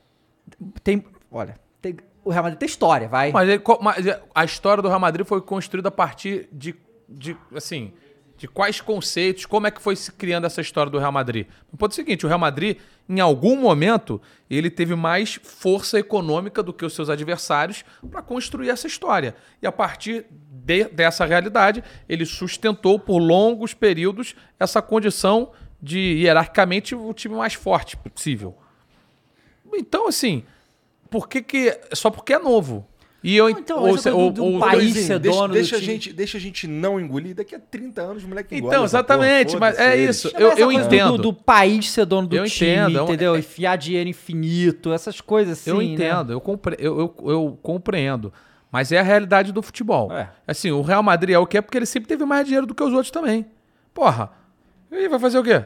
Tem... 0.83 1.05
Olha, 1.31 1.55
tem- 1.81 1.95
o 2.25 2.29
Real 2.29 2.43
Madrid 2.43 2.59
tem 2.59 2.67
história, 2.67 3.07
vai. 3.07 3.31
Mas, 3.31 3.47
ele- 3.47 3.63
mas 3.81 4.05
a 4.35 4.43
história 4.43 4.81
do 4.83 4.89
Real 4.89 4.99
Madrid 4.99 5.25
foi 5.25 5.39
construída 5.41 5.87
a 5.87 5.91
partir 5.91 6.49
de, 6.51 6.75
de, 7.07 7.35
assim, 7.55 7.93
de 8.37 8.47
quais 8.47 8.79
conceitos, 8.81 9.45
como 9.45 9.65
é 9.65 9.71
que 9.71 9.81
foi 9.81 9.95
se 9.95 10.11
criando 10.11 10.45
essa 10.45 10.61
história 10.61 10.91
do 10.91 10.99
Real 10.99 11.11
Madrid? 11.11 11.47
No 11.71 11.77
ponto 11.77 11.95
seguinte, 11.95 12.25
o 12.25 12.27
Real 12.29 12.39
Madrid, 12.39 12.77
em 13.09 13.19
algum 13.19 13.55
momento, 13.55 14.21
ele 14.49 14.69
teve 14.69 14.95
mais 14.95 15.39
força 15.43 15.97
econômica 15.97 16.61
do 16.61 16.71
que 16.71 16.85
os 16.85 16.93
seus 16.93 17.09
adversários 17.09 17.83
para 18.11 18.21
construir 18.21 18.69
essa 18.69 18.85
história. 18.85 19.35
E 19.61 19.65
a 19.65 19.71
partir 19.71 20.25
de- 20.31 20.85
dessa 20.85 21.25
realidade, 21.25 21.83
ele 22.07 22.25
sustentou 22.25 22.99
por 22.99 23.17
longos 23.17 23.73
períodos 23.73 24.35
essa 24.59 24.81
condição 24.81 25.51
de, 25.81 25.97
hierarquicamente, 25.97 26.93
o 26.93 27.13
time 27.13 27.35
mais 27.35 27.53
forte 27.53 27.97
possível. 27.97 28.55
Então, 29.73 30.07
assim, 30.07 30.43
por 31.09 31.27
que 31.27 31.41
que... 31.41 31.79
Só 31.93 32.09
porque 32.09 32.33
é 32.33 32.39
novo. 32.39 32.87
E 33.23 33.35
eu... 33.35 33.49
então, 33.49 33.79
ou, 33.79 33.87
ou- 33.89 33.97
do- 33.97 34.31
do 34.31 34.43
ou- 34.45 34.59
país 34.59 34.83
Luizinho, 34.83 35.05
ser 35.07 35.19
deixa, 35.19 35.37
dono 35.37 35.47
do 35.49 35.53
deixa 35.55 35.75
a 35.75 35.79
time. 35.79 35.91
gente, 35.93 36.13
deixa 36.13 36.37
a 36.37 36.41
gente 36.41 36.67
não 36.67 36.99
engolir. 36.99 37.35
Daqui 37.35 37.55
a 37.55 37.59
30 37.59 38.01
anos 38.01 38.23
o 38.23 38.27
moleque 38.27 38.55
engole 38.55 38.73
Então, 38.73 38.85
exatamente, 38.85 39.47
porra, 39.53 39.59
mas 39.59 39.79
é 39.79 39.97
isso. 39.97 40.31
Eu, 40.37 40.51
eu 40.53 40.71
entendo. 40.71 41.17
Do, 41.17 41.23
do 41.23 41.33
país 41.33 41.89
ser 41.91 42.05
dono 42.05 42.27
do 42.27 42.35
Eu 42.35 42.45
time, 42.45 42.71
entendo, 42.71 42.99
é 42.99 43.03
entendeu? 43.03 43.35
é- 43.35 43.39
Enfiar 43.39 43.75
dinheiro 43.75 44.07
infinito, 44.09 44.93
essas 44.93 45.19
coisas 45.19 45.59
assim, 45.59 45.71
eu 45.71 45.77
né? 45.79 45.83
entendo, 45.83 46.31
eu, 46.31 46.39
compre- 46.39 46.77
eu, 46.79 46.99
eu, 46.99 47.29
eu 47.31 47.59
compreendo. 47.63 48.31
Mas 48.71 48.91
é 48.91 48.99
a 48.99 49.03
realidade 49.03 49.51
do 49.51 49.61
futebol. 49.61 50.11
É. 50.11 50.29
Assim, 50.47 50.69
o 50.71 50.81
Real 50.81 51.01
Madrid 51.01 51.33
é 51.33 51.39
o 51.39 51.47
que 51.47 51.57
é 51.57 51.61
porque 51.61 51.77
ele 51.77 51.85
sempre 51.85 52.07
teve 52.07 52.23
mais 52.25 52.45
dinheiro 52.45 52.67
do 52.67 52.75
que 52.75 52.83
os 52.83 52.93
outros 52.93 53.09
também. 53.11 53.45
Porra. 53.93 54.29
E 54.91 55.07
vai 55.09 55.17
fazer 55.19 55.39
o 55.39 55.43
quê? 55.43 55.63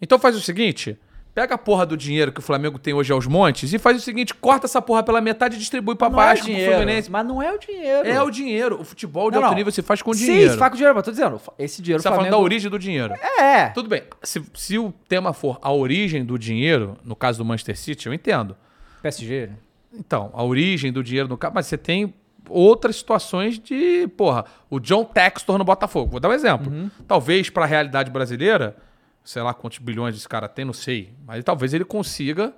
Então 0.00 0.18
faz 0.18 0.36
o 0.36 0.40
seguinte: 0.40 0.98
pega 1.34 1.54
a 1.54 1.58
porra 1.58 1.86
do 1.86 1.96
dinheiro 1.96 2.30
que 2.32 2.40
o 2.40 2.42
Flamengo 2.42 2.78
tem 2.78 2.92
hoje 2.94 3.12
aos 3.12 3.26
montes 3.26 3.72
e 3.72 3.78
faz 3.78 3.96
o 3.96 4.00
seguinte: 4.00 4.34
corta 4.34 4.66
essa 4.66 4.80
porra 4.82 5.02
pela 5.02 5.20
metade 5.20 5.56
e 5.56 5.58
distribui 5.58 5.94
pra 5.94 6.08
Não 6.10 6.20
é 6.20 6.24
baixo 6.26 6.42
pro 6.42 6.52
dinheiro, 6.52 6.72
Fluminense. 6.74 7.10
mas 7.10 7.26
não 7.26 7.42
é 7.42 7.52
o 7.52 7.58
dinheiro. 7.58 8.08
É 8.08 8.22
o 8.22 8.30
dinheiro. 8.30 8.80
O 8.80 8.84
futebol 8.84 9.30
de 9.30 9.36
Não, 9.36 9.44
alto 9.44 9.56
nível 9.56 9.72
se 9.72 9.82
faz 9.82 10.02
com 10.02 10.12
Sim, 10.12 10.26
dinheiro. 10.26 10.52
se 10.52 10.58
faz 10.58 10.70
com 10.70 10.76
dinheiro, 10.76 10.94
mas 10.94 11.04
tô 11.04 11.10
dizendo, 11.10 11.40
esse 11.58 11.80
dinheiro 11.82 12.02
Você 12.02 12.08
tá 12.08 12.10
falando 12.14 12.26
Flamengo- 12.26 12.42
da 12.42 12.44
origem 12.44 12.70
do 12.70 12.78
dinheiro. 12.78 13.14
É. 13.38 13.68
Tudo 13.70 13.88
bem. 13.88 14.02
Se, 14.22 14.42
se 14.54 14.78
o 14.78 14.92
tema 15.08 15.32
for 15.32 15.58
a 15.62 15.72
origem 15.72 16.24
do 16.24 16.38
dinheiro, 16.38 16.96
no 17.04 17.16
caso 17.16 17.38
do 17.38 17.44
Manchester 17.44 17.78
City, 17.78 18.06
eu 18.06 18.14
entendo. 18.14 18.56
PSG? 19.02 19.50
Então, 19.94 20.30
a 20.32 20.42
origem 20.42 20.92
do 20.92 21.02
dinheiro 21.02 21.28
no 21.28 21.36
caso, 21.36 21.54
mas 21.54 21.66
você 21.66 21.76
tem 21.76 22.14
outras 22.48 22.96
situações 22.96 23.58
de, 23.58 24.06
porra, 24.16 24.44
o 24.68 24.80
John 24.80 25.04
Textor 25.04 25.58
no 25.58 25.64
Botafogo. 25.64 26.10
Vou 26.12 26.20
dar 26.20 26.28
um 26.28 26.32
exemplo. 26.32 26.72
Uhum. 26.72 26.90
Talvez 27.06 27.48
para 27.50 27.64
a 27.64 27.66
realidade 27.66 28.10
brasileira, 28.10 28.76
sei 29.24 29.42
lá 29.42 29.54
quantos 29.54 29.78
bilhões 29.78 30.16
esse 30.16 30.28
cara 30.28 30.48
tem, 30.48 30.64
não 30.64 30.72
sei, 30.72 31.14
mas 31.26 31.42
talvez 31.44 31.72
ele 31.72 31.84
consiga, 31.84 32.52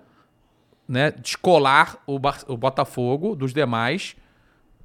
né, 0.88 1.10
descolar 1.10 1.98
o, 2.06 2.18
o 2.48 2.56
Botafogo 2.56 3.34
dos 3.34 3.52
demais, 3.52 4.16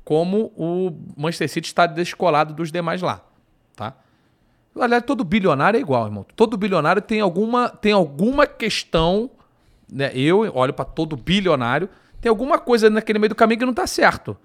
como 0.03 0.51
o 0.55 0.91
Manchester 1.15 1.49
City 1.49 1.67
está 1.67 1.85
descolado 1.85 2.53
dos 2.53 2.71
demais 2.71 3.01
lá, 3.01 3.23
tá? 3.75 3.95
Aliás, 4.79 5.03
todo 5.03 5.23
bilionário 5.23 5.77
é 5.77 5.81
igual, 5.81 6.05
irmão. 6.05 6.25
Todo 6.35 6.55
bilionário 6.55 7.01
tem 7.01 7.19
alguma, 7.19 7.69
tem 7.69 7.91
alguma 7.91 8.47
questão, 8.47 9.29
né? 9.91 10.11
Eu 10.13 10.49
olho 10.55 10.73
para 10.73 10.85
todo 10.85 11.17
bilionário, 11.17 11.89
tem 12.21 12.29
alguma 12.29 12.57
coisa 12.59 12.89
naquele 12.89 13.19
meio 13.19 13.29
do 13.29 13.35
caminho 13.35 13.59
que 13.59 13.65
não 13.65 13.73
tá 13.73 13.87
certo. 13.87 14.37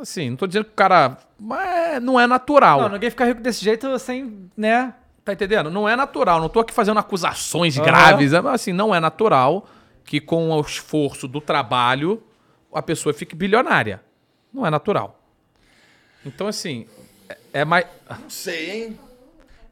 Assim, 0.00 0.30
não 0.30 0.36
tô 0.36 0.46
dizendo 0.46 0.64
que 0.64 0.72
o 0.72 0.74
cara. 0.74 1.18
Mas 1.38 2.02
não 2.02 2.18
é 2.18 2.26
natural. 2.26 2.82
Não, 2.82 2.88
ninguém 2.90 3.10
fica 3.10 3.24
rico 3.24 3.40
desse 3.40 3.64
jeito 3.64 3.98
sem, 3.98 4.50
né? 4.56 4.92
Tá 5.26 5.32
entendendo? 5.32 5.68
Não 5.68 5.88
é 5.88 5.96
natural. 5.96 6.40
Não 6.40 6.48
tô 6.48 6.60
aqui 6.60 6.72
fazendo 6.72 7.00
acusações 7.00 7.76
Aham. 7.76 7.84
graves. 7.84 8.30
Mas 8.30 8.46
assim, 8.46 8.72
não 8.72 8.94
é 8.94 9.00
natural 9.00 9.66
que 10.04 10.20
com 10.20 10.50
o 10.50 10.60
esforço 10.60 11.26
do 11.26 11.40
trabalho 11.40 12.22
a 12.72 12.80
pessoa 12.80 13.12
fique 13.12 13.34
bilionária. 13.34 14.00
Não 14.54 14.64
é 14.64 14.70
natural. 14.70 15.20
Então, 16.24 16.46
assim, 16.46 16.86
é, 17.28 17.38
é 17.54 17.64
mais. 17.64 17.86
Não 18.08 18.30
sei, 18.30 18.70
hein? 18.70 19.00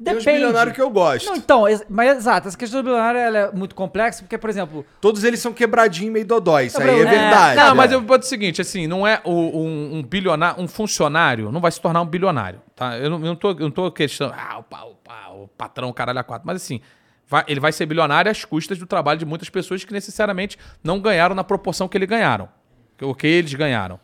Tem 0.04 0.14
os 0.16 0.24
Depende. 0.24 0.42
bilionários 0.44 0.74
que 0.74 0.82
eu 0.82 0.90
gosto. 0.90 1.26
Não, 1.26 1.36
então, 1.36 1.64
mas 1.88 2.16
exato, 2.18 2.48
essa 2.48 2.56
questão 2.58 2.80
do 2.80 2.84
bilionário 2.84 3.18
ela 3.18 3.38
é 3.38 3.52
muito 3.52 3.74
complexa, 3.74 4.22
porque, 4.22 4.36
por 4.36 4.50
exemplo, 4.50 4.84
Todos 5.00 5.24
eles 5.24 5.40
são 5.40 5.52
quebradinhos 5.52 6.12
meio 6.12 6.26
dodói. 6.26 6.66
Isso 6.66 6.80
aí 6.80 6.88
é 6.90 7.00
é- 7.00 7.04
verdade. 7.04 7.56
Não, 7.56 7.68
né? 7.68 7.74
mas 7.74 7.90
eu 7.90 8.02
vou 8.02 8.18
dizer 8.18 8.26
o 8.26 8.30
seguinte, 8.30 8.60
assim, 8.60 8.86
não 8.86 9.06
é 9.06 9.20
o- 9.24 9.30
um, 9.58 9.96
um 9.98 10.02
bilionário, 10.02 10.62
um 10.62 10.68
funcionário 10.68 11.50
não 11.50 11.60
vai 11.60 11.72
se 11.72 11.80
tornar 11.80 12.02
um 12.02 12.06
bilionário, 12.06 12.60
tá? 12.76 12.98
Eu 12.98 13.08
não, 13.08 13.16
eu 13.18 13.24
não 13.26 13.36
tô, 13.36 13.50
eu 13.52 13.58
não 13.60 13.70
tô 13.70 13.90
questionando, 13.90 14.36
ah, 14.38 14.58
o, 14.58 14.60
o, 14.90 14.94
pa- 14.96 15.28
o 15.30 15.48
patrão, 15.48 15.88
o 15.88 15.94
caralho 15.94 16.18
a 16.18 16.22
quatro, 16.24 16.46
mas 16.46 16.56
assim, 16.62 16.80
vai- 17.26 17.44
ele 17.48 17.58
vai 17.60 17.72
ser 17.72 17.86
bilionário 17.86 18.30
às 18.30 18.44
custas 18.44 18.78
do 18.78 18.86
trabalho 18.86 19.18
de 19.18 19.24
muitas 19.24 19.48
pessoas 19.48 19.84
que 19.84 19.92
necessariamente 19.92 20.58
não 20.82 21.00
ganharam 21.00 21.34
na 21.34 21.42
proporção 21.44 21.88
que 21.88 21.96
ele 21.96 22.06
ganharam, 22.06 22.48
o 23.00 23.14
que 23.14 23.26
eles 23.26 23.54
ganharam. 23.54 23.98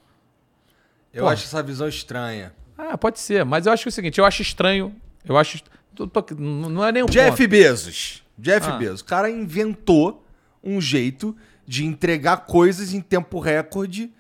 Eu 1.13 1.29
acho 1.29 1.45
essa 1.45 1.63
visão 1.63 1.89
estranha. 1.89 2.53
Ah, 2.79 2.97
pode 2.97 3.19
ser. 3.19 3.45
Mas 3.45 3.67
eu 3.67 3.73
acho 3.73 3.83
que 3.83 3.89
é 3.89 3.91
o 3.91 3.93
seguinte, 3.93 4.19
eu 4.19 4.25
acho 4.25 4.41
estranho. 4.43 4.95
Eu 5.25 5.37
acho. 5.37 5.63
Tô- 6.07 6.25
não 6.39 6.85
é 6.85 6.93
nem 6.93 7.05
Jeff 7.07 7.37
ponto. 7.37 7.49
Bezos. 7.51 8.23
Jeff 8.39 8.67
Ah. 8.69 8.77
Bezos. 8.77 9.01
O 9.01 9.05
cara 9.05 9.31
inventou 9.31 10.25
um 10.63 10.81
jeito 10.81 11.37
de 11.67 11.85
entregar 11.85 12.39
coisas 12.39 12.93
em 12.93 13.01
tempo 13.01 13.39
recorde 13.39 14.11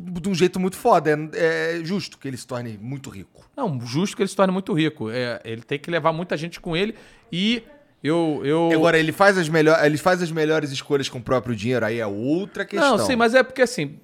de 0.00 0.28
um 0.28 0.34
jeito 0.34 0.58
muito 0.58 0.76
foda. 0.76 1.10
É, 1.34 1.80
é 1.80 1.84
justo 1.84 2.18
que 2.18 2.26
ele 2.26 2.36
se 2.36 2.46
torne 2.46 2.78
muito 2.80 3.10
rico. 3.10 3.48
Não, 3.56 3.80
justo 3.80 4.16
que 4.16 4.22
ele 4.22 4.28
se 4.28 4.36
torne 4.36 4.52
muito 4.52 4.72
rico. 4.72 5.10
É, 5.10 5.40
ele 5.44 5.62
tem 5.62 5.78
que 5.78 5.90
levar 5.90 6.12
muita 6.12 6.36
gente 6.36 6.60
com 6.60 6.76
ele. 6.76 6.94
E 7.30 7.62
eu. 8.02 8.40
eu... 8.44 8.70
Agora, 8.72 8.98
ele 8.98 9.12
faz, 9.12 9.36
as 9.36 9.48
melhor, 9.48 9.84
ele 9.84 9.98
faz 9.98 10.22
as 10.22 10.30
melhores 10.30 10.70
escolhas 10.70 11.08
com 11.08 11.18
o 11.18 11.22
próprio 11.22 11.54
dinheiro, 11.54 11.84
aí 11.84 11.98
é 11.98 12.06
outra 12.06 12.64
questão. 12.64 12.96
Não, 12.96 13.06
sim, 13.06 13.16
mas 13.16 13.34
é 13.34 13.42
porque 13.42 13.62
assim. 13.62 13.98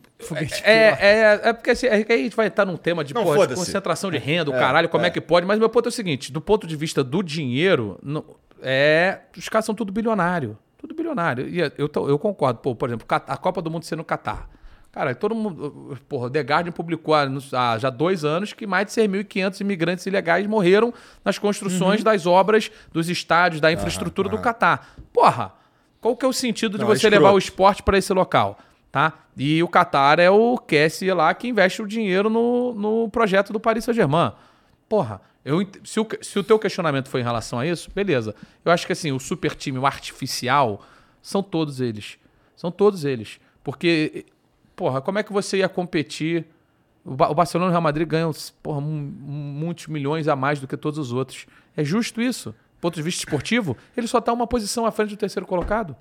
É, 0.65 0.89
é, 1.01 1.41
é 1.49 1.53
porque 1.53 1.71
assim, 1.71 1.87
é 1.87 1.95
aí 1.95 2.07
a 2.09 2.17
gente 2.17 2.37
vai 2.37 2.47
estar 2.49 2.65
num 2.65 2.77
tema 2.77 3.05
de, 3.05 3.13
Não, 3.15 3.23
porra, 3.25 3.47
de 3.47 3.55
concentração 3.55 4.11
de 4.11 4.19
renda, 4.19 4.51
o 4.51 4.55
É, 4.55 4.59
caralho, 4.59 4.89
como 4.89 5.05
é. 5.05 5.09
é. 5.09 5.11
que 5.11 5.21
pode. 5.21 5.47
Mas 5.47 5.59
meu 5.59 5.69
ponto 5.69 5.87
é 5.87 5.91
o 5.91 5.93
seguinte: 5.93 6.33
do 6.33 6.41
ponto 6.41 6.67
de 6.67 6.77
vista 6.77 7.03
do 7.05 7.23
dinheiro, 7.23 7.99
não- 8.03 8.25
é, 8.63 9.21
os 9.37 9.49
caras 9.49 9.65
são 9.67 9.75
tudo 9.75 9.93
bilionário. 9.93 10.57
Tudo 10.79 10.95
bilionário. 10.95 11.49
E 11.49 11.61
eu, 11.61 11.91
eu 12.09 12.19
concordo. 12.19 12.59
Pô, 12.61 12.75
por 12.75 12.89
exemplo, 12.89 13.07
a 13.09 13.37
Copa 13.37 13.61
do 13.63 13.71
Mundo 13.71 13.85
ser 13.85 13.97
no 13.97 14.05
Catar. 14.05 14.49
Cara, 14.93 15.13
todo 15.15 15.35
mundo. 15.35 15.99
Porra, 16.09 16.27
o 16.27 16.31
The 16.31 16.41
Guardian 16.41 16.73
publicou 16.73 17.15
há, 17.15 17.27
já 17.79 17.91
dois 17.91 18.25
anos 18.25 18.53
que 18.53 18.65
mais 18.67 18.87
de 18.87 18.93
6.500 18.93 19.61
imigrantes 19.61 20.07
ilegais 20.07 20.47
morreram 20.47 20.95
nas 21.25 21.37
construções 21.39 21.99
Uhum. 22.01 22.05
das 22.05 22.27
obras 22.27 22.71
dos 22.93 23.09
estádios, 23.09 23.61
da 23.61 23.73
infraestrutura 23.73 24.29
do 24.29 24.39
Catar. 24.39 24.95
Porra, 25.13 25.53
qual 26.01 26.17
que 26.17 26.25
é 26.25 26.29
o 26.29 26.33
sentido 26.33 26.79
de 26.79 26.85
Não, 26.85 26.93
é 26.93 26.95
você 26.95 27.07
escroto. 27.09 27.17
levar 27.23 27.35
o 27.35 27.39
esporte 27.39 27.83
para 27.83 27.99
esse 27.99 28.13
local? 28.13 28.57
Tá? 28.95 29.13
E 29.37 29.61
o 29.61 29.67
Qatar 29.69 30.21
é 30.21 30.31
o 30.31 30.57
Cassie 30.57 31.13
lá 31.13 31.35
que 31.35 31.49
investe 31.49 31.83
o 31.83 31.87
dinheiro 31.89 32.31
no, 32.31 32.73
no 32.75 33.09
projeto 33.09 33.53
do 33.53 33.59
Paris 33.59 33.83
Saint-Germain. 33.83 34.31
Porra, 34.89 35.21
eu, 35.45 35.67
se, 35.83 35.99
o, 35.99 36.07
se 36.23 36.39
o 36.39 36.45
teu 36.45 36.61
questionamento 36.61 37.09
foi 37.09 37.21
em 37.21 37.25
relação 37.25 37.59
a 37.59 37.67
isso, 37.67 37.91
beleza. 37.93 38.37
Eu 38.65 38.71
acho 38.71 38.87
que 38.87 38.93
assim, 38.93 39.11
o 39.11 39.19
super 39.19 39.57
time, 39.57 39.79
o 39.79 39.85
artificial, 39.85 40.81
são 41.21 41.43
todos 41.43 41.81
eles. 41.81 42.19
São 42.55 42.71
todos 42.71 43.05
eles. 43.05 43.41
Porque, 43.65 44.27
porra, 44.77 45.01
como 45.01 45.19
é 45.19 45.25
que 45.25 45.33
você 45.33 45.57
ia 45.57 45.69
competir? 45.69 46.47
O, 47.05 47.15
o 47.15 47.35
Barcelona 47.35 47.67
e 47.67 47.71
o 47.71 47.73
Real 47.73 47.83
Madrid 47.83 48.07
ganham 48.07 48.31
porra, 48.63 48.81
mu- 48.81 49.11
muitos 49.11 49.89
milhões 49.89 50.29
a 50.29 50.37
mais 50.37 50.61
do 50.61 50.69
que 50.69 50.77
todos 50.77 51.01
os 51.01 51.13
outros. 51.13 51.47
É 51.77 51.83
justo 51.83 52.23
isso? 52.23 52.55
Do 52.85 52.89
ponto 52.89 52.97
de 52.97 53.03
vista 53.03 53.21
esportivo, 53.21 53.79
ele 53.97 54.07
só 54.07 54.21
tá 54.21 54.31
uma 54.31 54.47
posição 54.47 54.85
à 54.85 54.93
frente 54.93 55.09
do 55.09 55.17
terceiro 55.17 55.47
colocado. 55.47 55.97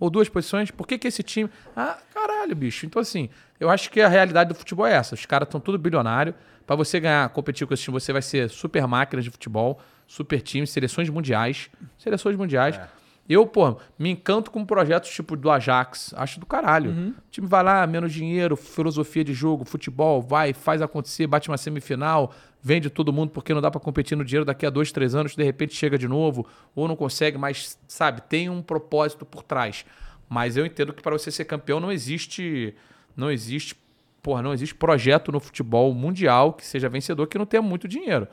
Ou 0.00 0.10
duas 0.10 0.28
posições. 0.28 0.68
Por 0.68 0.84
que, 0.84 0.98
que 0.98 1.06
esse 1.06 1.22
time. 1.22 1.48
Ah, 1.76 1.96
caralho, 2.12 2.56
bicho. 2.56 2.84
Então, 2.86 3.00
assim, 3.00 3.28
eu 3.60 3.70
acho 3.70 3.88
que 3.88 4.00
a 4.00 4.08
realidade 4.08 4.48
do 4.48 4.54
futebol 4.56 4.84
é 4.84 4.94
essa. 4.94 5.14
Os 5.14 5.24
caras 5.26 5.46
estão 5.46 5.60
tudo 5.60 5.78
bilionário. 5.78 6.34
Para 6.66 6.74
você 6.74 6.98
ganhar, 6.98 7.28
competir 7.28 7.68
com 7.68 7.72
esse 7.72 7.84
time, 7.84 8.00
você 8.00 8.12
vai 8.12 8.20
ser 8.20 8.50
super 8.50 8.84
máquinas 8.88 9.24
de 9.24 9.30
futebol, 9.30 9.80
super 10.08 10.40
time, 10.42 10.66
seleções 10.66 11.08
mundiais. 11.08 11.70
Seleções 11.96 12.34
mundiais. 12.34 12.80
Eu, 13.28 13.46
pô, 13.46 13.78
me 13.98 14.10
encanto 14.10 14.50
com 14.50 14.64
projetos 14.64 15.10
tipo 15.10 15.34
do 15.34 15.50
Ajax. 15.50 16.12
Acho 16.16 16.38
do 16.38 16.44
caralho. 16.44 16.90
O 17.18 17.30
time 17.30 17.46
vai 17.46 17.62
lá, 17.62 17.86
menos 17.86 18.12
dinheiro, 18.12 18.54
filosofia 18.56 19.24
de 19.24 19.32
jogo, 19.32 19.64
futebol, 19.64 20.20
vai, 20.20 20.52
faz 20.52 20.82
acontecer, 20.82 21.26
bate 21.26 21.48
uma 21.48 21.56
semifinal, 21.56 22.32
vende 22.60 22.90
todo 22.90 23.12
mundo 23.12 23.30
porque 23.30 23.54
não 23.54 23.62
dá 23.62 23.70
pra 23.70 23.80
competir 23.80 24.16
no 24.16 24.24
dinheiro 24.24 24.44
daqui 24.44 24.66
a 24.66 24.70
dois, 24.70 24.92
três 24.92 25.14
anos, 25.14 25.34
de 25.34 25.42
repente 25.42 25.74
chega 25.74 25.96
de 25.96 26.06
novo, 26.06 26.46
ou 26.74 26.86
não 26.86 26.96
consegue, 26.96 27.38
mas, 27.38 27.78
sabe, 27.88 28.20
tem 28.22 28.50
um 28.50 28.60
propósito 28.60 29.24
por 29.24 29.42
trás. 29.42 29.86
Mas 30.28 30.56
eu 30.56 30.66
entendo 30.66 30.92
que 30.92 31.02
para 31.02 31.16
você 31.16 31.30
ser 31.30 31.44
campeão 31.44 31.80
não 31.80 31.92
existe. 31.92 32.74
Não 33.16 33.30
existe. 33.30 33.76
Porra, 34.22 34.42
não 34.42 34.52
existe 34.54 34.74
projeto 34.74 35.30
no 35.30 35.38
futebol 35.38 35.92
mundial 35.94 36.54
que 36.54 36.64
seja 36.64 36.88
vencedor 36.88 37.26
que 37.26 37.38
não 37.38 37.44
tenha 37.44 37.62
muito 37.62 37.86
dinheiro. 37.86 38.26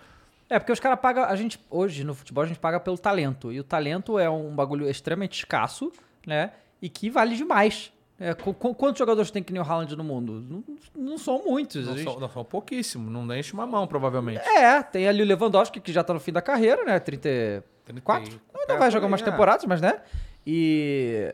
É, 0.53 0.60
porque 0.60 0.73
os 0.73 0.80
caras 0.82 0.99
pagam. 0.99 1.23
A 1.23 1.36
gente, 1.36 1.57
hoje, 1.69 2.03
no 2.03 2.14
futebol, 2.14 2.44
a 2.44 2.48
gente 2.48 2.60
paga 2.60 2.78
pelo 2.78 2.98
talento. 2.98 3.53
E 3.53 3.60
o 3.60 3.64
talento 3.64 4.19
é 4.19 4.30
um 4.30 4.53
bagulho 4.53 4.90
extremamente 4.90 5.38
escasso, 5.40 5.91
né? 6.28 6.52
E 6.82 6.90
que 6.90 7.10
vale 7.10 7.38
demais. 7.38 7.94
É, 8.19 8.34
qu- 8.34 8.53
qu- 8.53 8.76
quantos 8.76 8.99
jogadores 8.99 9.32
tem 9.32 9.41
que 9.41 9.53
nem 9.53 9.61
o 9.61 9.65
Haaland 9.65 9.95
no 9.95 10.03
mundo? 10.03 10.45
Não, 10.48 10.64
não 10.94 11.18
são 11.18 11.41
muitos. 11.45 11.86
Não 11.88 11.94
gente- 11.98 12.03
são, 12.11 12.19
não 12.19 12.30
são 12.30 12.44
pouquíssimos, 12.44 13.11
não 13.11 13.34
enche 13.34 13.53
uma 13.53 13.65
mão, 13.65 13.88
provavelmente. 13.88 14.41
É, 14.48 14.84
tem 14.84 15.07
ali 15.07 15.23
o 15.23 15.26
Lewandowski, 15.26 15.80
que 15.80 15.91
já 15.94 16.03
tá 16.03 16.14
no 16.14 16.19
fim 16.19 16.34
da 16.34 16.41
carreira, 16.41 16.84
né? 16.84 16.99
34. 16.99 18.40
Ainda 18.60 18.78
vai 18.78 18.91
jogar 18.91 19.07
umas 19.07 19.22
é. 19.22 19.26
temporadas, 19.26 19.64
mas 19.65 19.80
né? 19.80 20.02
E. 20.45 21.34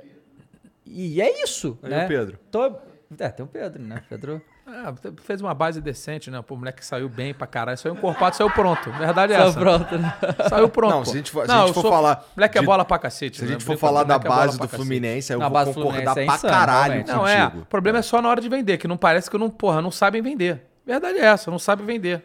E 0.85 1.19
é 1.21 1.43
isso, 1.43 1.77
Aí 1.83 1.89
né? 1.89 2.05
o 2.05 2.07
Pedro. 2.07 2.39
Tô- 2.51 2.75
É, 3.19 3.29
tem 3.29 3.45
o 3.45 3.49
Pedro, 3.49 3.81
né? 3.83 4.03
Pedro. 4.07 4.41
Ah, 4.69 4.93
fez 5.23 5.39
uma 5.39 5.53
base 5.53 5.79
decente, 5.79 6.29
né? 6.29 6.41
Pô, 6.41 6.55
o 6.55 6.57
moleque 6.57 6.85
saiu 6.85 7.07
bem 7.07 7.33
pra 7.33 7.47
caralho. 7.47 7.77
Saiu 7.77 7.95
encorpado, 7.95 8.35
saiu 8.35 8.49
pronto. 8.51 8.91
Verdade 8.91 9.31
é 9.31 9.37
Saiu 9.37 9.47
essa. 9.49 9.59
pronto, 9.59 9.97
né? 9.97 10.13
Saiu 10.49 10.67
pronto. 10.69 10.91
Não, 10.91 10.99
pô. 10.99 11.05
se 11.05 11.11
a 11.11 11.17
gente 11.17 11.31
for- 11.31 11.45
se 11.45 11.47
Não, 11.47 11.63
a 11.63 11.65
gente 11.67 11.73
for 11.73 11.81
sou- 11.81 11.89
falar 11.91 12.25
Moleque 12.35 12.57
é 12.57 12.61
de- 12.61 12.67
bola 12.67 12.83
pra 12.83 12.99
cacete. 12.99 13.37
Se 13.37 13.43
a 13.43 13.47
né? 13.47 13.53
gente 13.53 13.63
for 13.63 13.77
falar 13.77 14.03
da 14.03 14.15
é 14.15 14.19
base 14.19 14.59
do. 14.59 14.67
Fluminense, 14.67 15.31
aí 15.31 15.35
eu 15.35 15.39
Não, 15.39 15.45
a 15.47 15.63
vou 15.63 15.73
concordar 15.73 15.91
Fluminense 15.91 16.19
é 16.19 16.25
pra 16.25 16.35
insano, 16.35 16.53
caralho 16.53 16.93
realmente. 16.93 17.07
Não, 17.11 17.27
é. 17.27 17.43
contigo. 17.45 17.61
O 17.61 17.65
problema 17.65 17.99
é 17.99 18.01
só 18.01 18.21
na 18.21 18.27
hora 18.29 18.41
de 18.41 18.49
vender, 18.49 18.77
que 18.77 18.87
não 18.89 18.97
parece 18.97 19.29
que 19.31 19.37
não, 19.37 19.49
porra, 19.49 19.81
não 19.81 19.89
sabem 19.89 20.21
vender. 20.21 20.61
Verdade 20.85 21.17
é 21.17 21.25
essa, 21.25 21.49
não 21.49 21.59
sabe 21.59 21.83
vender. 21.83 22.23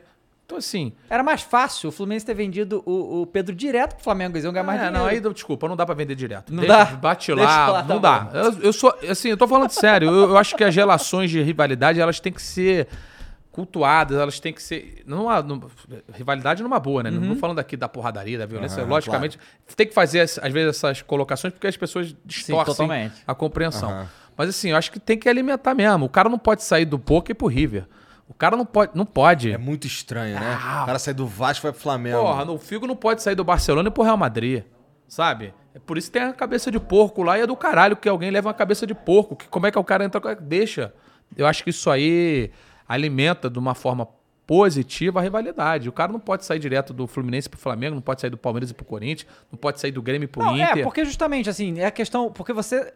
Então, 0.53 0.59
assim. 0.59 0.93
Era 1.09 1.23
mais 1.23 1.41
fácil 1.43 1.89
o 1.89 1.93
Fluminense 1.93 2.27
ter 2.27 2.35
vendido 2.35 2.83
o, 2.85 3.23
o 3.23 3.27
Pedro 3.27 3.55
direto 3.55 3.95
pro 3.95 4.05
Flamengo. 4.05 4.35
Eles 4.37 4.45
iam 4.45 4.53
ganhar 4.53 4.65
mais 4.65 4.79
é, 4.81 4.85
dinheiro. 4.85 4.99
não, 5.05 5.11
aí 5.11 5.21
não, 5.21 5.33
desculpa, 5.33 5.67
não 5.69 5.77
dá 5.77 5.87
pra 5.87 5.95
vender 5.95 6.15
direto. 6.15 6.53
Não 6.53 6.61
Deixa- 6.63 6.85
dá? 6.85 6.97
Bate 6.97 7.33
lá, 7.33 7.69
lá, 7.69 7.83
não 7.83 8.01
tá 8.01 8.19
dá. 8.21 8.39
Eu, 8.39 8.53
eu 8.65 8.73
sou, 8.73 8.95
assim, 9.09 9.29
eu 9.31 9.37
tô 9.37 9.49
falando 9.49 9.71
sério. 9.71 10.09
Eu, 10.09 10.31
eu 10.31 10.37
acho 10.37 10.55
que 10.57 10.63
as 10.65 10.75
relações 10.75 11.31
de 11.31 11.43
rivalidade, 11.43 12.01
elas 12.01 12.21
têm 12.21 12.33
que 12.33 12.43
ser 12.43 12.87
cultuadas, 13.51 14.19
elas 14.19 14.41
têm 14.41 14.53
que 14.53 14.63
ser. 14.63 15.03
Numa, 15.07 15.43
numa- 15.43 15.69
rivalidade 16.15 16.63
numa 16.63 16.79
boa, 16.79 17.03
né? 17.03 17.11
Não 17.11 17.35
tô 17.35 17.41
falando 17.41 17.59
aqui 17.59 17.77
da 17.77 17.89
porradaria, 17.89 18.39
da 18.39 18.47
violência. 18.47 18.83
Aham, 18.83 18.91
Logicamente, 18.91 19.39
tem 19.77 19.87
que 19.87 19.95
fazer, 19.95 20.21
às 20.21 20.53
vezes, 20.53 20.77
essas 20.77 21.03
colocações, 21.03 21.53
porque 21.53 21.67
as 21.67 21.77
pessoas 21.77 22.15
distorcem 22.25 22.75
totalmente. 22.75 23.15
a 23.27 23.35
compreensão. 23.35 23.91
Aham. 23.91 24.09
Mas 24.35 24.49
assim, 24.49 24.71
eu 24.71 24.77
acho 24.77 24.91
que 24.91 24.99
tem 24.99 25.19
que 25.19 25.29
alimentar 25.29 25.75
mesmo. 25.75 26.07
O 26.07 26.09
cara 26.09 26.29
não 26.29 26.39
pode 26.39 26.63
sair 26.63 26.87
do 26.87 26.97
e 26.97 27.31
ir 27.31 27.35
pro 27.35 27.47
River. 27.47 27.87
O 28.33 28.35
cara 28.35 28.57
não 28.57 28.65
pode. 28.65 28.93
Não 28.95 29.05
pode. 29.05 29.53
É 29.53 29.59
muito 29.59 29.87
estranho, 29.87 30.41
né? 30.41 30.59
Ah. 30.59 30.83
O 30.83 30.87
cara 30.87 30.99
sai 30.99 31.13
do 31.13 31.27
Vasco 31.27 31.63
e 31.63 31.65
vai 31.65 31.73
pro 31.73 31.81
Flamengo. 31.83 32.19
Porra, 32.19 32.45
no 32.47 32.57
Figo 32.59 32.87
não 32.87 32.97
pode 32.97 33.23
sair 33.23 33.35
do 33.35 33.45
Barcelona 33.45 33.89
e 33.89 33.93
pro 33.93 34.03
Real 34.03 34.17
Madrid. 34.17 34.65
Sabe? 35.07 35.53
É 35.75 35.79
por 35.79 35.99
isso 35.99 36.11
que 36.11 36.19
tem 36.19 36.27
a 36.27 36.33
cabeça 36.33 36.71
de 36.71 36.81
porco 36.81 37.23
lá 37.23 37.39
e 37.39 37.43
é 37.43 37.47
do 37.47 37.55
caralho 37.55 37.95
que 37.95 38.09
alguém 38.09 38.31
leva 38.31 38.49
uma 38.49 38.55
cabeça 38.55 38.87
de 38.87 38.95
porco. 38.95 39.37
Que 39.37 39.47
como 39.49 39.67
é 39.67 39.71
que 39.71 39.79
o 39.79 39.85
cara 39.85 40.03
entra. 40.03 40.35
Deixa. 40.37 40.95
Eu 41.37 41.47
acho 41.47 41.63
que 41.63 41.69
isso 41.69 41.91
aí 41.91 42.51
alimenta 42.89 43.51
de 43.51 43.59
uma 43.59 43.75
forma 43.75 44.09
positiva 44.53 45.19
a 45.19 45.23
rivalidade. 45.23 45.89
O 45.89 45.93
cara 45.93 46.13
não 46.13 46.21
pode 46.21 46.45
sair 46.45 46.59
direto 46.59 46.93
do 46.93 47.07
Fluminense 47.07 47.49
pro 47.49 47.59
Flamengo, 47.59 47.95
não 47.95 48.03
pode 48.03 48.21
sair 48.21 48.29
do 48.29 48.37
Palmeiras 48.37 48.71
e 48.71 48.75
pro 48.75 48.85
Corinthians, 48.85 49.27
não 49.51 49.59
pode 49.59 49.81
sair 49.81 49.91
do 49.91 50.03
Grêmio 50.03 50.29
pro 50.29 50.45
Não, 50.45 50.55
Inter. 50.55 50.79
é, 50.79 50.83
porque 50.83 51.05
justamente, 51.07 51.49
assim, 51.49 51.79
é 51.79 51.87
a 51.87 51.91
questão. 51.91 52.31
Porque 52.31 52.53
você. 52.53 52.93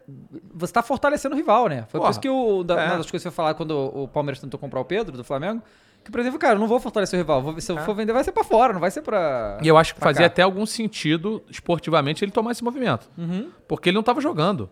Você 0.53 0.71
tá 0.71 0.83
fortalecendo 0.83 1.33
o 1.33 1.37
rival, 1.37 1.67
né? 1.67 1.85
Foi 1.89 1.99
por 1.99 1.99
Porra, 2.01 2.11
isso 2.11 2.19
que 2.19 2.29
o, 2.29 2.63
da, 2.63 2.79
é. 2.79 2.85
uma 2.85 2.97
das 2.97 3.09
coisas 3.09 3.23
que 3.23 3.27
eu 3.27 3.31
ia 3.31 3.35
falar 3.35 3.55
quando 3.55 3.71
o 3.71 4.07
Palmeiras 4.07 4.39
tentou 4.39 4.59
comprar 4.59 4.79
o 4.79 4.85
Pedro 4.85 5.17
do 5.17 5.23
Flamengo. 5.23 5.63
Que, 6.05 6.11
por 6.11 6.19
exemplo, 6.21 6.37
cara, 6.39 6.53
eu 6.55 6.59
não 6.59 6.67
vou 6.67 6.79
fortalecer 6.79 7.17
o 7.17 7.21
rival. 7.21 7.41
Vou- 7.41 7.59
se 7.59 7.71
eu 7.71 7.77
for 7.79 7.95
vender, 7.95 8.13
vai 8.13 8.23
ser 8.23 8.31
pra 8.31 8.43
fora, 8.43 8.71
não 8.71 8.79
vai 8.79 8.91
ser 8.91 9.01
pra. 9.01 9.57
E 9.63 9.67
eu 9.67 9.77
acho 9.77 9.95
que 9.95 9.99
fazia 9.99 10.21
cá. 10.21 10.27
até 10.27 10.41
algum 10.43 10.65
sentido, 10.65 11.43
esportivamente, 11.49 12.23
ele 12.23 12.31
tomar 12.31 12.51
esse 12.51 12.63
movimento. 12.63 13.09
Uhum. 13.17 13.49
Porque 13.67 13.89
ele 13.89 13.95
não 13.95 14.03
tava 14.03 14.21
jogando. 14.21 14.69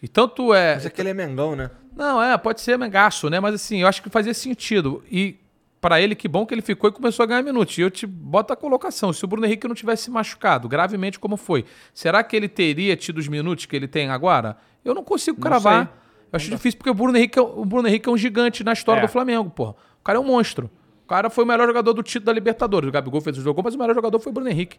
E 0.00 0.06
tanto 0.06 0.54
é. 0.54 0.74
Mas 0.76 0.86
é 0.86 0.90
que 0.90 1.00
ele 1.02 1.08
é 1.10 1.14
Mengão, 1.14 1.56
né? 1.56 1.70
Não, 1.96 2.22
é, 2.22 2.38
pode 2.38 2.60
ser 2.60 2.78
mengaço, 2.78 3.28
né? 3.28 3.40
Mas 3.40 3.56
assim, 3.56 3.82
eu 3.82 3.88
acho 3.88 4.00
que 4.00 4.08
fazia 4.08 4.32
sentido. 4.32 5.02
E 5.10 5.36
pra 5.80 6.00
ele, 6.00 6.14
que 6.14 6.26
bom 6.28 6.44
que 6.46 6.54
ele 6.54 6.62
ficou 6.62 6.90
e 6.90 6.92
começou 6.92 7.22
a 7.22 7.26
ganhar 7.26 7.42
minutos. 7.42 7.76
E 7.78 7.80
eu 7.80 7.90
te 7.90 8.06
boto 8.06 8.52
a 8.52 8.56
colocação. 8.56 9.12
Se 9.12 9.24
o 9.24 9.28
Bruno 9.28 9.46
Henrique 9.46 9.66
não 9.68 9.74
tivesse 9.74 10.04
se 10.04 10.10
machucado, 10.10 10.68
gravemente 10.68 11.18
como 11.18 11.36
foi, 11.36 11.64
será 11.94 12.22
que 12.24 12.34
ele 12.36 12.48
teria 12.48 12.96
tido 12.96 13.18
os 13.18 13.28
minutos 13.28 13.66
que 13.66 13.74
ele 13.76 13.86
tem 13.88 14.10
agora? 14.10 14.56
Eu 14.84 14.94
não 14.94 15.04
consigo 15.04 15.38
Não 15.38 15.42
cravar. 15.42 15.86
sei. 15.86 15.94
Eu 16.32 16.36
acho 16.36 16.50
difícil, 16.50 16.78
porque 16.78 16.90
o 16.90 16.94
Bruno, 16.94 17.16
Henrique 17.16 17.38
é, 17.38 17.42
o 17.42 17.64
Bruno 17.64 17.88
Henrique 17.88 18.08
é 18.08 18.12
um 18.12 18.16
gigante 18.18 18.62
na 18.62 18.72
história 18.72 19.00
É. 19.00 19.06
do 19.06 19.08
Flamengo, 19.08 19.48
porra. 19.50 19.74
O 20.00 20.04
cara 20.04 20.18
é 20.18 20.20
um 20.20 20.24
monstro. 20.24 20.70
O 21.04 21.08
cara 21.08 21.30
foi 21.30 21.42
o 21.44 21.46
melhor 21.46 21.66
jogador 21.66 21.92
do 21.94 22.02
título 22.02 22.26
da 22.26 22.32
Libertadores. 22.32 22.88
O 22.88 22.92
Gabigol 22.92 23.20
fez 23.22 23.38
o 23.38 23.40
jogo, 23.40 23.62
mas 23.64 23.74
o 23.74 23.78
melhor 23.78 23.94
jogador 23.94 24.18
foi 24.20 24.30
o 24.30 24.34
Bruno 24.34 24.50
Henrique. 24.50 24.76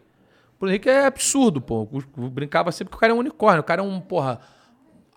O 0.56 0.60
Bruno 0.60 0.72
Henrique 0.72 0.88
é 0.88 1.06
absurdo, 1.06 1.60
pô. 1.60 1.88
Eu 1.92 2.28
brincava 2.30 2.70
sempre 2.70 2.92
que 2.92 2.96
o 2.96 3.00
cara 3.00 3.12
é 3.12 3.16
um 3.16 3.18
unicórnio. 3.18 3.62
O 3.62 3.64
cara 3.64 3.80
é 3.82 3.84
um, 3.84 4.00
porra, 4.00 4.38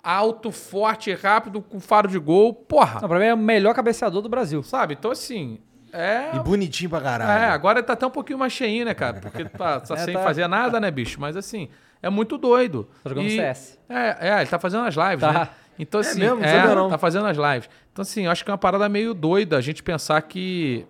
alto, 0.01 0.51
forte, 0.51 1.13
rápido, 1.13 1.61
com 1.61 1.79
faro 1.79 2.07
de 2.07 2.17
gol. 2.17 2.53
Porra. 2.53 2.99
Não, 3.01 3.07
pra 3.09 3.19
mim 3.19 3.25
é 3.25 3.33
o 3.33 3.37
melhor 3.37 3.75
cabeceador 3.75 4.21
do 4.21 4.29
Brasil. 4.29 4.63
Sabe? 4.63 4.95
Então, 4.97 5.11
assim. 5.11 5.59
É. 5.93 6.35
E 6.35 6.39
bonitinho 6.39 6.89
pra 6.89 6.99
É, 6.99 7.03
caralho. 7.03 7.53
agora 7.53 7.79
ele 7.79 7.85
tá 7.85 7.93
até 7.93 8.05
um 8.07 8.09
pouquinho 8.11 8.39
mais 8.39 8.51
cheinho, 8.51 8.83
né, 8.85 8.93
cara? 8.93 9.19
Porque 9.21 9.45
tá, 9.45 9.79
tá 9.81 9.93
É, 9.93 9.97
sem 9.97 10.13
tá. 10.15 10.23
fazer 10.23 10.47
nada, 10.47 10.79
né, 10.79 10.89
bicho? 10.89 11.21
Mas 11.21 11.37
assim, 11.37 11.69
é 12.01 12.09
muito 12.09 12.37
doido. 12.37 12.89
Tá 13.03 13.09
jogando 13.11 13.27
E- 13.27 13.35
CS. 13.35 13.79
É, 13.87 14.29
é, 14.29 14.41
ele 14.41 14.49
tá 14.49 14.57
fazendo 14.59 14.85
as 14.85 14.95
lives, 14.95 15.19
Tá. 15.19 15.31
né? 15.33 15.49
Então, 15.77 16.01
assim, 16.01 16.19
mesmo? 16.19 16.37
Não 16.39 16.45
é, 16.45 16.59
sabia 16.61 16.75
não. 16.75 16.89
tá 16.89 16.97
fazendo 16.97 17.25
as 17.27 17.37
lives. 17.37 17.69
Então, 17.91 18.01
assim, 18.03 18.25
eu 18.25 18.31
acho 18.31 18.43
que 18.43 18.49
é 18.49 18.53
uma 18.53 18.57
parada 18.57 18.87
meio 18.89 19.13
doida 19.13 19.57
a 19.57 19.61
gente 19.61 19.81
pensar 19.83 20.21
que. 20.21 20.85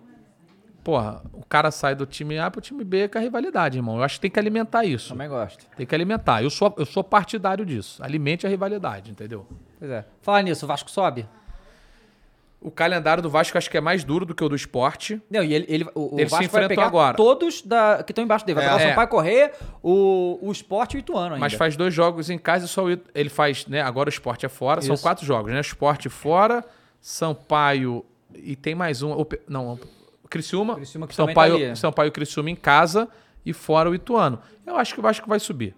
Porra, 0.82 1.22
o 1.32 1.42
cara 1.46 1.70
sai 1.70 1.94
do 1.94 2.04
time 2.04 2.38
A 2.38 2.50
pro 2.50 2.60
time 2.60 2.84
B 2.84 3.08
com 3.08 3.16
a 3.16 3.20
rivalidade, 3.20 3.78
irmão. 3.78 3.96
Eu 3.96 4.02
acho 4.02 4.16
que 4.16 4.20
tem 4.22 4.30
que 4.30 4.38
alimentar 4.38 4.84
isso. 4.84 5.08
Também 5.10 5.26
gosto. 5.28 5.64
Tem 5.76 5.86
que 5.86 5.94
alimentar. 5.94 6.42
Eu 6.42 6.50
sou, 6.50 6.74
eu 6.76 6.84
sou 6.84 7.02
partidário 7.02 7.64
disso. 7.64 8.02
Alimente 8.04 8.46
a 8.46 8.50
rivalidade, 8.50 9.10
entendeu? 9.10 9.46
Pois 9.78 9.90
é. 9.90 10.04
Falar 10.20 10.42
nisso, 10.42 10.66
o 10.66 10.68
Vasco 10.68 10.90
sobe? 10.90 11.26
O 12.64 12.70
calendário 12.70 13.22
do 13.22 13.28
Vasco 13.28 13.58
acho 13.58 13.70
que 13.70 13.76
é 13.76 13.80
mais 13.80 14.02
duro 14.04 14.24
do 14.24 14.34
que 14.34 14.42
o 14.42 14.48
do 14.48 14.56
esporte. 14.56 15.20
Não, 15.30 15.44
e 15.44 15.52
ele, 15.52 15.66
ele, 15.68 15.84
o, 15.94 16.14
o 16.16 16.18
Ele 16.18 16.24
se 16.28 16.30
Vasco 16.30 16.36
vai 16.36 16.44
enfrentou 16.46 16.68
pegar 16.68 16.86
agora. 16.86 17.14
todos 17.16 17.60
da, 17.60 18.02
que 18.02 18.10
estão 18.10 18.24
embaixo 18.24 18.46
dele. 18.46 18.54
Vai 18.56 18.64
É. 18.64 18.68
pegar 18.68 18.78
o 18.78 18.82
É. 18.84 18.88
Sampaio 18.88 19.08
Correr, 19.08 19.52
o, 19.82 20.38
o 20.40 20.50
Sport 20.50 20.94
e 20.94 20.96
o 20.96 20.98
Ituano 21.00 21.26
ainda. 21.34 21.38
Mas 21.40 21.52
faz 21.52 21.76
dois 21.76 21.92
jogos 21.92 22.30
em 22.30 22.38
casa 22.38 22.64
e 22.64 22.68
só 22.68 22.84
o 22.86 22.98
ele 23.14 23.28
faz, 23.28 23.66
né? 23.66 23.82
Agora 23.82 24.08
o 24.08 24.10
esporte 24.10 24.46
é 24.46 24.48
fora, 24.48 24.80
são 24.80 24.94
Isso. 24.94 25.02
quatro 25.02 25.26
jogos, 25.26 25.52
né? 25.52 25.60
Esporte 25.60 26.08
fora, 26.08 26.64
Sampaio 27.18 28.04
e 28.34 28.56
tem 28.56 28.74
mais 28.74 29.02
um. 29.02 29.12
o 29.12 29.26
Não, 29.48 29.78
o 30.22 30.28
Criciúma. 30.28 30.74
Criciúma 30.76 31.06
que 31.06 31.14
também 31.14 31.34
Sampaio, 31.34 31.68
tá. 31.68 31.76
Sampaio 31.76 32.08
e 32.08 32.10
Criciúma 32.10 32.50
em 32.50 32.56
casa 32.56 33.08
e 33.46 33.52
fora 33.52 33.90
o 33.90 33.94
Ituano. 33.94 34.38
Eu 34.66 34.76
acho 34.76 34.94
que 34.94 35.00
o 35.00 35.02
Vasco 35.02 35.28
vai 35.28 35.38
subir. 35.38 35.74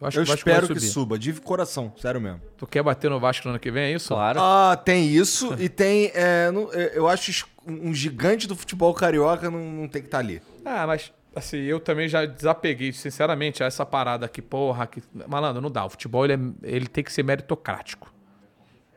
Eu 0.00 0.06
acho 0.06 0.18
Eu 0.20 0.24
que 0.24 0.30
espero 0.32 0.66
que 0.68 0.80
suba, 0.80 1.18
de 1.18 1.32
coração, 1.34 1.92
sério 2.00 2.20
mesmo. 2.20 2.40
Tu 2.56 2.66
quer 2.66 2.82
bater 2.82 3.10
no 3.10 3.20
Vasco 3.20 3.46
no 3.46 3.50
ano 3.52 3.60
que 3.60 3.70
vem, 3.70 3.84
é 3.84 3.92
isso? 3.92 4.08
Claro. 4.08 4.40
Ah, 4.40 4.74
tem 4.82 5.06
isso 5.08 5.54
e 5.58 5.68
tem. 5.68 6.10
é, 6.14 6.50
não- 6.50 6.72
é, 6.72 6.92
eu 6.96 7.06
acho 7.06 7.46
um 7.66 7.92
gigante 7.92 8.48
do 8.48 8.56
futebol 8.56 8.94
carioca 8.94 9.50
não, 9.50 9.58
não 9.60 9.88
tem 9.88 10.00
que 10.00 10.08
estar 10.08 10.18
ali. 10.18 10.40
Ah, 10.64 10.86
mas 10.86 11.12
assim, 11.36 11.58
eu 11.58 11.78
também 11.78 12.08
já 12.08 12.24
desapeguei, 12.24 12.92
sinceramente, 12.92 13.62
a 13.62 13.66
essa 13.66 13.84
parada 13.84 14.24
aqui, 14.24 14.40
porra, 14.40 14.86
que 14.86 15.02
malandro, 15.28 15.60
não 15.60 15.70
dá. 15.70 15.84
O 15.84 15.90
futebol 15.90 16.24
ele, 16.24 16.32
é- 16.34 16.38
ele 16.76 16.86
tem 16.86 17.04
que 17.04 17.12
ser 17.12 17.22
meritocrático. 17.22 18.10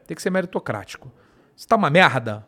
Tem 0.07 0.15
que 0.15 0.21
ser 0.21 0.29
meritocrático. 0.29 1.11
Se 1.55 1.67
tá 1.67 1.75
uma 1.75 1.89
merda, 1.89 2.47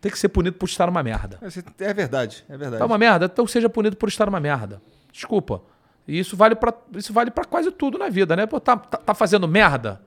tem 0.00 0.12
que 0.12 0.18
ser 0.18 0.28
punido 0.28 0.56
por 0.56 0.68
estar 0.68 0.88
uma 0.88 1.02
merda. 1.02 1.38
É, 1.80 1.84
é 1.84 1.94
verdade, 1.94 2.44
é 2.48 2.56
verdade. 2.56 2.78
Tá 2.78 2.86
uma 2.86 2.98
merda, 2.98 3.24
então 3.26 3.46
seja 3.46 3.68
punido 3.68 3.96
por 3.96 4.08
estar 4.08 4.28
uma 4.28 4.38
merda. 4.40 4.80
Desculpa. 5.10 5.62
E 6.08 6.18
isso 6.18 6.36
vale 6.36 6.54
pra 6.54 6.72
isso 6.96 7.12
vale 7.12 7.30
para 7.30 7.44
quase 7.44 7.70
tudo 7.70 7.98
na 7.98 8.08
vida, 8.08 8.34
né? 8.34 8.46
Pô, 8.46 8.58
tá, 8.58 8.76
tá, 8.76 8.96
tá 8.98 9.14
fazendo 9.14 9.46
merda? 9.46 10.00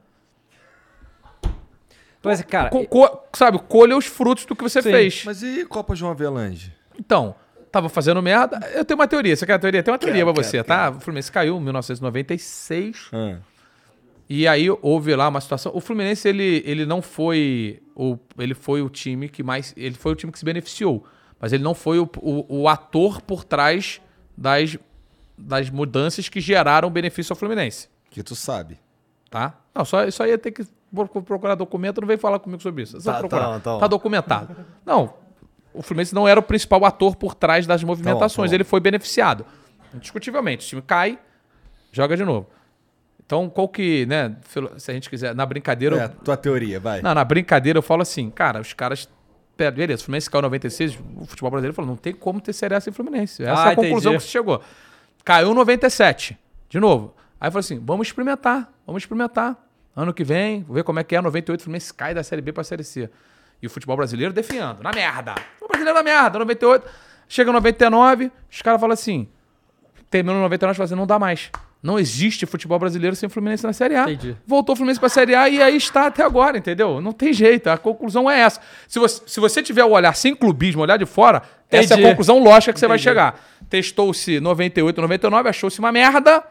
Mas, 2.23 2.41
cara, 2.43 2.69
Co- 2.69 2.85
co- 2.85 3.23
sabe, 3.33 3.59
colha 3.67 3.97
os 3.97 4.05
frutos 4.05 4.45
do 4.45 4.55
que 4.55 4.63
você 4.63 4.81
Sim, 4.81 4.91
fez. 4.91 5.23
Mas 5.25 5.41
e 5.41 5.65
Copa 5.65 5.95
João 5.95 6.11
Avelange? 6.11 6.71
Então, 6.99 7.33
tava 7.71 7.89
fazendo 7.89 8.21
merda. 8.21 8.59
Eu 8.73 8.85
tenho 8.85 8.99
uma 8.99 9.07
teoria. 9.07 9.35
Você 9.35 9.45
quer 9.45 9.53
a 9.53 9.59
teoria? 9.59 9.81
Tem 9.81 9.91
uma 9.91 9.97
teoria 9.97 10.21
Quero, 10.23 10.33
pra 10.33 10.43
você, 10.43 10.51
quero, 10.57 10.67
tá? 10.67 10.89
O 10.91 10.99
Fluminense 10.99 11.31
caiu 11.31 11.57
em 11.57 11.61
1996. 11.61 13.09
Ah. 13.11 13.37
E 14.29 14.47
aí 14.47 14.67
houve 14.81 15.15
lá 15.15 15.27
uma 15.27 15.41
situação. 15.41 15.71
O 15.75 15.81
Fluminense, 15.81 16.27
ele, 16.27 16.61
ele 16.65 16.85
não 16.85 17.01
foi. 17.01 17.81
O, 17.95 18.17
ele 18.37 18.53
foi 18.53 18.81
o 18.83 18.89
time 18.89 19.27
que 19.27 19.41
mais. 19.41 19.73
Ele 19.75 19.95
foi 19.95 20.11
o 20.11 20.15
time 20.15 20.31
que 20.31 20.37
se 20.39 20.45
beneficiou. 20.45 21.03
Mas 21.39 21.53
ele 21.53 21.63
não 21.63 21.73
foi 21.73 21.97
o, 21.99 22.07
o, 22.19 22.61
o 22.61 22.69
ator 22.69 23.19
por 23.19 23.43
trás 23.43 23.99
das, 24.37 24.77
das 25.41 25.69
mudanças 25.69 26.29
que 26.29 26.39
geraram 26.39 26.89
benefício 26.89 27.33
ao 27.33 27.37
Fluminense. 27.37 27.89
Que 28.09 28.21
tu 28.23 28.35
sabe. 28.35 28.79
Tá? 29.29 29.53
Não, 29.73 29.85
só, 29.85 30.03
isso 30.05 30.21
aí 30.21 30.31
ia 30.31 30.37
ter 30.37 30.51
que 30.51 30.65
pro- 30.93 31.07
procurar 31.21 31.55
documento, 31.55 32.01
não 32.01 32.07
vem 32.07 32.17
falar 32.17 32.39
comigo 32.39 32.61
sobre 32.61 32.83
isso. 32.83 32.97
É 32.97 32.99
só 32.99 33.13
Tá, 33.13 33.19
procurar. 33.19 33.45
tá, 33.45 33.59
tá. 33.59 33.79
Tá 33.79 33.87
documentado. 33.87 34.55
Não, 34.85 35.13
o 35.73 35.81
Fluminense 35.81 36.13
não 36.13 36.27
era 36.27 36.39
o 36.39 36.43
principal 36.43 36.83
ator 36.85 37.15
por 37.15 37.33
trás 37.33 37.65
das 37.65 37.83
movimentações, 37.83 38.49
tá 38.49 38.53
bom. 38.53 38.55
ele 38.57 38.63
foi 38.65 38.79
beneficiado. 38.79 39.45
Indiscutivelmente, 39.93 40.65
o 40.65 40.69
time 40.69 40.81
cai, 40.81 41.17
joga 41.91 42.15
de 42.17 42.23
novo. 42.25 42.47
Então, 43.25 43.49
qual 43.49 43.69
que, 43.69 44.05
né, 44.07 44.35
se 44.77 44.91
a 44.91 44.93
gente 44.93 45.09
quiser, 45.09 45.33
na 45.33 45.45
brincadeira... 45.45 45.95
É, 45.97 46.03
eu- 46.05 46.09
tua 46.09 46.35
teoria, 46.35 46.79
vai. 46.81 47.01
não, 47.01 47.13
na 47.13 47.23
brincadeira 47.23 47.79
eu 47.79 47.83
falo 47.83 48.01
assim, 48.01 48.29
cara, 48.29 48.59
os 48.59 48.73
caras... 48.73 49.07
Beleza, 49.57 50.01
o 50.01 50.05
Fluminense 50.05 50.29
caiu 50.29 50.39
em 50.39 50.43
96, 50.43 50.99
o 51.17 51.25
futebol 51.25 51.51
brasileiro 51.51 51.73
falou, 51.75 51.89
não 51.91 51.95
tem 51.95 52.13
como 52.13 52.41
ter 52.41 52.51
Série 52.51 52.73
A 52.73 52.81
sem 52.81 52.91
Fluminense. 52.91 53.43
Essa 53.43 53.63
Ah, 53.63 53.69
é 53.69 53.73
a 53.73 53.75
conclusão 53.75 54.11
entendi. 54.13 54.17
que 54.17 54.23
se 54.23 54.29
chegou. 54.29 54.59
Caiu 55.23 55.51
em 55.51 55.55
97, 55.55 56.37
de 56.69 56.79
novo. 56.79 57.15
Aí 57.39 57.47
eu 57.47 57.51
falei 57.51 57.61
assim, 57.61 57.79
vamos 57.83 58.07
experimentar, 58.07 58.71
vamos 58.85 59.03
experimentar. 59.03 59.57
Ano 59.95 60.13
que 60.13 60.23
vem, 60.23 60.63
vou 60.63 60.75
ver 60.75 60.83
como 60.83 60.99
é 60.99 61.03
que 61.03 61.15
é, 61.15 61.21
98 61.21 61.59
o 61.59 61.63
Fluminense 61.63 61.93
cai 61.93 62.13
da 62.13 62.23
Série 62.23 62.41
B 62.41 62.53
pra 62.53 62.63
Série 62.63 62.83
C. 62.83 63.09
E 63.61 63.67
o 63.67 63.69
futebol 63.69 63.97
brasileiro 63.97 64.33
definhando, 64.33 64.81
na 64.81 64.91
merda. 64.91 65.35
O 65.61 65.67
brasileiro 65.67 65.97
na 65.97 66.03
merda, 66.03 66.39
98. 66.39 66.87
Chega 67.27 67.51
99, 67.51 68.31
os 68.49 68.61
caras 68.61 68.79
falam 68.79 68.93
assim, 68.93 69.27
terminou 70.09 70.37
em 70.37 70.43
99 70.43 70.73
e 70.73 70.75
falam 70.75 70.85
assim, 70.85 70.95
não 70.95 71.07
dá 71.07 71.19
mais. 71.19 71.49
Não 71.83 71.97
existe 71.97 72.45
futebol 72.45 72.77
brasileiro 72.77 73.15
sem 73.15 73.27
Fluminense 73.27 73.63
na 73.63 73.73
Série 73.73 73.95
A. 73.95 74.03
Entendi. 74.03 74.37
Voltou 74.45 74.73
o 74.73 74.75
Fluminense 74.75 74.99
pra 74.99 75.09
Série 75.09 75.33
A 75.33 75.49
e 75.49 75.61
aí 75.61 75.75
está 75.75 76.07
até 76.07 76.23
agora, 76.23 76.57
entendeu? 76.57 77.01
Não 77.01 77.11
tem 77.11 77.33
jeito, 77.33 77.69
a 77.69 77.77
conclusão 77.77 78.29
é 78.29 78.39
essa. 78.39 78.61
Se 78.87 78.99
você, 78.99 79.21
se 79.25 79.39
você 79.39 79.63
tiver 79.63 79.83
o 79.83 79.89
olhar 79.89 80.15
sem 80.15 80.35
clubismo, 80.35 80.81
olhar 80.83 80.97
de 80.97 81.07
fora, 81.07 81.41
essa 81.69 81.93
é 81.93 81.95
Entendi. 81.95 82.05
a 82.05 82.09
conclusão 82.09 82.37
lógica 82.43 82.71
que 82.71 82.79
você 82.79 82.87
vai 82.87 82.97
Entendi. 82.97 83.09
chegar. 83.09 83.39
Testou-se 83.71 84.39
98, 84.41 85.01
99, 85.01 85.49
achou-se 85.49 85.79
uma 85.79 85.91
merda, 85.93 86.43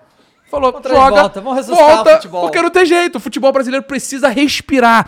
falou, 0.50 0.80
de 0.80 0.88
joga, 0.88 1.10
volta, 1.20 1.40
o 1.40 1.42
volta, 1.74 2.14
futebol. 2.16 2.40
porque 2.40 2.62
não 2.62 2.70
tem 2.70 2.86
jeito, 2.86 3.16
o 3.16 3.20
futebol 3.20 3.52
brasileiro 3.52 3.84
precisa 3.86 4.28
respirar. 4.28 5.06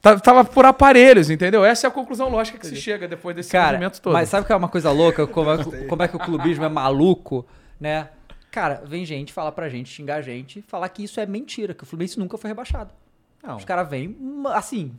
Tá- 0.00 0.18
Tava 0.18 0.44
por 0.44 0.66
aparelhos, 0.66 1.30
entendeu? 1.30 1.64
Essa 1.64 1.86
é 1.86 1.88
a 1.88 1.90
conclusão 1.90 2.28
lógica 2.28 2.58
que 2.58 2.66
se 2.66 2.74
chega 2.74 3.06
depois 3.06 3.36
desse 3.36 3.52
Cara, 3.52 3.74
movimento 3.74 4.00
todo. 4.02 4.12
mas 4.12 4.28
sabe 4.28 4.44
que 4.44 4.52
é 4.52 4.56
uma 4.56 4.68
coisa 4.68 4.90
louca? 4.90 5.24
Como 5.26 5.48
é, 5.52 5.58
que- 5.64 5.84
como 5.86 6.02
é 6.02 6.08
que 6.08 6.16
o 6.16 6.18
clubismo 6.18 6.64
é 6.64 6.68
maluco, 6.68 7.46
né? 7.80 8.08
Cara, 8.50 8.82
vem 8.84 9.04
gente 9.06 9.32
falar 9.32 9.52
pra 9.52 9.68
gente, 9.68 9.88
xingar 9.88 10.16
a 10.16 10.20
gente, 10.20 10.62
falar 10.66 10.88
que 10.88 11.04
isso 11.04 11.20
é 11.20 11.24
mentira, 11.26 11.72
que 11.72 11.84
o 11.84 11.86
Fluminense 11.86 12.18
nunca 12.18 12.36
foi 12.36 12.48
rebaixado. 12.50 12.90
Não. 13.42 13.56
Os 13.56 13.64
caras 13.64 13.88
vêm, 13.88 14.16
hum, 14.20 14.42
assim, 14.48 14.92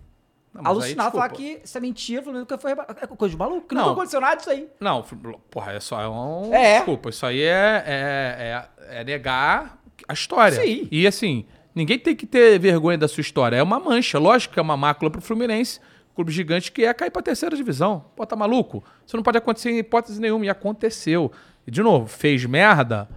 Não, 0.54 0.62
mas 0.62 0.72
aí, 0.72 0.78
alucinar, 0.78 1.12
falar 1.12 1.30
que 1.30 1.62
isso 1.64 1.78
é 1.78 1.82
mentira, 1.82 2.22
o 2.22 2.24
Fluminense 2.26 2.52
nunca 2.52 2.58
foi. 2.60 2.72
É 2.72 3.08
coisa 3.08 3.32
de 3.32 3.38
maluco, 3.38 3.74
Não. 3.74 3.82
nunca 3.82 3.94
aconteceu 3.94 4.22
nada 4.22 4.36
disso 4.36 4.50
aí. 4.52 4.68
Não, 4.80 5.04
porra, 5.50 5.74
é 5.74 5.80
só 5.80 6.00
é 6.00 6.08
um. 6.08 6.54
É. 6.54 6.76
Desculpa, 6.76 7.10
isso 7.10 7.26
aí 7.26 7.42
é, 7.42 7.84
é, 7.86 8.68
é, 8.90 9.00
é 9.00 9.04
negar 9.04 9.80
a 10.08 10.14
história. 10.14 10.62
Sim. 10.62 10.88
E 10.92 11.08
assim, 11.08 11.46
ninguém 11.74 11.98
tem 11.98 12.16
que 12.16 12.28
ter 12.28 12.60
vergonha 12.60 12.98
da 12.98 13.08
sua 13.08 13.22
história. 13.22 13.56
É 13.56 13.64
uma 13.64 13.80
mancha, 13.80 14.20
lógico 14.20 14.54
que 14.54 14.60
é 14.60 14.64
uma 14.64 14.78
mácula 14.78 15.10
pro 15.10 15.22
Fluminense, 15.22 15.80
clube 16.14 16.32
gigante 16.32 16.72
que 16.72 16.86
é 16.86 16.94
cair 16.94 17.10
pra 17.10 17.24
terceira 17.24 17.56
divisão. 17.56 18.06
Pô, 18.16 18.24
tá 18.26 18.36
maluco? 18.36 18.84
Isso 19.06 19.16
não 19.16 19.24
pode 19.24 19.40
acontecer 19.40 19.72
em 19.72 19.80
hipótese 19.80 20.22
nenhuma. 20.22 20.46
E 20.46 20.50
aconteceu. 20.50 21.32
E 21.66 21.72
de 21.72 21.82
novo, 21.82 22.06
fez 22.08 22.46
merda. 22.46 23.10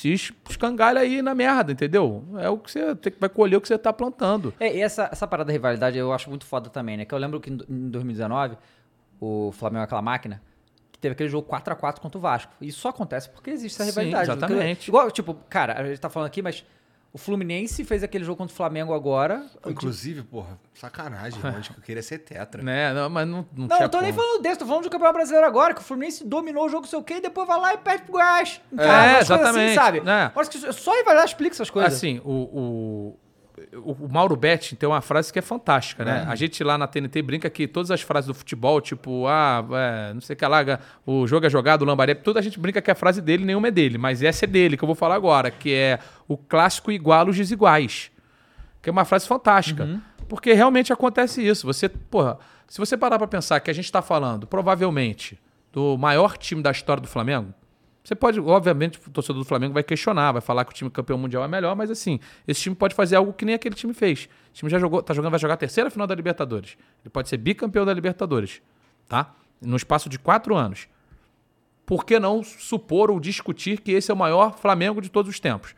Se 0.00 0.12
es- 0.12 0.32
escangalha 0.48 1.00
aí 1.00 1.20
na 1.20 1.34
merda, 1.34 1.72
entendeu? 1.72 2.24
É 2.38 2.48
o 2.48 2.56
que 2.56 2.70
você 2.70 2.96
vai 3.18 3.28
colher 3.28 3.56
o 3.56 3.60
que 3.60 3.68
você 3.68 3.76
tá 3.76 3.92
plantando. 3.92 4.54
É, 4.58 4.74
e 4.74 4.80
essa, 4.80 5.08
essa 5.12 5.26
parada 5.26 5.48
da 5.48 5.52
rivalidade 5.52 5.98
eu 5.98 6.10
acho 6.12 6.30
muito 6.30 6.46
foda 6.46 6.70
também, 6.70 6.96
né? 6.96 7.04
Que 7.04 7.14
eu 7.14 7.18
lembro 7.18 7.38
que 7.38 7.50
em 7.50 7.56
do- 7.56 7.66
em 7.68 7.90
2019, 7.90 8.56
o 9.20 9.52
Flamengo 9.52 9.82
é 9.82 9.84
aquela 9.84 10.00
máquina, 10.00 10.40
que 10.90 10.98
teve 10.98 11.12
aquele 11.12 11.28
jogo 11.28 11.46
4x4 11.46 12.00
contra 12.00 12.16
o 12.16 12.20
Vasco. 12.20 12.52
E 12.62 12.68
isso 12.68 12.80
só 12.80 12.88
acontece 12.88 13.28
porque 13.28 13.50
existe 13.50 13.74
essa 13.80 13.84
Sim, 13.92 14.00
rivalidade. 14.06 14.30
exatamente. 14.38 14.76
Porque- 14.76 14.90
Igual, 14.90 15.10
tipo, 15.10 15.34
cara, 15.50 15.78
a 15.78 15.84
gente 15.86 16.00
tá 16.00 16.08
falando 16.08 16.28
aqui, 16.28 16.40
mas 16.40 16.64
o 17.12 17.18
Fluminense 17.18 17.82
fez 17.84 18.02
aquele 18.04 18.24
jogo 18.24 18.38
contra 18.38 18.52
o 18.52 18.56
Flamengo 18.56 18.94
agora. 18.94 19.44
Inclusive, 19.66 20.22
porra, 20.22 20.58
sacanagem, 20.74 21.38
irmão, 21.42 21.60
de 21.60 21.70
que 21.70 21.78
eu 21.78 21.82
queria 21.82 22.02
ser 22.02 22.18
tetra. 22.18 22.62
Né? 22.62 22.92
Não, 22.92 23.10
mas 23.10 23.26
não, 23.26 23.38
não, 23.52 23.66
Não, 23.66 23.68
tinha 23.68 23.82
eu 23.82 23.88
tô 23.88 24.00
nem 24.00 24.12
como. 24.12 24.24
falando 24.24 24.42
desse, 24.42 24.58
tô 24.60 24.66
falando 24.66 24.84
do 24.84 24.90
Campeonato 24.90 25.14
Brasileiro 25.16 25.46
agora, 25.46 25.74
que 25.74 25.80
o 25.80 25.84
Fluminense 25.84 26.24
dominou 26.24 26.66
o 26.66 26.68
jogo, 26.68 26.86
sei 26.86 26.98
o 26.98 27.02
quê, 27.02 27.14
e 27.14 27.20
depois 27.20 27.46
vai 27.48 27.58
lá 27.60 27.74
e 27.74 27.78
perde 27.78 28.04
pro 28.04 28.12
Goiás. 28.12 28.60
casa, 28.76 28.82
É, 28.82 29.18
coisas 29.18 29.20
exatamente, 29.20 29.66
Assim, 29.66 29.74
sabe? 29.74 30.00
né? 30.02 30.30
Acho 30.34 30.50
que 30.50 30.72
só 30.72 30.94
rivalidade 30.94 31.30
explica 31.30 31.54
essas 31.56 31.68
coisas. 31.70 31.94
Assim, 31.94 32.20
o, 32.24 32.30
o, 32.32 33.18
o, 33.84 34.08
Mauro 34.08 34.36
Betti 34.36 34.76
tem 34.76 34.88
uma 34.88 35.00
frase 35.00 35.32
que 35.32 35.38
é 35.38 35.42
fantástica, 35.42 36.04
né? 36.04 36.24
A 36.28 36.34
gente 36.34 36.62
lá 36.62 36.76
na 36.76 36.86
TNT 36.86 37.22
brinca 37.22 37.50
que 37.50 37.66
todas 37.66 37.90
as 37.90 38.00
frases 38.00 38.28
do 38.28 38.34
futebol, 38.34 38.80
tipo, 38.80 39.26
ah, 39.26 39.64
é, 39.72 40.14
não 40.14 40.20
sei 40.20 40.34
o 40.34 40.36
que 40.36 40.46
lá, 40.46 40.80
o 41.06 41.26
jogo 41.26 41.46
é 41.46 41.50
jogado, 41.50 41.82
o 41.82 41.84
lambaré, 41.84 42.14
toda 42.14 42.38
a 42.40 42.42
gente 42.42 42.58
brinca 42.58 42.80
que 42.80 42.90
a 42.90 42.94
frase 42.94 43.20
dele 43.20 43.44
nenhuma 43.44 43.68
é 43.68 43.70
dele, 43.70 43.98
mas 43.98 44.22
essa 44.22 44.44
é 44.44 44.48
dele, 44.48 44.76
que 44.76 44.84
eu 44.84 44.86
vou 44.86 44.94
falar 44.94 45.14
agora, 45.14 45.50
que 45.50 45.72
é 45.72 45.98
o 46.28 46.36
clássico 46.36 46.90
iguala 46.90 47.30
os 47.30 47.36
desiguais. 47.36 48.10
Que 48.82 48.88
é 48.88 48.92
uma 48.92 49.04
frase 49.04 49.26
fantástica. 49.26 50.00
Porque 50.28 50.52
realmente 50.52 50.92
acontece 50.92 51.46
isso. 51.46 51.66
Você, 51.66 51.88
porra, 51.88 52.38
se 52.66 52.78
você 52.78 52.96
parar 52.96 53.18
pra 53.18 53.26
pensar 53.26 53.58
que 53.60 53.70
a 53.70 53.74
gente 53.74 53.90
tá 53.90 54.00
falando, 54.00 54.46
provavelmente, 54.46 55.38
do 55.72 55.98
maior 55.98 56.38
time 56.38 56.62
da 56.62 56.70
história 56.70 57.00
do 57.00 57.08
Flamengo, 57.08 57.52
você 58.02 58.14
pode, 58.14 58.40
obviamente, 58.40 58.98
o 59.06 59.10
torcedor 59.10 59.42
do 59.42 59.44
Flamengo 59.46 59.74
vai 59.74 59.82
questionar, 59.82 60.32
vai 60.32 60.40
falar 60.40 60.64
que 60.64 60.72
o 60.72 60.74
time 60.74 60.90
campeão 60.90 61.18
mundial 61.18 61.44
é 61.44 61.48
melhor, 61.48 61.76
mas 61.76 61.90
assim, 61.90 62.18
esse 62.48 62.60
time 62.62 62.74
pode 62.74 62.94
fazer 62.94 63.16
algo 63.16 63.32
que 63.32 63.44
nem 63.44 63.54
aquele 63.54 63.74
time 63.74 63.92
fez. 63.92 64.28
O 64.50 64.54
time 64.54 64.70
já 64.70 64.78
jogou, 64.78 65.02
tá 65.02 65.12
jogando, 65.12 65.30
vai 65.30 65.40
jogar 65.40 65.54
a 65.54 65.56
terceira 65.58 65.90
final 65.90 66.06
da 66.06 66.14
Libertadores. 66.14 66.76
Ele 67.02 67.10
pode 67.10 67.28
ser 67.28 67.36
bicampeão 67.36 67.84
da 67.84 67.92
Libertadores, 67.92 68.62
tá? 69.06 69.34
No 69.60 69.76
espaço 69.76 70.08
de 70.08 70.18
quatro 70.18 70.56
anos. 70.56 70.88
Por 71.84 72.04
que 72.04 72.18
não 72.18 72.42
supor 72.42 73.10
ou 73.10 73.20
discutir 73.20 73.80
que 73.80 73.92
esse 73.92 74.10
é 74.10 74.14
o 74.14 74.16
maior 74.16 74.56
Flamengo 74.56 75.02
de 75.02 75.10
todos 75.10 75.30
os 75.30 75.38
tempos? 75.38 75.74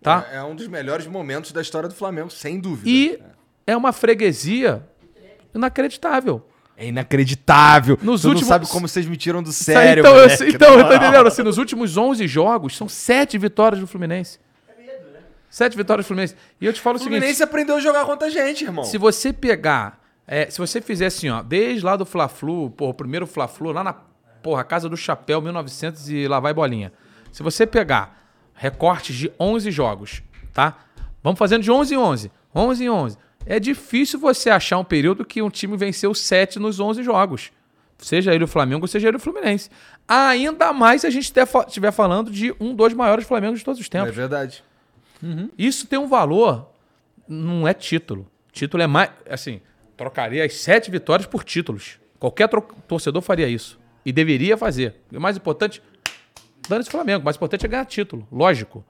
Tá? 0.00 0.26
É, 0.30 0.36
é 0.36 0.42
um 0.42 0.56
dos 0.56 0.66
melhores 0.66 1.06
momentos 1.06 1.52
da 1.52 1.60
história 1.60 1.88
do 1.88 1.94
Flamengo, 1.94 2.30
sem 2.30 2.58
dúvida. 2.58 2.88
E 2.88 3.20
é 3.66 3.76
uma 3.76 3.92
freguesia 3.92 4.88
inacreditável. 5.54 6.47
É 6.80 6.86
inacreditável. 6.86 7.98
Nos 8.00 8.22
tu 8.22 8.28
últimos- 8.28 8.42
não 8.42 8.48
sabe 8.48 8.68
como 8.68 8.86
vocês 8.86 9.04
me 9.04 9.16
tiram 9.16 9.42
do 9.42 9.50
sério, 9.52 10.00
então, 10.02 10.14
eu, 10.16 10.22
moleque, 10.22 10.44
então, 10.54 10.78
eu 10.78 10.86
tô 10.86 10.94
entendendo. 10.94 11.26
Assim, 11.26 11.42
nos 11.42 11.58
últimos 11.58 11.96
11 11.96 12.28
jogos, 12.28 12.76
são 12.76 12.88
sete 12.88 13.36
vitórias 13.36 13.80
do 13.80 13.86
Fluminense. 13.86 14.38
Sete 15.50 15.76
vitórias 15.76 16.04
do 16.04 16.08
Fluminense. 16.08 16.36
E 16.60 16.66
eu 16.66 16.72
te 16.72 16.80
falo 16.80 16.96
O 16.96 17.00
o 17.00 17.02
seguinte: 17.02 17.18
Fluminense 17.18 17.42
aprendeu 17.42 17.76
a 17.76 17.80
jogar 17.80 18.04
contra 18.04 18.28
a 18.28 18.30
gente, 18.30 18.64
irmão. 18.64 18.84
se 18.84 18.96
você 18.98 19.32
pegar, 19.32 19.98
é, 20.26 20.48
se 20.50 20.58
você 20.58 20.80
fizer 20.80 21.06
assim, 21.06 21.28
ó, 21.30 21.42
desde 21.42 21.84
lá 21.84 21.96
do 21.96 22.04
Fla-Flu, 22.06 22.70
porra, 22.70 22.90
o 22.90 22.94
primeiro 22.94 23.26
Fla-Flu, 23.26 23.72
lá 23.72 23.82
na 23.82 23.94
porra, 24.42 24.62
Casa 24.62 24.88
do 24.88 24.96
Chapéu, 24.96 25.40
1900 25.42 26.08
e 26.10 26.28
lá 26.28 26.38
vai 26.38 26.52
bolinha. 26.54 26.92
Se 27.32 27.42
você 27.42 27.66
pegar 27.66 28.22
recortes 28.54 29.16
de 29.16 29.32
11 29.40 29.70
jogos, 29.70 30.22
tá? 30.52 30.76
Vamos 31.24 31.38
fazendo 31.38 31.62
de 31.62 31.70
11 31.70 31.94
em 31.94 31.98
11, 31.98 32.30
11 32.54 32.84
em 32.84 32.88
11. 32.90 33.18
É 33.50 33.58
difícil 33.58 34.18
você 34.18 34.50
achar 34.50 34.76
um 34.76 34.84
período 34.84 35.24
que 35.24 35.40
um 35.40 35.48
time 35.48 35.74
venceu 35.74 36.14
7 36.14 36.58
nos 36.58 36.78
11 36.78 37.02
jogos. 37.02 37.50
Seja 37.96 38.34
ele 38.34 38.44
o 38.44 38.46
Flamengo, 38.46 38.86
seja 38.86 39.08
ele 39.08 39.16
o 39.16 39.20
Fluminense. 39.20 39.70
Ainda 40.06 40.70
mais 40.74 41.00
se 41.00 41.06
a 41.06 41.10
gente 41.10 41.32
estiver 41.32 41.90
falando 41.90 42.30
de 42.30 42.54
um 42.60 42.74
dos 42.74 42.92
maiores 42.92 43.26
Flamengos 43.26 43.60
de 43.60 43.64
todos 43.64 43.80
os 43.80 43.88
tempos. 43.88 44.10
É 44.10 44.12
verdade. 44.12 44.62
Isso 45.56 45.86
tem 45.86 45.98
um 45.98 46.06
valor, 46.06 46.70
não 47.26 47.66
é 47.66 47.72
título. 47.72 48.30
Título 48.52 48.82
é 48.82 48.86
mais. 48.86 49.10
Assim, 49.30 49.62
trocaria 49.96 50.44
as 50.44 50.52
sete 50.54 50.90
vitórias 50.90 51.26
por 51.26 51.42
títulos. 51.42 51.98
Qualquer 52.20 52.48
torcedor 52.86 53.22
faria 53.22 53.48
isso. 53.48 53.80
E 54.04 54.12
deveria 54.12 54.58
fazer. 54.58 54.96
E 55.10 55.16
o 55.16 55.20
mais 55.20 55.38
importante, 55.38 55.82
dane-se 56.68 56.90
o 56.90 56.92
Flamengo. 56.92 57.22
O 57.22 57.24
mais 57.24 57.36
importante 57.36 57.64
é 57.64 57.68
ganhar 57.68 57.86
título, 57.86 58.28
lógico. 58.30 58.84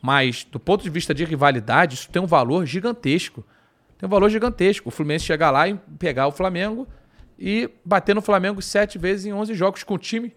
Mas, 0.00 0.42
do 0.42 0.58
ponto 0.58 0.82
de 0.82 0.88
vista 0.88 1.12
de 1.12 1.22
rivalidade, 1.24 1.96
isso 1.96 2.08
tem 2.08 2.22
um 2.22 2.26
valor 2.26 2.64
gigantesco. 2.64 3.44
Tem 4.00 4.06
um 4.06 4.10
valor 4.10 4.30
gigantesco. 4.30 4.88
O 4.88 4.90
Fluminense 4.90 5.26
chegar 5.26 5.50
lá 5.50 5.68
e 5.68 5.74
pegar 5.98 6.26
o 6.26 6.32
Flamengo 6.32 6.88
e 7.38 7.68
bater 7.84 8.14
no 8.14 8.22
Flamengo 8.22 8.62
sete 8.62 8.96
vezes 8.98 9.26
em 9.26 9.32
11 9.34 9.52
jogos 9.54 9.84
com 9.84 9.92
o 9.94 9.98
time. 9.98 10.34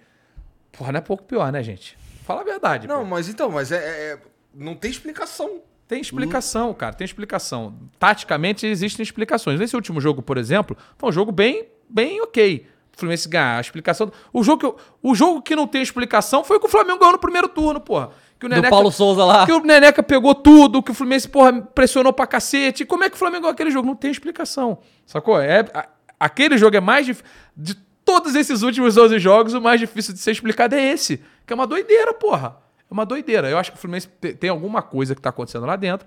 Porra, 0.73 0.91
não 0.91 0.97
é 0.97 1.01
pouco 1.01 1.23
pior, 1.23 1.49
né, 1.51 1.63
gente? 1.63 1.97
Fala 2.25 2.41
a 2.41 2.43
verdade. 2.43 2.87
Não, 2.87 2.99
pô. 2.99 3.05
mas 3.05 3.29
então, 3.29 3.49
mas 3.49 3.71
é, 3.71 3.77
é- 3.77 4.19
não 4.53 4.75
tem 4.75 4.91
explicação. 4.91 5.61
Tem 5.87 6.01
explicação, 6.01 6.73
cara, 6.73 6.93
tem 6.93 7.05
explicação. 7.05 7.73
Taticamente 7.99 8.65
existem 8.67 9.01
explicações. 9.03 9.59
Nesse 9.59 9.75
último 9.75 10.01
jogo, 10.01 10.21
por 10.21 10.37
exemplo, 10.37 10.75
foi 10.97 11.09
um 11.09 11.11
jogo 11.11 11.31
bem, 11.31 11.67
bem 11.89 12.21
ok. 12.21 12.65
O 12.95 12.99
Fluminense 12.99 13.27
ganhar. 13.29 13.57
A 13.57 13.61
explicação. 13.61 14.11
O 14.31 14.43
jogo, 14.43 14.59
que, 14.59 14.65
eu- 14.65 14.77
o 15.01 15.15
jogo 15.15 15.41
que 15.41 15.55
não 15.55 15.67
tem 15.67 15.81
explicação 15.81 16.43
foi 16.43 16.57
o 16.57 16.59
que 16.59 16.65
o 16.65 16.69
Flamengo 16.69 16.99
ganhou 16.99 17.13
no 17.13 17.19
primeiro 17.19 17.47
turno, 17.47 17.79
porra. 17.79 18.09
Que 18.49 18.59
o 18.59 18.61
Do 18.61 18.69
Paulo 18.69 18.91
Souza 18.91 19.23
lá. 19.25 19.45
Que 19.45 19.51
o 19.51 19.59
Neneca 19.61 20.01
pegou 20.03 20.33
tudo, 20.35 20.81
que 20.83 20.91
o 20.91 20.93
Fluminense, 20.93 21.27
porra, 21.29 21.61
pressionou 21.61 22.11
pra 22.13 22.27
cacete. 22.27 22.85
Como 22.85 23.03
é 23.03 23.09
que 23.09 23.15
o 23.15 23.19
Flamengo 23.19 23.41
ganhou 23.43 23.53
aquele 23.53 23.71
jogo? 23.71 23.87
Não 23.87 23.95
tem 23.95 24.11
explicação. 24.11 24.79
Sacou? 25.05 25.39
É, 25.39 25.61
a- 25.73 25.87
aquele 26.19 26.57
jogo 26.57 26.75
é 26.75 26.79
mais 26.81 27.05
difícil. 27.05 27.29
De 27.55 27.75
todos 28.05 28.35
esses 28.35 28.61
últimos 28.63 28.97
11 28.97 29.17
jogos, 29.19 29.53
o 29.53 29.61
mais 29.61 29.79
difícil 29.79 30.13
de 30.13 30.19
ser 30.19 30.31
explicado 30.31 30.75
é 30.75 30.91
esse. 30.91 31.21
Que 31.45 31.53
é 31.53 31.55
uma 31.55 31.65
doideira, 31.67 32.13
porra. 32.13 32.57
É 32.89 32.93
uma 32.93 33.05
doideira. 33.05 33.49
Eu 33.49 33.57
acho 33.57 33.71
que 33.71 33.77
o 33.77 33.81
Fluminense 33.81 34.07
te- 34.19 34.33
tem 34.33 34.49
alguma 34.49 34.81
coisa 34.81 35.15
que 35.15 35.21
tá 35.21 35.29
acontecendo 35.29 35.65
lá 35.65 35.75
dentro 35.75 36.05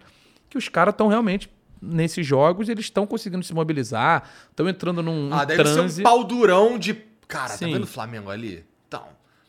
que 0.49 0.57
os 0.59 0.69
caras 0.69 0.93
estão 0.95 1.09
realmente. 1.09 1.51
Nesses 1.83 2.27
jogos, 2.27 2.69
eles 2.71 2.87
estão 2.87 3.07
conseguindo 3.07 3.45
se 3.45 3.53
mobilizar, 3.53 4.23
estão 4.51 4.67
entrando 4.69 5.03
num 5.03 5.29
Ah, 5.33 5.45
deve 5.45 5.63
transe. 5.63 5.97
ser 5.97 6.01
um 6.01 6.05
pau 6.05 6.25
durão 6.25 6.79
de. 6.79 6.95
Cara, 7.29 7.49
Sim. 7.51 7.67
tá 7.67 7.73
vendo 7.73 7.85
o 7.85 7.87
Flamengo 7.87 8.31
ali? 8.31 8.65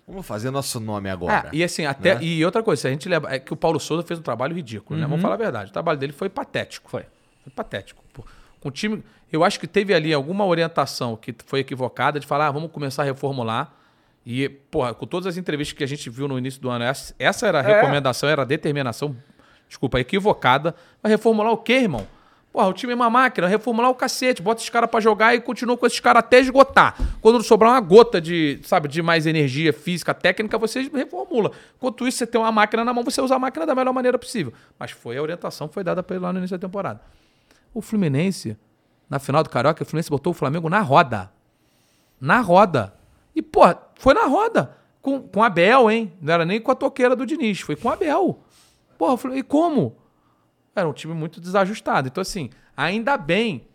Vamos 0.07 0.25
fazer 0.25 0.49
nosso 0.51 0.79
nome 0.79 1.09
agora. 1.09 1.47
Ah, 1.47 1.49
e 1.51 1.61
assim, 1.61 1.85
até. 1.85 2.15
né? 2.15 2.23
E 2.23 2.45
outra 2.45 2.63
coisa, 2.63 2.83
se 2.83 2.87
a 2.87 2.91
gente 2.91 3.09
leva. 3.09 3.29
É 3.29 3.39
que 3.39 3.51
o 3.51 3.57
Paulo 3.57 3.77
Souza 3.77 4.03
fez 4.07 4.17
um 4.17 4.23
trabalho 4.23 4.55
ridículo, 4.55 4.97
né? 4.97 5.05
Vamos 5.05 5.21
falar 5.21 5.33
a 5.33 5.37
verdade. 5.37 5.69
O 5.69 5.73
trabalho 5.73 5.99
dele 5.99 6.13
foi 6.13 6.29
patético. 6.29 6.89
Foi. 6.89 7.03
Foi 7.43 7.51
patético. 7.53 8.01
Pô, 8.13 8.23
Com 8.61 8.69
o 8.69 8.71
time. 8.71 9.03
Eu 9.29 9.43
acho 9.43 9.59
que 9.59 9.67
teve 9.67 9.93
ali 9.93 10.13
alguma 10.13 10.45
orientação 10.45 11.17
que 11.17 11.35
foi 11.45 11.59
equivocada 11.59 12.17
de 12.21 12.25
falar, 12.25 12.47
ah, 12.47 12.51
vamos 12.51 12.71
começar 12.71 13.01
a 13.01 13.05
reformular. 13.05 13.73
E, 14.25 14.47
porra, 14.47 14.93
com 14.93 15.05
todas 15.05 15.27
as 15.27 15.35
entrevistas 15.37 15.77
que 15.77 15.83
a 15.83 15.87
gente 15.87 16.09
viu 16.09 16.27
no 16.27 16.37
início 16.37 16.61
do 16.61 16.69
ano, 16.69 16.85
essa, 16.85 17.13
essa 17.19 17.45
era 17.45 17.59
a 17.59 17.61
recomendação, 17.61 18.29
era 18.29 18.43
a 18.43 18.45
determinação, 18.45 19.15
desculpa, 19.67 19.99
equivocada. 19.99 20.73
Vai 21.03 21.11
reformular 21.11 21.51
o 21.51 21.57
quê, 21.57 21.73
irmão? 21.73 22.07
Porra, 22.57 22.69
o 22.69 22.73
time 22.73 22.91
é 22.91 22.95
uma 22.95 23.07
máquina, 23.07 23.45
reformular 23.45 23.91
o 23.91 23.93
cacete, 23.93 24.41
bota 24.41 24.59
esses 24.59 24.71
caras 24.71 24.89
pra 24.89 24.99
jogar 24.99 25.35
e 25.35 25.39
continua 25.39 25.77
com 25.77 25.85
esses 25.85 25.99
caras 25.99 26.21
até 26.21 26.39
esgotar. 26.39 26.95
Quando 27.21 27.43
sobrar 27.43 27.73
uma 27.73 27.79
gota 27.79 28.19
de, 28.19 28.59
sabe, 28.63 28.87
de 28.87 28.99
mais 28.99 29.27
energia 29.27 29.71
física, 29.71 30.11
técnica, 30.11 30.57
você 30.57 30.89
reformula. 30.91 31.51
Enquanto 31.75 32.07
isso, 32.07 32.17
você 32.17 32.25
tem 32.25 32.41
uma 32.41 32.51
máquina 32.51 32.83
na 32.83 32.91
mão, 32.91 33.03
você 33.03 33.21
usa 33.21 33.35
a 33.35 33.37
máquina 33.37 33.63
da 33.63 33.75
melhor 33.75 33.93
maneira 33.93 34.17
possível. 34.17 34.51
Mas 34.79 34.89
foi 34.89 35.17
a 35.17 35.21
orientação 35.21 35.67
que 35.67 35.75
foi 35.75 35.83
dada 35.83 36.01
pra 36.01 36.15
ele 36.15 36.25
lá 36.25 36.33
no 36.33 36.39
início 36.39 36.57
da 36.57 36.67
temporada. 36.67 36.99
O 37.75 37.79
Fluminense, 37.79 38.57
na 39.07 39.19
final 39.19 39.43
do 39.43 39.51
Carioca, 39.51 39.83
o 39.83 39.85
Fluminense 39.85 40.09
botou 40.09 40.31
o 40.31 40.33
Flamengo 40.33 40.67
na 40.67 40.81
roda. 40.81 41.31
Na 42.19 42.39
roda. 42.39 42.91
E, 43.35 43.41
pô, 43.43 43.61
foi 43.99 44.15
na 44.15 44.25
roda. 44.25 44.75
Com, 44.99 45.21
com 45.21 45.43
Abel, 45.43 45.91
hein? 45.91 46.11
Não 46.19 46.33
era 46.33 46.43
nem 46.43 46.59
com 46.59 46.71
a 46.71 46.75
toqueira 46.75 47.15
do 47.15 47.23
Diniz, 47.23 47.59
foi 47.59 47.75
com 47.75 47.87
Abel. 47.87 48.39
Porra, 48.97 49.37
e 49.37 49.43
como? 49.43 49.95
Era 50.81 50.89
um 50.89 50.93
time 50.93 51.13
muito 51.13 51.39
desajustado. 51.41 52.07
Então, 52.07 52.21
assim, 52.21 52.49
ainda 52.75 53.17
bem, 53.17 53.67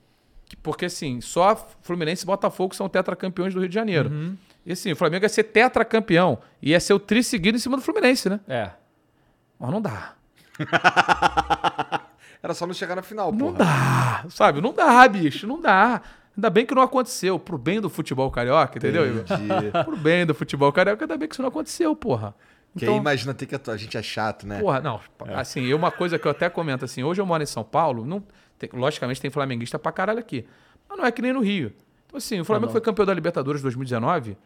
que- 0.47 0.57
porque 0.57 0.85
assim, 0.87 1.21
só 1.21 1.55
Fluminense 1.83 2.25
e 2.25 2.27
Botafogo 2.27 2.75
são 2.75 2.89
tetracampeões 2.89 3.53
do 3.55 3.61
Rio 3.61 3.69
de 3.69 3.75
Janeiro. 3.75 4.37
E 4.65 4.73
assim, 4.73 4.93
o 4.93 4.97
Flamengo 4.97 5.25
ia 5.25 5.29
ser 5.29 5.45
tetracampeão. 5.45 6.39
E 6.63 6.71
ia 6.71 6.79
ser 6.81 6.95
o 6.95 6.99
tri 7.01 7.23
seguido 7.25 7.57
em 7.57 7.61
cima 7.61 7.77
do 7.77 7.83
Fluminense, 7.83 8.29
né? 8.29 8.39
É. 8.49 8.71
Mas 9.59 9.71
não 9.71 9.81
dá. 9.83 10.15
Era 12.43 12.55
só 12.55 12.67
não 12.67 12.75
chegar 12.75 12.97
na 12.97 13.03
final, 13.03 13.31
Não 13.33 13.53
porra. 13.53 13.59
dá, 13.65 14.25
sabe? 14.29 14.61
Não 14.61 14.73
dá, 14.73 15.07
bicho, 15.07 15.47
não 15.47 15.61
dá. 15.61 16.03
Ainda 16.37 16.51
bem 16.51 16.67
que 16.67 16.75
não 16.75 16.83
aconteceu. 16.83 17.39
Pro 17.39 17.57
bem 17.57 17.81
do 17.81 17.89
futebol 17.89 18.31
carioca, 18.31 18.79
entendeu, 18.79 19.07
Igor? 19.07 19.25
Pro 19.85 19.97
bem 19.97 20.27
do 20.27 20.35
futebol 20.35 20.73
carioca, 20.73 21.05
ainda 21.05 21.17
bem 21.17 21.29
que 21.29 21.35
isso 21.35 21.43
não 21.43 21.49
aconteceu, 21.51 21.95
porra. 21.95 22.35
Porque 22.73 22.87
aí 22.87 22.97
imagina 22.97 23.35
ter 23.35 23.47
que 23.47 23.55
atu- 23.55 23.71
a 23.71 23.77
gente 23.77 23.97
é 23.97 24.03
chato, 24.03 24.47
né? 24.47 24.61
Porra, 24.61 24.81
não. 24.81 25.01
Assim, 25.35 25.63
eu, 25.65 25.77
uma 25.77 25.91
coisa 25.91 26.19
que 26.19 26.27
eu 26.27 26.31
até 26.31 26.49
comento 26.49 26.85
assim, 26.85 27.03
hoje 27.03 27.21
eu 27.21 27.27
moro 27.27 27.43
em 27.43 27.47
São 27.47 27.63
Paulo, 27.63 28.05
não, 28.07 28.23
tem- 28.59 28.71
logicamente 28.73 29.21
tem 29.21 29.31
flamenguista 29.31 29.79
pra 29.79 29.93
caralho 29.93 30.19
aqui. 30.19 30.47
Mas 30.89 30.99
não 30.99 31.05
é 31.05 31.13
que 31.13 31.21
nem 31.21 31.33
no 31.33 31.41
Rio. 31.41 31.73
Então, 32.07 32.17
assim, 32.19 32.41
o 32.41 32.45
Flamengo 32.45 32.73
foi 32.73 32.81
campeão 32.81 33.05
da 33.07 33.13
Libertadores 33.15 33.61
2019. 33.63 34.37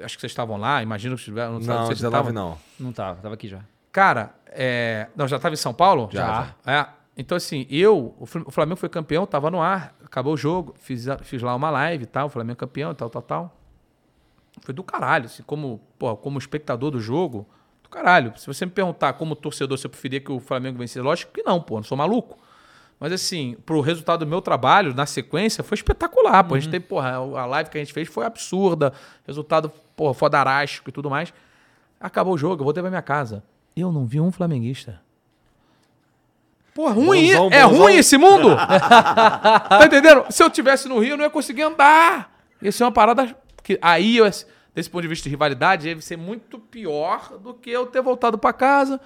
Acho 0.00 0.16
que 0.16 0.20
vocês 0.20 0.30
estavam 0.32 0.56
lá, 0.56 0.82
imagino 0.82 1.14
que 1.16 1.20
estiveram. 1.20 1.54
Não, 1.54 1.60
Não, 1.60 1.86
se 1.86 1.94
19 1.94 1.94
estavam. 1.94 2.32
não. 2.32 2.58
Não 2.78 2.92
tava, 2.92 3.20
tava 3.20 3.34
aqui 3.34 3.48
já. 3.48 3.60
Cara, 3.90 4.32
é... 4.46 5.08
não, 5.16 5.26
já 5.26 5.36
estava 5.36 5.52
em 5.54 5.56
São 5.56 5.74
Paulo? 5.74 6.08
Já, 6.12 6.54
É. 6.64 6.86
Então, 7.16 7.36
assim, 7.36 7.66
eu, 7.68 8.14
o 8.20 8.24
Flam- 8.26 8.44
o 8.46 8.50
Flamengo 8.52 8.76
foi 8.76 8.88
campeão, 8.88 9.26
tava 9.26 9.50
no 9.50 9.60
ar, 9.60 9.92
acabou 10.04 10.34
o 10.34 10.36
jogo, 10.36 10.76
fiz, 10.78 11.04
fiz 11.22 11.42
lá 11.42 11.52
uma 11.56 11.68
live 11.68 12.04
e 12.04 12.06
tal, 12.06 12.26
o 12.28 12.30
Flamengo 12.30 12.56
campeão 12.56 12.92
e 12.92 12.94
tal, 12.94 13.10
tal, 13.10 13.22
tal. 13.22 13.57
Foi 14.62 14.74
do 14.74 14.82
caralho, 14.82 15.26
assim, 15.26 15.42
como, 15.42 15.80
pô, 15.98 16.16
como 16.16 16.38
espectador 16.38 16.90
do 16.90 17.00
jogo, 17.00 17.46
do 17.82 17.88
caralho. 17.88 18.32
Se 18.36 18.46
você 18.46 18.66
me 18.66 18.72
perguntar 18.72 19.12
como 19.14 19.34
torcedor 19.34 19.78
se 19.78 19.86
eu 19.86 19.90
preferia 19.90 20.20
que 20.20 20.30
o 20.30 20.40
Flamengo 20.40 20.78
vencesse, 20.78 21.00
lógico 21.00 21.32
que 21.32 21.42
não, 21.42 21.60
pô, 21.60 21.76
não 21.76 21.82
sou 21.84 21.96
maluco. 21.96 22.38
Mas 23.00 23.12
assim, 23.12 23.56
pro 23.64 23.80
resultado 23.80 24.20
do 24.20 24.26
meu 24.26 24.42
trabalho, 24.42 24.92
na 24.92 25.06
sequência, 25.06 25.62
foi 25.62 25.76
espetacular, 25.76 26.42
pô. 26.44 26.54
A 26.56 26.60
gente 26.60 26.70
teve, 26.70 26.84
porra, 26.84 27.12
a 27.12 27.46
live 27.46 27.70
que 27.70 27.78
a 27.78 27.80
gente 27.80 27.92
fez 27.92 28.08
foi 28.08 28.26
absurda, 28.26 28.92
resultado, 29.26 29.70
porra, 29.94 30.14
fodarástico 30.14 30.88
e 30.90 30.92
tudo 30.92 31.08
mais. 31.08 31.32
Acabou 32.00 32.34
o 32.34 32.38
jogo, 32.38 32.60
eu 32.60 32.64
voltei 32.64 32.82
pra 32.82 32.90
minha 32.90 33.02
casa. 33.02 33.42
Eu 33.76 33.92
não 33.92 34.04
vi 34.04 34.20
um 34.20 34.32
flamenguista. 34.32 35.00
Porra, 36.74 36.92
ruim, 36.92 37.26
Bonzão, 37.26 37.48
é 37.52 37.64
bonzão. 37.64 37.78
ruim 37.78 37.94
esse 37.94 38.16
mundo? 38.18 38.54
tá 38.56 39.80
entendendo? 39.84 40.26
Se 40.30 40.42
eu 40.42 40.50
tivesse 40.50 40.88
no 40.88 40.98
Rio, 40.98 41.12
eu 41.12 41.16
não 41.16 41.24
ia 41.24 41.30
conseguir 41.30 41.62
andar. 41.62 42.36
Ia 42.62 42.70
ser 42.70 42.84
uma 42.84 42.92
parada 42.92 43.36
que 43.68 43.78
aí, 43.82 44.16
eu, 44.16 44.24
desse 44.74 44.88
ponto 44.88 45.02
de 45.02 45.08
vista 45.08 45.24
de 45.24 45.28
rivalidade, 45.28 45.84
deve 45.84 46.00
ser 46.00 46.16
muito 46.16 46.58
pior 46.58 47.38
do 47.38 47.52
que 47.52 47.68
eu 47.68 47.84
ter 47.84 48.00
voltado 48.00 48.38
pra 48.38 48.50
casa. 48.50 48.98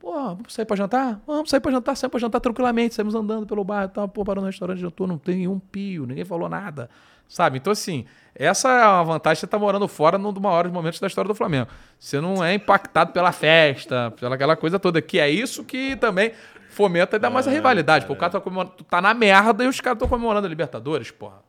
Pô, 0.00 0.14
vamos 0.14 0.54
sair 0.54 0.64
pra 0.64 0.74
jantar? 0.74 1.20
Vamos 1.26 1.50
sair 1.50 1.60
pra 1.60 1.70
jantar, 1.70 1.94
saímos 1.94 2.12
pra 2.12 2.20
jantar 2.20 2.40
tranquilamente, 2.40 2.94
saímos 2.94 3.14
andando 3.14 3.46
pelo 3.46 3.62
bairro, 3.62 3.90
tá, 3.90 4.08
pô, 4.08 4.24
parando 4.24 4.46
no 4.46 4.46
restaurante, 4.46 4.78
jantou, 4.78 5.06
não 5.06 5.18
tem 5.18 5.46
um 5.46 5.58
pio, 5.58 6.06
ninguém 6.06 6.24
falou 6.24 6.48
nada. 6.48 6.88
Sabe? 7.28 7.58
Então, 7.58 7.70
assim, 7.70 8.06
essa 8.34 8.70
é 8.70 8.86
uma 8.86 9.04
vantagem 9.04 9.34
de 9.34 9.40
você 9.40 9.44
estar 9.44 9.58
morando 9.58 9.86
fora 9.86 10.16
num 10.16 10.32
dos 10.32 10.42
maiores 10.42 10.72
momentos 10.72 10.98
da 10.98 11.08
história 11.08 11.28
do 11.28 11.34
Flamengo. 11.34 11.68
Você 11.98 12.18
não 12.18 12.42
é 12.42 12.54
impactado 12.54 13.12
pela 13.12 13.32
festa, 13.32 14.14
pela 14.18 14.34
aquela 14.34 14.56
coisa 14.56 14.78
toda, 14.78 15.02
que 15.02 15.18
é 15.18 15.28
isso 15.28 15.62
que 15.62 15.94
também 15.96 16.32
fomenta 16.70 17.16
ainda 17.16 17.28
mais 17.28 17.46
a 17.46 17.50
rivalidade. 17.50 18.06
Pô, 18.06 18.14
o 18.14 18.16
cara 18.16 18.32
tá, 18.32 18.40
tá 18.88 19.02
na 19.02 19.12
merda 19.12 19.64
e 19.64 19.66
os 19.66 19.78
caras 19.78 19.96
estão 19.96 20.08
comemorando 20.08 20.46
a 20.46 20.48
Libertadores, 20.48 21.10
porra. 21.10 21.44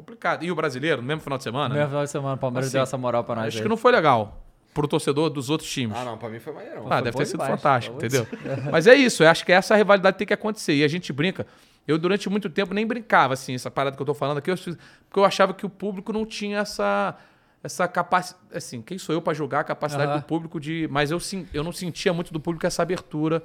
Complicado. 0.00 0.42
E 0.42 0.50
o 0.50 0.54
brasileiro, 0.54 1.02
no 1.02 1.06
mesmo 1.06 1.20
final 1.20 1.36
de 1.36 1.44
semana? 1.44 1.68
No 1.68 1.74
né? 1.74 1.80
mesmo 1.80 1.90
final 1.90 2.04
de 2.04 2.10
semana, 2.10 2.34
o 2.34 2.38
Palmeiras 2.38 2.66
Assim, 2.68 2.72
deu 2.74 2.82
essa 2.82 2.96
moral 2.96 3.22
pra 3.22 3.34
nós. 3.34 3.48
Acho 3.48 3.58
aí. 3.58 3.62
que 3.62 3.68
não 3.68 3.76
foi 3.76 3.92
legal 3.92 4.42
pro 4.72 4.88
torcedor 4.88 5.28
dos 5.28 5.50
outros 5.50 5.70
times. 5.70 5.94
Ah, 5.96 6.04
não, 6.04 6.16
pra 6.16 6.28
mim 6.30 6.38
foi 6.38 6.52
maneiro. 6.54 6.84
Ah, 6.86 6.94
foi 6.94 7.02
deve 7.02 7.16
ter 7.18 7.26
sido 7.26 7.40
demais, 7.40 7.50
fantástico, 7.60 7.98
tá 7.98 8.06
entendeu? 8.06 8.26
Mas 8.72 8.86
é 8.86 8.94
isso, 8.94 9.22
eu 9.22 9.28
acho 9.28 9.44
que 9.44 9.52
essa 9.52 9.76
rivalidade 9.76 10.16
tem 10.16 10.26
que 10.26 10.32
acontecer. 10.32 10.74
E 10.74 10.82
a 10.82 10.88
gente 10.88 11.12
brinca. 11.12 11.46
Eu, 11.86 11.98
durante 11.98 12.30
muito 12.30 12.48
tempo, 12.48 12.72
nem 12.72 12.86
brincava, 12.86 13.34
assim, 13.34 13.54
essa 13.54 13.70
parada 13.70 13.96
que 13.96 14.00
eu 14.00 14.06
tô 14.06 14.14
falando 14.14 14.38
aqui, 14.38 14.50
eu 14.50 14.56
porque 14.56 15.18
eu 15.18 15.24
achava 15.24 15.52
que 15.52 15.66
o 15.66 15.68
público 15.68 16.12
não 16.12 16.24
tinha 16.24 16.60
essa, 16.60 17.16
essa 17.62 17.86
capacidade. 17.88 18.42
Assim, 18.54 18.80
quem 18.80 18.96
sou 18.96 19.14
eu 19.14 19.20
pra 19.20 19.34
julgar 19.34 19.60
a 19.60 19.64
capacidade 19.64 20.12
Aham. 20.12 20.20
do 20.20 20.24
público 20.24 20.60
de. 20.60 20.88
Mas 20.90 21.10
eu, 21.10 21.18
sim- 21.20 21.46
eu 21.52 21.64
não 21.64 21.72
sentia 21.72 22.12
muito 22.12 22.32
do 22.32 22.38
público 22.40 22.64
essa 22.66 22.80
abertura 22.82 23.42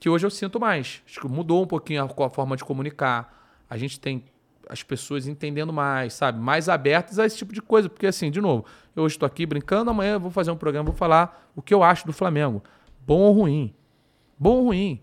que 0.00 0.08
hoje 0.08 0.24
eu 0.24 0.30
sinto 0.30 0.58
mais. 0.58 1.02
Acho 1.06 1.20
que 1.20 1.28
mudou 1.28 1.62
um 1.62 1.66
pouquinho 1.66 2.02
a, 2.02 2.24
a 2.26 2.30
forma 2.30 2.56
de 2.56 2.64
comunicar. 2.64 3.36
A 3.68 3.76
gente 3.76 4.00
tem 4.00 4.24
as 4.68 4.82
pessoas 4.82 5.26
entendendo 5.26 5.72
mais, 5.72 6.14
sabe? 6.14 6.38
Mais 6.38 6.68
abertas 6.68 7.18
a 7.18 7.26
esse 7.26 7.36
tipo 7.36 7.52
de 7.52 7.62
coisa. 7.62 7.88
Porque, 7.88 8.06
assim, 8.06 8.30
de 8.30 8.40
novo, 8.40 8.64
eu 8.94 9.02
hoje 9.02 9.14
estou 9.14 9.26
aqui 9.26 9.46
brincando, 9.46 9.90
amanhã 9.90 10.14
eu 10.14 10.20
vou 10.20 10.30
fazer 10.30 10.50
um 10.50 10.56
programa, 10.56 10.86
vou 10.86 10.94
falar 10.96 11.50
o 11.56 11.62
que 11.62 11.72
eu 11.72 11.82
acho 11.82 12.06
do 12.06 12.12
Flamengo. 12.12 12.62
Bom 13.06 13.18
ou 13.20 13.32
ruim? 13.32 13.74
Bom 14.38 14.56
ou 14.56 14.64
ruim? 14.66 15.00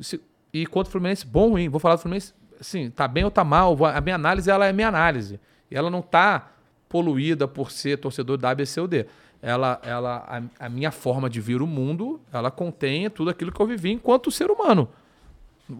Se- 0.00 0.20
e 0.52 0.66
contra 0.66 0.88
o 0.88 0.92
Fluminense, 0.92 1.26
bom 1.26 1.42
ou 1.44 1.50
ruim? 1.50 1.68
Vou 1.68 1.80
falar 1.80 1.96
do 1.96 2.02
Fluminense, 2.02 2.32
assim, 2.60 2.90
tá 2.90 3.06
bem 3.08 3.24
ou 3.24 3.30
tá 3.30 3.44
mal. 3.44 3.76
A 3.86 4.00
minha 4.00 4.14
análise, 4.14 4.50
ela 4.50 4.66
é 4.66 4.72
minha 4.72 4.88
análise. 4.88 5.40
E 5.70 5.76
ela 5.76 5.90
não 5.90 6.00
tá 6.02 6.50
poluída 6.88 7.48
por 7.48 7.70
ser 7.70 7.98
torcedor 7.98 8.36
da 8.38 8.50
A, 8.50 8.54
B, 8.54 8.64
C 8.64 8.80
ou 8.80 8.86
D. 8.88 9.06
Ela, 9.42 9.78
ela, 9.82 10.24
a, 10.58 10.66
a 10.66 10.68
minha 10.68 10.90
forma 10.90 11.28
de 11.28 11.40
ver 11.40 11.60
o 11.60 11.66
mundo, 11.66 12.20
ela 12.32 12.50
contém 12.50 13.10
tudo 13.10 13.30
aquilo 13.30 13.52
que 13.52 13.60
eu 13.60 13.66
vivi 13.66 13.90
enquanto 13.92 14.30
ser 14.30 14.50
humano. 14.50 14.88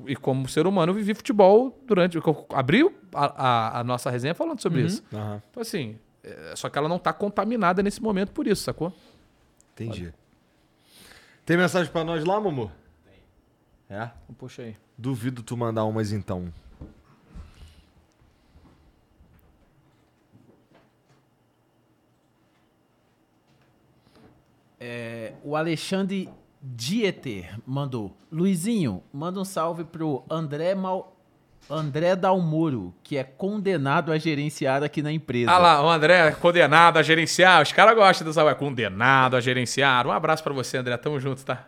E 0.06 0.16
como 0.16 0.48
ser 0.48 0.66
humano, 0.66 0.90
eu 0.90 0.94
vivi 0.96 1.14
futebol 1.14 1.78
durante. 1.86 2.16
eu 2.16 2.46
Abri 2.52 2.82
a, 3.14 3.24
a- 3.76 3.80
a 3.80 3.84
nossa 3.84 4.10
resenha 4.10 4.34
falando 4.34 4.60
sobre 4.60 4.82
isso. 4.82 5.02
Aham. 5.12 5.42
Então, 5.50 5.60
assim, 5.60 5.96
é, 6.24 6.54
só 6.56 6.68
que 6.68 6.76
ela 6.76 6.88
não 6.88 6.98
tá 6.98 7.12
contaminada 7.12 7.82
nesse 7.82 8.02
momento 8.02 8.32
por 8.32 8.46
isso, 8.46 8.62
sacou? 8.64 8.92
Entendi. 9.74 10.12
Tem 11.44 11.56
mensagem 11.56 11.92
pra 11.92 12.02
nós 12.02 12.24
lá, 12.24 12.40
Mumu? 12.40 12.72
Tem. 13.04 13.96
É? 13.96 14.10
Puxa 14.36 14.62
aí. 14.62 14.76
Duvido 14.98 15.42
tu 15.42 15.56
mandar 15.56 15.84
umas 15.84 16.10
então. 16.10 16.52
É, 24.78 25.32
o 25.42 25.56
Alexandre 25.56 26.28
Dieter 26.74 27.58
mandou. 27.64 28.16
Luizinho, 28.30 29.02
manda 29.12 29.38
um 29.38 29.44
salve 29.44 29.84
pro 29.84 30.24
André 30.28 30.74
Mal... 30.74 31.12
André 31.68 32.14
Dalmoro, 32.14 32.94
que 33.02 33.16
é 33.16 33.24
condenado 33.24 34.12
a 34.12 34.18
gerenciar 34.18 34.84
aqui 34.84 35.02
na 35.02 35.10
empresa. 35.10 35.50
Ah 35.50 35.58
lá, 35.58 35.84
o 35.84 35.90
André, 35.90 36.30
condenado 36.32 36.96
a 36.96 37.02
gerenciar. 37.02 37.60
Os 37.60 37.72
caras 37.72 37.96
gostam 37.96 38.24
dessa. 38.24 38.44
ué, 38.44 38.54
Condenado 38.54 39.36
a 39.36 39.40
gerenciar. 39.40 40.06
Um 40.06 40.12
abraço 40.12 40.44
pra 40.44 40.52
você, 40.52 40.76
André. 40.76 40.96
Tamo 40.96 41.18
junto, 41.18 41.44
tá? 41.44 41.66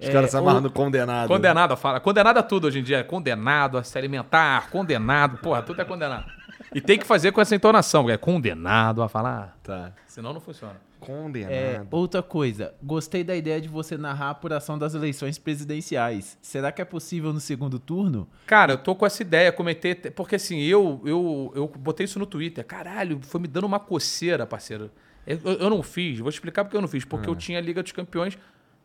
Os 0.00 0.08
caras 0.08 0.30
se 0.30 0.36
amarram 0.36 0.60
no 0.60 0.70
condenado. 0.70 1.26
Condenado 1.26 1.72
a 1.72 1.76
fala. 1.76 1.98
Condenado 1.98 2.38
a 2.38 2.42
tudo 2.44 2.68
hoje 2.68 2.78
em 2.78 2.82
dia. 2.84 3.02
Condenado 3.02 3.76
a 3.76 3.82
se 3.82 3.98
alimentar, 3.98 4.70
condenado. 4.70 5.38
Porra, 5.38 5.62
tudo 5.62 5.82
é 5.82 5.84
condenado. 5.84 6.26
E 6.74 6.80
tem 6.80 6.98
que 6.98 7.06
fazer 7.06 7.32
com 7.32 7.40
essa 7.40 7.54
entonação, 7.54 8.08
é 8.10 8.16
condenado 8.16 9.02
a 9.02 9.08
falar. 9.08 9.56
Tá. 9.62 9.92
Senão 10.06 10.32
não 10.32 10.40
funciona. 10.40 10.76
Condenado. 11.00 11.50
É, 11.52 11.82
outra 11.90 12.22
coisa, 12.22 12.74
gostei 12.82 13.24
da 13.24 13.34
ideia 13.34 13.58
de 13.60 13.68
você 13.68 13.96
narrar 13.96 14.26
a 14.26 14.30
apuração 14.30 14.78
das 14.78 14.94
eleições 14.94 15.38
presidenciais. 15.38 16.36
Será 16.42 16.70
que 16.70 16.82
é 16.82 16.84
possível 16.84 17.32
no 17.32 17.40
segundo 17.40 17.78
turno? 17.78 18.28
Cara, 18.46 18.74
eu 18.74 18.78
tô 18.78 18.94
com 18.94 19.06
essa 19.06 19.22
ideia, 19.22 19.50
comentei, 19.50 19.94
porque 19.94 20.34
assim, 20.36 20.58
eu, 20.60 21.00
eu, 21.04 21.52
eu 21.54 21.66
botei 21.68 22.04
isso 22.04 22.18
no 22.18 22.26
Twitter. 22.26 22.64
Caralho, 22.66 23.18
foi 23.22 23.40
me 23.40 23.48
dando 23.48 23.64
uma 23.64 23.80
coceira, 23.80 24.46
parceiro. 24.46 24.90
Eu, 25.26 25.38
eu- 25.44 25.52
eu 25.60 25.70
não 25.70 25.82
fiz, 25.82 26.18
vou 26.18 26.28
explicar 26.28 26.64
porque 26.64 26.76
eu 26.76 26.82
não 26.82 26.88
fiz. 26.88 27.04
Porque 27.04 27.28
eu 27.30 27.34
tinha 27.36 27.58
a 27.58 27.62
Liga 27.62 27.82
dos 27.82 27.92
Campeões 27.92 28.36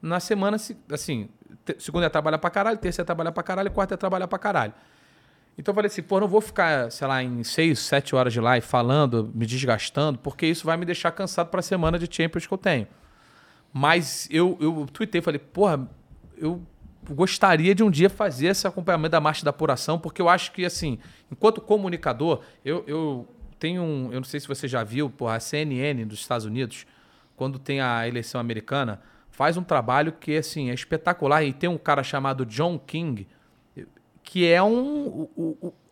na 0.01 0.19
semana, 0.21 0.57
se- 0.57 0.77
assim, 0.91 1.27
segunda 1.79 2.05
é 2.05 2.09
trabalhar 2.09 2.37
pra 2.37 2.49
caralho, 2.49 2.77
terça 2.77 3.01
é 3.01 3.05
trabalhar 3.05 3.31
pra 3.33 3.43
caralho, 3.43 3.69
quarta 3.71 3.93
é 3.93 3.97
trabalhar 3.97 4.27
pra 4.27 4.39
caralho. 4.39 4.73
Então 5.57 5.71
eu 5.71 5.75
falei 5.75 5.87
assim, 5.87 6.01
pô, 6.01 6.19
não 6.19 6.27
vou 6.27 6.41
ficar, 6.41 6.91
sei 6.91 7.07
lá, 7.07 7.23
em 7.23 7.43
seis, 7.43 7.79
sete 7.79 8.15
horas 8.15 8.33
de 8.33 8.41
live 8.41 8.65
falando, 8.65 9.31
me 9.33 9.45
desgastando, 9.45 10.19
porque 10.19 10.45
isso 10.45 10.65
vai 10.65 10.75
me 10.75 10.85
deixar 10.85 11.11
cansado 11.11 11.49
pra 11.49 11.61
semana 11.61 11.97
de 11.97 12.13
Champions 12.13 12.45
que 12.45 12.53
eu 12.53 12.57
tenho. 12.57 12.87
Mas 13.71 14.27
eu, 14.31 14.57
eu 14.59 14.85
tuitei, 14.91 15.21
falei, 15.21 15.39
porra, 15.39 15.89
eu 16.37 16.61
gostaria 17.13 17.75
de 17.75 17.83
um 17.83 17.91
dia 17.91 18.09
fazer 18.09 18.47
esse 18.47 18.67
acompanhamento 18.67 19.11
da 19.11 19.21
marcha 19.21 19.43
da 19.43 19.49
apuração, 19.49 19.99
porque 19.99 20.21
eu 20.21 20.29
acho 20.29 20.51
que, 20.51 20.65
assim, 20.65 20.97
enquanto 21.31 21.61
comunicador, 21.61 22.41
eu, 22.63 22.83
eu 22.87 23.27
tenho 23.59 23.81
um. 23.81 24.11
Eu 24.11 24.19
não 24.19 24.23
sei 24.23 24.39
se 24.39 24.47
você 24.47 24.67
já 24.67 24.83
viu, 24.83 25.09
porra, 25.09 25.35
a 25.35 25.39
CNN 25.39 26.05
dos 26.05 26.19
Estados 26.19 26.45
Unidos, 26.45 26.85
quando 27.35 27.59
tem 27.59 27.81
a 27.81 28.07
eleição 28.07 28.39
americana, 28.39 29.01
faz 29.29 29.57
um 29.57 29.63
trabalho 29.63 30.11
que, 30.11 30.35
assim, 30.37 30.69
é 30.69 30.73
espetacular. 30.73 31.43
E 31.43 31.53
tem 31.53 31.69
um 31.69 31.77
cara 31.77 32.03
chamado 32.03 32.45
John 32.45 32.79
King, 32.79 33.27
que 34.25 34.45
é 34.45 34.61
um, 34.61 35.27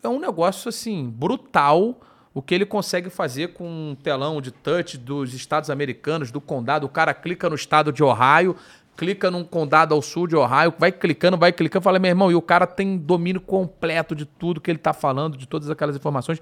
é 0.02 0.10
um 0.10 0.20
negócio 0.20 0.68
assim 0.68 1.10
brutal 1.10 2.00
o 2.34 2.42
que 2.42 2.56
ele 2.56 2.66
consegue 2.66 3.10
fazer 3.10 3.50
com 3.50 3.64
um 3.64 3.96
telão 3.96 4.42
de 4.42 4.52
touch 4.52 4.98
dos 4.98 5.34
estados 5.36 5.70
americanos, 5.70 6.32
do 6.32 6.42
condado. 6.42 6.86
O 6.86 6.90
cara 6.90 7.14
clica 7.14 7.48
no 7.48 7.56
estado 7.56 7.94
de 7.94 8.04
Ohio, 8.04 8.56
clica 8.98 9.30
num 9.30 9.44
condado 9.44 9.94
ao 9.94 10.02
sul 10.02 10.28
de 10.28 10.36
Ohio, 10.36 10.74
vai 10.80 10.92
clicando, 10.92 11.38
vai 11.38 11.52
clicando, 11.52 11.84
fala, 11.84 12.00
meu 12.00 12.10
irmão, 12.10 12.32
e 12.32 12.36
o 12.36 12.42
cara 12.42 12.66
tem 12.66 12.98
domínio 12.98 13.40
completo 13.40 14.16
de 14.16 14.26
tudo 14.26 14.60
que 14.60 14.72
ele 14.72 14.80
tá 14.80 14.94
falando, 14.94 15.38
de 15.38 15.48
todas 15.48 15.70
aquelas 15.70 15.96
informações. 15.96 16.42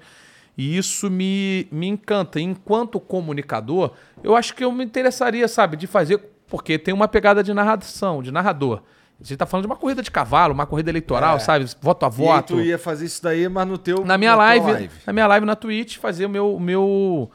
E 0.56 0.76
isso 0.76 1.10
me, 1.10 1.68
me 1.70 1.88
encanta. 1.88 2.40
Enquanto 2.40 2.98
comunicador, 2.98 3.92
eu 4.24 4.34
acho 4.34 4.54
que 4.54 4.64
eu 4.64 4.72
me 4.72 4.84
interessaria, 4.84 5.46
sabe, 5.46 5.76
de 5.76 5.86
fazer, 5.86 6.18
porque 6.46 6.78
tem 6.78 6.94
uma 6.94 7.08
pegada 7.08 7.42
de 7.42 7.52
narração, 7.52 8.22
de 8.22 8.32
narrador. 8.32 8.82
Gente 9.22 9.38
tá 9.38 9.46
falando 9.46 9.64
de 9.64 9.70
uma 9.72 9.76
corrida 9.76 10.02
de 10.02 10.10
cavalo, 10.10 10.52
uma 10.52 10.66
corrida 10.66 10.90
eleitoral, 10.90 11.36
É. 11.36 11.38
sabe? 11.38 11.64
Voto 11.80 12.04
a 12.04 12.08
E 12.08 12.10
voto. 12.10 12.54
tu 12.54 12.60
ia 12.60 12.76
fazer 12.76 13.06
isso 13.06 13.22
daí, 13.22 13.48
mas 13.48 13.66
no 13.68 13.78
teu. 13.78 14.04
Na 14.04 14.18
minha 14.18 14.32
tua 14.34 14.44
live, 14.44 14.90
na 15.06 15.12
minha 15.12 15.26
live 15.28 15.46
na 15.46 15.54
Twitch, 15.54 15.98
fazer 15.98 16.26
o 16.26 16.28
meu, 16.28 16.58
meu 16.58 17.30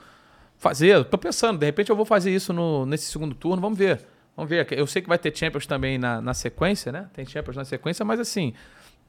fazer, 0.58 1.04
tô 1.06 1.18
pensando, 1.18 1.58
de 1.60 1.66
repente 1.66 1.90
eu 1.90 1.96
vou 1.96 2.06
fazer 2.06 2.32
isso 2.34 2.52
no, 2.52 2.86
nesse 2.86 3.12
segundo 3.12 3.34
turno, 3.36 3.62
vamos 3.62 3.78
ver. 3.78 4.02
Vamos 4.36 4.50
ver. 4.50 4.68
Eu 4.72 4.86
sei 4.86 5.02
que 5.02 5.08
vai 5.08 5.18
ter 5.18 5.36
Champions 5.36 5.66
também 5.66 5.98
na, 5.98 6.22
na 6.22 6.34
sequência, 6.34 6.92
né? 6.92 7.08
Tem 7.14 7.26
Champions 7.26 7.56
na 7.56 7.66
sequência, 7.66 8.04
mas 8.06 8.20
assim, 8.20 8.54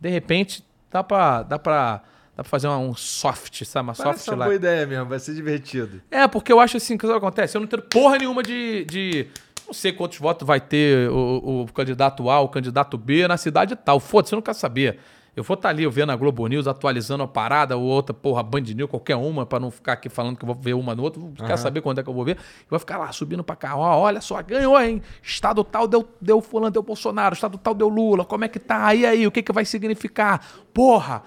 de 0.00 0.08
repente 0.08 0.64
dá 0.90 1.02
pra, 1.04 1.42
dá 1.42 1.58
pra, 1.58 1.96
dá 2.36 2.42
pra 2.42 2.44
fazer 2.44 2.66
uma- 2.68 2.78
um 2.78 2.94
soft, 2.94 3.62
sabe? 3.64 3.88
Uma 3.88 3.94
Parece 3.94 4.20
soft 4.24 4.28
uma 4.28 4.36
live. 4.46 4.58
boa 4.58 4.70
ideia 4.70 4.86
mesmo, 4.86 5.04
vai 5.06 5.18
ser 5.18 5.34
divertido. 5.34 6.00
É, 6.10 6.26
porque 6.28 6.50
eu 6.52 6.60
acho 6.60 6.76
assim, 6.78 6.96
que 6.96 7.04
o 7.06 7.10
que 7.10 7.14
acontece? 7.16 7.56
Eu 7.56 7.60
não 7.60 7.68
tenho 7.68 7.82
porra 7.82 8.16
nenhuma 8.18 8.42
de. 8.42 8.84
de 8.86 9.26
não 9.68 9.74
sei 9.74 9.92
quantos 9.92 10.18
votos 10.18 10.46
vai 10.46 10.60
ter 10.60 11.10
o, 11.10 11.62
o 11.62 11.72
candidato 11.72 12.28
A, 12.30 12.40
o 12.40 12.48
candidato 12.48 12.96
B 12.96 13.28
na 13.28 13.36
cidade 13.36 13.76
tal. 13.76 14.00
Foda-se, 14.00 14.34
eu 14.34 14.38
não 14.38 14.42
quero 14.42 14.56
saber. 14.56 14.98
Eu 15.36 15.44
vou 15.44 15.54
estar 15.54 15.68
ali, 15.68 15.84
eu 15.84 15.90
vendo 15.90 16.10
a 16.10 16.16
Globo 16.16 16.44
News, 16.48 16.66
atualizando 16.66 17.22
a 17.22 17.28
parada, 17.28 17.76
ou 17.76 17.84
outra, 17.84 18.12
porra, 18.12 18.42
Band 18.42 18.62
News, 18.62 18.90
qualquer 18.90 19.14
uma, 19.14 19.46
pra 19.46 19.60
não 19.60 19.70
ficar 19.70 19.92
aqui 19.92 20.08
falando 20.08 20.36
que 20.36 20.44
eu 20.44 20.48
vou 20.48 20.56
ver 20.56 20.74
uma 20.74 20.96
no 20.96 21.02
outro. 21.04 21.22
Não 21.22 21.46
quero 21.46 21.58
saber 21.58 21.80
quando 21.80 22.00
é 22.00 22.02
que 22.02 22.08
eu 22.08 22.14
vou 22.14 22.24
ver. 22.24 22.38
E 22.62 22.70
vai 22.70 22.80
ficar 22.80 22.98
lá 22.98 23.12
subindo 23.12 23.44
pra 23.44 23.54
cá. 23.54 23.76
Ó, 23.76 24.00
olha 24.00 24.20
só, 24.20 24.42
ganhou, 24.42 24.80
hein? 24.80 25.00
Estado 25.22 25.62
tal 25.62 25.86
deu, 25.86 26.08
deu 26.20 26.40
fulano, 26.40 26.72
deu 26.72 26.82
Bolsonaro. 26.82 27.34
Estado 27.34 27.56
tal 27.56 27.72
deu 27.72 27.88
Lula. 27.88 28.24
Como 28.24 28.44
é 28.44 28.48
que 28.48 28.58
tá? 28.58 28.92
E 28.94 29.06
aí, 29.06 29.26
o 29.28 29.30
que, 29.30 29.42
que 29.42 29.52
vai 29.52 29.64
significar? 29.64 30.44
Porra! 30.74 31.22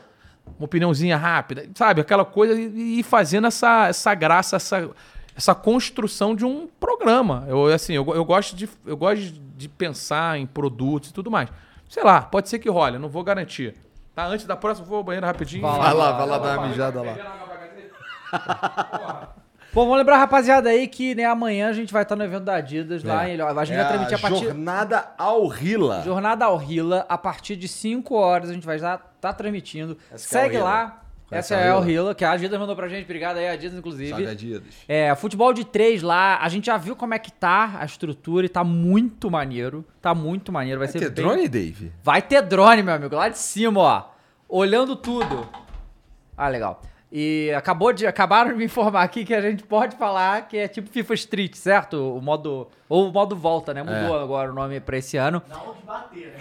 uma 0.58 0.66
opiniãozinha 0.66 1.16
rápida, 1.16 1.70
sabe? 1.76 2.02
Aquela 2.02 2.26
coisa 2.26 2.54
e, 2.54 3.00
e 3.00 3.04
fazendo 3.04 3.48
essa, 3.48 3.88
essa 3.88 4.14
graça, 4.14 4.58
essa, 4.58 4.90
essa 5.36 5.56
construção 5.56 6.36
de 6.36 6.46
um 6.46 6.68
programa. 6.80 7.46
Eu, 7.48 7.66
assim, 7.68 7.94
eu, 7.94 8.06
eu, 8.14 8.26
gosto 8.26 8.56
de, 8.56 8.70
eu 8.86 8.98
gosto 8.98 9.34
de 9.56 9.70
pensar 9.70 10.38
em 10.38 10.46
produtos 10.46 11.10
e 11.10 11.14
tudo 11.14 11.32
mais. 11.32 11.50
Sei 11.90 12.04
lá, 12.04 12.22
pode 12.22 12.50
ser 12.50 12.60
que 12.60 12.70
role, 12.70 12.98
não 12.98 13.10
vou 13.10 13.24
garantir. 13.24 13.76
Tá? 14.16 14.26
Antes 14.26 14.46
da 14.46 14.56
próxima, 14.56 14.88
vou 14.88 14.98
ao 14.98 15.04
banheiro 15.04 15.26
rapidinho. 15.26 15.62
Vai 15.62 15.94
lá, 15.94 16.12
vai 16.12 16.28
lá 16.28 16.38
dar 16.38 16.60
uma 16.60 16.68
mijada 16.68 17.02
lá. 17.02 17.16
Bom, 19.74 19.84
vamos 19.84 20.00
lembrar, 20.00 20.18
rapaziada, 20.18 20.70
aí 20.70 20.86
que 20.86 21.16
né, 21.16 21.24
amanhã 21.24 21.70
a 21.70 21.74
gente 21.74 21.94
vai 21.94 22.04
estar 22.04 22.18
no 22.18 22.26
evento 22.26 22.44
da 22.44 22.56
Adidas 22.56 23.06
lá. 23.06 23.26
É. 23.26 23.36
Em, 23.36 23.42
a 23.42 23.64
gente 23.64 23.78
É 23.78 23.84
vai 23.84 23.88
transmitir 23.88 24.18
a 24.18 24.20
partir. 24.20 24.44
Jornada 24.44 25.12
ao 25.18 25.48
Rila. 25.48 26.02
Jornada 26.02 26.46
ao 26.46 26.58
Rila, 26.58 27.06
a 27.08 27.18
partir 27.18 27.56
de 27.56 27.70
5 27.70 28.14
horas 28.14 28.50
a 28.50 28.54
gente 28.54 28.66
vai 28.66 28.76
estar 28.76 28.98
tá 29.22 29.32
transmitindo. 29.32 29.98
Essa 30.12 30.40
é 30.40 30.42
Segue 30.42 30.56
Rila. 30.58 30.70
lá. 30.70 31.02
Essa 31.32 31.56
é 31.56 31.74
o 31.74 31.78
o 31.78 31.80
Rila. 31.80 31.86
Rila, 32.04 32.16
que 32.16 32.26
a 32.26 32.32
Adidas 32.32 32.60
mandou 32.60 32.76
pra 32.76 32.88
gente. 32.90 33.06
Obrigado 33.06 33.38
aí, 33.38 33.48
Adidas, 33.48 33.78
inclusive. 33.78 34.10
Salve, 34.10 34.28
Adidas. 34.28 34.64
É, 34.88 35.16
futebol 35.16 35.54
de 35.54 35.64
três 35.66 36.02
lá, 36.02 36.38
a 36.42 36.50
gente 36.50 36.66
já 36.66 36.76
viu 36.78 36.96
como 36.96 37.14
é 37.14 37.20
que 37.20 37.32
tá 37.32 37.78
a 37.80 37.86
estrutura 37.86 38.46
e 38.46 38.50
tá 38.50 38.64
muito 38.64 39.32
maneiro. 39.32 39.86
Tá 40.02 40.14
muito 40.14 40.52
maneiro. 40.52 40.80
Vai, 40.80 40.88
Vai 40.88 40.92
ser 40.94 41.00
ter 41.00 41.12
bem- 41.12 41.26
drone, 41.26 41.48
Dave? 41.48 41.92
Vai 42.04 42.22
ter 42.22 42.42
drone, 42.42 42.84
meu 42.84 42.94
amigo, 42.94 43.16
lá 43.16 43.30
de 43.30 43.38
cima, 43.38 43.80
ó. 43.80 44.04
Olhando 44.50 44.96
tudo. 44.96 45.48
Ah, 46.38 46.48
legal. 46.50 46.82
E 47.14 47.52
acabou 47.56 47.92
de, 47.92 48.08
acabaram 48.08 48.52
de 48.52 48.58
me 48.58 48.66
informar 48.66 49.04
aqui 49.04 49.26
que 49.26 49.34
a 49.34 49.42
gente 49.42 49.64
pode 49.64 49.96
falar 49.98 50.48
que 50.48 50.58
é 50.58 50.68
tipo 50.68 50.90
FIFA 50.90 51.14
Street, 51.14 51.56
certo? 51.56 51.96
O 52.18 52.22
modo. 52.22 52.68
Ou 52.88 53.10
o 53.10 53.12
modo 53.12 53.36
volta, 53.36 53.74
né? 53.74 53.84
Mudou 53.84 54.18
É. 54.20 54.24
agora 54.24 54.52
o 54.52 54.56
nome 54.56 54.80
pra 54.80 54.98
esse 54.98 55.18
ano. 55.18 55.42
Não 55.50 55.74
de 55.74 55.84
bater, 55.84 56.28
né? 56.28 56.40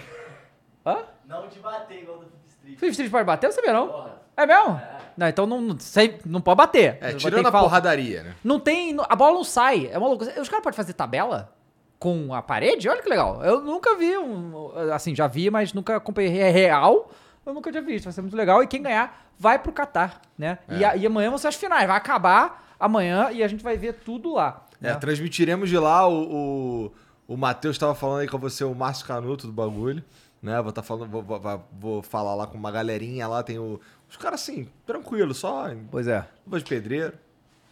Hã? 0.85 0.97
Não 1.27 1.47
de 1.47 1.59
bater 1.59 2.01
igual 2.01 2.19
do 2.19 2.25
Flip 2.25 2.47
Street. 2.47 2.79
FIFA 2.79 2.91
Street 2.91 3.11
pode 3.11 3.25
bater? 3.25 3.47
Eu 3.47 3.51
sabia 3.51 3.73
não. 3.73 4.09
É 4.41 4.45
mesmo? 4.47 4.81
Não, 5.17 5.27
então 5.27 5.45
não, 5.45 5.77
não, 6.25 6.41
pode 6.41 6.57
bater. 6.57 6.97
É, 7.01 7.13
tirando 7.13 7.45
a 7.45 7.51
falar. 7.51 7.63
porradaria, 7.65 8.23
né? 8.23 8.35
Não 8.43 8.59
tem. 8.59 8.95
A 9.09 9.15
bola 9.15 9.33
não 9.33 9.43
sai. 9.43 9.89
É 9.91 9.97
uma 9.97 10.07
loucura. 10.07 10.31
Os 10.41 10.47
caras 10.49 10.63
podem 10.63 10.75
fazer 10.77 10.93
tabela 10.93 11.53
com 11.99 12.33
a 12.33 12.41
parede? 12.41 12.87
Olha 12.89 13.01
que 13.01 13.09
legal. 13.09 13.43
Eu 13.43 13.61
nunca 13.61 13.95
vi 13.97 14.17
um. 14.17 14.71
Assim, 14.93 15.13
já 15.15 15.27
vi, 15.27 15.49
mas 15.51 15.73
nunca 15.73 15.97
acompanhei 15.97 16.39
É 16.39 16.49
real. 16.49 17.11
Eu 17.45 17.53
nunca 17.53 17.69
tinha 17.71 17.83
visto. 17.83 18.05
Vai 18.05 18.13
ser 18.13 18.21
muito 18.21 18.35
legal. 18.37 18.63
E 18.63 18.67
quem 18.67 18.81
ganhar 18.81 19.25
vai 19.37 19.59
pro 19.59 19.71
Catar, 19.71 20.21
né? 20.37 20.59
E, 20.69 20.83
É. 20.83 20.87
a- 20.87 20.95
e 20.95 21.05
amanhã 21.05 21.29
vão 21.29 21.37
ser 21.37 21.49
as 21.49 21.55
finais. 21.55 21.85
Vai 21.87 21.97
acabar 21.97 22.73
amanhã 22.79 23.29
e 23.31 23.43
a 23.43 23.47
gente 23.47 23.63
vai 23.63 23.75
ver 23.77 23.93
tudo 24.05 24.33
lá. 24.33 24.65
É, 24.81 24.87
né? 24.89 24.95
transmitiremos 24.95 25.69
de 25.69 25.77
lá 25.77 26.07
o. 26.07 26.87
O, 26.87 26.91
o 27.33 27.37
Matheus 27.37 27.75
estava 27.75 27.93
falando 27.95 28.19
aí 28.21 28.27
com 28.27 28.37
você, 28.37 28.63
o 28.63 28.73
Márcio 28.73 29.05
Canuto 29.05 29.45
do 29.47 29.53
bagulho. 29.53 30.03
Né? 30.41 30.59
Vou, 30.61 30.71
tá 30.71 30.81
falando, 30.81 31.07
vou, 31.07 31.21
vou, 31.21 31.63
vou 31.79 32.01
falar 32.01 32.33
lá 32.33 32.47
com 32.47 32.57
uma 32.57 32.71
galerinha 32.71 33.27
lá, 33.27 33.43
tem 33.43 33.59
o, 33.59 33.79
os 34.11 34.17
caras 34.17 34.41
assim, 34.41 34.67
tranquilo, 34.85 35.33
só. 35.33 35.69
Pois 35.89 36.05
é. 36.05 36.27
Luva 36.45 36.59
de 36.59 36.65
pedreiro, 36.65 37.13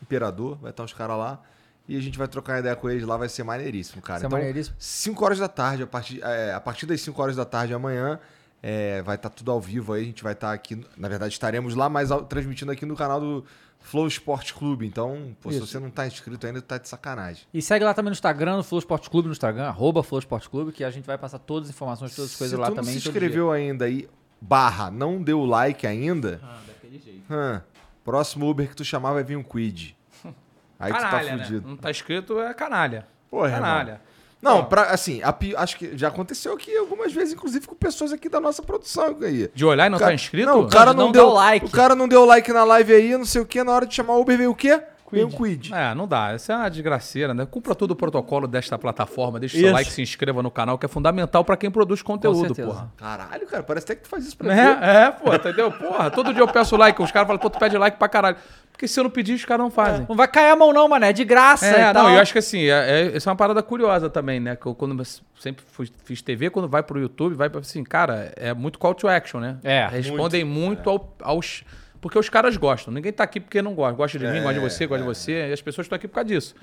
imperador, 0.01 0.57
vai 0.57 0.71
estar 0.71 0.83
os 0.83 0.93
caras 0.93 1.17
lá. 1.17 1.41
E 1.85 1.97
a 1.97 2.01
gente 2.01 2.17
vai 2.17 2.27
trocar 2.27 2.59
ideia 2.59 2.75
com 2.75 2.89
eles 2.89 3.03
lá, 3.03 3.17
vai 3.17 3.27
ser 3.27 3.43
maneiríssimo, 3.43 4.01
cara. 4.01 4.21
Vai 4.21 4.29
ser 4.29 4.35
maneiríssimo. 4.35 4.75
5 4.79 5.25
horas 5.25 5.39
da 5.39 5.49
tarde, 5.49 5.83
a 5.83 5.87
partir, 5.87 6.23
é, 6.23 6.53
a 6.53 6.61
partir 6.61 6.85
das 6.85 7.01
5 7.01 7.21
horas 7.21 7.35
da 7.35 7.45
tarde 7.45 7.73
amanhã, 7.73 8.19
é, 8.63 9.01
vai 9.01 9.15
estar 9.15 9.29
tudo 9.29 9.51
ao 9.51 9.59
vivo 9.59 9.93
aí. 9.93 10.03
A 10.03 10.05
gente 10.05 10.23
vai 10.23 10.33
estar 10.33 10.53
aqui, 10.53 10.81
na 10.95 11.09
verdade 11.09 11.33
estaremos 11.33 11.75
lá, 11.75 11.89
mas 11.89 12.09
transmitindo 12.29 12.71
aqui 12.71 12.85
no 12.85 12.95
canal 12.95 13.19
do 13.19 13.43
Flow 13.79 14.07
Esporte 14.07 14.53
Clube. 14.53 14.85
Então, 14.85 15.35
pô, 15.41 15.49
se 15.49 15.57
Isso. 15.57 15.67
você 15.67 15.79
não 15.79 15.89
tá 15.89 16.07
inscrito 16.07 16.45
ainda, 16.45 16.61
tá 16.61 16.77
de 16.77 16.87
sacanagem. 16.87 17.43
E 17.53 17.61
segue 17.61 17.83
lá 17.83 17.93
também 17.93 18.11
no 18.11 18.15
Instagram, 18.15 18.57
no 18.57 18.63
Flow 18.63 18.79
Esporte 18.79 19.09
Clube, 19.09 19.27
no 19.27 19.33
Instagram, 19.33 19.65
arroba 19.65 20.03
Flow 20.03 20.19
Esporte 20.19 20.49
Clube, 20.49 20.71
que 20.71 20.83
a 20.83 20.91
gente 20.91 21.05
vai 21.05 21.17
passar 21.17 21.39
todas 21.39 21.69
as 21.69 21.75
informações, 21.75 22.15
todas 22.15 22.31
as 22.31 22.37
coisas 22.37 22.55
se 22.55 22.61
lá 22.61 22.67
também. 22.67 22.93
não 22.93 23.01
se 23.01 23.09
inscreveu 23.09 23.51
ainda 23.51 23.85
aí, 23.85 24.07
barra 24.41 24.89
não 24.91 25.21
deu 25.21 25.43
like 25.45 25.85
ainda, 25.87 26.39
Ah, 26.43 26.57
daquele 26.67 26.99
jeito. 26.99 27.63
próximo 28.03 28.49
Uber 28.49 28.67
que 28.69 28.75
tu 28.75 28.83
chamar 28.85 29.13
vai 29.13 29.23
vir 29.23 29.35
um 29.37 29.43
quid. 29.43 29.95
Aí 30.79 30.91
canalha, 30.91 31.09
tu 31.09 31.11
tá 31.29 31.35
né? 31.37 31.43
fudido. 31.45 31.67
Não 31.67 31.77
tá 31.77 31.91
escrito, 31.91 32.39
é 32.39 32.53
canalha. 32.53 33.05
Porra, 33.29 33.51
canalha. 33.51 34.01
Não, 34.41 34.63
pra, 34.63 34.83
assim, 34.83 35.21
a 35.21 35.35
acho 35.61 35.77
que 35.77 35.97
já 35.97 36.07
aconteceu 36.07 36.53
aqui 36.53 36.73
algumas 36.77 37.11
vezes, 37.11 37.33
inclusive 37.33 37.67
com 37.67 37.75
pessoas 37.75 38.13
aqui 38.13 38.29
da 38.29 38.39
nossa 38.39 38.63
produção 38.63 39.17
aí. 39.21 39.51
De 39.53 39.65
olhar 39.65 39.87
e 39.87 39.89
não 39.89 39.99
cara- 39.99 40.11
tá 40.11 40.15
inscrito? 40.15 40.47
Não, 40.49 40.61
o 40.61 40.69
cara 40.69 40.93
não, 40.93 41.07
não 41.07 41.11
deu 41.11 41.27
like. 41.29 41.65
O 41.65 41.69
cara 41.69 41.93
não 41.93 42.07
deu 42.07 42.23
like 42.23 42.51
na 42.53 42.63
live 42.63 42.93
aí, 42.93 43.17
não 43.17 43.25
sei 43.25 43.41
o 43.41 43.45
que, 43.45 43.61
na 43.61 43.73
hora 43.73 43.85
de 43.85 43.93
chamar 43.93 44.13
o 44.13 44.21
Uber 44.21 44.37
veio 44.37 44.51
o 44.51 44.55
quê? 44.55 44.81
Veio 45.11 45.27
um 45.27 45.31
quid. 45.31 45.73
É, 45.73 45.93
não 45.95 46.07
dá. 46.07 46.31
Essa 46.31 46.53
é 46.53 46.55
uma 46.55 46.69
desgraceira, 46.69 47.33
né? 47.33 47.45
Cumpra 47.45 47.73
todo 47.75 47.91
o 47.91 47.95
protocolo 47.95 48.47
desta 48.47 48.77
plataforma. 48.77 49.39
Deixa 49.39 49.57
o 49.57 49.59
seu 49.59 49.71
like, 49.71 49.91
se 49.91 50.01
inscreva 50.01 50.41
no 50.43 50.51
canal, 50.51 50.77
que 50.77 50.85
é 50.85 50.89
fundamental 50.89 51.43
pra 51.43 51.57
quem 51.57 51.71
produz 51.71 52.01
conteúdo, 52.01 52.53
porra. 52.55 52.91
Caralho, 52.97 53.47
cara, 53.47 53.63
parece 53.63 53.85
até 53.85 53.95
que 53.95 54.01
tu 54.03 54.09
faz 54.09 54.25
isso 54.25 54.37
pra 54.37 54.53
mim. 54.53 54.59
É, 54.59 55.05
é, 55.05 55.11
pô, 55.11 55.33
entendeu? 55.33 55.71
Porra, 55.71 56.09
todo 56.11 56.33
dia 56.33 56.41
eu 56.43 56.47
peço 56.47 56.75
like, 56.75 57.01
os 57.01 57.11
caras 57.11 57.27
falam, 57.27 57.39
pô, 57.39 57.49
tu 57.49 57.57
pede 57.59 57.77
like 57.77 57.97
pra 57.97 58.07
caralho. 58.09 58.37
Porque 58.71 58.87
se 58.87 58.97
eu 58.97 59.03
não 59.03 59.11
pedir, 59.11 59.33
os 59.33 59.43
caras 59.43 59.61
não 59.63 59.69
fazem. 59.69 60.05
Não 60.07 60.15
vai 60.15 60.25
cair 60.27 60.51
a 60.51 60.55
mão 60.55 60.71
não, 60.71 60.87
mané. 60.87 61.09
É 61.09 61.13
de 61.13 61.25
graça 61.25 61.65
É, 61.65 61.89
e 61.89 61.93
tal. 61.93 62.03
não, 62.03 62.13
eu 62.13 62.21
acho 62.21 62.31
que 62.31 62.39
assim, 62.39 62.63
é, 62.63 63.01
é, 63.11 63.17
isso 63.17 63.27
é 63.27 63.31
uma 63.31 63.35
parada 63.35 63.61
curiosa 63.61 64.09
também, 64.09 64.39
né? 64.39 64.55
Que 64.55 64.65
eu 64.67 64.73
quando 64.73 64.97
eu 64.97 65.05
sempre 65.37 65.65
fui- 65.69 65.89
fiz 66.05 66.21
TV, 66.21 66.49
quando 66.49 66.69
vai 66.69 66.81
pro 66.81 66.97
YouTube, 66.97 67.35
vai 67.35 67.49
pra 67.49 67.59
assim, 67.59 67.83
cara, 67.83 68.31
é 68.37 68.53
muito 68.53 68.79
call 68.79 68.95
to 68.95 69.07
action, 69.09 69.41
né? 69.41 69.57
É, 69.65 69.85
Respondem 69.87 70.45
muito, 70.45 70.89
ao- 70.89 71.13
aos. 71.21 71.63
Porque 72.01 72.17
os 72.17 72.29
caras 72.29 72.55
gostam. 72.55 72.93
Ninguém 72.93 73.11
tá 73.11 73.23
aqui 73.25 73.39
porque 73.39 73.61
não 73.61 73.73
gosta. 73.75 73.93
Gosta 73.95 74.17
de 74.19 74.25
mim, 74.25 74.41
gosta 74.41 74.53
de 74.53 74.59
você, 74.59 74.87
gosta 74.87 75.03
de 75.03 75.07
você. 75.07 75.49
E 75.49 75.53
as 75.53 75.61
pessoas 75.61 75.85
estão 75.85 75.95
aqui 75.97 76.07
por 76.07 76.15
causa 76.15 76.27
disso. 76.29 76.55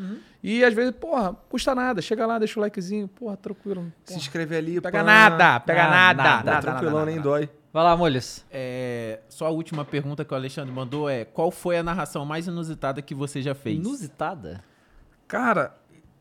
E 0.43 0.65
às 0.65 0.73
vezes, 0.73 0.93
porra, 0.93 1.35
custa 1.51 1.75
nada. 1.75 2.01
Chega 2.01 2.25
lá, 2.27 2.39
deixa 2.39 2.59
o 2.59 2.63
likezinho. 2.63 3.07
Porra, 3.09 3.37
tranquilo. 3.37 3.93
Se 4.05 4.15
Porra. 4.15 4.19
inscreve 4.19 4.57
ali, 4.57 4.81
Pega 4.81 4.99
pá. 4.99 5.05
nada, 5.05 5.61
pega 5.61 5.83
Nada, 5.83 5.93
nada. 5.93 6.17
nada, 6.17 6.25
nada, 6.37 6.51
nada, 6.51 6.63
Tranquilão, 6.63 6.95
nada, 6.95 7.07
nem 7.07 7.17
nada. 7.17 7.29
dói. 7.29 7.51
Vai 7.73 7.85
lá, 7.85 7.95
Molhas. 7.95 8.47
É, 8.51 9.21
só 9.29 9.45
a 9.47 9.51
última 9.51 9.85
pergunta 9.85 10.25
que 10.25 10.33
o 10.33 10.37
Alexandre 10.37 10.73
mandou 10.73 11.11
é: 11.11 11.27
qual 11.27 11.51
foi 11.51 11.77
a 11.77 11.83
narração 11.83 12.25
mais 12.25 12.47
inusitada 12.47 13.03
que 13.03 13.15
você 13.15 13.43
já 13.43 13.55
fez? 13.55 13.77
Inusitada? 13.77 14.65
Cara, 15.29 15.75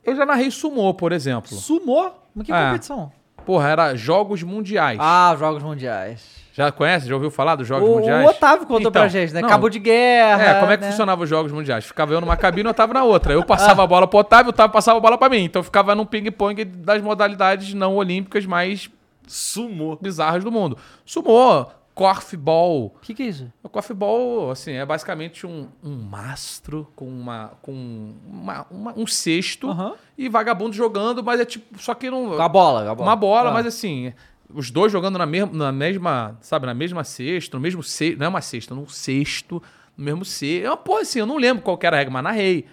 eu 0.04 0.14
já 0.16 0.26
narrei 0.26 0.52
sumô, 0.52 0.94
por 0.94 1.14
exemplo. 1.14 1.56
Sumou? 1.56 2.22
Mas 2.36 2.46
que 2.46 2.52
É. 2.52 2.66
competição? 2.68 3.12
Porra, 3.46 3.70
era 3.70 3.96
Jogos 3.96 4.44
Mundiais. 4.44 4.98
Ah, 5.02 5.34
Jogos 5.40 5.64
Mundiais. 5.64 6.44
Já 6.56 6.72
conhece? 6.72 7.08
Já 7.08 7.14
ouviu 7.16 7.30
falar 7.30 7.56
dos 7.58 7.68
Jogos 7.68 7.90
O, 7.90 7.96
Mundiais? 7.96 8.26
o 8.26 8.30
Otávio 8.30 8.66
contou 8.66 8.80
Então, 8.80 8.92
pra 8.94 9.08
gente, 9.10 9.34
né? 9.34 9.42
não, 9.42 9.50
Cabo 9.50 9.68
de 9.70 9.78
guerra. 9.78 10.42
É, 10.44 10.60
como 10.62 10.72
é 10.72 10.78
que 10.78 10.84
né? 10.86 10.90
funcionava 10.92 11.22
os 11.24 11.30
Jogos 11.30 11.52
Mundiais? 11.52 11.84
Ficava 11.84 12.14
eu 12.14 12.22
numa 12.22 12.38
cabine 12.38 12.64
e 12.64 12.68
o 12.68 12.72
Otávio 12.72 12.94
na 12.94 13.04
outra. 13.04 13.34
Eu 13.34 13.44
passava 13.44 13.84
a 13.84 13.88
bola 13.88 14.08
pro 14.08 14.20
Otávio, 14.20 14.48
o 14.48 14.50
Otávio 14.52 14.72
passava 14.72 14.98
a 14.98 15.02
bola 15.02 15.18
pra 15.18 15.28
mim. 15.28 15.44
Então 15.44 15.62
ficava 15.62 15.94
num 15.94 16.06
ping-pong 16.06 16.64
das 16.64 17.02
modalidades 17.02 17.74
não 17.74 17.96
olímpicas 17.98 18.46
mais 18.46 18.90
Sumou. 19.28 19.98
bizarras 20.02 20.44
do 20.46 20.52
mundo. 20.52 20.78
Sumô, 21.06 21.66
corfball. 21.94 22.86
O 22.96 23.00
que, 23.02 23.14
que 23.14 23.24
é 23.24 23.26
isso? 23.26 23.52
O 23.64 23.68
corfball, 23.70 24.52
assim, 24.52 24.74
é 24.74 24.86
basicamente 24.86 25.46
um, 25.46 25.68
um 25.84 25.96
mastro 26.10 26.88
com, 26.96 27.06
uma, 27.08 27.52
com 27.62 28.14
uma- 28.28 28.66
uma- 28.72 28.94
um 28.96 29.06
cesto 29.08 29.76
e 30.18 30.30
vagabundo 30.30 30.74
jogando, 30.74 31.24
mas 31.24 31.40
é 31.40 31.46
tipo. 31.46 31.78
Só 31.80 31.94
que 31.94 32.10
não. 32.10 32.30
Com 32.36 32.42
a 32.42 32.48
bola, 32.50 32.84
com 32.86 32.90
a 32.92 32.96
bola. 32.96 33.10
Uma 33.10 33.16
bola, 33.16 33.50
Ah. 33.50 33.54
mas 33.54 33.66
assim, 33.66 34.14
os 34.54 34.72
dois 34.72 34.92
jogando 34.92 35.18
na, 35.18 35.26
mesma, 35.26 35.52
na 35.52 35.72
mesma, 35.72 36.38
sabe, 36.42 36.66
na 36.66 36.74
mesma 36.74 37.04
cesta, 37.04 37.58
no 37.58 37.62
mesmo 37.62 37.84
cesto, 37.84 38.20
não 38.20 38.26
é 38.26 38.30
uma 38.30 38.42
cesta, 38.42 38.76
num 38.76 38.88
cesto, 38.88 39.62
no 39.98 40.04
mesmo 40.04 40.26
cesto. 40.26 40.66
É 40.66 40.70
uma 40.70 40.78
porra 40.78 41.02
assim, 41.02 41.20
eu 41.20 41.26
não 41.26 41.38
lembro 41.38 41.64
qual 41.64 41.80
era 41.82 41.96
a 41.96 42.00
regra, 42.00 42.14
mas 42.14 42.24
narrei. 42.24 42.66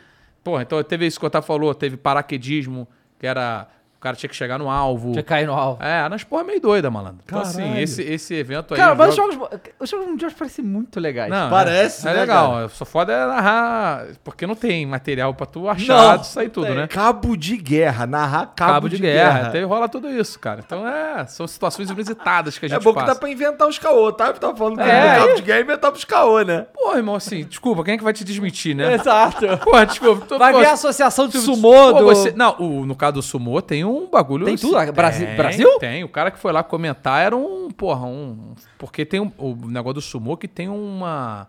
Porra, 0.44 0.62
então 0.62 0.82
teve 0.82 1.06
isso 1.06 1.18
que 1.18 1.24
o 1.24 1.28
Otávio 1.28 1.46
falou, 1.46 1.74
teve 1.74 1.96
paraquedismo, 1.96 2.88
que 3.18 3.26
era, 3.26 3.68
cara 4.02 4.16
tinha 4.16 4.28
que 4.28 4.36
chegar 4.36 4.58
no 4.58 4.68
alvo. 4.70 5.12
Tinha 5.12 5.22
que 5.22 5.28
cair 5.28 5.46
no 5.46 5.52
alvo. 5.54 5.82
É, 5.82 6.08
nas 6.08 6.24
porra 6.24 6.44
meio 6.44 6.60
doida, 6.60 6.90
malandro. 6.90 7.18
Então 7.24 7.40
assim, 7.40 7.62
Caralho. 7.62 7.80
esse, 7.80 8.02
esse 8.02 8.34
evento 8.34 8.74
aí... 8.74 8.80
Cara, 8.80 8.92
os 8.92 8.98
mas 8.98 9.08
os 9.10 9.16
jogos- 9.16 9.38
os 9.80 9.90
jogos 9.90 10.06
mundiais 10.06 10.32
parecem 10.34 10.64
muito 10.64 10.98
legais. 11.00 11.30
Não, 11.30 11.48
Parece, 11.50 12.06
é, 12.06 12.10
é 12.10 12.14
né, 12.14 12.20
legal. 12.20 12.52
cara? 12.52 12.68
Só 12.70 12.84
foda 12.84 13.12
é 13.12 13.26
narrar, 13.26 14.06
porque 14.24 14.46
não 14.46 14.54
tem 14.54 14.84
material 14.86 15.34
pra 15.34 15.46
tu 15.46 15.68
achar, 15.68 16.12
Não, 16.12 16.18
disso 16.18 16.38
aí 16.40 16.48
tudo, 16.48 16.66
tem. 16.66 16.76
né? 16.76 16.86
Cabo 16.88 17.36
de 17.36 17.56
guerra, 17.56 18.06
narrar 18.06 18.46
cabo, 18.54 18.72
Cabo, 18.72 18.88
de, 18.88 18.98
guerra. 18.98 19.50
Teve, 19.50 19.64
rola 19.64 19.88
tudo 19.88 20.08
isso, 20.10 20.38
cara. 20.38 20.62
Então 20.64 20.86
é, 20.86 21.26
são 21.26 21.46
situações 21.46 21.88
inusitadas 21.90 22.58
que 22.58 22.66
a 22.66 22.68
gente 22.68 22.78
É 22.78 22.80
bom 22.82 22.90
que 22.92 23.00
passa. 23.00 23.14
dá 23.14 23.18
pra 23.20 23.28
inventar 23.30 23.68
os 23.68 23.78
caô, 23.78 24.12
tá? 24.12 24.28
Eu 24.28 24.34
tava 24.34 24.56
falando 24.56 24.76
que 24.76 24.82
É, 24.82 25.06
é, 25.06 25.16
cabo 25.18 25.34
de 25.34 25.42
guerra 25.42 25.58
e 25.60 25.62
inventar 25.62 25.90
pros 25.92 26.04
caô, 26.04 26.40
né? 26.42 26.66
Pô, 26.74 26.96
irmão, 26.96 27.14
assim, 27.14 27.44
desculpa, 27.44 27.84
quem 27.84 27.94
é 27.94 27.98
que 27.98 28.04
vai 28.04 28.12
te 28.12 28.24
desmentir, 28.24 28.74
né? 28.74 28.94
Exato. 28.94 29.46
Pô, 29.58 29.84
desculpa. 29.84 30.26
tu- 30.26 30.38
Vai 30.38 30.52
pô, 30.52 30.58
ver 30.60 30.66
a 30.66 30.72
associação 30.72 31.28
de 31.28 31.38
sumô 31.38 31.92
pô, 31.92 31.98
do... 32.00 32.04
você- 32.06 32.32
Não, 32.34 32.56
o- 32.58 32.86
no 32.86 32.94
caso 32.96 33.14
do 33.14 33.22
sumô 33.22 33.60
tem 33.60 33.84
um 33.84 33.91
bagulho... 34.10 34.44
Tem 34.46 34.56
tudo? 34.56 34.72
Brasi- 34.92 35.26
Tem, 35.26 35.36
Brasil? 35.36 35.78
Tem. 35.78 36.04
O 36.04 36.08
cara 36.08 36.30
que 36.30 36.38
foi 36.38 36.52
lá 36.52 36.62
comentar 36.62 37.20
era 37.24 37.36
um, 37.36 37.70
porra, 37.70 38.06
um... 38.06 38.54
Porque 38.78 39.04
tem 39.04 39.20
um- 39.20 39.32
o 39.38 39.54
negócio 39.54 39.94
do 39.94 40.00
sumô 40.00 40.36
que 40.36 40.48
tem 40.48 40.68
uma... 40.68 41.48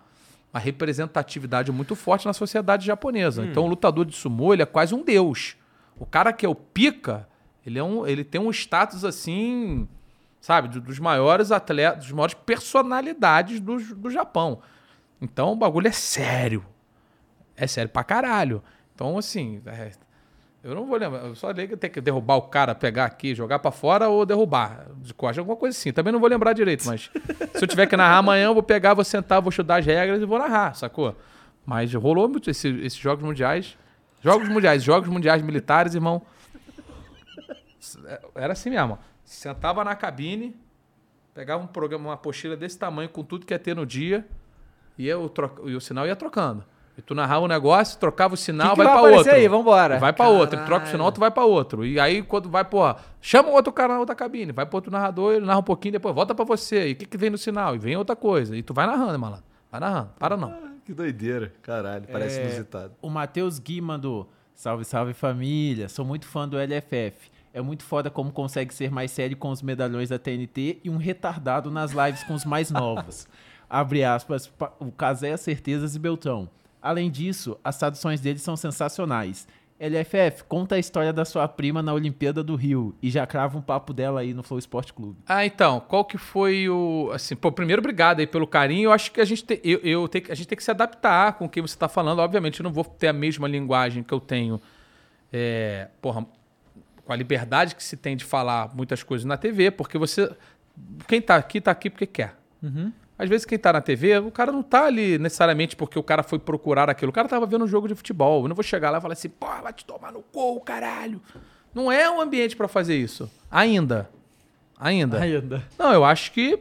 Uma 0.53 0.59
representatividade 0.59 1.71
muito 1.71 1.95
forte 1.95 2.27
na 2.27 2.33
sociedade 2.33 2.85
japonesa. 2.85 3.43
Então, 3.43 3.63
o 3.63 3.67
lutador 3.67 4.05
de 4.05 4.15
sumô, 4.15 4.53
ele 4.53 4.61
é 4.61 4.65
quase 4.67 4.93
um 4.93 5.03
deus. 5.03 5.55
O 5.97 6.05
cara 6.05 6.31
que 6.31 6.45
é 6.45 6.49
o 6.49 6.53
pica, 6.53 7.27
ele, 7.65 7.79
é 7.79 7.83
um, 7.83 8.05
ele 8.05 8.23
tem 8.23 8.39
um 8.39 8.51
status 8.51 9.03
assim, 9.03 9.87
sabe, 10.39 10.67
do- 10.67 10.79
dos 10.81 10.99
maiores 10.99 11.51
atletas, 11.51 12.03
dos 12.05 12.11
maiores 12.11 12.35
personalidades 12.35 13.59
do, 13.59 13.77
do 13.95 14.11
Japão. 14.11 14.59
Então 15.19 15.53
o 15.53 15.55
bagulho 15.55 15.87
é 15.87 15.91
sério. 15.91 16.63
É 17.57 17.65
sério 17.65 17.89
pra 17.89 18.03
caralho. 18.03 18.61
Então, 18.93 19.17
assim, 19.17 19.59
é, 19.65 19.91
eu 20.63 20.73
não 20.73 20.85
vou 20.85 20.97
lembrar. 20.97 21.25
Eu 21.25 21.35
só 21.35 21.47
lembro 21.47 21.67
que 21.69 21.77
tem 21.77 21.89
que 21.89 21.99
derrubar 22.01 22.35
o 22.37 22.43
cara, 22.43 22.73
pegar 22.73 23.05
aqui, 23.05 23.35
jogar 23.35 23.59
pra 23.59 23.69
fora 23.71 24.07
ou 24.09 24.25
derrubar 24.25 24.87
de 24.97 25.13
costas, 25.13 25.39
alguma 25.39 25.57
coisa 25.57 25.77
assim. 25.77 25.91
Também 25.91 26.11
não 26.13 26.19
vou 26.19 26.29
lembrar 26.29 26.53
direito, 26.53 26.85
mas 26.85 27.11
se 27.53 27.63
eu 27.63 27.67
tiver 27.67 27.85
que 27.87 27.97
narrar 27.97 28.17
amanhã, 28.19 28.45
eu 28.45 28.53
vou 28.53 28.63
pegar, 28.63 28.93
vou 28.93 29.03
sentar, 29.03 29.41
vou 29.41 29.49
estudar 29.49 29.77
as 29.79 29.85
regras 29.85 30.21
e 30.21 30.25
vou 30.25 30.39
narrar, 30.39 30.73
sacou? 30.75 31.15
Mas 31.65 31.93
rolou 31.93 32.27
muito 32.29 32.49
esse- 32.49 32.79
esses 32.79 32.97
jogos 32.97 33.23
mundiais. 33.23 33.77
Jogos 34.21 34.47
mundiais, 34.47 34.81
jogos 34.81 35.09
mundiais 35.09 35.41
militares, 35.41 35.95
irmão. 35.95 36.21
Era 38.35 38.53
assim 38.53 38.69
mesmo. 38.69 38.97
Sentava 39.23 39.83
na 39.83 39.95
cabine, 39.95 40.55
pegava 41.33 41.63
um 41.63 41.67
programa, 41.67 42.09
uma 42.09 42.13
apostila 42.13 42.55
desse 42.55 42.77
tamanho, 42.77 43.09
com 43.09 43.23
tudo 43.23 43.45
que 43.45 43.53
ia 43.53 43.59
ter 43.59 43.75
no 43.75 43.85
dia, 43.85 44.25
e 44.97 45.11
o 45.13 45.79
sinal 45.81 46.05
ia 46.07 46.15
trocando. 46.15 46.63
E 46.97 47.01
tu 47.01 47.15
narrava 47.15 47.43
um 47.43 47.47
negócio, 47.47 47.97
trocava 47.99 48.35
o 48.35 48.37
sinal, 48.37 48.69
Que 48.69 48.71
que 48.73 48.77
vai, 48.77 48.85
vai 48.85 48.93
pra 48.95 48.99
aparecer 49.01 49.29
outro. 49.29 49.35
aí? 49.41 49.47
Vambora. 49.47 49.99
Vai 49.99 50.13
pra 50.13 50.27
outro. 50.27 50.59
Ele 50.59 50.65
troca 50.65 50.85
o 50.85 50.89
sinal, 50.89 51.11
tu 51.11 51.19
vai 51.19 51.31
pra 51.31 51.43
outro. 51.43 51.83
E 51.85 51.99
aí, 51.99 52.21
quando 52.21 52.49
vai, 52.49 52.63
pô, 52.63 52.81
chama 53.19 53.49
o 53.49 53.53
outro 53.53 53.73
cara 53.73 53.93
na 53.95 53.99
outra 53.99 54.13
cabine, 54.13 54.51
vai 54.51 54.65
pro 54.65 54.77
outro 54.77 54.91
narrador, 54.91 55.33
ele 55.33 55.45
narra 55.45 55.59
um 55.59 55.63
pouquinho, 55.63 55.93
depois 55.93 56.13
volta 56.13 56.35
pra 56.35 56.45
você. 56.45 56.89
E 56.89 56.91
o 56.91 56.95
que, 56.95 57.05
que 57.07 57.17
vem 57.17 57.31
no 57.31 57.37
sinal? 57.37 57.73
E 57.75 57.79
vem 57.79 57.95
outra 57.97 58.15
coisa. 58.15 58.55
E 58.55 58.61
tu 58.61 58.73
vai 58.75 58.85
narrando, 58.85 59.17
malandro. 59.17 59.43
Vai 59.71 59.79
narrando. 59.81 60.09
Para 60.19 60.37
não. 60.37 60.53
Que 60.85 60.93
doideira. 60.93 61.51
Caralho, 61.63 62.05
parece 62.11 62.39
É, 62.39 62.43
inusitado. 62.43 62.91
O 63.01 63.09
Matheus 63.09 63.57
Gui 63.57 63.81
mandou: 63.81 64.29
Salve, 64.53 64.85
salve 64.85 65.13
família. 65.13 65.89
Sou 65.89 66.05
muito 66.05 66.27
fã 66.27 66.47
do 66.47 66.57
LFF. 66.57 67.31
É 67.53 67.61
muito 67.61 67.83
foda 67.83 68.09
como 68.11 68.31
consegue 68.31 68.71
ser 68.73 68.91
mais 68.91 69.09
sério 69.11 69.35
com 69.37 69.49
os 69.49 69.61
medalhões 69.63 70.09
da 70.09 70.19
TNT 70.19 70.79
e 70.83 70.89
um 70.91 70.97
retardado 70.97 71.71
nas 71.71 71.91
lives 71.91 72.23
com 72.23 72.33
os 72.35 72.45
mais 72.45 72.69
novos. 72.69 73.27
Abre 73.69 74.03
aspas, 74.03 74.45
pa- 74.47 74.73
o 74.79 74.91
Casé 74.91 75.35
Certezas 75.37 75.95
e 75.95 75.99
Beltrão. 75.99 76.47
Além 76.83 77.09
disso, 77.09 77.57
as 77.63 77.77
traduções 77.77 78.19
deles 78.19 78.41
são 78.41 78.57
sensacionais. 78.57 79.47
LFF, 79.79 80.43
conta 80.43 80.75
a 80.75 80.79
história 80.79 81.11
da 81.11 81.25
sua 81.25 81.47
prima 81.47 81.81
na 81.81 81.93
Olimpíada 81.93 82.43
do 82.43 82.55
Rio 82.55 82.95
e 83.01 83.09
já 83.09 83.25
crava 83.25 83.57
um 83.57 83.61
papo 83.61 83.91
dela 83.93 84.19
aí 84.21 84.33
no 84.33 84.43
Flow 84.43 84.59
Esporte 84.59 84.93
Clube. 84.93 85.17
Ah, 85.27 85.45
então, 85.45 85.79
qual 85.79 86.05
que 86.05 86.17
foi 86.17 86.69
o. 86.69 87.09
Assim, 87.13 87.35
pô, 87.35 87.51
primeiro, 87.51 87.81
obrigado 87.81 88.19
aí 88.19 88.27
pelo 88.27 88.45
carinho. 88.45 88.87
Eu 88.87 88.91
acho 88.91 89.11
que 89.11 89.19
a 89.19 89.25
gente, 89.25 89.43
te- 89.43 89.59
eu, 89.63 89.79
eu 89.79 90.07
que- 90.07 90.31
a 90.31 90.35
gente 90.35 90.47
tem 90.47 90.55
que 90.57 90.63
se 90.63 90.69
adaptar 90.71 91.33
com 91.33 91.45
o 91.45 91.49
que 91.49 91.61
você 91.61 91.73
está 91.73 91.87
falando. 91.89 92.19
Obviamente, 92.19 92.59
eu 92.59 92.63
não 92.65 92.71
vou 92.71 92.83
ter 92.85 93.07
a 93.07 93.13
mesma 93.13 93.47
linguagem 93.47 94.03
que 94.03 94.13
eu 94.13 94.19
tenho, 94.19 94.61
é, 95.31 95.89
porra, 96.01 96.25
com 97.03 97.11
a 97.11 97.15
liberdade 97.15 97.75
que 97.75 97.83
se 97.83 97.97
tem 97.97 98.15
de 98.15 98.23
falar 98.23 98.73
muitas 98.75 99.03
coisas 99.03 99.25
na 99.25 99.37
TV, 99.37 99.71
porque 99.71 99.97
você. 99.97 100.31
Quem 101.07 101.21
tá 101.21 101.35
aqui, 101.35 101.59
tá 101.59 101.71
aqui 101.71 101.89
porque 101.89 102.05
quer. 102.07 102.35
Às 103.23 103.29
vezes, 103.29 103.45
quem 103.45 103.57
tá 103.57 103.71
na 103.71 103.79
TV, 103.79 104.17
o 104.17 104.29
cara 104.29 104.51
não 104.51 104.61
tá 104.61 104.85
ali 104.85 105.17
necessariamente 105.17 105.77
porque 105.77 105.97
o 105.97 106.03
cara 106.03 106.23
foi 106.23 106.37
procurar 106.37 106.89
aquilo. 106.89 107.09
O 107.09 107.13
cara 107.13 107.25
tava 107.29 107.45
vendo 107.45 107.63
um 107.63 107.67
jogo 107.67 107.87
de 107.87 107.95
futebol. 107.95 108.43
Eu 108.43 108.49
não 108.49 108.55
vou 108.55 108.63
chegar 108.63 108.89
lá 108.89 108.97
e 108.97 109.01
falar 109.01 109.13
assim, 109.13 109.29
pô, 109.29 109.47
vai 109.47 109.71
te 109.71 109.85
tomar 109.85 110.11
no 110.11 110.21
cu, 110.21 110.59
caralho. 110.59 111.21
Não 111.73 111.89
é 111.89 112.11
um 112.11 112.19
ambiente 112.19 112.53
pra 112.53 112.67
fazer 112.67 112.97
isso. 112.97 113.31
Ainda. 113.49 114.09
Ainda. 114.77 115.21
Ainda. 115.21 115.63
Não, 115.79 115.93
eu 115.93 116.03
acho 116.03 116.33
que. 116.33 116.59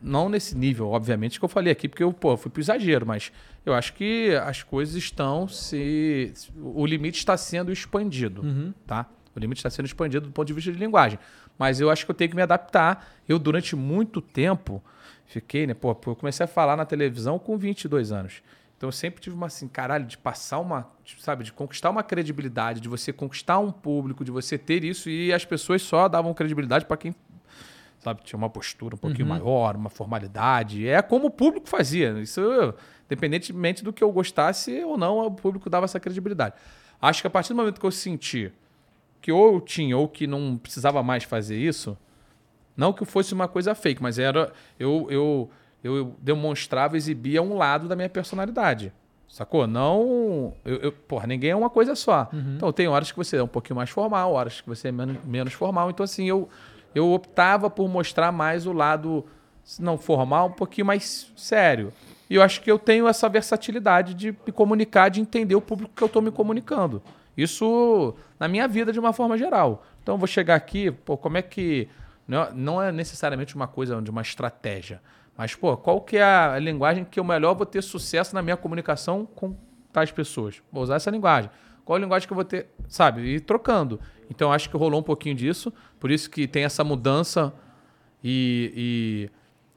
Não 0.00 0.28
nesse 0.28 0.56
nível, 0.56 0.90
obviamente, 0.90 1.40
que 1.40 1.44
eu 1.44 1.48
falei 1.48 1.72
aqui, 1.72 1.88
porque 1.88 2.04
eu 2.04 2.12
pô, 2.12 2.36
fui 2.36 2.52
pro 2.52 2.60
exagero, 2.62 3.04
mas 3.04 3.32
eu 3.66 3.74
acho 3.74 3.94
que 3.94 4.30
as 4.44 4.62
coisas 4.62 4.94
estão 4.94 5.48
se. 5.48 6.32
O 6.56 6.86
limite 6.86 7.18
está 7.18 7.36
sendo 7.36 7.72
expandido. 7.72 8.44
Tá? 8.86 9.06
O 9.34 9.40
limite 9.40 9.58
está 9.58 9.70
sendo 9.70 9.86
expandido 9.86 10.28
do 10.28 10.32
ponto 10.32 10.46
de 10.46 10.52
vista 10.52 10.70
de 10.70 10.78
linguagem. 10.78 11.18
Mas 11.58 11.80
eu 11.80 11.90
acho 11.90 12.04
que 12.04 12.10
eu 12.12 12.14
tenho 12.14 12.30
que 12.30 12.36
me 12.36 12.42
adaptar. 12.42 13.08
Eu, 13.28 13.40
durante 13.40 13.74
muito 13.74 14.20
tempo, 14.20 14.80
fiquei, 15.28 15.66
né? 15.66 15.74
Pô, 15.74 15.96
eu 16.06 16.16
comecei 16.16 16.44
a 16.44 16.46
falar 16.46 16.76
na 16.76 16.84
televisão 16.84 17.38
com 17.38 17.56
22 17.56 18.10
anos. 18.10 18.42
Então 18.76 18.88
eu 18.88 18.92
sempre 18.92 19.20
tive 19.20 19.36
uma 19.36 19.46
assim, 19.46 19.68
caralho, 19.68 20.06
de 20.06 20.16
passar 20.16 20.58
uma, 20.58 20.88
tipo, 21.04 21.20
sabe, 21.20 21.44
de 21.44 21.52
conquistar 21.52 21.90
uma 21.90 22.02
credibilidade, 22.02 22.80
de 22.80 22.88
você 22.88 23.12
conquistar 23.12 23.58
um 23.58 23.70
público, 23.70 24.24
de 24.24 24.30
você 24.30 24.56
ter 24.56 24.84
isso 24.84 25.10
e 25.10 25.32
as 25.32 25.44
pessoas 25.44 25.82
só 25.82 26.08
davam 26.08 26.32
credibilidade 26.32 26.84
para 26.84 26.96
quem 26.96 27.14
sabe, 27.98 28.22
tinha 28.22 28.38
uma 28.38 28.48
postura 28.48 28.94
um 28.94 28.98
pouquinho 28.98 29.26
maior, 29.26 29.74
uma 29.74 29.90
formalidade. 29.90 30.88
É 30.88 31.02
como 31.02 31.26
o 31.26 31.30
público 31.30 31.68
fazia. 31.68 32.20
Isso, 32.20 32.40
independentemente 33.06 33.82
do 33.82 33.92
que 33.92 34.02
eu 34.02 34.12
gostasse 34.12 34.82
ou 34.84 34.96
não, 34.96 35.18
o 35.26 35.30
público 35.32 35.68
dava 35.68 35.84
essa 35.84 35.98
credibilidade. 35.98 36.54
Acho 37.02 37.20
que 37.20 37.26
a 37.26 37.30
partir 37.30 37.48
do 37.48 37.56
momento 37.56 37.80
que 37.80 37.86
eu 37.86 37.90
senti 37.90 38.52
que 39.20 39.32
ou 39.32 39.54
eu 39.54 39.60
tinha 39.60 39.96
ou 39.96 40.08
que 40.08 40.26
não 40.26 40.56
precisava 40.56 41.02
mais 41.02 41.24
fazer 41.24 41.58
isso, 41.58 41.98
não 42.78 42.92
que 42.94 43.04
fosse 43.04 43.34
uma 43.34 43.46
coisa 43.48 43.74
fake, 43.74 44.02
mas 44.02 44.18
era 44.18 44.50
eu 44.78 45.06
eu 45.10 45.50
eu 45.84 46.14
demonstrava, 46.20 46.96
exibia 46.96 47.42
um 47.42 47.56
lado 47.56 47.86
da 47.86 47.94
minha 47.94 48.08
personalidade. 48.08 48.92
Sacou? 49.28 49.66
Não. 49.66 50.54
Eu, 50.64 50.76
eu- 50.78 50.92
porra, 50.92 51.26
ninguém 51.26 51.50
é 51.50 51.56
uma 51.56 51.68
coisa 51.70 51.94
só. 51.94 52.28
Então 52.56 52.72
tem 52.72 52.88
horas 52.88 53.12
que 53.12 53.16
você 53.18 53.36
é 53.36 53.42
um 53.42 53.46
pouquinho 53.48 53.76
mais 53.76 53.90
formal, 53.90 54.32
horas 54.32 54.60
que 54.60 54.68
você 54.68 54.88
é 54.88 54.92
menos, 54.92 55.16
menos 55.24 55.52
formal. 55.52 55.90
Então, 55.90 56.02
assim, 56.02 56.24
eu, 56.28 56.48
eu 56.94 57.12
optava 57.12 57.68
por 57.70 57.86
mostrar 57.88 58.32
mais 58.32 58.66
o 58.66 58.72
lado 58.72 59.24
se 59.62 59.82
não 59.82 59.98
formal, 59.98 60.48
um 60.48 60.52
pouquinho 60.52 60.86
mais 60.86 61.30
sério. 61.36 61.92
E 62.30 62.34
eu 62.36 62.42
acho 62.42 62.60
que 62.62 62.70
eu 62.72 62.78
tenho 62.78 63.06
essa 63.06 63.28
versatilidade 63.28 64.14
de 64.14 64.32
me 64.46 64.50
comunicar, 64.52 65.10
de 65.10 65.20
entender 65.20 65.54
o 65.54 65.60
público 65.60 65.92
que 65.94 66.02
eu 66.02 66.06
estou 66.06 66.22
me 66.22 66.30
comunicando. 66.30 67.02
Isso 67.36 68.14
na 68.40 68.48
minha 68.48 68.66
vida 68.66 68.92
de 68.92 68.98
uma 68.98 69.12
forma 69.12 69.38
geral. 69.38 69.84
Então 70.02 70.14
eu 70.14 70.18
vou 70.18 70.26
chegar 70.26 70.54
aqui, 70.56 70.90
pô, 70.90 71.16
como 71.16 71.36
é 71.36 71.42
que. 71.42 71.86
Não, 72.28 72.52
não 72.52 72.82
é 72.82 72.92
necessariamente 72.92 73.56
uma 73.56 73.66
coisa 73.66 74.00
de 74.02 74.10
uma 74.10 74.20
estratégia. 74.20 75.00
Mas, 75.34 75.54
pô, 75.54 75.74
qual 75.78 76.02
que 76.02 76.18
é 76.18 76.22
a 76.22 76.58
linguagem 76.58 77.04
que 77.04 77.18
eu 77.18 77.24
melhor 77.24 77.54
vou 77.54 77.64
ter 77.64 77.82
sucesso 77.82 78.34
na 78.34 78.42
minha 78.42 78.56
comunicação 78.56 79.24
com 79.24 79.56
tais 79.90 80.12
pessoas? 80.12 80.62
Vou 80.70 80.82
usar 80.82 80.96
essa 80.96 81.10
linguagem. 81.10 81.50
Qual 81.84 81.96
a 81.96 82.00
linguagem 82.00 82.28
que 82.28 82.32
eu 82.32 82.34
vou 82.34 82.44
ter, 82.44 82.66
sabe? 82.86 83.22
E 83.22 83.40
trocando. 83.40 83.98
Então, 84.28 84.52
acho 84.52 84.68
que 84.68 84.76
rolou 84.76 85.00
um 85.00 85.02
pouquinho 85.02 85.34
disso. 85.34 85.72
Por 85.98 86.10
isso 86.10 86.28
que 86.28 86.46
tem 86.46 86.64
essa 86.64 86.84
mudança. 86.84 87.54
E, 88.22 89.30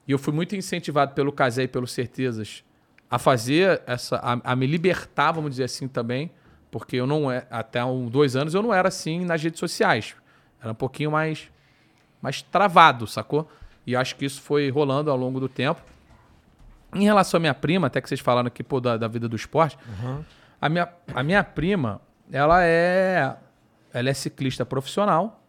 e, 0.06 0.10
e 0.10 0.12
eu 0.12 0.20
fui 0.20 0.34
muito 0.34 0.54
incentivado 0.54 1.14
pelo 1.14 1.32
Casé 1.32 1.64
e 1.64 1.68
pelo 1.70 1.88
Certezas 1.88 2.66
a 3.10 3.18
fazer 3.18 3.82
essa. 3.88 4.18
A, 4.18 4.52
a 4.52 4.56
me 4.58 4.68
libertar, 4.68 5.32
vamos 5.32 5.52
dizer 5.52 5.64
assim, 5.64 5.88
também. 5.88 6.32
Porque 6.70 6.98
eu 6.98 7.08
não 7.08 7.32
é. 7.32 7.48
Até 7.50 7.86
um, 7.86 8.08
dois 8.08 8.36
anos 8.36 8.54
eu 8.54 8.62
não 8.62 8.74
era 8.74 8.90
assim 8.90 9.24
nas 9.24 9.42
redes 9.42 9.60
sociais. 9.60 10.16
Era 10.60 10.72
um 10.72 10.76
pouquinho 10.76 11.12
mais 11.12 11.50
mais 12.22 12.42
travado, 12.42 13.08
sacou? 13.08 13.50
E 13.86 13.96
acho 13.96 14.16
que 14.16 14.26
isso 14.26 14.42
foi 14.42 14.70
rolando 14.70 15.10
ao 15.10 15.18
longo 15.18 15.40
do 15.40 15.50
tempo. 15.50 15.82
Em 16.94 17.04
relação 17.04 17.38
à 17.38 17.42
minha 17.42 17.54
prima, 17.54 17.88
até 17.88 18.02
que 18.02 18.08
vocês 18.08 18.20
falaram 18.20 18.48
aqui 18.48 18.64
pô, 18.64 18.80
da, 18.80 18.98
da 18.98 19.08
vida 19.08 19.28
do 19.28 19.36
esporte, 19.36 19.78
a, 20.60 20.70
minha, 20.70 20.90
a 21.14 21.24
minha 21.24 21.44
prima, 21.44 22.02
ela 22.32 22.64
é, 22.64 23.36
ela 23.94 24.10
é 24.10 24.14
ciclista 24.14 24.66
profissional 24.66 25.42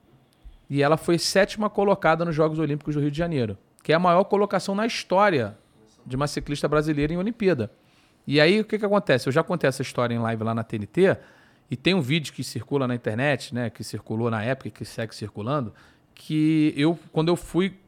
e 0.71 0.83
ela 0.83 0.97
foi 0.97 1.19
sétima 1.19 1.69
colocada 1.69 2.25
nos 2.25 2.35
Jogos 2.35 2.59
Olímpicos 2.59 2.95
do 2.95 3.01
Rio 3.01 3.11
de 3.11 3.19
Janeiro, 3.19 3.59
que 3.83 3.93
é 3.93 3.97
a 3.97 3.99
maior 3.99 4.25
colocação 4.25 4.75
na 4.75 4.87
história 4.87 5.59
de 6.07 6.17
uma 6.17 6.27
ciclista 6.27 6.69
brasileira 6.69 7.13
em 7.13 7.17
Olimpíada. 7.17 7.71
E 8.27 8.41
aí, 8.41 8.61
o 8.61 8.65
que, 8.65 8.79
que 8.79 8.87
acontece? 8.87 9.29
Eu 9.29 9.33
já 9.33 9.43
contei 9.43 9.69
essa 9.69 9.83
história 9.83 10.15
em 10.15 10.19
live 10.19 10.45
lá 10.45 10.55
na 10.55 10.63
TNT, 10.63 11.19
e 11.73 11.77
tem 11.77 11.95
um 11.95 12.03
vídeo 12.03 12.35
que 12.35 12.45
circula 12.45 12.87
na 12.87 12.95
internet, 12.95 13.55
né? 13.55 13.71
Que 13.71 13.83
circulou 13.83 14.31
na 14.31 14.45
época 14.45 14.69
e 14.69 14.71
que 14.71 14.85
segue 14.85 15.15
circulando, 15.15 15.73
que 16.15 16.73
eu, 16.77 16.99
quando 17.13 17.29
eu 17.29 17.37
fui. 17.37 17.79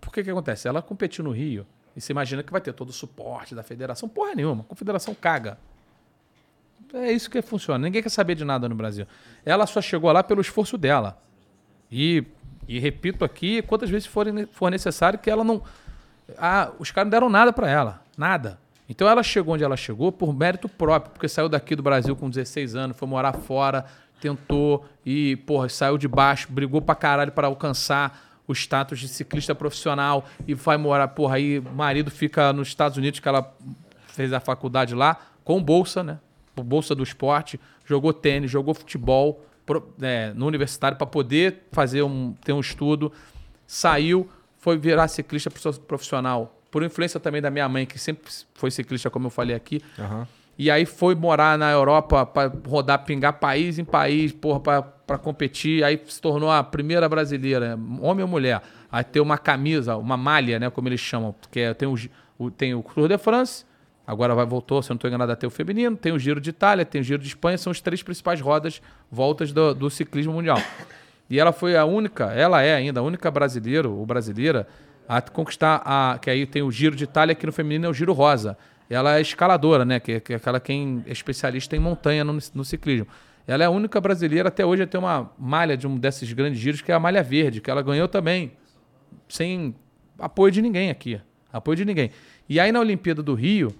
Por 0.00 0.12
que 0.12 0.22
que 0.22 0.30
acontece? 0.30 0.68
Ela 0.68 0.82
competiu 0.82 1.24
no 1.24 1.30
Rio, 1.30 1.66
e 1.96 2.00
você 2.00 2.12
imagina 2.12 2.42
que 2.42 2.52
vai 2.52 2.60
ter 2.60 2.72
todo 2.72 2.90
o 2.90 2.92
suporte 2.92 3.54
da 3.54 3.62
federação. 3.62 4.08
Porra 4.08 4.34
nenhuma, 4.34 4.62
a 4.62 4.64
confederação 4.64 5.14
caga. 5.14 5.58
É 6.92 7.10
isso 7.10 7.30
que 7.30 7.42
funciona. 7.42 7.84
Ninguém 7.84 8.02
quer 8.02 8.08
saber 8.08 8.34
de 8.34 8.44
nada 8.44 8.68
no 8.68 8.74
Brasil. 8.74 9.06
Ela 9.44 9.66
só 9.66 9.80
chegou 9.80 10.10
lá 10.12 10.22
pelo 10.22 10.40
esforço 10.40 10.78
dela. 10.78 11.20
E, 11.90 12.24
e 12.68 12.78
repito 12.78 13.24
aqui, 13.24 13.62
quantas 13.62 13.90
vezes 13.90 14.06
for, 14.06 14.26
for 14.52 14.70
necessário 14.70 15.18
que 15.18 15.30
ela 15.30 15.42
não. 15.42 15.62
Ah, 16.38 16.70
os 16.78 16.90
caras 16.90 17.06
não 17.06 17.10
deram 17.10 17.28
nada 17.28 17.52
pra 17.52 17.68
ela. 17.68 18.02
Nada. 18.16 18.58
Então 18.88 19.08
ela 19.08 19.22
chegou 19.22 19.54
onde 19.54 19.64
ela 19.64 19.76
chegou 19.76 20.12
por 20.12 20.32
mérito 20.34 20.68
próprio, 20.68 21.12
porque 21.12 21.28
saiu 21.28 21.48
daqui 21.48 21.74
do 21.74 21.82
Brasil 21.82 22.14
com 22.14 22.30
16 22.30 22.76
anos, 22.76 22.96
foi 22.96 23.08
morar 23.08 23.32
fora, 23.32 23.84
tentou 24.20 24.84
e, 25.04 25.36
porra, 25.36 25.68
saiu 25.68 25.98
de 25.98 26.08
baixo, 26.08 26.48
brigou 26.50 26.80
pra 26.82 26.94
caralho 26.94 27.32
pra 27.32 27.46
alcançar 27.46 28.24
o 28.48 28.52
status 28.52 28.98
de 29.00 29.08
ciclista 29.08 29.54
profissional 29.54 30.24
e 30.46 30.54
vai 30.54 30.76
morar, 30.76 31.08
porra, 31.08 31.36
aí 31.36 31.60
marido 31.60 32.10
fica 32.10 32.52
nos 32.52 32.68
Estados 32.68 32.96
Unidos, 32.96 33.18
que 33.20 33.28
ela 33.28 33.54
fez 34.08 34.32
a 34.32 34.40
faculdade 34.40 34.94
lá, 34.94 35.16
com 35.44 35.62
bolsa, 35.62 36.02
né? 36.02 36.18
Bolsa 36.56 36.94
do 36.94 37.02
esporte, 37.02 37.60
jogou 37.84 38.12
tênis, 38.12 38.50
jogou 38.50 38.72
futebol 38.72 39.44
pro- 39.66 39.92
é, 40.00 40.32
no 40.34 40.46
universitário 40.46 40.96
para 40.96 41.06
poder 41.06 41.64
fazer 41.72 42.02
um, 42.02 42.32
ter 42.44 42.52
um 42.52 42.60
estudo, 42.60 43.12
saiu, 43.66 44.28
foi 44.58 44.78
virar 44.78 45.08
ciclista 45.08 45.50
prof- 45.50 45.78
profissional, 45.80 46.58
por 46.70 46.82
influência 46.82 47.18
também 47.20 47.42
da 47.42 47.50
minha 47.50 47.68
mãe, 47.68 47.84
que 47.84 47.98
sempre 47.98 48.30
foi 48.54 48.70
ciclista, 48.70 49.10
como 49.10 49.26
eu 49.26 49.30
falei 49.30 49.54
aqui. 49.56 49.82
E 50.58 50.70
aí 50.70 50.86
foi 50.86 51.14
morar 51.14 51.58
na 51.58 51.70
Europa 51.70 52.24
para 52.24 52.50
rodar, 52.66 53.04
pingar 53.04 53.34
país 53.34 53.78
em 53.78 53.84
país, 53.84 54.32
porra, 54.32 54.60
pra 55.06 55.18
competir. 55.18 55.84
Aí 55.84 56.00
se 56.06 56.20
tornou 56.20 56.50
a 56.50 56.64
primeira 56.64 57.08
brasileira, 57.08 57.78
homem 58.00 58.24
ou 58.24 58.28
mulher, 58.28 58.62
a 58.90 59.04
ter 59.04 59.20
uma 59.20 59.36
camisa, 59.36 59.96
uma 59.96 60.16
malha, 60.16 60.58
né, 60.58 60.70
como 60.70 60.88
eles 60.88 61.00
chamam. 61.00 61.34
Que 61.50 61.60
é, 61.60 61.74
tem, 61.74 61.86
o, 61.86 61.94
o, 62.38 62.50
tem 62.50 62.74
o 62.74 62.82
Tour 62.82 63.08
de 63.08 63.18
France, 63.18 63.66
agora 64.06 64.34
vai 64.34 64.46
voltou, 64.46 64.82
se 64.82 64.90
eu 64.90 64.94
não 64.94 64.96
estou 64.96 65.08
enganado, 65.08 65.32
a 65.32 65.36
ter 65.36 65.46
o 65.46 65.50
feminino. 65.50 65.94
Tem 65.94 66.12
o 66.12 66.18
Giro 66.18 66.40
de 66.40 66.50
Itália, 66.50 66.86
tem 66.86 67.02
o 67.02 67.04
Giro 67.04 67.20
de 67.20 67.28
Espanha. 67.28 67.58
São 67.58 67.70
as 67.70 67.80
três 67.82 68.02
principais 68.02 68.40
rodas, 68.40 68.80
voltas 69.10 69.52
do, 69.52 69.74
do 69.74 69.90
ciclismo 69.90 70.32
mundial. 70.32 70.58
E 71.28 71.38
ela 71.38 71.52
foi 71.52 71.76
a 71.76 71.84
única, 71.84 72.32
ela 72.32 72.62
é 72.62 72.74
ainda 72.74 73.00
a 73.00 73.02
única 73.02 73.30
brasileira 73.30 73.88
ou 73.88 74.06
brasileira 74.06 74.66
a 75.08 75.20
conquistar 75.20 75.82
a. 75.84 76.18
Que 76.18 76.30
aí 76.30 76.46
tem 76.46 76.62
o 76.62 76.70
Giro 76.70 76.96
de 76.96 77.04
Itália, 77.04 77.34
que 77.34 77.44
no 77.44 77.52
feminino 77.52 77.86
é 77.86 77.88
o 77.88 77.94
Giro 77.94 78.12
Rosa. 78.12 78.56
Ela 78.88 79.18
é 79.18 79.20
escaladora, 79.20 79.84
né? 79.84 79.98
Que, 80.00 80.20
que 80.20 80.32
é 80.32 80.36
aquela 80.36 80.60
quem 80.60 81.02
é 81.06 81.12
especialista 81.12 81.74
em 81.76 81.78
montanha 81.78 82.24
no, 82.24 82.38
no 82.54 82.64
ciclismo. 82.64 83.06
Ela 83.46 83.64
é 83.64 83.66
a 83.66 83.70
única 83.70 84.00
brasileira 84.00 84.48
até 84.48 84.66
hoje 84.66 84.82
a 84.82 84.86
ter 84.86 84.98
uma 84.98 85.30
malha 85.38 85.76
de 85.76 85.86
um 85.86 85.96
desses 85.96 86.32
grandes 86.32 86.58
giros, 86.58 86.82
que 86.82 86.90
é 86.90 86.94
a 86.94 87.00
malha 87.00 87.22
verde, 87.22 87.60
que 87.60 87.70
ela 87.70 87.82
ganhou 87.82 88.08
também, 88.08 88.52
sem 89.28 89.74
apoio 90.18 90.52
de 90.52 90.60
ninguém 90.60 90.90
aqui. 90.90 91.20
Apoio 91.52 91.76
de 91.76 91.84
ninguém. 91.84 92.10
E 92.48 92.58
aí 92.58 92.72
na 92.72 92.80
Olimpíada 92.80 93.22
do 93.22 93.34
Rio, 93.34 93.74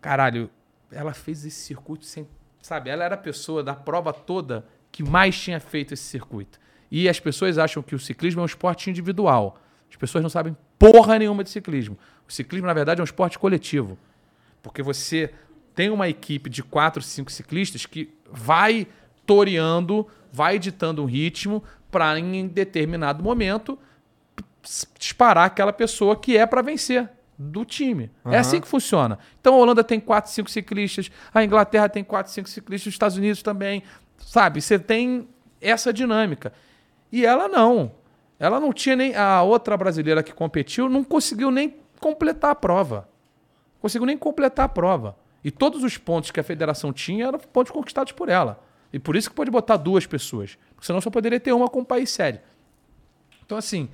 caralho, 0.00 0.48
ela 0.90 1.12
fez 1.12 1.44
esse 1.44 1.60
circuito 1.60 2.04
sem. 2.04 2.26
Sabe, 2.62 2.90
ela 2.90 3.04
era 3.04 3.14
a 3.14 3.18
pessoa 3.18 3.62
da 3.62 3.74
prova 3.74 4.12
toda 4.12 4.64
que 4.90 5.02
mais 5.02 5.38
tinha 5.38 5.60
feito 5.60 5.94
esse 5.94 6.04
circuito. 6.04 6.58
E 6.90 7.08
as 7.08 7.20
pessoas 7.20 7.58
acham 7.58 7.82
que 7.82 7.94
o 7.94 7.98
ciclismo 7.98 8.40
é 8.40 8.42
um 8.42 8.46
esporte 8.46 8.88
individual. 8.88 9.60
As 9.90 9.96
pessoas 9.96 10.22
não 10.22 10.30
sabem 10.30 10.56
porra 10.78 11.18
nenhuma 11.18 11.44
de 11.44 11.50
ciclismo. 11.50 11.98
O 12.26 12.32
ciclismo, 12.32 12.66
na 12.66 12.74
verdade, 12.74 13.00
é 13.00 13.02
um 13.02 13.04
esporte 13.04 13.38
coletivo. 13.38 13.98
Porque 14.68 14.82
você 14.82 15.32
tem 15.74 15.90
uma 15.90 16.08
equipe 16.08 16.50
de 16.50 16.62
quatro, 16.62 17.02
cinco 17.02 17.32
ciclistas 17.32 17.86
que 17.86 18.14
vai 18.30 18.86
toreando, 19.24 20.06
vai 20.30 20.58
ditando 20.58 21.02
um 21.02 21.06
ritmo 21.06 21.64
para, 21.90 22.18
em 22.18 22.46
determinado 22.46 23.22
momento, 23.22 23.78
disparar 24.98 25.46
aquela 25.46 25.72
pessoa 25.72 26.14
que 26.14 26.36
é 26.36 26.44
para 26.44 26.60
vencer 26.60 27.08
do 27.38 27.64
time. 27.64 28.10
É 28.26 28.36
assim 28.36 28.60
que 28.60 28.68
funciona. 28.68 29.18
Então 29.40 29.54
a 29.54 29.56
Holanda 29.56 29.82
tem 29.82 29.98
quatro, 29.98 30.30
cinco 30.30 30.50
ciclistas, 30.50 31.10
a 31.32 31.42
Inglaterra 31.42 31.88
tem 31.88 32.04
quatro, 32.04 32.30
cinco 32.30 32.48
ciclistas, 32.48 32.88
os 32.88 32.94
Estados 32.94 33.16
Unidos 33.16 33.42
também. 33.42 33.82
Sabe? 34.18 34.60
Você 34.60 34.78
tem 34.78 35.28
essa 35.60 35.92
dinâmica. 35.92 36.52
E 37.10 37.24
ela 37.24 37.48
não. 37.48 37.92
Ela 38.38 38.60
não 38.60 38.72
tinha 38.72 38.96
nem. 38.96 39.16
A 39.16 39.42
outra 39.42 39.76
brasileira 39.76 40.22
que 40.22 40.34
competiu 40.34 40.90
não 40.90 41.02
conseguiu 41.02 41.50
nem 41.50 41.74
completar 42.00 42.50
a 42.50 42.54
prova. 42.54 43.08
Conseguiu 43.80 44.06
nem 44.06 44.18
completar 44.18 44.66
a 44.66 44.68
prova. 44.68 45.16
E 45.44 45.50
todos 45.50 45.82
os 45.84 45.96
pontos 45.96 46.30
que 46.30 46.40
a 46.40 46.44
federação 46.44 46.92
tinha 46.92 47.26
eram 47.26 47.38
pontos 47.38 47.70
conquistados 47.72 48.12
por 48.12 48.28
ela. 48.28 48.62
E 48.92 48.98
por 48.98 49.14
isso 49.16 49.28
que 49.30 49.36
pode 49.36 49.50
botar 49.50 49.76
duas 49.76 50.06
pessoas. 50.06 50.58
Porque 50.74 50.86
senão 50.86 51.00
só 51.00 51.10
poderia 51.10 51.38
ter 51.38 51.52
uma 51.52 51.68
com 51.68 51.80
um 51.80 51.84
país 51.84 52.10
sério. 52.10 52.40
Então, 53.44 53.56
assim, 53.56 53.88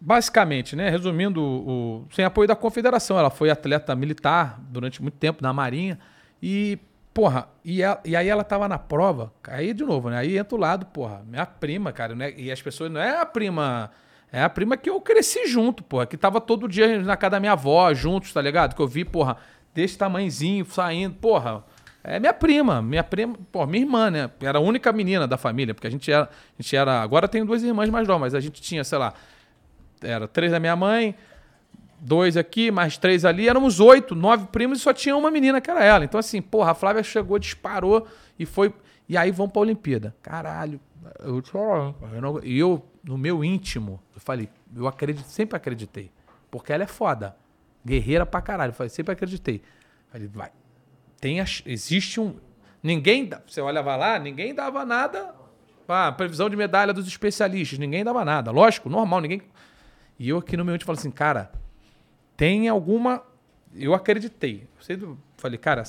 basicamente, 0.00 0.74
né, 0.76 0.88
resumindo, 0.88 1.42
o, 1.42 2.06
sem 2.10 2.24
apoio 2.24 2.48
da 2.48 2.56
confederação, 2.56 3.18
ela 3.18 3.30
foi 3.30 3.50
atleta 3.50 3.94
militar 3.94 4.58
durante 4.68 5.02
muito 5.02 5.16
tempo 5.18 5.42
na 5.42 5.52
Marinha. 5.52 5.98
E, 6.42 6.78
porra, 7.12 7.48
e, 7.64 7.82
ela- 7.82 8.00
e 8.04 8.16
aí 8.16 8.28
ela 8.28 8.44
tava 8.44 8.68
na 8.68 8.78
prova. 8.78 9.32
Aí, 9.44 9.74
de 9.74 9.84
novo, 9.84 10.08
né? 10.10 10.18
Aí 10.18 10.38
entra 10.38 10.56
o 10.56 10.60
lado, 10.60 10.86
porra, 10.86 11.22
minha 11.26 11.44
prima, 11.44 11.92
cara, 11.92 12.14
né? 12.14 12.32
E 12.36 12.50
as 12.50 12.62
pessoas, 12.62 12.90
não 12.90 13.00
é 13.00 13.18
a 13.20 13.26
prima. 13.26 13.90
É 14.32 14.42
a 14.42 14.48
prima 14.48 14.76
que 14.76 14.88
eu 14.88 15.00
cresci 15.00 15.46
junto, 15.46 15.82
porra, 15.82 16.06
que 16.06 16.16
tava 16.16 16.40
todo 16.40 16.68
dia 16.68 17.00
na 17.02 17.16
casa 17.16 17.32
da 17.32 17.40
minha 17.40 17.52
avó, 17.52 17.92
juntos, 17.92 18.32
tá 18.32 18.40
ligado? 18.40 18.74
Que 18.74 18.82
eu 18.82 18.86
vi, 18.86 19.04
porra, 19.04 19.36
desse 19.74 19.98
tamanhozinho, 19.98 20.64
saindo, 20.64 21.16
porra. 21.16 21.64
É 22.02 22.18
minha 22.18 22.32
prima, 22.32 22.80
minha 22.80 23.04
prima, 23.04 23.34
pô, 23.52 23.66
minha 23.66 23.84
irmã, 23.84 24.10
né? 24.10 24.30
Era 24.40 24.58
a 24.58 24.60
única 24.60 24.92
menina 24.92 25.26
da 25.26 25.36
família, 25.36 25.74
porque 25.74 25.86
a 25.86 25.90
gente 25.90 26.10
era, 26.10 26.24
a 26.24 26.62
gente 26.62 26.74
era, 26.74 27.02
agora 27.02 27.28
tem 27.28 27.44
duas 27.44 27.62
irmãs 27.62 27.90
mais 27.90 28.06
novas, 28.06 28.32
mas 28.32 28.34
a 28.34 28.40
gente 28.40 28.62
tinha, 28.62 28.82
sei 28.84 28.98
lá, 28.98 29.12
era 30.00 30.26
três 30.26 30.50
da 30.50 30.58
minha 30.58 30.74
mãe, 30.74 31.14
dois 32.00 32.36
aqui, 32.36 32.70
mais 32.70 32.96
três 32.96 33.24
ali, 33.24 33.48
éramos 33.48 33.80
oito, 33.80 34.14
nove 34.14 34.46
primos 34.46 34.78
e 34.78 34.82
só 34.82 34.92
tinha 34.92 35.16
uma 35.16 35.30
menina 35.30 35.60
que 35.60 35.70
era 35.70 35.84
ela. 35.84 36.04
Então 36.04 36.18
assim, 36.18 36.40
porra, 36.40 36.70
a 36.70 36.74
Flávia 36.74 37.02
chegou, 37.02 37.38
disparou 37.38 38.06
e 38.38 38.46
foi 38.46 38.72
E 39.08 39.16
aí 39.16 39.30
vão 39.30 39.48
pra 39.48 39.60
Olimpíada. 39.60 40.14
Caralho, 40.22 40.80
eu 41.20 41.42
E 42.42 42.58
eu, 42.58 42.82
no 43.02 43.16
meu 43.16 43.44
íntimo, 43.44 44.00
eu 44.14 44.20
falei, 44.20 44.48
eu 44.74 44.86
acredito, 44.86 45.26
sempre 45.26 45.56
acreditei. 45.56 46.10
Porque 46.50 46.72
ela 46.72 46.82
é 46.82 46.86
foda. 46.86 47.36
Guerreira 47.84 48.26
pra 48.26 48.42
caralho. 48.42 48.70
Eu 48.70 48.74
falei, 48.74 48.90
sempre 48.90 49.12
acreditei. 49.12 49.62
Falei, 50.10 50.26
vai. 50.26 50.50
Tem 51.20 51.38
existe 51.38 52.20
um. 52.20 52.36
Ninguém. 52.82 53.30
Você 53.46 53.60
olhava 53.60 53.94
lá, 53.96 54.18
ninguém 54.18 54.54
dava 54.54 54.84
nada. 54.84 55.34
Ah, 55.88 56.12
previsão 56.12 56.48
de 56.48 56.56
medalha 56.56 56.92
dos 56.92 57.06
especialistas. 57.06 57.78
Ninguém 57.78 58.04
dava 58.04 58.24
nada. 58.24 58.50
Lógico, 58.50 58.88
normal, 58.88 59.20
ninguém. 59.20 59.42
E 60.18 60.28
eu 60.28 60.38
aqui 60.38 60.56
no 60.56 60.64
meu 60.64 60.74
íntimo 60.74 60.86
falei 60.86 60.98
assim, 60.98 61.10
cara, 61.10 61.50
tem 62.36 62.68
alguma. 62.68 63.22
Eu 63.74 63.94
acreditei. 63.94 64.68
Eu 64.88 65.18
falei, 65.36 65.58
cara, 65.58 65.82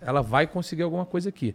ela 0.00 0.22
vai 0.22 0.46
conseguir 0.46 0.82
alguma 0.82 1.06
coisa 1.06 1.28
aqui. 1.28 1.54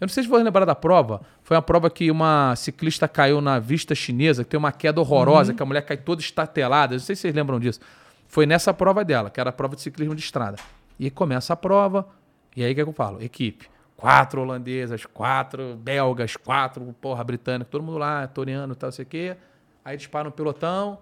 Eu 0.00 0.06
não 0.06 0.08
sei 0.08 0.22
se 0.22 0.28
vou 0.28 0.42
lembrar 0.42 0.64
da 0.64 0.74
prova. 0.74 1.20
Foi 1.42 1.56
uma 1.56 1.62
prova 1.62 1.90
que 1.90 2.10
uma 2.10 2.56
ciclista 2.56 3.06
caiu 3.06 3.40
na 3.42 3.58
vista 3.58 3.94
chinesa, 3.94 4.42
que 4.42 4.50
tem 4.50 4.58
uma 4.58 4.72
queda 4.72 4.98
horrorosa, 5.00 5.52
que 5.52 5.62
a 5.62 5.66
mulher 5.66 5.82
cai 5.82 5.98
toda 5.98 6.22
estatelada. 6.22 6.94
Eu 6.94 6.98
não 6.98 7.04
sei 7.04 7.14
se 7.14 7.22
vocês 7.22 7.34
lembram 7.34 7.60
disso. 7.60 7.80
Foi 8.26 8.46
nessa 8.46 8.72
prova 8.72 9.04
dela, 9.04 9.28
que 9.28 9.38
era 9.38 9.50
a 9.50 9.52
prova 9.52 9.76
de 9.76 9.82
ciclismo 9.82 10.14
de 10.14 10.22
estrada. 10.22 10.56
E 10.98 11.04
aí 11.04 11.10
começa 11.10 11.52
a 11.52 11.56
prova, 11.56 12.08
e 12.56 12.64
aí 12.64 12.72
o 12.72 12.74
que, 12.74 12.80
é 12.80 12.84
que 12.84 12.90
eu 12.90 12.94
falo? 12.94 13.22
Equipe. 13.22 13.68
Quatro 13.96 14.40
holandesas, 14.40 15.04
quatro 15.04 15.76
belgas, 15.76 16.34
quatro, 16.34 16.94
porra, 17.00 17.22
britânicos, 17.22 17.70
todo 17.70 17.82
mundo 17.82 17.98
lá, 17.98 18.26
toreando 18.26 18.72
e 18.72 18.76
tal, 18.76 18.90
sei 18.90 19.04
o 19.04 19.08
quê. 19.08 19.36
Aí 19.84 19.96
dispara 19.96 20.26
um 20.26 20.30
pelotão, 20.30 20.98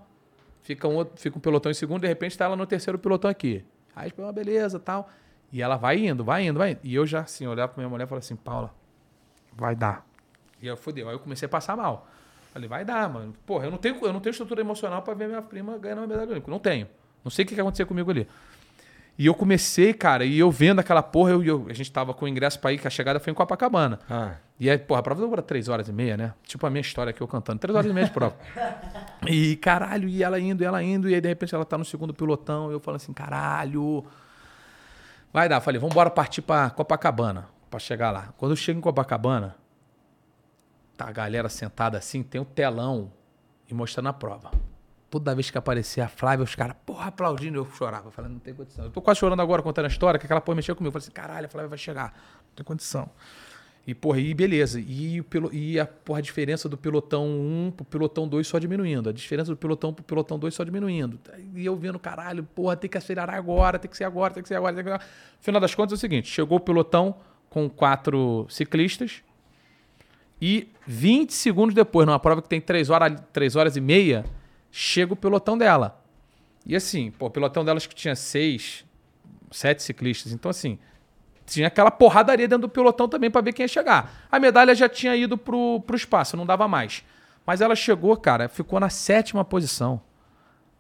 fica 0.62 0.89
um, 0.89 0.97
outro, 0.97 1.20
fica 1.20 1.39
um 1.39 1.41
pelotão 1.41 1.70
em 1.70 1.75
segundo, 1.75 2.01
de 2.01 2.09
repente 2.09 2.36
tá 2.36 2.47
ela 2.47 2.57
no 2.57 2.67
terceiro 2.67 2.99
pelotão 2.99 3.31
aqui. 3.31 3.65
Aí, 3.94 4.09
tipo, 4.09 4.23
uma 4.23 4.33
beleza 4.33 4.81
tal. 4.81 5.09
E 5.52 5.62
ela 5.62 5.77
vai 5.77 6.05
indo, 6.05 6.25
vai 6.25 6.47
indo, 6.47 6.59
vai 6.59 6.73
indo. 6.73 6.81
E 6.83 6.94
eu 6.94 7.07
já, 7.07 7.20
assim, 7.20 7.47
olhava 7.47 7.73
pra 7.73 7.81
minha 7.81 7.89
mulher 7.89 8.05
e 8.05 8.07
falava 8.09 8.25
assim, 8.25 8.36
Paula, 8.36 8.73
vai 9.59 9.75
dar. 9.77 10.07
E 10.62 10.67
eu 10.67 10.77
fodeu. 10.77 11.09
Aí 11.09 11.15
eu 11.15 11.19
comecei 11.20 11.47
a 11.47 11.49
passar 11.49 11.77
mal. 11.77 12.09
Falei, 12.53 12.69
vai 12.69 12.85
dar, 12.85 13.09
mano. 13.09 13.35
Porra, 13.45 13.67
eu 13.67 13.70
não 13.70 13.78
tenho, 13.78 13.97
eu 14.05 14.12
não 14.12 14.20
tenho 14.20 14.31
estrutura 14.33 14.61
emocional 14.61 15.03
pra 15.03 15.12
ver 15.15 15.28
minha 15.28 15.43
prima 15.43 15.77
ganhando 15.78 15.99
uma 15.99 16.07
medalha 16.07 16.31
olímpica. 16.31 16.51
Não 16.51 16.59
tenho. 16.59 16.87
Não 17.25 17.31
sei 17.31 17.45
o 17.45 17.49
que 17.49 17.55
que 17.55 17.61
ia 17.61 17.62
acontecer 17.62 17.85
comigo 17.85 18.11
ali. 18.11 18.27
E 19.19 19.27
eu 19.27 19.35
comecei, 19.35 19.93
cara, 19.93 20.25
e 20.25 20.39
eu 20.39 20.49
vendo 20.49 20.78
aquela 20.78 21.03
porra, 21.03 21.33
eu, 21.33 21.43
eu- 21.43 21.67
a 21.69 21.73
gente 21.73 21.91
tava 21.91 22.15
com 22.15 22.25
o 22.25 22.28
ingresso 22.28 22.59
pra 22.61 22.73
ir, 22.73 22.78
que 22.78 22.87
a 22.87 22.91
chegada 22.91 23.19
foi 23.19 23.33
em 23.33 23.35
Copacabana. 23.35 23.99
Ah. 24.09 24.37
E 24.61 24.70
aí, 24.70 24.78
porra, 24.78 25.01
a 25.01 25.03
prova 25.03 25.27
dura 25.27 25.43
três 25.43 25.69
horas 25.69 25.89
e 25.89 25.93
meia, 25.93 26.17
né? 26.17 26.35
Tipo 26.45 26.67
a 26.67 26.70
minha 26.70 26.81
história 26.81 27.11
aqui, 27.11 27.20
eu 27.20 27.27
cantando. 27.27 27.59
Três 27.59 27.75
horas 27.77 27.91
e 27.91 27.93
meia 27.95 28.07
de 28.07 28.12
prova. 28.12 28.37
E 29.28 29.57
caralho, 29.57 30.09
e 30.09 30.23
ela 30.23 30.39
indo, 30.39 30.62
e 30.62 30.65
ela 30.67 30.81
indo, 30.81 31.11
e 31.11 31.15
aí 31.15 31.20
de 31.20 31.27
repente 31.28 31.53
ela 31.53 31.65
tá 31.65 31.77
no 31.77 31.85
segundo 31.85 32.15
pilotão, 32.15 32.70
e 32.70 32.75
eu 32.75 32.81
falo 32.81 32.97
assim, 32.97 33.12
caralho. 33.12 34.05
Vai 35.33 35.49
dar. 35.49 35.61
Falei, 35.61 35.81
vamos 35.81 35.93
embora 35.93 36.09
partir 36.09 36.41
pra 36.41 36.70
Copacabana, 36.70 37.47
pra 37.69 37.79
chegar 37.79 38.11
lá. 38.11 38.33
Quando 38.37 38.53
eu 38.53 38.57
chego 38.57 38.79
em 38.79 38.83
Copacabana, 38.83 39.57
tá 40.97 41.09
a 41.09 41.13
galera 41.13 41.49
sentada 41.49 41.97
assim, 41.97 42.23
tem 42.23 42.41
um 42.41 42.45
telão 42.45 43.13
e 43.69 43.75
mostrando 43.75 44.09
a 44.09 44.13
prova. 44.13 44.51
Toda 45.11 45.35
vez 45.35 45.51
que 45.51 45.57
aparecia 45.57 46.05
a 46.05 46.09
Flávia, 46.09 46.45
os 46.45 46.55
caras, 46.55 46.77
porra, 46.85 47.07
aplaudindo, 47.07 47.59
eu 47.59 47.67
chorava. 47.73 48.11
Falando, 48.11 48.33
não 48.33 48.41
tem 48.41 48.53
condição. 48.53 48.85
Eu 48.85 48.91
tô 48.91 49.01
quase 49.01 49.21
chorando 49.21 49.41
agora 49.41 49.63
contando 49.63 49.87
a 49.87 49.89
história, 49.89 50.19
que 50.19 50.27
aquela 50.27 50.41
porra 50.41 50.57
mexeu 50.57 50.77
comigo. 50.77 50.89
Eu 50.89 51.01
falei 51.01 51.05
assim, 51.05 51.13
caralho, 51.13 51.47
a 51.47 51.49
Flávia 51.49 51.69
vai 51.69 51.79
chegar. 51.79 52.13
Não 52.49 52.55
tem 52.57 52.65
condição. 52.65 53.09
E, 53.87 53.95
porra, 53.95 54.21
e 54.21 54.35
beleza. 54.35 54.79
E, 54.79 55.19
o 55.19 55.27
e 55.51 55.81
a, 55.81 55.87
porra, 55.87 56.19
a 56.19 56.23
diferença 56.23 56.69
do 56.69 56.77
pilotão 56.77 57.27
1 57.27 57.73
pro 57.75 57.87
pilotão 57.87 58.29
2 58.29 58.47
só 58.47 58.59
diminuindo. 58.59 59.09
A 59.09 59.13
diferença 59.15 59.51
do 59.51 59.57
pilotão 59.57 59.95
pro 59.95 60.05
pilotão 60.05 60.39
2 60.39 60.55
só 60.55 60.63
diminuindo. 60.63 61.19
E 61.55 61.65
eu 61.65 61.75
vendo, 61.75 61.99
caralho, 61.99 62.45
porra, 62.45 62.77
tem 62.77 62.91
que 62.91 62.99
acelerar 62.99 63.35
agora, 63.35 63.79
tem 63.79 63.91
que 63.91 63.97
ser 63.97 64.05
agora, 64.05 64.35
tem 64.35 64.43
que 64.43 64.49
ser 64.49 64.57
agora. 64.57 64.75
Tem 64.75 64.85
que 64.85 64.91
ser 64.91 64.95
agora. 64.95 65.11
Final 65.41 65.59
das 65.59 65.75
contas 65.75 65.93
é 65.93 65.97
o 65.97 65.99
seguinte: 65.99 66.29
chegou 66.29 66.59
o 66.59 66.61
pilotão 66.61 67.17
com 67.59 67.69
quatro 67.69 68.47
ciclistas. 68.49 69.23
E 70.41 70.69
20 70.87 71.33
segundos 71.33 71.75
depois, 71.75 72.07
numa 72.07 72.19
prova 72.20 72.41
que 72.41 72.49
tem 72.49 72.61
3 72.61 72.91
horas, 72.91 73.20
3 73.33 73.57
horas 73.57 73.77
e 73.77 73.81
meia, 73.81 74.25
chega 74.70 75.12
o 75.12 75.17
pelotão 75.17 75.59
dela. 75.59 76.01
E 76.65 76.77
assim, 76.77 77.11
pô, 77.11 77.27
o 77.27 77.31
pelotão 77.31 77.65
dela 77.65 77.77
acho 77.77 77.89
que 77.89 77.95
tinha 77.95 78.15
seis, 78.15 78.85
sete 79.51 79.83
ciclistas. 79.83 80.33
Então, 80.33 80.51
assim, 80.51 80.78
tinha 81.45 81.67
aquela 81.67 81.91
porradaria 81.91 82.47
dentro 82.47 82.69
do 82.69 82.69
pelotão 82.69 83.09
também 83.09 83.31
pra 83.31 83.41
ver 83.41 83.53
quem 83.53 83.65
ia 83.65 83.69
chegar. 83.69 84.27
A 84.31 84.39
medalha 84.39 84.75
já 84.75 84.89
tinha 84.89 85.17
ido 85.17 85.37
pro, 85.37 85.81
pro 85.81 85.97
espaço, 85.97 86.37
não 86.37 86.47
dava 86.47 86.69
mais. 86.69 87.05
Mas 87.45 87.61
ela 87.61 87.75
chegou, 87.75 88.17
cara, 88.17 88.49
ficou 88.49 88.78
na 88.78 88.91
sétima 88.91 89.45
posição. 89.45 90.01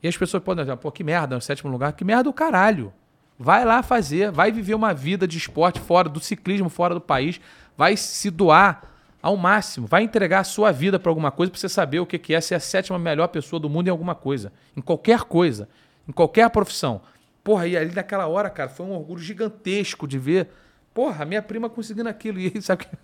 E 0.00 0.06
as 0.06 0.16
pessoas 0.16 0.42
podem 0.42 0.64
dizer, 0.64 0.76
pô, 0.76 0.92
que 0.92 1.02
merda, 1.02 1.34
no 1.34 1.40
sétimo 1.40 1.70
lugar. 1.70 1.92
Que 1.94 2.04
merda 2.04 2.24
do 2.24 2.32
caralho. 2.32 2.92
Vai 3.38 3.64
lá 3.64 3.82
fazer, 3.82 4.32
vai 4.32 4.50
viver 4.50 4.74
uma 4.74 4.92
vida 4.92 5.26
de 5.26 5.38
esporte 5.38 5.78
fora 5.78 6.08
do 6.08 6.18
ciclismo, 6.18 6.68
fora 6.68 6.94
do 6.94 7.00
país, 7.00 7.40
vai 7.76 7.96
se 7.96 8.30
doar 8.30 8.82
ao 9.22 9.36
máximo, 9.36 9.86
vai 9.86 10.02
entregar 10.02 10.40
a 10.40 10.44
sua 10.44 10.72
vida 10.72 10.98
pra 10.98 11.10
alguma 11.10 11.30
coisa 11.30 11.50
pra 11.50 11.60
você 11.60 11.68
saber 11.68 12.00
o 12.00 12.06
que 12.06 12.34
é 12.34 12.40
ser 12.40 12.54
a 12.54 12.60
sétima 12.60 12.98
melhor 12.98 13.28
pessoa 13.28 13.60
do 13.60 13.68
mundo 13.68 13.88
em 13.88 13.90
alguma 13.90 14.14
coisa, 14.14 14.52
em 14.76 14.80
qualquer 14.80 15.20
coisa, 15.20 15.68
em 16.08 16.12
qualquer 16.12 16.48
profissão. 16.50 17.00
Porra, 17.42 17.66
e 17.66 17.76
ali 17.76 17.94
naquela 17.94 18.26
hora, 18.26 18.50
cara, 18.50 18.68
foi 18.68 18.86
um 18.86 18.92
orgulho 18.92 19.20
gigantesco 19.20 20.06
de 20.06 20.18
ver, 20.18 20.48
porra, 20.92 21.24
minha 21.24 21.40
prima 21.40 21.70
conseguindo 21.70 22.08
aquilo. 22.08 22.38
E 22.42 22.60
sabe 22.60 22.86
que? 22.86 22.96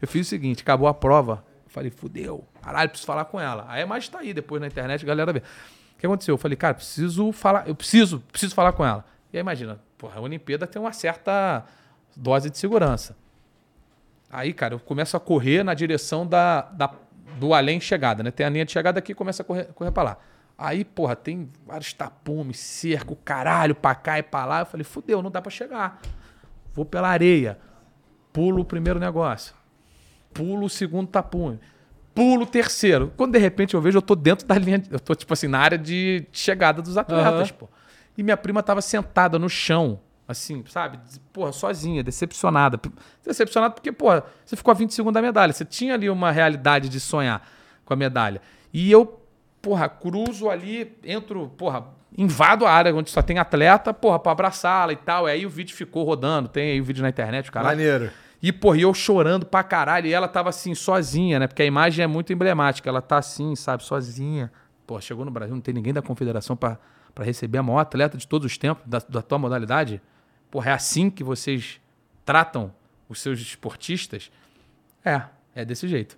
Eu 0.00 0.08
fiz 0.08 0.26
o 0.26 0.30
seguinte, 0.30 0.62
acabou 0.62 0.88
a 0.88 0.94
prova, 0.94 1.44
eu 1.66 1.70
falei, 1.70 1.90
fudeu, 1.90 2.44
caralho, 2.62 2.88
preciso 2.88 3.06
falar 3.06 3.26
com 3.26 3.38
ela. 3.40 3.66
Aí 3.68 3.82
imagem 3.82 4.10
tá 4.10 4.20
aí 4.20 4.32
depois 4.32 4.60
na 4.60 4.66
internet, 4.66 5.04
a 5.04 5.06
galera 5.06 5.32
vê. 5.32 5.40
O 5.40 6.00
que 6.00 6.06
aconteceu? 6.06 6.34
Eu 6.34 6.38
falei, 6.38 6.56
cara, 6.56 6.74
preciso 6.74 7.32
falar, 7.32 7.68
eu 7.68 7.74
preciso, 7.74 8.20
preciso 8.30 8.54
falar 8.54 8.72
com 8.72 8.84
ela. 8.84 9.04
E 9.32 9.36
aí 9.36 9.40
imagina, 9.40 9.78
porra, 9.96 10.18
a 10.18 10.20
Olimpíada 10.22 10.66
tem 10.66 10.80
uma 10.80 10.92
certa 10.92 11.64
dose 12.16 12.48
de 12.50 12.58
segurança. 12.58 13.16
Aí, 14.30 14.52
cara, 14.52 14.74
eu 14.74 14.80
começo 14.80 15.16
a 15.16 15.20
correr 15.20 15.62
na 15.62 15.74
direção 15.74 16.26
da, 16.26 16.62
da- 16.62 16.94
do 17.38 17.54
além 17.54 17.80
chegada, 17.80 18.22
né? 18.22 18.30
Tem 18.30 18.44
a 18.44 18.48
linha 18.50 18.64
de 18.64 18.72
chegada 18.72 18.98
aqui 18.98 19.12
e 19.12 19.14
começa 19.14 19.42
a 19.42 19.44
correr, 19.44 19.64
correr 19.74 19.90
pra 19.90 20.02
lá. 20.02 20.16
Aí, 20.56 20.84
porra, 20.84 21.14
tem 21.14 21.48
vários 21.66 21.92
tapumes, 21.92 22.58
cerco, 22.58 23.16
caralho, 23.16 23.74
pra 23.74 23.94
cá 23.94 24.18
e 24.18 24.22
pra 24.22 24.44
lá. 24.44 24.60
Eu 24.60 24.66
falei, 24.66 24.84
fudeu, 24.84 25.22
não 25.22 25.30
dá 25.30 25.40
pra 25.40 25.50
chegar. 25.50 26.00
Vou 26.74 26.84
pela 26.84 27.08
areia. 27.08 27.58
Pulo 28.32 28.62
o 28.62 28.64
primeiro 28.64 28.98
negócio. 28.98 29.54
Pulo 30.34 30.66
o 30.66 30.70
segundo 30.70 31.08
tapume. 31.08 31.60
Pulo 32.14 32.42
o 32.42 32.46
terceiro. 32.46 33.12
Quando 33.16 33.32
de 33.32 33.38
repente 33.38 33.74
eu 33.74 33.80
vejo, 33.80 33.98
eu 33.98 34.02
tô 34.02 34.14
dentro 34.16 34.46
da 34.46 34.56
linha. 34.58 34.82
Eu 34.90 34.98
tô, 34.98 35.14
tipo 35.14 35.32
assim, 35.32 35.46
na 35.46 35.58
área 35.60 35.78
de 35.78 36.26
chegada 36.32 36.82
dos 36.82 36.98
atletas, 36.98 37.50
Aham. 37.50 37.58
pô. 37.58 37.68
E 38.18 38.22
minha 38.24 38.36
prima 38.36 38.64
tava 38.64 38.82
sentada 38.82 39.38
no 39.38 39.48
chão, 39.48 40.00
assim, 40.26 40.64
sabe? 40.66 40.98
Porra, 41.32 41.52
sozinha, 41.52 42.02
decepcionada. 42.02 42.80
Decepcionada 43.24 43.72
porque, 43.72 43.92
porra, 43.92 44.24
você 44.44 44.56
ficou 44.56 44.72
a 44.72 44.74
20 44.74 44.92
segundos 44.92 45.14
da 45.14 45.22
medalha. 45.22 45.52
Você 45.52 45.64
tinha 45.64 45.94
ali 45.94 46.10
uma 46.10 46.32
realidade 46.32 46.88
de 46.88 46.98
sonhar 46.98 47.48
com 47.84 47.94
a 47.94 47.96
medalha. 47.96 48.42
E 48.72 48.90
eu, 48.90 49.20
porra, 49.62 49.88
cruzo 49.88 50.50
ali, 50.50 50.98
entro, 51.04 51.48
porra, 51.56 51.86
invado 52.16 52.66
a 52.66 52.72
área 52.72 52.92
onde 52.92 53.08
só 53.08 53.22
tem 53.22 53.38
atleta, 53.38 53.94
porra, 53.94 54.18
pra 54.18 54.32
abraçá-la 54.32 54.92
e 54.92 54.96
tal. 54.96 55.28
E 55.28 55.30
aí 55.30 55.46
o 55.46 55.50
vídeo 55.50 55.76
ficou 55.76 56.02
rodando, 56.02 56.48
tem 56.48 56.72
aí 56.72 56.80
o 56.80 56.84
vídeo 56.84 57.02
na 57.02 57.08
internet, 57.10 57.52
cara. 57.52 57.68
Maneiro. 57.68 58.10
E, 58.42 58.52
porra, 58.52 58.78
eu 58.78 58.92
chorando 58.92 59.46
pra 59.46 59.62
caralho. 59.62 60.08
E 60.08 60.12
ela 60.12 60.26
tava 60.26 60.48
assim, 60.48 60.74
sozinha, 60.74 61.38
né? 61.38 61.46
Porque 61.46 61.62
a 61.62 61.66
imagem 61.66 62.02
é 62.02 62.08
muito 62.08 62.32
emblemática. 62.32 62.88
Ela 62.88 63.00
tá 63.00 63.18
assim, 63.18 63.54
sabe, 63.54 63.84
sozinha. 63.84 64.50
Pô, 64.84 65.00
chegou 65.00 65.24
no 65.24 65.30
Brasil, 65.30 65.54
não 65.54 65.62
tem 65.62 65.72
ninguém 65.72 65.92
da 65.92 66.02
confederação 66.02 66.56
pra 66.56 66.78
pra 67.18 67.24
receber 67.24 67.58
a 67.58 67.62
maior 67.64 67.80
atleta 67.80 68.16
de 68.16 68.28
todos 68.28 68.46
os 68.46 68.56
tempos 68.56 68.84
da, 68.86 69.00
da 69.08 69.20
tua 69.20 69.38
modalidade. 69.40 70.00
Porra, 70.52 70.70
é 70.70 70.72
assim 70.72 71.10
que 71.10 71.24
vocês 71.24 71.80
tratam 72.24 72.72
os 73.08 73.20
seus 73.20 73.40
esportistas? 73.40 74.30
É, 75.04 75.22
é 75.52 75.64
desse 75.64 75.88
jeito. 75.88 76.16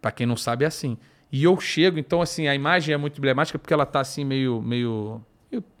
Pra 0.00 0.10
quem 0.10 0.26
não 0.26 0.38
sabe, 0.38 0.64
é 0.64 0.68
assim. 0.68 0.96
E 1.30 1.44
eu 1.44 1.60
chego, 1.60 1.98
então, 1.98 2.22
assim, 2.22 2.48
a 2.48 2.54
imagem 2.54 2.94
é 2.94 2.96
muito 2.96 3.18
emblemática 3.18 3.58
porque 3.58 3.74
ela 3.74 3.84
tá 3.84 4.00
assim, 4.00 4.24
meio, 4.24 4.62
meio, 4.62 5.20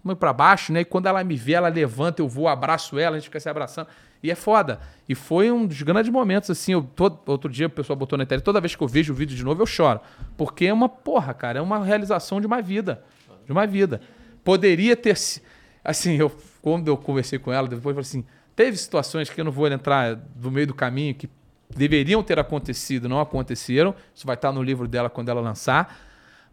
meio, 0.04 0.16
pra 0.16 0.30
baixo, 0.30 0.74
né? 0.74 0.80
E 0.80 0.84
quando 0.84 1.06
ela 1.06 1.24
me 1.24 1.36
vê, 1.36 1.52
ela 1.52 1.68
levanta, 1.68 2.20
eu 2.20 2.28
vou, 2.28 2.46
abraço 2.46 2.98
ela, 2.98 3.16
a 3.16 3.18
gente 3.18 3.30
fica 3.30 3.40
se 3.40 3.48
abraçando. 3.48 3.88
E 4.22 4.30
é 4.30 4.34
foda. 4.34 4.78
E 5.08 5.14
foi 5.14 5.50
um 5.50 5.66
dos 5.66 5.80
grandes 5.80 6.12
momentos, 6.12 6.50
assim. 6.50 6.72
Eu, 6.72 6.82
todo, 6.82 7.18
outro 7.24 7.50
dia 7.50 7.66
o 7.66 7.70
pessoal 7.70 7.96
botou 7.96 8.18
na 8.18 8.24
internet, 8.24 8.44
toda 8.44 8.60
vez 8.60 8.76
que 8.76 8.82
eu 8.82 8.88
vejo 8.88 9.14
o 9.14 9.16
vídeo 9.16 9.34
de 9.34 9.42
novo, 9.42 9.62
eu 9.62 9.66
choro. 9.66 10.02
Porque 10.36 10.66
é 10.66 10.72
uma 10.72 10.90
porra, 10.90 11.32
cara, 11.32 11.60
é 11.60 11.62
uma 11.62 11.82
realização 11.82 12.42
de 12.42 12.46
uma 12.46 12.60
vida. 12.60 13.02
De 13.46 13.52
uma 13.52 13.66
vida. 13.66 14.02
Poderia 14.50 14.96
ter. 14.96 15.16
si- 15.16 15.40
Assim, 15.84 16.16
eu, 16.16 16.28
quando 16.60 16.88
eu 16.88 16.96
conversei 16.96 17.38
com 17.38 17.52
ela, 17.52 17.68
depois 17.68 17.96
eu 17.96 18.02
falei 18.02 18.08
assim: 18.22 18.24
teve 18.56 18.76
situações 18.76 19.30
que 19.30 19.40
eu 19.40 19.44
não 19.44 19.52
vou 19.52 19.68
entrar 19.68 20.14
do 20.16 20.50
meio 20.50 20.66
do 20.66 20.74
caminho 20.74 21.14
que 21.14 21.30
deveriam 21.74 22.20
ter 22.22 22.36
acontecido, 22.38 23.08
não 23.08 23.20
aconteceram. 23.20 23.94
Isso 24.14 24.26
vai 24.26 24.34
estar 24.34 24.50
no 24.50 24.60
livro 24.62 24.88
dela 24.88 25.08
quando 25.08 25.28
ela 25.28 25.40
lançar. 25.40 25.96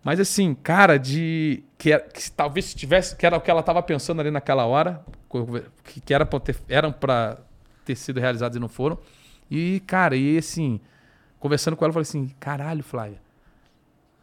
Mas 0.04 0.20
assim, 0.20 0.54
cara, 0.54 0.98
de 1.00 1.64
que, 1.78 1.92
era- 1.92 2.04
que 2.08 2.32
talvez 2.32 2.66
se 2.66 2.76
tivesse, 2.76 3.16
que 3.16 3.26
era 3.26 3.36
o 3.36 3.42
que 3.42 3.50
ela 3.50 3.62
estava 3.62 3.82
pensando 3.82 4.22
ali 4.22 4.30
naquela 4.30 4.66
hora, 4.68 5.04
que, 5.84 6.00
que 6.00 6.14
era 6.14 6.24
pra 6.26 6.40
ter, 6.40 6.56
eram 6.70 6.92
para 6.92 7.40
ter 7.84 7.96
sido 7.96 8.20
realizados 8.20 8.56
e 8.56 8.60
não 8.60 8.70
foram. 8.70 9.00
E 9.50 9.80
cara, 9.88 10.16
e 10.16 10.38
assim, 10.38 10.80
conversando 11.40 11.76
com 11.76 11.84
ela, 11.84 11.90
eu 11.90 11.94
falei 11.94 12.04
assim: 12.08 12.32
"Caralho, 12.40 12.84
Flávia. 12.84 13.20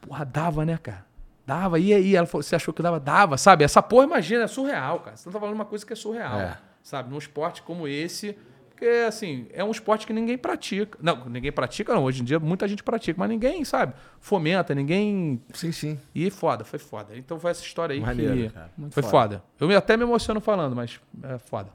Porra, 0.00 0.24
dava, 0.24 0.64
né, 0.64 0.78
cara? 0.80 1.04
Dava. 1.46 1.78
E 1.78 1.92
aí, 1.92 2.16
ela 2.16 2.26
falou: 2.26 2.42
"Você 2.42 2.56
achou 2.56 2.72
que 2.72 2.82
dava? 2.82 2.98
Dava, 2.98 3.36
sabe? 3.36 3.64
Essa 3.64 3.82
porra, 3.82 4.04
imagina, 4.04 4.44
é 4.44 4.46
surreal, 4.46 5.00
cara. 5.00 5.16
Você 5.16 5.28
não 5.28 5.32
tá 5.32 5.40
falando 5.40 5.54
uma 5.54 5.64
coisa 5.64 5.84
que 5.84 5.92
é 5.92 5.96
surreal, 5.96 6.40
É. 6.40 6.58
sabe? 6.82 7.10
Num 7.10 7.18
esporte 7.18 7.62
como 7.62 7.86
esse, 7.86 8.36
porque 8.70 8.86
assim, 9.06 9.46
é 9.52 9.62
um 9.62 9.70
esporte 9.70 10.06
que 10.06 10.12
ninguém 10.12 10.36
pratica. 10.38 10.98
Não, 11.02 11.28
ninguém 11.28 11.52
pratica, 11.52 11.94
não. 11.94 12.04
Hoje 12.04 12.22
em 12.22 12.24
dia 12.24 12.40
muita 12.40 12.66
gente 12.66 12.82
pratica, 12.82 13.18
mas 13.18 13.28
ninguém, 13.28 13.64
sabe, 13.64 13.92
fomenta, 14.20 14.74
ninguém. 14.74 15.40
Sim, 15.52 15.70
sim. 15.70 15.98
E 16.14 16.30
foda, 16.30 16.64
foi 16.64 16.78
foda. 16.78 17.16
Então 17.16 17.38
foi 17.38 17.50
essa 17.50 17.62
história 17.62 17.94
aí 17.94 18.00
Maneiro, 18.00 18.34
que. 18.34 18.48
cara. 18.50 18.70
Foi 18.90 19.02
foda. 19.02 19.42
Eu 19.60 19.68
me- 19.68 19.76
até 19.76 19.96
me 19.96 20.02
emociono 20.02 20.40
falando, 20.40 20.74
mas 20.74 20.98
é 21.22 21.38
foda. 21.38 21.70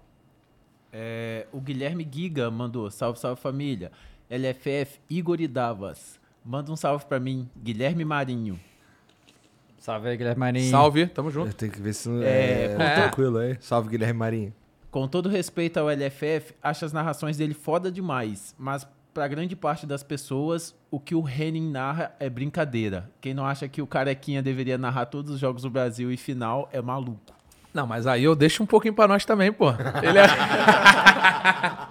É, 0.91 1.45
o 1.51 1.61
Guilherme 1.61 2.07
Giga 2.11 2.49
mandou, 2.49 2.89
salve, 2.89 3.19
salve 3.19 3.39
família. 3.39 3.91
LFF 4.29 4.99
Igor 5.09 5.39
e 5.41 5.47
Davas. 5.47 6.19
Manda 6.43 6.71
um 6.71 6.75
salve 6.75 7.05
pra 7.05 7.19
mim, 7.19 7.47
Guilherme 7.55 8.03
Marinho. 8.05 8.59
Salve 9.79 10.09
aí, 10.09 10.17
Guilherme 10.17 10.39
Marinho. 10.39 10.69
Salve, 10.69 11.07
tamo 11.07 11.31
junto. 11.31 11.47
Eu 11.49 11.53
tenho 11.53 11.71
que 11.71 11.81
ver 11.81 11.93
se 11.93 12.09
É, 12.23 12.65
é, 12.65 12.67
contou- 12.77 12.93
tranquilo 13.03 13.37
aí. 13.37 13.57
Salve, 13.59 13.89
Guilherme 13.89 14.19
Marinho. 14.19 14.53
Com 14.91 15.07
todo 15.07 15.29
respeito 15.29 15.79
ao 15.79 15.89
LFF, 15.89 16.53
acho 16.61 16.83
as 16.85 16.91
narrações 16.93 17.37
dele 17.37 17.53
foda 17.53 17.91
demais, 17.91 18.55
mas 18.57 18.87
pra 19.13 19.27
grande 19.27 19.55
parte 19.55 19.85
das 19.85 20.03
pessoas, 20.03 20.75
o 20.91 20.99
que 20.99 21.13
o 21.15 21.27
Henning 21.27 21.69
narra 21.71 22.11
é 22.19 22.29
brincadeira. 22.29 23.09
Quem 23.21 23.33
não 23.33 23.45
acha 23.45 23.67
que 23.67 23.81
o 23.81 23.87
Carequinha 23.87 24.41
deveria 24.41 24.77
narrar 24.77 25.05
todos 25.05 25.31
os 25.31 25.39
jogos 25.39 25.61
do 25.63 25.69
Brasil 25.69 26.11
e 26.11 26.17
final 26.17 26.67
é 26.73 26.81
maluco. 26.81 27.19
Não, 27.73 27.85
mas 27.85 28.07
aí 28.07 28.23
eu 28.23 28.35
deixo 28.35 28.63
um 28.63 28.65
pouquinho 28.65 28.93
pra 28.95 29.07
nós 29.07 29.23
também, 29.25 29.51
pô. 29.53 29.69
Ele 30.01 30.17
é. 30.17 30.23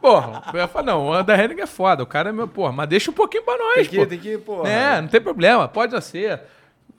Porra, 0.00 0.42
eu 0.52 0.60
ia 0.60 0.68
falar, 0.68 0.84
não, 0.86 1.06
o 1.06 1.12
André 1.12 1.44
Henning 1.44 1.60
é 1.62 1.66
foda, 1.66 2.02
o 2.02 2.06
cara 2.06 2.28
é 2.28 2.32
meu, 2.32 2.46
porra, 2.46 2.70
mas 2.70 2.88
deixa 2.88 3.10
um 3.10 3.14
pouquinho 3.14 3.42
pra 3.42 3.56
nós, 3.56 3.74
Tem 3.74 3.84
que, 3.86 3.96
pô. 3.96 4.06
tem 4.06 4.18
que, 4.18 4.38
pô. 4.38 4.66
É, 4.66 5.00
não 5.00 5.08
tem 5.08 5.20
problema, 5.20 5.66
pode 5.66 6.00
ser. 6.04 6.42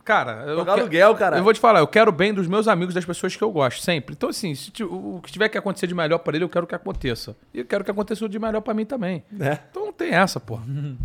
Cara, 0.07 0.45
eu, 0.45 0.55
Pagar 0.59 0.79
aluguel, 0.79 1.13
cara. 1.15 1.37
eu 1.37 1.43
vou 1.43 1.53
te 1.53 1.59
falar, 1.59 1.79
eu 1.79 1.87
quero 1.87 2.11
o 2.11 2.13
bem 2.13 2.33
dos 2.33 2.47
meus 2.47 2.65
amigos, 2.69 2.95
das 2.95 3.03
pessoas 3.03 3.35
que 3.35 3.43
eu 3.43 3.51
gosto, 3.51 3.81
sempre. 3.81 4.15
Então, 4.15 4.29
assim, 4.29 4.55
se 4.55 4.71
o 4.81 5.19
que 5.21 5.29
tiver 5.29 5.49
que 5.49 5.57
acontecer 5.57 5.85
de 5.85 5.93
melhor 5.93 6.19
pra 6.19 6.33
ele, 6.33 6.45
eu 6.45 6.49
quero 6.49 6.65
que 6.65 6.73
aconteça. 6.73 7.35
E 7.53 7.59
eu 7.59 7.65
quero 7.65 7.83
que 7.83 7.91
aconteça 7.91 8.29
de 8.29 8.39
melhor 8.39 8.61
pra 8.61 8.73
mim 8.73 8.85
também. 8.85 9.21
É. 9.37 9.59
Então 9.69 9.87
não 9.87 9.91
tem 9.91 10.13
essa, 10.13 10.39
porra. 10.39 10.63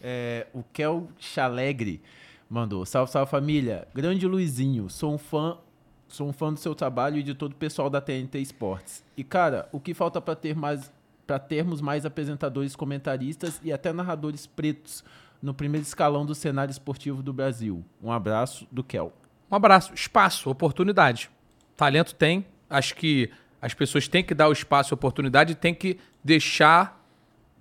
É, 0.00 0.46
o 0.54 0.62
Kel 0.72 1.08
Chalegre 1.18 2.00
mandou, 2.48 2.86
salve, 2.86 3.10
salve 3.10 3.28
família. 3.28 3.88
Grande 3.92 4.28
Luizinho, 4.28 4.88
sou 4.88 5.12
um 5.12 5.18
fã... 5.18 5.58
Sou 6.06 6.28
um 6.28 6.32
fã 6.32 6.52
do 6.52 6.58
seu 6.60 6.72
trabalho 6.72 7.18
e 7.18 7.22
de 7.24 7.34
todo 7.34 7.50
o 7.50 7.56
pessoal 7.56 7.90
da 7.90 8.00
TNT 8.00 8.38
Esportes. 8.38 9.04
E, 9.16 9.24
cara, 9.24 9.68
o 9.72 9.80
que 9.80 9.92
falta 9.92 10.20
pra 10.20 10.36
ter 10.36 10.54
mais 10.54 10.90
para 11.26 11.38
termos 11.38 11.82
mais 11.82 12.06
apresentadores, 12.06 12.74
comentaristas 12.74 13.60
e 13.62 13.70
até 13.70 13.92
narradores 13.92 14.46
pretos 14.46 15.04
no 15.42 15.54
primeiro 15.54 15.86
escalão 15.86 16.26
do 16.26 16.34
cenário 16.34 16.70
esportivo 16.70 17.22
do 17.22 17.32
Brasil. 17.32 17.84
Um 18.02 18.10
abraço 18.10 18.66
do 18.70 18.82
Kel. 18.82 19.12
Um 19.50 19.56
abraço. 19.56 19.94
Espaço, 19.94 20.50
oportunidade. 20.50 21.30
Talento 21.76 22.14
tem. 22.14 22.46
Acho 22.68 22.94
que 22.94 23.30
as 23.60 23.74
pessoas 23.74 24.06
têm 24.08 24.22
que 24.22 24.34
dar 24.34 24.48
o 24.48 24.52
espaço 24.52 24.92
e 24.92 24.94
oportunidade 24.94 25.52
e 25.52 25.54
têm 25.54 25.74
que 25.74 25.98
deixar 26.22 27.04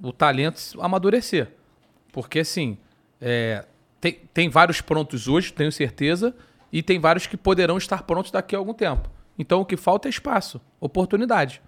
o 0.01 0.11
talento 0.11 0.59
amadurecer. 0.81 1.51
Porque, 2.11 2.39
assim, 2.39 2.77
é, 3.21 3.65
tem, 3.99 4.13
tem 4.33 4.49
vários 4.49 4.81
prontos 4.81 5.27
hoje, 5.27 5.53
tenho 5.53 5.71
certeza, 5.71 6.35
e 6.71 6.83
tem 6.83 6.99
vários 6.99 7.25
que 7.25 7.37
poderão 7.37 7.77
estar 7.77 8.03
prontos 8.03 8.31
daqui 8.31 8.55
a 8.55 8.59
algum 8.59 8.73
tempo. 8.73 9.09
Então, 9.39 9.61
o 9.61 9.65
que 9.65 9.77
falta 9.77 10.07
é 10.07 10.09
espaço, 10.09 10.59
oportunidade. 10.79 11.61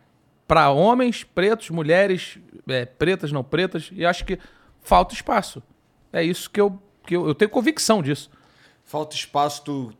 Para 0.47 0.69
homens, 0.71 1.23
pretos, 1.23 1.69
mulheres, 1.69 2.39
é, 2.67 2.85
pretas, 2.85 3.31
não 3.31 3.43
pretas, 3.43 3.89
e 3.93 4.05
acho 4.05 4.25
que 4.25 4.39
falta 4.81 5.13
espaço. 5.13 5.61
É 6.11 6.23
isso 6.23 6.49
que 6.49 6.59
eu, 6.59 6.81
que 7.05 7.15
eu, 7.15 7.27
eu 7.27 7.35
tenho 7.35 7.49
convicção 7.49 8.01
disso. 8.01 8.29
Falta 8.83 9.15
espaço, 9.15 9.63
tu. 9.63 9.93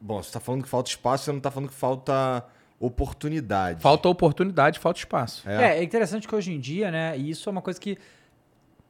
Bom, 0.00 0.22
você 0.22 0.32
tá 0.32 0.40
falando 0.40 0.62
que 0.62 0.68
falta 0.68 0.90
espaço, 0.90 1.24
você 1.24 1.32
não 1.32 1.40
tá 1.40 1.50
falando 1.50 1.70
que 1.70 1.74
falta 1.74 2.44
oportunidade. 2.78 3.80
Falta 3.80 4.08
oportunidade, 4.08 4.78
falta 4.78 4.98
espaço. 4.98 5.48
É, 5.48 5.78
é 5.78 5.82
interessante 5.82 6.28
que 6.28 6.34
hoje 6.34 6.52
em 6.52 6.60
dia, 6.60 6.90
né, 6.90 7.16
e 7.16 7.30
isso 7.30 7.48
é 7.48 7.52
uma 7.52 7.62
coisa 7.62 7.80
que, 7.80 7.96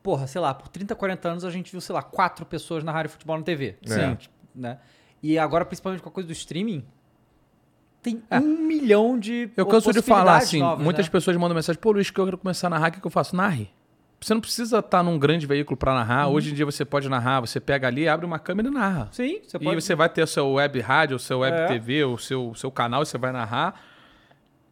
porra, 0.02 0.26
sei 0.26 0.40
lá, 0.40 0.52
por 0.52 0.68
30, 0.68 0.94
40 0.94 1.28
anos 1.28 1.44
a 1.44 1.50
gente 1.50 1.70
viu, 1.70 1.80
sei 1.80 1.94
lá, 1.94 2.02
quatro 2.02 2.44
pessoas 2.44 2.82
na 2.82 2.90
rádio 2.90 3.12
futebol 3.12 3.38
na 3.38 3.44
TV. 3.44 3.76
Sim. 3.84 4.18
Né? 4.54 4.78
E 5.22 5.38
agora, 5.38 5.64
principalmente 5.64 6.02
com 6.02 6.08
a 6.08 6.12
coisa 6.12 6.26
do 6.26 6.32
streaming, 6.32 6.84
tem 8.02 8.22
um 8.30 8.66
milhão 8.66 9.18
de 9.18 9.50
Eu 9.56 9.66
canso 9.66 9.92
de 9.92 10.02
falar 10.02 10.36
assim, 10.36 10.60
novas, 10.60 10.84
mutas 10.84 11.06
né? 11.06 11.10
pessoas 11.10 11.36
mandam 11.36 11.54
mensagem, 11.54 11.80
pô 11.80 11.92
Luiz, 11.92 12.10
que 12.10 12.20
eu 12.20 12.24
quero 12.24 12.38
começar 12.38 12.66
a 12.66 12.70
narrar, 12.70 12.88
o 12.88 12.92
que, 12.92 13.00
que 13.00 13.06
eu 13.06 13.10
faço? 13.10 13.34
Narre. 13.34 13.70
Você 14.24 14.32
não 14.32 14.40
precisa 14.40 14.78
estar 14.78 15.02
num 15.02 15.18
grande 15.18 15.46
veículo 15.46 15.76
para 15.76 15.92
narrar. 15.92 16.28
Uhum. 16.28 16.32
Hoje 16.32 16.50
em 16.50 16.54
dia 16.54 16.64
você 16.64 16.82
pode 16.82 17.10
narrar, 17.10 17.40
você 17.40 17.60
pega 17.60 17.86
ali, 17.88 18.08
abre 18.08 18.24
uma 18.24 18.38
câmera 18.38 18.68
e 18.68 18.70
narra. 18.70 19.08
Sim, 19.12 19.40
você 19.46 19.58
e 19.58 19.60
pode... 19.60 19.82
você 19.82 19.94
vai 19.94 20.08
ter 20.08 20.22
o 20.22 20.26
seu 20.26 20.50
web 20.52 20.80
rádio, 20.80 21.16
o 21.16 21.18
seu 21.18 21.40
web 21.40 21.54
É. 21.54 21.66
TV, 21.66 22.04
o 22.04 22.16
seu, 22.16 22.54
seu 22.54 22.70
canal, 22.70 23.02
e 23.02 23.06
você 23.06 23.18
vai 23.18 23.32
narrar. 23.32 23.78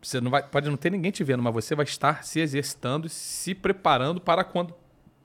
Você 0.01 0.23
não 0.23 0.31
vai, 0.31 0.43
pode 0.43 0.71
não 0.71 0.77
ter 0.79 0.89
ninguém 0.89 1.11
te 1.11 1.23
vendo, 1.23 1.43
mas 1.43 1.53
você 1.53 1.75
vai 1.75 1.85
estar 1.85 2.25
se 2.25 2.41
exercitando, 2.41 3.07
e 3.07 3.11
se 3.11 3.55
preparando 3.55 4.23
para 4.23 4.43
quando 4.43 4.73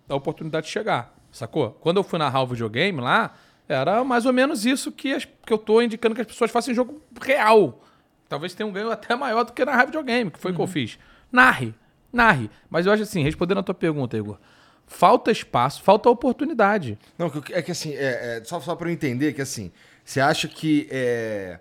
a 0.09 0.15
oportunidade 0.15 0.67
chegar. 0.67 1.15
Sacou? 1.31 1.72
Quando 1.80 1.95
eu 1.95 2.03
fui 2.03 2.19
narrar 2.19 2.41
o 2.41 2.47
videogame 2.47 2.99
lá, 2.99 3.31
era 3.65 4.03
mais 4.03 4.25
ou 4.25 4.33
menos 4.33 4.65
isso 4.65 4.91
que, 4.91 5.14
as- 5.14 5.23
que 5.23 5.53
eu 5.53 5.57
tô 5.57 5.81
indicando 5.81 6.14
que 6.14 6.19
as 6.19 6.27
pessoas 6.27 6.51
façam 6.51 6.73
em 6.73 6.75
jogo 6.75 7.01
real. 7.22 7.81
Talvez 8.27 8.53
tenha 8.53 8.67
um 8.67 8.73
ganho 8.73 8.91
até 8.91 9.15
maior 9.15 9.45
do 9.45 9.53
que 9.53 9.64
narrar 9.64 9.85
videogame, 9.85 10.30
que 10.31 10.38
foi 10.39 10.51
o 10.51 10.53
que 10.53 10.61
eu 10.61 10.67
fiz. 10.67 10.99
Narre, 11.31 11.73
narre. 12.11 12.50
Mas 12.69 12.86
eu 12.86 12.92
acho 12.92 13.03
assim, 13.03 13.24
respondendo 13.24 13.60
a 13.60 13.64
tua 13.64 13.76
pergunta, 13.76 14.18
Igor, 14.18 14.38
falta 14.86 15.32
espaço, 15.32 15.82
falta 15.84 16.10
oportunidade. 16.10 16.98
Não, 17.18 17.32
é 17.52 17.61
que 17.61 17.72
assim, 17.72 17.94
é, 17.94 18.38
é, 18.38 18.42
só, 18.44 18.60
só 18.60 18.76
pra 18.76 18.88
eu 18.90 18.94
entender 18.94 19.34
que 19.34 19.42
assim, 19.42 19.72
você 20.03 20.19
acha 20.19 20.48
que. 20.48 20.88
É, 20.90 21.60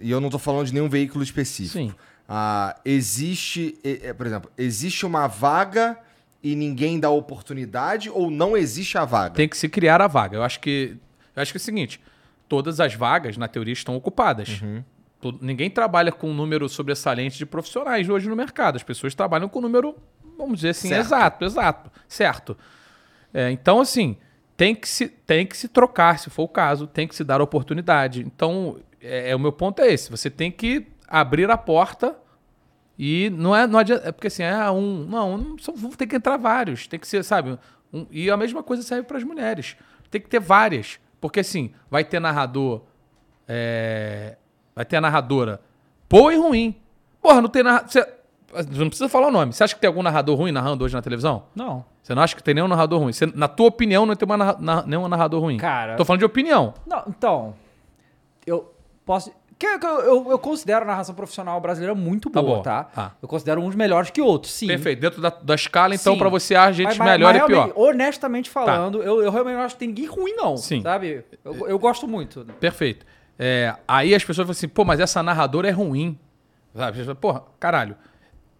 e 0.00 0.10
eu 0.10 0.20
não 0.20 0.30
tô 0.30 0.38
falando 0.38 0.66
de 0.66 0.72
nenhum 0.74 0.88
veículo 0.88 1.22
específico. 1.24 1.78
Sim. 1.78 1.94
Ah, 2.28 2.78
existe, 2.84 3.78
é, 3.82 4.12
por 4.12 4.26
exemplo, 4.26 4.50
existe 4.58 5.06
uma 5.06 5.26
vaga 5.26 5.98
e 6.42 6.54
ninguém 6.54 7.00
dá 7.00 7.08
oportunidade 7.10 8.10
ou 8.10 8.30
não 8.30 8.56
existe 8.56 8.96
a 8.98 9.04
vaga? 9.04 9.34
Tem 9.34 9.48
que 9.48 9.56
se 9.56 9.68
criar 9.68 10.00
a 10.02 10.06
vaga. 10.06 10.36
Eu 10.36 10.42
acho 10.42 10.60
que, 10.60 10.96
eu 11.34 11.42
acho 11.42 11.52
que 11.52 11.56
é 11.56 11.60
o 11.60 11.64
seguinte: 11.64 12.00
todas 12.48 12.80
as 12.80 12.94
vagas, 12.94 13.36
na 13.36 13.48
teoria, 13.48 13.72
estão 13.72 13.96
ocupadas. 13.96 14.60
Todo- 14.60 14.84
ninguém 15.40 15.68
trabalha 15.70 16.12
com 16.12 16.30
um 16.30 16.34
número 16.34 16.68
sobressalente 16.68 17.38
de 17.38 17.46
profissionais 17.46 18.08
hoje 18.08 18.28
no 18.28 18.36
mercado. 18.36 18.76
As 18.76 18.82
pessoas 18.82 19.14
trabalham 19.14 19.48
com 19.48 19.58
um 19.58 19.62
número, 19.62 19.96
vamos 20.36 20.56
dizer 20.56 20.70
assim, 20.70 20.88
Certo. 20.88 21.00
exato, 21.06 21.44
exato, 21.44 21.90
certo. 22.06 22.56
É, 23.34 23.50
então, 23.50 23.80
assim, 23.80 24.16
tem 24.56 24.74
que, 24.74 24.88
se, 24.88 25.08
tem 25.08 25.46
que 25.46 25.56
se 25.56 25.68
trocar, 25.68 26.18
se 26.18 26.30
for 26.30 26.44
o 26.44 26.48
caso, 26.48 26.86
tem 26.86 27.06
que 27.06 27.14
se 27.14 27.22
dar 27.24 27.40
oportunidade. 27.40 28.22
Então, 28.22 28.78
é, 29.00 29.30
é, 29.30 29.36
o 29.36 29.38
meu 29.38 29.52
ponto 29.52 29.80
é 29.82 29.92
esse: 29.92 30.10
você 30.10 30.30
tem 30.30 30.50
que 30.50 30.86
abrir 31.06 31.50
a 31.50 31.56
porta 31.58 32.16
e 32.98 33.30
não 33.30 33.54
é, 33.54 33.66
não 33.66 33.78
adianta, 33.78 34.08
é 34.08 34.12
porque 34.12 34.26
assim, 34.28 34.42
é 34.42 34.70
um, 34.70 35.04
não, 35.04 35.36
não 35.38 35.58
são, 35.58 35.74
tem 35.90 36.06
que 36.08 36.16
entrar 36.16 36.36
vários, 36.36 36.86
tem 36.86 36.98
que 36.98 37.06
ser, 37.06 37.22
sabe? 37.24 37.58
um- 37.92 38.06
e 38.10 38.30
a 38.30 38.36
mesma 38.36 38.62
coisa 38.62 38.82
serve 38.82 39.04
para 39.06 39.18
as 39.18 39.24
mulheres. 39.24 39.76
Tem 40.10 40.20
que 40.20 40.28
ter 40.28 40.40
várias, 40.40 40.98
porque 41.20 41.40
assim, 41.40 41.72
vai 41.90 42.02
ter 42.04 42.18
narrador, 42.20 42.82
é, 43.46 44.36
vai 44.78 44.84
ter 44.84 44.96
a 44.96 45.00
narradora 45.00 45.60
boa 46.08 46.32
e 46.32 46.36
ruim. 46.36 46.74
Porra, 47.20 47.42
não 47.42 47.48
tem 47.48 47.62
narrador, 47.62 47.88
você 47.88 48.06
não 48.52 48.88
precisa 48.88 49.08
falar 49.08 49.26
o 49.26 49.30
nome. 49.30 49.52
Você 49.52 49.64
acha 49.64 49.74
que 49.74 49.80
tem 49.80 49.88
algum 49.88 50.02
narrador 50.02 50.36
ruim 50.36 50.52
narrando 50.52 50.84
hoje 50.84 50.94
na 50.94 51.02
televisão? 51.02 51.42
Não. 51.54 51.84
Você 52.02 52.14
não 52.14 52.22
acha 52.22 52.34
que 52.36 52.42
tem 52.42 52.54
nenhum 52.54 52.68
narrador 52.68 53.00
ruim? 53.00 53.12
Você- 53.12 53.26
na 53.34 53.48
tua 53.48 53.66
opinião, 53.66 54.06
não 54.06 54.14
tem 54.14 54.24
uma 54.24 54.36
narra- 54.36 54.56
na- 54.60 54.82
nenhum 54.86 55.06
narrador 55.08 55.40
ruim? 55.42 55.56
Cara- 55.58 55.96
Tô 55.96 56.04
falando 56.04 56.20
de 56.20 56.24
opinião. 56.24 56.72
Não, 56.86 57.02
então, 57.08 57.54
eu 58.46 58.72
posso... 59.04 59.30
Eu, 59.60 60.00
eu, 60.02 60.30
eu 60.30 60.38
considero 60.38 60.84
a 60.84 60.86
narração 60.86 61.16
profissional 61.16 61.60
brasileira 61.60 61.92
muito 61.92 62.30
Tá 62.30 62.40
boa, 62.40 62.62
tá? 62.62 62.84
tá. 62.84 63.12
Eu 63.20 63.26
considero 63.26 63.60
uns 63.60 63.74
melhores 63.74 64.08
que 64.08 64.20
outros, 64.22 64.52
sim. 64.52 64.68
Perfeito. 64.68 65.00
Dentro 65.00 65.20
da, 65.20 65.30
da 65.30 65.56
escala, 65.56 65.96
então, 65.96 66.16
pra 66.16 66.28
você, 66.28 66.54
a 66.54 66.70
gente 66.70 66.86
Mas- 66.86 66.98
mas- 66.98 67.10
melhor 67.10 67.34
mas 67.34 67.42
e 67.42 67.46
pior. 67.46 67.72
Honestamente 67.74 68.48
falando, 68.48 69.02
eu, 69.02 69.20
eu 69.20 69.32
realmente 69.32 69.56
não 69.56 69.62
acho 69.62 69.74
que 69.74 69.80
tem 69.80 69.88
ninguém 69.88 70.06
ruim, 70.06 70.32
não. 70.36 70.56
Sim. 70.56 70.80
Sabe? 70.80 71.24
Eu, 71.44 71.66
eu 71.70 71.76
gosto 71.78 72.06
muito. 72.06 72.46
Perfeito. 72.60 73.04
É, 73.38 73.74
aí 73.86 74.14
as 74.14 74.22
pessoas 74.24 74.46
falam 74.46 74.52
assim, 74.52 74.68
pô, 74.68 74.84
mas 74.84 74.98
essa 75.00 75.22
narradora 75.22 75.68
é 75.68 75.70
ruim. 75.70 76.18
Sabe? 76.74 77.02
Porra, 77.14 77.42
caralho. 77.60 77.96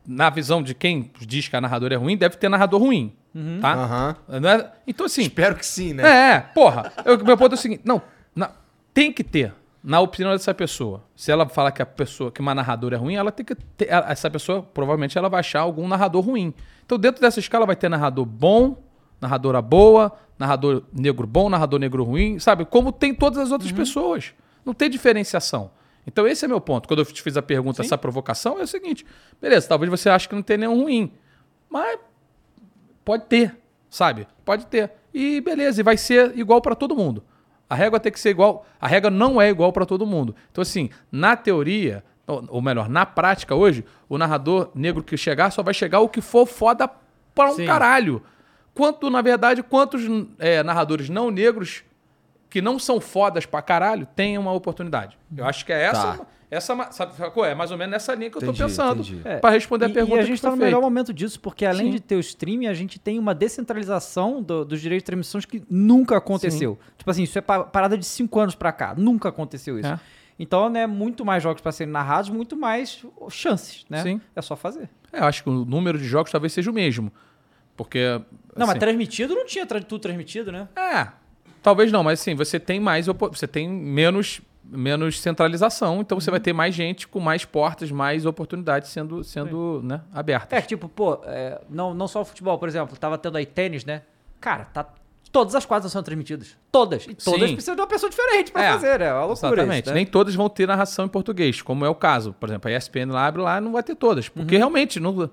Na 0.06 0.30
visão 0.30 0.62
de 0.62 0.74
quem 0.74 1.10
diz 1.20 1.48
que 1.48 1.56
a 1.56 1.60
narradora 1.60 1.94
é 1.94 1.98
ruim, 1.98 2.16
deve 2.16 2.36
ter 2.36 2.48
narrador 2.48 2.80
ruim. 2.80 3.12
Tá? 3.60 3.72
Aham. 3.74 4.16
Não 4.40 4.48
é- 4.48 4.72
Então, 4.86 5.06
assim. 5.06 5.22
Espero 5.22 5.54
que 5.54 5.64
sim, 5.66 5.92
né? 5.92 6.32
É, 6.34 6.40
porra. 6.40 6.90
Eu, 7.04 7.22
meu 7.24 7.36
ponto 7.36 7.52
é 7.52 7.54
o 7.54 7.58
seguinte: 7.58 7.82
não, 7.84 8.00
na- 8.34 8.50
tem 8.94 9.12
que 9.12 9.22
ter. 9.22 9.52
Na 9.84 10.00
opinião 10.00 10.32
dessa 10.32 10.52
pessoa. 10.52 11.04
Se 11.14 11.30
ela 11.30 11.48
falar 11.48 11.70
que 11.70 11.80
a 11.80 11.86
pessoa, 11.86 12.32
que 12.32 12.40
uma 12.40 12.52
narradora 12.54 12.96
é 12.96 12.98
ruim, 12.98 13.14
ela 13.14 13.30
tem 13.30 13.46
que 13.46 13.54
ter. 13.54 13.86
ela- 13.88 14.10
Essa 14.10 14.28
pessoa 14.30 14.62
provavelmente 14.62 15.16
ela 15.16 15.28
vai 15.28 15.40
achar 15.40 15.60
algum 15.60 15.86
narrador 15.86 16.24
ruim. 16.24 16.52
Então, 16.84 16.98
dentro 16.98 17.20
dessa 17.20 17.38
escala, 17.38 17.64
vai 17.66 17.76
ter 17.76 17.88
narrador 17.88 18.24
bom, 18.24 18.82
narradora 19.20 19.62
boa, 19.62 20.12
narrador 20.38 20.82
negro 20.92 21.26
bom, 21.26 21.48
narrador 21.48 21.78
negro 21.78 22.02
ruim, 22.02 22.38
sabe? 22.40 22.64
Como 22.64 22.90
tem 22.90 23.14
todas 23.14 23.38
as 23.38 23.52
outras 23.52 23.70
pessoas. 23.70 24.32
Não 24.64 24.74
tem 24.74 24.90
diferenciação. 24.90 25.70
Então, 26.06 26.26
esse 26.26 26.44
é 26.44 26.48
meu 26.48 26.60
ponto. 26.60 26.88
Quando 26.88 27.00
eu 27.00 27.04
te 27.04 27.22
fiz 27.22 27.36
a 27.36 27.42
pergunta, 27.42 27.82
essa 27.82 27.98
provocação, 27.98 28.58
é 28.58 28.62
o 28.62 28.66
seguinte: 28.66 29.04
beleza, 29.40 29.68
talvez 29.68 29.90
você 29.90 30.08
ache 30.08 30.28
que 30.28 30.34
não 30.34 30.42
tem 30.42 30.56
nenhum 30.56 30.82
ruim. 30.82 31.12
Mas 31.68 31.98
Pode 33.08 33.24
ter, 33.24 33.56
sabe? 33.88 34.28
Pode 34.44 34.66
ter. 34.66 34.92
E 35.14 35.40
beleza, 35.40 35.80
e 35.80 35.82
vai 35.82 35.96
ser 35.96 36.38
igual 36.38 36.60
para 36.60 36.74
todo 36.74 36.94
mundo. 36.94 37.24
A 37.66 37.74
régua 37.74 37.98
tem 37.98 38.12
que 38.12 38.20
ser 38.20 38.28
igual. 38.28 38.66
A 38.78 38.86
regra 38.86 39.10
não 39.10 39.40
é 39.40 39.48
igual 39.48 39.72
para 39.72 39.86
todo 39.86 40.04
mundo. 40.04 40.36
Então, 40.52 40.60
assim, 40.60 40.90
na 41.10 41.34
teoria, 41.34 42.04
ou, 42.26 42.60
melhor, 42.60 42.86
na 42.86 43.06
prática 43.06 43.54
hoje, 43.54 43.82
o 44.10 44.18
narrador 44.18 44.70
negro 44.74 45.02
que 45.02 45.16
chegar 45.16 45.50
só 45.50 45.62
vai 45.62 45.72
chegar 45.72 46.00
o 46.00 46.08
que 46.10 46.20
for 46.20 46.44
foda 46.44 46.86
pra 47.34 47.50
um 47.50 47.54
Sim. 47.54 47.64
caralho. 47.64 48.22
Quanto, 48.74 49.08
na 49.08 49.22
verdade, 49.22 49.62
quantos 49.62 50.02
é, 50.38 50.62
narradores 50.62 51.08
não 51.08 51.30
negros 51.30 51.84
que 52.50 52.60
não 52.62 52.78
são 52.78 53.00
fodas 53.00 53.44
pra 53.46 53.60
caralho 53.62 54.06
têm 54.16 54.38
uma 54.38 54.52
oportunidade? 54.52 55.18
Eu 55.36 55.44
acho 55.46 55.64
que 55.66 55.72
é 55.72 55.82
essa. 55.84 56.18
Tá. 56.18 56.26
Essa, 56.50 56.90
sabe? 56.92 57.12
É 57.44 57.54
mais 57.54 57.70
ou 57.70 57.76
menos 57.76 57.90
nessa 57.92 58.14
linha 58.14 58.30
que 58.30 58.38
eu 58.38 58.42
Entendi, 58.42 58.56
tô 58.56 58.64
pensando. 58.64 59.04
É, 59.22 59.36
Pra 59.36 59.50
responder 59.50 59.84
a 59.84 59.88
e- 59.90 59.92
pergunta 59.92 60.16
E 60.16 60.20
a 60.20 60.24
gente 60.24 60.40
tá 60.40 60.48
foi 60.48 60.56
no 60.58 60.64
melhor 60.64 60.80
momento 60.80 61.12
disso, 61.12 61.38
porque 61.40 61.66
além 61.66 61.88
Sim. 61.88 61.90
de 61.92 62.00
ter 62.00 62.16
o 62.16 62.20
streaming, 62.20 62.68
a 62.68 62.72
gente 62.72 62.98
tem 62.98 63.18
uma 63.18 63.34
descentralização 63.34 64.42
do- 64.42 64.64
dos 64.64 64.80
direitos 64.80 65.02
de 65.02 65.06
transmissões 65.06 65.44
que 65.44 65.62
nunca 65.68 66.16
aconteceu. 66.16 66.78
Tipo 66.96 67.10
assim, 67.10 67.22
isso 67.24 67.36
é 67.36 67.42
pa- 67.42 67.64
parada 67.64 67.98
de 67.98 68.06
cinco 68.06 68.40
anos 68.40 68.54
pra 68.54 68.72
cá. 68.72 68.94
Nunca 68.96 69.28
aconteceu 69.28 69.78
isso. 69.78 69.88
É. 69.90 70.00
Então, 70.38 70.70
né, 70.70 70.86
muito 70.86 71.22
mais 71.22 71.42
jogos 71.42 71.60
pra 71.60 71.70
serem 71.70 71.92
narrados, 71.92 72.30
muito 72.30 72.56
mais 72.56 73.04
chances, 73.28 73.84
né? 73.90 74.02
Sim. 74.02 74.18
É 74.34 74.40
só 74.40 74.56
fazer. 74.56 74.88
É, 75.12 75.18
eu 75.20 75.24
acho 75.24 75.42
que 75.42 75.50
o 75.50 75.64
número 75.66 75.98
de 75.98 76.04
jogos 76.04 76.32
talvez 76.32 76.52
seja 76.54 76.70
o 76.70 76.74
mesmo. 76.74 77.12
Porque. 77.76 78.00
Não, 78.56 78.66
mas 78.66 78.70
assim, 78.70 78.78
transmitido 78.78 79.34
não 79.34 79.44
tinha 79.44 79.66
tra- 79.66 79.80
tudo 79.82 80.00
transmitido, 80.00 80.50
né? 80.50 80.66
É, 80.74 81.08
talvez 81.62 81.90
não, 81.92 82.02
mas 82.02 82.20
assim, 82.20 82.34
você 82.34 82.58
tem 82.60 82.78
mais, 82.80 83.06
você 83.06 83.46
tem 83.46 83.68
menos, 83.68 84.40
menos 84.64 85.20
centralização, 85.20 86.00
então 86.00 86.16
Uhum. 86.16 86.20
você 86.20 86.30
vai 86.30 86.40
ter 86.40 86.52
mais 86.52 86.74
gente 86.74 87.06
com 87.08 87.20
mais 87.20 87.44
portas, 87.44 87.90
mais 87.90 88.26
oportunidades 88.26 88.90
sendo, 88.90 89.22
sendo 89.24 89.80
né, 89.82 90.00
abertas. 90.12 90.58
É, 90.58 90.62
tipo, 90.62 90.88
pô, 90.88 91.20
é, 91.24 91.60
não, 91.68 91.94
não 91.94 92.06
só 92.08 92.20
o 92.20 92.24
futebol, 92.24 92.58
por 92.58 92.68
exemplo, 92.68 92.96
tava 92.98 93.16
tendo 93.18 93.36
aí 93.36 93.46
tênis, 93.46 93.84
né? 93.84 94.02
Cara, 94.40 94.64
tá. 94.66 94.86
Todas 95.30 95.54
as 95.54 95.66
quadras 95.66 95.92
são 95.92 96.02
transmitidas. 96.02 96.56
Todas. 96.72 97.04
E 97.06 97.14
todas 97.14 97.48
Sim. 97.50 97.54
precisam 97.54 97.74
de 97.74 97.82
uma 97.82 97.86
pessoa 97.86 98.08
diferente 98.08 98.50
pra 98.50 98.64
É, 98.64 98.72
fazer, 98.72 98.98
né? 99.00 99.06
É 99.08 99.12
uma 99.12 99.26
loucura 99.26 99.52
Exatamente. 99.52 99.84
isso, 99.84 99.90
né? 99.90 99.94
Nem 99.96 100.06
todas 100.06 100.34
vão 100.34 100.48
ter 100.48 100.66
narração 100.66 101.04
em 101.04 101.08
português, 101.08 101.60
como 101.60 101.84
é 101.84 101.88
o 101.88 101.94
caso. 101.94 102.32
Por 102.32 102.48
exemplo, 102.48 102.70
a 102.70 102.74
ESPN 102.74 103.10
lá 103.12 103.26
abre 103.26 103.42
lá 103.42 103.60
não 103.60 103.72
vai 103.72 103.82
ter 103.82 103.94
todas. 103.94 104.26
Porque 104.30 104.56
realmente 104.56 104.98
não. 104.98 105.28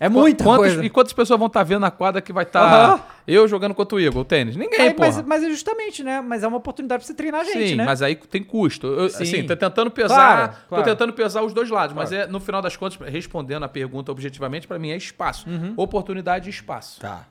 Uhum. 0.00 0.06
É 0.06 0.08
muita 0.08 0.42
quantos, 0.42 0.66
coisa. 0.66 0.84
E 0.84 0.90
quantas 0.90 1.12
pessoas 1.12 1.38
vão 1.38 1.46
estar 1.46 1.62
vendo 1.62 1.80
na 1.80 1.90
quadra 1.90 2.20
que 2.20 2.32
vai 2.32 2.42
estar 2.42 2.60
Aham. 2.62 3.00
eu 3.28 3.46
jogando 3.46 3.74
contra 3.74 3.96
o 3.96 4.00
Igor, 4.00 4.22
o 4.22 4.24
tênis? 4.24 4.56
Ninguém, 4.56 4.80
Aí, 4.80 4.92
porra. 4.94 5.06
mas, 5.08 5.22
mas 5.24 5.42
é 5.44 5.48
justamente, 5.50 6.02
né? 6.02 6.20
Mas 6.20 6.42
é 6.42 6.48
uma 6.48 6.56
oportunidade 6.56 7.00
pra 7.00 7.06
você 7.06 7.14
treinar 7.14 7.42
a 7.42 7.44
gente, 7.44 7.68
Sim, 7.68 7.74
né? 7.76 7.84
mas 7.84 8.02
aí 8.02 8.16
tem 8.16 8.42
custo. 8.42 8.88
Eu, 8.88 9.08
Sim. 9.08 9.22
assim, 9.22 9.46
tô 9.46 9.56
tentando 9.56 9.90
pesar, 9.92 10.16
Claro, 10.16 10.52
tô 10.52 10.68
claro. 10.70 10.84
tentando 10.84 11.12
pesar 11.12 11.42
os 11.42 11.52
dois 11.52 11.70
lados, 11.70 11.94
mas 11.94 12.10
é 12.10 12.26
no 12.26 12.40
final 12.40 12.60
das 12.60 12.76
contas, 12.76 12.98
respondendo 13.08 13.62
a 13.62 13.68
pergunta 13.68 14.10
objetivamente, 14.10 14.66
pra 14.66 14.80
mim 14.80 14.90
é 14.90 14.96
espaço. 14.96 15.48
Uhum. 15.48 15.74
Oportunidade 15.76 16.48
e 16.48 16.50
espaço. 16.50 17.00
Tá. 17.00 17.26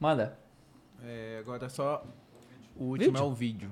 Manda. 0.00 0.38
É, 1.04 1.36
agora 1.40 1.68
só 1.68 2.02
o 2.76 2.84
último 2.84 3.10
Vídeo? 3.12 3.20
é 3.22 3.26
o 3.26 3.32
vídeo. 3.34 3.70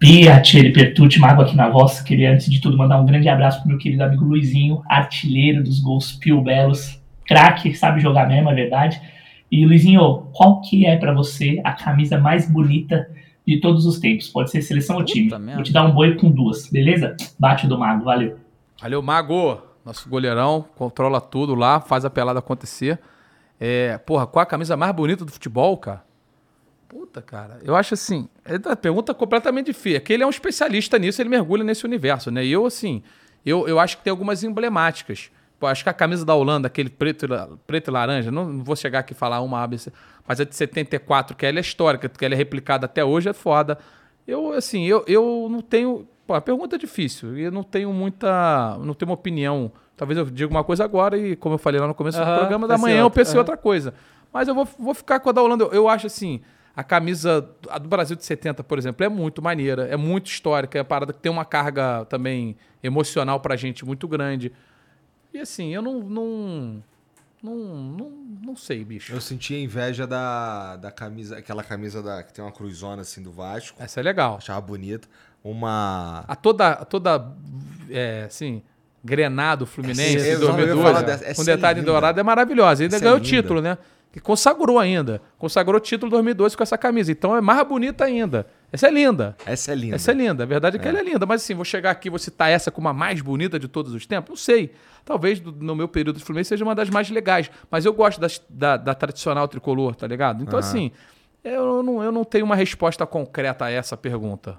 Bia, 0.00 0.40
Thierry 0.40 0.72
Pertucci, 0.72 1.20
Mago 1.20 1.42
aqui 1.42 1.54
na 1.54 1.68
voz. 1.68 2.00
Queria, 2.00 2.32
antes 2.32 2.50
de 2.50 2.58
tudo, 2.58 2.74
mandar 2.74 2.98
um 2.98 3.04
grande 3.04 3.28
abraço 3.28 3.60
pro 3.60 3.68
meu 3.68 3.76
querido 3.76 4.02
amigo 4.02 4.24
Luizinho, 4.24 4.82
artilheiro 4.88 5.62
dos 5.62 5.78
gols 5.78 6.12
Pio 6.12 6.40
Belos. 6.40 6.98
Craque, 7.26 7.74
sabe 7.74 8.00
jogar 8.00 8.26
mesmo, 8.26 8.48
é 8.48 8.54
verdade. 8.54 8.98
E, 9.52 9.66
Luizinho, 9.66 10.28
qual 10.32 10.62
que 10.62 10.86
é 10.86 10.96
pra 10.96 11.12
você 11.12 11.60
a 11.62 11.72
camisa 11.72 12.18
mais 12.18 12.50
bonita 12.50 13.10
de 13.46 13.60
todos 13.60 13.84
os 13.84 13.98
tempos? 13.98 14.26
Pode 14.26 14.50
ser 14.50 14.62
seleção 14.62 14.96
ou 14.96 15.04
time. 15.04 15.28
Vou 15.28 15.62
te 15.62 15.70
dar 15.70 15.84
um 15.84 15.92
boi 15.92 16.14
com 16.14 16.30
duas, 16.30 16.66
beleza? 16.70 17.14
Bate 17.38 17.66
do 17.66 17.78
Mago, 17.78 18.02
valeu. 18.02 18.38
Valeu, 18.80 19.02
Mago. 19.02 19.60
Nosso 19.84 20.08
goleirão, 20.08 20.64
controla 20.76 21.20
tudo 21.20 21.54
lá, 21.54 21.78
faz 21.78 22.06
a 22.06 22.10
pelada 22.10 22.38
acontecer. 22.38 22.98
É, 23.60 23.98
porra, 23.98 24.26
qual 24.26 24.42
a 24.42 24.46
camisa 24.46 24.78
mais 24.78 24.94
bonita 24.94 25.26
do 25.26 25.30
futebol, 25.30 25.76
cara? 25.76 26.02
Puta, 26.90 27.22
cara. 27.22 27.60
Eu 27.62 27.76
acho 27.76 27.94
assim, 27.94 28.28
é 28.44 28.56
uma 28.56 28.74
pergunta 28.74 29.14
completamente 29.14 29.72
feia. 29.72 30.00
Que 30.00 30.12
ele 30.12 30.24
é 30.24 30.26
um 30.26 30.30
especialista 30.30 30.98
nisso, 30.98 31.22
ele 31.22 31.28
mergulha 31.28 31.62
nesse 31.62 31.84
universo, 31.86 32.32
né? 32.32 32.44
E 32.44 32.50
eu, 32.50 32.66
assim, 32.66 33.00
eu, 33.46 33.68
eu 33.68 33.78
acho 33.78 33.98
que 33.98 34.02
tem 34.02 34.10
algumas 34.10 34.42
emblemáticas. 34.42 35.30
Pô, 35.60 35.68
acho 35.68 35.84
que 35.84 35.88
a 35.88 35.92
camisa 35.92 36.24
da 36.24 36.34
Holanda, 36.34 36.66
aquele 36.66 36.90
preto, 36.90 37.26
e 37.26 37.28
preto 37.64 37.88
e 37.88 37.92
laranja, 37.92 38.32
não, 38.32 38.44
não 38.44 38.64
vou 38.64 38.74
chegar 38.74 39.00
aqui 39.00 39.12
e 39.12 39.16
falar 39.16 39.40
uma 39.40 39.62
ABC, 39.62 39.92
mas 40.26 40.40
a 40.40 40.44
de 40.44 40.56
74, 40.56 41.36
que 41.36 41.46
ela 41.46 41.58
é 41.58 41.60
histórica, 41.60 42.08
que 42.08 42.24
ela 42.24 42.34
é 42.34 42.36
replicada 42.36 42.86
até 42.86 43.04
hoje, 43.04 43.28
é 43.28 43.32
foda. 43.32 43.78
Eu, 44.26 44.52
assim, 44.52 44.84
eu, 44.86 45.04
eu 45.06 45.46
não 45.48 45.60
tenho. 45.60 46.08
Pô, 46.26 46.34
a 46.34 46.40
pergunta 46.40 46.74
é 46.74 46.78
difícil. 46.78 47.38
e 47.38 47.42
Eu 47.42 47.52
não 47.52 47.62
tenho 47.62 47.92
muita. 47.92 48.76
Não 48.82 48.94
tenho 48.94 49.10
uma 49.10 49.14
opinião. 49.14 49.70
Talvez 49.96 50.18
eu 50.18 50.24
diga 50.24 50.50
uma 50.50 50.64
coisa 50.64 50.82
agora 50.82 51.16
e, 51.16 51.36
como 51.36 51.54
eu 51.54 51.58
falei 51.58 51.80
lá 51.80 51.86
no 51.86 51.94
começo 51.94 52.18
do 52.18 52.24
programa, 52.24 52.66
da 52.66 52.78
manhã 52.78 53.00
eu 53.02 53.10
pensei 53.10 53.38
outra 53.38 53.56
coisa. 53.56 53.94
Mas 54.32 54.48
eu 54.48 54.54
vou, 54.54 54.66
vou 54.78 54.94
ficar 54.94 55.20
com 55.20 55.28
a 55.28 55.32
da 55.32 55.42
Holanda. 55.42 55.64
Eu, 55.64 55.72
eu 55.72 55.88
acho 55.88 56.06
assim. 56.06 56.40
A 56.76 56.84
camisa 56.84 57.42
do 57.80 57.88
Brasil 57.88 58.16
de 58.16 58.24
70, 58.24 58.62
por 58.64 58.78
exemplo, 58.78 59.04
é 59.04 59.08
muito 59.08 59.42
maneira, 59.42 59.86
é 59.88 59.96
muito 59.96 60.28
histórica, 60.28 60.78
é 60.78 60.80
uma 60.80 60.84
parada 60.84 61.12
que 61.12 61.18
tem 61.18 61.30
uma 61.30 61.44
carga 61.44 62.04
também 62.06 62.56
emocional 62.82 63.40
pra 63.40 63.56
gente 63.56 63.84
muito 63.84 64.06
grande. 64.08 64.52
E 65.34 65.38
assim, 65.38 65.74
eu 65.74 65.82
não. 65.82 66.00
Não, 66.02 66.82
não, 67.42 67.56
não, 67.56 68.10
não 68.44 68.56
sei, 68.56 68.84
bicho. 68.84 69.12
Eu 69.12 69.20
senti 69.20 69.54
a 69.54 69.58
inveja 69.60 70.06
da, 70.06 70.76
da 70.76 70.90
camisa, 70.90 71.38
aquela 71.38 71.62
camisa 71.64 72.02
da, 72.02 72.22
que 72.22 72.32
tem 72.32 72.44
uma 72.44 72.52
cruzona 72.52 73.02
assim 73.02 73.22
do 73.22 73.32
Vasco. 73.32 73.82
Essa 73.82 74.00
é 74.00 74.02
legal. 74.02 74.36
Achava 74.36 74.60
bonita. 74.60 75.08
Uma. 75.42 76.24
A 76.28 76.36
toda, 76.36 76.68
a 76.68 76.84
toda 76.84 77.32
é, 77.88 78.24
assim, 78.26 78.62
Grenado 79.02 79.64
Fluminense, 79.66 80.16
Essa- 80.16 80.26
em 80.26 80.32
eu 80.32 80.32
ia 80.32 80.38
2012, 80.38 80.82
falar 80.82 81.02
dessa. 81.02 81.34
com 81.34 81.42
é 81.42 81.44
detalhe 81.56 81.80
linda. 81.80 81.90
dourado, 81.92 82.20
é 82.20 82.22
maravilhosa. 82.22 82.82
Ainda 82.82 82.96
Essa 82.96 83.04
é 83.04 83.08
ganhou 83.08 83.18
o 83.18 83.22
linda. 83.24 83.36
título, 83.42 83.60
né? 83.62 83.78
Que 84.12 84.18
consagrou 84.18 84.78
ainda. 84.78 85.22
Consagrou 85.38 85.76
o 85.76 85.80
título 85.80 86.10
2012 86.10 86.56
com 86.56 86.62
essa 86.64 86.76
camisa. 86.76 87.12
Então 87.12 87.36
é 87.36 87.40
mais 87.40 87.62
bonita 87.66 88.04
ainda. 88.04 88.44
Essa 88.72 88.88
é 88.88 88.90
linda. 88.90 89.36
Essa 89.46 89.70
é 89.70 89.74
linda. 89.76 89.94
Essa 89.96 90.10
é 90.10 90.14
linda. 90.14 90.42
A 90.42 90.46
verdade 90.46 90.76
é 90.76 90.80
que 90.80 90.88
ela 90.88 90.98
é 90.98 91.02
linda. 91.02 91.24
Mas 91.26 91.42
assim, 91.42 91.54
vou 91.54 91.64
chegar 91.64 91.92
aqui 91.92 92.08
e 92.08 92.10
vou 92.10 92.18
citar 92.18 92.50
essa 92.50 92.72
como 92.72 92.88
a 92.88 92.92
mais 92.92 93.20
bonita 93.20 93.56
de 93.58 93.68
todos 93.68 93.94
os 93.94 94.06
tempos? 94.06 94.30
Não 94.30 94.36
sei. 94.36 94.72
Talvez 95.04 95.40
no 95.40 95.76
meu 95.76 95.86
período 95.86 96.18
de 96.18 96.24
Fluminense 96.24 96.48
seja 96.48 96.64
uma 96.64 96.74
das 96.74 96.90
mais 96.90 97.08
legais. 97.08 97.50
Mas 97.70 97.84
eu 97.84 97.92
gosto 97.92 98.20
das- 98.20 98.42
da, 98.48 98.76
da 98.76 98.94
tradicional 98.94 99.46
tricolor, 99.46 99.94
tá 99.94 100.08
ligado? 100.08 100.42
Então, 100.42 100.58
Aham. 100.58 100.68
assim, 100.68 100.90
eu 101.44 101.80
não, 101.82 102.02
eu 102.02 102.10
não 102.10 102.24
tenho 102.24 102.44
uma 102.44 102.56
resposta 102.56 103.06
concreta 103.06 103.66
a 103.66 103.70
essa 103.70 103.96
pergunta. 103.96 104.58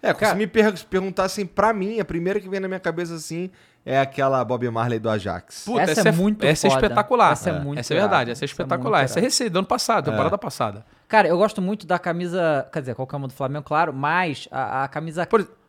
É, 0.00 0.12
se 0.14 0.34
me 0.34 0.46
per 0.48 0.74
perguntassem 0.86 1.46
pra 1.46 1.72
mim, 1.72 2.00
a 2.00 2.04
primeira 2.04 2.40
que 2.40 2.48
vem 2.48 2.58
na 2.58 2.66
minha 2.68 2.80
cabeça 2.80 3.14
assim 3.14 3.50
é 3.84 3.98
aquela 4.00 4.44
Bob 4.44 4.68
Marley 4.70 4.98
do 4.98 5.10
Ajax. 5.10 5.64
Puta, 5.64 5.82
Essa 5.82 5.92
essa, 6.00 6.08
é 6.08 6.10
é 6.10 6.12
muito 6.12 6.44
Essa 6.44 6.66
é 6.66 6.70
foda. 6.70 6.82
espetacular. 6.86 7.32
Essa 7.32 7.50
é 7.50 7.52
muito 7.60 7.78
Essa 7.80 7.94
é 7.94 7.96
verdade, 7.96 8.14
irada. 8.14 8.30
essa 8.32 8.44
é 8.44 8.44
Essa 8.44 8.44
é 8.44 8.46
espetacular. 8.46 8.98
muito 9.00 9.10
Essa 9.10 9.18
é 9.18 9.22
recente, 9.22 9.50
do 9.50 9.58
ano 9.58 9.68
passado, 9.68 10.10
temporada 10.10 10.38
passada. 10.38 10.84
Cara, 11.08 11.28
eu 11.28 11.36
gosto 11.36 11.60
muito 11.60 11.86
da 11.86 11.98
camisa. 11.98 12.66
Quer 12.72 12.80
dizer, 12.80 12.94
qualquer 12.94 13.16
uma 13.16 13.28
do 13.28 13.34
Flamengo, 13.34 13.64
claro, 13.64 13.92
mas 13.92 14.48
a, 14.50 14.84
a 14.84 14.88
camisa 14.88 15.28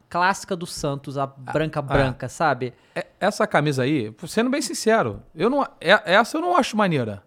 clássica 0.09 0.55
do 0.55 0.65
Santos, 0.67 1.17
a 1.17 1.25
branca 1.25 1.81
branca, 1.81 2.29
sabe? 2.29 2.73
É- 2.95 3.05
Essa 3.19 3.47
camisa 3.47 3.83
aí, 3.83 4.13
sendo 4.27 4.49
bem 4.49 4.61
sincero, 4.61 5.21
eu 5.35 5.49
não, 5.49 5.63
é- 5.81 6.13
essa 6.13 6.37
eu 6.37 6.41
não 6.41 6.55
acho 6.55 6.77
maneira. 6.77 7.23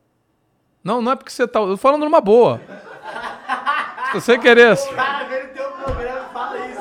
Não, 0.85 1.03
não 1.03 1.11
é 1.13 1.17
porque 1.17 1.31
você 1.33 1.49
tá. 1.49 1.59
Eu 1.59 1.71
tô 1.71 1.77
falando 1.77 2.05
numa 2.05 2.21
boa. 2.21 2.61
Se 4.13 4.21
você 4.21 4.39
querer. 4.39 4.77
cara 4.95 5.25
vem 5.25 5.49
no 5.49 5.53
teu 5.53 5.69
programa 5.73 6.27
e 6.31 6.33
fala 6.33 6.59
isso, 6.69 6.81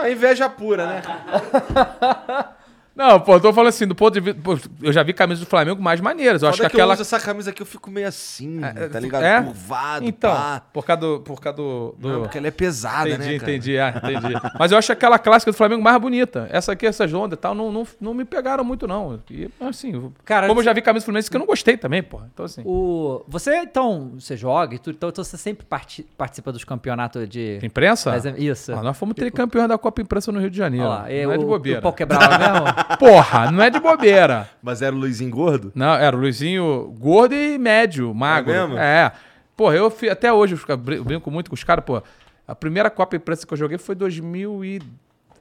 Não, 0.00 0.08
inveja 0.08 0.48
pura, 0.48 0.86
né? 0.86 1.02
Não, 2.94 3.20
pô, 3.20 3.34
eu 3.34 3.40
tô 3.40 3.52
falando 3.52 3.68
assim, 3.68 3.86
do 3.86 3.94
ponto 3.94 4.12
de 4.12 4.20
vista. 4.20 4.40
pô, 4.42 4.58
Eu 4.82 4.92
já 4.92 5.02
vi 5.02 5.12
camisas 5.14 5.44
do 5.44 5.48
Flamengo 5.48 5.80
mais 5.80 6.00
maneiras. 6.00 6.42
Eu 6.42 6.48
acho 6.48 6.56
que 6.58 6.62
Foda 6.64 6.70
que 6.70 6.76
aquela. 6.76 6.92
eu 6.92 6.94
uso 6.94 7.02
essa 7.02 7.20
camisa 7.20 7.50
aqui, 7.50 7.62
eu 7.62 7.66
fico 7.66 7.90
meio 7.90 8.06
assim, 8.08 8.60
tá 8.92 9.00
ligado? 9.00 9.22
É? 9.24 9.42
Curvado, 9.42 10.04
Então, 10.04 10.30
pá. 10.34 10.60
por 10.72 10.84
causa 10.84 11.00
do. 11.00 11.20
Por 11.20 11.40
causa 11.40 11.56
do, 11.56 11.94
do- 11.98 12.08
Não, 12.08 12.22
porque 12.22 12.36
ela 12.38 12.48
é 12.48 12.50
pesada, 12.50 13.08
entendi, 13.08 13.32
né, 13.32 13.38
cara? 13.38 13.52
entendi, 13.52 13.78
ah, 13.78 13.94
entendi. 13.96 14.34
Mas 14.58 14.72
eu 14.72 14.78
acho 14.78 14.92
aquela 14.92 15.18
clássica 15.18 15.50
do 15.52 15.56
Flamengo 15.56 15.82
mais 15.82 15.98
bonita. 16.00 16.48
Essa 16.50 16.72
aqui, 16.72 16.84
essas 16.86 17.12
ondas 17.14 17.36
e 17.38 17.40
tal, 17.40 17.54
não, 17.54 17.70
não, 17.72 17.86
não 18.00 18.12
me 18.12 18.24
pegaram 18.24 18.64
muito, 18.64 18.86
não. 18.86 19.20
E, 19.30 19.48
assim, 19.60 20.12
Cara, 20.24 20.46
como 20.48 20.60
eu 20.60 20.64
já 20.64 20.72
vi 20.72 20.82
camisa 20.82 21.02
do 21.02 21.06
Fluminense 21.06 21.30
que 21.30 21.36
eu 21.36 21.40
não 21.40 21.46
gostei 21.46 21.76
também, 21.76 22.02
pô. 22.02 22.20
Então, 22.34 22.44
assim. 22.44 22.62
O, 22.66 23.24
você, 23.28 23.56
então, 23.62 24.12
você 24.18 24.36
joga 24.36 24.74
e 24.74 24.78
tudo, 24.78 24.96
então, 24.96 25.08
então 25.08 25.24
você 25.24 25.36
sempre 25.36 25.64
parti- 25.64 26.06
participa 26.18 26.52
dos 26.52 26.64
campeonatos 26.64 27.26
de. 27.28 27.58
Imprensa? 27.62 28.10
Mas 28.10 28.26
é- 28.26 28.34
Isso. 28.36 28.72
Ah, 28.72 28.82
nós 28.82 28.96
fomos 28.96 29.14
tricampeões 29.14 29.68
da 29.68 29.78
Copa 29.78 30.02
Imprensa 30.02 30.30
no 30.32 30.40
Rio 30.40 30.50
de 30.50 30.58
Janeiro. 30.58 30.86
Olha 30.86 30.94
lá, 30.94 31.02
não 31.02 31.32
é 31.32 31.38
de 31.38 31.44
o- 31.44 31.48
bobeira. 31.48 31.78
o 31.78 31.82
pau 31.82 31.92
quebrava 31.92 32.36
mesmo? 32.36 32.66
Porra, 32.98 33.50
não 33.50 33.62
é 33.62 33.70
de 33.70 33.78
bobeira. 33.80 34.48
Mas 34.62 34.82
era 34.82 34.94
o 34.94 34.98
Luizinho 34.98 35.30
gordo? 35.30 35.72
Não, 35.74 35.94
era 35.94 36.16
o 36.16 36.20
Luizinho 36.20 36.94
gordo 36.98 37.34
e 37.34 37.58
médio, 37.58 38.12
magro. 38.14 38.52
É 38.52 38.60
mesmo? 38.60 38.78
É. 38.78 39.12
Porra, 39.56 39.76
eu 39.76 39.90
fi- 39.90 40.08
até 40.10 40.32
hoje 40.32 40.58
eu 40.68 40.76
brinco 40.76 41.30
muito 41.30 41.50
com 41.50 41.54
os 41.54 41.64
caras, 41.64 41.84
pô. 41.84 42.02
A 42.46 42.54
primeira 42.54 42.90
Copa 42.90 43.16
Imprensa 43.16 43.46
que 43.46 43.52
eu 43.52 43.58
joguei 43.58 43.78
foi 43.78 43.94
2000 43.94 44.64
e... 44.64 44.82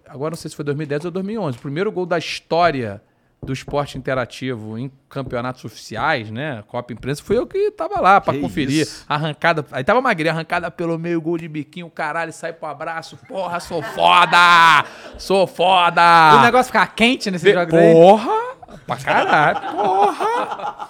Agora 0.07 0.31
não 0.31 0.37
sei 0.37 0.49
se 0.49 0.55
foi 0.55 0.65
2010 0.65 1.05
ou 1.05 1.11
2011. 1.11 1.57
O 1.57 1.61
primeiro 1.61 1.91
gol 1.91 2.05
da 2.05 2.17
história 2.17 3.01
do 3.41 3.53
esporte 3.53 3.97
interativo 3.97 4.77
em 4.77 4.91
campeonatos 5.09 5.63
oficiais, 5.63 6.29
né? 6.29 6.63
Copa 6.67 6.91
Imprensa, 6.93 7.23
foi 7.23 7.37
eu 7.37 7.47
que 7.47 7.71
tava 7.71 7.99
lá 8.01 8.19
pra 8.19 8.33
Que 8.33 8.39
conferir. 8.41 8.81
isso. 8.81 9.05
Arrancada, 9.07 9.65
aí 9.71 9.83
tava 9.83 10.01
magrinha, 10.01 10.31
arrancada 10.33 10.69
pelo 10.69 10.99
meio, 10.99 11.21
gol 11.21 11.37
de 11.37 11.47
biquinho, 11.47 11.89
caralho, 11.89 12.33
sai 12.33 12.51
pro 12.53 12.67
abraço. 12.67 13.17
Porra, 13.27 13.59
sou 13.59 13.81
foda! 13.81 14.85
Sou 15.17 15.47
foda! 15.47 16.01
o 16.37 16.41
negócio 16.41 16.65
ficava 16.67 16.87
quente 16.87 17.31
nesses 17.31 17.43
Vê- 17.43 17.53
jogos 17.53 17.73
aí? 17.73 17.93
Porra! 17.93 18.49
Pra 18.85 18.97
caralho! 18.97 19.59
Porra! 19.71 20.89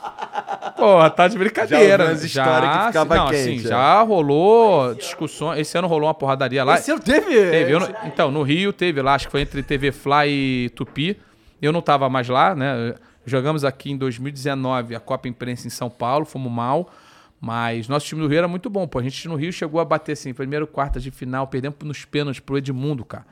Porra, 0.76 1.10
tá 1.10 1.28
de 1.28 1.38
brincadeira. 1.38 2.06
Já 2.06 2.10
umas 2.12 2.24
histórias 2.24 2.78
que 2.78 2.88
ficava 2.88 3.16
não, 3.16 3.28
quente, 3.28 3.40
assim, 3.42 3.56
é. 3.68 3.70
já 3.70 4.02
rolou 4.02 4.96
discussões. 4.96 5.60
Esse 5.60 5.78
ano 5.78 5.88
rolou 5.88 6.08
uma 6.08 6.14
porradaria 6.14 6.64
lá. 6.64 6.76
Esse 6.76 6.92
ano 6.92 7.02
teve? 7.02 7.26
Teve. 7.26 7.72
eu 7.74 7.80
então, 8.06 8.32
no 8.32 8.42
Rio 8.44 8.72
teve 8.74 9.02
lá, 9.02 9.14
acho 9.16 9.26
que 9.28 9.32
foi 9.32 9.42
entre 9.42 9.62
TV 9.62 9.92
Fly 9.92 10.30
e 10.30 10.70
Tupi. 10.76 11.20
Eu 11.62 11.72
não 11.72 11.82
tava 11.82 12.10
mais 12.10 12.28
lá, 12.28 12.56
né? 12.56 12.96
Jogamos 13.26 13.64
aqui 13.64 13.92
em 13.92 13.98
2019 13.98 14.96
a 14.96 15.00
Copa 15.00 15.28
Imprensa 15.28 15.68
em 15.68 15.70
São 15.70 15.90
Paulo, 15.90 16.26
fomos 16.26 16.52
mal. 16.52 16.90
Mas 17.42 17.88
nosso 17.88 18.06
time 18.06 18.22
do 18.22 18.28
Rio 18.28 18.40
era 18.40 18.48
muito 18.48 18.70
bom, 18.70 18.88
pô. 18.88 19.00
A 19.00 19.04
gente 19.04 19.28
no 19.28 19.36
Rio 19.36 19.52
chegou 19.54 19.80
a 19.80 19.86
bater 19.86 20.12
assim, 20.12 20.34
primeiro 20.34 20.68
quartas 20.68 21.02
de 21.02 21.12
final, 21.12 21.48
perdemos 21.48 21.78
nos 21.84 22.04
pênaltis 22.04 22.42
pro 22.42 22.58
Edmundo, 22.58 23.06
cara. 23.06 23.26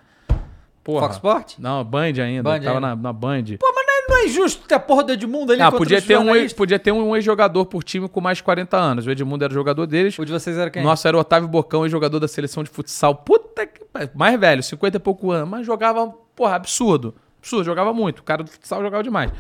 Porra. 0.84 1.02
Fox 1.02 1.16
Sport? 1.16 1.56
Não, 1.60 1.84
Band 1.84 2.14
ainda. 2.24 2.44
Band 2.44 2.62
tava 2.62 2.76
ainda. 2.78 2.80
Na, 2.80 2.96
na 2.96 3.14
Band. 3.14 3.44
Pô, 3.60 3.74
mas 3.76 3.86
não 4.08 4.16
é, 4.16 4.22
é 4.22 4.26
injusto 4.28 4.66
ter 4.66 4.76
a 4.76 4.80
porra 4.80 5.04
do 5.04 5.12
Edmundo 5.12 5.52
ali 5.52 5.62
Ah, 5.62 5.70
podia 5.70 6.02
ter, 6.02 6.18
um, 6.18 6.48
podia 6.56 6.80
ter 6.80 6.94
um 6.94 7.14
ex-jogador 7.14 7.66
por 7.66 7.84
time 7.84 8.08
com 8.08 8.22
mais 8.22 8.38
de 8.38 8.44
40 8.44 8.78
anos. 8.78 9.06
O 9.06 9.12
Edmundo 9.12 9.44
era 9.44 9.54
jogador 9.54 9.86
deles. 9.86 10.18
O 10.18 10.24
de 10.24 10.32
vocês 10.32 10.58
era 10.58 10.70
quem? 10.70 10.82
Nosso 10.82 11.06
era 11.06 11.18
o 11.18 11.20
Otávio 11.20 11.50
Bocão, 11.50 11.84
ex-jogador 11.84 12.20
da 12.22 12.28
seleção 12.28 12.64
de 12.64 12.70
futsal. 12.70 13.16
Puta 13.16 13.68
que. 13.68 13.82
Mais 14.16 14.40
velho, 14.40 14.64
50 14.64 14.96
e 14.96 15.00
pouco 15.00 15.32
anos. 15.32 15.50
Mas 15.50 15.66
jogava, 15.66 16.08
porra, 16.34 16.56
absurdo. 16.56 17.14
Absurdo, 17.40 17.66
jogava 17.66 17.94
muito. 17.94 18.20
O 18.20 18.24
cara 18.24 18.44
do 18.44 18.50
futsal 18.50 18.82
jogava 18.82 19.04
demais. 19.04 19.32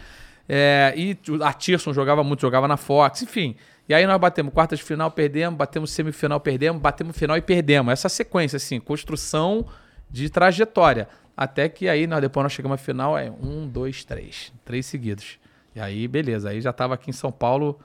É, 0.49 0.93
e 0.95 1.17
a 1.43 1.53
Tirson 1.53 1.93
jogava 1.93 2.23
muito, 2.23 2.41
jogava 2.41 2.67
na 2.67 2.77
Fox, 2.77 3.21
enfim. 3.21 3.55
E 3.89 3.93
aí 3.93 4.05
nós 4.05 4.19
batemos 4.19 4.53
quartas 4.53 4.79
de 4.79 4.85
final, 4.85 5.09
perdemos, 5.11 5.57
batemos 5.57 5.91
semifinal, 5.91 6.39
perdemos, 6.39 6.81
batemos 6.81 7.17
final 7.17 7.37
e 7.37 7.41
perdemos. 7.41 7.91
Essa 7.91 8.09
sequência, 8.09 8.57
assim, 8.57 8.79
construção 8.79 9.65
de 10.09 10.29
trajetória. 10.29 11.07
Até 11.35 11.69
que 11.69 11.87
aí, 11.87 12.07
nós, 12.07 12.19
depois 12.19 12.43
nós 12.43 12.51
chegamos 12.51 12.75
à 12.75 12.77
final, 12.77 13.17
é 13.17 13.29
um, 13.29 13.67
dois, 13.67 14.03
três. 14.03 14.51
Três 14.65 14.85
seguidos. 14.85 15.37
E 15.75 15.79
aí, 15.79 16.07
beleza. 16.07 16.49
Aí 16.49 16.59
já 16.59 16.73
tava 16.73 16.95
aqui 16.95 17.09
em 17.11 17.13
São 17.13 17.31
Paulo, 17.31 17.79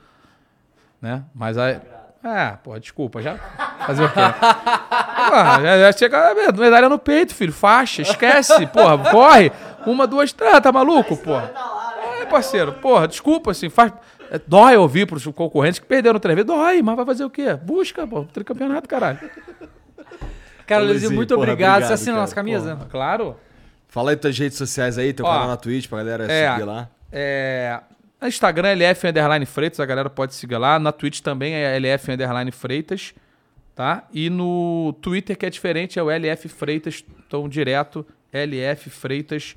né? 1.00 1.22
Mas 1.34 1.58
aí. 1.58 1.78
É, 2.24 2.56
pô, 2.62 2.78
desculpa, 2.78 3.20
já. 3.20 3.36
Fazer 3.84 4.04
o 4.04 4.08
quê? 4.08 4.20
Porra, 4.20 5.60
já, 5.60 5.78
já 5.78 5.92
chega 5.92 6.34
medalha 6.52 6.88
no 6.88 6.98
peito, 6.98 7.34
filho. 7.34 7.52
Faixa, 7.52 8.02
esquece, 8.02 8.66
porra, 8.68 9.10
corre. 9.10 9.52
Uma, 9.86 10.06
duas, 10.06 10.32
três, 10.32 10.60
tá 10.60 10.70
maluco, 10.72 11.16
porra? 11.16 11.52
É, 12.20 12.26
parceiro, 12.26 12.72
porra, 12.74 13.08
desculpa, 13.08 13.50
assim, 13.50 13.68
faz. 13.68 13.92
é, 14.30 14.40
Dói 14.46 14.76
ouvir 14.76 15.06
pros 15.06 15.24
concorrentes 15.26 15.78
que 15.78 15.86
perderam 15.86 16.18
três 16.20 16.34
vezes. 16.36 16.46
Dói, 16.46 16.82
mas 16.82 16.96
vai 16.96 17.04
fazer 17.06 17.24
o 17.24 17.30
quê? 17.30 17.54
Busca, 17.54 18.06
pô, 18.06 18.24
tricampeonato, 18.24 18.88
caralho. 18.88 19.18
Cara, 20.66 20.84
Luizinho, 20.84 21.12
muito 21.12 21.34
porra, 21.34 21.42
obrigado. 21.42 21.70
obrigado, 21.72 21.88
Você 21.88 21.92
assina 21.94 22.12
cara. 22.12 22.20
nossa 22.22 22.34
camisa? 22.34 22.76
Porra, 22.76 22.88
claro. 22.90 23.36
Fala 23.88 24.10
aí 24.10 24.16
tuas 24.16 24.38
redes 24.38 24.56
sociais 24.56 24.96
aí, 24.96 25.12
teu 25.12 25.26
Ó, 25.26 25.30
canal 25.30 25.48
na 25.48 25.56
Twitch 25.56 25.86
pra 25.88 25.98
galera 25.98 26.24
É, 26.32 26.50
seguir 26.52 26.64
lá. 26.64 26.88
É, 27.10 27.80
no 28.20 28.28
Instagram 28.28 28.68
é 28.68 28.72
LF 28.72 29.06
Underline 29.08 29.44
Freitas, 29.44 29.80
a 29.80 29.84
galera 29.84 30.08
pode 30.08 30.34
seguir 30.34 30.56
lá. 30.56 30.78
Na 30.78 30.92
Twitch 30.92 31.20
também 31.20 31.52
é 31.54 31.76
LF 31.76 32.10
Underline 32.12 32.50
Freitas, 32.52 33.12
tá? 33.74 34.04
E 34.12 34.30
no 34.30 34.94
Twitter, 35.02 35.36
que 35.36 35.44
é 35.44 35.50
diferente, 35.50 35.98
é 35.98 36.02
o 36.02 36.10
LF 36.10 36.48
Freitas, 36.48 37.04
então 37.26 37.46
direto, 37.48 38.06
LF 38.32 38.88
Freitas. 38.88 39.56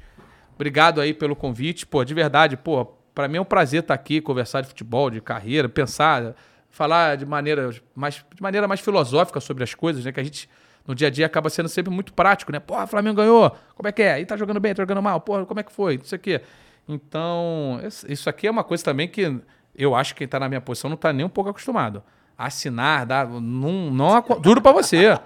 Obrigado 0.55 0.99
aí 1.01 1.13
pelo 1.13 1.35
convite. 1.35 1.85
Pô, 1.85 2.03
de 2.03 2.13
verdade, 2.13 2.57
pô, 2.57 2.85
pra 3.13 3.27
mim 3.27 3.37
é 3.37 3.41
um 3.41 3.45
prazer 3.45 3.81
estar 3.81 3.93
aqui, 3.93 4.19
conversar 4.19 4.61
de 4.61 4.67
futebol, 4.67 5.09
de 5.09 5.21
carreira, 5.21 5.69
pensar, 5.69 6.33
falar 6.69 7.17
de 7.17 7.25
maneira 7.25 7.69
mais, 7.93 8.25
de 8.33 8.41
maneira 8.41 8.67
mais 8.67 8.79
filosófica 8.79 9.39
sobre 9.39 9.63
as 9.63 9.73
coisas, 9.73 10.03
né? 10.03 10.11
Que 10.11 10.19
a 10.19 10.23
gente, 10.23 10.49
no 10.87 10.95
dia 10.95 11.07
a 11.07 11.11
dia, 11.11 11.25
acaba 11.25 11.49
sendo 11.49 11.69
sempre 11.69 11.91
muito 11.93 12.13
prático, 12.13 12.51
né? 12.51 12.59
Porra, 12.59 12.87
Flamengo 12.87 13.17
ganhou, 13.17 13.55
como 13.75 13.87
é 13.87 13.91
que 13.91 14.01
é? 14.01 14.19
E 14.19 14.25
tá 14.25 14.35
jogando 14.37 14.59
bem, 14.59 14.73
tá 14.73 14.83
jogando 14.83 15.01
mal, 15.01 15.19
porra, 15.21 15.45
como 15.45 15.59
é 15.59 15.63
que 15.63 15.71
foi? 15.71 15.97
Não 15.97 16.05
sei 16.05 16.17
o 16.17 16.21
quê. 16.21 16.41
Então, 16.87 17.79
isso 18.07 18.29
aqui 18.29 18.47
é 18.47 18.51
uma 18.51 18.63
coisa 18.63 18.83
também 18.83 19.07
que 19.07 19.39
eu 19.75 19.95
acho 19.95 20.13
que 20.13 20.19
quem 20.19 20.27
tá 20.27 20.39
na 20.39 20.47
minha 20.47 20.61
posição 20.61 20.89
não 20.89 20.97
tá 20.97 21.11
nem 21.11 21.25
um 21.25 21.29
pouco 21.29 21.49
acostumado. 21.49 22.03
Assinar, 22.37 23.05
dar, 23.05 23.27
não, 23.29 23.89
não, 23.89 24.23
juro 24.43 24.61
pra 24.61 24.73
você. 24.73 25.17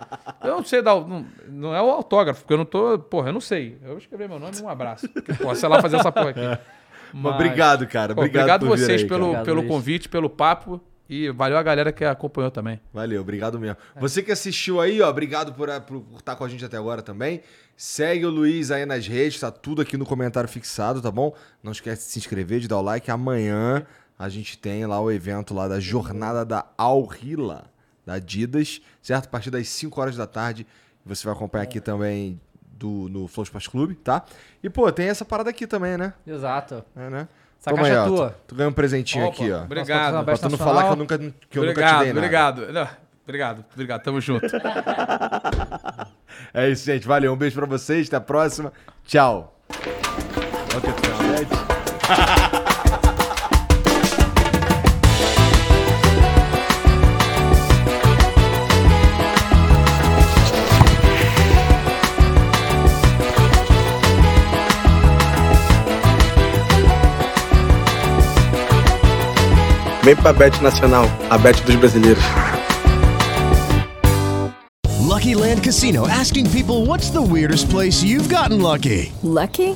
Eu 0.43 0.57
não 0.57 0.63
sei 0.63 0.81
dar, 0.81 0.95
não, 0.95 1.25
não 1.47 1.75
é 1.75 1.81
o 1.81 1.89
autógrafo, 1.89 2.41
porque 2.41 2.53
eu 2.53 2.57
não 2.57 2.65
tô, 2.65 2.99
porra, 2.99 3.29
eu 3.29 3.33
não 3.33 3.41
sei. 3.41 3.79
Eu 3.81 3.89
vou 3.89 3.97
escrever 3.97 4.29
meu 4.29 4.39
nome 4.39 4.55
e 4.57 4.61
um 4.61 4.69
abraço. 4.69 5.09
Porque, 5.09 5.33
porra, 5.33 5.55
sei 5.55 5.67
lá 5.67 5.81
fazer 5.81 5.97
essa 5.97 6.11
porra 6.11 6.29
aqui. 6.29 6.61
Mas 7.11 7.33
obrigado, 7.33 7.87
cara. 7.87 8.13
Pô, 8.13 8.21
Obrigado 8.21 8.43
obrigado 8.43 8.67
por 8.67 8.77
vocês 8.77 9.01
aí, 9.01 9.07
pelo, 9.07 9.19
pelo 9.19 9.39
Obrigado, 9.39 9.55
Luiz. 9.55 9.67
convite, 9.67 10.09
pelo 10.09 10.29
papo. 10.29 10.79
E 11.09 11.31
valeu 11.31 11.57
a 11.57 11.63
galera 11.63 11.91
que 11.91 12.05
acompanhou 12.05 12.51
também. 12.51 12.79
Valeu, 12.93 13.19
obrigado 13.21 13.59
mesmo. 13.59 13.77
Você 13.99 14.21
que 14.21 14.31
assistiu 14.31 14.79
aí, 14.79 15.01
ó, 15.01 15.09
obrigado 15.09 15.53
por 15.53 15.67
por 15.81 16.05
estar 16.19 16.35
com 16.35 16.43
a 16.43 16.47
gente 16.47 16.63
até 16.63 16.77
agora 16.77 17.01
também. 17.01 17.41
Segue 17.75 18.27
o 18.27 18.29
Luiz 18.29 18.69
aí 18.69 18.85
nas 18.85 19.07
redes, 19.07 19.39
tá 19.39 19.49
tudo 19.49 19.81
aqui 19.81 19.97
no 19.97 20.05
comentário 20.05 20.47
fixado, 20.47 21.01
tá 21.01 21.09
bom? 21.09 21.33
Não 21.63 21.71
esquece 21.71 22.05
de 22.05 22.11
se 22.11 22.19
inscrever, 22.19 22.59
de 22.59 22.67
dar 22.67 22.77
o 22.77 22.81
like. 22.83 23.09
Amanhã 23.09 23.87
a 24.19 24.27
gente 24.27 24.57
tem 24.57 24.85
lá 24.85 24.99
o 24.99 25.09
evento 25.09 25.53
lá 25.53 25.69
da 25.69 25.79
jornada 25.79 26.43
da 26.43 26.65
Alrila, 26.77 27.63
da 28.05 28.15
Adidas, 28.15 28.81
certo? 29.01 29.27
A 29.27 29.29
partir 29.29 29.49
das 29.49 29.69
5 29.69 30.01
horas 30.01 30.17
da 30.17 30.27
tarde. 30.27 30.67
Você 31.05 31.23
vai 31.23 31.33
acompanhar 31.33 31.63
aqui 31.63 31.79
também 31.79 32.39
do, 32.73 33.07
no 33.09 33.27
Flow 33.29 33.45
Sports 33.45 33.69
Clube, 33.69 33.95
tá? 33.95 34.25
E, 34.61 34.69
pô, 34.69 34.91
tem 34.91 35.07
essa 35.07 35.23
parada 35.23 35.49
aqui 35.49 35.65
também, 35.65 35.97
né? 35.97 36.13
Exato. 36.27 36.83
É, 36.95 37.09
né? 37.09 37.27
Essa 37.59 37.71
Toma 37.71 37.83
caixa 37.83 38.01
aí, 38.01 38.05
é 38.05 38.09
tua. 38.09 38.29
Tu, 38.29 38.35
tu 38.47 38.55
ganha 38.55 38.69
um 38.69 38.73
presentinho 38.73 39.25
Opa, 39.25 39.33
aqui, 39.33 39.51
ó. 39.51 39.63
obrigado. 39.63 40.25
Pra 40.25 40.37
tu 40.37 40.49
não 40.49 40.57
falar 40.57 40.83
que 40.83 40.91
eu 40.91 40.95
nunca, 40.97 41.17
que 41.17 41.59
eu 41.59 41.63
nunca 41.63 41.65
te 41.65 41.69
obrigado, 41.69 42.03
dei 42.03 42.13
nada. 42.13 42.19
obrigado. 42.19 42.61
Obrigado, 43.23 43.65
obrigado. 43.73 44.03
Tamo 44.03 44.19
junto. 44.19 44.47
É 46.53 46.69
isso, 46.69 46.85
gente. 46.85 47.05
Valeu. 47.05 47.33
Um 47.33 47.35
beijo 47.35 47.55
pra 47.55 47.65
vocês. 47.65 48.07
Até 48.07 48.15
a 48.15 48.21
próxima. 48.21 48.71
Tchau. 49.05 49.59
Vem 70.09 70.15
pra 70.15 70.33
Bet 70.33 70.59
Nacional, 70.63 71.05
a 71.29 71.37
Bet 71.37 71.61
dos 71.65 71.75
brasileiros. 71.75 72.23
Lucky 75.07 75.35
Land 75.35 75.63
Casino 75.63 76.07
asking 76.07 76.49
people 76.49 76.87
what's 76.87 77.11
the 77.11 77.21
weirdest 77.21 77.69
place 77.69 78.01
you've 78.01 78.27
gotten 78.27 78.59
lucky? 78.59 79.11
Lucky? 79.21 79.75